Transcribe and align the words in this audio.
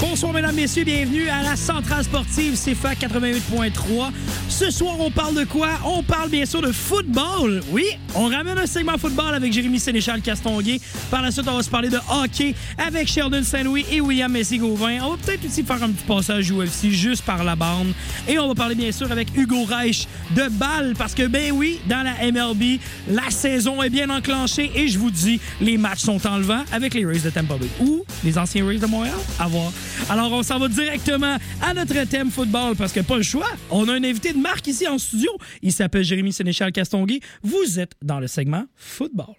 Bonsoir, 0.00 0.32
mesdames, 0.32 0.54
messieurs, 0.54 0.84
bienvenue 0.84 1.28
à 1.28 1.42
la 1.42 1.56
Centrale 1.56 2.04
Sportive 2.04 2.54
CFA 2.54 2.92
88.3. 2.94 4.12
Ce 4.48 4.70
soir, 4.70 4.94
on 5.00 5.10
parle 5.10 5.34
de 5.34 5.42
quoi? 5.44 5.70
On 5.84 6.04
parle 6.04 6.30
bien 6.30 6.46
sûr 6.46 6.62
de 6.62 6.70
football. 6.70 7.60
Oui, 7.72 7.84
on 8.14 8.28
ramène 8.28 8.58
un 8.58 8.66
segment 8.66 8.96
football 8.96 9.34
avec 9.34 9.52
Jérémy 9.52 9.80
Sénéchal 9.80 10.20
Castonguay. 10.20 10.80
Par 11.10 11.22
la 11.22 11.32
suite, 11.32 11.48
on 11.48 11.56
va 11.56 11.64
se 11.64 11.70
parler 11.70 11.88
de 11.88 11.98
hockey 12.10 12.54
avec 12.78 13.08
Sheldon 13.08 13.42
Saint-Louis 13.42 13.86
et 13.90 14.00
William 14.00 14.30
Messi-Gauvin. 14.30 15.00
On 15.02 15.10
va 15.10 15.16
peut-être 15.16 15.44
aussi 15.44 15.64
faire 15.64 15.82
un 15.82 15.90
petit 15.90 16.04
passage 16.06 16.52
UFC 16.52 16.90
juste 16.90 17.22
par 17.22 17.42
la 17.42 17.56
bande. 17.56 17.92
Et 18.28 18.38
on 18.38 18.46
va 18.46 18.54
parler 18.54 18.76
bien 18.76 18.92
sûr 18.92 19.10
avec 19.10 19.36
Hugo 19.36 19.64
Reich 19.64 20.06
de 20.30 20.48
balle 20.48 20.94
parce 20.96 21.12
que, 21.12 21.26
ben 21.26 21.50
oui, 21.52 21.80
dans 21.88 22.04
la 22.04 22.30
MLB, 22.30 22.78
la 23.08 23.30
saison 23.30 23.82
est 23.82 23.90
bien 23.90 24.08
enclenchée 24.10 24.70
et 24.76 24.86
je 24.86 24.96
vous 24.96 25.10
dis, 25.10 25.40
les 25.60 25.76
matchs 25.76 26.02
sont 26.02 26.24
en 26.24 26.38
levant 26.38 26.62
avec 26.70 26.94
les 26.94 27.04
Rays 27.04 27.18
de 27.18 27.30
Tampa 27.30 27.56
Bay 27.56 27.68
ou 27.80 28.04
les 28.22 28.38
anciens 28.38 28.64
Rays 28.64 28.78
de 28.78 28.86
Montréal. 28.86 29.18
À 29.40 29.48
voir. 29.48 29.72
Alors, 30.08 30.32
on 30.32 30.42
s'en 30.42 30.58
va 30.58 30.68
directement 30.68 31.36
à 31.60 31.74
notre 31.74 32.04
thème 32.04 32.30
football 32.30 32.76
parce 32.76 32.92
que 32.92 33.00
pas 33.00 33.16
le 33.16 33.22
choix. 33.22 33.50
On 33.70 33.88
a 33.88 33.92
un 33.92 34.04
invité 34.04 34.32
de 34.32 34.38
marque 34.38 34.66
ici 34.66 34.86
en 34.86 34.98
studio. 34.98 35.30
Il 35.62 35.72
s'appelle 35.72 36.04
Jérémy 36.04 36.32
Sénéchal 36.32 36.72
Castonguay. 36.72 37.20
Vous 37.42 37.78
êtes 37.78 37.92
dans 38.02 38.20
le 38.20 38.26
segment 38.26 38.64
football. 38.76 39.34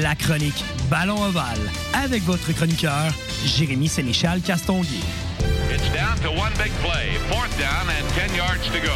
La 0.00 0.14
chronique 0.14 0.64
Ballon 0.90 1.22
Ovale 1.22 1.58
avec 1.92 2.22
votre 2.22 2.52
chroniqueur, 2.52 3.12
Jérémy 3.44 3.88
Sénéchal 3.88 4.40
Castonguay. 4.40 5.00
It's 5.70 5.88
down 5.92 6.16
to 6.22 6.30
one 6.30 6.52
big 6.56 6.72
play. 6.82 7.16
Fourth 7.28 7.56
down 7.58 7.88
and 7.88 8.08
10 8.14 8.34
yards 8.34 8.66
to 8.70 8.80
go. 8.80 8.94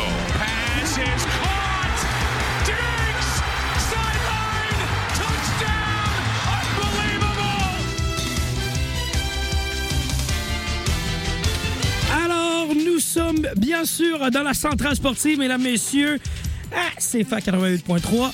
Alors, 12.59 12.75
nous 12.75 12.98
sommes 12.98 13.47
bien 13.56 13.84
sûr 13.84 14.33
dans 14.33 14.42
la 14.42 14.53
centrale 14.53 14.97
sportive, 14.97 15.39
mesdames, 15.39 15.62
messieurs. 15.62 16.19
Ah, 16.75 16.89
c'est 16.98 17.23
FA 17.23 17.39
88.3. 17.39 18.33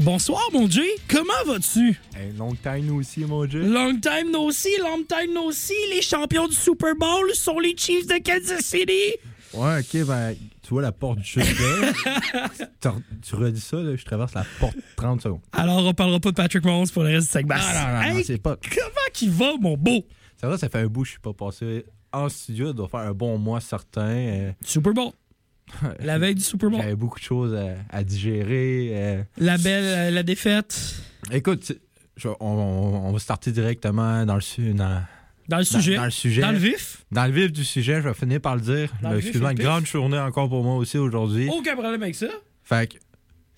Bonsoir, 0.00 0.42
mon 0.52 0.68
Dieu. 0.68 0.84
Comment 1.08 1.32
vas-tu? 1.46 1.98
Hey, 2.14 2.32
long 2.36 2.54
time 2.54 2.94
aussi, 2.94 3.20
mon 3.20 3.46
Dieu. 3.46 3.66
Long 3.66 3.98
time 3.98 4.30
no 4.30 4.50
see, 4.50 4.76
long 4.78 5.02
time 5.08 5.32
no 5.32 5.50
see. 5.50 5.72
Les 5.94 6.02
champions 6.02 6.46
du 6.46 6.54
Super 6.54 6.94
Bowl 6.94 7.30
sont 7.32 7.58
les 7.58 7.74
Chiefs 7.74 8.06
de 8.06 8.18
Kansas 8.22 8.60
City. 8.60 9.14
Ouais, 9.54 9.80
ok, 9.80 10.06
ben, 10.06 10.36
tu 10.60 10.68
vois 10.68 10.82
la 10.82 10.92
porte 10.92 11.20
du 11.20 11.24
chute 11.24 11.42
tu, 12.82 12.88
tu 13.22 13.34
redis 13.34 13.60
ça, 13.62 13.78
là, 13.78 13.96
je 13.96 14.04
traverse 14.04 14.34
la 14.34 14.44
porte 14.60 14.76
30 14.96 15.22
secondes. 15.22 15.40
Alors, 15.52 15.86
on 15.86 15.94
parlera 15.94 16.20
pas 16.20 16.32
de 16.32 16.36
Patrick 16.36 16.66
Mahomes 16.66 16.90
pour 16.92 17.02
le 17.02 17.14
reste 17.14 17.28
du 17.28 17.32
segment. 17.32 17.54
Non, 17.54 17.62
non, 17.62 18.14
non, 18.14 18.22
c'est 18.26 18.42
pas. 18.42 18.56
Comment 18.56 19.08
qu'il 19.14 19.30
va, 19.30 19.54
mon 19.58 19.78
beau? 19.78 20.04
Ça 20.38 20.48
va, 20.48 20.58
ça 20.58 20.68
fait 20.68 20.80
un 20.80 20.86
bout, 20.86 21.06
je 21.06 21.12
suis 21.12 21.20
pas 21.20 21.32
passé 21.32 21.86
en 22.16 22.28
studio, 22.28 22.72
doit 22.72 22.88
faire 22.88 23.00
un 23.00 23.12
bon 23.12 23.38
mois 23.38 23.60
certain. 23.60 24.00
euh, 24.08 24.52
Super 24.64 24.92
Bowl. 24.92 25.12
La 26.00 26.18
veille 26.18 26.34
du 26.34 26.42
Super 26.42 26.70
Bowl. 26.70 26.80
J'avais 26.80 26.94
beaucoup 26.96 27.18
de 27.18 27.24
choses 27.24 27.54
à, 27.54 27.74
à 27.90 28.04
digérer. 28.04 28.90
euh. 28.92 29.22
La 29.38 29.56
belle, 29.58 29.84
euh, 29.84 30.10
la 30.10 30.22
défaite. 30.22 30.94
Écoute, 31.32 31.72
je- 32.16 32.28
on, 32.28 32.34
on- 32.40 33.06
on 33.08 33.12
va 33.12 33.18
starter 33.18 33.50
directement 33.52 34.24
dans 34.26 34.36
le, 34.36 34.72
dans, 34.74 35.02
Dans 35.48 35.58
le 35.58 35.64
sujet. 35.64 35.96
dans 35.96 36.04
le 36.04 36.10
sujet. 36.10 36.42
Dans 36.42 36.52
le 36.52 36.58
vif. 36.58 37.04
Dans 37.10 37.24
le 37.26 37.32
vif 37.32 37.50
du 37.52 37.64
sujet, 37.64 37.96
je 38.02 38.08
vais 38.08 38.14
finir 38.14 38.40
par 38.40 38.56
le 38.56 38.60
dire. 38.60 38.92
Excuse-moi, 39.16 39.52
une 39.52 39.58
grande 39.58 39.86
journée 39.86 40.18
encore 40.18 40.48
pour 40.48 40.62
moi 40.62 40.76
aussi 40.76 40.98
aujourd'hui. 40.98 41.48
Aucun 41.48 41.72
problème 41.74 42.02
avec 42.02 42.14
ça. 42.14 42.28
Fait 42.62 42.92
que 42.92 42.98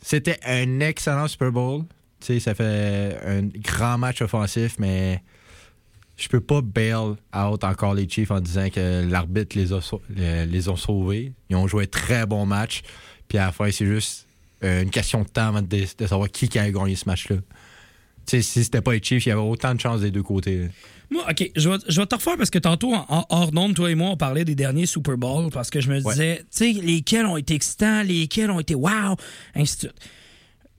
c'était 0.00 0.38
un 0.44 0.80
excellent 0.80 1.26
Super 1.28 1.50
Bowl. 1.52 1.82
Tu 2.20 2.26
sais, 2.26 2.40
ça 2.40 2.54
fait 2.54 3.18
un 3.26 3.42
grand 3.42 3.98
match 3.98 4.22
offensif, 4.22 4.76
mais 4.78 5.22
je 6.16 6.28
peux 6.28 6.40
pas 6.40 6.60
bail 6.62 6.94
out 7.34 7.62
encore 7.64 7.94
les 7.94 8.08
Chiefs 8.08 8.30
en 8.30 8.40
disant 8.40 8.68
que 8.70 9.06
l'arbitre 9.08 9.56
les 9.56 9.72
a, 9.72 9.80
les, 10.46 10.68
ont 10.68 10.76
sauvés. 10.76 11.32
Ils 11.50 11.56
ont 11.56 11.66
joué 11.68 11.84
un 11.84 11.86
très 11.86 12.26
bon 12.26 12.46
match. 12.46 12.82
Puis 13.28 13.38
à 13.38 13.46
la 13.46 13.52
fin, 13.52 13.70
c'est 13.70 13.86
juste 13.86 14.26
euh, 14.64 14.82
une 14.82 14.90
question 14.90 15.22
de 15.22 15.28
temps 15.28 15.48
avant 15.48 15.62
de, 15.62 15.66
de 15.98 16.06
savoir 16.06 16.30
qui, 16.30 16.48
qui 16.48 16.58
a 16.58 16.70
gagné 16.70 16.96
ce 16.96 17.04
match-là. 17.06 17.36
Tu 17.36 17.42
sais, 18.38 18.42
si 18.42 18.64
c'était 18.64 18.80
pas 18.80 18.92
les 18.92 19.02
Chiefs, 19.02 19.26
il 19.26 19.28
y 19.28 19.32
avait 19.32 19.40
autant 19.40 19.74
de 19.74 19.80
chances 19.80 20.00
des 20.00 20.10
deux 20.10 20.22
côtés. 20.22 20.68
Moi, 21.10 21.24
OK, 21.30 21.50
je 21.54 21.68
vais, 21.68 21.76
je 21.88 22.00
vais 22.00 22.06
te 22.06 22.14
refaire 22.16 22.36
parce 22.36 22.50
que 22.50 22.58
tantôt, 22.58 22.92
en, 22.94 23.24
hors 23.28 23.52
d'onde, 23.52 23.74
toi 23.74 23.90
et 23.90 23.94
moi, 23.94 24.10
on 24.10 24.16
parlait 24.16 24.44
des 24.44 24.56
derniers 24.56 24.86
Super 24.86 25.16
Bowl 25.16 25.50
parce 25.52 25.70
que 25.70 25.80
je 25.80 25.88
me 25.90 26.02
Ouais. 26.02 26.12
disais, 26.12 26.38
tu 26.40 26.46
sais, 26.50 26.72
lesquels 26.72 27.26
ont 27.26 27.36
été 27.36 27.54
excitants, 27.54 28.02
lesquels 28.02 28.50
ont 28.50 28.58
été 28.58 28.74
wow, 28.74 29.14
ainsi 29.54 29.76
de 29.76 29.80
suite. 29.82 29.94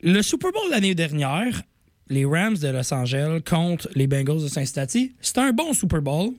Le 0.04 0.22
Super 0.22 0.52
Bowl 0.52 0.70
l'année 0.70 0.94
dernière, 0.96 1.62
les 2.10 2.26
Rams 2.26 2.58
de 2.58 2.68
Los 2.70 2.94
Angeles 2.94 3.42
contre 3.48 3.90
les 3.96 4.08
Bengals 4.08 4.42
de 4.44 4.48
Cincinnati, 4.48 5.14
c'était 5.22 5.42
un 5.42 5.52
bon 5.52 5.74
Super 5.74 6.02
Bowl. 6.02 6.32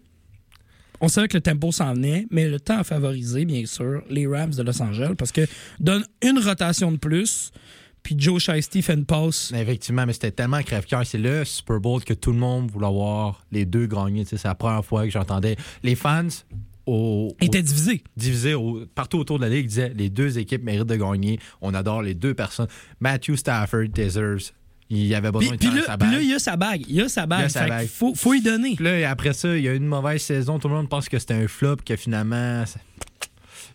On 1.00 1.08
savait 1.08 1.28
que 1.28 1.36
le 1.36 1.40
tempo 1.42 1.70
s'en 1.70 1.94
venait, 1.94 2.26
mais 2.30 2.48
le 2.48 2.58
temps 2.58 2.78
a 2.78 2.84
favorisé, 2.84 3.44
bien 3.44 3.64
sûr, 3.66 4.02
les 4.10 4.26
Rams 4.26 4.50
de 4.50 4.62
Los 4.62 4.82
Angeles 4.82 5.12
parce 5.16 5.30
que 5.30 5.42
donne 5.78 6.04
une 6.22 6.38
rotation 6.40 6.90
de 6.90 6.96
plus, 6.96 7.52
puis 8.02 8.16
Joe 8.18 8.42
Shiesty 8.42 8.82
fait 8.82 8.94
une 8.94 9.04
passe. 9.04 9.52
Effectivement, 9.54 10.06
mais 10.06 10.12
c'était 10.12 10.32
tellement 10.32 10.60
crève-cœur. 10.62 11.06
C'est 11.06 11.18
le 11.18 11.44
Super 11.44 11.78
Bowl 11.78 12.02
que 12.02 12.14
tout 12.14 12.32
le 12.32 12.38
monde 12.38 12.70
voulait 12.70 12.88
voir 12.90 13.44
les 13.52 13.64
deux 13.64 13.88
sais, 13.88 14.24
C'est 14.38 14.44
la 14.48 14.54
première 14.56 14.84
fois 14.84 15.04
que 15.04 15.10
j'entendais 15.10 15.56
les 15.84 15.94
fans 15.94 16.26
au, 16.86 17.28
au- 17.40 17.44
était 17.44 17.62
divisé. 17.62 18.02
au- 18.54 18.84
partout 18.94 19.18
autour 19.18 19.38
de 19.38 19.44
la 19.44 19.50
ligue 19.50 19.66
disaient 19.66 19.92
les 19.94 20.08
deux 20.10 20.38
équipes 20.38 20.64
méritent 20.64 20.86
de 20.86 20.96
gagner. 20.96 21.38
On 21.60 21.74
adore 21.74 22.02
les 22.02 22.14
deux 22.14 22.34
personnes. 22.34 22.68
Matthew 22.98 23.36
Stafford 23.36 23.88
deserves. 23.94 24.50
Il 24.90 25.14
avait 25.14 25.30
besoin 25.30 25.56
Puis, 25.56 25.68
de 25.68 25.72
faire 25.72 25.80
là, 25.80 25.86
sa 25.86 25.98
puis 25.98 26.10
là, 26.10 26.20
il 26.22 26.32
a 26.32 26.38
sa 26.38 26.56
bague. 26.56 26.82
Il 26.88 27.00
a 27.02 27.08
sa 27.08 27.26
bague. 27.26 27.40
Il 27.40 27.44
a 27.44 27.48
sa 27.50 27.62
Fait 27.64 27.68
bague. 27.68 27.88
Faut, 27.88 28.14
faut 28.14 28.32
y 28.34 28.40
donner. 28.40 28.74
Puis 28.74 28.84
là, 28.84 29.10
après 29.10 29.34
ça, 29.34 29.54
il 29.56 29.62
y 29.62 29.68
a 29.68 29.72
eu 29.74 29.76
une 29.76 29.86
mauvaise 29.86 30.22
saison. 30.22 30.58
Tout 30.58 30.68
le 30.68 30.74
monde 30.74 30.88
pense 30.88 31.08
que 31.08 31.18
c'était 31.18 31.34
un 31.34 31.46
flop, 31.46 31.76
que 31.84 31.94
finalement. 31.96 32.64
ça- 32.64 32.80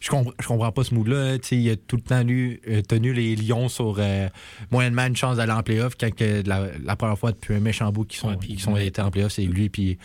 Je, 0.03 0.09
compre- 0.09 0.34
je 0.41 0.46
comprends 0.47 0.72
pas 0.74 0.84
ce 0.84 0.94
mood-là. 0.94 1.38
Sais, 1.41 1.56
Il 1.56 1.69
a 1.69 1.78
tout 1.78 1.96
le 1.96 2.02
temps 2.02 2.24
lu- 2.24 2.59
euh, 2.68 2.81
tenu 2.81 3.14
les 3.14 3.38
Lions 3.38 3.69
sur 3.69 3.96
euh, 4.00 4.28
moyennement 4.69 5.06
une 5.06 5.16
chance 5.16 5.38
d'aller 5.38 5.53
en 5.53 5.64
playoff. 5.64 5.94
Quand 5.97 6.14
que 6.14 6.44
la, 6.46 6.68
la 6.84 6.96
première 6.97 7.18
fois 7.18 7.31
depuis 7.31 7.53
un 7.56 7.62
méchant 7.62 7.90
bout 7.91 8.03
qui 8.03 8.18
sont, 8.18 8.28
Ouais, 8.31 8.38
qui 8.38 8.59
sont 8.59 8.75
été 8.75 9.02
en 9.02 9.12
playoff, 9.12 9.31
c'est 9.31 9.44
lui 9.46 9.69
puis 9.69 9.97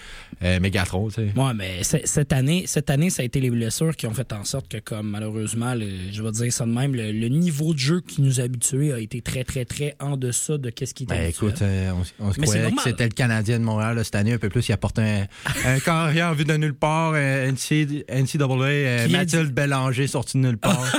euh, 0.45 0.61
Megatron. 0.61 1.09
Ouais, 1.19 1.55
mais 1.57 1.83
cette 1.83 2.33
année, 2.33 2.65
cette 2.69 2.91
année, 2.91 3.11
ça 3.11 3.23
a 3.23 3.25
été 3.25 3.41
les 3.41 3.51
blessures 3.51 3.97
qui 3.97 4.07
ont 4.07 4.15
fait 4.15 4.33
en 4.33 4.45
sorte 4.45 4.69
que, 4.69 4.77
comme 4.79 5.09
malheureusement, 5.11 5.75
le- 5.75 6.13
je 6.13 6.23
vais 6.23 6.31
dire 6.31 6.53
ça 6.53 6.65
de 6.65 6.71
même, 6.71 6.95
le, 6.95 7.11
le 7.11 7.29
niveau 7.29 7.75
de 7.75 7.79
jeu 7.81 8.01
qui 8.01 8.23
nous 8.23 8.39
a 8.41 8.45
habitués 8.45 8.93
a 8.93 9.01
été 9.01 9.21
très, 9.21 9.43
très, 9.43 9.65
très 9.65 9.97
en 9.99 10.17
deçà 10.17 10.59
de 10.59 10.71
qu'est-ce 10.71 10.95
qui 10.95 11.03
était 11.05 11.15
Ben 11.17 11.25
habituel. 11.25 11.49
écoute, 11.51 11.63
euh, 11.63 11.91
on, 12.21 12.27
on 12.29 12.33
se 12.33 12.41
croyait 12.41 12.71
que 12.71 12.83
c'était 12.85 13.05
le 13.05 13.11
Canadien 13.11 13.59
de 13.59 13.65
Montréal 13.65 13.97
là, 13.97 14.05
cette 14.05 14.15
année, 14.15 14.33
un 14.35 14.39
peu 14.39 14.49
plus. 14.49 14.69
Il 14.69 14.73
apporte 14.73 15.01
un, 15.01 15.25
un 15.65 15.81
carrière 15.81 16.35
vu 16.35 16.45
de 16.45 16.57
nulle 16.57 16.75
part, 16.75 17.15
NC 17.17 18.05
NCAA, 18.09 18.45
euh, 18.63 19.07
Qui 19.09 19.15
a 19.15 19.19
Mathilde 19.19 19.53
Bélanger 19.53 19.88
sorti 20.07 20.39
de 20.39 20.43
nulle 20.43 20.59
part. 20.59 20.85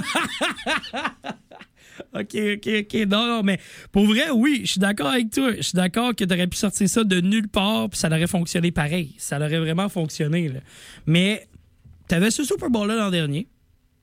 OK, 2.14 2.36
OK, 2.56 2.70
OK. 2.80 2.94
Non, 3.08 3.28
non, 3.28 3.44
mais 3.44 3.60
pour 3.92 4.06
vrai, 4.06 4.30
oui, 4.32 4.62
je 4.64 4.72
suis 4.72 4.80
d'accord 4.80 5.08
avec 5.08 5.32
toi. 5.32 5.54
Je 5.56 5.62
suis 5.62 5.76
d'accord 5.76 6.16
que 6.16 6.24
tu 6.24 6.34
aurais 6.34 6.48
pu 6.48 6.58
sortir 6.58 6.90
ça 6.90 7.04
de 7.04 7.22
nulle 7.22 7.48
part, 7.48 7.90
puis 7.90 8.00
ça 8.00 8.08
aurait 8.08 8.28
fonctionné 8.28 8.72
pareil. 8.72 9.16
Ça 9.18 9.38
aurait 9.38 9.60
vraiment 9.60 9.90
fonctionné. 9.90 10.52
Mais 11.06 11.48
tu 12.08 12.16
avais 12.16 12.32
ce 12.32 12.44
Super 12.44 12.70
Bowl-là 12.70 12.96
l'an 12.96 13.12
dernier. 13.12 13.48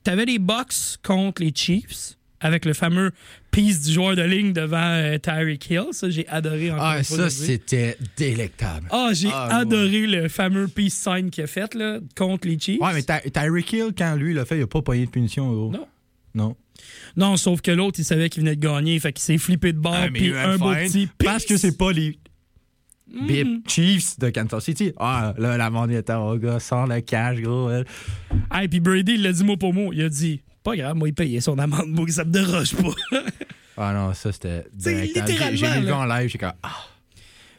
Tu 0.04 0.10
avais 0.10 0.24
les 0.24 0.38
Bucks 0.38 0.98
contre 1.02 1.42
les 1.42 1.52
Chiefs, 1.54 2.15
avec 2.40 2.64
le 2.64 2.72
fameux 2.74 3.12
piece 3.50 3.82
du 3.82 3.92
joueur 3.92 4.14
de 4.16 4.22
ligne 4.22 4.52
devant 4.52 4.76
euh, 4.82 5.18
Tyreek 5.18 5.70
Hill. 5.70 5.84
Ça, 5.92 6.10
j'ai 6.10 6.26
adoré 6.28 6.70
encore 6.70 6.84
ah, 6.84 6.98
une 6.98 7.04
fois 7.04 7.16
ça, 7.16 7.30
c'était 7.30 7.96
délectable. 8.16 8.88
Ah, 8.90 9.10
j'ai 9.12 9.28
Ah, 9.32 9.58
adoré 9.58 10.06
le 10.06 10.28
fameux 10.28 10.68
peace 10.68 10.90
sign 10.90 11.30
qu'il 11.30 11.44
a 11.44 11.46
fait 11.46 11.74
là, 11.74 11.98
contre 12.16 12.46
les 12.48 12.58
Chiefs. 12.58 12.80
Ouais, 12.80 12.92
mais 12.94 13.02
Ty- 13.02 13.30
Tyreek 13.30 13.72
Hill, 13.72 13.92
quand 13.96 14.14
lui 14.16 14.34
l'a 14.34 14.44
fait, 14.44 14.58
il 14.58 14.62
a 14.62 14.66
pas 14.66 14.82
payé 14.82 15.06
de 15.06 15.10
punition, 15.10 15.50
gros. 15.52 15.70
Non. 15.72 15.86
Non. 16.34 16.56
Non, 17.16 17.36
sauf 17.38 17.62
que 17.62 17.70
l'autre, 17.70 17.98
il 18.00 18.04
savait 18.04 18.28
qu'il 18.28 18.42
venait 18.42 18.56
de 18.56 18.60
gagner, 18.60 18.98
fait 19.00 19.12
qu'il 19.14 19.22
s'est 19.22 19.38
flippé 19.38 19.72
de 19.72 19.78
bord, 19.78 19.94
Ah, 19.96 20.08
puis 20.12 20.26
il 20.26 20.34
un 20.36 20.58
beau 20.58 20.74
petit 20.74 21.08
Parce 21.24 21.44
que 21.46 21.56
c'est 21.56 21.76
pas 21.78 21.92
les 21.92 22.18
Mm. 23.08 23.26
Bip 23.28 23.68
Chiefs 23.70 24.18
de 24.18 24.30
Kansas 24.30 24.64
City. 24.64 24.92
Ah, 24.98 25.32
là, 25.38 25.56
la 25.56 25.70
monnaie 25.70 25.94
était 25.94 26.12
au 26.14 26.36
gars, 26.38 26.58
sans 26.58 26.86
le 26.86 27.00
cash, 27.00 27.40
gros. 27.40 27.70
elle. 27.70 27.84
Hey, 28.52 28.66
puis 28.66 28.80
Brady, 28.80 29.12
il 29.14 29.22
l'a 29.22 29.30
dit 29.32 29.44
mot 29.44 29.56
pour 29.56 29.72
mot. 29.72 29.92
Il 29.92 30.02
a 30.02 30.08
dit 30.08 30.42
Pas 30.66 30.74
grave, 30.74 30.96
moi, 30.96 31.06
il 31.06 31.14
payait 31.14 31.40
son 31.40 31.56
amende, 31.60 31.90
moi, 31.90 32.04
ça 32.08 32.24
me 32.24 32.30
déroge 32.32 32.74
pas. 32.74 33.20
Ah 33.78 33.92
non, 33.92 34.14
ça, 34.14 34.32
c'était. 34.32 34.64
Littéralement, 34.74 35.54
J'ai 35.56 35.66
vu 35.66 35.80
le 35.80 35.86
là. 35.86 35.90
gars 35.90 35.98
en 35.98 36.04
live, 36.06 36.28
j'ai 36.30 36.38
comme. 36.38 36.52
Ah, 36.62 36.70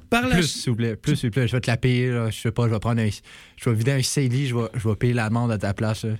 Par 0.09 0.27
la 0.27 0.35
plus, 0.35 0.47
s'il 0.47 0.71
vous 0.71 0.75
plaît, 0.75 0.95
plus, 0.95 1.15
s'il 1.15 1.29
vous 1.29 1.33
plaît. 1.33 1.47
Je 1.47 1.51
vais 1.55 1.61
te 1.61 1.69
la 1.69 1.77
payer, 1.77 2.09
là. 2.09 2.31
Je 2.31 2.37
sais 2.37 2.51
pas, 2.51 2.63
je 2.67 2.73
vais 2.73 2.79
prendre 2.79 2.99
un. 2.99 3.07
Je 3.55 3.69
vais 3.69 3.75
vider 3.75 3.91
un 3.91 4.01
CELI, 4.01 4.47
je 4.47 4.55
vais, 4.55 4.67
je 4.73 4.89
vais 4.89 4.95
payer 4.95 5.13
l'amende 5.13 5.51
à 5.51 5.59
ta 5.59 5.75
place, 5.75 6.03
là. 6.05 6.15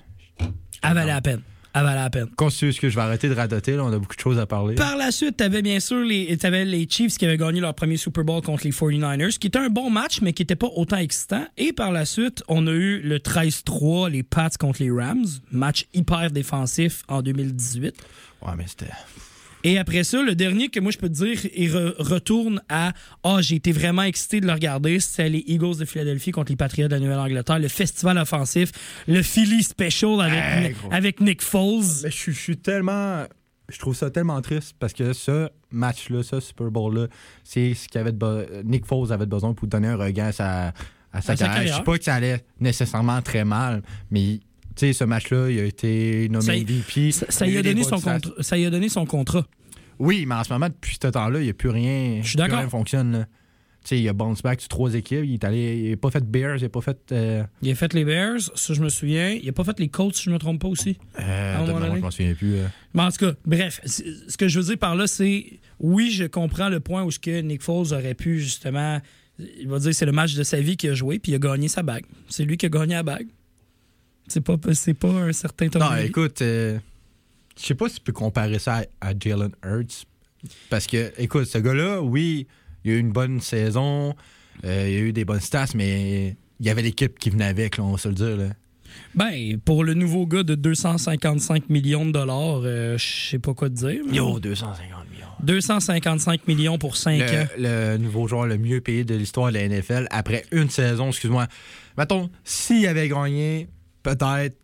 Elle 0.83 0.93
valait 0.93 1.13
la 1.13 1.21
peine. 1.21 1.41
Elle 1.73 1.83
valait 1.83 1.95
la 2.01 2.09
peine. 2.09 2.27
Constitue 2.35 2.73
ce 2.73 2.81
que 2.81 2.89
je 2.89 2.95
vais 2.95 3.01
arrêter 3.01 3.29
de 3.29 3.33
radoter, 3.35 3.75
là, 3.75 3.83
on 3.83 3.91
a 3.93 3.99
beaucoup 3.99 4.15
de 4.15 4.21
choses 4.21 4.39
à 4.39 4.45
parler. 4.45 4.75
Par 4.75 4.97
la 4.97 5.11
suite, 5.11 5.37
tu 5.37 5.43
avais 5.43 5.61
bien 5.61 5.79
sûr 5.79 5.99
les, 5.99 6.35
t'avais 6.37 6.65
les 6.65 6.87
Chiefs 6.89 7.17
qui 7.17 7.25
avaient 7.25 7.37
gagné 7.37 7.59
leur 7.59 7.73
premier 7.73 7.97
Super 7.97 8.23
Bowl 8.23 8.41
contre 8.41 8.63
les 8.65 8.71
49ers, 8.71 9.37
qui 9.37 9.47
était 9.47 9.59
un 9.59 9.69
bon 9.69 9.89
match, 9.89 10.21
mais 10.21 10.33
qui 10.33 10.43
n'était 10.43 10.55
pas 10.55 10.69
autant 10.75 10.97
excitant. 10.97 11.45
Et 11.57 11.73
par 11.73 11.91
la 11.91 12.05
suite, 12.05 12.43
on 12.47 12.65
a 12.67 12.71
eu 12.71 13.01
le 13.01 13.19
13-3, 13.19 14.09
les 14.09 14.23
Pats 14.23 14.49
contre 14.59 14.81
les 14.81 14.91
Rams, 14.91 15.27
match 15.51 15.85
hyper 15.93 16.31
défensif 16.31 17.03
en 17.07 17.21
2018. 17.21 17.95
Ouais, 18.41 18.51
mais 18.57 18.65
c'était. 18.67 18.91
Et 19.69 19.77
après 19.77 20.03
ça, 20.03 20.21
le 20.21 20.33
dernier 20.35 20.69
que 20.69 20.79
moi 20.79 20.91
je 20.91 20.97
peux 20.97 21.09
te 21.09 21.13
dire, 21.13 21.39
il 21.55 21.69
re- 21.71 21.95
retourne 21.97 22.61
à 22.69 22.93
Ah, 23.23 23.37
j'ai 23.41 23.55
été 23.55 23.71
vraiment 23.71 24.03
excité 24.03 24.39
de 24.39 24.45
le 24.47 24.53
regarder. 24.53 24.99
C'était 24.99 25.29
les 25.29 25.43
Eagles 25.47 25.77
de 25.77 25.85
Philadelphie 25.85 26.31
contre 26.31 26.51
les 26.51 26.55
Patriots 26.55 26.87
de 26.87 26.93
la 26.93 26.99
Nouvelle-Angleterre, 26.99 27.59
le 27.59 27.67
festival 27.67 28.17
offensif, 28.17 28.71
le 29.07 29.21
Philly 29.21 29.63
Special 29.63 30.21
avec, 30.21 30.39
Hey, 30.43 30.75
avec 30.91 31.19
Nick 31.21 31.41
Foles. 31.41 31.83
Mais 32.03 32.11
je, 32.11 32.15
suis- 32.15 32.33
je 32.33 32.39
suis 32.39 32.57
tellement. 32.57 33.25
Je 33.69 33.77
trouve 33.79 33.95
ça 33.95 34.09
tellement 34.09 34.41
triste 34.41 34.75
parce 34.79 34.93
que 34.93 35.11
ce 35.11 35.49
match-là, 35.71 36.23
ce 36.23 36.39
Super 36.39 36.71
Bowl-là, 36.71 37.07
c'est 37.43 37.73
ce 37.73 37.89
qu'avait 37.89 38.13
Nick 38.63 38.85
Foles 38.85 39.11
avait 39.11 39.25
besoin 39.25 39.53
pour 39.53 39.67
donner 39.67 39.89
un 39.89 39.97
regain 39.97 40.27
à 40.27 40.31
sa, 40.31 40.67
à 41.11 41.21
sa 41.21 41.33
À 41.33 41.35
sa 41.35 41.45
carrière. 41.47 41.73
Je 41.73 41.77
sais 41.79 41.83
pas 41.83 41.97
que 41.97 42.03
ça 42.05 42.13
allait 42.15 42.45
nécessairement 42.61 43.21
très 43.21 43.43
mal, 43.43 43.81
mais 44.09 44.39
tu 44.75 44.85
sais, 44.85 44.93
ce 44.93 45.03
match-là, 45.03 45.49
il 45.49 45.59
a 45.59 45.63
été 45.65 46.29
nommé 46.29 46.45
Ça 46.45 46.55
y- 46.55 46.61
MVP. 46.61 47.11
Ça, 47.11 47.25
donné 47.63 47.83
son 47.83 47.95
y 48.57 48.65
a 48.65 48.69
donné 48.69 48.89
son 48.89 49.05
contrat. 49.05 49.45
Oui, 49.99 50.25
mais 50.27 50.35
en 50.35 50.43
ce 50.43 50.53
moment, 50.53 50.67
depuis 50.69 50.97
ce 51.01 51.07
temps-là, 51.07 51.39
il 51.39 51.43
n'y 51.45 51.49
a 51.49 51.53
plus 51.53 51.69
rien. 51.69 52.19
Je 52.21 52.27
suis 52.29 52.37
d'accord. 52.37 52.59
rien 52.59 52.69
fonctionne. 52.69 53.27
Tu 53.83 53.95
sais, 53.95 54.01
il 54.01 54.09
a 54.09 54.13
bounce 54.13 54.41
back 54.41 54.59
sur 54.59 54.67
trois 54.67 54.93
équipes. 54.95 55.23
Il 55.23 55.35
est 55.35 55.43
allé. 55.45 55.77
Il 55.85 55.91
n'a 55.91 55.97
pas 55.97 56.11
fait 56.11 56.23
Bears, 56.29 56.57
il 56.57 56.63
n'a 56.63 56.69
pas 56.69 56.81
fait. 56.81 56.97
Euh, 57.13 57.43
Il 57.61 57.71
a 57.71 57.75
fait 57.75 57.93
les 57.93 58.03
Bears, 58.03 58.39
ça 58.55 58.73
je 58.73 58.81
me 58.81 58.89
souviens. 58.89 59.29
Il 59.29 59.47
a 59.47 59.53
pas 59.53 59.63
fait 59.63 59.79
les 59.79 59.87
Colts, 59.87 60.13
si 60.15 60.23
je 60.23 60.29
me 60.29 60.37
trompe 60.37 60.59
pas 60.61 60.67
aussi. 60.67 60.97
euh, 61.19 61.57
mémoire, 61.65 61.79
donné. 61.81 61.95
je 61.95 62.01
m'en 62.01 62.11
souviens 62.11 62.33
plus. 62.33 62.55
euh. 62.55 62.67
Mais 62.93 63.03
en 63.03 63.11
tout 63.11 63.25
cas, 63.25 63.31
bref, 63.45 63.79
ce 63.85 64.35
que 64.37 64.47
je 64.49 64.59
veux 64.59 64.65
dire 64.65 64.77
par 64.77 64.95
là, 64.95 65.07
c'est 65.07 65.59
oui, 65.79 66.11
je 66.11 66.25
comprends 66.25 66.67
le 66.69 66.79
point 66.81 67.03
où 67.03 67.11
ce 67.11 67.19
que 67.19 67.39
Nick 67.41 67.61
Foles 67.61 67.93
aurait 67.93 68.13
pu 68.15 68.39
justement. 68.41 68.99
Il 69.39 69.67
va 69.69 69.79
dire 69.79 69.93
c'est 69.95 70.05
le 70.05 70.11
match 70.11 70.33
de 70.33 70.43
sa 70.43 70.59
vie 70.59 70.75
qu'il 70.75 70.89
a 70.89 70.93
joué, 70.95 71.19
puis 71.19 71.31
il 71.31 71.35
a 71.35 71.39
gagné 71.39 71.67
sa 71.69 71.81
bague. 71.83 72.03
C'est 72.27 72.43
lui 72.43 72.57
qui 72.57 72.65
a 72.65 72.69
gagné 72.69 72.95
la 72.95 73.03
bague. 73.03 73.27
C'est 74.27 74.41
pas, 74.41 74.57
c'est 74.73 74.95
pas 74.95 75.07
un 75.09 75.31
certain 75.31 75.69
Tom 75.69 75.81
Non, 75.81 75.95
écoute, 75.95 76.41
euh, 76.41 76.77
je 77.59 77.65
sais 77.65 77.75
pas 77.75 77.89
si 77.89 77.95
tu 77.95 78.01
peux 78.01 78.11
comparer 78.13 78.59
ça 78.59 78.81
à, 79.01 79.09
à 79.09 79.13
Jalen 79.19 79.51
Hurts. 79.65 80.05
Parce 80.69 80.87
que, 80.87 81.11
écoute, 81.17 81.45
ce 81.45 81.57
gars-là, 81.57 82.01
oui, 82.01 82.47
il 82.85 82.91
a 82.91 82.95
eu 82.95 82.99
une 82.99 83.11
bonne 83.11 83.41
saison, 83.41 84.15
euh, 84.63 84.87
il 84.89 84.95
a 84.95 84.99
eu 84.99 85.13
des 85.13 85.25
bonnes 85.25 85.39
stats, 85.41 85.65
mais 85.75 86.35
il 86.59 86.65
y 86.65 86.69
avait 86.69 86.81
l'équipe 86.83 87.17
qui 87.19 87.29
venait 87.29 87.45
avec, 87.45 87.77
là, 87.77 87.83
on 87.83 87.91
va 87.91 87.97
se 87.97 88.07
le 88.07 88.13
dire. 88.15 88.37
Là. 88.37 88.49
Ben, 89.15 89.57
pour 89.65 89.83
le 89.83 89.93
nouveau 89.93 90.25
gars 90.25 90.43
de 90.43 90.55
255 90.55 91.69
millions 91.69 92.05
de 92.05 92.11
dollars, 92.11 92.61
euh, 92.63 92.97
je 92.97 93.29
sais 93.31 93.39
pas 93.39 93.53
quoi 93.53 93.69
te 93.69 93.75
dire. 93.75 94.01
mais- 94.05 94.39
250 94.39 95.09
millions. 95.11 95.25
255 95.43 96.47
millions 96.47 96.77
pour 96.77 96.95
5 96.97 97.21
ans. 97.21 97.45
Le, 97.57 97.91
le 97.93 97.97
nouveau 97.97 98.27
joueur 98.27 98.45
le 98.47 98.57
mieux 98.57 98.81
payé 98.81 99.03
de 99.03 99.15
l'histoire 99.15 99.51
de 99.51 99.57
la 99.57 99.67
NFL 99.67 100.07
après 100.11 100.45
une 100.51 100.69
saison, 100.69 101.09
excuse-moi. 101.09 101.47
Mettons, 101.97 102.29
s'il 102.43 102.87
avait 102.87 103.07
gagné, 103.09 103.67
peut-être. 104.03 104.55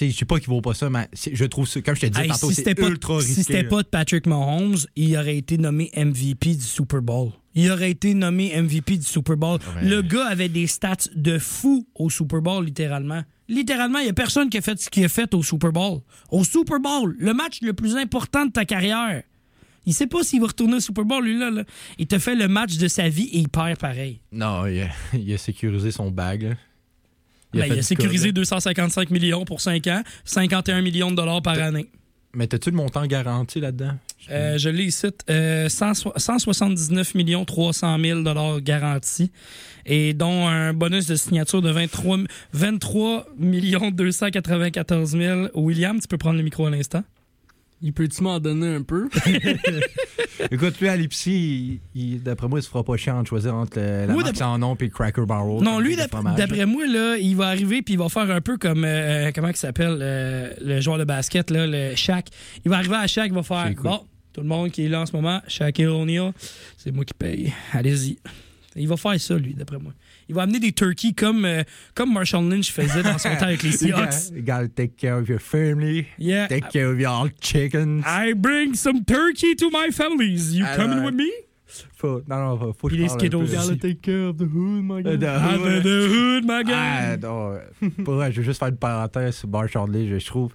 Je 0.00 0.10
sais 0.10 0.24
pas 0.24 0.38
qu'il 0.38 0.48
vaut 0.48 0.60
pas 0.60 0.74
ça, 0.74 0.88
mais 0.90 1.08
je 1.32 1.44
trouve 1.44 1.66
ça, 1.68 1.80
comme 1.82 1.94
je 1.94 2.00
te 2.02 2.06
disais 2.06 2.24
Hey, 2.24 2.30
tantôt, 2.30 2.48
si 2.48 2.54
c'est 2.56 2.62
c'était 2.62 2.74
pas, 2.80 2.88
ultra 2.88 3.20
si 3.20 3.34
c'était 3.34 3.64
pas 3.64 3.82
de 3.82 3.88
Patrick 3.88 4.26
Mahomes, 4.26 4.76
il 4.96 5.16
aurait 5.16 5.36
été 5.36 5.58
nommé 5.58 5.90
MVP 5.96 6.54
du 6.56 6.62
Super 6.64 7.02
Bowl. 7.02 7.30
Il 7.54 7.70
aurait 7.70 7.90
été 7.90 8.14
nommé 8.14 8.52
MVP 8.60 8.96
du 8.96 9.04
Super 9.04 9.36
Bowl. 9.36 9.58
mais- 9.76 9.88
Le 9.88 10.00
gars 10.02 10.26
avait 10.26 10.48
des 10.48 10.66
stats 10.66 10.96
de 11.14 11.38
fou 11.38 11.86
au 11.94 12.08
Super 12.08 12.40
Bowl, 12.40 12.64
littéralement. 12.64 13.22
Littéralement, 13.48 13.98
il 13.98 14.04
n'y 14.04 14.10
a 14.10 14.14
personne 14.14 14.48
qui 14.48 14.56
a 14.56 14.62
fait 14.62 14.80
ce 14.80 14.88
qu'il 14.88 15.04
a 15.04 15.08
fait 15.08 15.34
au 15.34 15.42
Super 15.42 15.72
Bowl. 15.72 16.00
Au 16.30 16.42
Super 16.44 16.80
Bowl, 16.80 17.14
le 17.18 17.34
match 17.34 17.58
le 17.60 17.74
plus 17.74 17.96
important 17.96 18.46
de 18.46 18.52
ta 18.52 18.64
carrière. 18.64 19.22
Il 19.84 19.92
sait 19.92 20.06
pas 20.06 20.22
s'il 20.22 20.40
va 20.40 20.46
retourner 20.46 20.76
au 20.76 20.80
Super 20.80 21.04
Bowl, 21.04 21.24
lui, 21.24 21.36
là. 21.38 21.50
là. 21.50 21.64
Il 21.98 22.06
te 22.06 22.18
fait 22.18 22.36
le 22.36 22.46
match 22.48 22.76
de 22.78 22.86
sa 22.88 23.08
vie 23.08 23.24
et 23.32 23.38
il 23.40 23.48
perd 23.48 23.76
pareil. 23.78 24.20
Non, 24.30 24.64
il 24.66 24.80
a, 24.82 24.88
il 25.18 25.34
a 25.34 25.38
sécurisé 25.38 25.90
son 25.90 26.10
bag. 26.10 26.42
là. 26.44 26.54
Ben, 27.52 27.66
Il 27.66 27.72
a, 27.72 27.74
du 27.76 27.82
sécurisé 27.82 28.28
code, 28.28 28.38
là. 28.38 28.42
255 28.42 29.10
millions 29.10 29.44
pour 29.44 29.60
5 29.60 29.86
ans, 29.88 30.02
51 30.24 30.82
millions 30.82 31.10
de 31.10 31.16
dollars 31.16 31.42
par 31.42 31.58
année. 31.58 31.88
Mais 32.34 32.46
t'as-tu 32.46 32.70
le 32.70 32.76
montant 32.76 33.06
garanti 33.06 33.60
là-dedans? 33.60 33.92
Euh, 34.30 34.56
je 34.56 34.68
l'ai 34.68 34.84
ici. 34.84 35.08
Euh, 35.28 35.68
100 35.68 36.12
179 36.16 37.14
millions 37.14 37.44
300 37.44 37.98
000 37.98 38.22
dollars 38.22 38.60
garantis 38.60 39.30
et 39.84 40.14
dont 40.14 40.46
un 40.46 40.72
bonus 40.72 41.06
de 41.06 41.16
signature 41.16 41.60
de 41.60 41.70
23, 41.70 42.18
23 42.52 43.26
millions 43.36 43.90
294 43.90 45.10
000. 45.10 45.48
William, 45.54 46.00
tu 46.00 46.08
peux 46.08 46.18
prendre 46.18 46.38
le 46.38 46.44
micro 46.44 46.66
à 46.66 46.70
l'instant. 46.70 47.02
Il 47.84 47.92
peut-tu 47.92 48.22
m'en 48.22 48.38
donner 48.38 48.76
un 48.76 48.82
peu? 48.82 49.08
Écoute, 50.50 50.80
lui, 50.80 50.88
à 50.88 50.96
l'Ipsy, 50.96 51.80
d'après 51.94 52.46
moi, 52.46 52.60
il 52.60 52.62
se 52.62 52.68
fera 52.68 52.84
pas 52.84 52.96
chiant 52.96 53.20
de 53.22 53.26
choisir 53.26 53.54
entre 53.56 53.78
le, 53.80 54.06
la 54.06 54.14
Oui, 54.14 54.22
en 54.40 54.58
nom 54.58 54.76
et 54.76 54.84
le 54.84 54.90
Cracker 54.90 55.26
Barrel. 55.26 55.62
Non, 55.62 55.80
lui, 55.80 55.96
d'après 55.96 56.66
moi, 56.66 56.86
là, 56.86 57.16
il 57.16 57.34
va 57.36 57.48
arriver 57.48 57.82
puis 57.82 57.94
il 57.94 57.98
va 57.98 58.08
faire 58.08 58.30
un 58.30 58.40
peu 58.40 58.56
comme, 58.56 58.84
euh, 58.84 59.32
comment 59.34 59.48
il 59.48 59.56
s'appelle, 59.56 59.98
euh, 60.00 60.52
le 60.60 60.80
joueur 60.80 60.98
de 60.98 61.04
basket, 61.04 61.50
là, 61.50 61.66
le 61.66 61.96
Shaq. 61.96 62.28
Il 62.64 62.70
va 62.70 62.76
arriver 62.76 62.96
à 62.96 63.06
Shaq, 63.06 63.26
il 63.26 63.34
va 63.34 63.42
faire, 63.42 63.74
cool. 63.74 63.90
bon, 63.90 64.00
tout 64.32 64.40
le 64.40 64.46
monde 64.46 64.70
qui 64.70 64.84
est 64.84 64.88
là 64.88 65.00
en 65.00 65.06
ce 65.06 65.12
moment, 65.14 65.40
Shaquille 65.46 65.86
O'Neal, 65.86 66.32
c'est 66.76 66.92
moi 66.92 67.04
qui 67.04 67.14
paye. 67.14 67.52
Allez-y. 67.72 68.18
Il 68.76 68.88
va 68.88 68.96
faire 68.96 69.20
ça, 69.20 69.36
lui, 69.36 69.54
d'après 69.54 69.78
moi. 69.78 69.92
Il 70.28 70.34
va 70.34 70.42
amener 70.42 70.60
des 70.60 70.72
turkeys 70.72 71.14
comme, 71.14 71.44
euh, 71.44 71.62
comme 71.94 72.12
Marshall 72.12 72.48
Lynch 72.48 72.70
faisait 72.72 73.02
dans 73.02 73.18
son 73.18 73.28
temps 73.36 73.46
avec 73.46 73.62
les 73.62 73.72
Seahawks. 73.72 74.30
you 74.34 74.42
gotta 74.42 74.68
take 74.68 74.96
care 74.96 75.16
of 75.18 75.28
your 75.28 75.40
family. 75.40 76.06
Yeah. 76.18 76.48
Take 76.48 76.68
care 76.70 76.88
of 76.88 76.98
your 77.00 77.28
chickens. 77.40 78.02
I 78.06 78.32
bring 78.34 78.74
some 78.74 79.04
turkey 79.04 79.54
to 79.56 79.70
my 79.70 79.90
families. 79.92 80.54
You 80.54 80.64
Alors, 80.64 80.76
coming 80.88 81.04
with 81.04 81.14
me? 81.14 81.30
Faut, 81.96 82.20
non, 82.28 82.36
non, 82.36 82.58
faut, 82.58 82.72
faut 82.78 82.88
que 82.88 82.94
Il 82.94 82.98
je 83.00 83.04
est 83.04 83.08
parle 83.08 83.24
un 83.24 83.28
peu. 83.28 83.46
Gotta 83.46 83.76
take 83.76 84.00
care 84.02 84.28
of 84.28 84.36
the 84.36 84.42
hood, 84.42 84.82
my 84.84 85.02
Euh, 85.06 85.16
de- 85.16 85.26
Ah, 85.26 85.56
the, 85.56 85.82
the 85.82 86.08
hood, 86.10 86.44
my 86.44 86.62
guy. 86.64 86.72
Ah, 86.74 87.16
non. 87.16 87.52
euh, 87.54 87.88
Pour 88.04 88.14
vrai, 88.14 88.30
je 88.30 88.38
veux 88.38 88.42
juste 88.44 88.58
faire 88.58 88.68
une 88.68 88.76
parenthèse 88.76 89.36
sur 89.36 89.48
Marshall 89.48 89.90
Lynch, 89.90 90.20
je 90.20 90.26
trouve. 90.26 90.52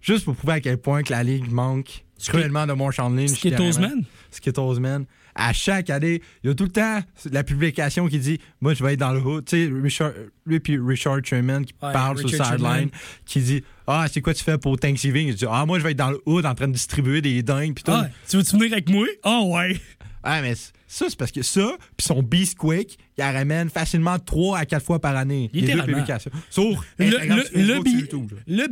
Juste 0.00 0.24
pour 0.24 0.34
prouver 0.34 0.54
à 0.54 0.60
quel 0.60 0.78
point 0.78 1.02
que 1.02 1.12
la 1.12 1.22
ligue 1.22 1.50
manque 1.52 2.04
cruellement 2.26 2.66
de 2.66 2.72
Marshall 2.72 3.14
Lynch. 3.14 3.30
Skittles. 3.30 3.78
Man. 3.80 4.04
Skittles 4.30 4.80
Man. 4.80 5.04
À 5.34 5.52
chaque 5.52 5.90
année, 5.90 6.20
il 6.42 6.48
y 6.48 6.50
a 6.50 6.54
tout 6.54 6.64
le 6.64 6.70
temps 6.70 7.00
la 7.30 7.44
publication 7.44 8.08
qui 8.08 8.18
dit 8.18 8.38
Moi, 8.60 8.74
je 8.74 8.82
vais 8.82 8.94
être 8.94 9.00
dans 9.00 9.12
le 9.12 9.20
hood. 9.20 9.44
Tu 9.44 9.66
sais, 9.66 9.72
Richard, 9.82 10.12
lui 10.46 10.60
puis 10.60 10.78
Richard 10.78 11.24
Sherman 11.24 11.64
qui 11.64 11.74
Ouais, 11.82 11.92
parle 11.92 12.18
sur 12.18 12.28
le 12.28 12.44
sideline, 12.44 12.90
qui 13.24 13.40
dit 13.40 13.64
Ah, 13.86 14.06
c'est 14.10 14.20
quoi 14.20 14.34
tu 14.34 14.42
fais 14.44 14.58
pour 14.58 14.78
Thanksgiving 14.78 15.28
Il 15.28 15.34
dit 15.34 15.44
Ah, 15.48 15.64
moi, 15.66 15.78
je 15.78 15.84
vais 15.84 15.92
être 15.92 15.98
dans 15.98 16.10
le 16.10 16.20
hood 16.26 16.44
en 16.46 16.54
train 16.54 16.68
de 16.68 16.72
distribuer 16.72 17.20
des 17.22 17.42
dingues. 17.42 17.74
Puis 17.74 17.84
tout. 17.84 17.92
Ah, 17.92 18.08
tu 18.28 18.36
veux-tu 18.36 18.56
venir 18.56 18.72
avec 18.72 18.88
moi? 18.88 19.06
Ah 19.22 19.40
ouais. 19.44 19.80
Ah, 20.22 20.42
mais 20.42 20.54
ça, 20.92 21.06
c'est 21.08 21.16
parce 21.16 21.30
que 21.30 21.42
ça, 21.42 21.76
puis 21.96 22.04
son 22.04 22.20
Beast 22.20 22.58
Quick, 22.58 22.98
il 23.16 23.20
la 23.20 23.30
ramène 23.30 23.70
facilement 23.70 24.18
3 24.18 24.58
à 24.58 24.66
4 24.66 24.84
fois 24.84 25.00
par 25.00 25.16
année. 25.16 25.48
Les 25.52 25.62
deux 25.62 25.82
publications. 25.84 26.32
Sur 26.50 26.84
Le, 26.98 27.06
Instagram, 27.06 27.42
le, 27.54 27.62
le, 27.62 27.90
YouTube, 27.90 28.32
le 28.48 28.66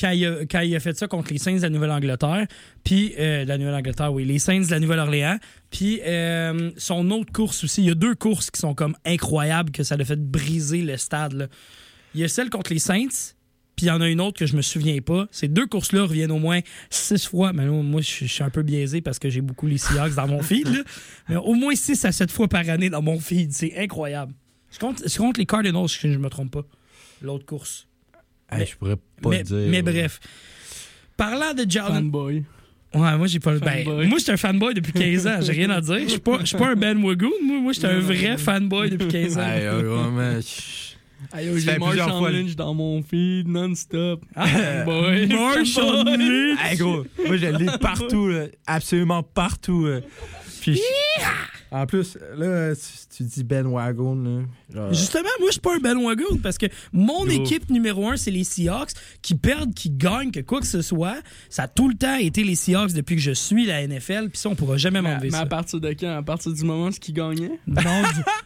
quand 0.00 0.10
il, 0.10 0.24
a, 0.24 0.46
quand 0.46 0.60
il 0.60 0.76
a 0.76 0.78
fait 0.78 0.96
ça 0.96 1.08
contre 1.08 1.32
les 1.32 1.38
Saints 1.38 1.56
de 1.56 1.62
la 1.62 1.68
Nouvelle-Angleterre, 1.68 2.46
puis 2.84 3.12
euh, 3.18 3.42
de 3.42 3.48
la 3.48 3.58
Nouvelle-Angleterre, 3.58 4.12
oui, 4.12 4.24
les 4.24 4.38
Saints 4.38 4.60
de 4.60 4.70
la 4.70 4.78
Nouvelle-Orléans, 4.78 5.38
puis 5.68 6.00
euh, 6.06 6.70
son 6.76 7.10
autre 7.10 7.32
course 7.32 7.64
aussi, 7.64 7.82
il 7.82 7.88
y 7.88 7.90
a 7.90 7.96
deux 7.96 8.14
courses 8.14 8.52
qui 8.52 8.60
sont 8.60 8.74
comme 8.74 8.96
incroyables 9.04 9.72
que 9.72 9.82
ça 9.82 9.96
a 9.96 10.04
fait 10.04 10.20
briser 10.30 10.82
le 10.82 10.96
stade. 10.96 11.32
là. 11.32 11.48
Il 12.14 12.20
y 12.20 12.24
a 12.24 12.28
celle 12.28 12.50
contre 12.50 12.72
les 12.72 12.78
Saints, 12.78 13.34
puis 13.76 13.86
il 13.86 13.88
y 13.90 13.92
en 13.92 14.00
a 14.00 14.08
une 14.08 14.20
autre 14.22 14.38
que 14.38 14.46
je 14.46 14.56
me 14.56 14.62
souviens 14.62 14.98
pas. 15.02 15.28
Ces 15.30 15.48
deux 15.48 15.66
courses-là 15.66 16.02
reviennent 16.04 16.32
au 16.32 16.38
moins 16.38 16.60
six 16.90 17.26
fois. 17.26 17.52
Mais 17.52 17.64
là, 17.66 17.70
moi, 17.70 18.00
je 18.00 18.24
suis 18.24 18.42
un 18.42 18.48
peu 18.50 18.62
biaisé 18.62 19.02
parce 19.02 19.18
que 19.18 19.28
j'ai 19.28 19.42
beaucoup 19.42 19.66
les 19.66 19.76
Seahawks 19.78 20.14
dans 20.14 20.26
mon 20.26 20.42
feed. 20.42 20.66
là. 20.68 20.82
Mais 21.28 21.36
au 21.36 21.54
moins 21.54 21.74
six 21.76 22.02
à 22.04 22.10
sept 22.12 22.30
fois 22.30 22.48
par 22.48 22.68
année 22.68 22.88
dans 22.90 23.02
mon 23.02 23.20
feed. 23.20 23.52
C'est 23.52 23.76
incroyable. 23.78 24.32
Je 24.72 24.78
compte, 24.78 25.02
je 25.06 25.16
compte 25.18 25.38
les 25.38 25.46
Cardinals, 25.46 25.88
si 25.88 25.98
je 26.02 26.08
ne 26.08 26.16
me 26.18 26.28
trompe 26.30 26.50
pas. 26.52 26.64
L'autre 27.22 27.44
course. 27.46 27.86
Hey, 28.50 28.60
Mais- 28.60 28.66
je 28.66 28.76
pourrais 28.76 28.96
pas 28.96 29.28
mais, 29.30 29.38
le 29.38 29.44
dire. 29.44 29.56
mais 29.68 29.82
là. 29.82 29.92
bref. 29.92 30.20
Parlant 31.16 31.54
de 31.54 31.70
Jalen. 31.70 31.94
Fanboy. 31.94 32.44
Ouais, 32.94 33.16
moi, 33.18 33.26
j'ai 33.26 33.40
pas. 33.40 33.58
Ben, 33.58 33.84
Fanboy. 33.84 34.06
moi, 34.06 34.18
j'étais 34.18 34.32
un 34.32 34.36
fanboy 34.36 34.74
depuis 34.74 34.92
15 34.92 35.26
ans. 35.26 35.38
J'ai 35.42 35.52
rien 35.52 35.70
à 35.70 35.80
dire. 35.80 36.00
Je 36.04 36.08
suis 36.08 36.18
pas, 36.20 36.38
je 36.40 36.46
suis 36.46 36.56
pas 36.56 36.68
un 36.70 36.76
Ben 36.76 37.02
Wagoon. 37.04 37.30
Moi, 37.42 37.60
moi 37.60 37.72
j'étais 37.72 37.88
un 37.88 37.98
vrai 38.00 38.38
fanboy 38.38 38.90
depuis 38.90 39.08
15 39.08 39.36
ans. 39.38 39.42
Hey, 39.42 39.64
euh, 39.66 39.82
vraiment, 39.82 40.40
j'ai 41.34 41.74
plusieurs 41.74 42.08
fois, 42.08 42.20
Marshall 42.20 42.32
Lynch 42.32 42.56
dans 42.56 42.74
mon 42.74 43.02
feed 43.02 43.48
non-stop. 43.48 44.24
Ah, 44.34 44.46
Fanboy. 44.46 45.26
Marshall 45.28 46.04
Lynch. 46.04 46.58
Hey, 46.62 46.76
gros, 46.76 47.04
moi, 47.26 47.36
je 47.36 47.46
l'ai 47.46 47.78
partout, 47.80 48.28
là, 48.28 48.46
absolument 48.66 49.22
partout. 49.22 49.86
là. 49.86 50.00
Puis, 50.60 50.74
je- 50.76 51.22
En 51.72 51.86
plus, 51.86 52.16
là, 52.36 52.74
tu, 52.74 53.16
tu 53.16 53.22
dis 53.24 53.44
Ben 53.44 53.66
Wagon. 53.66 54.44
Là, 54.72 54.92
Justement, 54.92 55.28
moi, 55.40 55.48
je 55.48 55.52
suis 55.52 55.60
pas 55.60 55.74
un 55.74 55.78
bandwagon 55.80 56.38
parce 56.42 56.58
que 56.58 56.66
mon 56.92 57.26
équipe 57.28 57.68
numéro 57.70 58.08
un, 58.08 58.16
c'est 58.16 58.30
les 58.30 58.44
Seahawks 58.44 58.90
qui 59.22 59.34
perdent, 59.34 59.74
qui 59.74 59.90
gagnent, 59.90 60.30
que 60.30 60.40
quoi 60.40 60.60
que 60.60 60.66
ce 60.66 60.82
soit. 60.82 61.16
Ça 61.50 61.64
a 61.64 61.68
tout 61.68 61.88
le 61.88 61.94
temps 61.94 62.16
été 62.16 62.44
les 62.44 62.54
Seahawks 62.54 62.92
depuis 62.92 63.16
que 63.16 63.22
je 63.22 63.32
suis 63.32 63.66
la 63.66 63.86
NFL, 63.86 64.28
puis 64.28 64.38
ça, 64.38 64.48
on 64.48 64.54
pourra 64.54 64.76
jamais 64.76 65.02
Mais, 65.02 65.10
m'enlever 65.10 65.26
mais 65.28 65.36
ça. 65.36 65.40
à 65.40 65.46
partir 65.46 65.80
de 65.80 65.88
quand? 65.90 66.16
À 66.16 66.22
partir 66.22 66.52
du 66.52 66.62
moment 66.64 66.86
où 66.88 66.90
il 67.08 67.14
gagnait? 67.14 67.58
Non, 67.66 67.82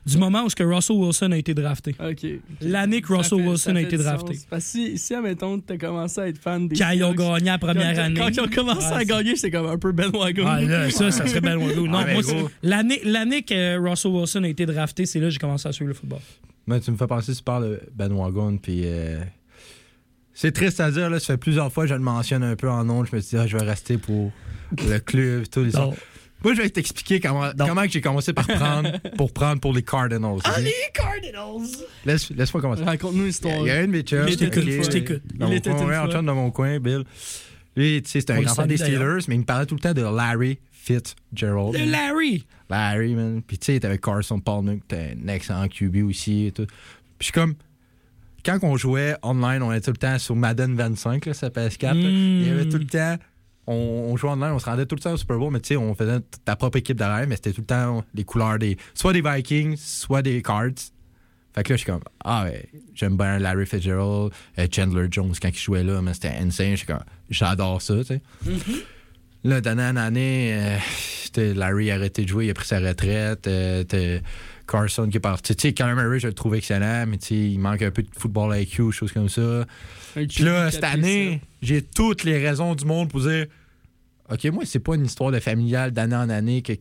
du, 0.07 0.13
du 0.13 0.19
moment 0.19 0.45
où 0.45 0.51
ce 0.51 0.57
que 0.57 0.63
Russell 0.65 0.97
Wilson 0.97 1.33
a 1.33 1.37
été 1.37 1.53
drafté. 1.55 1.95
OK. 2.01 2.27
L'année 2.63 3.01
que 3.03 3.13
Russell 3.13 3.39
fait- 3.41 3.49
Wilson 3.49 3.77
a 3.77 3.81
été 3.83 3.97
drafté. 3.97 4.39
Parce 4.49 4.65
que 4.65 4.71
si, 4.71 4.99
si 4.99 5.15
admettons, 5.15 5.59
t'as 5.61 5.77
commencé 5.77 6.21
à 6.21 6.29
être 6.29 6.39
fan 6.39 6.69
des 6.69 6.77
Quand 6.77 6.91
ils 6.91 7.05
ont 7.05 7.15
gagné 7.15 7.47
la 7.47 7.59
première 7.59 7.95
quand, 7.95 8.03
année. 8.03 8.21
Quand 8.21 8.29
ils 8.29 8.41
ont 8.41 8.49
commencé 8.49 8.87
Ouais, 8.89 8.95
à 9.01 9.05
gagner, 9.05 9.37
c'est 9.37 9.51
comme 9.51 9.67
un 9.67 9.79
peu 9.79 9.93
Ben 9.93 10.11
Wagon. 10.11 10.45
Ah, 10.47 10.61
là, 10.61 10.91
ça, 10.91 11.11
ça 11.11 11.27
serait 11.27 11.41
bandwagon. 11.41 11.87
Non, 11.87 11.99
Ah, 11.99 12.05
mais 12.07 12.15
moi, 12.15 12.23
c'est- 12.23 12.45
l'année, 12.63 13.01
l'année 13.11 13.43
que 13.43 13.79
Russell 13.79 14.13
Wilson 14.13 14.45
a 14.45 14.49
été 14.49 14.67
drafté, 14.67 15.07
c'est 15.07 15.19
là 15.21 15.27
que 15.27 15.31
j'ai 15.33 15.39
commencé 15.39 15.69
à 15.69 15.73
suivre 15.73 15.89
le 15.89 15.95
football. 15.95 16.21
Mais 16.67 16.81
tu 16.81 16.91
me 16.91 16.97
fais 16.97 17.07
penser, 17.07 17.35
tu 17.35 17.43
parles 17.43 17.65
de 17.65 17.81
Ben 17.95 18.13
Wagon, 18.13 18.57
puis. 18.59 18.83
euh, 18.85 19.23
C'est 20.35 20.53
triste 20.53 20.81
à 20.81 20.91
dire, 20.91 21.11
là, 21.11 21.19
ça 21.21 21.27
fait 21.35 21.37
plusieurs 21.39 21.73
fois 21.73 21.85
que 21.85 21.91
je 21.91 21.95
le 21.95 22.01
mentionne 22.01 22.43
un 22.43 22.57
peu 22.57 22.71
en 22.71 22.85
nom. 22.85 23.05
Je 23.05 23.15
me 23.15 23.21
suis 23.21 23.37
dit, 23.37 23.43
ah, 23.43 23.47
je 23.47 23.57
vais 23.57 23.65
rester 23.65 23.99
pour 23.99 24.31
le 24.79 24.99
club, 24.99 25.45
les 25.57 25.71
Non. 25.73 25.95
Moi, 26.43 26.55
je 26.55 26.63
vais 26.63 26.71
t'expliquer 26.71 27.21
comment, 27.21 27.49
Non. 27.59 27.67
comment 27.67 27.83
que 27.83 27.91
j'ai 27.91 28.01
commencé 28.01 28.33
par 28.33 28.47
prendre 28.47 28.99
pour 29.19 29.31
prendre 29.33 29.61
pour 29.61 29.75
les 29.75 29.83
Cardinals. 29.83 30.39
Ah, 30.45 30.59
les 30.61 30.73
Cardinals! 30.95 31.69
Laisse, 32.07 32.31
laisse-moi 32.31 32.63
commencer. 32.63 32.83
Raconte-nous 32.83 33.21
Il 33.25 33.27
l'histoire. 33.27 33.67
y 33.67 33.71
a 33.71 33.75
un 33.77 33.83
de 33.87 33.93
mes 33.93 34.01
chums. 34.03 34.25
Il 34.27 34.33
était 34.43 34.47
une. 34.47 34.83
Je 34.83 34.89
t'écoute. 34.89 35.23
Il 35.35 35.39
mon 35.41 35.53
était 35.53 35.71
coin, 35.71 36.09
une 36.09 36.25
dans 36.27 36.35
mon 36.35 36.51
coin, 36.51 36.79
Bill. 36.81 37.05
Lui, 37.77 38.01
tu 38.03 38.09
sais, 38.11 38.21
c'est 38.23 38.31
On 38.33 38.37
un 38.37 38.45
enfant 38.45 38.55
salue 38.55 38.69
des. 38.71 38.77
Steelers, 38.79 39.19
mais 39.29 39.35
il 39.35 39.41
me 39.41 39.45
parlait 39.45 39.67
tout 39.67 39.75
le 39.75 39.81
temps 39.81 39.93
de 39.93 40.01
Larry 40.01 40.59
Fitzgerald. 40.83 41.75
Le 41.75 41.91
Larry! 41.91 42.47
Larry, 42.71 43.15
man. 43.15 43.43
Puis 43.47 43.59
tu 43.59 43.67
sais, 43.67 43.81
t'avais 43.81 43.99
Carson 43.99 44.41
Palmer, 44.41 44.79
qui 44.79 44.95
était 44.95 45.17
un 45.23 45.29
excellent 45.29 45.69
QB 45.69 46.05
aussi 46.09 46.47
et 46.47 46.53
tout. 46.53 46.67
Puis 46.67 46.75
je 47.19 47.25
suis 47.25 47.33
comme. 47.33 47.55
Quand 48.43 48.59
on 48.63 48.79
jouait 48.79 49.17
online, 49.23 49.63
on 49.63 49.71
était 49.71 49.83
tout 49.83 49.91
le 49.91 49.97
temps 49.99 50.19
sur 50.19 50.35
Madden 50.35 50.75
25, 50.75 51.27
là, 51.27 51.35
ça 51.35 51.49
PS4. 51.51 51.83
là. 51.83 51.95
Mm. 51.95 52.41
Il 52.41 52.47
y 52.47 52.51
avait 52.51 52.69
tout 52.69 52.79
le 52.79 52.87
temps. 52.87 53.17
On, 53.67 53.75
on 54.11 54.17
jouait 54.17 54.31
online, 54.31 54.53
on 54.53 54.59
se 54.59 54.65
rendait 54.65 54.87
tout 54.87 54.97
le 54.97 55.03
temps 55.03 55.13
au 55.13 55.19
Super 55.19 55.37
Bowl, 55.37 55.53
mais 55.53 55.61
tu 55.61 55.69
sais, 55.69 55.77
on 55.77 55.95
faisait 55.95 56.21
ta 56.47 56.57
propre 56.57 56.79
équipe 56.79 56.97
derrière, 56.97 57.29
mais 57.29 57.37
c'était 57.37 57.53
tout 57.53 57.61
le 57.61 57.67
temps 57.67 58.03
les 58.15 58.25
couleurs 58.25 58.59
des. 58.59 58.79
Soit 58.95 59.13
des 59.13 59.21
Vikings, 59.21 59.77
soit 59.77 60.23
des 60.23 60.41
Cards. 60.41 60.71
Fait 61.55 61.63
que 61.65 61.73
là, 61.73 61.77
je 61.77 61.83
suis 61.83 61.91
comme, 61.91 62.03
ah 62.25 62.45
ouais, 62.45 62.67
j'aime 62.95 63.17
bien 63.17 63.39
Larry 63.39 63.67
Fitzgerald, 63.67 64.33
euh, 64.59 64.67
Chandler 64.73 65.09
Jones 65.11 65.35
quand 65.41 65.49
il 65.49 65.59
jouait 65.59 65.85
là, 65.85 66.01
mais 66.01 66.15
c'était 66.15 66.35
insane. 66.41 66.71
Je 66.71 66.77
suis 66.77 66.87
comme, 66.87 67.05
j'adore 67.29 67.83
ça, 67.83 67.97
tu 67.99 68.05
sais. 68.05 68.23
Là, 69.45 69.61
d'année 69.61 69.83
en 69.85 69.97
année, 69.97 70.55
euh, 71.37 71.55
Larry 71.55 71.91
a 71.91 71.95
arrêté 71.95 72.25
de 72.25 72.29
jouer, 72.29 72.47
il 72.47 72.51
a 72.51 72.55
pris 72.55 72.67
sa 72.67 72.81
retraite. 72.81 73.47
euh, 73.47 74.21
Carson 74.67 75.09
qui 75.09 75.17
est 75.17 75.21
parti. 75.21 75.57
Tu 75.57 75.69
sais, 75.69 75.75
Kyler 75.75 75.95
Murray, 75.95 76.21
je 76.21 76.29
le 76.29 76.33
trouve 76.33 76.55
excellent, 76.55 77.05
mais 77.09 77.19
tu 77.19 77.27
sais, 77.29 77.35
il 77.35 77.59
manque 77.59 77.83
un 77.83 77.91
peu 77.91 78.03
de 78.03 78.09
football 78.17 78.57
IQ, 78.57 78.93
choses 78.93 79.13
comme 79.13 79.29
ça. 79.29 79.67
Puis 80.15 80.45
là, 80.45 80.71
cette 80.71 80.83
4 80.83 80.95
année, 80.95 81.41
j'ai 81.61 81.83
toutes 81.83 82.25
les 82.25 82.39
raisons 82.39 82.75
du 82.75 82.85
monde 82.85 83.09
pour 83.11 83.21
dire 83.21 83.47
OK, 84.31 84.45
moi, 84.47 84.63
c'est 84.65 84.79
pas 84.79 84.95
une 84.95 85.07
histoire 85.07 85.33
de 85.33 85.41
familiale 85.41 85.91
d'année 85.91 86.15
en 86.17 86.31
année 86.31 86.63
que 86.63 86.75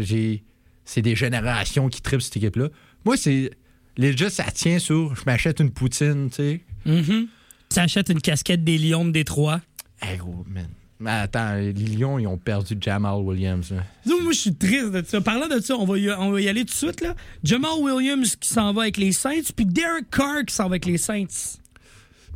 j'ai. 0.00 0.42
C'est 0.84 1.02
des 1.02 1.14
générations 1.16 1.88
qui 1.88 2.00
tripent 2.02 2.22
cette 2.22 2.36
équipe-là. 2.36 2.68
Moi, 3.04 3.16
c'est. 3.16 3.50
Les 3.98 4.14
jeux, 4.16 4.28
ça 4.28 4.44
tient 4.52 4.78
sur 4.78 5.14
je 5.16 5.22
m'achète 5.24 5.60
une 5.60 5.70
poutine, 5.70 6.28
tu 6.28 6.36
sais. 6.36 6.60
Mhm. 6.84 7.28
Tu 7.70 7.78
achètes 7.78 8.08
une 8.10 8.20
casquette 8.20 8.62
des 8.62 8.76
Lions 8.76 9.04
de 9.04 9.10
Détroit. 9.10 9.60
Hey, 10.02 10.18
gros, 10.18 10.44
man. 10.48 10.68
Mais 10.98 11.10
attends, 11.10 11.54
les 11.56 11.72
Lions, 11.72 12.18
ils 12.18 12.26
ont 12.26 12.38
perdu 12.38 12.76
Jamal 12.80 13.20
Williams. 13.20 13.70
là. 13.70 13.82
Non, 14.06 14.22
moi, 14.22 14.32
je 14.32 14.38
suis 14.38 14.54
triste 14.54 14.92
de 14.92 15.04
ça. 15.06 15.20
Parlant 15.20 15.46
de 15.46 15.60
ça, 15.60 15.74
on 15.76 15.84
va 15.84 15.98
y, 15.98 16.10
on 16.10 16.30
va 16.30 16.40
y 16.40 16.48
aller 16.48 16.64
tout 16.64 16.72
de 16.72 16.76
suite. 16.76 17.02
Là. 17.02 17.14
Jamal 17.44 17.72
Williams 17.80 18.36
qui 18.36 18.48
s'en 18.48 18.72
va 18.72 18.82
avec 18.82 18.96
les 18.96 19.12
Saints, 19.12 19.52
puis 19.54 19.66
Derek 19.66 20.08
Carr 20.10 20.44
qui 20.46 20.54
s'en 20.54 20.64
va 20.64 20.70
avec 20.70 20.86
les 20.86 20.96
Saints. 20.96 21.58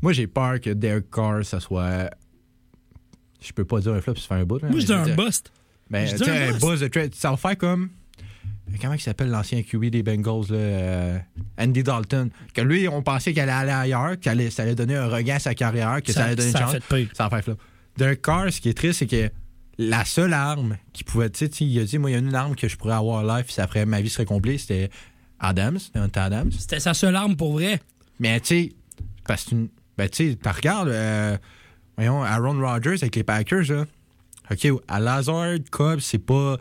Moi, 0.02 0.12
j'ai 0.12 0.26
peur 0.26 0.60
que 0.60 0.70
Derek 0.70 1.10
Carr, 1.10 1.44
ça 1.44 1.60
soit. 1.60 2.10
Je 3.40 3.52
peux 3.52 3.64
pas 3.64 3.80
dire 3.80 3.92
un 3.94 4.00
flop, 4.02 4.16
ça 4.16 4.28
fait 4.28 4.34
un 4.34 4.44
bout. 4.44 4.62
Moi, 4.62 4.80
je 4.80 4.86
dis 4.86 4.92
un 4.92 5.14
bust. 5.14 5.50
Ben, 5.88 6.06
tu 6.06 6.18
sais, 6.18 6.30
un 6.30 6.52
bust. 6.52 6.60
buzz 6.60 6.80
de 6.80 6.88
trade. 6.88 7.14
Ça 7.14 7.30
va 7.30 7.36
faire 7.38 7.56
comme. 7.56 7.88
Comment 8.80 8.94
il 8.94 9.00
s'appelle 9.00 9.30
l'ancien 9.30 9.62
QB 9.62 9.86
des 9.86 10.02
Bengals, 10.04 10.50
là, 10.50 10.56
euh, 10.56 11.18
Andy 11.58 11.82
Dalton. 11.82 12.30
Que 12.54 12.60
lui, 12.60 12.86
on 12.86 13.02
pensait 13.02 13.32
qu'il 13.32 13.40
allait 13.40 13.50
aller 13.50 13.72
ailleurs, 13.72 14.20
que 14.20 14.50
ça 14.50 14.62
allait 14.62 14.74
donner 14.76 14.96
un 14.96 15.08
regain 15.08 15.36
à 15.36 15.38
sa 15.40 15.54
carrière, 15.54 16.00
que 16.02 16.12
ça, 16.12 16.24
allait 16.24 16.36
donner 16.36 16.52
ça 16.52 16.60
une 16.60 16.66
chance. 16.66 16.76
fait. 16.88 17.08
Ça 17.12 17.24
va 17.24 17.30
faire 17.30 17.44
flop. 17.44 17.56
D'un 18.00 18.14
Carr, 18.14 18.50
ce 18.50 18.62
qui 18.62 18.70
est 18.70 18.74
triste, 18.74 19.00
c'est 19.00 19.06
que 19.06 19.30
la 19.76 20.06
seule 20.06 20.32
arme 20.32 20.78
qui 20.94 21.04
pouvait. 21.04 21.28
Tu 21.28 21.46
sais, 21.46 21.64
il 21.64 21.78
a 21.78 21.84
dit, 21.84 21.98
moi, 21.98 22.10
il 22.10 22.14
y 22.14 22.16
a 22.16 22.18
une 22.18 22.34
arme 22.34 22.56
que 22.56 22.66
je 22.66 22.78
pourrais 22.78 22.94
avoir 22.94 23.22
live, 23.22 23.44
puis 23.44 23.52
ça 23.52 23.66
ferait, 23.66 23.84
ma 23.84 24.00
vie 24.00 24.08
serait 24.08 24.24
complète, 24.24 24.60
c'était 24.60 24.88
Adams, 25.38 25.78
Adams. 26.14 26.50
C'était 26.50 26.80
sa 26.80 26.94
seule 26.94 27.14
arme 27.14 27.36
pour 27.36 27.52
vrai. 27.52 27.78
Mais 28.18 28.40
tu 28.40 28.46
sais, 28.46 28.72
parce 29.26 29.44
que, 29.44 29.54
ben, 29.98 30.08
tu 30.08 30.32
sais, 30.32 30.38
regardes, 30.50 30.88
euh, 30.88 31.36
voyons, 31.98 32.24
Aaron 32.24 32.58
Rodgers 32.58 32.96
avec 33.02 33.16
les 33.16 33.22
Packers, 33.22 33.70
là. 33.70 33.84
OK, 34.50 34.82
à 34.88 34.98
Lazard, 34.98 35.58
Cobb, 35.70 36.00
c'est 36.00 36.18
pas. 36.18 36.56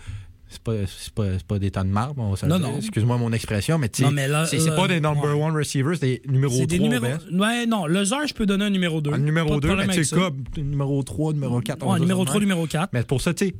C'est 0.51 0.63
pas, 0.63 0.73
c'est 0.87 1.13
pas, 1.13 1.25
c'est 1.37 1.45
pas 1.45 1.59
des 1.59 1.69
temps 1.69 1.85
de 1.85 1.91
marbre, 1.91 2.23
on 2.23 2.33
le 2.33 2.47
Non, 2.47 2.57
non. 2.57 2.77
Excuse-moi 2.77 3.17
mon 3.17 3.31
expression, 3.33 3.77
mais 3.77 3.87
tu 3.87 4.03
c'est 4.03 4.59
c'est 4.59 4.75
pas 4.75 4.87
des 4.87 4.99
number 4.99 5.37
ouais. 5.37 5.43
one 5.43 5.55
receivers, 5.55 5.93
c'est 5.93 6.01
des 6.01 6.21
numéro 6.27 6.53
C'est 6.53 6.65
3 6.65 6.67
des 6.67 6.79
numéros. 6.79 7.05
Ouais, 7.31 7.67
non, 7.67 7.85
Lazare, 7.85 8.25
je 8.27 8.33
peux 8.33 8.47
donner 8.47 8.65
un 8.65 8.69
numéro 8.71 8.99
2. 8.99 9.13
Un 9.13 9.19
numéro 9.19 9.59
2, 9.59 9.75
mais 9.75 9.87
tu 9.89 10.03
sais, 10.03 10.15
Cobb, 10.15 10.41
numéro 10.57 11.03
3, 11.03 11.33
numéro 11.33 11.61
4. 11.61 11.85
Ouais, 11.85 11.99
numéro 11.99 12.25
3, 12.25 12.39
numéro 12.39 12.65
4. 12.65 12.89
Mais 12.93 13.03
pour 13.03 13.21
ça, 13.21 13.33
tu 13.35 13.45
sais, 13.47 13.55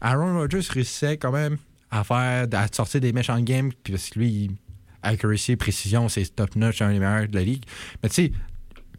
Aaron 0.00 0.38
Rodgers 0.38 0.60
réussissait 0.70 1.18
quand 1.18 1.30
même 1.32 1.58
à 1.90 2.04
faire, 2.04 2.46
à 2.52 2.66
sortir 2.72 3.02
des 3.02 3.12
méchants 3.12 3.38
games, 3.40 3.70
puis 3.84 3.92
parce 3.92 4.08
que 4.10 4.18
lui, 4.18 4.28
il- 4.30 4.50
accuracy, 5.02 5.56
précision, 5.56 6.08
c'est 6.08 6.24
top 6.34 6.56
notch, 6.56 6.80
un 6.80 6.90
des 6.92 7.00
meilleurs 7.00 7.28
de 7.28 7.34
la 7.34 7.42
ligue. 7.44 7.64
Mais 8.02 8.08
tu 8.08 8.14
sais, 8.14 8.32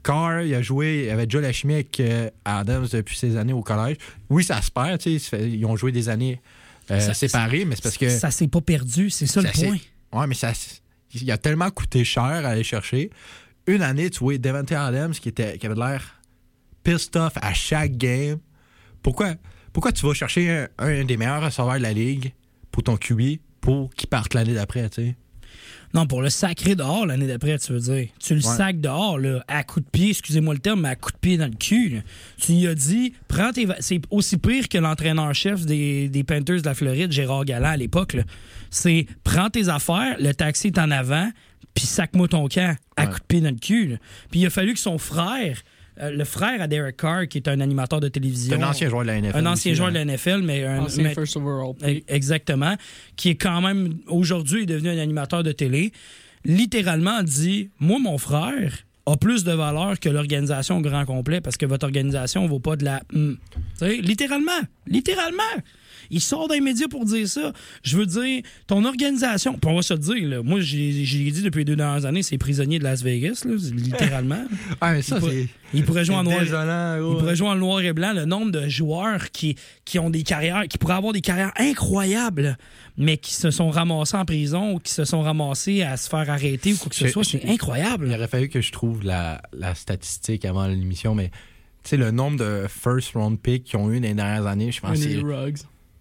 Carr, 0.03 0.41
il 0.43 0.53
a 0.53 0.61
joué, 0.61 1.05
il 1.05 1.09
avait 1.09 1.25
déjà 1.25 1.41
la 1.41 1.53
chimie 1.53 1.73
avec 1.75 2.01
Adams 2.45 2.85
depuis 2.91 3.17
ses 3.17 3.35
années 3.37 3.53
au 3.53 3.61
collège. 3.61 3.97
Oui, 4.29 4.43
ça 4.43 4.61
se 4.61 4.69
perd, 4.69 4.99
tu 4.99 5.17
sais, 5.17 5.49
ils 5.49 5.65
ont 5.65 5.75
joué 5.75 5.91
des 5.91 6.09
années 6.09 6.39
euh, 6.93 7.13
séparées, 7.13 7.65
mais 7.65 7.75
c'est 7.75 7.83
parce 7.83 7.97
que. 7.97 8.09
Ça 8.09 8.31
s'est 8.31 8.47
pas 8.47 8.61
perdu, 8.61 9.09
c'est 9.09 9.25
ça, 9.25 9.41
Ça, 9.41 9.47
le 9.47 9.53
point. 9.53 9.77
Ouais, 10.11 10.27
mais 10.27 10.35
ça, 10.35 10.53
il 11.13 11.31
a 11.31 11.37
tellement 11.37 11.69
coûté 11.69 12.03
cher 12.03 12.23
à 12.23 12.49
aller 12.49 12.63
chercher. 12.63 13.09
Une 13.67 13.81
année, 13.81 14.09
tu 14.09 14.19
vois, 14.19 14.37
Devante 14.37 14.71
Adams 14.71 15.13
qui, 15.13 15.29
était, 15.29 15.57
qui 15.57 15.65
avait 15.65 15.75
l'air 15.75 16.21
pissed 16.83 17.15
off 17.15 17.33
à 17.41 17.53
chaque 17.53 17.97
game. 17.97 18.39
Pourquoi, 19.01 19.35
pourquoi 19.71 19.91
tu 19.91 20.05
vas 20.05 20.13
chercher 20.13 20.49
un, 20.49 20.67
un 20.77 21.05
des 21.05 21.17
meilleurs 21.17 21.43
receveurs 21.43 21.77
de 21.77 21.83
la 21.83 21.93
ligue 21.93 22.33
pour 22.71 22.83
ton 22.83 22.97
QB 22.97 23.39
pour 23.61 23.93
qu'il 23.93 24.09
parte 24.09 24.33
l'année 24.33 24.53
d'après, 24.53 24.89
tu 24.89 25.01
sais? 25.01 25.15
Non, 25.93 26.07
pour 26.07 26.21
le 26.23 26.29
sacré 26.29 26.73
dehors 26.75 27.05
l'année 27.05 27.27
d'après, 27.27 27.57
tu 27.59 27.71
veux 27.71 27.79
dire. 27.79 28.07
Tu 28.19 28.33
le 28.33 28.41
Ouais. 28.45 28.55
sacs 28.57 28.81
dehors, 28.81 29.19
là, 29.19 29.43
à 29.47 29.63
coup 29.63 29.79
de 29.79 29.85
pied, 29.85 30.09
excusez-moi 30.09 30.55
le 30.55 30.59
terme, 30.59 30.81
mais 30.81 30.89
à 30.89 30.95
coup 30.95 31.11
de 31.11 31.17
pied 31.17 31.37
dans 31.37 31.45
le 31.45 31.53
cul. 31.55 31.89
là. 31.89 31.99
Tu 32.41 32.53
lui 32.53 32.67
as 32.67 32.73
dit, 32.75 33.13
prends 33.27 33.51
tes. 33.51 33.67
C'est 33.79 34.01
aussi 34.09 34.37
pire 34.37 34.67
que 34.69 34.77
l'entraîneur-chef 34.79 35.65
des, 35.67 36.09
des 36.09 36.23
Panthers 36.23 36.61
de 36.61 36.65
la 36.65 36.73
Floride, 36.73 37.11
Gérard 37.11 37.45
Galland, 37.45 37.69
à 37.69 37.77
l'époque. 37.77 38.13
là. 38.13 38.23
C'est 38.71 39.05
prends 39.23 39.49
tes 39.51 39.69
affaires, 39.69 40.15
le 40.19 40.33
taxi 40.33 40.67
est 40.67 40.79
en 40.79 40.89
avant, 40.89 41.29
puis 41.75 41.85
sac-moi 41.85 42.27
ton 42.27 42.47
camp, 42.47 42.75
à 42.97 43.03
Ouais. 43.05 43.11
coup 43.11 43.19
de 43.19 43.25
pied 43.25 43.41
dans 43.41 43.51
le 43.51 43.55
cul. 43.59 43.97
Puis 44.31 44.39
il 44.39 44.45
a 44.47 44.49
fallu 44.49 44.73
que 44.73 44.79
son 44.79 44.97
frère, 44.97 45.61
euh, 45.99 46.09
le 46.09 46.23
frère 46.25 46.61
à 46.61 46.67
Derek 46.67 46.97
Carr, 46.97 47.27
qui 47.27 47.37
est 47.37 47.47
un 47.47 47.59
animateur 47.59 47.99
de 47.99 48.07
télévision. 48.07 48.59
un 48.59 48.69
ancien 48.69 48.89
joueur 48.89 49.03
de 49.03 49.07
la 49.07 49.21
NFL. 49.21 49.37
Un 49.37 49.45
ancien 49.45 49.71
aussi, 49.71 49.75
joueur 49.75 49.89
hein. 49.89 49.91
de 49.91 49.97
la 49.97 50.05
NFL, 50.05 50.41
mais 50.43 50.63
un. 50.63 50.79
Ancien 50.79 51.03
mais- 51.03 51.13
first 51.13 51.37
overall. 51.37 51.75
Exactement. 52.07 52.75
Qui 53.15 53.29
est 53.29 53.35
quand 53.35 53.61
même, 53.61 53.97
aujourd'hui, 54.07 54.63
est 54.63 54.67
devenu 54.67 54.89
un 54.89 54.97
animateur 54.97 55.43
de 55.43 55.51
télé. 55.51 55.91
Littéralement 56.45 57.23
dit 57.23 57.69
Moi, 57.79 57.99
mon 57.99 58.17
frère 58.17 58.85
a 59.05 59.17
plus 59.17 59.43
de 59.43 59.51
valeur 59.51 59.99
que 59.99 60.09
l'organisation 60.09 60.77
au 60.77 60.81
grand 60.81 61.05
complet 61.05 61.41
parce 61.41 61.57
que 61.57 61.65
votre 61.65 61.85
organisation 61.85 62.47
vaut 62.47 62.59
pas 62.59 62.75
de 62.75 62.85
la. 62.85 63.01
Tu 63.11 63.37
sais, 63.75 63.97
littéralement. 63.97 64.51
Littéralement. 64.87 65.43
Il 66.11 66.21
sort 66.21 66.47
d'un 66.47 66.61
média 66.61 66.87
pour 66.87 67.05
dire 67.05 67.27
ça. 67.27 67.51
Je 67.83 67.97
veux 67.97 68.05
dire, 68.05 68.41
ton 68.67 68.83
organisation, 68.85 69.53
puis 69.53 69.69
on 69.71 69.75
va 69.75 69.81
se 69.81 69.93
le 69.93 69.99
dire, 69.99 70.27
là, 70.29 70.41
moi, 70.43 70.59
j'ai 70.61 70.91
dit 71.03 71.41
depuis 71.41 71.59
les 71.59 71.65
deux 71.65 71.75
dernières 71.75 72.05
années, 72.05 72.23
c'est 72.23 72.37
prisonnier 72.37 72.79
de 72.79 72.83
Las 72.83 73.01
Vegas, 73.03 73.43
là, 73.45 73.53
littéralement. 73.71 74.43
Ah, 74.81 74.93
mais 74.93 75.01
ça, 75.01 75.17
il, 75.21 75.29
c'est. 75.29 75.47
il 75.73 75.85
pourrait 75.85 76.03
jouer 76.05 76.15
en 76.15 76.23
noir. 76.23 76.39
désolant, 76.39 76.95
Il 76.97 77.01
gros. 77.03 77.15
pourrait 77.19 77.35
jouer 77.35 77.47
en 77.49 77.55
noir 77.55 77.81
et 77.81 77.93
blanc. 77.93 78.11
Le 78.13 78.25
nombre 78.25 78.51
de 78.51 78.67
joueurs 78.67 79.31
qui, 79.31 79.55
qui 79.85 79.99
ont 79.99 80.09
des 80.09 80.23
carrières, 80.23 80.63
qui 80.67 80.77
pourraient 80.77 80.93
avoir 80.95 81.13
des 81.13 81.21
carrières 81.21 81.51
incroyables, 81.57 82.57
mais 82.97 83.17
qui 83.17 83.33
se 83.33 83.51
sont 83.51 83.69
ramassés 83.69 84.17
en 84.17 84.25
prison 84.25 84.73
ou 84.73 84.79
qui 84.79 84.91
se 84.91 85.05
sont 85.05 85.21
ramassés 85.21 85.83
à 85.83 85.97
se 85.97 86.09
faire 86.09 86.29
arrêter 86.29 86.73
ou 86.73 86.77
quoi 86.77 86.89
que 86.89 86.95
ce 86.95 87.05
Je- 87.07 87.11
soit, 87.11 87.23
c'est 87.23 87.41
Il 87.43 87.49
incroyable. 87.51 88.11
aurait 88.13 88.27
fallu 88.27 88.49
que 88.49 88.61
je 88.61 88.71
trouve 88.71 89.03
la, 89.03 89.41
la 89.53 89.73
statistique 89.75 90.45
avant 90.45 90.67
l'émission, 90.67 91.15
mais 91.15 91.29
tu 91.83 91.89
sais, 91.91 91.97
le 91.97 92.11
nombre 92.11 92.37
de 92.39 92.65
first 92.69 93.13
round 93.13 93.39
picks 93.39 93.63
qu'ils 93.65 93.79
ont 93.79 93.91
eu 93.91 93.99
dans 93.99 94.07
les 94.07 94.13
dernières 94.13 94.47
années, 94.47 94.71
je 94.71 94.81
pense. 94.81 94.97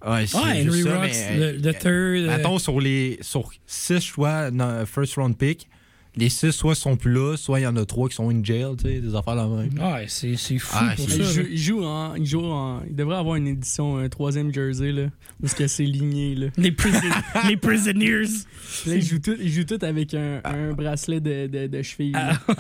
Ouais, 0.07 0.27
c'est 0.27 0.37
Ouais, 0.39 0.65
Henry 0.67 0.83
ça, 0.83 0.99
Rocks, 1.01 1.11
mais, 1.31 1.37
le, 1.39 1.53
le 1.59 1.73
third. 1.75 1.85
euh, 1.85 2.27
Mettons, 2.37 2.59
sur 2.59 2.81
les 2.81 3.19
sur 3.21 3.51
six 3.67 4.01
choix 4.01 4.51
first 4.87 5.15
round 5.17 5.37
pick, 5.37 5.69
les 6.17 6.29
six, 6.29 6.53
soit 6.53 6.75
sont 6.75 6.97
plus 6.97 7.13
là, 7.13 7.37
soit 7.37 7.61
il 7.61 7.63
y 7.63 7.67
en 7.67 7.77
a 7.77 7.85
trois 7.87 8.09
qui 8.09 8.15
sont 8.15 8.29
in 8.31 8.45
jail, 8.45 8.67
tu 8.77 8.89
sais, 8.89 9.01
des 9.01 9.15
affaires 9.15 9.35
là 9.35 9.47
même. 9.49 9.71
Ouais, 9.79 10.05
c'est 10.09 10.37
c'est 10.37 10.59
fou 10.59 10.77
Ah, 10.79 10.93
pour 10.97 11.09
c'est- 11.09 11.17
Il 11.17 11.25
ça. 11.25 11.33
joue, 11.33 11.47
il 11.51 11.59
joue 11.59 11.85
en. 11.85 12.15
Il, 12.17 12.27
joue 12.27 12.45
en- 12.45 12.83
il 12.89 12.95
devrait 12.95 13.17
avoir 13.17 13.37
une 13.37 13.47
édition, 13.49 13.97
un 13.97 14.09
troisième 14.09 14.53
jersey, 14.53 14.93
là. 14.93 15.05
Où 15.43 15.47
est-ce 15.47 15.55
que 15.55 15.67
c'est 15.67 15.85
ligné, 15.85 16.35
là. 16.35 16.47
Les, 16.59 16.71
prison- 16.73 17.01
les 17.49 17.57
prisoners. 17.57 18.23
Là, 18.87 18.95
il 18.95 19.03
joue 19.03 19.19
tout, 19.21 19.35
il 19.41 19.51
joue 19.51 19.65
tout 19.65 19.79
avec 19.83 20.13
un, 20.15 20.41
un 20.45 20.73
bracelet 20.73 21.21
de, 21.21 21.47
de, 21.47 21.67
de 21.67 21.83
cheville. 21.83 22.13
là. 22.13 22.39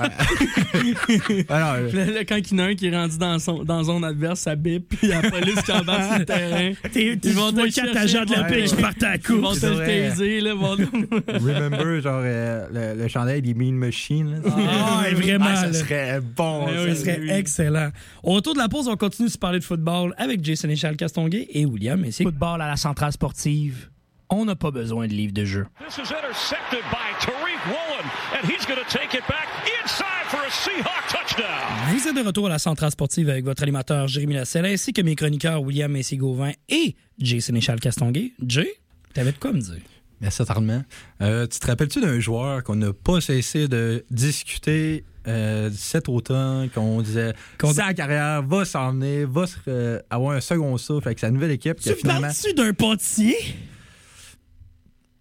Alors, 1.49 1.75
euh, 1.75 1.93
là, 1.93 2.05
là, 2.07 2.25
quand 2.25 2.37
il 2.39 2.53
y 2.53 2.55
en 2.55 2.65
a 2.65 2.67
un 2.69 2.75
qui 2.75 2.87
est 2.87 2.97
rendu 2.97 3.19
dans, 3.19 3.39
son, 3.39 3.65
dans 3.65 3.83
zone 3.85 4.05
adverse, 4.05 4.41
ça 4.41 4.57
bip, 4.57 4.89
puis 4.97 5.09
la 5.09 5.23
police 5.23 5.61
qui 5.63 5.73
embarque 5.73 6.05
sur 6.11 6.19
le 6.19 6.25
terrain. 6.25 6.73
T'es 6.93 7.19
Ils 7.23 7.33
vont 7.33 7.53
te 7.53 7.75
quatre 7.75 7.97
agents 7.97 8.25
de 8.25 8.33
la 8.33 8.49
ils 8.49 8.55
paix 8.55 8.65
qui 8.65 8.75
partent 8.83 9.03
à 9.03 9.11
la 9.11 9.17
Ils 9.17 9.23
vont 9.35 9.41
course. 9.43 9.61
te 9.61 9.67
le 9.67 9.85
taiser, 9.85 10.41
là. 10.41 10.53
Remember, 10.55 12.01
genre, 12.01 12.21
euh, 12.25 12.95
le, 12.97 13.03
le 13.03 13.09
chandail 13.09 13.42
des 13.43 13.55
Mean 13.55 13.73
Machine. 13.75 14.41
Là, 14.43 14.51
Ah, 14.57 15.03
ouais, 15.03 15.15
vraiment, 15.15 15.45
Ah, 15.49 15.57
ça 15.57 15.73
serait 15.73 16.21
bon. 16.21 16.67
Ouais, 16.67 16.75
ça. 16.77 16.85
oui, 16.85 16.97
serait 16.97 17.19
oui. 17.21 17.31
excellent. 17.31 17.91
Au 18.23 18.33
retour 18.33 18.55
de 18.55 18.59
la 18.59 18.69
pause, 18.69 18.89
on 18.89 18.97
continue 18.97 19.29
de 19.29 19.33
se 19.33 19.39
parler 19.39 19.59
de 19.59 19.65
football 19.65 20.15
avec 20.17 20.43
Jason 20.45 20.69
et 20.69 20.77
Charles 20.77 20.97
Castonguay 20.97 21.47
et 21.51 21.65
William 21.67 22.01
Messier. 22.01 22.25
Football 22.25 22.63
à 22.63 22.69
la 22.69 22.77
centrale 22.77 23.13
sportive, 23.13 23.91
on 24.31 24.45
n'a 24.47 24.57
pas 24.57 24.71
besoin 24.71 25.07
de 25.07 25.13
livre 25.13 25.33
de 25.35 25.45
jeu. 25.45 25.67
This 25.87 25.97
is 25.99 26.01
intercepted 26.13 26.81
by 26.91 27.13
Tariq 27.21 27.61
Woolen, 27.67 28.07
and 28.35 28.49
he's 28.51 28.65
going 28.67 28.79
to 28.79 28.89
take 28.89 29.15
it 29.15 29.23
back 29.29 29.47
inside 29.83 30.27
for 30.29 30.41
a 30.41 30.51
Seahawk 30.51 31.07
touchdown. 31.09 31.49
Vous 31.95 32.09
êtes 32.09 32.15
de 32.17 32.23
retour 32.27 32.47
à 32.47 32.51
la 32.51 32.59
centrale 32.59 32.91
sportive 32.91 33.29
avec 33.29 33.45
votre 33.45 33.63
animateur 33.63 34.09
Jérémy 34.09 34.35
Lasselle 34.35 34.65
ainsi 34.67 34.93
que 34.93 35.03
mes 35.03 35.15
chroniqueurs 35.17 35.61
William 35.63 35.91
Messier-Gauvin 35.93 36.53
et 36.69 36.97
Jason 37.19 37.55
et 37.55 37.61
Charles 37.61 37.81
Castonguay. 37.81 38.33
Jay, 38.47 38.73
t'avais 39.13 39.33
de 39.33 39.39
quoi 39.39 39.53
me 39.53 39.61
dire? 39.61 39.81
Merci 40.23 40.37
certainement. 40.45 40.83
Euh, 41.21 41.47
tu 41.49 41.59
te 41.59 41.67
rappelles-tu 41.67 42.01
d'un 42.01 42.21
joueur 42.21 42.63
qu'on 42.63 42.77
n'a 42.77 42.93
pas 42.93 43.21
cessé 43.21 43.67
de 43.69 44.05
discuter 44.11 45.05
euh, 45.27 45.69
cet 45.77 46.09
automne, 46.09 46.71
qu'on 46.71 47.03
disait 47.03 47.33
Qu'on- 47.59 47.73
sa 47.73 47.93
carrière 47.93 48.43
va 48.43 48.65
s'emmener, 48.65 49.25
va 49.25 49.47
se- 49.47 49.57
euh, 49.69 49.99
avoir 50.11 50.37
un 50.37 50.41
second 50.41 50.77
souffle 50.79 51.09
avec 51.09 51.19
sa 51.19 51.31
nouvelle 51.31 51.51
équipe 51.51 51.77
qui 51.81 51.91
Tu 51.91 51.97
finalement. 51.97 52.23
parles-tu 52.29 52.55
d'un 52.55 52.73
pâtissier? 52.73 53.37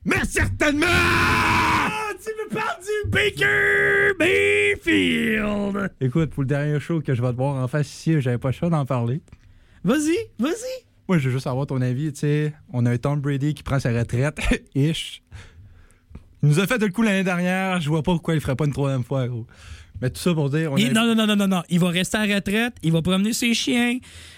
Mais 0.06 0.24
certainement! 0.28 0.86
Ah, 0.90 2.10
tu 2.24 2.30
me 2.30 2.50
parles 2.56 2.80
du 2.84 3.10
Baker 3.10 4.14
Mayfield! 4.20 5.92
Écoute, 6.00 6.32
pour 6.32 6.44
le 6.44 6.48
dernier 6.48 6.80
show 6.80 7.02
que 7.02 7.14
je 7.14 7.22
vais 7.22 7.32
te 7.32 7.36
voir 7.38 7.56
en 7.64 7.68
face 7.68 7.88
ici, 7.92 8.20
j'avais 8.22 8.38
pas 8.40 8.50
le 8.50 8.54
choix 8.54 8.70
d'en 8.70 8.86
parler. 8.86 9.22
Vas-y, 9.84 10.18
vas-y. 10.40 10.86
Moi, 11.12 11.18
je 11.20 11.26
veux 11.28 11.32
juste 11.36 11.48
avoir 11.48 11.68
ton 11.68 11.82
avis. 11.82 12.14
Tu 12.14 12.20
sais, 12.22 12.54
on 12.72 12.86
a 12.86 12.92
un 12.92 12.98
Tom 12.98 13.20
Brady 13.20 13.54
qui 13.54 13.64
prend 13.64 13.78
sa 13.82 13.92
retraite, 13.92 14.40
ish. 14.76 15.22
Il 16.42 16.48
nous 16.48 16.58
a 16.62 16.66
fait 16.66 16.78
le 16.78 16.88
coup 16.88 17.02
l'année 17.02 17.26
dernière. 17.26 17.82
Je 17.82 17.90
vois 17.90 18.02
pas 18.02 18.14
pourquoi 18.14 18.34
il 18.34 18.40
ferait 18.40 18.56
pas 18.56 18.64
une 18.64 18.72
troisième 18.72 19.04
fois, 19.04 19.28
gros. 19.28 19.46
Mais 20.02 20.10
tout 20.10 20.22
ça 20.22 20.34
pour 20.34 20.50
dire. 20.50 20.72
On 20.72 20.78
Il- 20.78 20.92
a- 20.92 20.94
non, 20.94 21.06
non, 21.14 21.16
non, 21.16 21.28
non, 21.28 21.36
non, 21.36 21.48
non. 21.50 21.64
Il 21.68 21.82
va 21.82 21.90
rester 21.90 22.16
à 22.18 22.26
la 22.26 22.36
retraite, 22.36 22.76
il 22.82 22.94
va 22.94 23.02
promener 23.02 23.34
ses 23.34 23.54
chiens, 23.54 23.98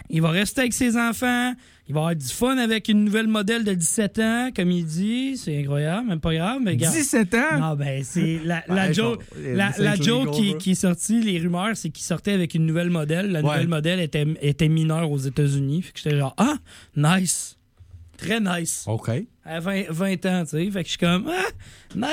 il 0.09 0.19
va 0.23 0.31
rester 0.31 0.61
avec 0.61 0.73
ses 0.73 0.97
enfants, 0.97 1.53
il 1.87 1.93
va 1.93 1.99
avoir 2.01 2.15
du 2.15 2.25
fun 2.27 2.57
avec 2.57 2.87
une 2.87 3.03
nouvelle 3.03 3.27
modèle 3.27 3.63
de 3.65 3.73
17 3.73 4.19
ans, 4.19 4.49
comme 4.55 4.71
il 4.71 4.85
dit. 4.85 5.35
C'est 5.37 5.59
incroyable, 5.59 6.07
même 6.07 6.19
pas 6.21 6.33
grave, 6.33 6.59
mais 6.63 6.71
regarde. 6.71 6.95
17 6.95 7.33
ans? 7.33 7.59
Non, 7.59 7.75
ben, 7.75 8.03
c'est 8.03 8.39
la, 8.43 8.63
la 8.69 8.87
Ouais, 8.87 8.93
joke, 8.93 9.21
la, 9.37 9.71
la 9.77 9.95
joke 9.95 10.31
qui, 10.59 10.71
est 10.71 10.75
sortie, 10.75 11.21
les 11.21 11.39
rumeurs, 11.39 11.75
c'est 11.75 11.89
qu'il 11.89 12.05
sortait 12.05 12.31
avec 12.31 12.55
une 12.55 12.65
nouvelle 12.65 12.89
modèle. 12.89 13.31
La 13.31 13.39
Ouais. 13.41 13.45
nouvelle 13.47 13.67
modèle 13.67 13.99
était, 13.99 14.25
était 14.41 14.69
mineure 14.69 15.11
aux 15.11 15.17
États-Unis. 15.17 15.81
Fait 15.81 15.91
que 15.91 15.99
j'étais 16.03 16.17
genre, 16.17 16.33
ah, 16.37 16.55
nice. 16.95 17.57
Très 18.17 18.39
nice. 18.39 18.85
OK. 18.87 19.09
À 19.43 19.59
20, 19.59 19.83
20 19.89 20.25
ans, 20.27 20.43
tu 20.45 20.51
sais. 20.51 20.71
Fait 20.71 20.83
que 20.83 20.85
je 20.85 20.91
suis 20.91 20.97
comme, 20.99 21.29
ah, 21.29 21.49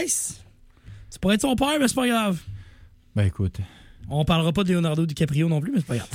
nice. 0.03 0.41
Tu 1.13 1.19
pourrais 1.21 1.37
être 1.37 1.43
son 1.43 1.55
père, 1.55 1.77
mais 1.79 1.87
c'est 1.87 1.95
pas 1.95 2.09
grave. 2.09 2.41
Ben 3.15 3.25
écoute. 3.27 3.59
On 4.09 4.25
parlera 4.25 4.53
pas 4.53 4.65
de 4.65 4.73
Leonardo 4.73 5.07
DiCaprio 5.07 5.49
non 5.49 5.61
plus, 5.61 5.71
mais 5.71 5.79
c'est 5.79 5.87
pas 5.87 5.97
grave. 5.97 6.09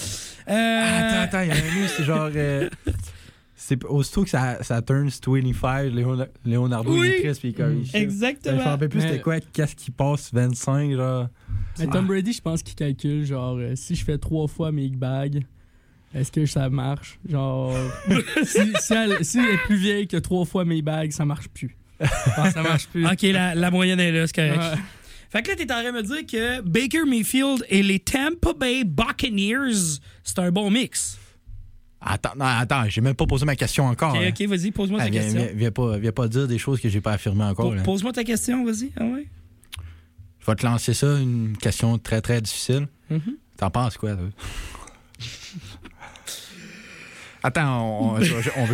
Euh, 0.50 1.00
Attends, 1.00 1.22
attends, 1.22 1.42
il 1.44 1.48
y 1.48 1.52
en 1.52 1.56
a 1.56 1.86
un, 1.86 1.88
c'est 1.88 2.04
genre. 2.04 2.30
euh, 2.36 2.70
c'est 3.56 3.84
aussitôt 3.86 4.24
que 4.24 4.30
ça, 4.30 4.62
ça 4.64 4.82
turns 4.82 5.10
25, 5.26 5.94
Léon- 5.94 6.28
Leonardo 6.46 6.92
Oui. 7.00 7.08
est 7.08 7.22
triste, 7.24 7.40
puis 7.42 7.54
comme. 7.54 7.80
il- 7.80 7.86
Je 7.86 7.98
me 7.98 8.02
Exactement. 8.04 8.64
rappelle 8.64 8.90
plus 8.90 9.02
c'était 9.02 9.22
quoi, 9.22 9.40
qu'est-ce 9.40 9.76
qui 9.76 9.92
passe 9.92 10.34
25, 10.34 10.92
genre. 10.96 11.28
Mais 11.80 11.88
Tom 11.88 12.06
Brady, 12.08 12.34
je 12.34 12.42
pense 12.42 12.62
qu'il 12.64 12.76
calcule, 12.76 13.26
genre, 13.26 13.58
euh, 13.58 13.74
si 13.76 13.96
je 13.96 14.04
fais 14.06 14.18
trois 14.18 14.48
fois 14.48 14.72
mes 14.72 14.90
bags, 14.90 15.44
est-ce 16.14 16.32
que 16.32 16.46
ça 16.46 16.70
marche? 16.70 17.20
Genre, 17.30 17.74
si, 18.44 18.60
si 18.80 18.94
elle, 18.94 19.24
si 19.26 19.40
elle 19.40 19.54
est 19.56 19.64
plus 19.66 19.78
vieille 19.78 20.08
que 20.08 20.18
trois 20.18 20.46
fois 20.46 20.64
mes 20.66 20.82
bags, 20.82 21.12
ça 21.12 21.26
marche 21.26 21.48
plus. 21.50 21.76
Ah, 22.00 22.52
ça 22.52 22.62
marche 22.62 22.88
plus. 22.88 23.06
Ok, 23.06 23.22
la, 23.24 23.56
la 23.56 23.72
moyenne 23.72 24.00
est 24.02 24.12
là, 24.12 24.28
c'est 24.28 24.36
correct. 24.36 24.58
Ouais. 24.58 24.80
Fait 25.30 25.42
que 25.42 25.50
là, 25.50 25.56
t'es 25.56 25.64
en 25.72 25.82
train 25.82 25.92
de 25.92 25.98
me 25.98 26.04
dire 26.04 26.26
que 26.26 26.62
Baker 26.62 27.04
Mayfield 27.06 27.66
et 27.70 27.84
les 27.84 28.00
Tampa 28.00 28.54
Bay 28.54 28.84
Buccaneers, 28.86 30.00
c'est 30.24 30.40
un 30.40 30.52
bon 30.52 30.70
mix. 30.72 31.18
Attends, 32.08 32.34
non, 32.38 32.46
attends, 32.46 32.88
j'ai 32.88 33.02
même 33.02 33.16
pas 33.16 33.26
posé 33.26 33.46
ma 33.46 33.56
question 33.56 33.86
encore. 33.88 34.16
Ok, 34.16 34.42
vas-y, 34.48 34.72
pose-moi 34.72 35.00
ta 35.00 35.06
Ah, 35.06 35.10
viens, 35.10 35.22
question. 35.22 35.42
viens- 35.42 35.52
viens 35.56 35.72
pas, 35.72 35.98
viens 35.98 36.12
pas 36.12 36.28
dire 36.28 36.48
des 36.48 36.60
choses 36.60 36.80
que 36.80 36.88
j'ai 36.88 37.02
pas 37.02 37.14
affirmées 37.14 37.44
encore. 37.46 37.74
Po-. 37.76 37.82
Pose-moi 37.84 38.14
ta 38.14 38.24
question, 38.24 38.64
vas-y. 38.64 38.92
Ah 39.00 39.06
ouais? 39.06 39.28
Je 40.40 40.46
vais 40.46 40.56
te 40.56 40.66
lancer 40.66 40.94
ça, 40.94 41.08
une 41.20 41.58
question 41.60 41.98
très 41.98 42.22
très 42.22 42.40
difficile. 42.42 42.88
Mhm. 43.10 43.38
T'en 43.58 43.72
penses 43.72 43.98
quoi, 43.98 44.14
toi? 44.16 44.28
Attends, 47.44 48.02
on, 48.02 48.14
veut 48.14 48.26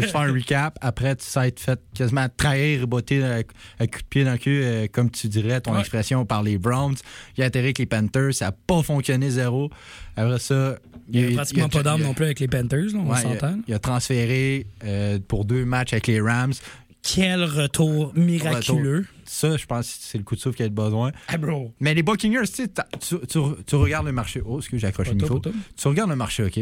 se 0.02 0.08
faire 0.08 0.22
un 0.22 0.32
recap. 0.32 0.78
Après, 0.80 1.14
tu 1.18 1.26
sais 1.26 1.50
être 1.50 1.60
fait 1.60 1.78
quasiment 1.94 2.28
trahir 2.38 2.88
botter 2.88 3.22
un 3.22 3.42
un 3.82 3.88
coup 3.88 4.00
de 4.00 4.06
pied 4.10 4.24
dans 4.24 4.32
le 4.32 4.38
cul, 4.38 4.62
euh, 4.64 4.88
comme 4.90 5.10
tu 5.12 5.28
dirais, 5.28 5.60
ton 5.60 5.74
Ouais. 5.74 5.82
expression 5.82 6.26
par 6.26 6.42
les 6.42 6.58
Browns. 6.58 6.96
Il 7.36 7.44
a 7.44 7.48
atterri 7.48 7.66
avec 7.66 7.80
les 7.80 7.86
Panthers, 7.86 8.34
ça 8.34 8.46
n'a 8.46 8.52
pas 8.54 8.82
fonctionné 8.82 9.30
zéro. 9.30 9.70
Après 10.16 10.40
ça, 10.40 10.78
Il 11.10 11.22
y 11.22 11.34
a 11.34 11.36
pratiquement 11.36 11.70
pas 11.70 11.84
d'armes 11.84 12.04
non 12.04 12.14
plus 12.14 12.26
avec 12.26 12.40
les 12.40 12.48
Panthers, 12.48 12.86
là, 12.94 13.00
on 13.00 13.10
ouais, 13.12 13.22
s'entend. 13.22 13.58
il, 13.68 13.74
a 13.74 13.80
transféré 13.80 14.68
euh, 14.84 15.20
pour 15.28 15.46
deux 15.46 15.66
matchs 15.66 15.94
avec 15.94 16.08
les 16.08 16.20
Rams. 16.22 16.54
Quel 17.04 17.44
retour 17.44 18.14
miraculeux. 18.16 19.08
Ça, 19.26 19.58
je 19.58 19.66
pense 19.66 19.88
que 19.88 19.94
c'est 20.02 20.18
le 20.20 20.24
coup 20.24 20.36
de 20.36 20.40
souffle 20.42 20.58
qu'il 20.58 20.66
y 20.66 20.68
a 20.68 20.72
besoin. 20.72 21.12
Ah, 21.28 21.38
bro. 21.38 21.74
Mais 21.80 21.94
les 21.96 22.04
Buccaneers, 22.04 22.44
tu, 22.54 22.68
tu, 22.68 23.16
tu, 23.28 23.40
tu 23.66 23.76
regardes 23.76 24.06
le 24.06 24.12
marché. 24.12 24.42
Oh, 24.46 24.60
excuse, 24.60 24.80
j'ai 24.82 24.88
accroché 24.88 25.12
le 25.12 25.16
micro. 25.18 25.40
Tu 25.40 25.88
regardes 25.88 26.10
le 26.12 26.16
marché, 26.16 26.44
OK? 26.44 26.60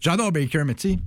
J'adore 0.00 0.32
Baker, 0.32 0.64
mais 0.64 0.74
tu 0.74 0.92
sais, 0.92 0.98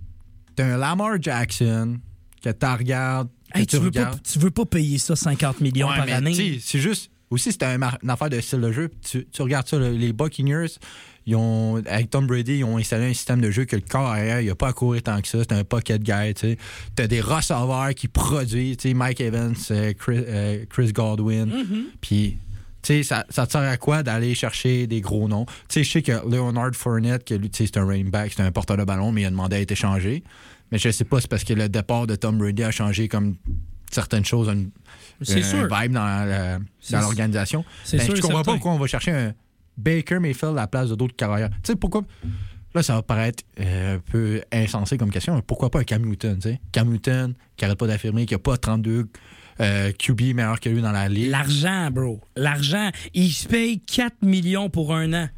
t'as 0.55 0.65
un 0.65 0.77
Lamar 0.77 1.21
Jackson 1.21 1.99
que 2.41 2.49
tu 2.51 2.65
regardes. 2.65 3.29
que 3.53 3.59
Hey, 3.59 3.67
tu, 3.67 3.77
veux 3.77 3.91
pas, 3.91 3.99
regardes. 4.05 4.23
tu 4.23 4.39
veux 4.39 4.51
pas 4.51 4.65
payer 4.65 4.97
ça 4.97 5.15
50 5.15 5.61
millions 5.61 5.87
Ouais, 5.89 5.97
par 5.97 6.05
mais 6.05 6.11
année? 6.13 6.59
C'est 6.61 6.79
juste. 6.79 7.11
Aussi, 7.33 7.51
c'est 7.51 7.63
un 7.63 7.79
une 8.03 8.09
affaire 8.11 8.29
de 8.29 8.39
style 8.39 8.61
de 8.61 8.71
jeu. 8.71 8.91
Tu, 9.01 9.25
tu 9.25 9.41
regardes 9.41 9.67
ça, 9.67 9.79
les 9.79 10.13
Buccaneers, 10.13 10.67
ils 11.25 11.35
ont, 11.35 11.77
avec 11.87 12.11
Tom 12.11 12.27
Brady, 12.27 12.57
ils 12.57 12.63
ont 12.63 12.77
installé 12.77 13.05
un 13.05 13.13
système 13.13 13.41
de 13.41 13.49
jeu 13.49 13.65
que 13.65 13.75
le 13.75 13.81
corps 13.81 14.05
arrière, 14.05 14.39
il 14.39 14.49
a 14.51 14.55
pas 14.55 14.67
à 14.67 14.73
courir 14.73 15.01
tant 15.01 15.19
que 15.19 15.27
ça. 15.27 15.39
C'est 15.39 15.51
un 15.51 15.63
pocket 15.63 16.03
guy, 16.03 16.35
tu. 16.35 16.55
T'as 16.95 17.07
des 17.07 17.21
receveurs 17.21 17.95
qui 17.95 18.07
produisent, 18.07 18.77
tu 18.77 18.89
sais, 18.89 18.93
Mike 18.93 19.19
Evans, 19.19 19.55
euh, 19.71 19.93
Chris, 19.97 20.23
euh, 20.27 20.63
Chris 20.69 20.93
Godwin. 20.93 21.47
Mm-hmm. 21.47 21.83
Puis, 22.01 22.37
tu 22.83 22.93
sais, 22.93 23.03
ça, 23.03 23.25
ça 23.29 23.47
te 23.47 23.53
sert 23.53 23.61
à 23.61 23.77
quoi 23.77 24.03
d'aller 24.03 24.35
chercher 24.35 24.85
des 24.85 25.01
gros 25.01 25.27
noms? 25.27 25.45
Tu 25.45 25.53
sais, 25.69 25.83
je 25.83 25.91
sais 25.91 26.01
que 26.03 26.11
Leonard 26.29 26.75
Fournette, 26.75 27.25
que 27.25 27.33
lui, 27.33 27.49
c'est 27.51 27.77
un 27.77 27.85
running 27.85 28.11
back, 28.11 28.31
c'est 28.35 28.43
un 28.43 28.51
porteur 28.51 28.77
de 28.77 28.83
ballon, 28.83 29.11
mais 29.11 29.21
il 29.21 29.25
a 29.25 29.31
demandé 29.31 29.55
à 29.55 29.59
être 29.59 29.71
échangé. 29.71 30.23
Mais 30.71 30.77
je 30.77 30.91
sais 30.91 31.03
pas, 31.03 31.19
c'est 31.19 31.29
parce 31.29 31.43
que 31.43 31.53
le 31.53 31.67
départ 31.67 32.05
de 32.05 32.15
Tom 32.15 32.37
Brady 32.37 32.63
a 32.63 32.69
changé 32.69 33.07
comme 33.07 33.37
certaines 33.91 34.25
choses, 34.25 34.49
une, 34.49 34.69
C'est 35.23 35.41
sûr. 35.43 35.67
vibe 35.71 35.91
dans 35.93 36.59
dans 36.91 36.99
l'organisation. 37.01 37.63
c'est 37.83 37.97
Ben, 37.97 38.05
sûr 38.05 38.15
je 38.15 38.21
comprends 38.21 38.37
certain. 38.37 38.51
pas 38.51 38.55
pourquoi 38.57 38.71
on 38.73 38.79
va 38.79 38.87
chercher 38.87 39.11
un 39.11 39.33
Baker 39.77 40.19
Mayfield 40.19 40.53
à 40.57 40.61
la 40.61 40.67
place 40.67 40.89
de 40.89 40.95
d'autres 40.95 41.15
carrières. 41.15 41.49
Tu 41.49 41.57
sais, 41.71 41.75
pourquoi... 41.75 42.03
Là, 42.75 42.81
ça 42.81 42.95
va 42.95 43.01
paraître 43.03 43.43
euh, 43.59 43.97
un 43.97 43.99
peu 43.99 44.41
insensé 44.51 44.97
comme 44.97 45.11
question, 45.11 45.35
mais 45.35 45.41
pourquoi 45.43 45.69
pas 45.69 45.79
un 45.79 45.83
Cam 45.83 46.03
Newton, 46.03 46.35
tu 46.39 46.49
sais? 46.49 46.59
Cam 46.71 46.89
Newton, 46.89 47.35
qui 47.55 47.65
arrête 47.65 47.77
pas 47.77 47.85
d'affirmer 47.85 48.25
qu'il 48.25 48.35
n'y 48.35 48.41
a 48.41 48.43
pas 48.43 48.57
32 48.57 49.07
euh, 49.59 49.91
QB 49.91 50.21
meilleurs 50.33 50.59
que 50.59 50.69
lui 50.69 50.81
dans 50.81 50.91
la 50.91 51.07
ligue. 51.07 51.29
L'argent, 51.29 51.91
bro. 51.91 52.19
L'argent. 52.35 52.89
Il 53.13 53.31
se 53.31 53.47
paye 53.47 53.79
4 53.79 54.23
millions 54.23 54.71
pour 54.71 54.95
un 54.95 55.13
an. 55.13 55.29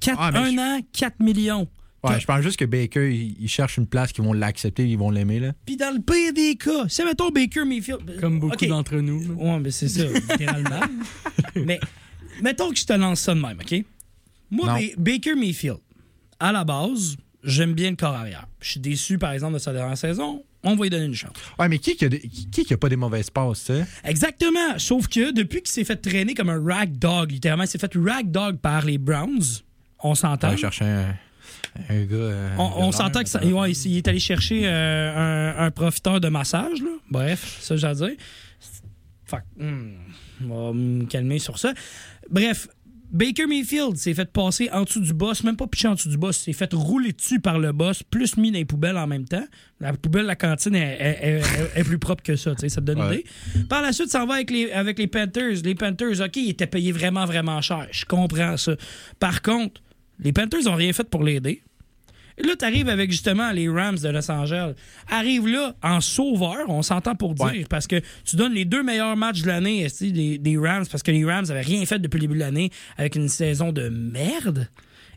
Quatre- 0.00 0.18
Ah, 0.18 0.30
mais 0.32 0.38
un 0.38 0.50
je- 0.52 0.78
an, 0.78 0.80
4 0.92 1.20
millions. 1.20 1.68
Ouais, 2.04 2.20
je 2.20 2.26
pense 2.26 2.40
juste 2.42 2.58
que 2.58 2.64
Baker, 2.64 3.08
il, 3.14 3.36
il 3.40 3.48
cherche 3.48 3.76
une 3.78 3.86
place 3.86 4.12
qu'ils 4.12 4.24
vont 4.24 4.32
l'accepter, 4.32 4.86
ils 4.88 4.98
vont 4.98 5.10
l'aimer, 5.10 5.40
là. 5.40 5.52
Puis 5.64 5.76
dans 5.76 5.94
le 5.94 6.00
pire 6.00 6.32
des 6.32 6.54
cas, 6.56 6.86
si 6.88 7.02
mettons 7.04 7.30
Baker 7.30 7.64
Mayfield. 7.64 8.20
Comme 8.20 8.38
beaucoup 8.40 8.66
d'entre 8.66 8.96
nous. 8.96 9.20
là. 9.20 9.34
Ouais, 9.34 9.60
mais 9.60 9.70
c'est 9.70 9.88
ça, 9.88 10.04
littéralement. 10.04 10.80
mais 11.64 11.80
mettons 12.42 12.70
que 12.70 12.76
je 12.78 12.84
te 12.84 12.92
lance 12.92 13.20
ça 13.20 13.34
de 13.34 13.40
même, 13.40 13.58
OK? 13.60 13.84
Moi, 14.50 14.66
Non. 14.66 14.74
Ba- 14.74 14.94
Baker 14.98 15.34
Mayfield, 15.34 15.78
à 16.38 16.52
la 16.52 16.64
base, 16.64 17.16
j'aime 17.42 17.72
bien 17.74 17.90
le 17.90 17.96
corps 17.96 18.14
arrière. 18.14 18.46
Je 18.60 18.70
suis 18.72 18.80
déçu, 18.80 19.18
par 19.18 19.32
exemple, 19.32 19.54
de 19.54 19.58
sa 19.58 19.72
dernière 19.72 19.98
saison. 19.98 20.44
On 20.66 20.76
va 20.76 20.84
lui 20.84 20.90
donner 20.90 21.04
une 21.06 21.14
chance. 21.14 21.32
Ouais, 21.58 21.68
mais 21.68 21.78
qui 21.78 21.94
qui 21.96 22.06
a, 22.06 22.08
des- 22.08 22.20
qui 22.20 22.64
qui 22.64 22.72
a 22.72 22.76
pas 22.78 22.88
des 22.88 22.96
mauvaises 22.96 23.28
passes, 23.30 23.64
tu 23.64 23.72
sais? 23.74 23.84
Exactement. 24.04 24.78
Sauf 24.78 25.08
que 25.08 25.30
depuis 25.32 25.58
qu'il 25.60 25.68
s'est 25.68 25.84
fait 25.84 25.96
traîner 25.96 26.32
comme 26.34 26.48
un 26.48 26.62
rag 26.62 26.98
dog, 26.98 27.32
littéralement, 27.32 27.64
il 27.64 27.68
s'est 27.68 27.78
fait 27.78 27.92
rag 27.96 28.30
dog 28.30 28.58
par 28.58 28.84
les 28.84 28.96
Browns. 28.98 29.42
On 30.02 30.14
s'entend. 30.14 30.52
On 30.52 30.56
chercher 30.56 30.84
un, 30.86 31.14
un 31.88 32.04
gars. 32.04 32.14
euh, 32.16 32.50
On, 32.58 32.92
s'entend 32.92 33.22
que 33.22 33.28
ça- 33.28 33.44
ouais, 33.44 33.70
est 33.72 34.08
allé 34.08 34.18
chercher 34.20 34.62
euh, 34.64 35.54
un, 35.56 35.66
un 35.66 35.70
profiteur 35.70 36.20
de 36.20 36.28
massage. 36.28 36.80
Là. 36.82 36.90
Bref, 37.10 37.58
ça 37.60 37.76
j'ai 37.76 37.86
à 37.86 37.94
dire. 37.94 38.10
Fait 39.26 39.38
hmm, 39.56 39.94
on 40.50 40.66
va 40.66 40.72
me 40.72 41.04
calmer 41.06 41.38
sur 41.38 41.58
ça. 41.58 41.72
Bref, 42.30 42.68
Baker 43.10 43.46
Mayfield 43.46 43.96
s'est 43.96 44.12
fait 44.12 44.30
passer 44.32 44.68
en 44.72 44.82
dessous 44.82 45.00
du 45.00 45.14
boss, 45.14 45.44
même 45.44 45.56
pas 45.56 45.66
pitcher 45.68 45.88
en 45.88 45.94
dessous 45.94 46.08
du 46.08 46.18
boss, 46.18 46.36
s'est 46.36 46.52
fait 46.52 46.72
rouler 46.74 47.12
dessus 47.12 47.38
par 47.38 47.58
le 47.60 47.70
boss, 47.72 48.02
plus 48.02 48.36
mis 48.36 48.50
dans 48.50 48.58
les 48.58 48.64
poubelles 48.64 48.96
en 48.98 49.06
même 49.06 49.24
temps. 49.24 49.44
La 49.78 49.92
poubelle, 49.92 50.26
la 50.26 50.34
cantine 50.36 50.74
est, 50.74 50.96
est- 51.00 51.38
est- 51.40 51.78
est 51.80 51.84
plus 51.84 51.98
propre 51.98 52.22
que 52.24 52.34
ça, 52.34 52.50
tu 52.56 52.62
sais, 52.62 52.68
ça 52.68 52.80
te 52.80 52.86
donne 52.86 52.98
une 52.98 53.04
Ouais. 53.04 53.24
idée. 53.54 53.64
Par 53.66 53.82
la 53.82 53.92
suite, 53.92 54.10
ça 54.10 54.26
va 54.26 54.34
avec 54.34 54.50
les, 54.50 54.72
avec 54.72 54.98
les 54.98 55.06
Panthers. 55.06 55.62
Les 55.64 55.74
Panthers, 55.76 56.20
OK, 56.20 56.36
ils 56.36 56.50
étaient 56.50 56.66
payés 56.66 56.92
vraiment, 56.92 57.24
vraiment 57.24 57.60
cher. 57.60 57.86
Je 57.92 58.04
comprends 58.04 58.56
ça. 58.56 58.74
Par 59.20 59.42
contre, 59.42 59.80
les 60.18 60.32
Panthers 60.32 60.62
n'ont 60.64 60.74
rien 60.76 60.92
fait 60.92 61.04
pour 61.08 61.22
l'aider. 61.24 61.62
Et 62.36 62.42
là, 62.42 62.54
tu 62.58 62.64
arrives 62.64 62.88
avec 62.88 63.12
justement 63.12 63.52
les 63.52 63.68
Rams 63.68 63.96
de 63.98 64.08
Los 64.08 64.28
Angeles. 64.28 64.74
Arrive 65.08 65.46
là 65.46 65.76
en 65.82 66.00
sauveur, 66.00 66.68
on 66.68 66.82
s'entend 66.82 67.14
pour 67.14 67.34
dire, 67.34 67.46
Ouais. 67.46 67.64
parce 67.70 67.86
que 67.86 68.00
tu 68.24 68.34
donnes 68.34 68.54
les 68.54 68.64
deux 68.64 68.82
meilleurs 68.82 69.16
matchs 69.16 69.42
de 69.42 69.46
l'année 69.46 69.86
des, 70.00 70.38
des 70.38 70.58
Rams, 70.58 70.84
parce 70.90 71.04
que 71.04 71.12
les 71.12 71.24
Rams 71.24 71.44
n'avaient 71.46 71.60
rien 71.60 71.86
fait 71.86 72.00
depuis 72.00 72.16
le 72.18 72.22
début 72.22 72.34
de 72.34 72.40
l'année 72.40 72.70
avec 72.96 73.14
une 73.14 73.28
saison 73.28 73.70
de 73.70 73.88
merde. 73.88 74.68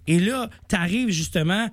Et 0.06 0.20
là, 0.20 0.50
tu 0.70 0.76
arrives 0.76 1.10
justement, 1.10 1.68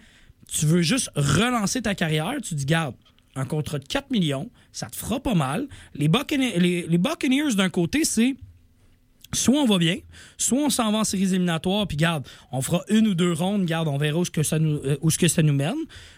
tu 0.50 0.64
veux 0.64 0.80
juste 0.82 1.10
relancer 1.14 1.82
ta 1.82 1.94
carrière, 1.94 2.34
tu 2.42 2.54
dis, 2.54 2.64
garde, 2.64 2.94
un 3.36 3.44
contrat 3.44 3.78
de 3.80 3.84
4 3.86 4.10
millions, 4.12 4.50
ça 4.72 4.86
te 4.86 4.96
fera 4.96 5.20
pas 5.20 5.34
mal. 5.34 5.66
Les, 5.94 6.08
Buccane- 6.08 6.56
les, 6.58 6.86
les 6.88 6.98
Buccaneers, 6.98 7.54
d'un 7.54 7.68
côté, 7.68 8.04
c'est 8.04 8.34
soit 9.34 9.60
on 9.60 9.66
va 9.66 9.78
bien, 9.78 9.96
soit 10.38 10.58
on 10.58 10.70
s'en 10.70 10.90
va 10.92 10.98
en 10.98 11.04
séries 11.04 11.24
éliminatoires, 11.24 11.86
puis 11.86 11.96
garde, 11.96 12.26
on 12.52 12.60
fera 12.62 12.82
une 12.88 13.06
ou 13.08 13.14
deux 13.14 13.32
rondes, 13.32 13.64
garde, 13.66 13.88
on 13.88 13.98
verra 13.98 14.18
où 14.20 14.24
ce 14.24 14.30
que 14.30 14.42
ça 14.42 14.58
nous, 14.58 14.76
euh, 14.84 14.96
où 15.02 15.10
ce 15.10 15.18
que 15.18 15.28
ça 15.28 15.42
nous 15.42 15.52
mène, 15.52 15.74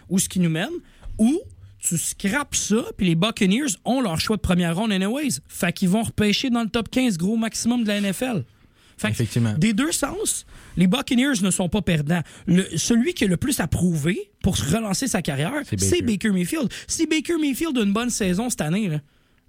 où 0.09 0.19
ce 0.19 0.29
qui 0.29 0.39
nous 0.39 0.49
mène, 0.49 0.69
ou 1.17 1.39
tu 1.79 1.97
scrapes 1.97 2.55
ça, 2.55 2.83
puis 2.97 3.05
les 3.07 3.15
Buccaneers 3.15 3.67
ont 3.85 4.01
leur 4.01 4.19
choix 4.19 4.35
de 4.35 4.41
première 4.41 4.75
ronde 4.75 4.91
anyways. 4.91 5.39
Fait 5.47 5.71
qu'ils 5.73 5.89
vont 5.89 6.03
repêcher 6.03 6.49
dans 6.49 6.63
le 6.63 6.69
top 6.69 6.89
15 6.89 7.17
gros 7.17 7.37
maximum 7.37 7.83
de 7.83 7.87
la 7.89 8.01
NFL. 8.01 8.43
Fait 8.97 9.09
que 9.09 9.13
Effectivement. 9.13 9.53
Des 9.59 9.73
deux 9.73 9.91
sens, 9.91 10.47
les 10.75 10.87
Buccaneers 10.87 11.39
ne 11.43 11.51
sont 11.51 11.69
pas 11.69 11.83
perdants. 11.83 12.23
Le- 12.47 12.65
celui 12.77 13.13
qui 13.13 13.25
a 13.25 13.27
le 13.27 13.37
plus 13.37 13.59
à 13.59 13.67
prouver 13.67 14.31
pour 14.41 14.57
se 14.57 14.75
relancer 14.75 15.07
sa 15.07 15.21
carrière, 15.21 15.53
C'est 15.65 15.79
c'est 15.79 16.01
Baker. 16.01 16.29
Baker 16.29 16.29
Mayfield. 16.31 16.69
Si 16.87 17.05
Baker 17.05 17.37
Mayfield 17.39 17.77
a 17.77 17.81
une 17.83 17.93
bonne 17.93 18.09
saison 18.09 18.49
cette 18.49 18.61
année, 18.61 18.87
là, 18.89 18.99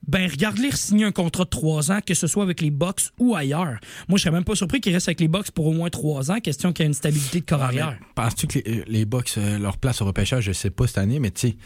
ben 0.09 0.29
regarde-les 0.31 0.73
signer 0.73 1.05
un 1.05 1.13
contrat 1.13 1.45
de 1.45 1.51
3 1.51 1.93
ans, 1.93 1.99
que 2.05 2.15
ce 2.15 2.27
soit 2.27 2.43
avec 2.43 2.61
les 2.61 2.71
Bucks 2.71 3.11
ou 3.19 3.37
ailleurs. 3.37 3.79
Moi, 4.09 4.17
je 4.17 4.23
serais 4.23 4.33
même 4.33 4.43
pas 4.45 4.57
surpris 4.57 4.81
qu'il 4.81 4.93
reste 4.95 5.07
avec 5.09 5.21
les 5.21 5.29
Bucks 5.29 5.51
pour 5.53 5.67
au 5.67 5.73
moins 5.73 5.91
3 5.91 6.31
ans, 6.33 6.41
question 6.41 6.73
qu'il 6.73 6.85
y 6.85 6.87
ait 6.87 6.89
une 6.89 6.95
stabilité 6.95 7.41
de 7.41 7.45
corps 7.45 7.63
arrière. 7.63 7.97
Penses-tu 8.15 8.47
que 8.47 8.59
les, 8.67 8.85
les 8.87 9.05
Bucks, 9.05 9.35
euh, 9.37 9.59
leur 9.59 9.77
place 9.77 10.01
au 10.03 10.07
repêchage, 10.07 10.45
je 10.45 10.53
sais 10.53 10.71
pas 10.71 10.87
cette 10.87 10.99
année, 10.99 11.19
mais 11.21 11.31
tu 11.31 11.49
sais, 11.51 11.57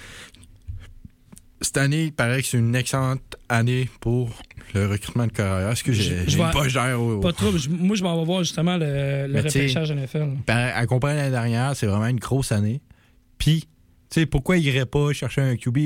cette 1.61 1.77
année, 1.77 2.07
il 2.07 2.13
paraît 2.13 2.43
que 2.43 2.49
c'est 2.49 2.59
une 2.59 2.75
excellente 2.75 3.37
année 3.49 3.89
pour 4.01 4.31
le 4.75 4.89
recrutement 4.89 5.29
de 5.29 5.33
carrière. 5.33 5.71
Est-ce 5.71 5.85
que 5.85 5.93
j'ai 5.93 6.25
pas 6.53 6.67
gère 6.67 7.01
au- 7.01 7.21
Pas 7.21 7.33
trop. 7.33 7.53
Moi, 7.71 7.95
je 7.95 8.03
m'en 8.03 8.19
vais 8.19 8.25
voir 8.25 8.41
justement 8.43 8.77
le, 8.77 9.29
le 9.29 9.39
repêchage 9.41 9.93
NFL. 9.93 10.39
Pareil, 10.45 10.73
À 10.75 10.85
comparer 10.87 11.15
l'année 11.15 11.31
dernière, 11.31 11.77
c'est 11.77 11.87
vraiment 11.87 12.09
une 12.09 12.19
grosse 12.19 12.51
année. 12.51 12.81
Puis, 13.39 13.61
tu 14.11 14.21
sais, 14.21 14.27
pourquoi 14.27 14.57
il 14.57 14.67
irait 14.67 14.87
pas 14.87 15.13
chercher 15.13 15.43
un 15.43 15.57
QB 15.57 15.79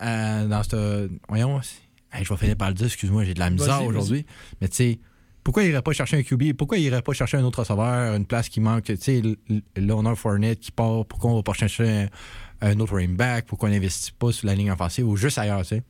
euh, 0.00 0.46
dans 0.46 0.62
ce. 0.62 1.08
Voyons, 1.28 1.60
Hey, 2.14 2.24
je 2.24 2.28
vais 2.28 2.36
finir 2.38 2.56
par 2.56 2.68
le 2.68 2.74
dire, 2.74 2.86
excuse-moi, 2.86 3.24
j'ai 3.24 3.32
de 3.32 3.38
la 3.38 3.48
misère 3.48 3.84
aujourd'hui. 3.84 4.26
Mais 4.60 4.68
tu 4.68 4.76
sais, 4.76 4.98
pourquoi 5.42 5.62
il 5.62 5.70
irait 5.70 5.80
pas 5.80 5.92
chercher 5.92 6.18
un 6.18 6.22
QB 6.22 6.52
Pourquoi 6.52 6.76
il 6.76 6.84
irait 6.84 7.00
pas 7.00 7.14
chercher 7.14 7.38
un 7.38 7.44
autre 7.44 7.60
receveur, 7.60 8.14
une 8.14 8.26
place 8.26 8.50
qui 8.50 8.60
manque 8.60 8.84
Tu 8.84 8.96
sais, 8.98 9.22
Leonard 9.76 10.18
Fournette 10.18 10.60
qui 10.60 10.72
part, 10.72 11.06
pourquoi 11.06 11.30
on 11.30 11.36
va 11.36 11.42
pas 11.42 11.54
chercher 11.54 11.88
un, 11.88 12.08
un 12.60 12.80
autre 12.80 12.94
running 12.94 13.16
back? 13.16 13.46
Pourquoi 13.46 13.70
on 13.70 13.72
n'investit 13.72 14.12
pas 14.12 14.30
sur 14.30 14.46
la 14.46 14.54
ligne 14.54 14.70
offensive 14.70 15.08
ou 15.08 15.16
juste 15.16 15.38
ailleurs, 15.38 15.62
tu 15.62 15.68
sais? 15.68 15.82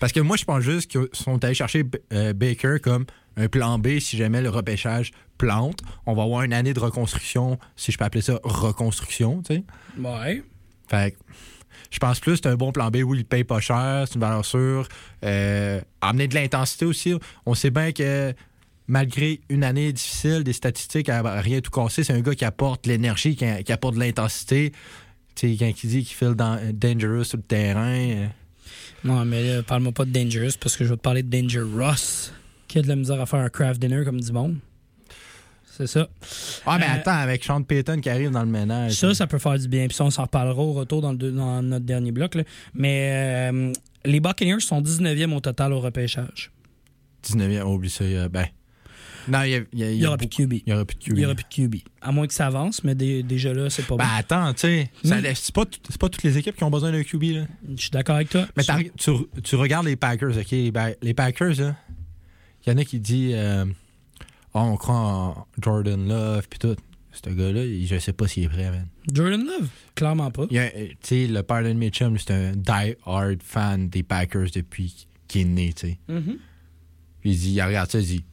Parce 0.00 0.12
que 0.12 0.20
moi, 0.20 0.36
je 0.36 0.44
pense 0.44 0.62
juste 0.62 0.90
qu'ils 0.90 1.08
sont 1.12 1.42
allés 1.44 1.54
chercher 1.54 1.84
euh, 2.12 2.32
Baker 2.32 2.76
comme 2.82 3.04
un 3.36 3.48
plan 3.48 3.78
B 3.78 3.98
si 3.98 4.16
jamais 4.16 4.40
le 4.40 4.48
repêchage 4.48 5.12
plante. 5.38 5.80
On 6.06 6.14
va 6.14 6.22
avoir 6.22 6.42
une 6.42 6.52
année 6.52 6.72
de 6.72 6.80
reconstruction, 6.80 7.58
si 7.76 7.92
je 7.92 7.98
peux 7.98 8.04
appeler 8.04 8.22
ça 8.22 8.40
reconstruction, 8.42 9.42
tu 9.42 9.56
sais. 9.56 9.64
Ouais. 9.98 10.42
Fait 10.88 11.12
que 11.12 11.16
je 11.94 11.98
pense 12.00 12.18
plus 12.18 12.36
c'est 12.36 12.46
un 12.48 12.56
bon 12.56 12.72
plan 12.72 12.90
B. 12.90 12.96
Oui, 13.06 13.18
il 13.20 13.24
paye 13.24 13.44
pas 13.44 13.60
cher, 13.60 14.04
c'est 14.08 14.16
une 14.16 14.20
valeur 14.20 14.44
sûre. 14.44 14.88
Euh, 15.24 15.80
amener 16.00 16.26
de 16.28 16.34
l'intensité 16.34 16.84
aussi. 16.84 17.14
On 17.46 17.54
sait 17.54 17.70
bien 17.70 17.92
que 17.92 18.34
malgré 18.88 19.40
une 19.48 19.62
année 19.64 19.92
difficile, 19.92 20.42
des 20.44 20.52
statistiques 20.52 21.08
rien 21.10 21.60
tout 21.60 21.70
casser, 21.70 22.02
c'est 22.04 22.12
un 22.12 22.20
gars 22.20 22.34
qui 22.34 22.44
apporte 22.44 22.86
l'énergie, 22.86 23.36
qui, 23.36 23.72
apporte 23.72 23.94
de 23.94 24.00
l'intensité. 24.00 24.72
Tu 25.36 25.50
sais, 25.50 25.56
quand 25.56 25.84
il 25.84 25.88
dit 25.90 26.04
qu'il 26.04 26.16
fait 26.16 26.34
dan- 26.34 26.60
dangerous 26.72 27.24
sur 27.24 27.38
le 27.38 27.42
terrain. 27.44 27.94
euh, 27.96 28.26
Non, 29.04 29.24
mais 29.24 29.62
parle-moi 29.62 29.92
pas 29.92 30.04
de 30.04 30.10
Dangerous 30.10 30.56
parce 30.60 30.76
que 30.76 30.84
je 30.84 30.90
vais 30.90 30.96
te 30.96 31.02
parler 31.02 31.22
de 31.22 31.30
Dangerous 31.40 32.30
qui 32.68 32.78
a 32.78 32.82
de 32.82 32.88
la 32.88 32.96
misère 32.96 33.20
à 33.20 33.26
faire 33.26 33.40
un 33.40 33.48
craft 33.50 33.80
dinner 33.80 34.04
comme 34.04 34.20
du 34.20 34.32
monde. 34.32 34.56
C'est 35.76 35.86
ça. 35.88 36.08
Ah, 36.66 36.78
mais 36.78 36.84
Euh, 36.86 36.94
attends, 36.94 37.16
avec 37.18 37.42
Sean 37.42 37.62
Payton 37.62 38.00
qui 38.00 38.08
arrive 38.08 38.30
dans 38.30 38.42
le 38.44 38.48
ménage. 38.50 38.92
Ça, 38.92 39.12
ça 39.12 39.26
peut 39.26 39.38
faire 39.38 39.58
du 39.58 39.66
bien. 39.66 39.86
Puis 39.88 39.96
ça, 39.96 40.04
on 40.04 40.10
s'en 40.10 40.22
reparlera 40.22 40.62
au 40.62 40.72
retour 40.72 41.02
dans, 41.02 41.10
le 41.12 41.18
deux- 41.18 41.32
dans 41.32 41.62
notre 41.62 41.84
dernier 41.84 42.12
bloc. 42.12 42.36
là. 42.36 42.44
Mais 42.74 43.50
euh, 43.52 43.72
les 44.04 44.20
Buccaneers 44.20 44.60
sont 44.60 44.80
19e 44.80 45.32
au 45.32 45.40
total 45.40 45.72
au 45.72 45.80
repêchage. 45.80 46.52
19e, 47.24 47.62
oublie 47.66 47.90
ça. 47.90 48.04
euh, 48.04 48.28
ben. 48.28 48.46
Non, 49.26 49.42
il 49.42 49.50
y, 49.50 49.54
a- 49.56 49.60
il 49.72 49.78
y 49.78 49.82
a- 49.84 49.90
Il 49.90 49.94
il 49.96 50.00
n'y 50.00 50.06
aura 50.06 50.18
plus 50.18 50.26
de 50.26 50.34
QB. 50.34 50.52
Il 50.66 50.70
y 50.70 50.72
aura 50.74 50.84
plus 50.84 50.96
de 50.96 51.02
QB. 51.02 51.12
Il 51.14 51.18
n'y 51.20 51.24
aura 51.24 51.34
plus 51.34 51.44
de 51.44 51.48
QB. 51.54 51.76
À 52.02 52.12
moins 52.12 52.26
que 52.26 52.34
ça 52.34 52.46
avance, 52.46 52.84
mais 52.84 52.94
dé- 52.94 53.22
déjà 53.22 53.54
là, 53.54 53.70
c'est 53.70 53.86
pas 53.86 53.96
Ben 53.96 54.04
bon. 54.04 54.10
attends, 54.18 54.52
tu 54.52 54.60
sais, 54.60 54.90
Mm. 55.02 55.14
laisse- 55.22 55.40
c'est 55.44 55.54
pas, 55.54 55.64
pas 55.98 56.08
toutes 56.10 56.22
les 56.22 56.36
équipes 56.36 56.54
qui 56.56 56.62
ont 56.64 56.70
besoin 56.70 56.92
d'un 56.92 57.02
QB. 57.02 57.22
Là. 57.32 57.46
Je 57.74 57.80
suis 57.80 57.90
d'accord 57.90 58.16
avec 58.16 58.28
toi. 58.28 58.46
Mais 58.56 58.62
tu, 58.98 59.10
tu 59.42 59.56
regardes 59.56 59.86
les 59.86 59.96
Packers, 59.96 60.36
OK? 60.36 60.50
Les, 60.50 60.70
Ba- 60.70 60.90
les 61.00 61.14
Packers, 61.14 61.52
il 61.58 61.74
y 62.66 62.70
en 62.70 62.76
a 62.76 62.84
qui 62.84 63.00
disent 63.00 63.32
euh, 63.34 63.64
Ah, 64.54 64.60
on 64.62 64.76
croit 64.76 64.94
en 64.96 65.46
Jordan 65.60 66.08
Love, 66.08 66.46
puis 66.48 66.58
tout. 66.58 66.76
Ce 67.12 67.30
gars-là, 67.30 67.62
je 67.86 67.98
sais 67.98 68.12
pas 68.12 68.26
s'il 68.26 68.44
est 68.44 68.48
prêt, 68.48 68.70
man. 68.70 68.86
Jordan 69.12 69.44
Love, 69.44 69.68
clairement 69.94 70.30
pas. 70.32 70.42
Euh, 70.52 70.68
Tu 70.80 70.96
sais, 71.02 71.26
le 71.28 71.42
père 71.44 71.62
de 71.62 71.72
mes 71.72 71.90
chums, 71.90 72.18
c'est 72.18 72.32
un 72.32 72.52
die-hard 72.56 73.38
fan 73.42 73.88
des 73.88 74.02
Packers 74.02 74.48
depuis 74.54 75.06
qu'il 75.28 75.42
est 75.42 75.44
né, 75.44 75.72
tu 75.72 75.86
sais. 75.88 75.98
Mhm. 76.08 76.38
Puis 77.20 77.30
il 77.30 77.38
dit, 77.38 77.50
il 77.52 77.62
regarde 77.62 77.90
ça, 77.90 78.00
il 78.00 78.06
dit 78.06 78.24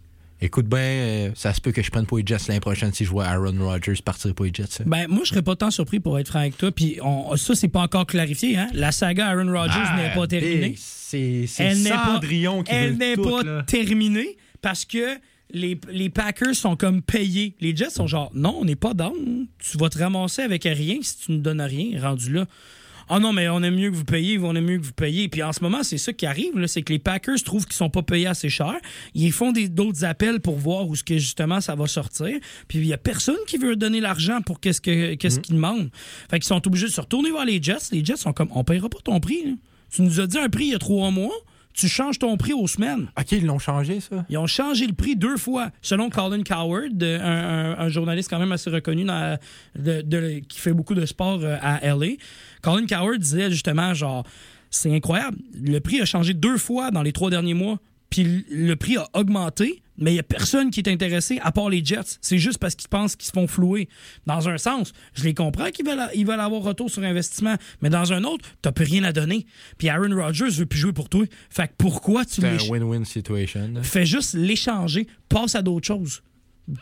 Écoute 0.44 0.66
bien, 0.66 0.80
euh, 0.80 1.32
ça 1.36 1.54
se 1.54 1.62
peut 1.62 1.72
que 1.72 1.84
je 1.84 1.92
prenne 1.92 2.08
pour 2.08 2.18
les 2.18 2.26
Jets 2.26 2.38
l'année 2.48 2.60
prochaine 2.60 2.92
si 2.92 3.06
je 3.06 3.12
vois 3.12 3.26
Aaron 3.28 3.56
Rodgers 3.60 3.94
partir 4.04 4.34
pour 4.34 4.46
les 4.46 4.52
Jets. 4.52 4.84
Ben, 4.88 5.08
moi, 5.08 5.20
je 5.24 5.30
serais 5.30 5.44
pas 5.44 5.56
tant 5.56 5.70
surpris 5.70 6.00
pour 6.00 6.18
être 6.18 6.30
franc 6.30 6.40
avec 6.40 6.58
toi. 6.58 6.72
Puis 6.72 6.98
on- 7.04 7.36
ça, 7.38 7.54
c'est 7.54 7.68
pas 7.68 7.82
encore 7.82 8.08
clarifié. 8.08 8.58
Hein? 8.58 8.68
La 8.74 8.92
saga 8.92 9.28
Aaron 9.28 9.52
Rodgers 9.52 9.76
Ah, 9.86 9.96
n'est 10.02 10.16
pas 10.16 10.26
terminée. 10.26 10.74
C'est 10.78 11.46
n'est 11.60 11.90
pas- 11.92 12.06
Cendrillon 12.16 12.64
qui 12.64 12.72
Elle 12.74 12.98
n'est 12.98 13.18
pas 13.18 13.44
là. 13.44 13.62
terminée 13.68 14.36
parce 14.64 14.84
que 14.86 15.16
les, 15.54 15.80
les 15.92 16.10
Packers 16.10 16.56
sont 16.56 16.76
comme 16.76 17.02
payés. 17.02 17.56
Les 17.62 17.76
Jets 17.76 17.90
sont 17.92 18.08
genre, 18.08 18.32
non, 18.34 18.58
on 18.60 18.66
n'est 18.66 18.76
pas 18.76 18.94
down. 18.94 19.48
Tu 19.60 19.78
vas 19.78 19.90
te 19.90 19.98
ramasser 20.00 20.42
avec 20.42 20.64
rien 20.64 20.98
si 21.02 21.18
tu 21.18 21.32
ne 21.32 21.38
donnes 21.40 21.62
rien, 21.62 22.02
rendu 22.02 22.32
là. 22.34 22.46
Ah 23.14 23.20
non, 23.20 23.34
mais 23.34 23.50
on 23.50 23.62
aime 23.62 23.76
mieux 23.76 23.92
que 23.92 23.96
vous 23.96 24.06
payiez, 24.06 24.40
on 24.40 24.56
aime 24.56 24.64
mieux 24.66 24.78
que 24.78 24.86
vous 24.86 24.94
payiez. 24.94 25.28
Puis 25.28 25.44
en 25.44 25.52
ce 25.52 25.62
moment, 25.62 25.84
c'est 25.84 25.98
ça 25.98 26.14
qui 26.14 26.26
arrive, 26.26 26.58
là, 26.58 26.66
c'est 26.68 26.82
que 26.82 26.94
les 26.94 27.00
Packers 27.00 27.44
trouvent 27.44 27.66
qu'ils 27.66 27.74
sont 27.76 27.90
pas 27.90 28.04
payés 28.04 28.28
assez 28.28 28.48
cher. 28.48 28.76
Ils 29.16 29.34
font 29.34 29.52
des- 29.52 29.68
d'autres 29.68 30.06
appels 30.06 30.40
pour 30.40 30.56
voir 30.58 30.88
où 30.88 30.96
ce 30.96 31.04
que 31.04 31.18
justement 31.18 31.60
ça 31.60 31.76
va 31.76 31.88
sortir. 31.88 32.30
Puis 32.70 32.78
il 32.80 32.86
y 32.86 32.94
a 32.94 32.98
personne 32.98 33.36
qui 33.48 33.58
veut 33.58 33.76
donner 33.76 34.00
l'argent 34.00 34.40
pour 34.42 34.62
qu'est-ce 34.62 34.80
que 34.80 35.16
qu'est-ce 35.16 35.40
Mm. 35.40 35.42
qu'ils 35.42 35.56
demandent. 35.56 35.90
Fait 36.30 36.40
qu'ils 36.40 36.48
sont 36.48 36.66
obligés 36.66 36.86
de 36.88 36.92
se 36.92 37.02
retourner 37.02 37.32
vers 37.32 37.44
les 37.44 37.62
Jets. 37.62 37.90
Les 37.92 38.06
Jets 38.06 38.16
sont 38.16 38.32
comme, 38.32 38.50
on 38.56 38.64
payera 38.64 38.88
pas 38.88 39.00
ton 39.04 39.20
prix. 39.20 39.44
là. 39.46 39.52
Tu 39.94 40.04
nous 40.04 40.22
as 40.22 40.28
dit 40.28 40.38
un 40.38 40.48
prix 40.48 40.66
il 40.68 40.72
y 40.72 40.76
a 40.76 40.80
trois 40.80 41.12
mois. 41.12 41.34
Tu 41.74 41.88
changes 41.88 42.20
ton 42.20 42.36
prix 42.38 42.54
aux 42.54 42.68
semaines. 42.68 43.08
OK, 43.18 43.32
ils 43.32 43.46
l'ont 43.46 43.60
changé, 43.60 44.00
ça? 44.00 44.26
Ils 44.30 44.38
ont 44.38 44.48
changé 44.48 44.86
le 44.88 44.94
prix 44.94 45.16
deux 45.16 45.38
fois. 45.38 45.72
Selon 45.82 46.10
Colin 46.10 46.44
Coward, 46.44 47.02
un, 47.02 47.20
un- 47.22 47.80
un 47.80 47.90
journaliste 47.90 48.30
quand 48.30 48.40
même 48.40 48.52
assez 48.52 48.70
reconnu 48.70 49.04
dans- 49.06 49.38
de- 49.78 50.02
de- 50.02 50.40
qui 50.48 50.60
fait 50.60 50.74
beaucoup 50.74 50.96
de 50.96 51.06
sport 51.06 51.40
euh, 51.44 51.58
à 51.62 51.80
LA, 51.86 52.16
Colin 52.62 52.86
Coward 52.86 53.18
disait 53.18 53.50
justement, 53.52 53.94
genre, 53.94 54.26
c'est 54.70 54.94
incroyable. 54.94 55.38
Le 55.54 55.80
prix 55.80 56.02
a 56.02 56.06
changé 56.06 56.34
deux 56.34 56.58
fois 56.58 56.92
dans 56.92 57.02
les 57.04 57.12
trois 57.14 57.30
derniers 57.30 57.54
mois. 57.54 57.80
Puis 58.10 58.46
le 58.52 58.76
prix 58.76 58.98
a 58.98 59.08
augmenté, 59.14 59.82
mais 60.02 60.12
il 60.12 60.16
n'y 60.16 60.20
a 60.20 60.24
personne 60.24 60.72
qui 60.72 60.82
est 60.82 60.90
intéressé 60.90 61.40
à 61.42 61.52
part 61.52 61.70
les 61.70 61.84
Jets. 61.84 62.18
C'est 62.22 62.38
juste 62.38 62.58
parce 62.58 62.76
qu'ils 62.76 62.90
pensent 62.90 63.16
qu'ils 63.16 63.28
se 63.28 63.32
font 63.32 63.48
flouer. 63.48 63.88
Dans 64.26 64.50
un 64.50 64.58
sens, 64.58 64.92
je 65.14 65.24
les 65.24 65.34
comprends 65.34 65.70
qu'ils 65.70 65.86
veulent, 65.86 66.10
ils 66.16 66.26
veulent 66.26 66.40
avoir 66.40 66.64
retour 66.64 66.90
sur 66.90 67.04
investissement, 67.04 67.56
mais 67.82 67.90
dans 67.90 68.12
un 68.12 68.24
autre, 68.24 68.50
tu 68.62 68.72
plus 68.72 68.86
rien 68.86 69.04
à 69.04 69.14
donner. 69.14 69.46
Puis 69.78 69.90
Aaron 69.90 70.16
Rodgers 70.16 70.50
veut 70.50 70.66
plus 70.66 70.80
jouer 70.80 70.94
pour 70.94 71.10
toi. 71.10 71.26
Fait 71.50 71.68
que 71.68 71.74
pourquoi 71.78 72.26
tu 72.26 72.42
C'est 72.42 72.48
un 72.48 72.58
win-win 72.58 73.06
situation. 73.06 73.74
Fais 73.84 74.06
juste 74.06 74.34
l'échanger, 74.34 75.08
passe 75.30 75.56
à 75.56 75.62
d'autres 75.62 75.88
choses. 75.88 76.24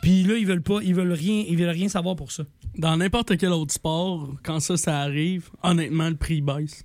Puis 0.01 0.23
là, 0.23 0.36
ils 0.36 0.45
veulent 0.45 0.62
pas, 0.62 0.79
ils 0.84 0.93
veulent 0.93 1.13
rien, 1.13 1.43
ils 1.47 1.58
veulent 1.58 1.69
rien 1.69 1.89
savoir 1.89 2.15
pour 2.15 2.32
ça. 2.32 2.43
Dans 2.77 2.97
n'importe 2.97 3.38
quel 3.38 3.49
autre 3.49 3.73
sport, 3.73 4.36
quand 4.43 4.60
ça, 4.60 4.77
ça 4.77 4.99
arrive, 4.99 5.49
honnêtement, 5.63 6.10
le 6.10 6.15
prix 6.15 6.41
baisse. 6.41 6.84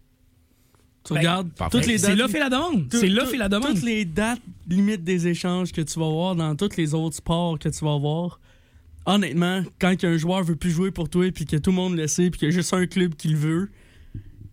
Tu 1.04 1.12
Ben, 1.12 1.18
regardes 1.20 1.50
parfait. 1.52 1.78
toutes 1.78 1.86
les 1.86 1.98
dates. 1.98 2.10
C'est 2.10 2.16
l'offre 2.16 2.34
et 2.34 2.38
la 2.38 2.48
demande. 2.48 2.88
tout- 2.88 2.96
C'est 2.98 3.08
l'offre 3.08 3.28
tout- 3.28 3.34
et 3.34 3.38
la 3.38 3.48
demande. 3.48 3.74
Toutes 3.74 3.82
les 3.84 4.04
dates 4.06 4.40
limites 4.68 5.04
des 5.04 5.26
échanges 5.28 5.70
que 5.72 5.82
tu 5.82 5.98
vas 6.00 6.08
voir 6.08 6.34
dans 6.34 6.56
tous 6.56 6.76
les 6.78 6.94
autres 6.94 7.16
sports 7.16 7.58
que 7.58 7.68
tu 7.68 7.84
vas 7.84 7.98
voir. 7.98 8.40
Honnêtement, 9.06 9.62
quand 9.78 9.94
un 10.04 10.16
joueur 10.16 10.42
veut 10.44 10.56
plus 10.56 10.70
jouer 10.70 10.90
pour 10.90 11.08
toi 11.10 11.30
puis 11.30 11.44
que 11.44 11.56
tout 11.56 11.70
le 11.70 11.76
monde 11.76 11.96
le 11.96 12.06
sait 12.06 12.30
puis 12.30 12.38
qu'il 12.38 12.48
y 12.48 12.52
a 12.52 12.54
juste 12.54 12.72
un 12.72 12.86
club 12.86 13.14
qui 13.16 13.28
le 13.28 13.36
veut, 13.36 13.70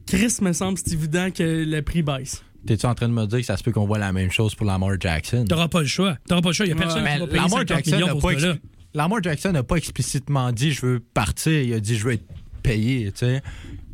Chris 0.06 0.36
me 0.42 0.52
semble 0.52 0.78
c'est 0.78 0.92
évident 0.94 1.30
que 1.32 1.64
le 1.66 1.82
prix 1.82 2.02
baisse. 2.04 2.44
T'es-tu 2.66 2.86
en 2.86 2.94
train 2.94 3.08
de 3.08 3.14
me 3.14 3.26
dire 3.28 3.40
que 3.40 3.46
ça 3.46 3.56
se 3.58 3.64
peut 3.64 3.72
qu'on 3.72 3.86
voit 3.86 3.98
la 3.98 4.12
même 4.12 4.30
chose 4.30 4.54
pour 4.54 4.68
Lamar 4.68 4.92
Jackson? 5.00 5.46
T'auras 5.48 5.70
pas 5.70 5.80
le 5.82 5.88
choix. 5.88 6.18
T'auras 6.28 6.42
pas 6.42 6.50
le 6.50 6.54
choix. 6.54 6.66
Il 6.66 6.70
y 6.70 6.74
a 6.74 6.76
personne 6.76 7.04
Mais 7.04 7.14
qui 7.14 7.20
va 7.22 7.28
payer 7.28 7.38
Lamar 7.38 7.60
50 7.60 7.68
Jackson 7.70 7.92
millions 7.92 8.06
n'a 8.08 8.12
pour 8.12 8.22
pas, 8.22 8.40
ce 8.40 8.56
Lamar 8.94 9.24
Jackson 9.24 9.52
n'a 9.54 9.64
pas 9.64 9.76
explicitement 9.78 10.52
dit 10.52 10.72
je 10.74 10.86
veux 10.86 11.00
partir. 11.00 11.54
Il 11.62 11.74
a 11.74 11.80
dit 11.80 11.96
je 11.96 12.04
veux 12.06 12.14
être 12.14 12.26
payé. 12.62 13.06
Tu 13.14 13.20
sais. 13.20 13.42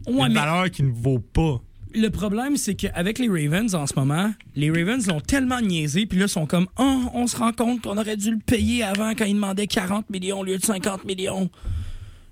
Ouais, 0.08 0.14
Une 0.28 0.34
mais- 0.34 0.40
valeur 0.40 0.72
qui 0.72 0.82
ne 0.84 0.92
vaut 0.92 1.20
pas. 1.20 1.62
Le 1.96 2.10
problème, 2.10 2.58
c'est 2.58 2.76
qu'avec 2.76 3.18
les 3.20 3.28
Ravens 3.30 3.74
en 3.76 3.88
ce 3.88 3.94
moment, 3.96 4.32
les 4.56 4.70
Ravens 4.70 5.06
l'ont 5.08 5.22
tellement 5.22 5.62
niaisé, 5.62 6.06
puis 6.06 6.20
là, 6.20 6.26
ils 6.26 6.30
sont 6.30 6.46
comme, 6.46 6.68
oh, 6.78 7.02
on 7.14 7.28
se 7.28 7.38
rend 7.38 7.54
compte 7.54 7.82
qu'on 7.82 7.98
aurait 7.98 8.18
dû 8.18 8.32
le 8.32 8.38
payer 8.40 8.84
avant 8.84 9.12
quand 9.16 9.26
il 9.26 9.34
demandait 9.36 9.68
40 9.68 10.10
millions 10.10 10.40
au 10.40 10.44
lieu 10.44 10.58
de 10.58 10.64
50 10.66 11.06
millions. 11.06 11.50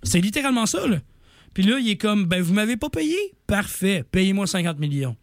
C'est 0.03 0.21
littéralement 0.21 0.65
ça, 0.65 0.85
là. 0.87 0.97
Puis 1.53 1.63
là, 1.63 1.79
il 1.79 1.89
est 1.89 1.95
comme, 1.97 2.25
ben, 2.25 2.41
vous 2.41 2.53
m'avez 2.53 2.75
pas 2.77 2.89
payé? 2.89 3.15
Parfait, 3.47 4.03
payez-moi 4.11 4.45
50 4.45 4.77
millions. 4.77 5.15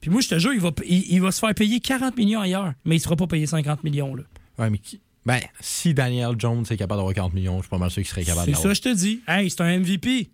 Puis 0.00 0.10
moi, 0.10 0.20
je 0.20 0.28
te 0.28 0.38
jure, 0.38 0.52
il 0.52 0.60
va, 0.60 0.70
il, 0.86 1.12
il 1.12 1.20
va 1.22 1.32
se 1.32 1.40
faire 1.40 1.54
payer 1.54 1.80
40 1.80 2.16
millions 2.16 2.40
ailleurs, 2.40 2.74
mais 2.84 2.96
il 2.96 3.00
se 3.00 3.04
fera 3.04 3.16
pas 3.16 3.26
payer 3.26 3.46
50 3.46 3.82
millions, 3.82 4.14
là. 4.14 4.22
Ouais, 4.58 4.70
mais 4.70 4.78
qui- 4.78 5.00
Ben, 5.24 5.40
si 5.60 5.94
Daniel 5.94 6.34
Jones 6.38 6.64
est 6.70 6.76
capable 6.76 6.98
d'avoir 6.98 7.14
40 7.14 7.34
millions, 7.34 7.56
je 7.56 7.62
suis 7.62 7.70
pas 7.70 7.78
mal 7.78 7.90
sûr 7.90 8.02
qu'il 8.02 8.10
serait 8.10 8.22
capable 8.24 8.44
C'est 8.44 8.52
d'avoir. 8.52 8.68
ça, 8.68 8.74
je 8.74 8.80
te 8.82 8.94
dis. 8.94 9.20
Hey, 9.26 9.50
c'est 9.50 9.62
un 9.62 9.78
MVP. 9.80 10.30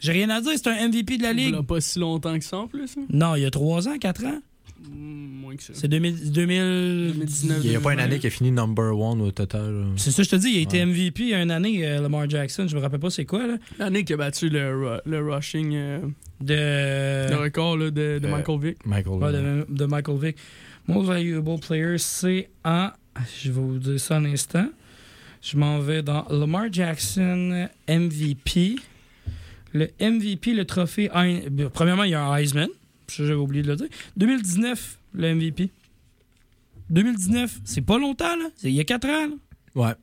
J'ai 0.00 0.12
rien 0.12 0.30
à 0.30 0.40
dire, 0.40 0.52
c'est 0.56 0.66
un 0.68 0.88
MVP 0.88 1.18
de 1.18 1.22
la 1.22 1.30
Il 1.32 1.36
Ligue. 1.36 1.54
a 1.54 1.62
pas 1.62 1.80
si 1.80 1.98
longtemps 1.98 2.38
que 2.38 2.44
ça 2.44 2.56
en 2.58 2.66
plus. 2.68 2.96
hein. 2.98 3.04
Non, 3.10 3.36
il 3.36 3.42
y 3.42 3.44
a 3.46 3.50
3 3.50 3.86
ans, 3.88 3.98
4 3.98 4.24
ans. 4.24 4.40
Mm, 4.90 5.40
Moins 5.40 5.56
que 5.56 5.62
ça. 5.62 5.72
C'est 5.74 5.88
2000, 5.88 6.32
2000... 6.32 7.12
2019. 7.14 7.60
Il 7.64 7.70
n'y 7.70 7.76
a 7.76 7.80
pas 7.80 7.92
une 7.92 8.00
année 8.00 8.18
qui 8.18 8.26
a 8.26 8.30
fini 8.30 8.50
number 8.50 8.98
one 8.98 9.20
au 9.20 9.30
total. 9.30 9.86
C'est 9.96 10.10
ça, 10.10 10.22
je 10.22 10.30
te 10.30 10.36
dis, 10.36 10.48
il 10.50 10.58
a 10.58 10.60
été 10.62 10.84
MVP 10.84 11.22
il 11.24 11.28
y 11.28 11.34
a 11.34 11.42
une 11.42 11.50
année, 11.50 11.86
euh, 11.86 12.00
Lamar 12.00 12.28
Jackson. 12.30 12.66
Je 12.66 12.74
me 12.76 12.80
rappelle 12.80 13.00
pas 13.00 13.10
c'est 13.10 13.26
quoi, 13.26 13.46
là. 13.46 13.56
L'année 13.78 14.04
qui 14.04 14.12
a 14.14 14.16
battu 14.16 14.48
le, 14.48 15.00
le 15.04 15.20
rushing, 15.34 15.72
euh, 15.74 15.98
De, 16.40 17.30
le 17.30 17.36
record 17.36 17.76
là, 17.76 17.90
de, 17.90 18.18
de 18.18 18.26
Euh, 18.26 18.30
Michael 18.30 18.58
Vick. 18.60 18.86
Michael. 18.86 19.12
ouais, 19.22 19.32
de, 19.32 19.66
de 19.68 19.84
Michael 19.84 20.18
Vick. 20.18 20.36
Most 20.88 21.06
valuable 21.08 21.58
player, 21.60 21.98
c'est 21.98 22.48
en. 22.64 22.88
Je 23.42 23.50
vais 23.50 23.60
vous 23.60 23.78
dire 23.78 24.00
ça 24.00 24.16
un 24.16 24.24
instant. 24.24 24.66
Je 25.42 25.56
m'en 25.58 25.78
vais 25.78 26.02
dans 26.02 26.24
Lamar 26.30 26.72
Jackson 26.72 27.68
MVP. 27.88 28.76
Le 29.72 29.88
MVP, 30.00 30.52
le 30.52 30.64
trophée. 30.64 31.08
Ben, 31.14 31.68
Premièrement, 31.72 32.04
il 32.04 32.10
y 32.10 32.14
a 32.14 32.24
un 32.24 32.36
Heisman. 32.36 32.68
J'avais 33.08 33.34
oublié 33.34 33.62
de 33.62 33.68
le 33.68 33.76
dire. 33.76 33.86
2019, 34.16 34.98
le 35.14 35.34
MVP. 35.34 35.70
2019, 36.90 37.60
c'est 37.64 37.80
pas 37.82 37.98
longtemps, 37.98 38.36
là. 38.36 38.46
C'est 38.56 38.68
il 38.68 38.74
y 38.74 38.80
a 38.80 38.84
4 38.84 39.04
ans, 39.08 39.26
là. 39.28 39.34
Ouais. 39.74 39.94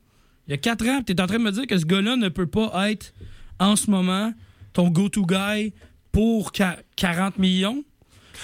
Il 0.46 0.52
y 0.52 0.54
a 0.54 0.56
4 0.56 0.86
ans, 0.88 1.02
tu 1.06 1.12
es 1.12 1.20
en 1.20 1.26
train 1.26 1.38
de 1.38 1.42
me 1.44 1.52
dire 1.52 1.66
que 1.66 1.76
ce 1.76 1.84
gars-là 1.84 2.16
ne 2.16 2.28
peut 2.30 2.46
pas 2.46 2.90
être 2.90 3.12
en 3.58 3.76
ce 3.76 3.90
moment 3.90 4.32
ton 4.72 4.88
go-to 4.88 5.26
guy 5.26 5.72
pour 6.12 6.52
qua- 6.52 6.78
40 6.96 7.38
millions. 7.38 7.84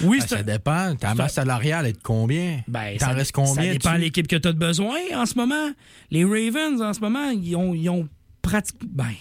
Oui, 0.03 0.19
Ben, 0.21 0.27
ça 0.27 0.43
dépend. 0.43 0.97
Ta 0.97 1.15
masse 1.15 1.35
salariale 1.35 1.87
est 1.87 1.93
de 1.93 2.03
combien? 2.03 2.63
ben, 2.69 2.97
T'en 2.99 3.07
ça, 3.07 3.13
restes 3.13 3.33
combien? 3.33 3.55
ça 3.55 3.73
dépend 3.73 3.95
de 3.95 3.99
l'équipe 4.01 4.27
que 4.27 4.37
tu 4.37 4.49
as 4.49 4.53
de 4.53 4.59
besoin 4.59 4.99
en 5.15 5.25
ce 5.25 5.37
moment. 5.37 5.71
Les 6.11 6.25
Ravens, 6.25 6.83
en 6.83 6.93
ce 6.93 7.01
moment, 7.01 7.31
ils 7.31 7.55
ont, 7.57 7.73
ils 7.75 7.89
ont 7.89 8.09
pratiquement. 8.43 8.89
Ben. 8.93 9.15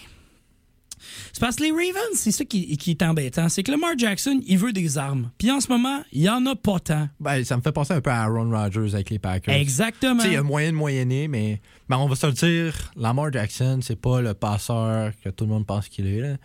C'est 1.34 1.40
parce 1.40 1.56
que 1.56 1.64
les 1.64 1.72
Ravens, 1.72 2.14
c'est 2.14 2.30
ça 2.30 2.44
qui, 2.44 2.76
qui 2.76 2.92
est 2.92 3.02
embêtant. 3.02 3.48
C'est 3.48 3.64
que 3.64 3.72
Lamar 3.72 3.98
Jackson, 3.98 4.40
il 4.46 4.56
veut 4.56 4.72
des 4.72 4.98
armes. 4.98 5.32
Puis 5.36 5.50
en 5.50 5.60
ce 5.60 5.66
moment, 5.66 6.00
il 6.12 6.20
n'y 6.20 6.28
en 6.28 6.46
a 6.46 6.54
pas 6.54 6.78
tant. 6.78 7.08
Ben, 7.18 7.44
ça 7.44 7.56
me 7.56 7.62
fait 7.62 7.72
penser 7.72 7.92
un 7.92 8.00
peu 8.00 8.10
à 8.10 8.22
Aaron 8.22 8.48
Rodgers 8.50 8.94
avec 8.94 9.10
les 9.10 9.18
Packers. 9.18 9.52
Exactement. 9.52 10.22
Il 10.22 10.32
y 10.32 10.36
a 10.36 10.44
moyen 10.44 10.70
de 10.70 10.76
moyenner, 10.76 11.26
mais 11.26 11.60
ben, 11.88 11.96
on 11.98 12.06
va 12.06 12.14
se 12.14 12.28
le 12.28 12.34
dire, 12.34 12.92
Lamar 12.94 13.32
Jackson, 13.32 13.80
c'est 13.82 14.00
pas 14.00 14.20
le 14.20 14.32
passeur 14.34 15.10
que 15.24 15.28
tout 15.28 15.42
le 15.42 15.50
monde 15.50 15.66
pense 15.66 15.88
qu'il 15.88 16.06
est. 16.06 16.20
Là. 16.20 16.36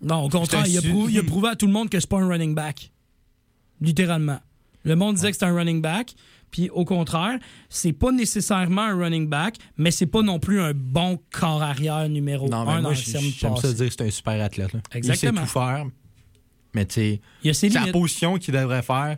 Non, 0.00 0.22
au 0.22 0.28
contraire, 0.28 0.62
a, 0.62 0.82
prouvé, 0.82 1.12
il 1.12 1.18
a 1.18 1.24
prouvé 1.24 1.48
à 1.48 1.56
tout 1.56 1.66
le 1.66 1.72
monde 1.72 1.90
que 1.90 1.98
c'est 1.98 2.08
pas 2.08 2.18
un 2.18 2.28
running 2.28 2.54
back. 2.54 2.92
Littéralement. 3.80 4.38
Le 4.84 4.94
monde 4.94 5.16
disait 5.16 5.30
que 5.30 5.34
c'était 5.34 5.46
un 5.46 5.54
running 5.54 5.82
back, 5.82 6.14
puis 6.50 6.70
au 6.70 6.84
contraire, 6.84 7.38
c'est 7.68 7.92
pas 7.92 8.10
nécessairement 8.12 8.82
un 8.82 8.96
running 8.98 9.28
back, 9.28 9.56
mais 9.76 9.90
c'est 9.90 10.06
pas 10.06 10.22
non 10.22 10.38
plus 10.38 10.60
un 10.60 10.72
bon 10.74 11.18
corps 11.30 11.62
arrière 11.62 12.08
numéro 12.08 12.48
Non, 12.48 12.64
mais 12.64 12.72
un 12.72 12.80
moi, 12.80 12.90
dans 12.90 12.94
j'aime 12.94 13.22
ça 13.56 13.72
dire 13.72 13.86
que 13.86 13.92
c'est 13.92 14.02
un 14.02 14.10
super 14.10 14.42
athlète. 14.44 14.72
Là. 14.72 14.80
Exactement. 14.94 15.32
Il 15.32 15.46
sait 15.46 15.46
tout 15.46 15.52
faire, 15.52 15.86
mais 16.74 16.86
tu 16.86 17.20
sais, 17.52 17.68
la 17.68 17.92
position 17.92 18.36
qu'il 18.38 18.54
devrait 18.54 18.82
faire. 18.82 19.16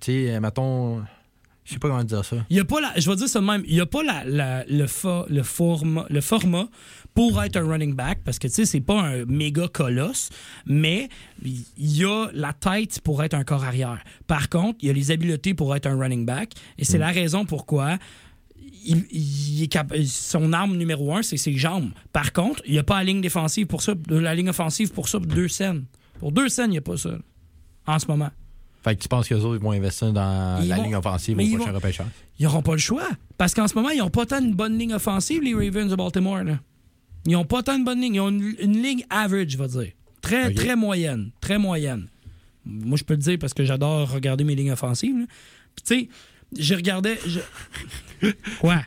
Tu 0.00 0.12
sais, 0.26 0.34
euh, 0.34 0.40
mettons, 0.40 1.02
je 1.64 1.72
sais 1.72 1.78
pas 1.78 1.88
comment 1.88 2.04
dire 2.04 2.24
ça. 2.24 2.36
Il 2.50 2.56
y 2.56 2.60
a 2.60 2.64
pas 2.64 2.80
la, 2.80 2.92
je 2.98 3.08
vais 3.08 3.16
dire 3.16 3.28
ça 3.28 3.40
de 3.40 3.46
même, 3.46 3.62
il 3.66 3.74
y 3.74 3.80
a 3.80 3.86
pas 3.86 4.02
la, 4.02 4.24
la- 4.24 4.64
le, 4.66 4.86
fa- 4.86 5.24
le, 5.28 5.42
le 6.10 6.20
format 6.20 6.68
pour 7.14 7.42
être 7.42 7.56
un 7.56 7.66
running 7.66 7.94
back 7.94 8.20
parce 8.24 8.38
que 8.38 8.48
tu 8.48 8.54
sais 8.54 8.66
c'est 8.66 8.80
pas 8.80 9.00
un 9.00 9.24
méga 9.26 9.68
colosse, 9.68 10.30
mais 10.66 11.08
il 11.44 11.64
y 11.76 12.04
a 12.04 12.26
la 12.32 12.52
tête 12.52 13.00
pour 13.02 13.22
être 13.22 13.34
un 13.34 13.44
corps 13.44 13.64
arrière. 13.64 14.02
Par 14.26 14.48
contre, 14.48 14.78
il 14.82 14.88
y 14.88 14.90
a 14.90 14.92
les 14.92 15.10
habiletés 15.12 15.54
pour 15.54 15.74
être 15.76 15.86
un 15.86 15.96
running 15.98 16.26
back 16.26 16.52
et 16.78 16.84
c'est 16.84 16.98
la 16.98 17.10
raison 17.10 17.44
pourquoi 17.44 17.98
il, 18.86 19.04
il 19.12 19.62
est 19.62 19.68
cap- 19.68 19.94
son 20.06 20.52
arme 20.52 20.76
numéro 20.76 21.14
un, 21.14 21.22
c'est 21.22 21.36
ses 21.38 21.56
jambes. 21.56 21.90
Par 22.12 22.32
contre, 22.32 22.62
il 22.66 22.72
n'y 22.72 22.78
a 22.78 22.82
pas 22.82 22.96
la 22.98 23.04
ligne 23.04 23.20
défensive 23.20 23.66
pour 23.66 23.80
ça, 23.82 23.94
de 23.94 24.16
la 24.18 24.34
ligne 24.34 24.50
offensive 24.50 24.90
pour 24.92 25.08
ça, 25.08 25.18
pour 25.18 25.26
deux 25.28 25.48
scènes. 25.48 25.84
Pour 26.18 26.32
deux 26.32 26.48
scènes, 26.48 26.66
il 26.70 26.72
n'y 26.72 26.78
a 26.78 26.82
pas 26.82 26.96
ça 26.96 27.10
en 27.86 27.98
ce 27.98 28.06
moment. 28.06 28.30
Fait 28.82 28.94
que 28.96 29.00
tu 29.02 29.08
penses 29.08 29.28
qu'eux 29.28 29.36
autres 29.40 29.62
vont 29.62 29.70
investir 29.72 30.12
dans 30.12 30.60
Ils 30.60 30.68
la 30.68 30.76
vont- 30.76 30.82
ligne 30.82 30.96
offensive 30.96 31.36
mais 31.36 31.46
au 31.46 31.56
prochain 31.56 31.70
vont- 31.70 31.76
repêchage? 31.76 32.06
Ils 32.38 32.42
n'auront 32.44 32.60
pas 32.60 32.72
le 32.72 32.78
choix. 32.78 33.08
Parce 33.38 33.54
qu'en 33.54 33.66
ce 33.68 33.74
moment, 33.74 33.88
ils 33.90 33.98
n'ont 33.98 34.10
pas 34.10 34.26
tant 34.26 34.40
une 34.40 34.52
bonne 34.54 34.76
ligne 34.76 34.92
offensive, 34.94 35.40
les 35.42 35.54
Ravens 35.54 35.88
de 35.90 35.96
Baltimore. 35.96 36.42
Là. 36.44 36.58
Ils 37.26 37.32
n'ont 37.32 37.44
pas 37.44 37.62
tant 37.62 37.78
de 37.78 37.84
bonne 37.84 38.00
ligne. 38.00 38.14
Ils 38.16 38.20
ont 38.20 38.28
une, 38.28 38.54
une 38.60 38.82
ligne 38.82 39.04
average, 39.10 39.50
je 39.50 39.58
vais 39.58 39.68
dire. 39.68 39.92
Très, 40.20 40.52
très 40.54 40.76
moyenne. 40.76 41.30
Très 41.40 41.58
moyenne. 41.58 42.08
Moi, 42.66 42.96
je 42.96 43.04
peux 43.04 43.14
le 43.14 43.20
dire 43.20 43.38
parce 43.38 43.52
que 43.54 43.64
j'adore 43.64 44.10
regarder 44.10 44.44
mes 44.44 44.54
lignes 44.54 44.72
offensives. 44.72 45.16
là. 45.18 45.26
Puis, 45.76 45.84
tu 45.86 46.00
sais, 46.00 46.08
je 46.58 46.74
regardais. 46.74 47.18
je- 47.26 48.30
Quoi? 48.60 48.82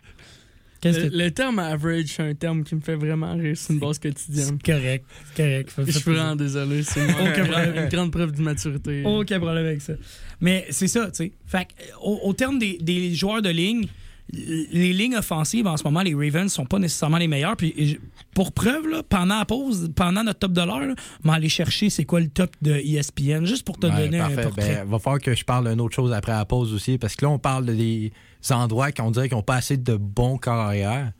Qu'est-ce 0.82 1.00
Le, 1.00 1.10
que. 1.10 1.16
le 1.18 1.32
terme 1.32 1.60
average, 1.60 2.06
c'est 2.08 2.24
un 2.24 2.34
terme 2.36 2.64
qui 2.64 2.76
me 2.76 2.82
fait 2.82 2.96
vraiment 2.96 3.36
rire. 3.36 3.56
C'est 3.58 3.74
une 3.74 3.80
base 3.80 3.98
quotidienne. 4.00 4.58
C'est 4.64 4.72
correct. 4.72 5.06
Correct. 5.36 5.74
Je 5.86 5.92
suis 5.92 6.12
vraiment 6.12 6.36
désolé. 6.36 6.84
C'est 6.84 7.02
une, 7.08 7.90
grande 7.90 8.12
preuve 8.12 8.32
d'immaturité. 8.32 9.04
Aucun 9.06 9.40
problème 9.40 9.66
avec 9.66 9.82
ça. 9.82 9.94
Mais 10.40 10.68
c'est 10.70 10.88
ça, 10.88 11.08
tu 11.12 11.16
sais. 11.18 11.32
Fait 11.48 11.66
que, 11.66 11.74
au, 12.02 12.20
au 12.24 12.34
terme 12.34 12.60
des, 12.60 12.78
des 12.80 13.14
joueurs 13.16 13.42
de 13.42 13.50
ligne, 13.50 13.88
les 14.34 14.94
lignes 14.94 15.16
offensives 15.16 15.68
en 15.68 15.78
ce 15.78 15.84
moment, 15.84 16.02
les 16.02 16.14
Ravens 16.14 16.52
sont 16.52 16.66
pas 16.66 16.80
nécessairement 16.80 17.18
les 17.18 17.28
meilleurs. 17.28 17.56
Puis 17.56 18.00
pour 18.34 18.52
preuve, 18.52 18.88
là, 18.88 19.02
pendant 19.08 19.40
la 19.40 19.46
pause, 19.46 19.90
pendant 19.96 20.24
notre 20.24 20.40
top 20.40 20.52
de 20.54 20.62
l'heure, 20.62 20.96
va 21.24 21.34
aller 21.34 21.50
chercher 21.50 21.90
c'est 21.90 22.04
quoi 22.06 22.20
le 22.20 22.28
top 22.28 22.52
de 22.62 22.72
ESPN, 22.74 23.46
juste 23.46 23.66
pour 23.66 23.78
te 23.80 23.88
Ouais, 23.88 24.06
donner 24.06 24.20
un 24.20 24.30
portrait. 24.30 24.76
Ben, 24.84 24.90
va 24.90 25.00
falloir 25.00 25.22
que 25.22 25.34
je 25.34 25.46
parle 25.46 25.70
d'une 25.70 25.80
autre 25.82 25.96
chose 25.96 26.12
après 26.12 26.34
la 26.34 26.46
pause 26.46 26.74
aussi, 26.74 26.98
parce 26.98 27.16
que 27.16 27.26
là, 27.26 27.32
on 27.32 27.40
parle 27.40 27.66
de 27.66 27.74
des 27.74 28.12
endroits 28.52 28.92
qu'on 28.92 29.12
dirait 29.12 29.28
qu'ils 29.30 29.38
n'ont 29.38 29.44
pas 29.44 29.56
assez 29.56 29.78
de 29.78 29.96
bons 29.96 30.38
carrières. 30.38 31.12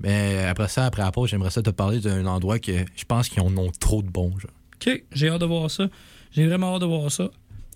Mais 0.00 0.44
après 0.44 0.68
ça, 0.68 0.84
après 0.86 1.02
la 1.02 1.12
pause, 1.12 1.30
j'aimerais 1.30 1.50
ça 1.50 1.62
te 1.62 1.70
parler 1.70 2.00
d'un 2.00 2.26
endroit 2.26 2.58
que 2.58 2.72
je 2.96 3.04
pense 3.04 3.28
qu'ils 3.28 3.42
en 3.42 3.56
ont 3.56 3.70
trop 3.80 4.02
de 4.02 4.08
bons. 4.10 4.36
genre. 4.38 4.50
OK, 4.86 5.04
j'ai 5.12 5.28
hâte 5.28 5.40
de 5.40 5.46
voir 5.46 5.70
ça. 5.70 5.88
J'ai 6.30 6.46
vraiment 6.46 6.74
hâte 6.74 6.82
de 6.82 6.86
voir 6.86 7.10
ça. 7.10 7.30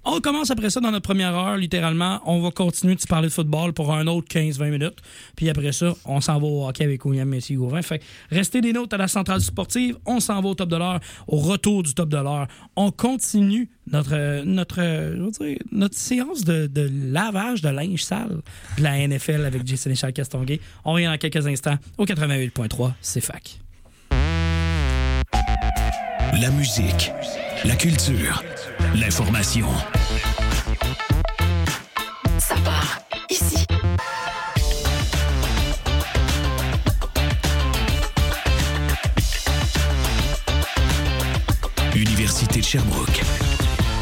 On 0.05 0.21
commence 0.21 0.51
après 0.51 0.69
ça 0.69 0.81
dans 0.81 0.91
notre 0.91 1.05
première 1.07 1.35
heure, 1.35 1.57
littéralement. 1.57 2.21
On 2.27 2.41
va 2.41 2.51
continuer 2.51 2.97
de 2.97 3.03
parler 3.09 3.29
de 3.29 3.33
football 3.33 3.73
pour 3.73 3.95
un 3.95 4.09
autre 4.09 4.27
15-20 4.29 4.71
minutes. 4.71 4.99
Puis 5.37 5.49
après 5.49 5.71
ça, 5.71 5.95
on 6.05 6.21
s'en 6.21 6.41
va 6.41 6.47
au 6.47 6.69
hockey 6.69 6.85
avec 6.85 7.05
William 7.05 7.29
Messi 7.29 7.55
Gauvin. 7.55 7.83
Fait 7.83 8.03
restez 8.31 8.61
des 8.61 8.73
notes 8.73 8.93
à 8.93 8.97
la 8.97 9.07
centrale 9.07 9.41
sportive. 9.41 9.97
On 10.05 10.19
s'en 10.19 10.41
va 10.41 10.49
au 10.49 10.55
top 10.55 10.69
de 10.69 10.77
l'heure, 10.77 10.99
au 11.29 11.37
retour 11.37 11.85
du 11.85 11.95
top 11.95 12.09
de 12.09 12.17
l'heure. 12.17 12.49
On 12.75 12.91
continue 12.91 13.71
notre, 13.87 14.43
notre, 14.45 15.15
notre 15.71 15.97
séance 15.97 16.45
de, 16.45 16.67
de 16.67 16.91
lavage 17.13 17.63
de 17.63 17.69
linge 17.69 18.03
sale 18.03 18.43
de 18.79 18.83
la 18.83 19.07
NFL 19.07 19.45
avec 19.45 19.65
Jason 19.67 19.91
et 19.91 19.95
Charles 19.95 20.13
Castonguay. 20.15 20.61
On 20.85 20.95
revient 20.95 21.07
dans 21.07 21.19
quelques 21.19 21.47
instants 21.47 21.79
au 21.97 22.07
88.3, 22.07 22.93
c'est 23.01 23.21
fac. 23.21 23.61
La 26.41 26.51
musique, 26.51 27.13
la 27.65 27.77
culture, 27.77 28.43
l'information. 28.95 29.69
Ça 32.39 32.55
part 32.65 32.99
ici. 33.31 33.65
Université 41.95 42.61
de 42.61 42.65
Sherbrooke. 42.65 43.23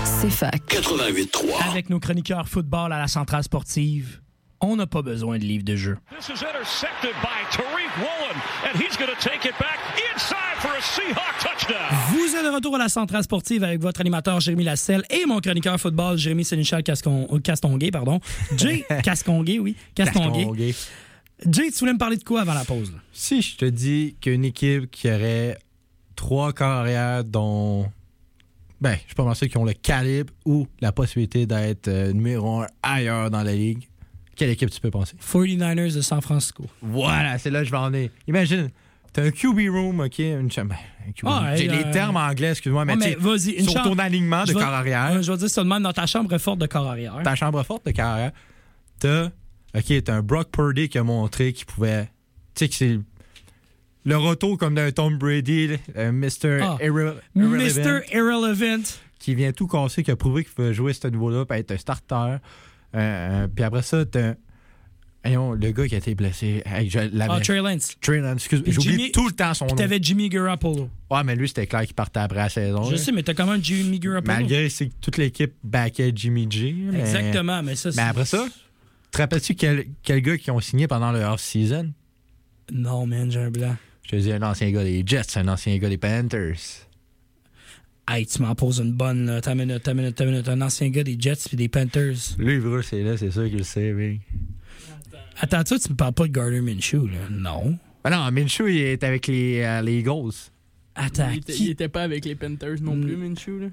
C'est 0.05 0.31
fac. 0.31 0.61
88.3. 0.69 1.69
Avec 1.71 1.91
nos 1.91 2.01
chroniqueurs 2.01 2.49
football 2.49 2.93
à 2.93 2.99
la 2.99 3.09
centrale 3.09 3.43
sportive, 3.45 4.21
on 4.61 4.77
n'a 4.77 4.87
pas 4.87 5.03
besoin 5.03 5.39
de 5.39 5.45
livre 5.45 5.65
de 5.65 5.77
jeu. 5.77 5.99
This 6.19 6.29
is 6.29 6.43
intercepted 6.43 7.15
by 7.23 7.45
Tariq 7.51 7.91
Woolen, 7.99 8.37
and 8.67 8.77
he's 8.81 8.97
going 8.97 9.11
to 9.11 9.21
take 9.21 9.47
it 9.47 9.59
back 9.59 9.79
inside 10.15 10.50
for 10.61 10.71
a 10.73 10.81
Seahawk 10.81 11.39
touchdown. 11.41 11.99
Vous 12.11 12.37
êtes 12.37 12.45
de 12.45 12.55
retour 12.55 12.75
à 12.75 12.79
la 12.79 12.89
centrale 12.89 13.23
sportive 13.23 13.65
avec 13.65 13.81
votre 13.81 14.01
animateur 14.01 14.41
Jérémy 14.41 14.65
Lasselle 14.65 15.03
et 15.11 15.25
mon 15.27 15.41
chroniqueur 15.41 15.79
football 15.81 16.19
Jérémy 16.19 16.45
Sénéchal 16.45 16.83
Cascon... 16.83 17.27
euh, 17.33 17.39
Castonguay, 17.39 17.91
pardon. 17.91 18.21
Jay 18.57 18.85
oui. 18.91 19.03
Castonguay. 19.03 19.65
Casconguay. 19.95 20.75
Jay, 21.47 21.71
tu 21.71 21.79
voulais 21.79 21.95
me 21.95 21.99
parler 21.99 22.17
de 22.19 22.25
quoi 22.25 22.43
avant 22.43 22.53
la 22.55 22.65
pause? 22.65 22.93
là? 22.93 22.99
Si 23.13 23.41
je 23.41 23.57
te 23.57 23.65
dis 23.65 24.17
qu'une 24.21 24.45
équipe 24.45 24.91
qui 24.91 25.11
aurait 25.11 25.57
trois 26.15 26.53
carrières 26.53 27.25
dont 27.25 27.87
Ben, 28.81 28.95
je 28.95 29.07
suis 29.07 29.15
pas 29.15 29.25
mal 29.25 29.35
sûr 29.35 29.49
qu'ils 29.49 29.59
ont 29.59 29.65
le 29.65 29.73
calibre 29.73 30.33
ou 30.45 30.67
la 30.81 30.93
possibilité 30.93 31.47
d'être 31.47 31.89
euh, 31.89 32.13
numéro 32.13 32.61
un 32.61 32.67
ailleurs 32.83 33.31
dans 33.31 33.43
la 33.43 33.53
ligue. 33.55 33.89
Quelle 34.37 34.51
équipe 34.51 34.71
tu 34.71 34.81
peux 34.81 34.91
penser? 34.91 35.17
49ers 35.23 35.95
de 35.95 36.01
San 36.03 36.21
Francisco. 36.21 36.65
Voilà, 36.83 37.39
c'est 37.39 37.51
là 37.51 37.61
que 37.61 37.67
je 37.67 37.71
vais 37.71 37.77
en 37.79 37.85
aller. 37.93 38.11
Imagine, 38.29 38.71
t'as 39.13 39.23
un 39.25 39.31
QB 39.31 39.59
room, 39.71 40.01
OK? 40.01 40.19
Une, 40.19 40.51
cha- 40.51 40.65
ben, 40.65 40.77
un 41.09 41.13
QB 41.13 41.27
Ah, 41.27 41.57
J'ai 41.57 41.69
euh, 41.71 41.77
les 41.77 41.91
termes 41.91 42.17
anglais, 42.17 42.51
excuse-moi, 42.51 42.85
mais, 42.85 42.97
mais 42.97 43.17
vas-y, 43.19 43.51
une 43.53 43.65
sur 43.65 43.73
chambre- 43.75 43.91
ton 43.91 43.99
alignement 43.99 44.43
de 44.45 44.49
vais- 44.49 44.55
corps 44.55 44.63
arrière, 44.69 45.23
je 45.23 45.33
vais 45.33 45.39
dire 45.49 45.65
même 45.65 45.83
dans 45.83 45.93
ta 45.93 46.07
chambre 46.07 46.37
forte 46.39 46.59
de 46.59 46.67
corps 46.67 46.87
arrière. 46.89 47.19
ta 47.25 47.35
chambre 47.35 47.63
forte 47.63 47.87
de 47.87 47.93
corps 47.93 48.05
arrière, 48.07 48.33
t'as, 48.99 49.27
OK, 49.77 50.03
t'as 50.05 50.15
un 50.15 50.23
Brock 50.23 50.51
Purdy 50.51 50.89
qui 50.89 50.99
a 50.99 51.03
montré 51.05 51.53
qu'il 51.53 51.67
pouvait, 51.67 52.05
tu 52.55 52.65
sais, 52.65 52.69
que 52.69 52.75
c'est 52.75 52.99
le 54.05 54.17
retour 54.17 54.57
comme 54.59 54.75
d'un 54.75 54.91
Tom 54.93 55.19
Brady, 55.19 55.79
Mr. 55.97 56.61
Ah, 56.63 56.77
Irre- 56.81 57.15
Irrelevant, 57.37 57.81
Mr. 57.81 58.01
Irrelevant. 58.15 58.83
qui 59.19 59.35
vient 59.35 59.53
tout 59.53 59.67
casser, 59.67 60.03
qui 60.03 60.11
a 60.11 60.17
prouvé 60.17 60.45
qu'il 60.45 60.53
pouvait 60.55 60.73
jouer 60.73 60.93
à 60.93 60.95
ce 60.95 61.09
niveau-là, 61.09 61.45
puis 61.45 61.59
être 61.59 61.73
un 61.73 61.77
starter. 61.77 62.15
Euh, 62.15 62.37
euh, 62.95 63.49
puis 63.55 63.63
après 63.63 63.83
ça, 63.83 64.05
t'as, 64.07 64.33
le 65.25 65.71
gars 65.73 65.87
qui 65.87 65.95
a 65.95 65.99
été 65.99 66.15
blessé, 66.15 66.63
Hey, 66.65 66.89
je 66.89 66.99
Ah, 66.99 67.41
Trey 67.41 67.59
Lance. 67.59 67.97
Trey 68.01 68.19
Lance, 68.21 68.37
excuse, 68.37 68.63
Puis 68.63 68.73
j'oublie 68.73 69.13
tout 69.13 69.27
le 69.27 69.33
temps 69.35 69.53
son 69.55 69.67
nom. 69.67 69.75
t'avais 69.75 69.99
Jimmy 70.01 70.29
Garoppolo. 70.29 70.89
Ouais, 71.11 71.23
mais 71.25 71.37
lui, 71.37 71.47
c'était 71.49 71.67
clair 71.67 71.85
qu'il 71.85 71.95
partait 71.95 72.21
après 72.21 72.39
la 72.39 72.49
saison. 72.49 72.85
Je 72.85 72.93
là. 72.93 72.97
sais, 72.99 73.13
mais 73.13 73.23
t'as 73.23 73.35
quand 73.35 73.47
même 73.47 73.63
Jimmy 73.63 73.99
Garoppolo. 73.99 74.33
Malgré 74.39 74.69
c'est 74.71 74.89
que 74.89 74.95
toute 75.01 75.19
l'équipe 75.19 75.53
backait 75.63 76.13
Jimmy 76.15 76.47
G. 76.51 76.75
mais- 76.75 77.01
Exactement, 77.01 77.63
mais 77.63 77.77
ça, 77.77 77.91
Mais 77.91 77.95
c'est- 77.97 78.01
après 78.01 78.25
ça, 78.25 78.47
te 79.11 79.19
rappelles-tu 79.19 79.55
quel, 79.55 79.87
quel 80.03 80.23
gars 80.23 80.39
qui 80.39 80.51
ont 80.51 80.61
signé 80.61 80.87
pendant 80.89 81.13
le 81.13 81.21
off-season? 81.21 81.93
Non, 82.73 83.05
man, 83.07 83.31
j'ai 83.31 83.41
un 83.41 83.51
blanc. 83.51 83.77
Je 84.05 84.11
te 84.11 84.17
dis 84.17 84.33
un 84.33 84.43
ancien 84.43 84.71
gars 84.71 84.85
des 84.85 85.03
Jets, 85.07 85.37
un 85.37 85.49
ancien 85.49 85.77
gars 85.77 85.89
des 85.89 85.99
Panthers. 85.99 86.57
Hey, 88.09 88.27
tu 88.27 88.43
m'en 88.43 88.55
poses 88.57 88.79
une 88.81 88.93
bonne, 88.93 89.27
là. 89.27 89.41
T'as 89.41 89.53
une 89.53 89.59
minute, 89.67 89.83
t'as 89.85 89.93
une 89.93 89.99
minute, 89.99 90.17
t'as 90.17 90.25
une 90.25 90.31
minute. 90.33 90.49
Un 90.49 90.61
ancien 90.63 90.89
gars 90.89 91.05
des 91.05 91.17
Jets 91.21 91.45
puis 91.47 91.57
des 91.57 91.69
Panthers. 91.69 92.17
Lui, 92.39 92.61
c'est 92.83 93.03
là, 93.05 93.17
c'est 93.17 93.31
sûr 93.31 93.45
qu'il 93.49 93.59
le 93.59 93.63
sait, 93.63 93.93
mec. 93.93 94.21
Attends, 95.41 95.65
toi, 95.65 95.79
tu 95.79 95.91
me 95.91 95.97
parles 95.97 96.13
pas 96.13 96.27
de 96.27 96.33
Gardner 96.33 96.61
Minshew, 96.61 97.07
là. 97.07 97.19
Non. 97.31 97.79
Ah 98.05 98.11
non, 98.11 98.31
Minshew, 98.33 98.69
il 98.69 98.79
est 98.79 99.05
avec 99.05 99.27
les, 99.27 99.61
euh, 99.63 99.81
les 99.83 99.99
Eagles. 100.01 100.33
Attends, 100.95 101.31
Il 101.33 101.39
était, 101.39 101.53
il 101.53 101.57
qui? 101.57 101.71
était 101.71 101.89
pas 101.89 102.03
avec 102.03 102.25
les 102.25 102.35
Panthers 102.35 102.81
non 102.83 102.97
Mm. 102.97 103.01
plus, 103.05 103.17
Minshew, 103.17 103.59
là? 103.61 103.69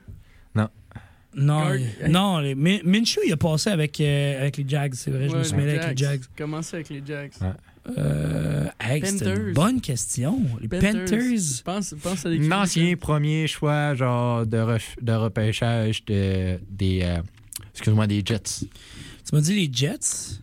Non, 1.39 1.59
Gard- 1.67 1.75
il- 1.75 2.11
non, 2.11 2.39
les- 2.39 2.55
Min- 2.55 2.79
Minshew, 2.83 3.19
il 3.27 3.31
a 3.33 3.37
passé 3.37 3.69
avec, 3.69 3.99
euh, 4.01 4.41
avec 4.41 4.57
les 4.57 4.65
Jags, 4.67 4.93
c'est 4.95 5.11
vrai, 5.11 5.29
je 5.29 5.35
me 5.35 5.43
suis 5.43 5.55
mêlé 5.55 5.77
avec 5.77 5.89
les 5.91 5.97
Jags. 6.05 6.21
Commencé 6.35 6.77
avec 6.77 6.89
les 6.89 7.03
Jags. 7.05 7.31
Ouais. 7.41 7.47
Euh, 7.99 8.65
hey, 8.79 9.01
c'est 9.05 9.11
une 9.11 9.19
Panthers. 9.19 9.53
bonne 9.53 9.79
question. 9.81 10.39
Les 10.61 10.67
Panthers. 10.67 11.61
Pense, 11.63 11.93
pense 12.01 12.25
à 12.25 12.29
des 12.31 12.43
Un 12.51 12.61
ancien 12.63 12.95
premier 12.95 13.45
choix, 13.45 13.93
genre, 13.93 14.47
de, 14.47 14.57
ref- 14.57 14.95
de 15.01 15.11
repêchage 15.13 16.03
de, 16.05 16.57
des. 16.71 17.01
euh, 17.03 17.21
excuse-moi, 17.71 18.07
des 18.07 18.23
Jets. 18.25 18.41
Tu 19.25 19.35
m'as 19.35 19.41
dit 19.41 19.53
les 19.55 19.69
Jets? 19.71 20.39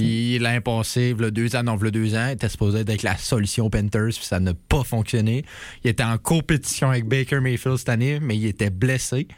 Puis 0.00 0.38
l'année 0.38 0.60
passée, 0.60 1.14
le 1.18 1.30
deux 1.30 1.54
ans, 1.56 1.62
non, 1.62 1.76
le 1.76 1.90
deux 1.90 2.14
ans, 2.14 2.26
il 2.28 2.32
était 2.32 2.48
supposé 2.48 2.80
être 2.80 2.88
avec 2.88 3.02
la 3.02 3.16
solution 3.16 3.70
Panthers, 3.70 4.08
puis 4.14 4.24
ça 4.24 4.40
n'a 4.40 4.52
pas 4.54 4.82
fonctionné. 4.84 5.44
Il 5.84 5.90
était 5.90 6.02
en 6.04 6.18
compétition 6.18 6.90
avec 6.90 7.06
Baker 7.06 7.40
Mayfield 7.40 7.78
cette 7.78 7.88
année, 7.88 8.18
mais 8.20 8.36
il 8.36 8.46
était 8.46 8.70
blessé. 8.70 9.28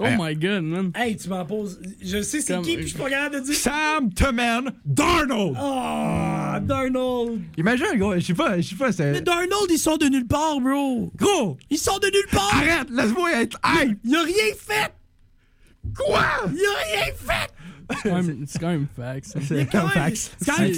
Oh 0.00 0.06
my 0.16 0.36
god, 0.36 0.62
man. 0.62 0.92
Hey, 0.94 1.16
tu 1.16 1.28
m'en 1.28 1.44
poses. 1.44 1.80
Je 2.00 2.22
sais 2.22 2.40
c'est 2.40 2.54
Comme- 2.54 2.62
qui, 2.64 2.76
puis 2.76 2.84
je 2.84 2.90
suis 2.90 2.98
pas 2.98 3.10
capable 3.10 3.40
de 3.40 3.40
dire. 3.46 3.54
Sam 3.56 4.12
Toman 4.14 4.70
Darnold! 4.84 5.56
Oh, 5.60 6.58
Darnold! 6.62 7.40
Imagine, 7.56 7.96
gros, 7.98 8.14
je 8.14 8.20
sais 8.20 8.34
pas, 8.34 8.60
je 8.60 8.68
sais 8.68 8.76
pas, 8.76 8.92
c'est. 8.92 9.10
Mais 9.10 9.20
Darnold, 9.20 9.68
il 9.70 9.78
sort 9.78 9.98
de 9.98 10.06
nulle 10.06 10.28
part, 10.28 10.60
bro! 10.60 11.10
Gros! 11.16 11.58
Il 11.68 11.78
sort 11.78 11.98
de 11.98 12.06
nulle 12.06 12.28
part! 12.30 12.54
Arrête, 12.54 12.88
laisse-moi 12.90 13.42
être 13.42 13.58
hype! 13.64 13.98
Il 14.04 14.14
a 14.14 14.22
rien 14.22 14.54
fait! 14.56 14.92
Quoi? 15.96 16.24
Il 16.52 16.64
a 16.64 16.96
rien 17.02 17.12
fait! 17.16 17.50
C'est 18.02 18.08
quand 18.10 18.22
même, 18.22 18.44
c'est 18.46 18.58
quand 18.58 18.68
même 18.68 18.86
fact, 18.94 19.24
ça. 19.26 19.40
C'est 19.46 19.66
quand 19.66 19.82
même- 19.84 19.88
fax. 19.90 20.30
C'est 20.40 20.50
quand 20.50 20.60
même 20.62 20.74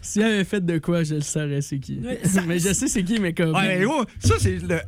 S'il 0.00 0.22
avait 0.22 0.44
fait 0.44 0.64
de 0.64 0.78
quoi, 0.78 1.02
je 1.02 1.16
le 1.16 1.20
saurais 1.20 1.60
c'est 1.60 1.78
qui. 1.80 2.00
Mais 2.46 2.58
je 2.58 2.72
sais 2.72 2.86
c'est 2.88 3.02
qui, 3.04 3.18
mais 3.18 3.32
comme. 3.32 3.52
Ouais, 3.54 3.78
mais 3.78 3.84
gros, 3.84 4.04
ça, 4.20 4.34
c'est 4.38 4.58
le. 4.58 4.78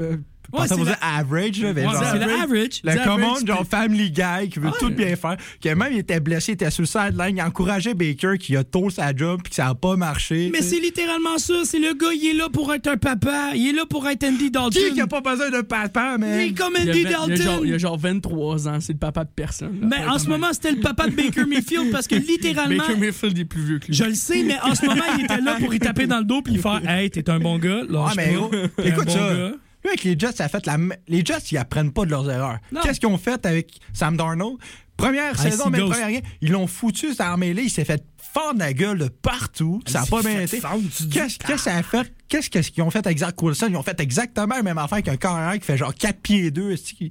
euh, 0.00 0.16
Ouais, 0.52 0.66
c'est 0.66 0.76
dire 0.76 0.96
average, 1.02 1.60
là, 1.60 1.72
mais 1.74 1.84
Ouais, 1.86 1.92
genre, 1.92 2.04
c'est 2.10 2.18
le 2.18 2.32
average. 2.32 2.80
Le 2.82 2.92
Dis 2.92 2.98
commande, 3.04 3.20
average, 3.42 3.46
genre 3.46 3.66
Family 3.70 4.10
Guy, 4.10 4.48
qui 4.50 4.58
veut 4.60 4.70
tout 4.78 4.88
bien 4.90 5.14
faire, 5.14 5.36
que 5.62 5.68
même 5.74 5.92
il 5.92 5.98
était 5.98 6.20
blessé, 6.20 6.52
il 6.52 6.54
était 6.54 6.70
sur 6.70 6.82
le 6.82 6.86
sideline, 6.86 7.36
il 7.36 7.42
encourageait 7.42 7.92
Baker 7.94 8.38
qui 8.40 8.56
a 8.56 8.64
tôt 8.64 8.88
sa 8.88 9.14
job 9.14 9.40
puis 9.44 9.50
que 9.50 9.56
ça 9.56 9.66
n'a 9.66 9.74
pas 9.74 9.96
marché. 9.96 10.48
Mais 10.52 10.62
c'est 10.62 10.80
littéralement 10.80 11.36
ça. 11.38 11.52
C'est 11.64 11.78
le 11.78 11.92
gars, 11.94 12.12
il 12.14 12.28
est 12.30 12.32
là 12.34 12.48
pour 12.50 12.72
être 12.72 12.86
un 12.86 12.96
papa. 12.96 13.50
Il 13.54 13.68
est 13.68 13.72
là 13.72 13.84
pour 13.88 14.08
être 14.08 14.24
Andy 14.24 14.50
Dalton. 14.50 14.70
Qui 14.82 14.94
qui 14.94 15.00
a 15.00 15.06
pas 15.06 15.20
besoin 15.20 15.50
de 15.50 15.60
papa, 15.60 16.16
Il 16.18 16.24
est 16.24 16.52
comme 16.52 16.74
Il 16.82 16.88
a, 16.88 16.92
Andy 16.92 17.02
vingt- 17.04 17.08
il 17.10 17.14
a 17.14 17.18
Dalton. 17.26 17.36
genre, 17.44 17.66
il 17.66 17.74
a 17.74 17.78
genre 17.78 17.98
23 17.98 18.68
ans, 18.68 18.78
c'est 18.80 18.92
le 18.94 18.98
papa 18.98 19.24
de 19.24 19.30
personne. 19.34 19.80
là. 19.82 19.86
Mais 19.86 20.06
en 20.06 20.18
ce 20.18 20.28
moment, 20.28 20.48
c'était 20.52 20.72
le 20.72 20.80
papa 20.80 21.08
de 21.08 21.14
Baker 21.14 21.44
Mayfield 21.44 21.90
parce 21.92 22.06
que 22.06 22.14
littéralement. 22.28 22.78
Baker 22.86 22.96
Mayfield 22.98 23.38
est 23.38 23.44
plus 23.44 23.62
vieux 23.62 23.78
que 23.80 23.86
lui. 23.88 23.94
Je 23.94 24.04
le 24.04 24.14
sais, 24.14 24.42
mais 24.44 24.56
en 24.62 24.74
ce 24.74 24.86
moment, 24.86 25.02
il 25.18 25.24
était 25.24 25.40
là 25.40 25.56
pour 25.60 25.74
y 25.74 25.78
taper 25.78 26.06
dans 26.06 26.18
le 26.18 26.24
dos 26.24 26.40
puis 26.42 26.56
faire 26.56 26.80
Hey, 26.88 27.10
t'es 27.10 27.28
un 27.28 27.38
bon 27.38 27.58
gars. 27.58 27.82
Lâche 27.88 28.10
Ah, 28.10 28.14
mais 28.16 28.32
gros, 28.32 28.50
écoute 28.82 29.10
ça. 29.10 29.52
Gars. 29.88 29.92
Lui, 29.92 30.00
avec 30.00 30.04
les 30.04 30.18
Jets, 30.18 30.36
ça 30.36 30.44
a 30.44 30.48
fait 30.48 30.66
la. 30.66 30.76
Les 31.08 31.24
Jets, 31.24 31.38
ils 31.52 31.58
apprennent 31.58 31.92
pas 31.92 32.04
de 32.04 32.10
leurs 32.10 32.30
erreurs. 32.30 32.58
Qu'est-ce 32.82 33.00
qu'ils 33.00 33.08
ont 33.08 33.18
fait 33.18 33.44
avec 33.46 33.78
Sam 33.92 34.16
Darnold? 34.16 34.58
Première 34.96 35.34
Ah, 35.38 35.42
saison, 35.42 35.70
ghost. 35.70 35.90
première 35.92 36.08
rien, 36.08 36.20
ils 36.40 36.50
l'ont 36.50 36.66
foutu, 36.66 37.14
ça 37.14 37.30
a 37.30 37.34
emmêlé, 37.34 37.62
il 37.62 37.70
s'est 37.70 37.84
fait 37.84 38.02
fendre 38.20 38.58
la 38.58 38.72
gueule 38.72 38.98
de 38.98 39.06
partout. 39.06 39.80
Ça 39.86 40.00
a 40.00 40.04
s'est 40.04 40.10
pas 40.10 40.22
bien 40.22 40.40
été. 40.40 40.58
Qu'est-ce 40.60 41.08
qu'est-ce 41.08 41.38
que 41.38 41.56
ça 41.56 41.76
a 41.76 41.82
fait? 41.84 42.12
Qu'est-ce 42.28 42.50
qu'est-ce 42.50 42.72
qu'ils 42.72 42.82
ont 42.82 42.90
fait 42.90 43.06
avec 43.06 43.18
Zach 43.18 43.40
Wilson? 43.40 43.68
Ils 43.70 43.76
ont 43.76 43.82
fait 43.84 44.00
exactement 44.00 44.56
la 44.56 44.62
même 44.64 44.76
affaire 44.78 45.00
qu'un 45.04 45.16
carrière 45.16 45.52
qui 45.60 45.64
fait 45.64 45.76
genre 45.76 45.94
4 45.94 46.20
pieds 46.20 46.50
2. 46.50 46.74
Qui... 46.74 47.10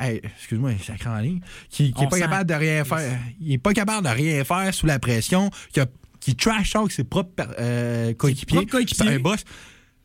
Hey, 0.00 0.20
excuse-moi, 0.24 0.72
sacré 0.84 1.08
en 1.08 1.18
ligne. 1.18 1.40
Qui, 1.68 1.92
qui 1.92 2.02
est 2.02 2.06
On 2.06 2.08
pas 2.08 2.18
capable 2.18 2.50
de 2.50 2.54
rien 2.54 2.84
faire. 2.84 3.18
Il 3.40 3.52
est 3.52 3.58
pas 3.58 3.74
capable 3.74 4.04
de 4.08 4.12
rien 4.12 4.42
faire 4.42 4.74
sous 4.74 4.86
la 4.86 4.98
pression. 4.98 5.50
Qui, 5.72 5.78
a- 5.80 5.86
qui 6.18 6.34
trash 6.34 6.72
talk 6.72 6.90
ses 6.90 7.04
propres 7.04 7.44
euh, 7.60 8.12
coéquipiers. 8.14 8.66
C'est 8.92 9.06
un 9.06 9.20
boss. 9.20 9.44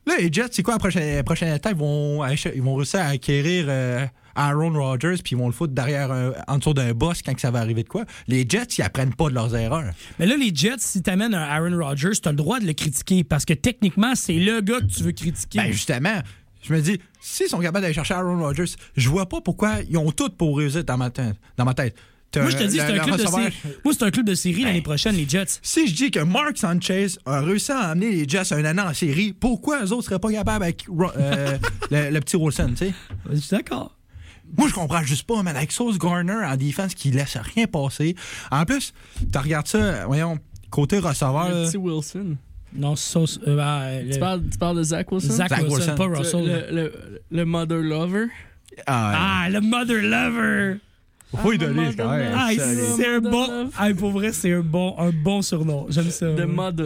Là, 0.07 0.15
les 0.19 0.31
Jets, 0.31 0.47
c'est 0.51 0.63
quoi 0.63 0.75
la 0.75 0.79
prochaine, 0.79 1.15
la 1.15 1.23
prochaine 1.23 1.53
étape? 1.53 1.73
Ils 1.75 1.79
vont, 1.79 2.23
ils 2.55 2.61
vont 2.61 2.75
réussir 2.75 2.99
à 2.99 3.05
acquérir 3.05 3.65
euh, 3.69 4.05
Aaron 4.35 4.73
Rodgers, 4.73 5.15
puis 5.23 5.31
ils 5.35 5.37
vont 5.37 5.47
le 5.47 5.53
foutre 5.53 5.73
derrière, 5.73 6.11
un- 6.11 6.33
en 6.47 6.57
dessous 6.59 6.73
d'un 6.73 6.93
boss 6.93 7.21
quand 7.23 7.33
que 7.33 7.41
ça 7.41 7.49
va 7.51 7.59
arriver 7.59 7.83
de 7.83 7.87
quoi? 7.89 8.05
Les 8.27 8.45
Jets, 8.47 8.67
ils 8.77 8.81
apprennent 8.83 9.15
pas 9.15 9.29
de 9.29 9.33
leurs 9.33 9.55
erreurs. 9.55 9.91
Mais 10.19 10.25
là, 10.27 10.35
les 10.37 10.53
Jets, 10.53 10.75
si 10.79 11.01
t'amènes 11.01 11.33
un 11.33 11.41
Aaron 11.41 11.77
Rodgers, 11.83 12.11
t'as 12.21 12.29
le 12.31 12.35
droit 12.37 12.59
de 12.59 12.65
le 12.67 12.73
critiquer 12.73 13.23
parce 13.23 13.45
que 13.45 13.53
techniquement, 13.53 14.13
c'est 14.15 14.33
le 14.37 14.61
gars 14.61 14.79
que 14.79 14.85
tu 14.85 15.03
veux 15.03 15.11
critiquer. 15.11 15.59
Ben 15.59 15.71
justement, 15.71 16.19
je 16.61 16.73
me 16.73 16.81
dis, 16.81 16.99
s'ils 17.19 17.47
sont 17.47 17.59
capables 17.59 17.81
d'aller 17.81 17.93
chercher 17.93 18.13
Aaron 18.13 18.39
Rodgers, 18.39 18.65
je 18.95 19.09
vois 19.09 19.27
pas 19.27 19.41
pourquoi 19.41 19.75
ils 19.89 19.97
ont 19.97 20.11
tout 20.11 20.29
pour 20.29 20.57
réussir 20.57 20.83
dans 20.83 20.97
ma 20.97 21.09
tête. 21.09 21.35
Dans 21.57 21.65
ma 21.65 21.73
tête. 21.73 21.95
Moi, 22.41 22.49
je 22.51 22.57
te 22.57 22.63
dis, 22.63 22.77
c'est 22.77 22.81
un, 22.83 22.93
le 22.93 22.99
club 23.01 23.17
de 23.17 23.25
série. 23.25 23.53
Moi, 23.83 23.93
c'est 23.97 24.03
un 24.03 24.11
club 24.11 24.25
de 24.25 24.35
série 24.35 24.63
l'année 24.63 24.81
prochaine, 24.81 25.15
les 25.15 25.27
Jets. 25.27 25.59
Si 25.61 25.87
je 25.87 25.93
dis 25.95 26.11
que 26.11 26.19
Mark 26.19 26.57
Sanchez 26.57 27.07
a 27.25 27.41
réussi 27.41 27.71
à 27.71 27.79
amener 27.89 28.11
les 28.11 28.27
Jets 28.27 28.53
à 28.53 28.57
un 28.57 28.77
an 28.77 28.89
en 28.89 28.93
série, 28.93 29.33
pourquoi 29.33 29.83
eux 29.83 29.91
autres 29.91 30.05
seraient 30.09 30.19
pas 30.19 30.31
capables 30.31 30.63
avec 30.63 30.85
euh, 30.89 31.57
le, 31.91 32.09
le 32.11 32.19
petit 32.19 32.35
Wilson, 32.37 32.69
tu 32.69 32.87
sais? 32.87 32.93
Je 33.31 33.35
suis 33.37 33.49
d'accord. 33.55 33.95
Moi, 34.57 34.67
je 34.69 34.73
comprends 34.73 35.01
juste 35.03 35.23
pas, 35.23 35.41
man. 35.43 35.55
Avec 35.57 35.71
Sauce 35.71 35.97
Garner 35.97 36.33
en 36.45 36.55
défense 36.55 36.93
qui 36.93 37.11
laisse 37.11 37.35
rien 37.55 37.65
passer. 37.67 38.15
En 38.51 38.63
plus, 38.65 38.93
tu 39.31 39.37
regardes 39.37 39.67
ça, 39.67 40.05
voyons, 40.05 40.37
côté 40.69 40.99
receveur. 40.99 41.49
Le 41.49 41.65
petit 41.67 41.77
Wilson. 41.77 42.37
Non, 42.77 42.95
sauce. 42.95 43.39
euh, 43.47 43.55
ben, 43.55 44.05
le- 44.05 44.13
Tu 44.13 44.19
parles, 44.19 44.41
tu 44.51 44.57
parles 44.57 44.77
de 44.77 44.83
Zach 44.83 45.09
Wilson? 45.11 45.31
Zach, 45.31 45.49
Zach 45.49 45.61
Wilson, 45.61 45.75
Wilson. 45.75 45.95
pas 45.95 46.07
Le- 46.07 46.17
Russell. 46.17 46.45
Le, 46.71 46.75
le, 46.75 47.21
le 47.31 47.45
Mother 47.45 47.77
Lover. 47.79 48.25
Ah, 48.85 49.43
Ah, 49.45 49.49
le 49.49 49.61
Mother 49.61 50.01
Lover! 50.01 50.77
Faut 51.35 51.53
y 51.53 51.57
donner, 51.57 51.87
c'est 51.91 51.97
quand 51.97 52.09
même. 52.09 52.33
Ah, 52.35 52.49
c'est 52.97 53.07
un 53.07 53.19
bon. 53.19 53.47
Love. 53.47 53.69
Ah, 53.77 53.87
pour 53.97 54.11
vrai, 54.11 54.31
c'est 54.31 54.51
un 54.53 54.61
bon, 54.61 54.95
un 54.97 55.11
bon 55.11 55.41
surnom. 55.41 55.85
J'aime 55.89 56.09
ça. 56.09 56.27
The 56.35 56.45
Mother 56.47 56.85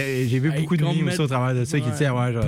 a- 0.00 0.26
J'ai 0.26 0.38
vu 0.40 0.50
Hey, 0.50 0.62
beaucoup 0.62 0.76
de 0.76 0.82
memes 0.84 1.06
aussi 1.08 1.20
au 1.20 1.26
travers 1.28 1.54
de 1.54 1.64
ça 1.64 1.78
qui 1.78 1.88
disaient, 1.90 2.10
ouais, 2.10 2.32
genre, 2.32 2.44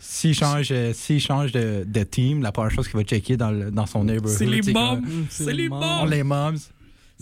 s'il 0.00 0.34
change, 0.34 0.68
euh, 0.72 0.92
s'il 0.92 1.20
change 1.20 1.52
de, 1.52 1.84
de 1.86 2.02
team, 2.02 2.42
la 2.42 2.50
première 2.50 2.72
chose 2.72 2.88
qu'il 2.88 2.96
va 2.96 3.04
checker 3.04 3.36
dans, 3.36 3.52
le- 3.52 3.70
dans 3.70 3.86
son 3.86 4.02
neighborhood. 4.04 4.36
C'est 4.36 4.46
les 4.46 4.60
Mm, 4.62 5.26
C'est 5.30 5.52
les 5.52 5.68
bombes. 5.68 6.08
les 6.10 6.22
moms. 6.24 6.54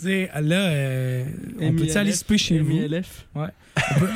Tu 0.00 0.06
sais, 0.06 0.30
là, 0.40 0.68
euh, 0.70 1.24
on 1.60 1.72
peut-tu 1.74 1.96
aller 1.96 2.12
souper 2.12 2.38
chez 2.38 2.58
vous? 2.60 2.72
MILF. 2.72 3.26
On 3.34 3.40
peut- 3.98 4.08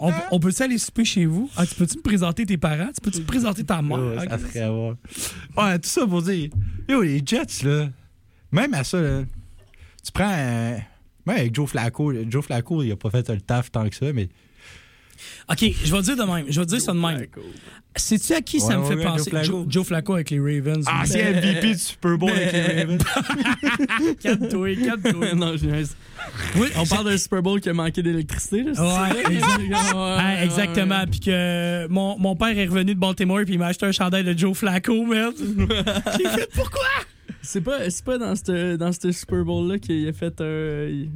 on, 0.00 0.10
peut- 0.10 0.16
on 0.32 0.40
peut-tu 0.40 0.62
aller 0.62 0.78
souper 0.78 1.04
chez 1.04 1.24
vous? 1.26 1.48
Ah, 1.56 1.64
tu 1.66 1.74
peux-tu 1.76 1.96
me 1.98 2.02
présenter 2.02 2.44
tes 2.46 2.56
parents? 2.56 2.88
Tu 2.94 3.00
peux-tu 3.00 3.20
me 3.20 3.24
présenter 3.26 3.62
ta 3.64 3.80
mère? 3.80 3.98
Oh, 3.98 4.18
ça 4.28 4.38
serait. 4.38 4.68
Ouais, 4.68 5.78
tout 5.78 5.88
ça 5.88 6.06
pour 6.06 6.22
dire. 6.22 6.50
Yo, 6.88 7.02
les 7.02 7.22
Jets, 7.24 7.62
là, 7.64 7.88
même 8.50 8.74
à 8.74 8.82
ça, 8.84 9.00
là, 9.00 9.22
tu 10.04 10.10
prends. 10.12 10.24
un- 10.30 10.78
même 11.26 11.36
avec 11.38 11.54
Joe 11.54 11.68
Flacco, 11.70 12.12
Joe 12.28 12.44
Flacco, 12.44 12.82
il 12.82 12.92
a 12.92 12.96
pas 12.96 13.10
fait 13.10 13.28
le 13.30 13.40
taf 13.40 13.70
tant 13.70 13.88
que 13.88 13.94
ça, 13.94 14.12
mais 14.12 14.28
OK, 15.50 15.64
je 15.84 15.94
vais 15.94 16.02
dire 16.02 16.16
de 16.16 16.22
même. 16.22 16.46
Je 16.48 16.60
vais 16.60 16.66
dire 16.66 16.80
ça 16.80 16.92
de 16.92 16.98
même. 16.98 17.26
Sais-tu 17.96 18.32
à 18.32 18.40
qui 18.40 18.58
ça 18.60 18.76
me 18.76 18.84
fait 18.84 18.96
penser? 18.96 19.30
Joe 19.30 19.40
Flacco. 19.42 19.46
Joe, 19.58 19.66
Joe 19.68 19.86
Flacco 19.86 20.14
avec 20.14 20.30
les 20.30 20.40
Ravens. 20.40 20.84
Ancien 20.88 21.30
MVP 21.32 21.72
du 21.74 21.78
Super 21.78 22.18
Bowl 22.18 22.30
avec 22.30 22.52
les 22.52 22.82
Ravens. 22.82 23.02
Calme-toi, 24.22 24.74
calme-toi. 24.76 25.34
non, 25.34 25.56
je. 25.56 25.66
Oui, 26.56 26.68
On 26.76 26.86
parle 26.86 27.10
d'un 27.10 27.18
Super 27.18 27.42
Bowl 27.42 27.60
qui 27.60 27.68
a 27.68 27.72
manqué 27.74 28.02
d'électricité. 28.02 28.62
là, 28.62 28.72
c'est 28.74 28.80
Ouais, 28.80 29.32
Ah, 29.94 30.34
ouais, 30.38 30.44
exactement. 30.44 31.04
Puis 31.10 31.20
que 31.20 31.86
mon, 31.88 32.18
mon 32.18 32.34
père 32.34 32.56
est 32.58 32.66
revenu 32.66 32.94
de 32.94 33.00
Baltimore 33.00 33.40
puis 33.44 33.54
il 33.54 33.58
m'a 33.58 33.66
acheté 33.66 33.86
un 33.86 33.92
chandail 33.92 34.24
de 34.24 34.36
Joe 34.36 34.56
Flacco, 34.56 35.04
merde. 35.04 35.34
J'ai 36.18 36.28
fait 36.28 36.48
pourquoi? 36.54 36.80
C'est 37.44 37.60
pas, 37.60 37.90
c'est 37.90 38.04
pas 38.04 38.16
dans 38.16 38.34
ce 38.34 38.76
dans 38.76 38.90
Super 38.92 39.44
Bowl-là 39.44 39.78
qu'il 39.78 40.08
a 40.08 40.12
fait 40.12 40.40
un. 40.40 41.06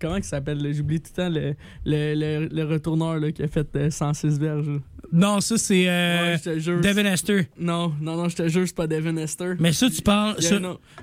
Comment 0.00 0.16
il 0.16 0.24
s'appelle? 0.24 0.74
J'oublie 0.74 1.00
tout 1.00 1.12
le 1.16 1.22
temps 1.22 1.28
le, 1.28 1.54
le, 1.84 2.48
le, 2.48 2.64
retourneur 2.64 3.18
là, 3.18 3.30
qui 3.30 3.44
a 3.44 3.48
fait 3.48 3.74
euh, 3.76 3.90
106 3.90 4.38
verges. 4.40 4.80
Non, 5.12 5.40
ça 5.40 5.56
c'est 5.58 5.84
euh, 5.88 6.36
Ouais. 6.46 6.80
Devin 6.82 7.04
Hester. 7.06 7.48
Non, 7.58 7.92
non, 8.00 8.16
non, 8.16 8.28
je 8.28 8.36
te 8.36 8.48
jure, 8.48 8.64
c'est 8.66 8.74
pas 8.76 8.86
Devin 8.86 9.16
Hester. 9.16 9.54
Mais 9.58 9.72
ça, 9.72 9.88
tu 9.88 10.02
parles. 10.02 10.36
Ce, 10.38 10.48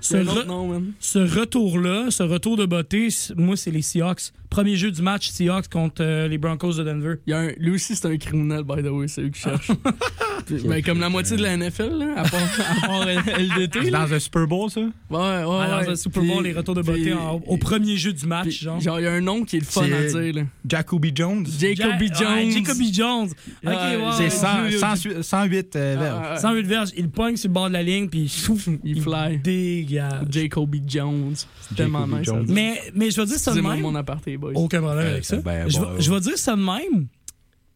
ce 0.01 0.16
re- 0.18 0.45
nom, 0.45 0.68
man. 0.68 0.91
ce 0.99 1.20
retour-là, 1.20 2.08
ce 2.12 2.24
retour 2.24 2.58
de 2.58 2.66
beauté, 2.66 3.08
moi, 3.36 3.56
c'est 3.58 3.72
les 3.72 3.82
Seahawks. 3.82 4.32
Premier 4.49 4.76
jeu 4.78 4.89
du 4.91 5.01
match, 5.01 5.30
Seahawks 5.30 5.68
contre 5.70 6.01
euh, 6.01 6.28
les 6.30 6.38
Broncos 6.38 6.74
de 6.76 6.84
Denver. 6.84 7.16
Il 7.28 7.32
y 7.32 7.34
a 7.34 7.39
un- 7.39 7.51
lui 7.58 7.72
aussi, 7.72 7.95
c'est 7.95 8.08
un 8.08 8.16
criminel, 8.18 8.64
by 8.64 8.82
the 8.84 8.88
way, 8.89 9.08
c'est 9.08 9.22
eux 9.24 9.30
qui 9.30 9.41
cherchent. 9.41 9.72
Puis, 10.45 10.58
ben, 10.66 10.82
comme 10.84 10.99
la 10.99 11.10
moitié 11.10 11.36
de 11.36 11.41
la 11.41 11.58
NFL, 11.58 11.97
là, 11.97 12.14
à 12.18 12.24
part, 12.30 12.39
à 12.84 12.88
part 12.88 13.06
LDT. 13.39 13.80
C'est 13.86 13.91
dans 13.91 14.14
un 14.14 14.20
Super 14.20 14.47
Bowl, 14.47 14.70
ça? 14.70 14.82
Ouais, 14.82 14.88
ouais, 15.10 15.20
Ah, 15.20 15.80
ouais. 15.80 15.86
dans 15.86 15.91
un 15.91 15.95
Super 15.95 16.24
Bowl, 16.24 16.43
Puis- 16.43 16.51
les 16.51 16.53
retours 16.58 16.76
de 16.76 16.82
beauté 16.84 17.01
puis- 17.01 17.14
en- 17.14 17.41
au 17.47 17.58
premier 17.58 17.97
jeu 17.97 18.14
du 18.14 18.26
match, 18.28 18.43
puis, 18.45 18.51
genre. 18.56 18.80
genre, 18.80 18.99
il 18.99 19.03
y 19.03 19.08
a 19.08 19.12
un 19.14 19.22
nom 19.22 19.43
qui 19.43 19.58
est 19.58 19.60
le 19.60 19.66
fun 19.66 19.84
à 19.91 20.03
dire, 20.03 20.36
là. 20.36 20.41
Jacoby 20.70 21.12
Jones. 21.14 21.45
Jacoby 21.60 22.08
Ja- 22.08 22.14
Jones. 22.20 22.34
ouais, 22.36 22.51
Jacoby 22.51 22.93
Jones. 22.93 23.30
Ok, 23.66 23.72
Ouais, 23.97 24.05
ouais, 24.05 24.11
C'est 24.17 24.23
ouais. 24.23 24.29
100, 24.29 24.65
Julio- 24.65 24.79
108 24.79 25.23
108 25.23 25.75
euh, 25.75 25.95
verges. 25.99 26.21
Ah, 26.23 26.31
ah, 26.33 26.37
108 26.39 26.63
verges, 26.67 26.89
il 26.97 27.09
pogne 27.09 27.37
sur 27.37 27.49
le 27.49 27.53
bord 27.53 27.67
de 27.67 27.73
la 27.73 27.83
ligne, 27.83 28.07
puis 28.09 28.27
chouf, 28.27 28.67
Il 28.83 29.01
fly. 29.01 29.37
dégage. 29.39 30.27
Jacoby 30.29 30.81
Jones. 30.87 31.35
C'est 31.61 31.75
tellement 31.75 32.07
nice. 32.07 32.29
Mais, 32.47 32.79
mais 32.93 33.11
je 33.11 33.19
vais 33.21 33.27
dire 33.27 33.37
ça 33.39 33.53
de 33.53 33.61
même. 33.61 33.81
mon 33.81 33.95
aparté, 33.95 34.37
boys. 34.37 34.51
Aucun 34.55 34.81
problème 34.81 35.05
Euh, 35.07 35.11
avec 35.13 35.25
ça. 35.25 35.37
ben, 35.37 35.69
je, 35.69 35.79
vais- 35.79 35.85
euh, 35.85 35.99
je 35.99 36.11
vais 36.13 36.19
dire 36.19 36.37
ça 36.37 36.55
de 36.55 36.61
même. 36.61 37.07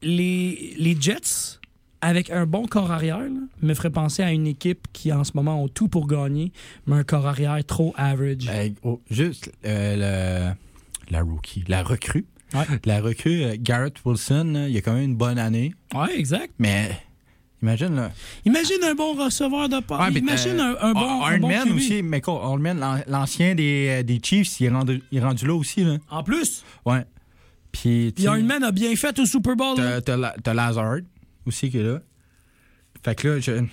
Les, 0.02 0.76
les 0.78 0.96
Jets, 1.00 1.60
avec 2.02 2.30
un 2.30 2.46
bon 2.46 2.66
corps 2.66 2.92
arrière, 2.92 3.20
là, 3.20 3.28
me 3.62 3.74
ferait 3.74 3.90
penser 3.90 4.24
à 4.24 4.32
une 4.32 4.48
équipe 4.48 4.88
qui, 4.94 5.12
en 5.12 5.24
ce 5.26 5.32
moment, 5.36 5.62
ont 5.62 5.68
tout 5.68 5.90
pour 5.90 6.08
gagner, 6.08 6.54
mais 6.88 6.96
un 6.96 7.04
corps 7.04 7.28
arrière 7.28 7.58
trop 7.66 7.94
average. 7.98 8.48
Euh, 8.50 8.70
oh, 8.84 9.02
juste 9.12 9.52
euh, 9.66 10.54
le, 10.54 11.12
la 11.12 11.22
rookie, 11.22 11.66
la 11.68 11.84
recrue. 11.84 12.26
Ouais. 12.54 12.66
La 12.86 13.02
recrue, 13.02 13.44
euh, 13.44 13.56
Garrett 13.60 13.94
Wilson, 14.04 14.68
il 14.70 14.76
a 14.78 14.82
quand 14.82 14.94
même 14.94 15.04
une 15.04 15.16
bonne 15.16 15.38
année, 15.38 15.74
Ouais, 15.94 16.18
exact. 16.18 16.52
mais 16.58 16.90
imagine 17.62 17.96
là. 17.96 18.12
Imagine 18.46 18.84
un 18.84 18.96
bon 18.96 19.14
receveur 19.14 19.70
de 19.70 19.80
passe. 19.82 20.12
Ouais, 20.12 20.20
Imagine 20.20 20.60
euh, 20.60 20.76
un, 20.82 20.90
un 20.90 20.94
bon, 20.94 21.00
bon 21.02 21.22
Hardman 21.22 21.64
QB. 21.68 21.76
aussi, 21.76 22.02
mais 22.02 22.22
quoi, 22.22 22.42
Hardman, 22.44 22.80
l'an- 22.80 23.02
l'ancien 23.08 23.54
des, 23.56 23.88
euh, 24.00 24.04
des 24.04 24.20
Chiefs, 24.24 24.60
il 24.60 24.66
est, 24.66 24.70
rendu, 24.70 25.04
il 25.12 25.20
est 25.20 25.22
rendu 25.22 25.46
là 25.46 25.54
aussi. 25.54 25.84
Là. 25.84 25.98
En 26.10 26.24
plus, 26.24 26.64
Ouais. 26.86 27.06
Puis, 27.72 28.12
puis 28.16 28.26
Hardman 28.26 28.64
a 28.64 28.72
bien 28.72 28.96
fait 28.96 29.18
au 29.20 29.26
Super 29.28 29.56
Bowl. 29.56 29.78
t'as 30.04 30.54
Lazard 30.56 30.98
aussi 31.46 31.70
qui 31.70 31.78
est 31.78 31.84
là. 31.84 32.00
Fait 33.06 33.14
que 33.16 33.28
là, 33.28 33.40
je- 33.40 33.64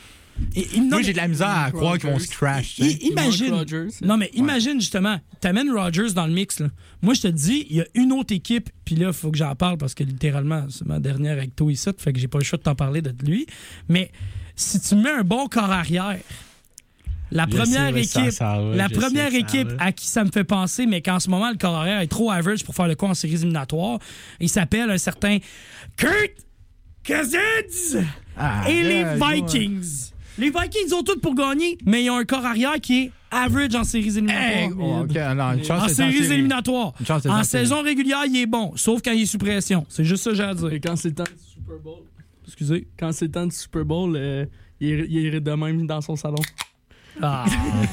Et- 0.54 0.76
et- 0.76 0.80
non, 0.80 0.88
moi, 0.88 1.02
j'ai 1.02 1.12
de 1.12 1.16
la 1.16 1.28
misère 1.28 1.48
à 1.48 1.70
croire 1.70 1.98
qu'ils 1.98 2.10
vont 2.10 2.18
se 2.18 2.28
crash. 2.28 2.78
I- 2.78 3.08
imagine. 3.10 3.52
Rogers. 3.54 3.88
Non, 4.02 4.16
mais 4.16 4.30
imagine 4.34 4.80
justement, 4.80 5.18
t'amènes 5.40 5.70
Rodgers 5.70 6.12
dans 6.14 6.26
le 6.26 6.32
mix. 6.32 6.60
Là. 6.60 6.68
Moi, 7.02 7.14
je 7.14 7.22
te 7.22 7.28
dis, 7.28 7.66
il 7.70 7.76
y 7.76 7.80
a 7.80 7.86
une 7.94 8.12
autre 8.12 8.34
équipe, 8.34 8.68
puis 8.84 8.96
là, 8.96 9.08
il 9.08 9.12
faut 9.14 9.30
que 9.30 9.38
j'en 9.38 9.54
parle 9.54 9.78
parce 9.78 9.94
que 9.94 10.04
littéralement, 10.04 10.66
c'est 10.70 10.86
ma 10.86 11.00
dernière 11.00 11.32
avec 11.32 11.56
toi 11.56 11.72
ici, 11.72 11.88
fait 11.96 12.12
que 12.12 12.18
j'ai 12.18 12.28
pas 12.28 12.38
le 12.38 12.44
choix 12.44 12.58
de 12.58 12.62
t'en 12.64 12.74
parler 12.74 13.00
de 13.02 13.14
lui. 13.24 13.46
Mais 13.88 14.10
si 14.54 14.80
tu 14.80 14.94
mets 14.94 15.10
un 15.10 15.22
bon 15.24 15.46
corps 15.48 15.70
arrière, 15.70 16.16
la 17.32 17.44
Je 17.44 17.56
première 17.56 17.92
sais 17.94 18.00
où 18.00 18.04
ça 18.04 18.22
équipe, 18.26 18.38
va, 18.40 18.60
la 18.76 18.88
sais 18.88 18.94
première 18.94 19.34
équipe 19.34 19.68
à 19.78 19.92
qui 19.92 20.06
ça 20.06 20.22
me 20.22 20.30
fait 20.30 20.44
penser, 20.44 20.86
mais 20.86 21.02
qu'en 21.02 21.18
ce 21.18 21.28
moment, 21.30 21.50
le 21.50 21.56
corps 21.56 21.74
arrière 21.74 22.00
est 22.00 22.06
trop 22.06 22.30
average 22.30 22.62
pour 22.64 22.74
faire 22.74 22.86
le 22.88 22.94
coup 22.94 23.06
en 23.06 23.14
séries 23.14 23.34
éliminatoires, 23.34 23.98
il 24.38 24.48
s'appelle 24.48 24.90
un 24.90 24.98
certain 24.98 25.38
Kurt 25.96 26.32
Cousins 27.04 28.04
Ah, 28.36 28.64
et 28.70 28.82
les 28.82 29.04
Vikings. 29.14 30.10
Les 30.38 30.50
Vikings 30.50 30.92
ont 30.92 31.02
tout 31.02 31.18
pour 31.20 31.34
gagner, 31.34 31.78
mais 31.86 32.04
ils 32.04 32.10
ont 32.10 32.16
un 32.16 32.24
corps 32.24 32.44
arrière 32.44 32.74
qui 32.80 33.04
est 33.04 33.12
average 33.30 33.74
en 33.74 33.84
séries 33.84 34.08
éliminatoires. 34.18 34.52
Hey, 34.52 34.70
oh, 34.78 35.00
ok, 35.00 35.36
non, 35.36 35.52
une 35.52 35.64
chance 35.64 35.82
En 35.84 35.88
séries 35.88 36.12
série. 36.18 36.32
éliminatoires. 36.34 36.92
Une 37.00 37.06
chance 37.06 37.22
d'être 37.22 37.32
En 37.34 37.42
saison 37.44 37.82
régulière, 37.82 38.24
il 38.26 38.36
est 38.36 38.46
bon, 38.46 38.72
sauf 38.76 39.00
quand 39.02 39.12
il 39.12 39.22
est 39.22 39.26
sous 39.26 39.38
pression. 39.38 39.86
C'est 39.88 40.04
juste 40.04 40.24
ça 40.24 40.30
que 40.30 40.36
j'ai 40.36 40.42
à 40.42 40.54
dire. 40.54 40.72
Et 40.72 40.80
quand 40.80 40.94
c'est 40.96 41.08
le 41.08 41.14
temps 41.14 41.24
du 41.24 41.30
Super 41.54 41.78
Bowl, 41.82 42.00
Excusez. 42.46 42.86
quand 42.98 43.12
c'est 43.12 43.24
le 43.26 43.30
temps 43.30 43.46
du 43.46 43.54
Super 43.56 43.84
Bowl, 43.84 44.14
euh, 44.16 44.44
il, 44.80 44.90
est, 45.00 45.06
il 45.08 45.34
est 45.34 45.40
de 45.40 45.50
même 45.52 45.86
dans 45.86 46.00
son 46.02 46.16
salon. 46.16 46.36
Ah. 47.22 47.44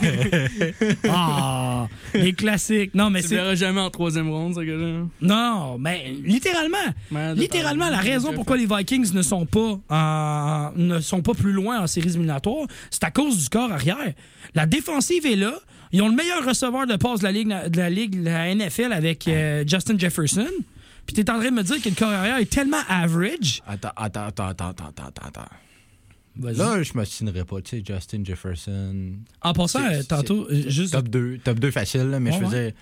ah. 1.10 1.88
Les 2.14 2.34
classiques. 2.34 2.94
Non, 2.94 3.10
mais 3.10 3.22
tu 3.22 3.30
verras 3.30 3.56
jamais 3.56 3.82
en 3.82 3.90
troisième 3.90 4.30
ronde, 4.30 4.56
ce 4.56 4.60
gars-là. 4.62 5.06
Non, 5.22 5.78
mais 5.78 6.14
littéralement. 6.24 6.78
Littéralement, 7.36 7.90
la 7.90 7.98
raison 8.00 8.34
pourquoi 8.34 8.58
les 8.58 8.66
Vikings 8.66 9.14
ne 9.14 9.22
sont 9.22 9.46
pas 9.46 9.80
en- 9.90 10.72
ne 10.76 11.00
sont 11.00 11.22
pas 11.22 11.34
plus 11.34 11.52
loin 11.54 11.82
en 11.82 11.88
séries 11.88 12.10
éliminatoires, 12.10 12.68
c'est 12.90 13.04
à 13.04 13.12
cause 13.12 13.38
du 13.44 13.50
corps 13.50 13.72
arrière. 13.72 14.14
La 14.56 14.66
défensive 14.66 15.26
est 15.26 15.36
là. 15.36 15.54
Ils 15.92 16.02
ont 16.02 16.10
le 16.10 16.16
meilleur 16.16 16.44
receveur 16.46 16.88
de 16.88 16.96
passe 16.96 17.20
de 17.20 17.24
la 17.26 17.32
ligue 17.32 17.48
de 17.70 17.78
la 17.78 17.90
ligue 17.90 18.20
de 18.24 18.26
la 18.30 18.54
NFL 18.54 18.92
avec 18.94 19.28
euh, 19.28 19.64
Justin 19.68 19.98
Jefferson. 19.98 20.48
Puis 21.06 21.16
t'es 21.16 21.30
en 21.30 21.36
train 21.40 21.50
de 21.52 21.56
me 21.56 21.64
dire 21.64 21.82
que 21.82 21.90
le 21.90 21.96
corps 21.96 22.10
arrière 22.10 22.38
est 22.38 22.50
tellement 22.50 22.82
average. 22.90 23.62
Attends, 23.68 23.92
attends, 23.96 24.26
attends, 24.28 24.48
attends, 24.50 24.70
attends, 24.70 25.04
attends. 25.28 25.42
Là, 26.40 26.82
je 26.82 26.98
me 26.98 27.06
signerais 27.06 27.46
pas, 27.46 27.62
tu 27.62 27.78
sais, 27.78 27.84
Justin 27.86 28.24
Jefferson. 28.26 29.14
En 29.42 29.54
passant, 29.54 29.86
euh, 29.86 30.02
tantôt, 30.04 30.48
euh, 30.50 30.64
juste. 30.68 30.94
Top 30.94 31.08
2, 31.08 31.38
top 31.44 31.60
2 31.60 31.70
facile, 31.72 32.04
là, 32.10 32.20
mais 32.20 32.32
Ouais, 32.32 32.40
je 32.40 32.46
faisais. 32.46 32.76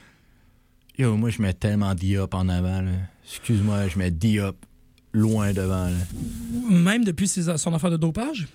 Yo, 0.97 1.15
moi, 1.17 1.29
je 1.31 1.41
mets 1.41 1.53
tellement 1.53 1.93
Diop 1.95 2.33
en 2.33 2.47
avant. 2.49 2.81
là. 2.81 2.91
Excuse-moi, 3.25 3.87
je 3.89 3.97
mets 3.97 4.11
Diop 4.11 4.55
loin 5.13 5.51
devant. 5.51 5.87
là. 5.87 5.97
Même 6.69 7.03
depuis 7.03 7.27
ses- 7.27 7.57
son 7.57 7.73
affaire 7.73 7.91
de 7.91 7.97
dopage? 7.97 8.47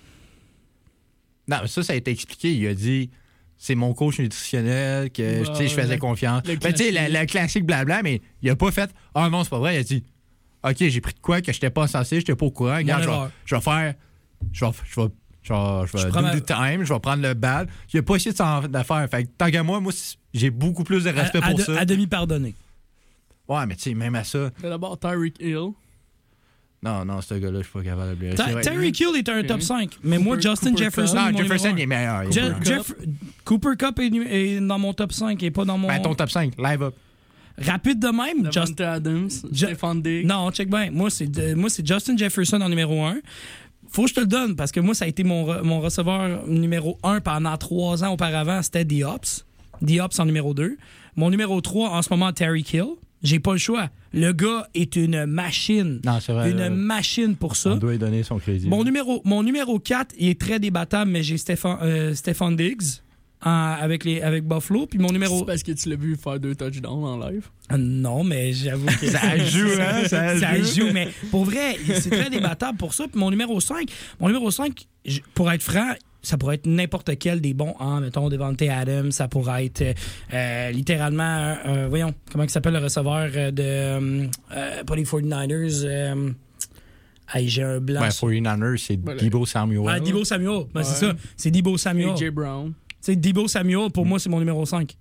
Non, 1.47 1.57
mais 1.61 1.67
ça, 1.67 1.83
ça 1.83 1.93
a 1.93 1.95
été 1.95 2.11
expliqué. 2.11 2.53
Il 2.53 2.67
a 2.67 2.73
dit 2.73 3.09
c'est 3.57 3.75
mon 3.75 3.93
coach 3.93 4.19
nutritionnel, 4.19 5.09
que 5.11 5.43
tu 5.45 5.55
sais, 5.55 5.67
je 5.67 5.73
faisais 5.73 5.95
le- 5.95 5.99
confiance. 5.99 6.43
le 6.47 6.55
Ben, 6.57 6.73
tu 6.73 6.83
sais, 6.83 6.91
le, 6.91 7.19
le 7.19 7.25
classique 7.25 7.65
blabla, 7.65 8.03
mais 8.03 8.21
il 8.41 8.49
a 8.49 8.55
pas 8.55 8.71
fait 8.71 8.89
Ah 9.15 9.29
non, 9.29 9.43
c'est 9.43 9.49
pas 9.49 9.59
vrai. 9.59 9.75
Il 9.75 9.79
a 9.79 9.83
dit 9.83 10.03
OK, 10.63 10.75
j'ai 10.79 11.01
pris 11.01 11.13
de 11.13 11.19
quoi 11.19 11.41
que 11.41 11.51
j'étais 11.53 11.69
pas 11.69 11.87
censé, 11.87 12.17
j'étais 12.17 12.35
pas 12.35 12.45
au 12.45 12.51
courant. 12.51 12.75
Regarde, 12.77 13.03
je 13.03 13.09
vais, 13.09 13.15
je 13.45 13.55
vais 13.55 13.61
faire. 13.61 13.93
Je 14.51 14.65
vais, 14.65 14.71
je 14.85 15.01
vais, 15.01 15.07
je 15.43 15.53
vais, 15.53 15.59
je 15.87 15.91
vais 15.93 15.97
Je 15.99 16.03
do 16.05 16.11
prends 16.11 16.21
ma- 16.21 16.39
the 16.39 16.45
time, 16.45 16.83
je 16.83 16.93
vais 16.93 16.99
prendre 16.99 17.23
le 17.23 17.33
bal. 17.33 17.67
Il 17.93 17.99
a 17.99 18.03
pas 18.03 18.15
essayé 18.15 18.31
de 18.31 18.37
s'en 18.37 18.61
faire. 18.61 19.07
Fait 19.09 19.23
que, 19.25 19.29
tant 19.37 19.49
qu'à 19.51 19.63
moi, 19.63 19.79
moi, 19.79 19.91
j'ai 20.33 20.49
beaucoup 20.49 20.83
plus 20.83 21.03
de 21.03 21.09
respect 21.09 21.39
à, 21.41 21.45
à 21.45 21.49
pour 21.49 21.59
de- 21.59 21.63
ça. 21.63 21.79
à 21.79 21.85
demi 21.85 22.07
pardonné. 22.07 22.53
Ouais, 23.47 23.65
mais 23.65 23.75
tu 23.75 23.83
sais, 23.83 23.93
même 23.93 24.15
à 24.15 24.23
ça. 24.23 24.49
D'abord, 24.61 24.99
Tyreek 24.99 25.35
Hill? 25.39 25.69
Non, 26.83 27.03
non, 27.05 27.21
ce 27.21 27.33
gars-là, 27.33 27.59
je 27.59 27.63
suis 27.63 27.73
pas 27.73 27.81
capable 27.83 28.17
de 28.19 28.25
le 28.27 28.35
Ty- 28.35 28.43
blairer. 28.43 28.61
Tyreek 28.61 28.99
Hill 28.99 29.15
est 29.17 29.29
un 29.29 29.43
top 29.43 29.61
5, 29.61 29.97
mais 30.03 30.19
moi, 30.19 30.37
Justin 30.39 30.71
Cooper 30.71 30.83
Jefferson. 30.83 31.15
Cup. 31.17 31.27
est 31.27 31.31
Non, 31.31 31.37
Jefferson, 31.39 31.73
il 31.75 31.81
est 31.81 31.85
meilleur. 31.87 32.23
il 32.25 32.37
est. 32.37 32.65
Jeff- 32.65 32.93
Cooper 33.45 33.75
Cup 33.79 33.99
est, 33.99 34.13
est 34.15 34.59
dans 34.59 34.77
mon 34.77 34.93
top 34.93 35.11
5 35.11 35.41
et 35.41 35.49
pas 35.49 35.65
dans 35.65 35.77
mon. 35.77 35.87
Ben, 35.87 35.99
ton 36.01 36.13
top 36.13 36.29
5, 36.29 36.53
live 36.57 36.83
up. 36.83 36.93
Rapide 37.59 37.97
de 37.99 38.09
même. 38.09 38.51
Just- 38.51 38.75
Davante 38.77 38.81
Adams. 38.81 39.29
Je- 39.51 39.65
Stephon 39.65 39.95
Diggs. 39.95 40.27
Non, 40.27 40.51
check 40.51 40.69
bien. 40.69 40.91
Moi, 40.91 41.09
c'est 41.09 41.55
moi, 41.55 41.69
c'est 41.71 41.85
Justin 41.87 42.15
Jefferson 42.15 42.61
en 42.61 42.69
numéro 42.69 43.03
1. 43.03 43.15
Faut 43.89 44.03
que 44.03 44.09
je 44.09 44.13
te 44.15 44.19
le 44.19 44.27
donne 44.27 44.55
parce 44.55 44.71
que 44.71 44.79
moi, 44.79 44.93
ça 44.93 45.05
a 45.05 45.07
été 45.07 45.23
mon, 45.23 45.45
re- 45.45 45.61
mon 45.63 45.79
receveur 45.79 46.45
numéro 46.47 46.97
1 47.03 47.21
pendant 47.21 47.57
trois 47.57 48.03
ans 48.03 48.11
auparavant. 48.13 48.61
C'était 48.61 48.85
Diops. 48.85 49.45
Diops 49.81 50.19
en 50.19 50.25
numéro 50.25 50.53
2. 50.53 50.77
Mon 51.15 51.29
numéro 51.29 51.59
3 51.61 51.89
en 51.89 52.01
ce 52.01 52.09
moment, 52.11 52.31
Terry 52.33 52.63
Kill. 52.63 52.85
J'ai 53.23 53.39
pas 53.39 53.53
le 53.53 53.57
choix. 53.57 53.89
Le 54.13 54.31
gars 54.31 54.67
est 54.75 54.95
une 54.95 55.25
machine. 55.25 55.99
Non, 56.05 56.19
c'est 56.21 56.33
vrai. 56.33 56.51
une 56.51 56.69
machine 56.69 57.35
pour 57.35 57.55
ça. 57.55 57.71
on 57.71 57.77
doit 57.77 57.91
lui 57.93 57.97
donner 57.97 58.21
son 58.23 58.37
crédit. 58.37 58.67
Mon 58.67 58.83
numéro, 58.83 59.21
mon 59.25 59.41
numéro 59.41 59.79
4, 59.79 60.13
il 60.19 60.29
est 60.29 60.39
très 60.39 60.59
débattable, 60.59 61.09
mais 61.11 61.23
j'ai 61.23 61.37
Stéphane, 61.37 61.77
euh, 61.81 62.13
Stéphane 62.13 62.55
Diggs 62.55 63.01
en- 63.43 63.75
avec, 63.79 64.03
les, 64.05 64.21
avec 64.21 64.43
Buffalo. 64.45 64.85
Puis 64.87 64.99
mon 64.99 65.11
numéro. 65.11 65.39
C'est 65.39 65.45
parce 65.45 65.63
que 65.63 65.71
tu 65.71 65.89
l'as 65.89 65.95
vu 65.95 66.15
faire 66.15 66.39
deux 66.39 66.55
touchdowns 66.55 67.03
en 67.03 67.17
live. 67.29 67.47
Ah, 67.69 67.77
Non, 67.77 68.23
mais 68.23 68.53
j'avoue 68.53 68.85
que. 68.87 69.07
Ça 69.11 69.37
joue, 69.37 69.67
hein, 69.79 70.05
ça 70.07 70.37
Ça 70.39 70.55
joue. 70.57 70.81
joue, 70.87 70.87
mais 70.93 71.09
pour 71.31 71.45
vrai, 71.45 71.75
c'est 71.99 72.09
très 72.09 72.29
débattable 72.29 72.77
pour 72.77 72.93
ça. 72.93 73.05
Puis 73.07 73.19
mon 73.19 73.29
numéro 73.29 73.59
5, 73.59 73.87
mon 74.19 74.27
numéro 74.27 74.49
5, 74.51 74.85
je- 75.05 75.19
pour 75.33 75.51
être 75.51 75.61
franc, 75.63 75.93
ça 76.23 76.37
pourrait 76.37 76.55
être 76.55 76.65
n'importe 76.65 77.17
quel 77.19 77.39
des 77.39 77.53
bons, 77.53 77.75
hein, 77.79 78.01
mettons, 78.01 78.27
Devante 78.27 78.61
Adams, 78.63 79.11
ça 79.11 79.27
pourrait 79.29 79.65
être 79.65 79.81
euh, 79.81 79.93
euh, 80.33 80.71
littéralement, 80.71 81.23
euh, 81.23 81.55
euh, 81.67 81.87
voyons, 81.87 82.13
comment 82.31 82.43
il 82.43 82.49
s'appelle 82.49 82.73
le 82.73 82.79
receveur 82.79 83.29
euh, 83.33 83.51
de, 83.51 83.63
euh, 83.63 84.27
euh, 84.53 84.83
pas 84.83 84.95
les 84.95 85.03
49ers, 85.05 85.83
euh, 85.85 86.31
hey, 87.33 87.47
j'ai 87.47 87.63
un 87.63 87.79
blanc. 87.79 88.01
Ben, 88.01 88.09
49ers, 88.09 88.77
c'est 88.77 88.99
Voilà. 89.01 89.21
Debo 89.21 89.45
Samuel. 89.45 89.83
Ah, 89.87 89.99
Debo 90.01 90.25
Samuel, 90.25 90.63
Ben, 90.73 90.83
c'est 90.83 91.05
ça, 91.05 91.13
c'est 91.37 91.51
Debo 91.51 91.77
Samuel. 91.77 92.09
AJ 92.09 92.29
Brown. 92.31 92.73
Sais, 93.07 93.15
Debo 93.15 93.47
Samuel, 93.47 93.89
pour 93.91 94.05
moi, 94.05 94.19
c'est 94.19 94.29
mon 94.29 94.39
numéro 94.39 94.65
5. 94.65 94.95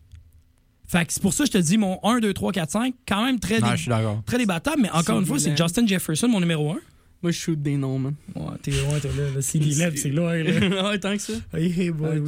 Fait 0.87 1.05
que 1.05 1.13
c'est 1.13 1.21
pour 1.21 1.33
ça 1.35 1.43
que 1.45 1.49
je 1.49 1.53
te 1.55 1.59
dis 1.59 1.77
mon 1.77 1.99
1, 2.05 2.21
2, 2.21 2.33
3, 2.33 2.53
4, 2.53 2.71
5, 2.71 2.95
quand 3.09 3.25
même 3.25 3.41
très, 3.41 3.59
Non, 3.59 3.73
dé- 3.75 4.39
débattable, 4.39 4.83
mais 4.83 4.91
encore 4.91 5.19
une 5.19 5.27
fois, 5.27 5.39
c'est. 5.41 5.57
Justin 5.57 5.87
Jefferson, 5.87 6.29
mon 6.29 6.39
numéro 6.39 6.71
1. 6.71 6.77
Moi, 7.23 7.33
je 7.33 7.37
shoot 7.39 7.61
des 7.61 7.77
noms, 7.77 7.99
man. 7.99 8.15
Ouais, 8.37 8.45
t'es 8.63 8.71
loin, 8.71 9.01
t'es 9.01 9.09
là. 9.09 9.31
là. 9.35 9.43
C'est 9.43 9.59
Lab, 9.59 9.97
c'est 9.97 10.11
loin, 10.11 10.37
là. 10.41 10.85
ouais, 10.91 10.99
tant 11.01 11.17
que 11.17 11.23
ça. 11.23 11.33
Hey, 11.55 11.91
boy, 11.91 12.19
Ok, 12.19 12.25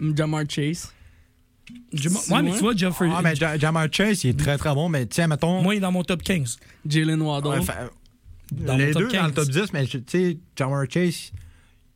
oui. 0.00 0.14
Jamar 0.16 0.44
Chase. 0.48 0.92
Ouais, 1.92 2.42
mais 2.42 2.52
tu 2.52 2.58
vois, 2.60 2.74
Jefferson. 2.74 3.12
Ah, 3.14 3.20
mais 3.22 3.36
Ja- 3.36 3.58
Jamar 3.58 3.88
Chase, 3.92 4.24
il 4.24 4.30
est 4.30 4.38
très 4.38 4.56
très 4.56 4.72
bon, 4.74 4.88
mais 4.88 5.04
tiens, 5.04 5.26
mettons. 5.26 5.60
Moi, 5.60 5.74
il 5.74 5.78
est 5.78 5.80
dans 5.80 5.92
mon 5.92 6.02
top 6.04 6.22
15. 6.22 6.58
Jalen 6.88 7.20
Waddle. 7.20 7.48
Ouais, 7.48 7.58
les 8.58 8.86
mon 8.86 8.92
top 8.92 9.02
deux 9.02 9.08
dans 9.18 9.26
le 9.26 9.32
15. 9.32 9.34
top 9.34 9.48
10, 9.50 9.72
mais 9.74 9.84
tu 9.86 10.02
sais, 10.06 10.38
Jamar 10.56 10.84
Chase, 10.88 11.32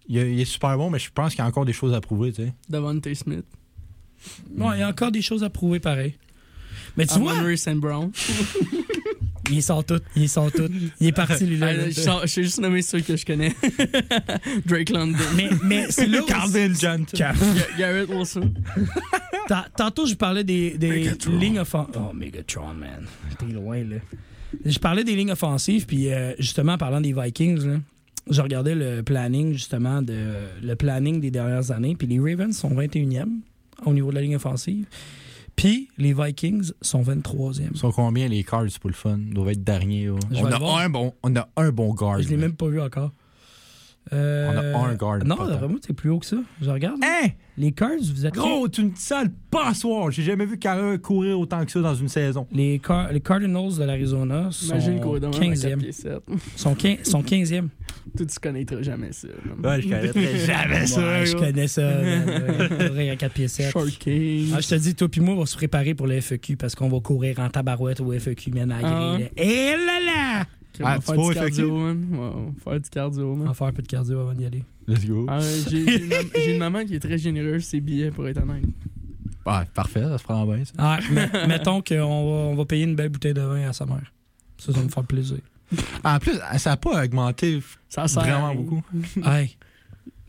il, 0.09 0.17
il 0.17 0.41
est 0.41 0.45
super 0.45 0.77
bon, 0.77 0.91
mais 0.91 0.99
je 0.99 1.11
pense 1.13 1.31
qu'il 1.31 1.39
y 1.39 1.43
a 1.43 1.47
encore 1.47 1.65
des 1.65 1.73
choses 1.73 1.95
à 1.95 2.01
prouver, 2.01 2.33
tu 2.33 2.43
sais. 2.43 2.53
Devontae 2.69 3.15
Smith. 3.15 3.45
Ouais, 4.57 4.77
il 4.77 4.81
y 4.81 4.83
a 4.83 4.89
encore 4.89 5.11
des 5.11 5.23
choses 5.23 5.43
à 5.43 5.51
prouver 5.51 5.81
pareil. 5.81 6.15
Mais 6.97 7.07
tu 7.07 7.19
vois, 7.19 7.35
St. 7.57 7.77
Brown. 7.77 8.11
il 9.51 9.63
sort 9.63 9.85
tout. 9.85 10.01
Il 10.15 10.29
sort 10.29 10.53
tout. 10.53 10.69
Il 11.01 11.09
est 11.09 11.13
parti, 11.13 11.47
lui, 11.47 11.57
là. 11.59 11.69
Ah, 11.71 12.21
je 12.23 12.27
suis 12.27 12.43
juste 12.45 12.61
nommé 12.61 12.83
ceux 12.83 13.01
que 13.01 13.17
je 13.17 13.25
connais. 13.25 13.55
Drake 14.67 14.91
London. 14.91 15.19
Mais, 15.37 15.49
mais 15.65 15.87
c'est 15.91 16.07
là 16.07 16.21
Calvin 16.27 16.73
Johnson. 16.75 17.05
Garrett 17.79 18.09
Wilson. 18.09 18.53
Ta- 19.49 19.67
Tantôt, 19.77 20.07
je 20.07 20.15
parlais 20.15 20.45
des, 20.45 20.77
des 20.79 21.11
lignes 21.27 21.59
offensives. 21.59 21.95
Oh, 21.97 22.13
Megatron, 22.13 22.75
man. 22.75 23.07
T'es 23.39 23.47
loin, 23.47 23.83
là. 23.85 23.97
Je 24.65 24.79
parlais 24.79 25.03
des 25.03 25.17
lignes 25.17 25.33
offensives, 25.33 25.87
puis 25.87 26.13
euh, 26.13 26.35
justement, 26.39 26.75
en 26.75 26.79
parlant 26.79 27.01
des 27.01 27.15
Vikings, 27.15 27.67
là, 27.67 27.77
je 28.31 28.41
regardais 28.41 28.75
le 28.75 29.03
planning, 29.03 29.53
justement, 29.53 30.03
de, 30.03 30.33
le 30.62 30.75
planning 30.77 31.20
des 31.20 31.31
dernières 31.31 31.70
années, 31.70 31.97
puis 31.97 32.07
les 32.07 32.18
Ravens 32.20 32.57
sont 32.57 32.70
21e 32.70 33.41
au 33.85 33.93
niveau 33.93 34.11
de 34.11 34.14
la 34.16 34.20
ligne 34.20 34.37
offensive, 34.37 34.87
puis 35.57 35.89
les 35.99 36.14
Vikings 36.14 36.73
sont 36.81 37.03
23e. 37.03 37.68
Ils 37.73 37.79
sont 37.79 37.93
combien 37.93 38.29
les 38.29 38.45
cards 38.45 38.66
pour 38.81 38.91
le 38.91 38.95
fun? 38.95 39.18
Ils 39.27 39.35
doivent 39.35 39.51
être 39.51 39.64
derniers. 39.64 40.09
On 40.11 40.45
a, 40.47 40.83
un 40.83 40.89
bon, 40.89 41.12
on 41.23 41.37
a 41.37 41.49
un 41.57 41.70
bon 41.70 41.93
guard. 41.95 42.20
Je 42.23 42.29
l'ai 42.29 42.37
même 42.37 42.55
pas 42.55 42.68
vu 42.68 42.81
encore. 42.81 43.12
Euh, 44.13 44.73
On 44.75 44.85
a 44.85 44.89
un 44.89 44.95
guard, 44.95 45.25
Non, 45.25 45.37
pas 45.37 45.47
d'après 45.47 45.69
moi, 45.69 45.79
c'est 45.87 45.93
plus 45.93 46.11
haut 46.11 46.19
que 46.19 46.27
ça. 46.27 46.37
Je 46.61 46.69
regarde. 46.69 46.99
Hein? 47.05 47.29
Les 47.57 47.71
Cards, 47.73 47.91
vous 48.15 48.27
êtes. 48.27 48.35
Gros, 48.35 48.69
tu 48.69 48.81
une 48.83 48.97
sale 48.97 49.31
passoire. 49.51 50.11
J'ai 50.11 50.23
jamais 50.23 50.45
vu 50.45 50.59
quelqu'un 50.59 50.99
courir 50.99 51.39
autant 51.39 51.65
que 51.65 51.71
ça 51.71 51.81
dans 51.81 51.95
une 51.95 52.09
saison. 52.09 52.47
Les, 52.53 52.79
Car- 52.79 53.13
les 53.13 53.21
Cardinals 53.21 53.77
de 53.79 53.85
l'Arizona 53.85 54.49
sont 54.51 54.75
dans 55.21 55.31
15e. 55.31 55.81
Sont, 56.57 56.75
15, 56.75 57.03
sont 57.05 57.23
15e. 57.23 57.69
Toi, 58.17 58.27
tu 58.27 58.39
connaîtras 58.41 58.83
jamais 58.83 59.13
ça. 59.13 59.29
Ouais, 59.63 59.81
je 59.81 59.89
connaîtrais 59.89 60.37
jamais 60.47 60.87
ça. 60.87 61.01
Ouais, 61.01 61.27
je 61.27 61.37
connais 61.37 61.69
ça. 61.69 61.93
Courir 62.89 63.13
à 63.13 63.17
4 63.17 63.33
pieds 63.33 63.49
7. 63.49 63.71
Short 63.71 63.89
King. 63.91 64.53
Ah, 64.57 64.61
je 64.61 64.69
te 64.69 64.75
dis, 64.75 64.95
toi 64.95 65.09
puis 65.09 65.21
moi, 65.21 65.35
on 65.35 65.41
va 65.41 65.47
se 65.47 65.57
préparer 65.57 65.95
pour 65.95 66.07
le 66.07 66.21
FEQ 66.21 66.57
parce 66.57 66.75
qu'on 66.75 66.89
va 66.89 67.01
courir 67.01 67.39
en 67.39 67.49
tabarouette 67.49 68.01
au 68.01 68.13
FEQ, 68.13 68.51
à 68.61 68.67
la 68.67 68.77
Ah. 68.83 69.19
Et 69.37 69.73
là 69.77 70.01
là! 70.05 70.45
On 70.81 70.85
va 70.85 70.91
Ah, 70.91 71.01
faire 71.01 71.14
tu 71.14 71.20
du 71.20 71.25
vas 71.25 71.31
au 71.31 71.35
cardio, 71.35 71.66
FAQ? 71.68 71.73
man. 71.73 72.07
Ouais, 72.12 72.18
on 72.18 72.53
faire 72.70 72.81
du 72.81 72.91
cardio, 72.91 73.33
On 73.33 73.37
man. 73.37 73.49
va 73.49 73.55
faire 73.55 73.66
un 73.66 73.73
peu 73.73 73.83
de 73.83 73.89
cardio 73.89 74.20
avant 74.20 74.33
d'y 74.35 74.45
aller. 74.47 74.64
Let's 74.87 75.05
go. 75.07 75.27
Ah, 75.29 75.39
J'ai 75.41 75.87
j'ai 75.87 76.03
une, 76.03 76.09
mam- 76.09 76.31
j'ai 76.35 76.53
une 76.53 76.59
maman 76.59 76.85
qui 76.85 76.95
est 76.95 77.01
très 77.01 77.18
généreuse, 77.18 77.64
ses 77.64 77.81
billets, 77.81 78.11
pour 78.11 78.27
être 78.29 78.43
honnête. 78.43 78.64
Ouais, 79.45 79.64
parfait, 79.75 80.03
ça 80.03 80.18
se 80.18 80.23
prend 80.25 80.45
bien. 80.47 80.64
Ça. 80.64 80.73
Ah, 80.79 80.99
mais- 81.11 81.29
mettons 81.49 81.83
qu'on 81.83 81.97
va, 81.97 82.51
on 82.51 82.55
va 82.55 82.64
payer 82.64 82.85
une 82.85 82.95
belle 82.97 83.09
bouteille 83.11 83.35
de 83.35 83.41
vin 83.43 83.68
à 83.68 83.73
sa 83.73 83.87
mère. 83.87 84.12
Ça, 84.59 84.73
ça 84.73 84.79
va 84.79 84.85
me 84.85 84.89
faire 84.91 85.05
plaisir. 85.05 85.39
En 86.05 86.18
plus, 86.18 86.35
ça 86.59 86.70
n'a 86.70 86.77
pas 86.77 87.03
augmenté 87.05 87.61
Ça 87.89 88.07
sert 88.07 88.23
à 88.23 88.27
vraiment 88.27 88.55
beaucoup. 88.55 88.83
Hey, 89.25 89.57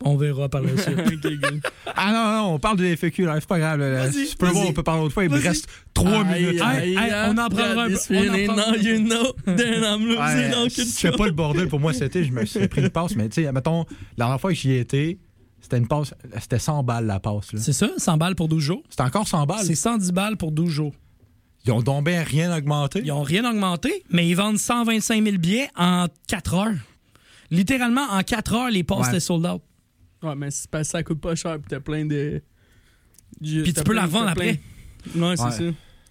on 0.03 0.17
verra 0.17 0.49
par 0.49 0.61
la 0.61 0.69
suite. 0.77 0.97
Ah 1.95 2.11
non, 2.11 2.31
non, 2.47 2.53
on 2.55 2.59
parle 2.59 2.77
de 2.77 2.95
FAQ, 2.95 3.25
là. 3.25 3.35
C'est 3.39 3.47
pas 3.47 3.59
grave. 3.59 3.79
Là. 3.79 4.07
Bowl, 4.07 4.49
vas-y. 4.53 4.67
on 4.67 4.73
peut 4.73 4.83
parler 4.83 5.01
autre 5.03 5.13
fois. 5.13 5.23
Il 5.25 5.29
me 5.29 5.39
reste 5.39 5.67
3 5.93 6.25
Aïe, 6.25 6.43
minutes. 6.45 6.61
aïe, 6.61 6.97
aïe, 6.97 7.11
on 7.29 7.37
en 7.37 7.49
prendra 7.49 7.83
un 7.83 7.87
peu- 7.87 7.93
this 7.93 8.07
on 8.09 8.15
en 8.15 8.19
feeling, 8.21 8.47
prendra- 8.47 8.71
now 8.71 8.77
you 8.77 8.97
know, 8.99 9.33
then 9.55 9.83
I'm 9.83 10.07
losing 10.07 10.85
control. 10.87 11.15
pas 11.17 11.25
le 11.27 11.31
bordel 11.33 11.67
pour 11.67 11.79
moi 11.79 11.93
cet 11.93 12.15
été, 12.15 12.23
je 12.23 12.31
me 12.31 12.45
suis 12.45 12.67
pris 12.67 12.81
une 12.81 12.89
passe, 12.89 13.15
mais 13.15 13.29
tu 13.29 13.43
sais, 13.43 13.51
mettons, 13.51 13.85
la 14.17 14.25
dernière 14.25 14.41
fois 14.41 14.51
que 14.51 14.57
j'y 14.57 14.73
étais, 14.73 15.19
c'était 15.61 15.77
une 15.77 15.87
passe, 15.87 16.13
c'était 16.41 16.57
100 16.59 16.83
balles 16.83 17.05
la 17.05 17.19
passe. 17.19 17.47
C'est 17.57 17.73
ça, 17.73 17.89
100 17.95 18.17
balles 18.17 18.35
pour 18.35 18.47
12 18.47 18.61
jours? 18.63 18.83
C'était 18.89 19.03
encore 19.03 19.27
100 19.27 19.45
balles? 19.45 19.63
C'est 19.65 19.75
110 19.75 20.11
balles 20.11 20.37
pour 20.37 20.51
12 20.51 20.69
jours. 20.69 20.93
Ils 21.65 21.71
ont 21.71 21.81
donc 21.81 22.05
bien 22.05 22.23
rien 22.23 22.55
augmenté. 22.57 23.01
Ils 23.05 23.11
ont 23.11 23.21
rien 23.21 23.49
augmenté, 23.49 24.03
mais 24.09 24.27
ils 24.27 24.33
vendent 24.35 24.57
125 24.57 25.23
000 25.23 25.37
billets 25.37 25.69
en 25.77 26.07
4 26.27 26.55
heures. 26.55 26.73
Littéralement, 27.51 28.05
en 28.09 28.23
4 28.23 28.53
heures, 28.55 28.69
les 28.71 28.83
passes 28.83 29.01
Ouais. 29.01 29.09
étaient 29.09 29.19
sold 29.19 29.45
out. 29.45 29.61
Ouais, 30.23 30.35
mais 30.35 30.51
c'est 30.51 30.69
parce 30.69 30.87
que 30.87 30.91
ça 30.91 31.03
coûte 31.03 31.19
pas 31.19 31.35
cher, 31.35 31.57
pis 31.59 31.67
t'as 31.69 31.79
plein 31.79 32.05
de. 32.05 32.41
Puis 33.41 33.73
tu 33.73 33.83
peux 33.83 33.93
la 33.93 34.03
revendre 34.03 34.29
après. 34.29 34.59
Ouais, 35.15 35.35
c'est 35.35 35.43
Ouais. 35.43 35.51
ça. 35.51 35.63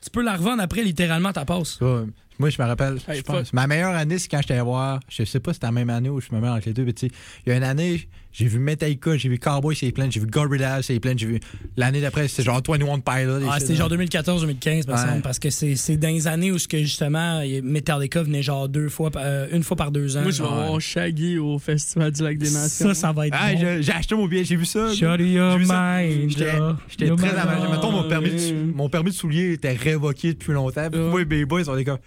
Tu 0.05 0.11
peux 0.13 0.23
la 0.23 0.37
revendre 0.37 0.63
après, 0.63 0.83
littéralement, 0.83 1.33
ta 1.33 1.45
passe. 1.45 1.81
Ouais. 1.81 2.05
Moi, 2.39 2.51
je 2.51 2.61
me 2.61 2.67
rappelle, 2.67 2.99
Hey, 3.07 3.19
je 3.19 3.23
pense, 3.23 3.53
ma 3.53 3.67
meilleure 3.69 3.95
année, 3.95 4.19
c'est 4.19 4.29
quand 4.29 4.41
j'étais 4.41 4.59
voir, 4.61 4.99
je 5.09 5.23
sais 5.25 5.39
pas 5.39 5.53
si 5.53 5.57
c'était 5.57 5.67
la 5.69 5.73
même 5.73 5.91
année 5.91 6.09
où 6.09 6.21
je 6.21 6.29
me 6.35 6.41
mets 6.41 6.49
entre 6.49 6.67
les 6.67 6.73
deux, 6.73 6.85
mais 6.85 6.93
tu 6.93 7.07
sais, 7.09 7.13
il 7.47 7.51
y 7.51 7.53
a 7.53 7.57
une 7.57 7.63
année, 7.63 8.09
j'ai 8.33 8.47
vu 8.47 8.59
Metallica, 8.59 9.17
j'ai 9.17 9.29
vu 9.29 9.39
Cowboy, 9.39 9.77
c'est 9.77 9.93
plein, 9.93 10.09
j'ai 10.11 10.21
vu 10.21 10.27
Gorillaz, 10.27 10.83
c'est 10.83 10.99
plein, 11.01 11.13
j'ai 11.17 11.27
vu. 11.27 11.41
L'année 11.77 12.01
d'après, 12.01 12.29
c'était 12.29 12.43
genre 12.45 12.63
21 12.67 13.01
Pilot. 13.01 13.47
Ah, 13.51 13.61
c'était 13.61 13.75
genre 13.75 13.91
2014-2015, 13.91 14.87
par 14.87 14.97
Ouais. 14.97 15.03
exemple, 15.03 15.21
parce 15.23 15.39
que 15.39 15.51
c'est 15.51 15.77
c'est 15.77 15.97
dans 15.97 16.09
les 16.09 16.27
années 16.27 16.51
où 16.51 16.59
ce 16.59 16.67
que, 16.67 16.79
justement 16.79 17.43
Metallica 17.63 18.23
venait 18.23 18.43
genre 18.43 18.69
deux 18.69 18.89
fois, 18.89 19.11
euh, 19.17 19.47
une 19.53 19.63
fois 19.63 19.77
par 19.77 19.91
deux 19.91 20.17
ans. 20.17 20.23
Moi, 20.23 20.31
je 20.31 20.43
vais 20.43 20.49
voir 20.49 20.81
Shaggy 20.81 21.39
au 21.39 21.59
Festival 21.59 22.11
du 22.13 22.23
Lac 22.23 22.39
des 22.39 22.51
Nations. 22.51 22.89
ça, 22.89 22.95
ça 22.95 23.13
va 23.13 23.27
être 23.27 23.37
Ah, 23.39 23.53
bon. 23.53 23.61
j'ai 23.61 23.83
j'ai 23.83 23.93
acheté 23.93 24.15
mon 24.15 24.27
billet, 24.27 24.45
j'ai 24.45 24.57
vu 24.57 24.65
ça. 24.65 24.89
Shut 24.95 25.19
J'ai 25.21 25.33
your 25.33 25.59
vu 25.59 25.67
ça. 25.67 25.99
mind. 26.03 26.31
J'étais 26.31 26.45
là. 26.59 26.77
j'étais 26.89 27.07
Your 27.07 27.17
très 27.19 27.29
mind. 27.29 27.39
avantage. 27.39 27.71
Mettons, 27.71 27.91
mon 27.93 28.09
permis, 28.09 28.31
de, 28.31 28.73
mon 28.75 28.89
permis 28.89 29.11
de 29.11 29.15
soulier 29.17 29.53
était 29.53 29.73
révoqué 29.73 30.33
depuis 30.33 30.53
longtemps. 30.53 30.89
Puis 30.91 31.01
moi 31.01 31.21
et 31.21 31.45
boys, 31.45 31.63
on 31.69 31.77
est 31.77 31.85
comme. 31.85 31.99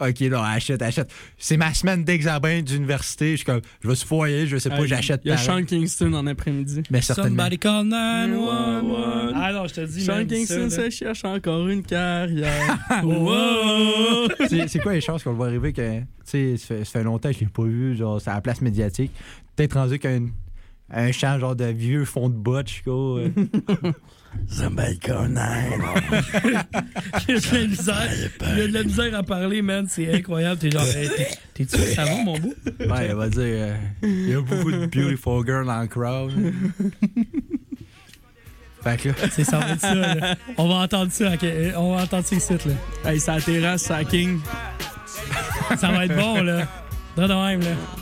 Ok, 0.00 0.18
là, 0.20 0.42
achète, 0.44 0.82
achète. 0.82 1.12
C'est 1.38 1.56
ma 1.56 1.72
semaine 1.74 2.02
d'examen 2.02 2.62
d'université. 2.62 3.32
Je 3.32 3.36
suis 3.36 3.44
comme, 3.44 3.60
je 3.82 3.88
vais 3.88 3.94
se 3.94 4.04
foyer, 4.04 4.46
je 4.48 4.56
sais 4.56 4.68
pas, 4.68 4.78
Ah, 4.80 4.86
j'achète 4.86 5.20
Il 5.24 5.28
y 5.28 5.32
a. 5.32 5.36
Sean 5.36 5.62
Kingston 5.64 6.12
en 6.14 6.26
après-midi. 6.26 6.82
Mais 6.90 7.00
certainement. 7.00 7.44
Somebody 7.44 7.58
call 7.58 7.84
911. 7.84 8.82
911. 8.82 9.32
Ah 9.36 9.52
non, 9.52 9.66
je 9.68 9.74
te 9.74 9.80
dis, 9.82 10.04
Sean 10.04 10.26
Kingston 10.26 10.70
se 10.70 10.90
cherche 10.90 11.24
encore 11.24 11.68
une 11.68 11.82
carrière. 11.82 12.78
Wow. 13.04 14.28
C'est 14.68 14.78
quoi 14.80 14.92
les 14.94 15.00
chances 15.00 15.22
qu'on 15.22 15.30
le 15.30 15.36
voit 15.36 15.46
arriver 15.46 15.72
que. 15.72 16.00
Tu 16.00 16.04
sais, 16.24 16.56
ça 16.56 16.66
fait, 16.66 16.84
ça 16.84 16.90
fait 16.98 17.04
longtemps 17.04 17.28
que 17.30 17.34
je 17.36 17.40
l'ai 17.40 17.46
pas 17.46 17.64
vu, 17.64 17.96
genre, 17.96 18.20
c'est 18.20 18.30
à 18.30 18.34
la 18.34 18.40
place 18.40 18.60
médiatique. 18.60 19.12
Peut-être 19.56 19.74
rendu 19.74 19.98
qu'un 19.98 20.26
un 20.90 21.10
chant 21.12 21.38
genre 21.38 21.56
de 21.56 21.64
vieux 21.66 22.04
fond 22.04 22.28
de 22.28 22.34
botch, 22.34 22.82
quoi. 22.82 23.22
euh. 24.34 24.54
Somebody 24.54 24.98
call 24.98 25.28
911. 25.28 26.24
Il 27.28 27.34
y 27.34 27.36
a 27.36 27.40
de 27.40 27.54
la 27.56 27.66
misère. 27.66 28.08
Il 28.52 28.58
y 28.58 28.62
a 28.62 28.66
de 28.68 28.72
la 28.72 28.82
misère 28.84 29.14
à 29.14 29.22
parler, 29.22 29.62
man. 29.62 29.86
C'est 29.88 30.12
incroyable. 30.14 30.58
T'es 30.60 30.70
genre, 30.70 30.82
hey, 30.84 31.08
t'es-tu 31.54 31.76
ça 31.94 32.04
va, 32.04 32.14
mon 32.24 32.38
beau? 32.38 32.54
Ouais, 32.80 33.08
il 33.08 33.14
va 33.14 33.28
dire. 33.28 33.40
euh, 33.42 33.76
Il 34.02 34.28
y 34.30 34.34
a 34.34 34.40
beaucoup 34.40 34.70
de 34.72 34.86
beautiful 34.86 35.44
girls 35.46 35.66
dans 35.66 35.80
le 35.80 35.86
crowd. 35.88 36.32
fait 38.82 38.96
que 39.00 39.08
là. 39.10 39.14
C'est 39.30 39.44
ça, 39.44 39.58
va 39.58 39.70
être 39.70 39.80
ça. 39.80 39.94
là. 39.94 40.36
On 40.58 40.68
va 40.68 40.74
entendre 40.76 41.12
ça. 41.12 41.30
On 41.76 41.94
va 41.96 42.02
entendre 42.02 42.24
ça 42.26 42.36
ici, 42.36 42.52
là. 43.04 43.10
Hey, 43.10 43.20
la 43.26 43.40
terrasse, 43.40 43.88
la 43.88 44.04
King. 44.04 44.40
Ça 45.78 45.90
va 45.90 46.04
être 46.04 46.16
bon, 46.16 46.42
là. 46.42 46.66
De 47.16 47.22
même, 47.22 47.60
là. 47.60 48.01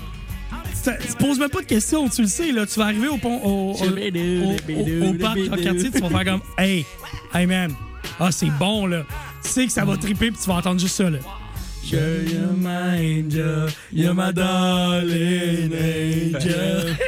Tu 0.83 0.91
te- 0.91 1.07
tu 1.07 1.13
poses 1.19 1.39
même 1.39 1.51
pas 1.51 1.61
de 1.61 1.67
questions, 1.67 2.09
tu 2.09 2.23
le 2.23 2.29
sais, 2.29 2.53
là. 2.53 2.65
Tu 2.67 2.79
vas 2.79 2.87
arriver 2.87 3.09
au 3.09 3.17
pont, 3.19 3.39
au, 3.43 3.73
au, 3.73 3.75
au, 3.75 4.53
au- 5.05 5.11
au 5.11 5.15
parc 5.15 5.39
en 5.53 5.57
quartier, 5.57 5.91
tu 5.91 6.01
vas 6.01 6.09
faire 6.09 6.25
comme, 6.25 6.41
hey, 6.59 6.85
hey, 7.35 7.47
man. 7.47 7.73
Ah, 8.19 8.31
c'est 8.33 8.51
bon, 8.59 8.87
là. 8.87 9.05
Tu 9.43 9.49
sais 9.51 9.67
que 9.67 9.73
ça 9.73 9.85
va 9.85 9.97
triper, 9.97 10.31
puis 10.31 10.41
tu 10.43 10.49
vas 10.49 10.57
entendre 10.57 10.81
juste 10.81 10.97
ça, 10.97 11.09
là. 11.11 11.19
You're 11.83 12.53
my 12.57 13.25
angel, 13.25 13.67
you're 13.93 14.15
my 14.15 14.33
darling 14.33 15.73
angel. 15.75 16.97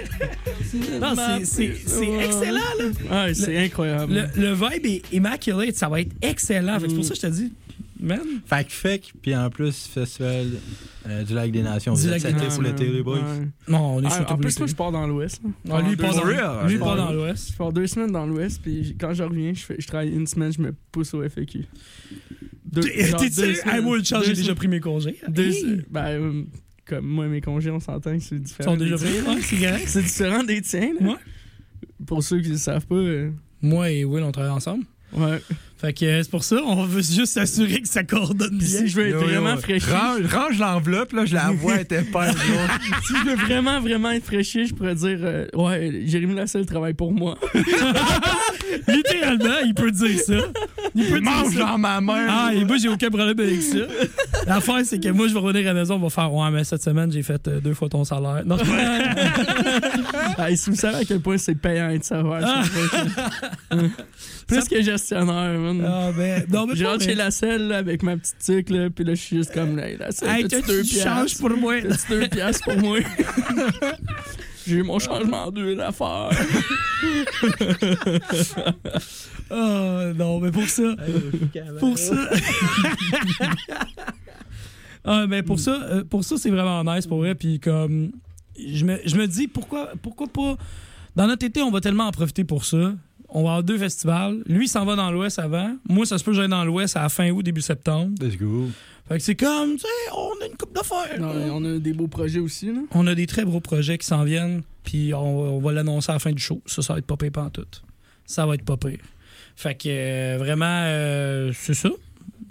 Non, 1.01 1.15
c'est- 1.45 1.63
excellent, 1.63 2.61
là. 2.79 3.25
Ouais, 3.27 3.35
c'est 3.35 3.59
incroyable. 3.59 4.15
Le, 4.37 4.43
le 4.43 4.55
vibe 4.55 4.87
est 4.87 5.03
immaculate, 5.13 5.75
ça 5.77 5.89
va 5.89 6.01
être 6.01 6.13
excellent. 6.23 6.79
Fait 6.81 6.85
que 6.87 6.91
C'est 6.91 6.97
pour 6.97 7.05
ça 7.05 7.11
que 7.11 7.17
je 7.17 7.21
te 7.21 7.27
dis, 7.27 7.53
man. 8.03 8.21
Fait 8.47 8.65
que 8.69 9.13
puis 9.23 9.35
en 9.37 9.49
plus, 9.51 9.87
Festival 9.87 10.47
euh, 11.09 11.23
du 11.25 11.35
Lac 11.35 11.51
des 11.51 11.63
Nations. 11.63 11.95
Du 11.95 12.03
Vous 12.03 12.09
Lac 12.09 12.25
êtes 12.25 12.35
des 12.37 12.43
Ouais, 12.43 12.49
pour 12.49 12.63
l'été, 12.63 12.87
les 12.89 13.03
boys. 13.03 13.19
Non, 13.69 13.97
on 13.97 14.03
est 14.03 14.07
Ah, 14.11 14.33
en 14.33 14.37
plus, 14.39 14.59
moi, 14.59 14.67
je 14.69 14.75
pars 14.75 14.93
dans 14.93 15.07
l'Ouest. 15.07 15.41
là. 15.45 15.51
Ah, 15.77 15.83
lui, 15.83 15.91
il 15.93 15.97
part 15.97 16.15
dans, 16.15 16.25
lui, 16.67 16.79
part 16.79 16.97
dans 16.97 17.13
l'Ouest. 17.13 17.53
Je 17.53 17.57
pars 17.57 17.73
deux 17.73 17.87
semaines 17.87 18.13
dans 18.13 18.27
l'Ouest, 18.27 18.61
puis 18.63 18.97
quand 19.01 19.15
je 19.15 19.23
reviens, 19.23 19.53
je, 19.55 19.61
fais, 19.61 19.77
je 19.79 19.87
travaille 19.87 20.11
une 20.11 20.27
semaine, 20.27 20.53
je 20.53 20.61
me 20.61 20.75
pousse 20.91 21.15
au 21.15 21.23
FAQ. 21.23 21.65
Deux- 22.65 22.83
genre 22.83 23.21
T'es 23.21 23.29
deux 23.31 23.55
sûr? 23.55 23.63
semaines. 23.63 23.75
Hey, 23.77 23.83
moi, 23.83 23.99
j'ai 24.03 24.33
déjà 24.35 24.55
pris 24.55 24.69
mes 24.69 24.81
congés? 24.81 25.17
Deux, 25.29 25.51
Hey! 25.51 25.83
ben, 25.91 26.07
euh, 26.07 26.43
comme 26.87 27.07
moi, 27.07 27.27
mes 27.29 27.41
congés, 27.41 27.71
on 27.71 27.81
s'entend 27.81 28.17
que 28.17 28.23
c'est 28.23 28.37
Ils 28.37 28.43
différent. 28.43 28.73
sont 28.73 28.77
déjà 28.77 28.97
des 28.97 29.05
pris. 29.23 29.43
c'est 29.43 29.57
correct. 29.57 29.85
C'est 29.87 30.03
différent 30.03 30.43
des 30.43 30.61
tiens. 30.63 30.93
là. 31.01 31.19
Pour 32.07 32.23
ceux 32.23 32.41
qui 32.41 32.49
ne 32.49 32.53
le 32.55 32.59
savent 32.59 32.87
pas, 32.87 32.95
euh, 32.97 33.31
Moi 33.61 33.91
et 33.91 34.05
Will, 34.05 34.25
on 34.25 34.33
travaille 34.33 34.51
ensemble. 34.53 34.85
ouais. 35.13 35.41
Fait 35.83 35.93
que 35.93 36.05
euh, 36.05 36.23
c'est 36.23 36.31
pour 36.31 36.45
ça, 36.45 36.57
on 36.65 36.85
veut 36.85 37.03
juste 37.03 37.27
s'assurer 37.33 37.81
que 37.83 37.89
ça 37.89 38.05
coordonne 38.05 38.57
bien. 38.57 38.69
si 38.69 38.87
je 38.87 38.97
veux 38.97 39.09
être 39.09 39.15
Yo, 39.15 39.21
yo, 39.23 39.27
vraiment 39.27 39.57
fraîchi, 39.57 39.91
Range, 39.91 40.33
range 40.33 40.59
l'enveloppe, 40.61 41.13
là, 41.13 41.25
je 41.27 41.35
la 41.35 41.51
vois, 41.51 41.75
elle 41.75 41.81
était 41.81 42.03
pas 42.03 42.31
si 42.33 42.39
je 43.09 43.29
veux 43.29 43.35
vraiment, 43.35 43.81
vraiment 43.81 44.13
être 44.13 44.25
fraîchi, 44.25 44.67
je 44.69 44.75
pourrais 44.75 44.95
dire 44.95 45.19
euh, 45.23 45.47
Ouais, 45.55 46.03
Jérémy 46.07 46.37
Lasselle 46.37 46.67
travaille 46.67 46.95
pour 46.95 47.13
moi. 47.13 47.37
Littéralement, 48.89 49.59
il 49.67 49.75
peut 49.75 49.91
dire 49.91 50.19
ça. 50.21 50.35
Il 50.95 51.05
peut 51.07 51.21
dire 51.21 51.31
Mange 51.31 51.55
ça. 51.55 51.61
dans 51.61 51.79
ma 51.79 52.01
main. 52.01 52.27
Ah, 52.29 52.51
et 52.55 52.65
moi, 52.65 52.77
j'ai 52.77 52.89
aucun 52.89 53.09
problème 53.09 53.39
avec 53.39 53.61
ça. 53.63 53.79
L'affaire, 54.47 54.81
c'est 54.85 55.03
que 55.03 55.09
moi, 55.09 55.29
je 55.29 55.35
vais 55.35 55.41
revenir 55.41 55.69
à 55.69 55.73
la 55.73 55.81
maison, 55.81 55.97
on 55.97 55.99
va 55.99 56.11
faire 56.11 56.33
Ouais, 56.33 56.51
mais 56.51 56.65
cette 56.65 56.83
semaine, 56.83 57.11
j'ai 57.13 57.23
fait 57.23 57.47
euh, 57.49 57.61
deux 57.61 57.75
fois 57.75 57.89
ton 57.89 58.05
salaire. 58.05 58.43
Non. 58.47 58.57
Hey, 60.39 60.57
si 60.57 60.71
vous 60.71 60.77
savez 60.77 60.97
à 60.99 61.05
quel 61.05 61.21
point 61.21 61.37
c'est 61.37 61.55
payant 61.55 61.95
ça 62.01 62.23
va 62.23 62.41
être- 62.41 63.87
Plus 64.47 64.65
que 64.69 64.83
gestionnaire, 64.83 65.59
man. 65.75 65.87
Ah, 65.93 66.11
ben, 66.17 66.45
non, 66.51 66.67
mais 66.67 66.75
Je 66.77 66.85
pas, 66.85 66.91
rentre 66.91 67.05
mais- 67.05 67.11
chez 67.11 67.15
la 67.17 67.31
selle 67.31 67.69
là, 67.69 67.79
avec 67.79 68.03
ma 68.03 68.17
petite 68.17 68.39
tic, 68.39 68.71
là, 68.71 68.91
puis 68.91 69.05
là, 69.05 69.15
je 69.15 69.21
suis 69.21 69.37
juste 69.37 69.53
comme, 69.53 69.79
hey, 69.79 69.97
la 69.99 70.11
selle, 70.13 70.29
Hey, 70.29 70.49
t'as-tu 70.49 70.63
tu 70.63 70.69
deux 70.69 70.83
changes 70.85 71.03
piastres? 71.03 71.41
pour 71.41 71.57
moi? 71.57 71.81
T'as-tu 71.83 72.09
deux 72.11 72.29
piastres 72.29 72.65
pour 72.65 72.77
moi? 72.79 72.99
J'ai 74.67 74.77
eu 74.77 74.83
mon 74.85 74.99
changement 75.01 75.51
d'huile 75.51 75.81
à 75.81 75.91
faire. 75.93 76.31
Ah, 79.55 80.13
non, 80.17 80.41
mais 80.41 80.51
pour 80.51 80.67
ça. 80.67 80.95
pour 81.79 81.99
ça. 81.99 82.15
ah, 85.05 85.27
mais 85.29 85.43
pour 85.43 85.59
ça, 85.61 85.73
euh, 85.83 86.05
pour 86.05 86.25
ça, 86.25 86.37
c'est 86.39 86.49
vraiment 86.51 86.83
nice 86.85 87.07
pour 87.07 87.19
vrai. 87.19 87.35
Puis 87.35 87.61
comme, 87.61 88.13
je 88.59 88.85
me, 88.87 88.99
je 89.05 89.15
me 89.17 89.27
dis, 89.27 89.49
pourquoi, 89.49 89.91
pourquoi 90.01 90.27
pas. 90.29 90.57
Dans 91.17 91.27
notre 91.27 91.45
été, 91.45 91.61
on 91.61 91.71
va 91.71 91.81
tellement 91.83 92.07
en 92.07 92.13
profiter 92.13 92.45
pour 92.45 92.65
ça. 92.65 92.95
On 93.35 93.43
va 93.45 93.49
avoir 93.49 93.63
deux 93.63 93.79
festivals. 93.79 94.43
Lui, 94.47 94.67
il 94.67 94.69
s'en 94.69 94.85
va 94.85 94.95
dans 94.95 95.11
l'Ouest 95.11 95.39
avant. 95.39 95.75
Moi, 95.89 96.05
ça 96.05 96.19
se 96.19 96.25
peut 96.25 96.33
que 96.33 96.37
j'aille 96.37 96.51
dans 96.51 96.67
l'Ouest 96.67 96.99
à 96.99 97.03
la 97.03 97.09
fin 97.09 97.31
août, 97.31 97.43
début 97.43 97.63
septembre. 97.63 98.15
Let's 98.21 98.37
go. 98.37 98.69
Fait 99.09 99.17
que 99.17 99.25
c'est 99.25 99.35
comme, 99.35 99.77
tu 99.77 99.81
sais, 99.81 100.13
on 100.15 100.43
a 100.43 100.47
une 100.47 100.57
coupe 100.57 100.75
d'affaires. 100.75 101.19
On 101.19 101.65
a 101.65 101.79
des 101.79 101.95
beaux 101.95 102.09
projets 102.09 102.41
aussi, 102.41 102.67
là. 102.67 102.83
On 102.93 103.07
a 103.07 103.15
des 103.15 103.27
très 103.27 103.45
gros 103.45 103.61
projets 103.61 103.97
qui 103.97 104.07
s'en 104.07 104.23
viennent, 104.25 104.63
puis 104.85 105.15
on, 105.15 105.57
on 105.57 105.61
va 105.61 105.73
l'annoncer 105.73 106.11
à 106.11 106.15
la 106.15 106.19
fin 106.19 106.33
du 106.33 106.43
show. 106.43 106.61
Ça, 106.67 106.83
ça 106.83 106.93
va 106.93 106.99
être 106.99 107.07
pas 107.07 107.17
pire 107.17 107.33
tout. 107.53 107.67
Ça 108.27 108.45
va 108.47 108.55
être 108.55 108.65
pas 108.65 108.77
pire. 108.77 109.01
Fait 109.57 109.75
que 109.75 109.89
euh, 109.89 110.37
vraiment, 110.39 110.83
euh, 110.85 111.53
c'est 111.55 111.75
ça. 111.75 111.91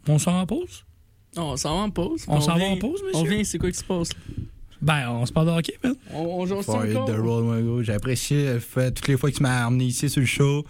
On 0.08 0.18
s'en 0.18 0.34
va 0.34 0.40
en 0.40 0.46
pause? 0.48 0.84
Non, 1.38 1.52
on 1.52 1.58
s'en 1.58 1.76
va 1.76 1.84
en 1.84 1.90
pause. 1.92 2.26
On 2.28 2.42
s'en 2.42 2.58
va 2.58 2.66
en 2.66 2.78
pause, 2.78 3.02
monsieur? 3.04 3.20
On 3.20 3.24
vient, 3.24 3.44
c'est 3.44 3.60
quoi 3.60 3.72
qui 3.72 3.78
se 3.78 3.84
passe? 3.84 4.10
Ben, 4.82 5.10
on 5.10 5.26
se 5.26 5.32
parle 5.32 5.48
de 5.48 5.52
hockey, 5.52 5.78
man. 5.84 5.94
On, 6.14 6.24
on 6.42 6.46
joue 6.46 6.56
hit 6.62 6.70
encore? 6.96 7.84
J'ai 7.84 7.94
apprécié 7.94 8.54
le 8.54 8.60
fait, 8.60 8.92
toutes 8.92 9.08
les 9.08 9.18
fois 9.18 9.30
que 9.32 9.36
tu 9.38 9.44
m'as 9.44 9.66
amené 9.66 9.86
ici 9.86 10.10
sur 10.10 10.22
le 10.22 10.26
show. 10.28 10.66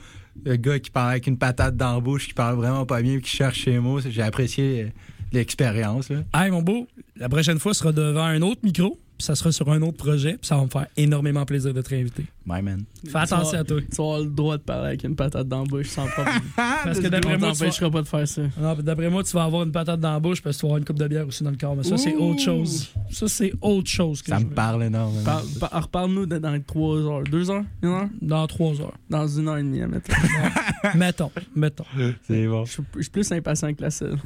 Le 0.46 0.56
gars 0.56 0.80
qui 0.80 0.90
parle 0.90 1.12
avec 1.12 1.28
une 1.28 1.38
patate 1.38 1.76
dans 1.78 1.96
la 1.96 2.00
bouche, 2.00 2.28
qui 2.28 2.34
parle 2.34 2.56
vraiment 2.56 2.86
pas 2.86 3.02
bien, 3.02 3.20
qui 3.20 3.30
cherche 3.30 3.64
ses 3.66 3.80
mots. 3.80 4.00
J'ai 4.02 4.22
apprécié 4.22 4.84
euh, 4.84 4.88
l'expérience. 5.32 6.10
là. 6.10 6.24
Hey, 6.34 6.52
mon 6.52 6.62
beau, 6.62 6.88
la 7.22 7.30
prochaine 7.30 7.60
fois 7.60 7.74
sera 7.74 7.92
devant 7.92 8.24
un 8.26 8.42
autre 8.42 8.62
micro, 8.64 8.98
puis 9.18 9.26
ça 9.26 9.36
sera 9.36 9.52
sur 9.52 9.72
un 9.72 9.82
autre 9.84 9.98
projet, 9.98 10.34
puis 10.34 10.48
ça 10.48 10.56
va 10.58 10.64
me 10.64 10.70
faire 10.70 10.88
énormément 10.98 11.46
plaisir 11.46 11.74
de 11.74 11.82
te 11.82 11.90
réinviter. 11.90 12.26
My 12.44 12.60
man. 12.64 12.84
Fais 13.08 13.20
attention 13.20 13.60
à 13.60 13.64
toi. 13.64 13.80
Tu 13.82 13.96
vas 13.98 14.04
avoir 14.04 14.20
le 14.22 14.26
droit 14.26 14.58
de 14.58 14.64
parler 14.64 14.88
avec 14.88 15.04
une 15.04 15.16
patate 15.16 15.48
dans 15.48 15.60
la 15.60 15.66
bouche 15.66 15.90
sans 15.90 16.08
problème. 16.08 16.42
Parce 16.56 17.00
que 17.00 17.08
d'après 17.08 17.38
moi, 17.38 17.52
tu 17.52 17.64
vas- 17.64 17.90
pas 17.92 18.02
de 18.02 18.08
faire 18.08 18.28
ça. 18.28 18.42
Non, 18.60 18.74
d'après 18.82 19.12
moi, 19.12 19.24
tu 19.24 19.32
vas 19.34 19.44
avoir 19.44 19.62
une 19.62 19.72
patate 19.72 20.00
dans 20.00 20.14
la 20.14 20.20
bouche 20.20 20.42
parce 20.42 20.56
que 20.56 20.62
tu 20.62 20.66
vas 20.66 20.70
avoir 20.70 20.78
une 20.80 20.86
coupe 20.86 20.98
de 20.98 21.08
bière 21.08 21.28
aussi 21.28 21.44
dans 21.44 21.52
le 21.52 21.58
corps. 21.58 21.76
Mais 21.76 21.84
ça, 21.84 21.98
c'est 21.98 22.16
autre 22.16 22.42
chose. 22.42 22.92
Ça, 23.12 23.28
c'est 23.28 23.54
autre 23.62 23.88
chose 23.92 24.24
que 24.24 24.30
Ça 24.32 24.40
je 24.40 24.44
me 24.46 24.50
veux. 24.50 24.56
parle 24.56 24.84
énormément. 24.86 25.24
Par- 25.24 25.44
par- 25.70 25.84
Reparle-nous 25.84 26.26
dans 26.26 26.52
les 26.52 26.64
trois 26.64 26.98
heures. 26.98 27.24
Deux 27.26 27.52
heures? 27.52 27.64
Une 27.84 27.90
heure? 27.90 28.10
Dans 28.24 28.48
trois 28.48 28.82
heures. 28.82 28.98
Dans 29.08 29.28
une 29.28 29.48
heure 29.48 29.58
et 29.58 29.64
demie, 29.64 29.82
admettons. 29.84 30.14
mettons, 30.96 31.32
mettons. 31.56 31.86
C'est 32.28 32.48
bon. 32.48 32.66
Je 32.66 32.72
suis- 32.72 33.10
plus 33.12 33.32
impatient 33.32 33.72
que 33.76 33.84
la 33.84 33.92
selle. 33.92 34.18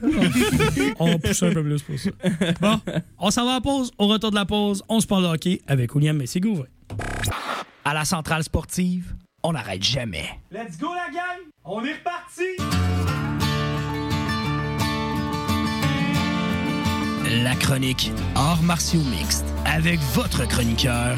On 0.99 1.07
va 1.11 1.17
pousser 1.17 1.47
un 1.47 1.53
peu 1.53 1.63
plus 1.63 1.81
pour 1.81 1.99
ça. 1.99 2.11
Bon, 2.61 2.79
on 3.19 3.31
s'en 3.31 3.45
va 3.45 3.57
en 3.57 3.61
pause. 3.61 3.91
Au 3.97 4.07
retour 4.07 4.31
de 4.31 4.35
la 4.35 4.45
pause, 4.45 4.83
on 4.89 4.99
se 4.99 5.07
parle 5.07 5.23
de 5.23 5.27
hockey 5.27 5.61
avec 5.67 5.93
William 5.95 6.17
Messier-Gauvin. 6.17 6.65
À 7.83 7.93
la 7.93 8.05
centrale 8.05 8.43
sportive, 8.43 9.15
on 9.43 9.53
n'arrête 9.53 9.83
jamais. 9.83 10.27
Let's 10.51 10.77
go, 10.79 10.87
la 10.93 11.11
gang! 11.13 11.49
On 11.63 11.83
est 11.83 11.93
reparti! 11.93 12.57
La 17.43 17.55
chronique 17.55 18.11
Arts 18.35 18.61
martiaux 18.63 19.01
mixtes 19.01 19.45
avec 19.65 19.99
votre 20.13 20.47
chroniqueur, 20.47 21.17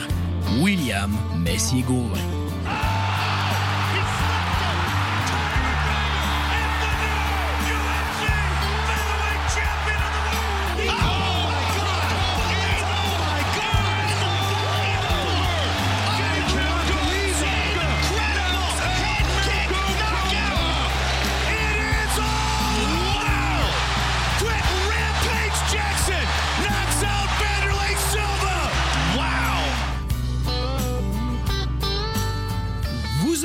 William 0.60 1.16
Messier-Gauvin. 1.38 2.20
Vous 2.66 3.17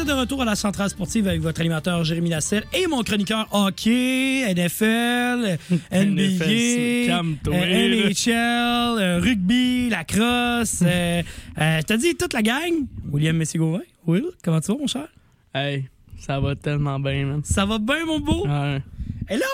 êtes 0.02 0.08
de 0.08 0.12
retour 0.12 0.42
à 0.42 0.44
la 0.44 0.54
centrale 0.56 0.90
sportive 0.90 1.28
avec 1.28 1.40
votre 1.40 1.60
animateur 1.60 2.02
Jérémy 2.04 2.30
Lasselle 2.30 2.64
et 2.72 2.86
mon 2.86 3.02
chroniqueur 3.02 3.46
hockey, 3.52 4.42
NFL, 4.52 5.58
NBA, 5.92 7.22
NHL, 7.56 9.20
rugby, 9.22 9.90
lacrosse. 9.90 10.82
euh, 10.82 11.22
euh, 11.58 11.80
je 11.80 11.82
te 11.86 11.94
dis 11.94 12.14
toute 12.16 12.32
la 12.32 12.42
gang? 12.42 12.86
William 13.10 13.36
Messier-Gauvin. 13.36 13.82
Will, 14.06 14.24
comment 14.42 14.60
tu 14.60 14.72
vas, 14.72 14.78
mon 14.78 14.86
cher? 14.86 15.08
Hey, 15.54 15.88
ça 16.18 16.40
va 16.40 16.56
tellement 16.56 16.98
bien, 16.98 17.24
man. 17.26 17.42
Ça 17.44 17.64
va 17.64 17.78
bien, 17.78 18.04
mon 18.04 18.18
beau? 18.18 18.46
Ouais. 18.46 18.82
Et 19.30 19.36
là, 19.36 19.46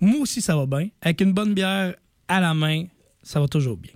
moi 0.00 0.20
aussi, 0.20 0.42
ça 0.42 0.54
va 0.56 0.66
bien. 0.66 0.88
Avec 1.00 1.20
une 1.20 1.32
bonne 1.32 1.54
bière 1.54 1.94
à 2.28 2.40
la 2.40 2.52
main, 2.52 2.84
ça 3.22 3.40
va 3.40 3.48
toujours 3.48 3.76
bien. 3.76 3.92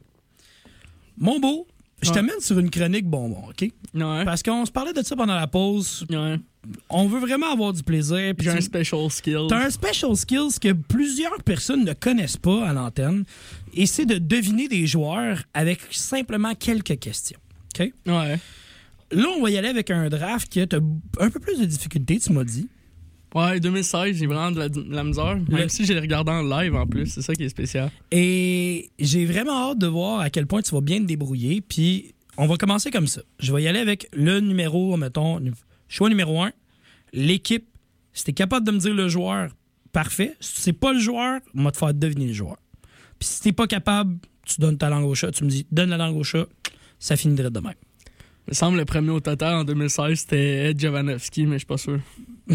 Mon 1.18 1.38
beau, 1.38 1.66
je 2.02 2.08
Ouais. 2.10 2.14
t'amène 2.14 2.40
sur 2.40 2.58
une 2.58 2.70
chronique 2.70 3.06
bonbon, 3.06 3.44
OK? 3.48 3.62
Ouais. 3.94 4.24
Parce 4.24 4.42
qu'on 4.42 4.64
se 4.66 4.70
parlait 4.70 4.92
de 4.92 5.02
ça 5.02 5.16
pendant 5.16 5.34
la 5.34 5.46
pause. 5.46 6.06
Ouais. 6.10 6.38
On 6.90 7.06
veut 7.08 7.20
vraiment 7.20 7.50
avoir 7.52 7.72
du 7.72 7.82
plaisir. 7.82 8.34
J'ai 8.38 8.50
un 8.50 8.60
special 8.60 9.10
skill. 9.10 9.46
T'as 9.48 9.66
un 9.66 9.70
special 9.70 10.14
skills 10.16 10.58
que 10.60 10.72
plusieurs 10.72 11.42
personnes 11.42 11.84
ne 11.84 11.92
connaissent 11.94 12.36
pas 12.36 12.68
à 12.68 12.72
l'antenne, 12.72 13.24
et 13.74 13.86
c'est 13.86 14.06
de 14.06 14.18
deviner 14.18 14.68
des 14.68 14.86
joueurs 14.86 15.42
avec 15.54 15.80
simplement 15.90 16.54
quelques 16.54 16.98
questions. 16.98 17.38
OK? 17.78 17.92
Ouais. 18.06 18.38
Là, 19.10 19.26
on 19.38 19.42
va 19.42 19.50
y 19.50 19.56
aller 19.56 19.68
avec 19.68 19.90
un 19.90 20.08
draft 20.10 20.48
qui 20.50 20.60
a 20.60 20.66
t'as 20.66 20.80
un 21.20 21.30
peu 21.30 21.40
plus 21.40 21.58
de 21.58 21.64
difficultés, 21.64 22.18
tu 22.18 22.32
m'as 22.32 22.44
dit. 22.44 22.68
Ouais, 23.34 23.60
2016, 23.60 24.16
j'ai 24.16 24.26
vraiment 24.26 24.50
de 24.50 24.58
la, 24.58 24.68
de 24.68 24.82
la 24.88 25.04
misère. 25.04 25.36
Même 25.36 25.44
Le- 25.62 25.68
si 25.68 25.84
j'ai 25.84 25.98
regardé 25.98 26.30
en 26.32 26.42
live 26.42 26.74
en 26.74 26.86
plus, 26.86 27.06
c'est 27.06 27.22
ça 27.22 27.34
qui 27.34 27.44
est 27.44 27.48
spécial. 27.48 27.90
Et 28.10 28.90
j'ai 28.98 29.26
vraiment 29.26 29.70
hâte 29.70 29.78
de 29.78 29.86
voir 29.86 30.20
à 30.20 30.30
quel 30.30 30.46
point 30.46 30.62
tu 30.62 30.74
vas 30.74 30.80
bien 30.80 30.98
te 31.00 31.04
débrouiller. 31.04 31.60
Puis 31.60 32.14
on 32.36 32.46
va 32.46 32.56
commencer 32.56 32.90
comme 32.90 33.06
ça. 33.06 33.20
Je 33.38 33.52
vais 33.52 33.62
y 33.62 33.68
aller 33.68 33.80
avec 33.80 34.08
le 34.12 34.40
numéro, 34.40 34.96
mettons, 34.96 35.40
choix 35.88 36.08
numéro 36.08 36.42
un, 36.42 36.52
l'équipe. 37.12 37.66
Si 38.14 38.24
t'es 38.24 38.32
capable 38.32 38.66
de 38.66 38.72
me 38.72 38.78
dire 38.78 38.94
le 38.94 39.08
joueur, 39.08 39.50
parfait. 39.92 40.34
Si 40.40 40.62
c'est 40.62 40.72
pas 40.72 40.92
le 40.92 40.98
joueur, 40.98 41.40
on 41.54 41.62
va 41.64 41.70
te 41.70 41.76
faire 41.76 41.92
deviner 41.94 42.26
le 42.28 42.32
joueur. 42.32 42.56
Puis 43.18 43.28
si 43.28 43.40
t'es 43.42 43.52
pas 43.52 43.66
capable, 43.66 44.18
tu 44.46 44.60
donnes 44.60 44.78
ta 44.78 44.88
langue 44.88 45.04
au 45.04 45.14
chat. 45.14 45.30
Tu 45.32 45.44
me 45.44 45.50
dis, 45.50 45.66
donne 45.70 45.90
la 45.90 45.96
langue 45.98 46.16
au 46.16 46.24
chat. 46.24 46.46
Ça 46.98 47.16
finirait 47.16 47.50
de 47.50 47.60
même. 47.60 47.74
Il 48.48 48.52
me 48.52 48.54
semble 48.54 48.78
le 48.78 48.86
premier 48.86 49.10
au 49.10 49.20
total 49.20 49.56
en 49.56 49.64
2016, 49.64 50.20
c'était 50.20 50.70
Ed 50.70 50.80
Jovanovski, 50.80 51.44
mais 51.44 51.56
je 51.56 51.58
suis 51.58 51.66
pas 51.66 51.76
sûr. 51.76 52.00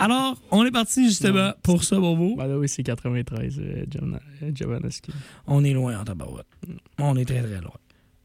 Alors, 0.00 0.36
on 0.50 0.64
est 0.64 0.72
parti 0.72 1.04
justement 1.04 1.46
Non. 1.48 1.54
pour 1.62 1.84
ça, 1.84 2.00
Bobo. 2.00 2.34
Bah 2.34 2.48
là, 2.48 2.58
oui, 2.58 2.68
c'est 2.68 2.82
93, 2.82 3.60
euh, 3.60 3.84
Jovanovski. 4.52 5.12
On 5.46 5.62
est 5.62 5.72
loin 5.72 6.00
en 6.00 6.04
tabarouette. 6.04 6.46
On 6.98 7.16
est 7.16 7.24
très, 7.24 7.42
très 7.42 7.60
loin. 7.60 7.70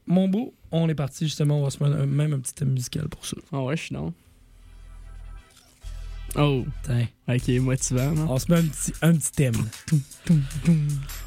Mon 0.07 0.27
beau, 0.27 0.55
on 0.71 0.89
est 0.89 0.95
parti 0.95 1.25
justement. 1.25 1.59
On 1.59 1.63
va 1.65 1.69
se 1.69 1.83
mettre 1.83 2.03
même 2.07 2.33
un 2.33 2.39
petit 2.39 2.55
thème 2.55 2.71
musical 2.71 3.07
pour 3.09 3.23
ça. 3.23 3.37
Ah 3.51 3.61
ouais, 3.61 3.77
je 3.77 3.83
suis 3.83 3.93
non. 3.93 4.11
Oh, 6.35 6.65
ok, 7.27 7.47
motivant, 7.61 8.11
non? 8.13 8.31
On 8.31 8.39
se 8.39 8.51
met 8.51 8.57
un 8.57 8.63
petit, 8.63 8.93
un 9.03 9.13
petit 9.13 9.31
thème. 9.31 9.55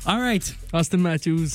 All 0.06 0.20
right. 0.20 0.56
Austin 0.72 0.98
Matthews. 0.98 1.50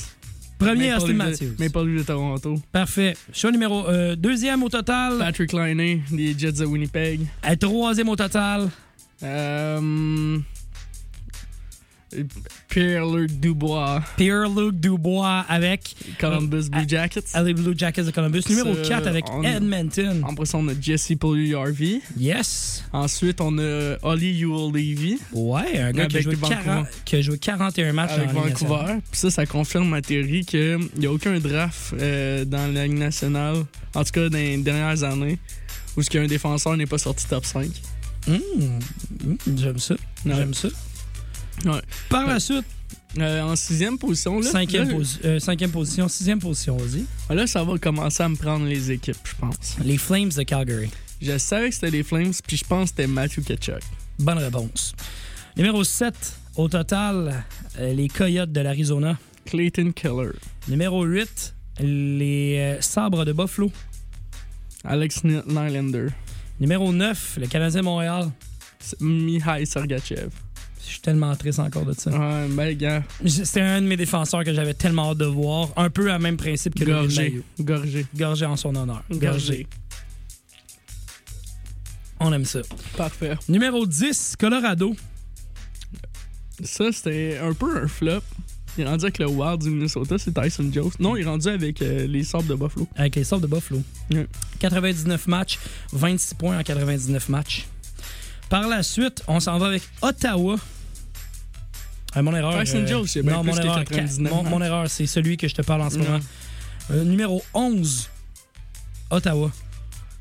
Premier 0.58 0.90
Maple 0.90 1.02
Austin 1.02 1.14
Matthews. 1.14 1.56
Maple 1.58 1.86
Leafs 1.86 2.00
de 2.00 2.06
Toronto. 2.06 2.54
Parfait. 2.72 3.14
Choix 3.32 3.50
numéro 3.50 3.86
euh, 3.88 4.16
deuxième 4.16 4.62
au 4.62 4.68
total. 4.68 5.18
Patrick 5.18 5.52
Laine, 5.52 6.00
des 6.10 6.38
Jets 6.38 6.52
de 6.52 6.64
Winnipeg. 6.64 7.20
Euh, 7.46 7.56
troisième 7.56 8.08
au 8.08 8.16
total. 8.16 8.68
Euh, 9.22 10.38
Pierre-Luc 12.68 13.32
Dubois, 13.40 14.02
Pierre-Luc 14.16 14.74
Dubois 14.80 15.44
avec 15.48 15.94
Columbus 16.20 16.68
Blue 16.70 16.84
Jackets. 16.88 17.24
les 17.44 17.54
Blue 17.54 17.74
Jackets 17.76 18.04
de 18.04 18.10
Columbus. 18.10 18.42
Numéro 18.48 18.74
Ça, 18.76 18.88
4 18.88 19.06
avec 19.08 19.24
on- 19.30 19.42
Edmonton. 19.42 20.22
Après 20.28 20.46
ça, 20.46 20.58
on 20.58 20.68
a 20.68 20.72
Jesse 20.80 21.12
Pugliarvi. 21.18 22.00
Yes. 22.16 22.84
Ensuite, 22.92 23.40
on 23.40 23.58
a 23.58 23.96
Ollie 24.02 24.40
Ewell 24.42 24.72
Levy 24.72 25.18
Ouais, 25.32 25.78
un 25.80 25.92
gars 25.92 26.06
qui 26.06 26.18
a, 26.18 26.20
joué 26.20 26.34
Vancouver. 26.34 26.62
40 26.64 26.86
qui 27.04 27.16
a 27.16 27.20
joué 27.22 27.38
41 27.38 27.92
matchs 27.92 28.12
avec. 28.12 28.30
Vancouver. 28.30 28.94
Puis 29.10 29.20
ça, 29.20 29.30
ça 29.30 29.46
confirme 29.46 29.88
ma 29.88 30.02
théorie 30.02 30.44
qu'il 30.44 30.78
n'y 30.96 31.06
a 31.06 31.12
aucun 31.12 31.38
draft 31.38 31.94
euh, 31.98 32.44
dans 32.44 32.72
la 32.72 32.86
Ligue 32.86 32.98
nationale, 32.98 33.64
en 33.94 34.04
tout 34.04 34.12
cas 34.12 34.28
dans 34.28 34.38
les 34.38 34.56
dernières 34.58 35.02
années, 35.02 35.38
où 35.96 36.02
ce 36.02 36.10
qu'un 36.10 36.26
défenseur 36.26 36.76
n'est 36.76 36.86
pas 36.86 36.98
sorti 36.98 37.26
top 37.26 37.44
5. 37.44 37.68
Mmh, 38.28 38.32
mmh, 38.32 39.36
J'aime 39.56 39.78
ça. 39.78 39.94
J'aime 40.24 40.54
ça. 40.54 40.68
Ouais. 41.64 41.80
Par 42.08 42.26
la 42.26 42.40
suite, 42.40 42.64
Euh, 43.18 43.40
en 43.40 43.56
sixième 43.56 43.96
position, 43.96 44.40
là, 44.40 44.50
cinquième, 44.50 44.90
là, 44.90 44.94
posi- 44.96 45.18
euh, 45.24 45.38
cinquième 45.38 45.70
position, 45.70 46.06
sixième 46.06 46.38
position, 46.38 46.76
vas-y. 46.76 47.06
là, 47.34 47.46
ça 47.46 47.64
va 47.64 47.78
commencer 47.78 48.22
à 48.22 48.28
me 48.28 48.36
prendre 48.36 48.66
les 48.66 48.90
équipes, 48.90 49.16
je 49.24 49.34
pense. 49.40 49.76
Les 49.82 49.96
Flames 49.96 50.28
de 50.28 50.42
Calgary. 50.42 50.90
Je 51.22 51.38
savais 51.38 51.70
que 51.70 51.74
c'était 51.76 51.90
les 51.90 52.02
Flames, 52.02 52.32
puis 52.46 52.58
je 52.58 52.64
pense 52.64 52.90
que 52.90 52.96
c'était 52.96 53.06
Matthew 53.06 53.40
Ketchuk. 53.42 53.80
Bonne 54.18 54.36
réponse. 54.36 54.94
Numéro 55.56 55.82
7, 55.82 56.14
au 56.56 56.68
total, 56.68 57.42
euh, 57.78 57.94
les 57.94 58.08
Coyotes 58.08 58.52
de 58.52 58.60
l'Arizona. 58.60 59.16
Clayton 59.46 59.92
Keller. 59.92 60.32
Numéro 60.68 61.02
8, 61.04 61.54
les 61.80 62.76
Sabres 62.80 63.24
de 63.24 63.32
Buffalo. 63.32 63.72
Alex 64.84 65.24
Ny- 65.24 65.40
Nylander. 65.46 66.08
Numéro 66.60 66.92
9, 66.92 67.38
le 67.40 67.46
Canadien 67.46 67.80
Montréal. 67.82 68.30
Mihai 69.00 69.64
Sergachev. 69.64 70.28
Je 70.86 70.92
suis 70.92 71.00
tellement 71.00 71.34
triste 71.34 71.58
encore 71.58 71.84
de 71.84 71.92
ça. 71.92 72.10
Ouais, 72.10 72.46
ben, 72.48 72.76
gars, 72.76 73.02
C'était 73.26 73.60
un 73.60 73.82
de 73.82 73.86
mes 73.86 73.96
défenseurs 73.96 74.44
que 74.44 74.54
j'avais 74.54 74.74
tellement 74.74 75.10
hâte 75.10 75.18
de 75.18 75.24
voir. 75.24 75.70
Un 75.76 75.90
peu 75.90 76.12
à 76.12 76.18
même 76.18 76.36
principe 76.36 76.76
que 76.76 76.84
le 76.84 76.92
gorgé. 76.92 77.42
Gorgé. 77.60 78.06
Gorgé 78.16 78.46
en 78.46 78.56
son 78.56 78.74
honneur. 78.76 79.02
Gorgé. 79.10 79.26
Gorgé. 79.26 79.66
On 82.20 82.32
aime 82.32 82.44
ça. 82.44 82.60
Parfait. 82.96 83.34
Numéro 83.48 83.84
10, 83.84 84.36
Colorado. 84.38 84.94
Ça, 86.62 86.90
c'était 86.92 87.38
un 87.42 87.52
peu 87.52 87.76
un 87.76 87.88
flop. 87.88 88.22
Il 88.78 88.84
est 88.84 88.88
rendu 88.88 89.04
avec 89.04 89.18
le 89.18 89.26
Wild 89.26 89.62
du 89.62 89.70
Minnesota, 89.70 90.16
c'est 90.18 90.34
Tyson 90.34 90.70
Jones. 90.72 90.90
Non, 91.00 91.16
il 91.16 91.22
est 91.22 91.28
rendu 91.28 91.48
avec 91.48 91.80
euh, 91.80 92.06
les 92.06 92.24
Sabres 92.24 92.44
de 92.44 92.54
Buffalo. 92.54 92.86
Avec 92.94 93.16
les 93.16 93.24
Sabres 93.24 93.42
de 93.42 93.46
Buffalo. 93.46 93.82
Ouais. 94.10 94.26
99 94.58 95.26
matchs, 95.28 95.58
26 95.92 96.34
points 96.34 96.58
en 96.58 96.62
99 96.62 97.28
matchs. 97.30 97.66
Par 98.48 98.68
la 98.68 98.82
suite, 98.82 99.22
on 99.26 99.40
s'en 99.40 99.58
va 99.58 99.66
avec 99.66 99.82
Ottawa. 100.02 100.56
Ah, 102.14 102.22
mon 102.22 102.34
erreur. 102.34 102.64
Jones, 102.64 103.06
c'est 103.06 103.22
non, 103.22 103.44
mon 103.44 103.56
erreur, 103.56 103.84
99 103.84 104.32
mon, 104.32 104.62
erreur, 104.62 104.88
c'est 104.88 105.06
celui 105.06 105.36
que 105.36 105.48
je 105.48 105.54
te 105.54 105.62
parle 105.62 105.82
en 105.82 105.90
ce 105.90 105.98
moment. 105.98 106.20
Euh, 106.90 107.04
numéro 107.04 107.42
11, 107.52 108.08
Ottawa. 109.10 109.50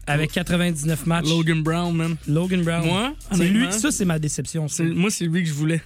Avec 0.07 0.31
99 0.31 1.05
matchs. 1.05 1.27
Logan 1.27 1.63
Brown, 1.63 1.95
man. 1.95 2.15
Logan 2.27 2.63
Brown. 2.63 2.85
Moi, 2.85 3.13
c'est 3.31 3.47
lui, 3.47 3.71
ça 3.71 3.91
c'est 3.91 4.05
ma 4.05 4.19
déception. 4.19 4.67
c'est- 4.67 4.83
moi, 4.83 5.09
c'est 5.09 5.25
lui 5.25 5.43
que 5.43 5.49
je 5.49 5.53
voulais. 5.53 5.81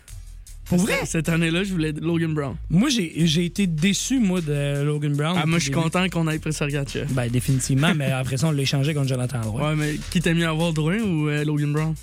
Pour 0.65 0.77
vrai? 0.77 0.99
Cette 1.05 1.29
année-là, 1.29 1.63
je 1.63 1.71
voulais 1.71 1.91
Logan 1.93 2.33
Brown. 2.33 2.55
Moi, 2.69 2.89
j'ai 2.89 3.25
j'ai 3.25 3.45
été 3.45 3.65
déçu, 3.65 4.19
moi, 4.19 4.39
de 4.39 4.83
Logan 4.83 5.13
Brown. 5.15 5.37
Ah, 5.41 5.45
moi, 5.45 5.57
je 5.57 5.63
suis 5.65 5.71
content 5.71 6.07
qu'on 6.09 6.27
ait 6.27 6.37
pris 6.37 6.53
Sergachev. 6.53 7.07
Ben, 7.11 7.27
définitivement, 7.29 7.93
mais 7.95 8.11
après 8.11 8.37
ça, 8.37 8.47
on 8.47 8.51
l'a 8.51 8.61
échangé 8.61 8.93
contre 8.93 9.07
Jonathan 9.07 9.41
Drouin. 9.41 9.69
Ouais, 9.69 9.75
mais 9.75 9.95
qui 10.11 10.21
t'a 10.21 10.33
mieux 10.33 10.47
avoir 10.47 10.71
Drouin 10.73 10.99
ou 10.99 11.27
euh, 11.29 11.43
Logan 11.43 11.73
Brown? 11.73 11.95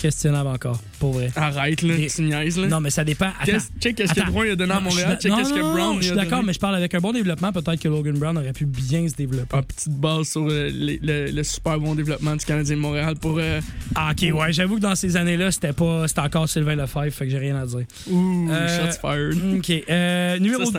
Questionnable 0.00 0.48
encore, 0.48 0.78
pour 0.98 1.12
vrai. 1.14 1.30
Arrête, 1.36 1.80
là, 1.82 1.94
tu 2.14 2.22
niaises, 2.22 2.58
là. 2.58 2.66
Non, 2.66 2.80
mais 2.80 2.90
ça 2.90 3.04
dépend. 3.04 3.30
Attends. 3.40 3.58
Check 3.80 3.96
qu'est-ce 3.96 4.12
que. 4.12 4.20
Drouin 4.26 4.50
a 4.52 4.56
donné 4.56 4.72
à 4.72 4.80
Montréal, 4.80 5.18
check 5.20 5.32
qu'est-ce 5.34 5.52
que 5.54 5.60
Brown 5.60 5.96
Je 6.00 6.08
suis 6.08 6.16
d'accord, 6.16 6.42
mais 6.42 6.52
je 6.52 6.58
parle 6.58 6.74
avec 6.76 6.94
un 6.94 6.98
bon 7.00 7.12
développement. 7.12 7.52
Peut-être 7.52 7.80
que 7.80 7.88
Logan 7.88 8.18
Brown 8.18 8.36
aurait 8.36 8.52
pu 8.52 8.66
bien 8.66 9.08
se 9.08 9.14
développer. 9.14 9.48
Ah, 9.56 9.62
petite 9.62 9.92
base 9.94 10.28
sur 10.28 10.46
euh, 10.50 10.68
les- 10.72 10.98
le, 11.02 11.30
le 11.30 11.42
super 11.44 11.78
bon 11.78 11.94
développement 11.94 12.36
du 12.36 12.44
Canadien 12.44 12.76
de 12.76 12.80
Montréal 12.80 13.14
pour. 13.20 13.38
euh, 13.38 13.60
Ah, 13.94 14.12
ok, 14.12 14.34
ouais, 14.38 14.52
j'avoue 14.52 14.76
que 14.76 14.80
dans 14.80 14.94
ces 14.94 15.16
années-là, 15.16 15.50
c'était 15.52 15.72
pas, 15.72 16.06
c'était 16.08 16.20
encore 16.20 16.48
Sylvain 16.48 16.74
Lefebvre, 16.76 17.10
fait 17.12 17.24
que 17.26 17.30
j'ai 17.30 17.38
rien 17.38 17.56
à 17.56 17.64
dire. 17.66 17.84
Ouh, 18.10 18.48
Euh, 18.50 18.90
shots 18.90 18.98
fired. 19.00 19.38
Ok, 19.58 19.84
euh, 19.88 20.38
numéro 20.38 20.64
Ça, 20.64 20.70
c'est 20.72 20.78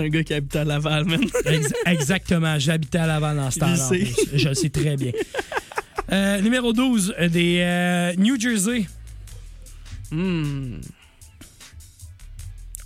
un, 0.00 0.08
gars- 0.08 0.18
un 0.20 0.22
qui 0.22 0.34
habite 0.34 0.54
à 0.56 0.64
Laval, 0.64 1.04
man. 1.06 1.20
Ex- 1.46 1.72
exactement, 1.86 2.58
j'habitais 2.58 2.98
à 2.98 3.06
Laval 3.06 3.36
dans 3.36 3.50
ce 3.50 3.58
temps-là. 3.58 3.88
Je 4.34 4.48
le 4.48 4.54
sais 4.54 4.68
très 4.70 4.96
bien. 4.96 5.12
Euh, 6.12 6.40
numéro 6.40 6.72
12, 6.72 7.14
euh, 7.18 7.28
des 7.28 7.60
euh, 7.60 8.14
New 8.16 8.38
Jersey. 8.38 8.86
Hmm. 10.10 10.80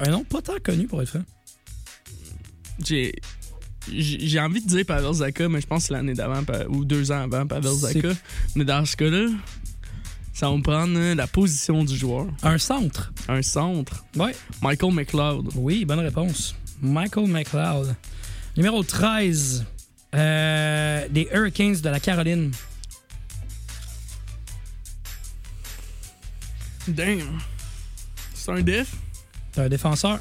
Un 0.00 0.10
nom 0.10 0.24
pas 0.24 0.42
tant 0.42 0.58
connu 0.62 0.86
pour 0.86 1.00
être 1.02 1.08
franc. 1.08 1.24
J'ai. 2.84 3.14
J'ai 3.92 4.40
envie 4.40 4.62
de 4.62 4.66
dire 4.66 4.86
Pavel 4.86 5.12
Zaka, 5.12 5.46
mais 5.50 5.60
je 5.60 5.66
pense 5.66 5.82
que 5.82 5.88
c'est 5.88 5.92
l'année 5.92 6.14
d'avant 6.14 6.42
ou 6.70 6.86
deux 6.86 7.12
ans 7.12 7.20
avant 7.20 7.46
Pavel 7.46 7.74
Zaka. 7.74 8.08
Mais 8.56 8.64
dans 8.64 8.82
ce 8.86 8.96
cas-là, 8.96 9.26
ça 10.32 10.48
va 10.48 10.56
me 10.56 10.62
prendre 10.62 11.14
la 11.14 11.26
position 11.26 11.84
du 11.84 11.94
joueur. 11.94 12.26
Un 12.42 12.56
centre. 12.56 13.12
Un 13.28 13.42
centre. 13.42 14.04
Ouais. 14.16 14.34
Michael 14.62 14.94
McLeod. 14.94 15.50
Oui, 15.54 15.84
bonne 15.84 16.00
réponse. 16.00 16.56
Michael 16.80 17.26
McLeod. 17.28 17.94
Numéro 18.56 18.82
13, 18.82 19.64
euh, 20.14 21.08
des 21.10 21.28
Hurricanes 21.32 21.76
de 21.76 21.88
la 21.88 22.00
Caroline. 22.00 22.52
Damn. 26.88 27.40
C'est 28.34 28.50
un 28.50 28.60
def? 28.60 28.94
C'est 29.52 29.62
un 29.62 29.68
défenseur. 29.68 30.20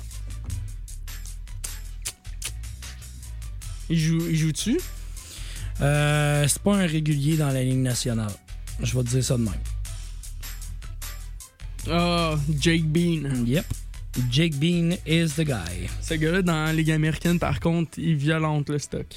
Il 3.89 3.99
joue, 3.99 4.28
il 4.30 4.38
joue-tu? 4.38 4.80
Euh, 5.82 6.47
c'est 6.47 6.61
pas 6.61 6.76
un 6.76 6.86
régulier 6.86 7.36
dans 7.36 7.49
la 7.49 7.64
Ligue 7.64 7.80
nationale. 7.80 8.32
Je 8.82 8.95
vais 8.97 9.03
te 9.03 9.09
dire 9.09 9.24
ça 9.24 9.38
de 9.38 9.43
même. 9.43 9.53
Ah, 11.89 12.36
Jake 12.59 12.86
Bean. 12.86 13.45
Yep. 13.45 13.66
Jake 14.30 14.55
Bean 14.55 14.95
is 15.05 15.34
the 15.36 15.41
guy. 15.41 15.89
Ce 16.01 16.14
gars-là, 16.14 16.41
dans 16.41 16.66
la 16.66 16.74
Ligue 16.74 16.91
américaine, 16.91 17.39
par 17.39 17.59
contre, 17.59 17.97
il 17.97 18.16
violente 18.16 18.70
le 18.70 18.80
stock. 18.80 19.07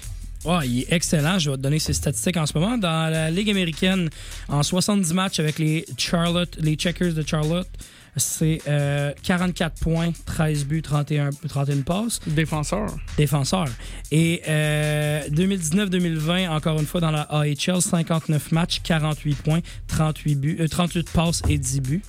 Ah, 0.44 0.60
il 0.64 0.80
est 0.80 0.92
excellent. 0.92 1.38
Je 1.38 1.50
vais 1.50 1.56
te 1.56 1.62
donner 1.62 1.78
ses 1.78 1.92
statistiques 1.92 2.36
en 2.36 2.46
ce 2.46 2.56
moment. 2.58 2.78
Dans 2.78 3.10
la 3.10 3.30
Ligue 3.30 3.50
américaine, 3.50 4.10
en 4.48 4.62
70 4.62 5.12
matchs 5.14 5.40
avec 5.40 5.58
les 5.58 5.84
Charlotte, 5.96 6.56
les 6.60 6.74
Checkers 6.74 7.14
de 7.14 7.26
Charlotte, 7.26 7.68
c'est 8.16 8.60
euh, 8.66 9.12
44 9.22 9.78
points, 9.78 10.10
13 10.24 10.64
buts, 10.64 10.82
31, 10.82 11.30
31 11.48 11.82
passes. 11.82 12.20
Défenseur. 12.26 12.86
défenseur. 13.16 13.66
Et 14.10 14.42
euh, 14.48 15.28
2019-2020, 15.28 16.48
encore 16.48 16.80
une 16.80 16.86
fois, 16.86 17.00
dans 17.00 17.10
la 17.10 17.22
AHL, 17.22 17.82
59 17.82 18.52
matchs, 18.52 18.80
48 18.82 19.34
points, 19.34 19.60
38, 19.88 20.34
buts, 20.36 20.56
euh, 20.60 20.68
38 20.68 21.10
passes 21.10 21.42
et 21.48 21.58
10 21.58 21.80
buts. 21.80 22.02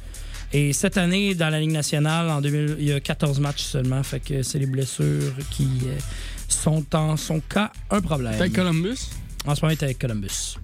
Et 0.53 0.71
cette 0.71 0.97
année, 0.97 1.35
dans 1.35 1.49
la 1.49 1.59
Ligue 1.59 1.71
nationale, 1.71 2.29
en 2.29 2.39
2000, 2.39 2.77
il 2.79 2.87
y 2.87 2.93
a 2.93 2.99
14 3.01 3.39
matchs 3.41 3.63
seulement. 3.63 4.01
Fait 4.03 4.21
que 4.21 4.43
c'est 4.43 4.59
les 4.59 4.65
blessures 4.65 5.33
qui 5.51 5.67
euh, 5.87 5.97
sont 6.47 6.85
en 6.95 7.17
son 7.17 7.39
cas 7.39 7.71
un 7.89 8.01
problème. 8.01 8.37
Peut-être 8.37 8.53
Columbus? 8.53 8.97
En 9.45 9.55
ce 9.55 9.61
moment, 9.61 9.71
il 9.71 9.79
est 9.79 9.83
avec 9.83 9.99
Columbus. 9.99 10.57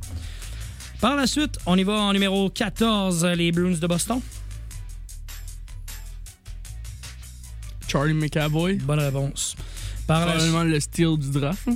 Par 0.99 1.15
la 1.15 1.27
suite, 1.27 1.57
on 1.65 1.77
y 1.77 1.84
va 1.84 1.93
en 1.93 2.13
numéro 2.13 2.49
14, 2.49 3.25
les 3.25 3.51
Bruins 3.51 3.77
de 3.77 3.88
Boston. 3.88 4.19
Charlie 7.88 8.13
McAvoy. 8.13 8.75
Bonne 8.75 8.99
réponse. 8.99 9.55
Par 10.07 10.21
la 10.21 10.34
Probablement 10.34 10.63
le 10.63 10.79
style 10.79 11.17
du 11.17 11.29
draft. 11.31 11.67
hein. 11.67 11.75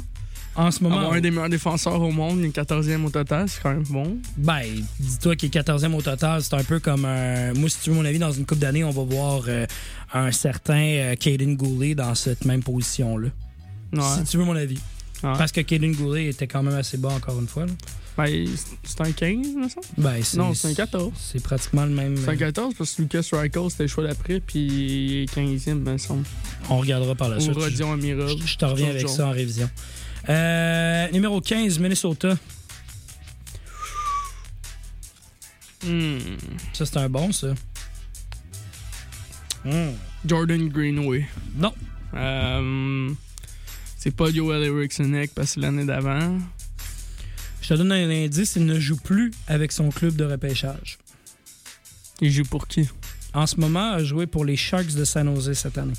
en 0.56 0.72
ce 0.72 0.82
moment, 0.84 0.98
Avoir 0.98 1.14
un 1.14 1.22
des 1.22 1.30
meilleurs 1.32 1.50
défenseurs 1.50 2.02
au 2.02 2.12
monde, 2.12 2.40
il 2.40 2.46
est 2.46 2.58
14e 2.58 3.06
au 3.06 3.10
total, 3.10 3.48
c'est 3.48 3.62
quand 3.62 3.72
même 3.74 3.84
bon. 3.84 4.18
Ben, 4.38 4.64
dis-toi 5.00 5.36
qu'il 5.36 5.48
est 5.48 5.60
14e 5.60 5.94
au 5.94 6.02
total. 6.02 6.42
C'est 6.42 6.56
un 6.56 6.64
peu 6.64 6.80
comme 6.80 7.06
un. 7.06 7.54
Moi, 7.54 7.70
si 7.70 7.80
tu 7.82 7.90
veux 7.92 7.96
mon 7.96 8.06
avis, 8.06 8.20
dans 8.20 8.32
une 8.32 8.46
coupe 8.46 8.60
d'années, 8.60 8.84
on 8.84 8.90
va 8.92 9.04
voir 9.04 9.44
euh, 9.48 9.66
un 10.14 10.32
certain 10.32 10.82
euh, 10.82 11.16
Caden 11.16 11.56
Goulet 11.56 11.94
dans 11.96 12.16
cette 12.16 12.44
même 12.46 12.64
position-là. 12.64 13.30
Ouais. 13.94 14.02
Si 14.20 14.32
tu 14.32 14.38
veux 14.38 14.44
mon 14.46 14.56
avis. 14.56 14.80
Ouais. 15.24 15.34
Parce 15.38 15.52
que 15.52 15.62
Caden 15.62 15.94
Goulet 15.96 16.28
était 16.28 16.48
quand 16.48 16.62
même 16.64 16.76
assez 16.76 16.98
bas, 16.98 17.10
encore 17.10 17.40
une 17.40 17.48
fois. 17.48 17.66
là. 17.66 17.72
Ben, 18.18 18.48
c'est 18.84 19.02
un 19.02 19.12
15, 19.12 19.48
me 19.56 19.70
semble. 19.70 19.86
Ben, 19.98 20.24
c'est, 20.24 20.38
Non, 20.38 20.54
c'est 20.56 20.70
un 20.70 20.74
14. 20.74 21.14
C'est 21.16 21.42
pratiquement 21.42 21.86
le 21.86 21.92
même. 21.92 22.18
C'est 22.18 22.30
un 22.30 22.36
14 22.36 22.74
parce 22.76 22.94
que 22.96 23.04
Lucas 23.04 23.22
Reichel, 23.32 23.70
c'était 23.70 23.84
le 23.84 23.90
choix 23.90 24.08
d'après, 24.08 24.40
puis 24.40 24.60
il 24.60 25.24
est 25.24 25.36
15e, 25.36 25.76
me 25.76 25.98
semble. 26.00 26.24
On 26.70 26.78
regardera 26.80 27.14
par 27.14 27.30
la 27.30 27.40
suite. 27.40 27.54
Rodion. 27.56 27.96
Je, 28.02 28.38
je 28.48 28.58
te 28.58 28.66
reviens 28.66 28.90
avec 28.90 29.08
ça 29.08 29.28
en 29.28 29.32
révision. 29.32 29.70
Euh, 30.30 31.12
numéro 31.12 31.40
15, 31.42 31.78
Minnesota. 31.78 32.36
Hmm. 35.86 36.18
Ça, 36.74 36.86
c'est 36.86 36.98
un 36.98 37.10
bon, 37.10 37.32
ça. 37.32 37.54
Hmm. 39.64 39.92
Jordan 40.26 40.68
Greenway. 40.70 41.28
Non. 41.56 41.74
Euh, 42.16 43.10
c'est 43.98 44.16
pas 44.16 44.32
Joel 44.32 44.64
Eriksson 44.64 45.12
parce 45.36 45.48
que 45.50 45.54
c'est 45.56 45.60
l'année 45.60 45.86
d'avant. 45.86 46.38
Je 47.62 47.70
te 47.70 47.74
donne 47.74 47.92
un 47.92 48.10
indice, 48.10 48.56
il 48.56 48.66
ne 48.66 48.80
joue 48.80 48.98
plus 48.98 49.32
avec 49.48 49.72
son 49.72 49.90
club 49.90 50.16
de 50.16 50.24
repêchage. 50.24 50.98
Il 52.22 52.32
joue 52.32 52.44
pour 52.46 52.68
qui? 52.68 52.88
En 53.34 53.46
ce 53.46 53.60
moment, 53.60 53.92
a 53.94 54.04
joué 54.04 54.26
pour 54.26 54.46
les 54.46 54.56
Sharks 54.56 54.94
de 54.94 55.04
San 55.04 55.34
Jose 55.36 55.54
cette 55.54 55.78
année. 55.78 55.94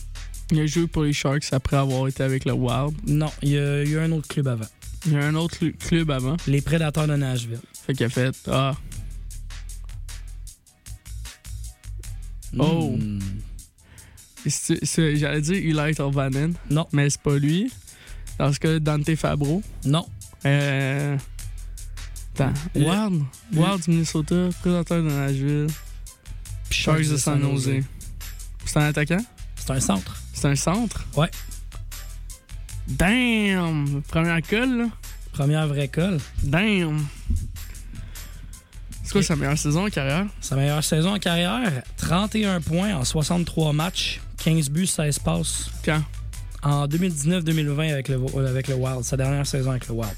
Il 0.51 0.59
a 0.61 0.67
joué 0.67 0.87
pour 0.87 1.03
les 1.05 1.13
Sharks 1.13 1.45
après 1.53 1.77
avoir 1.77 2.09
été 2.09 2.23
avec 2.23 2.45
le 2.47 2.53
Wild. 2.53 2.95
Non, 3.07 3.31
il 3.43 3.51
y 3.51 3.59
a 3.59 3.83
eu 3.85 3.99
un 3.99 4.11
autre 4.13 4.29
club 4.29 4.49
avant. 4.49 4.65
Il 5.07 5.13
y 5.13 5.17
a 5.17 5.27
un 5.27 5.35
autre 5.35 5.57
cl- 5.61 5.77
club 5.77 6.11
avant. 6.11 6.37
Les 6.47 6.61
Prédateurs 6.63 7.07
de 7.07 7.15
Nashville. 7.17 7.61
Fait 7.87 7.93
qu'il 7.93 8.07
a 8.07 8.09
fait 8.09 8.35
Ah. 8.51 8.75
Oh. 12.59 12.97
Hmm. 12.99 13.19
C'est- 14.47 15.17
J'allais 15.17 15.43
dire 15.43 15.57
Eli 15.83 15.95
Torvanen. 15.95 16.55
Non. 16.71 16.87
Mais 16.93 17.11
c'est 17.11 17.21
pas 17.21 17.37
lui. 17.37 17.71
Dans 18.39 18.53
ce 18.53 18.59
cas, 18.59 18.79
Dante 18.79 19.15
Fabro. 19.17 19.63
Non. 19.85 20.07
Euh. 20.47 21.17
Attends. 22.35 22.53
Le- 22.75 22.81
le- 22.83 23.61
Wild 23.61 23.83
du 23.85 23.91
Minnesota. 23.91 24.49
Prédateur 24.61 25.03
de 25.03 25.09
Nashville. 25.11 25.67
Puis 26.71 26.79
Sharks 26.81 27.09
de 27.09 27.17
San 27.17 27.41
Jose. 27.41 27.83
C'est 28.65 28.79
un 28.79 28.87
attaquant? 28.87 29.25
C'est 29.57 29.71
un 29.73 29.81
centre. 29.81 30.17
C'est 30.33 30.47
un 30.49 30.55
centre? 30.55 31.05
Ouais. 31.17 31.31
Damn! 32.87 34.03
Première 34.09 34.41
colle, 34.43 34.79
là. 34.79 34.85
Première 35.33 35.67
vraie 35.67 35.89
colle. 35.89 36.19
Damn! 36.43 37.07
C'est 39.05 39.13
quoi 39.13 39.23
sa 39.23 39.37
meilleure 39.37 39.59
saison 39.59 39.87
en 39.87 39.91
carrière? 39.91 40.27
Sa 40.41 40.55
meilleure 40.57 40.85
saison 40.85 41.15
en 41.15 41.19
carrière, 41.19 41.83
31 41.97 42.61
points 42.61 42.95
en 42.95 43.05
63 43.05 43.73
matchs, 43.73 44.21
15 44.39 44.69
buts, 44.71 44.87
16 44.87 45.19
passes. 45.19 45.71
Quand? 45.85 46.03
En 46.63 46.87
2019-2020 46.89 47.93
avec 47.93 48.09
le, 48.09 48.47
avec 48.47 48.69
le 48.69 48.75
Wild, 48.75 49.03
sa 49.05 49.17
dernière 49.17 49.47
saison 49.47 49.71
avec 49.71 49.87
le 49.89 49.95
Wild. 49.95 50.15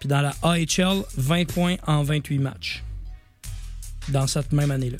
Puis 0.00 0.08
dans 0.08 0.20
la 0.20 0.34
AHL, 0.42 1.02
20 1.16 1.44
points 1.46 1.76
en 1.86 2.02
28 2.02 2.38
matchs. 2.38 2.82
Dans 4.08 4.26
cette 4.26 4.52
même 4.52 4.70
année-là. 4.70 4.98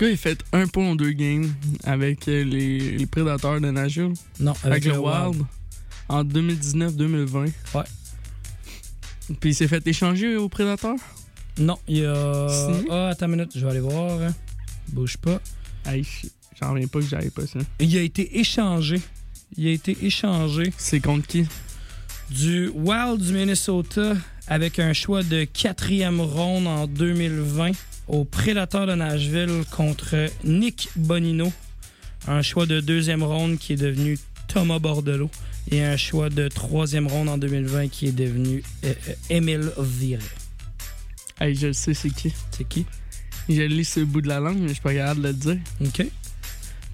Le 0.00 0.06
gars, 0.06 0.10
il 0.10 0.16
fait 0.16 0.38
un 0.52 0.66
point 0.66 0.90
en 0.90 0.96
deux 0.96 1.12
games 1.12 1.52
avec 1.84 2.26
les, 2.26 2.44
les 2.44 3.06
Prédateurs 3.06 3.60
de 3.60 3.70
Nashville. 3.70 4.14
Non, 4.40 4.54
Avec, 4.64 4.84
le 4.84 4.98
Wild. 4.98 5.44
En 6.08 6.24
2019-2020. 6.24 7.52
Ouais. 7.74 7.82
Puis 9.40 9.50
il 9.50 9.54
s'est 9.54 9.68
fait 9.68 9.86
échanger 9.86 10.36
aux 10.36 10.48
Prédateurs? 10.48 10.96
Non, 11.58 11.78
il 11.86 11.98
y 11.98 12.04
a. 12.06 12.46
Ah, 12.90 13.08
attends 13.08 13.26
une 13.26 13.32
minute, 13.32 13.52
je 13.54 13.60
vais 13.64 13.70
aller 13.70 13.80
voir. 13.80 14.18
Bouge 14.88 15.16
pas. 15.18 15.40
Je- 15.86 16.28
j'en 16.60 16.72
reviens 16.72 16.86
pas 16.88 17.00
que 17.00 17.06
j'avais 17.06 17.30
pas 17.30 17.46
ça. 17.46 17.58
Il 17.80 17.96
a 17.96 18.02
été 18.02 18.38
échangé. 18.38 19.00
Il 19.56 19.66
a 19.66 19.70
été 19.70 19.96
échangé 20.02 20.72
C'est 20.76 21.00
contre 21.00 21.26
qui? 21.26 21.46
du 22.30 22.68
Wild 22.74 23.22
du 23.22 23.32
Minnesota 23.32 24.14
avec 24.46 24.78
un 24.78 24.92
choix 24.92 25.22
de 25.22 25.44
quatrième 25.44 26.20
ronde 26.20 26.66
en 26.66 26.86
2020 26.86 27.70
au 28.08 28.24
Prédateur 28.24 28.86
de 28.86 28.94
Nashville 28.94 29.64
contre 29.70 30.28
Nick 30.44 30.90
Bonino. 30.96 31.50
Un 32.26 32.42
choix 32.42 32.66
de 32.66 32.80
deuxième 32.80 33.22
ronde 33.22 33.58
qui 33.58 33.72
est 33.74 33.76
devenu 33.76 34.18
Thomas 34.48 34.78
Bordelot. 34.78 35.30
Et 35.70 35.82
un 35.82 35.96
choix 35.98 36.28
de 36.30 36.48
troisième 36.48 37.06
ronde 37.06 37.28
en 37.28 37.36
2020 37.38 37.88
qui 37.88 38.06
est 38.06 38.12
devenu 38.12 38.62
euh, 38.84 38.92
euh, 39.08 39.12
Émile 39.30 39.70
Viré. 39.78 40.22
Hey, 41.40 41.54
je 41.54 41.68
le 41.68 41.72
sais, 41.74 41.92
c'est 41.94 42.10
qui? 42.10 42.32
C'est 42.50 42.66
qui? 42.66 42.86
Je 43.50 43.62
lis 43.62 43.84
sur 43.84 44.00
le 44.00 44.06
bout 44.06 44.20
de 44.22 44.28
la 44.28 44.40
langue, 44.40 44.58
mais 44.58 44.68
je 44.68 44.72
suis 44.74 44.82
pas 44.82 44.94
capable 44.94 45.22
de 45.22 45.28
le 45.28 45.34
dire. 45.34 45.58
OK. 45.84 46.06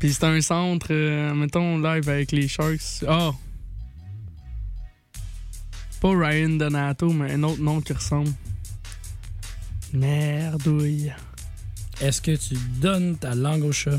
Puis 0.04 0.12
c'est 0.12 0.24
un 0.24 0.38
centre, 0.42 0.88
euh, 0.90 1.32
mettons, 1.32 1.78
live 1.78 2.10
avec 2.10 2.30
les 2.30 2.46
Sharks. 2.46 3.06
Ah! 3.08 3.30
Pas 5.98 6.10
Ryan 6.10 6.50
Donato, 6.50 7.10
mais 7.10 7.32
un 7.32 7.42
autre 7.44 7.62
nom 7.62 7.80
qui 7.80 7.94
ressemble. 7.94 8.28
Merdouille. 9.94 11.10
Est-ce 12.02 12.20
que 12.20 12.36
tu 12.36 12.54
donnes 12.82 13.16
ta 13.16 13.34
langue 13.34 13.64
au 13.64 13.72
chat 13.72 13.98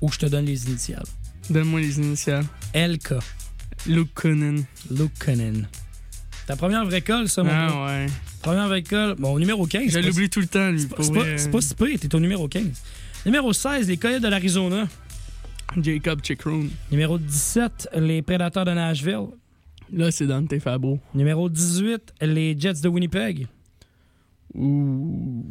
ou 0.00 0.10
je 0.10 0.20
te 0.20 0.24
donne 0.24 0.46
les 0.46 0.64
initiales? 0.70 1.04
Donne-moi 1.50 1.80
les 1.80 1.98
initiales. 1.98 2.46
LK. 2.74 3.16
Luke 3.86 4.14
Cunnin. 4.14 4.62
Lukanen. 4.90 5.68
Ta 6.46 6.56
première 6.56 6.86
vraie 6.86 7.02
colle, 7.02 7.28
ça, 7.28 7.42
mon 7.42 7.50
gars. 7.50 7.68
Ah 7.70 7.84
ouais. 7.84 8.06
Première 8.40 8.68
vraie 8.68 8.82
colle. 8.82 9.16
Bon, 9.18 9.38
numéro 9.38 9.66
15. 9.66 9.90
Je 9.90 9.98
l'oublie 9.98 10.30
tout 10.30 10.40
le 10.40 10.46
temps, 10.46 10.70
lui. 10.70 10.88
C'est 11.36 11.50
pas 11.50 11.60
si 11.60 11.74
pire, 11.74 12.00
t'es 12.00 12.14
au 12.14 12.20
numéro 12.20 12.48
15. 12.48 12.64
Numéro 13.26 13.54
16, 13.54 13.88
les 13.88 13.96
Coyotes 13.96 14.22
de 14.22 14.28
l'Arizona. 14.28 14.86
Jacob 15.80 16.20
Chickroon. 16.22 16.68
Numéro 16.90 17.18
17, 17.18 17.88
les 17.96 18.20
Prédateurs 18.20 18.66
de 18.66 18.72
Nashville. 18.72 19.28
Là, 19.90 20.10
c'est 20.10 20.26
Dante 20.26 20.58
Fabro. 20.58 21.00
Numéro 21.14 21.48
18, 21.48 22.14
les 22.20 22.54
Jets 22.58 22.82
de 22.82 22.88
Winnipeg. 22.88 23.46
Ouh. 24.54 25.42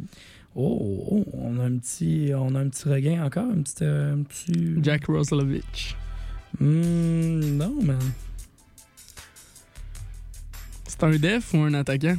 Oh, 0.54 1.04
oh, 1.10 1.24
on 1.32 1.58
a 1.58 1.64
un 1.64 1.78
petit, 1.78 2.30
on 2.32 2.54
a 2.54 2.60
un 2.60 2.68
petit 2.68 2.88
regain 2.88 3.24
encore, 3.24 3.50
un 3.50 3.62
petit, 3.62 3.82
euh, 3.82 4.14
un 4.14 4.22
petit. 4.22 4.76
Jack 4.80 5.06
Roslovich. 5.06 5.96
Hmm, 6.60 7.56
non, 7.56 7.82
man. 7.82 7.98
C'est 10.86 11.02
un 11.02 11.16
def 11.16 11.52
ou 11.54 11.58
un 11.58 11.74
attaquant? 11.74 12.16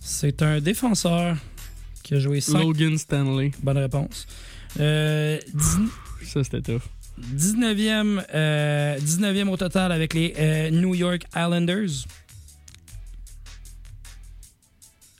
C'est 0.00 0.42
un 0.42 0.60
défenseur 0.60 1.38
qui 2.02 2.14
a 2.14 2.18
joué 2.18 2.42
5. 2.42 2.58
Logan 2.62 2.98
Stanley. 2.98 3.52
Bonne 3.62 3.78
réponse. 3.78 4.26
Euh, 4.80 5.38
Ça, 6.24 6.44
c'était 6.44 6.60
tough. 6.62 6.82
19e, 7.34 8.22
euh, 8.32 8.98
19e 8.98 9.48
au 9.48 9.56
total 9.56 9.90
avec 9.90 10.14
les 10.14 10.34
euh, 10.38 10.70
New 10.70 10.94
York 10.94 11.22
Islanders. 11.34 12.06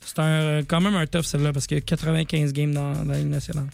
C'est 0.05 0.19
un, 0.19 0.63
quand 0.63 0.79
même 0.81 0.95
un 0.95 1.05
tough 1.07 1.23
celle-là 1.23 1.51
parce 1.51 1.67
qu'il 1.67 1.75
y 1.77 1.79
a 1.79 1.81
95 1.81 2.53
games 2.53 2.73
dans, 2.73 2.93
dans 2.93 3.03
la 3.11 3.17
Ligue 3.19 3.27
nationale. 3.27 3.67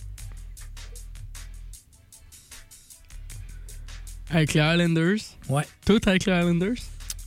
Avec 4.29 4.53
les 4.53 4.61
Islanders? 4.61 5.19
Ouais. 5.49 5.63
Tout 5.85 5.99
avec 6.07 6.25
les 6.25 6.33
Islanders? 6.33 6.77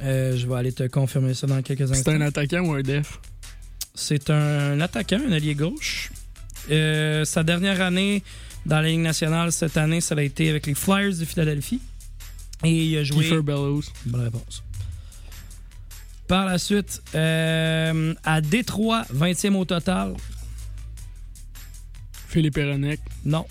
Euh, 0.02 0.36
je 0.36 0.46
vais 0.46 0.54
aller 0.56 0.72
te 0.72 0.86
confirmer 0.88 1.34
ça 1.34 1.46
dans 1.46 1.62
quelques 1.62 1.86
C'est 1.86 1.94
instants. 1.98 2.12
un 2.12 2.20
attaquant 2.22 2.60
ou 2.60 2.72
un 2.74 2.82
def? 2.82 3.18
C'est 3.94 4.30
un 4.30 4.80
attaquant, 4.80 5.20
un 5.28 5.32
allié 5.32 5.54
gauche. 5.54 6.10
Sa 6.68 7.42
dernière 7.44 7.80
année 7.80 8.22
dans 8.68 8.82
la 8.82 8.88
Ligue 8.88 9.00
nationale, 9.00 9.50
cette 9.50 9.78
année, 9.78 10.02
ça 10.02 10.14
a 10.14 10.22
été 10.22 10.50
avec 10.50 10.66
les 10.66 10.74
Flyers 10.74 11.16
de 11.16 11.24
Philadelphie. 11.24 11.80
Et 12.62 12.84
il 12.84 12.98
a 12.98 13.04
joué. 13.04 13.24
Kiefer 13.24 13.40
Bellows. 13.40 13.82
Bonne 14.04 14.24
réponse. 14.24 14.62
Par 16.26 16.44
la 16.44 16.58
suite, 16.58 17.02
euh, 17.14 18.14
à 18.22 18.40
Détroit, 18.42 19.06
20e 19.14 19.54
au 19.56 19.64
total. 19.64 20.14
Philippe 22.28 22.58
Eronek. 22.58 23.00
Non. 23.24 23.46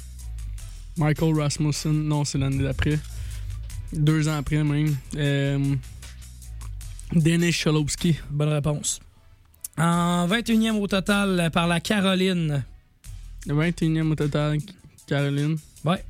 Michael 0.97 1.39
Rasmussen. 1.39 2.07
Non, 2.07 2.24
c'est 2.24 2.38
l'année 2.38 2.63
d'après. 2.63 2.99
Deux 3.93 4.28
ans 4.28 4.38
après, 4.38 4.63
même. 4.63 4.95
Euh, 5.15 5.76
Denis 7.13 7.53
Cholowski. 7.53 8.18
Bonne 8.30 8.49
réponse. 8.49 8.99
En 9.80 10.28
21e 10.28 10.80
au 10.80 10.86
total 10.86 11.49
par 11.51 11.65
la 11.65 11.80
Caroline. 11.80 12.63
21e 13.47 14.11
au 14.11 14.15
total, 14.15 14.59
Caroline? 15.07 15.57
Ouais. 15.85 16.03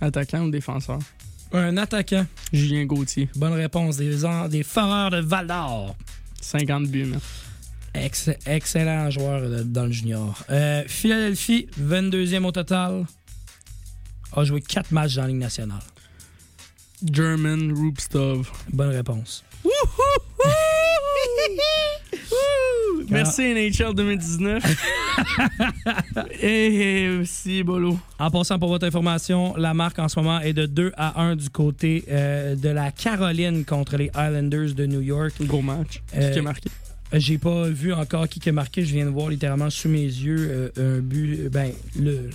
Attaquant 0.00 0.42
ou 0.44 0.50
défenseur? 0.50 0.98
Un 1.52 1.76
attaquant. 1.76 2.26
Julien 2.52 2.84
Gauthier. 2.84 3.28
Bonne 3.34 3.54
réponse. 3.54 3.96
Des, 3.96 4.24
en- 4.24 4.48
des 4.48 4.62
Foreurs 4.62 5.10
de 5.10 5.18
Val 5.20 5.46
d'Or. 5.46 5.96
50 6.40 6.86
buts, 6.88 7.04
man. 7.06 7.20
Ex- 7.94 8.30
excellent 8.46 9.10
joueur 9.10 9.40
euh, 9.42 9.64
dans 9.64 9.86
le 9.86 9.92
junior. 9.92 10.44
Euh, 10.50 10.84
Philadelphie, 10.86 11.68
22e 11.80 12.44
au 12.44 12.52
total. 12.52 13.06
A 14.36 14.44
joué 14.44 14.60
4 14.60 14.92
matchs 14.92 15.14
dans 15.14 15.22
la 15.22 15.28
Ligue 15.28 15.38
nationale. 15.38 15.80
German 17.02 17.72
Rubstov. 17.72 18.50
Bonne 18.72 18.90
réponse. 18.90 19.42
Merci 23.10 23.54
NHL 23.54 23.94
2019. 23.94 24.62
Et 26.42 27.08
aussi, 27.20 27.62
Bolo. 27.62 27.98
En 28.18 28.30
passant 28.30 28.58
pour 28.58 28.68
votre 28.68 28.86
information, 28.86 29.54
la 29.56 29.72
marque 29.72 29.98
en 29.98 30.08
ce 30.08 30.20
moment 30.20 30.40
est 30.40 30.52
de 30.52 30.66
2 30.66 30.92
à 30.96 31.20
1 31.22 31.36
du 31.36 31.48
côté 31.50 32.04
euh, 32.10 32.54
de 32.54 32.68
la 32.68 32.90
Caroline 32.90 33.64
contre 33.64 33.96
les 33.96 34.10
Islanders 34.14 34.74
de 34.74 34.86
New 34.86 35.00
York. 35.00 35.32
Gros 35.40 35.62
match. 35.62 36.02
Euh, 36.16 36.32
Qui 36.32 36.38
a 36.38 36.42
marqué? 36.42 36.68
J'ai 37.14 37.38
pas 37.38 37.68
vu 37.68 37.94
encore 37.94 38.28
qui 38.28 38.46
a 38.46 38.52
marqué. 38.52 38.84
Je 38.84 38.92
viens 38.92 39.06
de 39.06 39.10
voir 39.10 39.30
littéralement 39.30 39.70
sous 39.70 39.88
mes 39.88 40.02
yeux 40.02 40.70
euh, 40.76 40.98
un 40.98 41.00
but, 41.00 41.40
euh, 41.40 41.48
ben, 41.48 41.72
le, 41.98 42.28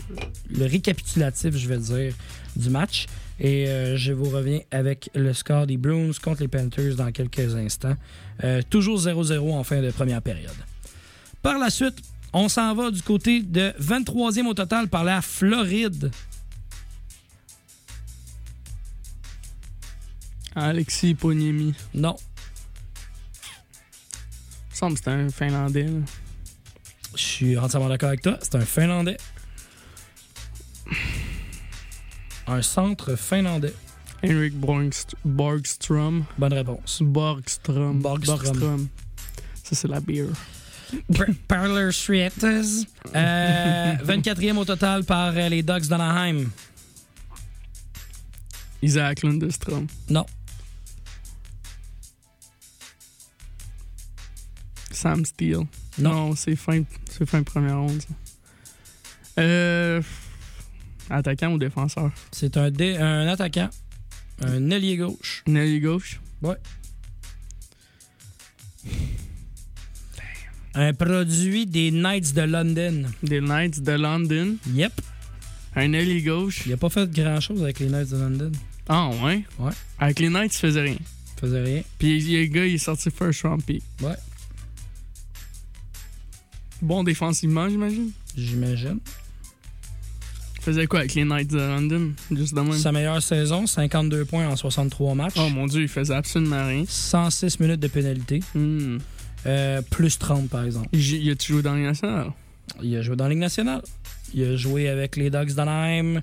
le 0.50 0.66
récapitulatif, 0.66 1.56
je 1.56 1.68
vais 1.68 1.78
dire, 1.78 2.14
du 2.56 2.70
match. 2.72 3.06
Et 3.40 3.68
euh, 3.68 3.98
je 3.98 4.14
vous 4.14 4.30
reviens 4.30 4.60
avec 4.72 5.10
le 5.16 5.34
score 5.34 5.66
des 5.68 5.78
Bruins 5.78 6.12
contre 6.22 6.42
les 6.42 6.48
Panthers 6.48 6.96
dans 6.96 7.12
quelques 7.12 7.56
instants. 7.56 7.96
Euh, 8.44 8.62
toujours 8.70 9.00
0-0 9.00 9.52
en 9.54 9.64
fin 9.64 9.82
de 9.82 9.92
première 9.92 10.22
période. 10.22 10.52
Par 11.42 11.58
la 11.58 11.70
suite, 11.70 11.96
on 12.32 12.48
s'en 12.50 12.74
va 12.76 12.90
du 12.92 13.02
côté 13.02 13.42
de 13.42 13.74
23e 13.80 14.46
au 14.48 14.54
total 14.54 14.88
par 14.88 15.04
la 15.04 15.22
Floride. 15.22 16.12
Alexis 20.56 21.16
Poniemi. 21.16 21.74
Non, 21.94 22.16
Il 24.70 24.72
me 24.72 24.76
semble 24.76 24.94
que 24.94 25.00
c'était 25.00 25.12
un 25.12 25.30
Finlandais. 25.30 25.84
là. 25.86 26.00
Je 27.16 27.22
suis 27.22 27.58
entièrement 27.58 27.90
d'accord 27.90 28.10
avec 28.10 28.22
toi. 28.22 28.38
C'est 28.42 28.56
un 28.56 28.62
Finlandais. 28.66 29.18
Un 32.48 32.62
centre 32.62 33.16
finlandais. 33.16 33.74
Henrik 34.24 34.54
Borgst- 34.54 35.16
Borgstrom. 35.26 36.26
Bonne 36.38 36.54
réponse. 36.54 37.02
Borgstrom. 37.02 38.00
Borgstrom. 38.02 38.88
Ça, 39.64 39.76
c'est 39.76 39.88
la. 39.88 40.00
Par- 40.02 41.26
Parler 41.48 41.92
Streets. 41.92 42.86
Euh, 43.16 43.94
24e 44.06 44.58
au 44.58 44.66
total 44.66 45.04
par 45.04 45.34
euh, 45.36 45.50
les 45.50 45.64
Ducks 45.64 45.88
d'Anaheim. 45.88 46.46
Isaac 48.82 49.24
Lundestrom. 49.24 49.88
Non. 50.10 50.26
Sam 54.92 55.26
Steele. 55.26 55.66
Non. 55.98 56.12
Non, 56.30 56.36
c'est 56.36 56.56
fin, 56.56 56.84
c'est 57.10 57.28
fin 57.28 57.44
première 57.44 57.78
ronde, 57.80 58.02
ça. 58.02 58.14
Euh. 59.42 60.02
Attaquant 61.10 61.52
ou 61.54 61.58
défenseur? 61.58 62.12
C'est 62.32 62.58
un, 62.58 62.72
dé- 62.72 62.98
un 62.98 63.28
attaquant. 63.28 63.70
Un 64.42 64.70
ailier 64.72 64.98
gauche. 64.98 65.44
Nelly 65.48 65.80
gauche? 65.80 66.20
Un 70.76 70.94
produit 70.94 71.66
des 71.68 71.92
Knights 71.92 72.34
de 72.34 72.42
London. 72.42 73.04
Des 73.22 73.42
Knights 73.42 73.82
de 73.84 73.92
London? 73.92 74.58
Yep. 74.74 75.02
Un 75.76 75.94
ailier 75.94 76.22
gauche? 76.24 76.64
Il 76.66 76.74
a 76.74 76.78
pas 76.78 76.90
fait 76.90 77.10
grand 77.12 77.40
chose 77.40 77.62
avec 77.64 77.80
les 77.80 77.88
Knights 77.90 78.10
de 78.10 78.18
London. 78.18 78.52
Ah, 78.90 79.10
ouais? 79.24 79.44
Ouais. 79.60 79.72
Avec 80.00 80.20
les 80.20 80.30
Knights, 80.30 80.56
il 80.56 80.60
faisait 80.60 80.82
rien. 80.82 80.98
Il 80.98 81.40
faisait 81.40 81.62
rien. 81.62 81.84
Puis 82.00 82.20
le 82.20 82.46
gars, 82.48 82.66
il 82.66 82.76
est 82.76 82.78
sorti 82.80 83.10
first 83.12 83.44
round 83.44 83.64
pick. 83.64 83.84
Ouais. 84.02 84.16
Bon 86.82 87.04
défensivement, 87.04 87.70
j'imagine? 87.70 88.12
J'imagine. 88.36 89.00
Il 90.64 90.68
faisait 90.68 90.88
quoi 90.88 91.00
avec 91.00 91.14
les 91.14 91.26
Knights 91.26 91.52
de 91.52 91.58
London? 91.58 92.14
Juste 92.32 92.56
de 92.56 92.62
même? 92.62 92.72
Sa 92.72 92.94
meilleure 92.94 93.22
saison, 93.22 93.68
52 93.68 94.24
points 94.24 94.48
en 94.48 94.56
63 94.56 95.14
matchs. 95.14 95.34
Oh 95.36 95.50
mon 95.50 95.68
dieu, 95.68 95.82
il 95.82 95.90
faisait 95.90 96.14
absolument 96.14 96.66
rien. 96.66 96.86
106 96.88 97.60
minutes 97.60 97.82
de 97.82 97.90
pénalité. 97.90 98.40
Hmm. 98.56 99.00
Euh, 99.46 99.82
plus 99.82 100.18
30, 100.18 100.48
par 100.50 100.64
exemple. 100.64 100.88
Il, 100.94 101.30
a-tu 101.30 101.52
joué 101.52 101.64
dans 101.64 101.76
les 101.76 101.84
nationales? 101.84 102.32
Il 102.82 102.96
a 102.96 103.02
joué 103.02 103.18
dans 103.18 103.26
la 103.26 103.32
Ligue 103.32 103.40
nationale. 103.40 103.82
Il 104.34 104.42
a 104.46 104.56
joué 104.56 104.88
avec 104.88 105.18
les 105.18 105.30
Ducks 105.30 105.54
d'Anaheim 105.54 106.22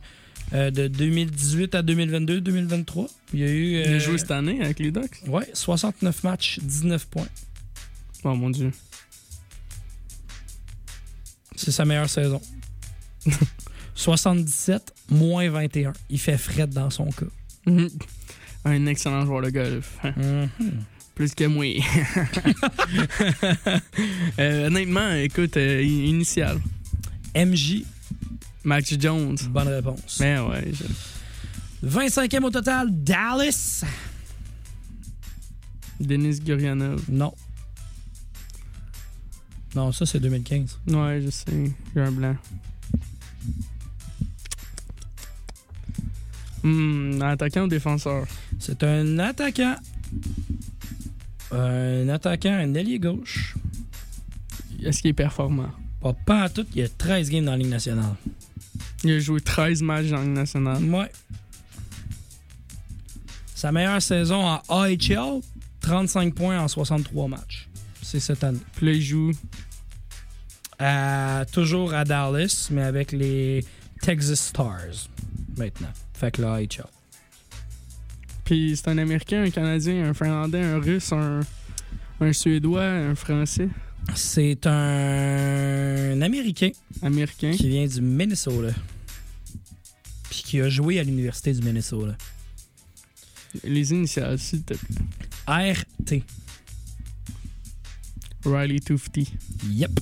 euh, 0.55 0.71
de 0.71 0.89
2018 0.89 1.75
à 1.75 1.83
2022-2023. 1.83 3.09
Il 3.35 3.43
a 3.43 3.47
eu... 3.47 3.73
Il 3.73 3.89
a 3.89 3.91
euh, 3.91 3.99
joué 4.01 4.17
cette 4.17 4.31
année 4.31 4.63
avec 4.63 4.79
les 4.79 4.91
Ducks? 4.91 5.21
Ouais, 5.27 5.51
69 5.53 6.25
matchs, 6.25 6.61
19 6.63 7.07
points. 7.09 7.29
Oh 8.25 8.35
mon 8.35 8.49
dieu. 8.49 8.73
C'est 11.57 11.73
sa 11.73 11.85
meilleure 11.85 12.09
saison. 12.09 12.41
77, 13.95 14.93
moins 15.11 15.49
21. 15.51 15.93
Il 16.09 16.19
fait 16.19 16.39
fret 16.39 16.67
dans 16.67 16.91
son 16.91 17.07
cas. 17.11 17.27
Un 18.65 18.87
excellent 18.87 19.25
joueur 19.25 19.43
de 19.43 19.51
golf. 19.51 19.99
Mhm. 20.05 20.49
Plus 21.15 21.35
que 21.35 21.45
moi. 21.45 21.65
Euh, 24.39 24.67
honnêtement, 24.69 25.11
écoute, 25.13 25.57
euh, 25.57 25.83
initial. 25.83 26.59
MJ, 27.35 27.85
Max 28.65 28.95
Jones. 28.99 29.37
bonne 29.51 29.69
réponse. 29.69 30.19
Mais 30.21 30.39
ouais, 30.39 30.73
je- 30.73 31.87
25e 31.87 32.45
au 32.45 32.51
total, 32.51 32.89
Dallas. 32.91 33.85
Denis 36.01 36.41
Gurianov. 36.41 37.03
Non. 37.11 37.35
Non, 39.75 39.93
ça 39.93 40.07
c'est 40.07 40.21
2015. 40.21 40.79
Ouais, 40.89 41.21
je 41.23 41.31
sais. 41.31 41.73
J'ai 41.95 42.01
un 42.01 42.13
blanc. 42.13 42.37
Hmm, 46.63 47.21
attaquant 47.23 47.63
ou 47.65 47.69
défenseur? 47.69 48.27
C'est 48.59 48.83
un 48.83 49.19
attaquant. 49.19 49.77
Un 51.53 52.09
attaquant, 52.09 52.53
un 52.53 52.75
ailier 52.75 52.99
gauche. 52.99 53.55
Est-ce 54.83 55.01
qu'il 55.03 55.11
est 55.11 55.15
performant? 55.15 55.71
Pas, 56.01 56.13
pas 56.13 56.43
à 56.45 56.49
tout, 56.49 56.67
il 56.75 56.81
y 56.81 56.85
a 56.85 56.89
13 56.89 57.31
games 57.31 57.45
dans 57.45 57.53
la 57.53 57.59
Ligue 57.59 57.69
nationale. 57.69 58.15
Il 59.05 59.13
a 59.13 59.19
joué 59.19 59.41
13 59.41 59.83
matchs 59.83 60.07
dans 60.09 60.17
la 60.19 60.23
Ligue 60.25 60.33
nationale. 60.33 60.83
Ouais. 60.85 61.11
Sa 63.55 63.73
meilleure 63.73 64.01
saison 64.01 64.43
en 64.47 64.61
AHL, 64.69 65.41
35 65.81 66.35
points 66.35 66.59
en 66.61 66.69
63 66.69 67.29
matchs. 67.29 67.69
C'est 68.03 68.21
cette 68.21 68.43
année. 68.45 68.61
Puis 68.77 68.87
là, 68.87 68.93
il 68.93 69.03
joue. 69.03 69.33
À- 70.79 71.45
toujours 71.53 71.93
à 71.93 72.05
Dallas, 72.07 72.69
mais 72.71 72.83
avec 72.83 73.13
les 73.13 73.63
Texas 74.01 74.41
Stars 74.41 75.09
maintenant. 75.59 75.93
Fait 76.21 76.31
que 76.31 76.43
là, 76.43 76.53
AHL. 76.57 76.85
Puis 78.45 78.77
c'est 78.77 78.89
un 78.89 78.99
Américain, 78.99 79.43
un 79.43 79.49
Canadien, 79.49 80.11
un 80.11 80.13
Finlandais, 80.13 80.63
un 80.63 80.79
Russe, 80.79 81.13
un, 81.13 81.41
un 82.21 82.33
Suédois, 82.35 82.85
un 82.85 83.15
Français. 83.15 83.69
C'est 84.15 84.67
un 84.67 86.21
Américain 86.21 86.73
Américain. 87.01 87.53
qui 87.53 87.69
vient 87.69 87.87
du 87.87 88.03
Minnesota. 88.03 88.75
Puis 90.29 90.43
qui 90.43 90.61
a 90.61 90.69
joué 90.69 91.01
à 91.01 91.05
l'Université 91.05 91.55
du 91.55 91.63
Minnesota. 91.63 92.15
Les 93.65 93.91
initiales, 93.93 94.39
s'il 94.39 94.63
te 94.63 94.75
plaît. 94.75 95.73
RT. 95.73 96.23
Riley 98.45 98.81
Tufty. 98.81 99.33
Yep. 99.71 100.01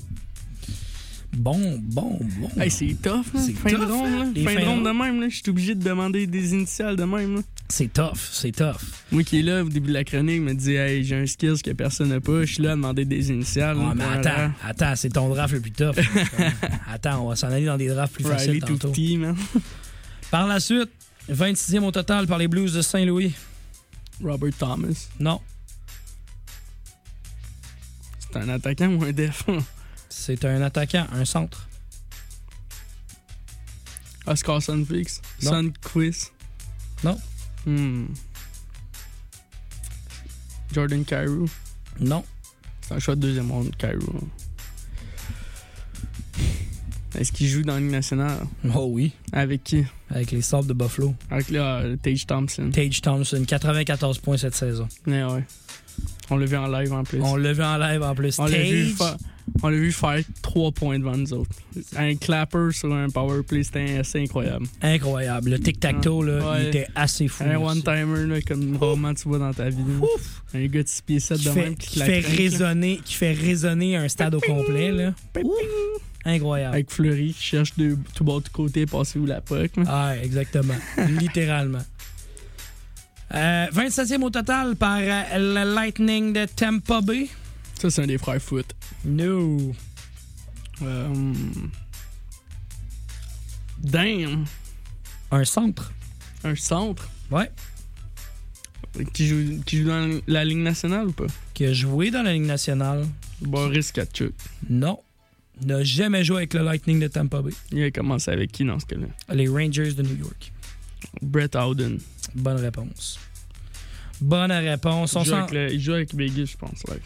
Bon, 1.37 1.79
bon, 1.83 2.19
bon. 2.41 2.51
Hey, 2.61 2.71
c'est 2.71 2.95
tough, 3.01 3.33
là. 3.35 3.41
C'est 3.41 3.53
Fin 3.53 3.71
tough, 3.71 3.81
de 3.81 3.93
ronde, 3.93 4.11
là. 4.11 4.21
hein? 4.25 4.33
Les 4.35 4.45
Fin 4.45 4.55
de 4.55 4.65
ronde 4.65 4.85
de 4.85 4.91
même, 4.91 5.21
là. 5.21 5.29
Je 5.29 5.37
suis 5.37 5.51
obligé 5.51 5.75
de 5.75 5.83
demander 5.85 6.27
des 6.27 6.53
initiales 6.53 6.97
de 6.97 7.05
même, 7.05 7.37
là. 7.37 7.43
C'est 7.69 7.93
tough, 7.93 8.17
c'est 8.33 8.51
tough. 8.53 8.79
Moi 9.13 9.23
qui 9.25 9.41
est 9.41 9.43
là 9.43 9.63
au 9.63 9.69
début 9.69 9.89
de 9.89 9.93
la 9.95 10.03
chronique, 10.05 10.41
me 10.41 10.55
dit 10.55 10.75
Hey, 10.75 11.05
j'ai 11.05 11.17
un 11.17 11.27
skills 11.27 11.61
que 11.63 11.71
personne 11.73 12.09
n'a 12.09 12.21
pas. 12.21 12.45
Je 12.47 12.55
suis 12.55 12.63
là 12.63 12.73
à 12.73 12.77
demander 12.77 13.05
des 13.05 13.29
initiales. 13.31 13.77
Ah, 13.79 13.89
là, 13.89 13.95
mais 13.95 14.05
attends, 14.05 14.53
attends, 14.65 14.97
c'est 14.97 15.11
ton 15.11 15.29
draft 15.29 15.53
le 15.53 15.61
plus 15.61 15.71
tough. 15.73 15.95
attends, 16.91 17.25
on 17.25 17.29
va 17.29 17.37
s'en 17.37 17.49
aller 17.49 17.67
dans 17.67 17.77
des 17.77 17.89
drafts 17.89 18.15
plus 18.15 18.25
Riley 18.25 18.39
faciles 18.39 18.61
tantôt. 18.61 18.93
Man. 19.19 19.37
Par 20.31 20.47
la 20.47 20.61
suite, 20.61 20.89
26e 21.31 21.81
au 21.85 21.91
total 21.93 22.27
par 22.27 22.39
les 22.39 22.49
Blues 22.49 22.73
de 22.73 22.81
Saint-Louis. 22.83 23.35
Robert 24.25 24.53
Thomas. 24.59 25.09
Non, 25.21 25.41
C'est 28.33 28.39
un 28.39 28.49
attaquant 28.49 28.89
ou 28.89 29.05
un 29.05 29.13
def? 29.13 29.45
C'est 30.09 30.45
un 30.45 30.63
attaquant, 30.63 31.07
un 31.13 31.25
centre. 31.25 31.69
Oscar 34.27 34.63
Sunfix. 34.63 35.21
Non. 35.43 35.51
Sunquist. 35.51 36.33
Non. 37.05 37.19
Hmm. 37.67 38.07
Jordan 40.73 41.05
Cairo. 41.05 41.47
Non, 42.01 42.25
C'est 42.83 42.95
un 42.95 42.99
choix 42.99 43.17
de 43.17 43.21
deuxième 43.23 43.51
ronde, 43.51 43.75
Cairo. 43.77 44.21
Est-ce 47.15 47.33
qu'il 47.33 47.49
joue 47.49 47.63
dans 47.63 47.75
la 47.75 47.81
Ligue 47.81 47.91
nationale? 47.91 48.39
oh 48.75 48.89
oui, 48.93 49.13
Avec 49.33 49.65
qui? 49.65 49.85
avec 50.11 50.31
les 50.31 50.43
Sabres 50.43 50.65
de 50.67 50.73
Buffalo. 50.75 51.15
Avec 51.31 51.51
euh, 51.53 51.97
Tage 51.97 52.27
Thompson. 52.27 52.71
Tage 52.73 53.01
Thompson, 53.01 53.45
94 53.47 54.19
points 54.19 54.37
cette 54.37 54.55
saison. 54.55 54.87
Ouais, 55.07 55.25
ouais. 55.25 55.45
On 56.31 56.37
l'a 56.37 56.47
vu 56.47 56.57
en 56.57 56.67
live 56.69 56.93
en 56.93 57.03
plus. 57.05 57.21
On 57.23 57.37
l'a 57.37 57.53
vu 57.53 57.63
en 57.63 57.77
live 57.79 58.03
en 58.03 58.15
plus. 58.15 58.39
On 58.39 58.45
l'a 58.47 58.63
vu, 58.63 58.87
Tage, 58.95 58.97
fa- 58.97 59.17
on 59.63 59.69
l'a 59.69 59.77
vu 59.77 59.93
faire 59.93 60.21
3 60.43 60.73
points 60.73 60.99
devant 60.99 61.17
nous 61.17 61.33
autres. 61.33 61.51
Un 61.97 62.15
clapper 62.17 62.71
sur 62.73 62.93
un 62.95 63.09
power 63.09 63.43
play, 63.43 63.63
c'était 63.63 63.99
assez 63.99 64.21
incroyable. 64.21 64.67
incroyable. 64.83 65.51
Le 65.51 65.59
tic-tac-toe, 65.59 66.23
là, 66.25 66.51
Ouais. 66.53 66.63
il 66.63 66.67
était 66.69 66.87
assez 66.95 67.29
fou. 67.29 67.45
Un 67.45 67.57
one-timer, 67.57 68.27
là, 68.27 68.41
comme 68.43 68.77
rarement 68.77 69.15
tu 69.15 69.29
vois 69.29 69.39
dans 69.39 69.53
ta 69.53 69.69
vie. 69.69 69.77
Ouf! 70.01 70.43
Un 70.55 70.67
gars 70.67 70.83
de 70.83 70.89
6 70.89 71.03
pieds 71.03 71.21
7 71.21 71.39
Qui 71.39 71.45
de 71.45 71.51
fait, 71.51 71.61
même 71.63 71.77
qui 71.77 71.89
qui, 71.89 72.01
fait 72.01 72.21
là. 72.21 72.29
résonner, 72.37 73.01
qui 73.05 73.15
fait 73.15 73.33
résonner 73.33 73.97
un 73.97 74.09
stade 74.09 74.35
au 74.35 74.41
complet. 74.41 74.91
Là. 74.91 75.13
Ouf! 75.43 75.53
Incroyable. 76.25 76.75
Avec 76.75 76.91
Fleury 76.91 77.33
qui 77.33 77.43
cherche 77.43 77.77
de 77.77 77.97
tout 78.15 78.25
bas 78.25 78.41
de 78.45 78.49
côté, 78.51 78.85
passer 78.87 79.19
où 79.19 79.25
la 79.27 79.41
puck. 79.41 79.77
là. 79.77 79.85
Ah, 79.87 80.13
exactement. 80.23 80.75
Littéralement. 81.21 81.79
Euh, 83.35 83.67
27e 83.75 84.23
au 84.23 84.31
total 84.31 84.75
par 84.77 84.99
euh, 85.01 85.23
le 85.65 85.75
Lightning 85.75 86.33
de 86.33 86.47
Tampa 86.47 87.01
Bay. 87.03 87.29
Ça, 87.79 87.91
c'est 87.91 88.03
un 88.03 88.07
des 88.07 88.19
frères 88.19 88.41
foot. 88.43 88.67
No. 89.05 89.73
Euh, 90.83 91.35
Damn! 93.79 94.45
Un 95.31 95.45
centre. 95.45 95.93
Un 96.45 96.55
centre? 96.57 97.09
Ouais. 97.31 97.51
qui 99.13 99.27
joue, 99.29 99.61
qui 99.65 99.79
joue 99.83 99.89
dans 99.89 100.21
la 100.27 100.45
Ligue 100.45 100.59
nationale 100.59 101.09
ou 101.09 101.13
pas? 101.13 101.27
Qui 101.55 101.67
a 101.67 101.73
joué 101.73 102.11
dans 102.11 102.23
la 102.23 102.33
Ligue 102.33 102.47
nationale. 102.47 103.07
Boris 103.41 103.93
Katchuk. 103.93 104.35
Non. 104.69 104.99
N'a 105.65 105.83
jamais 105.85 106.25
joué 106.25 106.39
avec 106.39 106.55
le 106.55 106.63
Lightning 106.63 107.01
de 107.01 107.09
Tampa 107.09 107.43
Bay. 107.43 107.51
Il 107.73 107.83
a 107.83 107.91
commencé 107.91 108.31
avec 108.31 108.53
qui 108.53 108.65
dans 108.65 108.79
ce 108.79 108.87
cas-là? 108.87 109.35
Les 109.35 109.49
Rangers 109.49 109.93
de 109.93 110.03
New 110.03 110.17
York. 110.17 110.53
Brett 111.21 111.55
Howden. 111.57 111.99
Bonne 112.35 112.57
réponse. 112.61 113.19
Bonne 114.21 114.51
réponse. 114.53 115.15
On 115.17 115.23
Il 115.23 115.27
joue, 115.27 115.35
avec 115.35 115.51
le- 115.53 115.73
il 115.73 115.81
joue 115.81 115.93
avec 115.93 116.15
Vegas, 116.15 116.47
je 116.53 116.57
pense. 116.57 116.83
Ouais. 116.89 117.01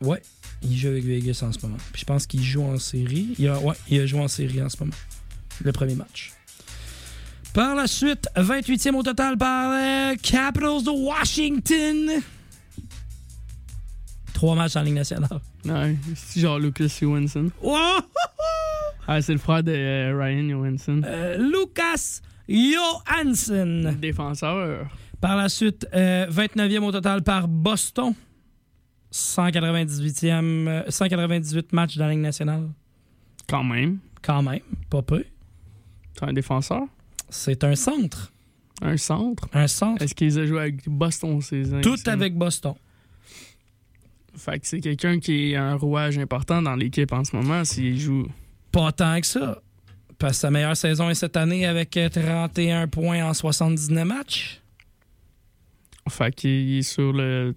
Ouais. 0.00 0.22
Il 0.62 0.76
joue 0.76 0.88
avec 0.88 1.04
Vegas 1.04 1.42
en 1.42 1.52
ce 1.52 1.58
moment. 1.60 1.78
Puis 1.92 2.00
je 2.00 2.04
pense 2.06 2.26
qu'il 2.26 2.42
joue 2.42 2.62
en 2.62 2.78
série. 2.78 3.34
Il 3.38 3.48
a, 3.48 3.58
ouais, 3.58 3.74
il 3.88 4.00
a 4.00 4.06
joué 4.06 4.20
en 4.20 4.28
série 4.28 4.62
en 4.62 4.68
ce 4.68 4.76
moment. 4.80 4.94
Le 5.62 5.72
premier 5.72 5.94
match. 5.94 6.32
Par 7.54 7.74
la 7.74 7.86
suite, 7.86 8.28
28e 8.36 8.94
au 8.94 9.02
total 9.02 9.36
par 9.36 9.72
les 9.72 10.16
Capitals 10.18 10.84
de 10.84 10.90
Washington. 10.90 12.22
Trois 14.32 14.54
matchs 14.54 14.76
en 14.76 14.82
Ligue 14.82 14.94
nationale. 14.94 15.40
Ouais, 15.64 15.96
c'est 16.14 16.40
genre 16.40 16.58
Lucas 16.58 16.86
Johansson. 17.00 17.50
Wow! 17.60 17.76
Ah, 19.08 19.22
c'est 19.22 19.32
le 19.32 19.38
frère 19.38 19.62
de 19.62 19.72
euh, 19.72 20.16
Ryan 20.16 20.50
Johansson. 20.50 21.00
Euh, 21.04 21.38
Lucas 21.38 22.20
Johansson. 22.48 23.94
Défenseur. 23.98 24.86
Par 25.20 25.34
la 25.34 25.48
suite, 25.48 25.86
euh, 25.94 26.26
29e 26.26 26.84
au 26.84 26.92
total 26.92 27.22
par 27.22 27.48
Boston. 27.48 28.14
198e, 29.12 30.68
euh, 30.68 30.82
198 30.88 31.72
matchs 31.72 31.96
dans 31.96 32.06
la 32.06 32.12
Ligue 32.12 32.20
nationale. 32.20 32.68
Quand 33.48 33.64
même. 33.64 33.98
Quand 34.22 34.42
même, 34.42 34.60
pas 34.90 35.02
peu. 35.02 35.24
C'est 36.14 36.24
un 36.24 36.32
défenseur? 36.32 36.82
C'est 37.30 37.64
un 37.64 37.74
centre. 37.74 38.32
Un 38.82 38.96
centre? 38.96 39.48
Un 39.52 39.66
centre. 39.66 40.02
Est-ce 40.02 40.14
qu'ils 40.14 40.38
ont 40.38 40.46
joué 40.46 40.60
avec 40.60 40.88
Boston 40.88 41.40
ces 41.40 41.72
années? 41.72 41.82
Tout 41.82 41.96
avec 42.06 42.36
Boston. 42.36 42.74
Fait 44.36 44.58
que 44.60 44.66
c'est 44.66 44.80
quelqu'un 44.80 45.18
qui 45.18 45.52
est 45.52 45.56
un 45.56 45.74
rouage 45.74 46.18
important 46.18 46.62
dans 46.62 46.76
l'équipe 46.76 47.12
en 47.12 47.24
ce 47.24 47.34
moment 47.34 47.64
s'il 47.64 47.98
joue. 47.98 48.26
Pas 48.70 48.92
tant 48.92 49.20
que 49.20 49.26
ça. 49.26 49.60
Parce 50.18 50.34
que 50.34 50.38
sa 50.40 50.50
meilleure 50.50 50.76
saison 50.76 51.10
est 51.10 51.14
cette 51.14 51.36
année 51.36 51.66
avec 51.66 51.96
euh, 51.96 52.08
31 52.08 52.88
points 52.88 53.24
en 53.24 53.34
79 53.34 54.04
matchs. 54.04 54.60
Fait 56.08 56.34
qu'il 56.34 56.78
est 56.78 56.82
sur 56.82 57.12
le 57.12 57.54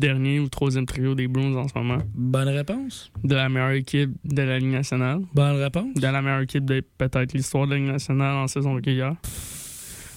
dernier 0.00 0.40
ou 0.40 0.48
troisième 0.48 0.86
trio 0.86 1.14
des 1.14 1.28
Bruins 1.28 1.54
en 1.54 1.68
ce 1.68 1.74
moment. 1.76 1.98
Bonne 2.14 2.48
réponse. 2.48 3.12
De 3.22 3.34
la 3.34 3.48
meilleure 3.48 3.72
équipe 3.72 4.10
de 4.24 4.42
la 4.42 4.58
Ligue 4.58 4.72
nationale. 4.72 5.20
Bonne 5.32 5.56
réponse. 5.56 5.94
De 5.94 6.02
la 6.02 6.22
meilleure 6.22 6.40
équipe 6.40 6.64
de 6.64 6.82
peut-être 6.98 7.32
l'histoire 7.32 7.66
de 7.66 7.72
la 7.72 7.78
Ligue 7.78 7.88
nationale 7.88 8.34
en 8.34 8.48
saison 8.48 8.74
régulière. 8.74 9.14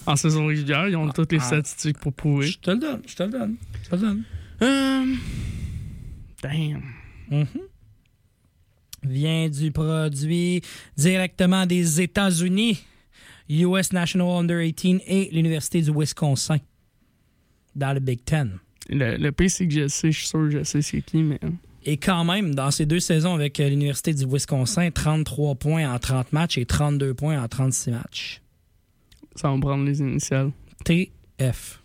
En 0.06 0.16
saison 0.16 0.48
régulière, 0.48 0.88
ils 0.88 0.96
ont 0.96 1.10
toutes 1.10 1.32
les 1.32 1.40
ah. 1.40 1.46
statistiques 1.46 2.00
pour 2.00 2.14
prouver. 2.14 2.48
Je 2.48 2.60
te 2.60 2.72
le 2.72 2.78
donne, 2.78 3.02
je 3.06 3.16
te 3.16 3.24
le 3.24 3.30
donne. 3.30 3.56
Je 3.84 3.90
te 3.90 3.96
le 3.96 4.02
donne. 4.02 4.24
Euh... 4.62 5.16
Damn. 6.42 6.82
Mhm. 7.30 7.48
Vient 9.04 9.50
du 9.50 9.72
produit 9.72 10.62
directement 10.96 11.66
des 11.66 12.02
États-Unis, 12.02 12.82
US 13.50 13.92
National 13.92 14.28
Under 14.28 14.60
18 14.60 15.04
et 15.08 15.30
l'Université 15.32 15.82
du 15.82 15.92
Wisconsin, 15.92 16.58
dans 17.76 17.94
le 17.94 18.00
Big 18.00 18.24
Ten. 18.24 18.60
Le, 18.90 19.18
le 19.18 19.32
pire, 19.32 19.50
c'est 19.50 19.68
que 19.68 19.74
je 19.74 19.88
sais, 19.88 20.12
je 20.12 20.18
suis 20.20 20.28
sûr 20.28 20.40
que 20.40 20.50
je 20.52 20.64
sais 20.64 20.82
c'est 20.82 21.02
qui, 21.02 21.24
mais. 21.24 21.40
Et 21.86 21.98
quand 21.98 22.24
même, 22.24 22.56
dans 22.56 22.72
ces 22.72 22.86
deux 22.86 23.00
saisons 23.02 23.34
avec 23.34 23.60
euh, 23.60 23.68
l'Université 23.68 24.14
du 24.14 24.26
Wisconsin, 24.26 24.90
33 24.90 25.56
points 25.56 25.94
en 25.94 26.00
30 26.00 26.32
matchs 26.32 26.58
et 26.58 26.66
32 26.66 27.14
points 27.14 27.42
en 27.42 27.48
36 27.48 27.92
matchs. 27.92 28.42
Ça 29.36 29.50
va 29.50 29.56
me 29.58 29.62
prendre 29.62 29.84
les 29.84 30.00
initiales. 30.00 30.52
TF. 30.86 31.82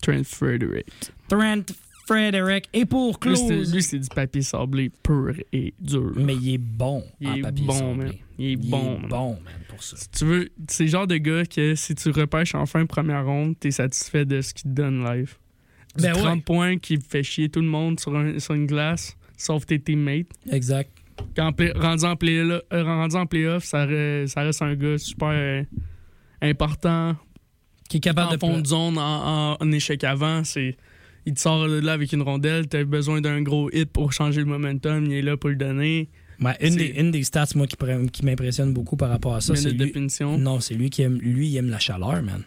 Trent 0.00 0.24
Frederick. 0.24 0.86
Trent 1.28 1.72
Frederick. 2.06 2.68
Et 2.72 2.84
pour 2.84 3.18
close. 3.18 3.72
lui, 3.72 3.82
c'est 3.82 3.98
du 3.98 4.08
papier 4.08 4.42
sablé 4.42 4.90
pur 5.02 5.34
et 5.52 5.74
dur. 5.80 6.12
Mais 6.16 6.34
il 6.36 6.54
est 6.54 6.58
bon 6.58 7.04
Il 7.20 7.28
en 7.28 7.34
est 7.36 7.40
papier 7.42 7.66
bon, 7.66 7.72
sablé. 7.74 7.94
man. 8.04 8.12
Il 8.38 8.50
est 8.52 8.56
bon, 8.56 8.98
man. 9.00 9.08
bon, 9.08 9.30
man, 9.44 9.54
pour 9.68 9.82
ça. 9.82 9.96
Si 9.96 10.10
tu 10.10 10.24
veux, 10.24 10.48
c'est 10.68 10.84
le 10.84 10.90
genre 10.90 11.06
de 11.06 11.16
gars 11.16 11.44
que 11.44 11.74
si 11.74 11.94
tu 11.94 12.10
repêches 12.10 12.54
en 12.54 12.66
fin 12.66 12.82
de 12.82 12.86
première 12.88 13.24
ronde, 13.24 13.58
t'es 13.58 13.70
satisfait 13.70 14.24
de 14.24 14.40
ce 14.40 14.52
qu'il 14.54 14.64
te 14.70 14.74
donne 14.76 15.04
live. 15.04 15.36
Du 15.96 16.02
Ben 16.02 16.14
ouais. 16.14 16.22
30 16.22 16.44
points 16.44 16.78
qui 16.78 16.98
fait 16.98 17.22
chier 17.22 17.48
tout 17.48 17.60
le 17.60 17.66
monde 17.66 18.00
sur, 18.00 18.16
un- 18.16 18.38
sur 18.38 18.54
une 18.54 18.66
glace, 18.66 19.16
sauf 19.36 19.66
tes 19.66 19.78
teammates. 19.78 20.26
Exact. 20.50 20.90
Quand 21.36 21.52
rendu 21.76 22.04
en, 22.04 22.16
play, 22.16 22.38
euh, 22.38 22.60
rendu 22.72 23.16
en 23.16 23.26
playoff, 23.26 23.64
ça, 23.64 23.86
re- 23.86 24.26
ça 24.26 24.42
reste 24.42 24.62
un 24.62 24.74
gars 24.74 24.96
super 24.98 25.28
euh, 25.32 25.62
important. 26.40 27.16
Qui 27.88 27.98
est 27.98 28.00
capable 28.00 28.30
en 28.30 28.34
de 28.34 28.38
fond 28.40 28.58
de 28.60 28.66
zone, 28.66 28.96
en, 28.98 29.52
en- 29.52 29.56
en 29.60 29.72
échec 29.72 30.02
avant, 30.04 30.44
c'est. 30.44 30.76
Il 31.24 31.34
te 31.34 31.40
sort 31.40 31.68
de 31.68 31.78
là 31.78 31.92
avec 31.92 32.12
une 32.12 32.22
rondelle, 32.22 32.66
t'as 32.66 32.82
besoin 32.82 33.20
d'un 33.20 33.42
gros 33.42 33.70
hit 33.70 33.92
pour 33.92 34.12
changer 34.12 34.40
le 34.40 34.46
momentum, 34.46 35.04
il 35.06 35.12
est 35.12 35.22
là 35.22 35.36
pour 35.36 35.50
le 35.50 35.56
donner. 35.56 36.08
Ouais, 36.40 36.56
une, 36.60 36.74
des, 36.74 36.86
une 36.98 37.12
des 37.12 37.22
stats, 37.22 37.46
moi, 37.54 37.68
qui, 37.68 38.24
m'impressionne 38.24 38.72
beaucoup 38.72 38.96
par 38.96 39.08
rapport 39.08 39.36
à 39.36 39.40
ça, 39.40 39.54
c'est 39.54 39.70
lui. 39.70 39.92
Non, 40.38 40.58
c'est 40.58 40.74
lui 40.74 40.90
qui 40.90 41.02
aime, 41.02 41.18
lui, 41.20 41.46
il 41.48 41.56
aime 41.58 41.68
la 41.70 41.78
chaleur, 41.78 42.20
man. 42.24 42.42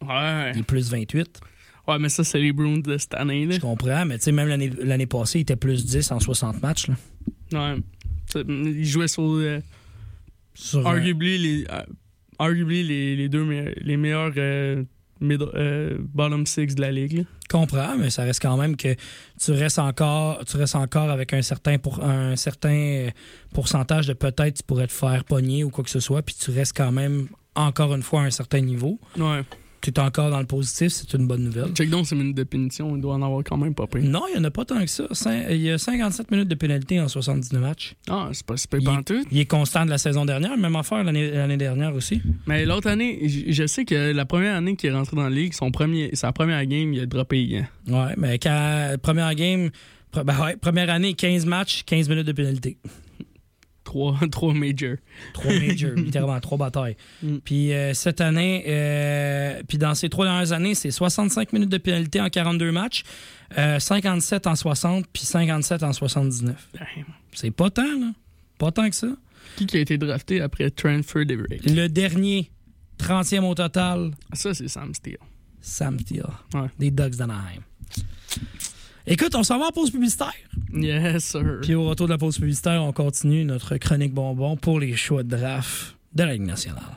Ouais. 0.00 0.52
Il 0.54 0.60
est 0.60 0.62
plus 0.62 0.88
28. 0.92 1.40
Ouais, 1.88 1.98
mais 1.98 2.08
ça, 2.08 2.22
c'est 2.24 2.38
les 2.40 2.52
Bruins 2.52 2.78
de 2.78 2.96
cette 2.96 3.14
année. 3.14 3.44
Là. 3.46 3.54
Je 3.56 3.60
comprends, 3.60 4.04
mais 4.06 4.18
tu 4.18 4.24
sais, 4.24 4.32
même 4.32 4.48
l'année 4.48 4.70
l'année 4.82 5.06
passée, 5.06 5.38
il 5.40 5.42
était 5.42 5.56
plus 5.56 5.84
10 5.84 6.12
en 6.12 6.20
60 6.20 6.62
matchs. 6.62 6.86
Là. 6.88 7.74
Ouais. 7.74 8.42
Il 8.48 8.84
jouait 8.84 9.08
sur. 9.08 9.22
euh, 9.24 9.60
Sur, 10.54 10.80
euh, 10.86 10.90
arguably, 10.90 11.38
les, 11.38 11.64
euh, 11.70 11.82
arguably 12.38 12.82
les, 12.84 13.16
les 13.16 13.28
deux 13.28 13.44
me- 13.44 13.72
les 13.80 13.96
meilleurs 13.96 14.32
euh, 14.36 14.84
bottom 15.20 16.46
six 16.46 16.74
de 16.74 16.80
la 16.80 16.92
ligue. 16.92 17.18
là. 17.18 17.22
comprends, 17.50 17.96
mais 17.98 18.10
ça 18.10 18.22
reste 18.24 18.40
quand 18.42 18.56
même 18.56 18.76
que 18.76 18.94
tu 19.42 19.52
restes 19.52 19.78
encore, 19.78 20.44
tu 20.44 20.56
restes 20.56 20.76
encore 20.76 21.10
avec 21.10 21.32
un 21.32 21.42
certain, 21.42 21.78
pour, 21.78 22.02
un 22.02 22.36
certain 22.36 23.08
pourcentage 23.54 24.06
de 24.06 24.12
peut-être 24.14 24.58
tu 24.58 24.62
pourrais 24.62 24.86
te 24.86 24.92
faire 24.92 25.24
pogner 25.24 25.64
ou 25.64 25.70
quoi 25.70 25.84
que 25.84 25.90
ce 25.90 26.00
soit, 26.00 26.22
puis 26.22 26.34
tu 26.38 26.50
restes 26.50 26.76
quand 26.76 26.92
même 26.92 27.28
encore 27.54 27.94
une 27.94 28.02
fois 28.02 28.22
à 28.22 28.24
un 28.24 28.30
certain 28.30 28.60
niveau. 28.60 28.98
Ouais. 29.18 29.42
Tu 29.82 29.90
es 29.90 29.98
encore 29.98 30.30
dans 30.30 30.38
le 30.40 30.46
positif, 30.46 30.92
c'est 30.92 31.12
une 31.14 31.26
bonne 31.26 31.42
nouvelle. 31.44 31.72
Check 31.74 31.90
donc 31.90 32.06
ces 32.06 32.14
minutes 32.14 32.36
de 32.36 32.44
punition, 32.44 32.94
il 32.94 33.02
doit 33.02 33.14
en 33.14 33.22
avoir 33.22 33.42
quand 33.44 33.56
même 33.56 33.74
pas 33.74 33.86
pris. 33.86 34.02
Non, 34.02 34.22
il 34.28 34.34
n'y 34.34 34.40
en 34.40 34.44
a 34.44 34.50
pas 34.50 34.64
tant 34.64 34.80
que 34.80 34.86
ça. 34.86 35.04
Cin- 35.12 35.46
Il 35.50 35.60
y 35.60 35.70
a 35.70 35.76
57 35.78 36.30
minutes 36.30 36.48
de 36.48 36.54
pénalité 36.54 37.00
en 37.00 37.08
79 37.08 37.60
matchs. 37.60 37.94
Ah, 38.08 38.28
c'est 38.32 38.46
pas 38.46 38.56
super 38.56 38.80
Il- 38.80 39.38
est 39.40 39.44
constant 39.46 39.84
de 39.84 39.90
la 39.90 39.98
saison 39.98 40.24
dernière, 40.24 40.56
même 40.56 40.76
affaire 40.76 41.02
l'année 41.02 41.30
l'année 41.32 41.56
dernière 41.56 41.94
aussi. 41.94 42.22
Mais 42.46 42.64
l'autre 42.64 42.88
année, 42.88 43.28
je 43.48 43.66
sais 43.66 43.84
que 43.84 44.12
la 44.12 44.24
première 44.24 44.54
année 44.56 44.76
qu'il 44.76 44.90
est 44.90 44.94
rentré 44.94 45.16
dans 45.16 45.24
la 45.24 45.30
ligue, 45.30 45.52
son 45.52 45.70
premier, 45.72 46.10
sa 46.14 46.32
première 46.32 46.64
game, 46.66 46.92
il 46.94 47.00
a 47.00 47.06
droppé. 47.06 47.62
Ouais, 47.88 48.14
mais 48.16 48.38
quand 48.38 48.94
première 49.02 49.34
game, 49.34 49.70
ben 50.14 50.40
ouais, 50.44 50.56
première 50.56 50.90
année, 50.90 51.14
15 51.14 51.44
matchs, 51.46 51.82
15 51.86 52.08
minutes 52.08 52.26
de 52.26 52.32
pénalité. 52.32 52.76
Trois, 53.84 54.16
trois 54.30 54.54
majors. 54.54 54.96
Trois 55.34 55.52
majors, 55.52 55.90
littéralement, 55.96 56.40
trois 56.40 56.58
batailles. 56.58 56.96
Mm. 57.22 57.36
Puis 57.44 57.72
euh, 57.72 57.94
cette 57.94 58.20
année, 58.20 58.64
euh, 58.68 59.62
puis 59.68 59.78
dans 59.78 59.94
ces 59.94 60.08
trois 60.08 60.24
dernières 60.24 60.52
années, 60.52 60.74
c'est 60.74 60.90
65 60.90 61.52
minutes 61.52 61.70
de 61.70 61.78
pénalité 61.78 62.20
en 62.20 62.28
42 62.28 62.70
matchs, 62.72 63.02
euh, 63.58 63.78
57 63.78 64.46
en 64.46 64.54
60, 64.56 65.06
puis 65.12 65.22
57 65.24 65.82
en 65.82 65.92
79. 65.92 66.68
Damn. 66.74 66.86
C'est 67.32 67.50
pas 67.50 67.70
tant, 67.70 67.82
là. 67.82 68.12
Pas 68.58 68.70
tant 68.70 68.88
que 68.88 68.94
ça. 68.96 69.08
Qui 69.56 69.66
qui 69.66 69.76
a 69.76 69.80
été 69.80 69.98
drafté 69.98 70.40
après 70.40 70.70
Trent 70.70 71.02
Frederick? 71.02 71.64
Le 71.68 71.88
dernier, 71.88 72.50
30e 72.98 73.44
au 73.44 73.54
total, 73.54 74.12
Ça, 74.32 74.54
c'est 74.54 74.68
Sam 74.68 74.94
Steele. 74.94 75.18
Sam 75.60 75.98
Steele, 75.98 76.24
Ouais. 76.54 76.68
des 76.78 76.90
Ducks 76.90 77.16
d'Anaheim. 77.16 77.62
Écoute, 79.06 79.34
on 79.34 79.42
s'en 79.42 79.58
va 79.58 79.66
en 79.66 79.72
pause 79.72 79.90
publicitaire. 79.90 80.32
Yes, 80.72 81.24
sir. 81.24 81.58
Puis 81.62 81.74
au 81.74 81.84
retour 81.88 82.06
de 82.06 82.12
la 82.12 82.18
pause 82.18 82.38
publicitaire, 82.38 82.82
on 82.82 82.92
continue 82.92 83.44
notre 83.44 83.76
chronique 83.76 84.14
bonbon 84.14 84.56
pour 84.56 84.80
les 84.80 84.96
choix 84.96 85.22
de 85.22 85.36
draft 85.36 85.96
de 86.14 86.24
la 86.24 86.32
Ligue 86.32 86.46
nationale. 86.46 86.96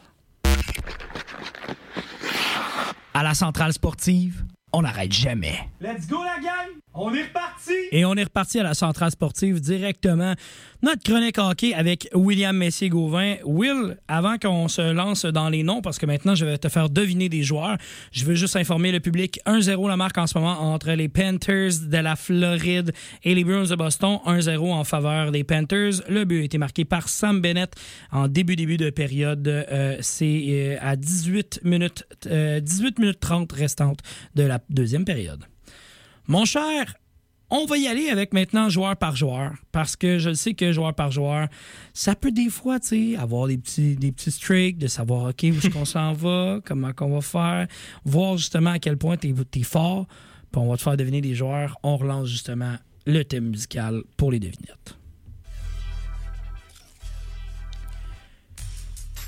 À 3.13 3.23
la 3.23 3.33
centrale 3.33 3.73
sportive, 3.73 4.43
on 4.73 4.81
n'arrête 4.81 5.11
jamais. 5.11 5.69
Let's 5.79 6.07
go 6.07 6.23
la 6.23 6.41
gang! 6.41 6.79
On 6.97 7.13
est 7.13 7.23
reparti! 7.23 7.73
Et 7.91 8.05
on 8.05 8.15
est 8.15 8.23
reparti 8.23 8.57
à 8.57 8.63
la 8.63 8.73
centrale 8.73 9.11
sportive 9.11 9.59
directement. 9.59 10.33
Notre 10.81 11.03
chronique 11.03 11.37
hockey 11.37 11.73
avec 11.73 12.07
William 12.13 12.55
Messier-Gauvin. 12.55 13.35
Will, 13.43 13.97
avant 14.07 14.37
qu'on 14.37 14.69
se 14.69 14.93
lance 14.93 15.25
dans 15.25 15.49
les 15.49 15.63
noms, 15.63 15.81
parce 15.81 15.97
que 15.97 16.05
maintenant 16.05 16.35
je 16.35 16.45
vais 16.45 16.57
te 16.57 16.69
faire 16.69 16.89
deviner 16.89 17.27
des 17.27 17.43
joueurs, 17.43 17.77
je 18.13 18.23
veux 18.23 18.35
juste 18.35 18.55
informer 18.55 18.93
le 18.93 19.01
public 19.01 19.41
1-0 19.45 19.89
la 19.89 19.97
marque 19.97 20.17
en 20.17 20.25
ce 20.25 20.37
moment 20.37 20.57
entre 20.61 20.91
les 20.91 21.09
Panthers 21.09 21.79
de 21.85 21.97
la 21.97 22.15
Floride 22.15 22.93
et 23.23 23.35
les 23.35 23.43
Bruins 23.43 23.65
de 23.65 23.75
Boston. 23.75 24.19
1-0 24.25 24.71
en 24.71 24.83
faveur 24.85 25.31
des 25.33 25.43
Panthers. 25.43 26.01
Le 26.07 26.23
but 26.23 26.41
a 26.41 26.43
été 26.43 26.57
marqué 26.57 26.85
par 26.85 27.09
Sam 27.09 27.41
Bennett 27.41 27.75
en 28.11 28.29
début 28.29 28.55
début 28.55 28.77
de 28.77 28.89
période. 28.89 29.45
Euh, 29.47 29.97
C'est 29.99 30.45
euh, 30.47 30.77
à 30.79 30.95
18 30.95 31.59
minutes, 31.63 32.05
euh, 32.27 32.61
18 32.61 32.99
minutes 32.99 33.19
30 33.19 33.51
restantes 33.51 33.99
de 34.35 34.43
la 34.43 34.59
deuxième 34.69 35.03
période. 35.03 35.45
Mon 36.27 36.45
cher, 36.45 36.95
on 37.51 37.65
va 37.65 37.77
y 37.77 37.87
aller 37.87 38.09
avec 38.09 38.33
maintenant 38.33 38.69
joueur 38.69 38.97
par 38.97 39.15
joueur 39.15 39.53
parce 39.71 39.95
que 39.95 40.17
je 40.17 40.33
sais 40.33 40.55
que 40.55 40.71
joueur 40.71 40.93
par 40.95 41.11
joueur, 41.11 41.47
ça 41.93 42.15
peut 42.15 42.31
des 42.31 42.49
fois, 42.49 42.79
tu 42.79 43.13
sais, 43.13 43.17
avoir 43.17 43.47
des 43.47 43.57
petits, 43.57 43.95
des 43.95 44.11
petits 44.11 44.73
de 44.73 44.87
savoir, 44.87 45.29
OK, 45.29 45.43
où 45.43 45.45
est-ce 45.45 45.69
qu'on 45.69 45.85
s'en 45.85 46.13
va, 46.13 46.59
comment 46.65 46.93
qu'on 46.93 47.13
va 47.13 47.21
faire, 47.21 47.67
voir 48.03 48.37
justement 48.37 48.71
à 48.71 48.79
quel 48.79 48.97
point 48.97 49.17
tu 49.17 49.29
es, 49.29 49.63
fort, 49.63 50.07
puis 50.51 50.61
on 50.61 50.69
va 50.69 50.77
te 50.77 50.81
faire 50.81 50.97
deviner 50.97 51.21
des 51.21 51.35
joueurs. 51.35 51.77
On 51.83 51.97
relance 51.97 52.27
justement 52.27 52.75
le 53.05 53.23
thème 53.23 53.49
musical 53.49 54.01
pour 54.17 54.31
les 54.31 54.39
devinettes. 54.39 54.97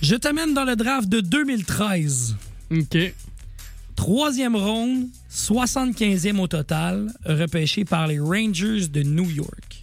Je 0.01 0.15
t'amène 0.15 0.53
dans 0.53 0.65
le 0.65 0.75
draft 0.75 1.07
de 1.09 1.21
2013. 1.21 2.35
OK. 2.71 2.97
Troisième 3.97 4.55
ronde, 4.55 5.07
75e 5.29 6.39
au 6.39 6.47
total, 6.47 7.11
repêché 7.25 7.83
par 7.83 8.07
les 8.07 8.19
Rangers 8.19 8.87
de 8.87 9.01
New 9.01 9.29
York. 9.29 9.81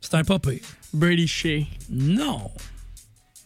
C'est 0.00 0.14
un 0.14 0.24
pas 0.24 0.40
pire. 0.40 0.58
Brady 0.92 1.28
Shea. 1.28 1.66
Non. 1.88 2.50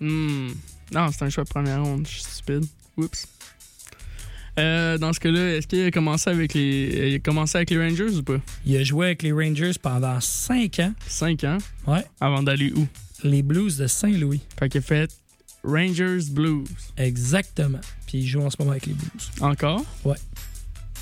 Hmm. 0.01 0.49
Non, 0.93 1.11
c'est 1.13 1.25
un 1.25 1.31
choix 1.31 1.45
de 1.45 1.51
première 1.51 1.85
ronde. 1.85 2.07
Je 2.09 2.15
suis 2.15 2.23
stupide. 2.23 2.65
Oups. 2.97 3.29
Euh, 4.59 4.97
dans 4.97 5.13
ce 5.13 5.21
cas-là, 5.21 5.57
est-ce 5.57 5.67
qu'il 5.67 5.85
a 5.85 5.91
commencé 5.91 6.31
avec 6.31 6.55
les 6.55 7.01
euh, 7.01 7.09
il 7.09 7.15
a 7.17 7.19
commencé 7.19 7.59
avec 7.59 7.71
les 7.71 7.79
Rangers 7.79 8.17
ou 8.17 8.23
pas? 8.23 8.41
Il 8.65 8.77
a 8.77 8.83
joué 8.83 9.07
avec 9.07 9.23
les 9.23 9.33
Rangers 9.33 9.73
pendant 9.81 10.21
5 10.21 10.79
ans. 10.79 10.95
5 11.07 11.45
ans? 11.45 11.59
Ouais. 11.87 12.05
Avant 12.19 12.43
d'aller 12.43 12.73
où? 12.75 12.89
Les 13.25 13.43
Blues 13.43 13.77
de 13.77 13.87
Saint-Louis. 13.87 14.41
Fait 14.59 14.71
qu'il 14.71 14.79
a 14.79 14.83
fait 14.83 15.24
Rangers 15.65 16.31
Blues. 16.31 16.69
Exactement. 16.97 17.81
Puis 18.07 18.19
il 18.19 18.27
joue 18.27 18.43
en 18.43 18.51
ce 18.51 18.57
moment 18.59 18.73
avec 18.73 18.87
les 18.87 18.95
Blues. 18.95 19.31
Encore? 19.41 19.85
Ouais. 20.05 20.17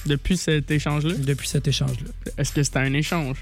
Depuis 0.07 0.37
cet 0.37 0.71
échange-là? 0.71 1.15
Depuis 1.15 1.49
cet 1.49 1.69
échange-là. 1.69 2.09
Est-ce 2.39 2.53
que 2.53 2.63
c'était 2.63 2.79
un 2.79 2.93
échange? 2.93 3.39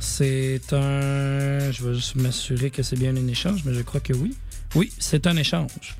C'est 0.00 0.72
un. 0.72 1.70
Je 1.70 1.84
vais 1.84 1.94
juste 1.94 2.16
m'assurer 2.16 2.70
que 2.70 2.82
c'est 2.82 2.98
bien 2.98 3.16
un 3.16 3.28
échange, 3.28 3.62
mais 3.64 3.74
je 3.74 3.82
crois 3.82 4.00
que 4.00 4.12
oui. 4.12 4.34
Oui, 4.74 4.92
c'est 4.98 5.26
un 5.26 5.36
échange. 5.36 5.96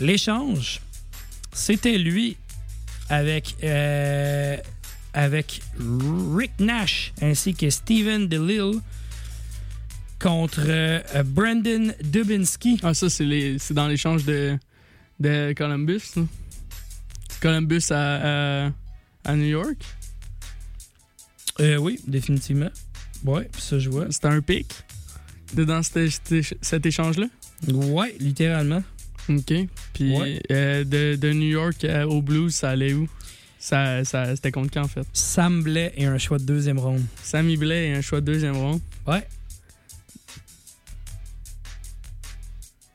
L'échange, 0.00 0.80
c'était 1.52 1.98
lui 1.98 2.36
avec, 3.08 3.56
euh, 3.62 4.56
avec 5.12 5.62
Rick 5.78 6.52
Nash 6.58 7.12
ainsi 7.22 7.54
que 7.54 7.70
Steven 7.70 8.28
DeLille 8.28 8.80
contre 10.24 10.62
euh, 10.66 11.00
Brandon 11.24 11.92
Dubinsky. 12.02 12.80
Ah, 12.82 12.94
ça, 12.94 13.10
c'est 13.10 13.24
les- 13.26 13.58
c'est 13.58 13.74
dans 13.74 13.86
l'échange 13.88 14.24
de, 14.24 14.58
de 15.20 15.52
Columbus. 15.54 16.00
ça. 16.00 16.20
Columbus 17.42 17.84
à, 17.90 18.64
à, 18.64 18.70
à 19.24 19.36
New 19.36 19.44
York. 19.44 19.76
Euh, 21.60 21.76
oui, 21.76 22.00
définitivement. 22.06 22.70
Ouais, 23.24 23.50
ça 23.58 23.78
je 23.78 23.90
vois. 23.90 24.06
C'était 24.10 24.28
un 24.28 24.40
pic 24.40 24.66
de 25.54 25.64
dans 25.64 25.82
cet, 25.82 26.86
échange-là? 26.86 27.26
Ouais, 27.68 28.16
littéralement. 28.18 28.82
OK. 29.28 29.52
Puis 29.92 30.16
Ouais. 30.16 30.40
euh, 30.50 30.84
de, 30.84 31.16
de 31.16 31.32
New 31.32 31.48
York 31.50 31.86
au 32.08 32.22
Blues, 32.22 32.54
ça 32.54 32.70
allait 32.70 32.94
où? 32.94 33.08
Ça, 33.58 34.04
ça, 34.04 34.34
C'était 34.36 34.50
contre 34.52 34.70
qui 34.70 34.78
en 34.78 34.88
fait? 34.88 35.06
Sam 35.12 35.62
Blais 35.62 35.92
et 35.96 36.06
un 36.06 36.18
choix 36.18 36.38
de 36.38 36.44
deuxième 36.44 36.78
ronde. 36.78 37.02
Sammy 37.22 37.56
Blais 37.56 37.88
et 37.88 37.92
un 37.94 38.00
choix 38.02 38.20
de 38.20 38.26
deuxième 38.26 38.56
rond. 38.56 38.80
Ouais. 39.06 39.26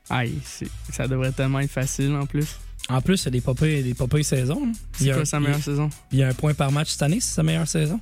Aïe, 0.10 0.40
c'est- 0.44 0.70
ça 0.92 1.08
devrait 1.08 1.32
tellement 1.32 1.60
être 1.60 1.72
facile 1.72 2.14
en 2.16 2.26
plus. 2.26 2.48
En 2.90 3.02
plus, 3.02 3.18
c'est 3.18 3.30
des 3.32 3.42
popées, 3.42 3.84
des 3.84 3.94
popées 3.94 4.24
saisons. 4.24 4.72
Il 5.00 5.06
y 5.06 5.06
C'est 5.06 5.10
a 5.12 5.14
quoi 5.14 5.22
un- 5.22 5.26
sa 5.26 5.40
meilleure 5.40 5.62
saison? 5.64 5.90
Il 6.12 6.20
y 6.20 6.24
a 6.24 6.30
un 6.30 6.34
point 6.34 6.54
par 6.54 6.72
match 6.72 6.90
cette 6.90 7.04
année, 7.04 7.20
c'est 7.20 7.36
sa 7.36 7.44
meilleure 7.44 7.68
saison? 7.68 8.00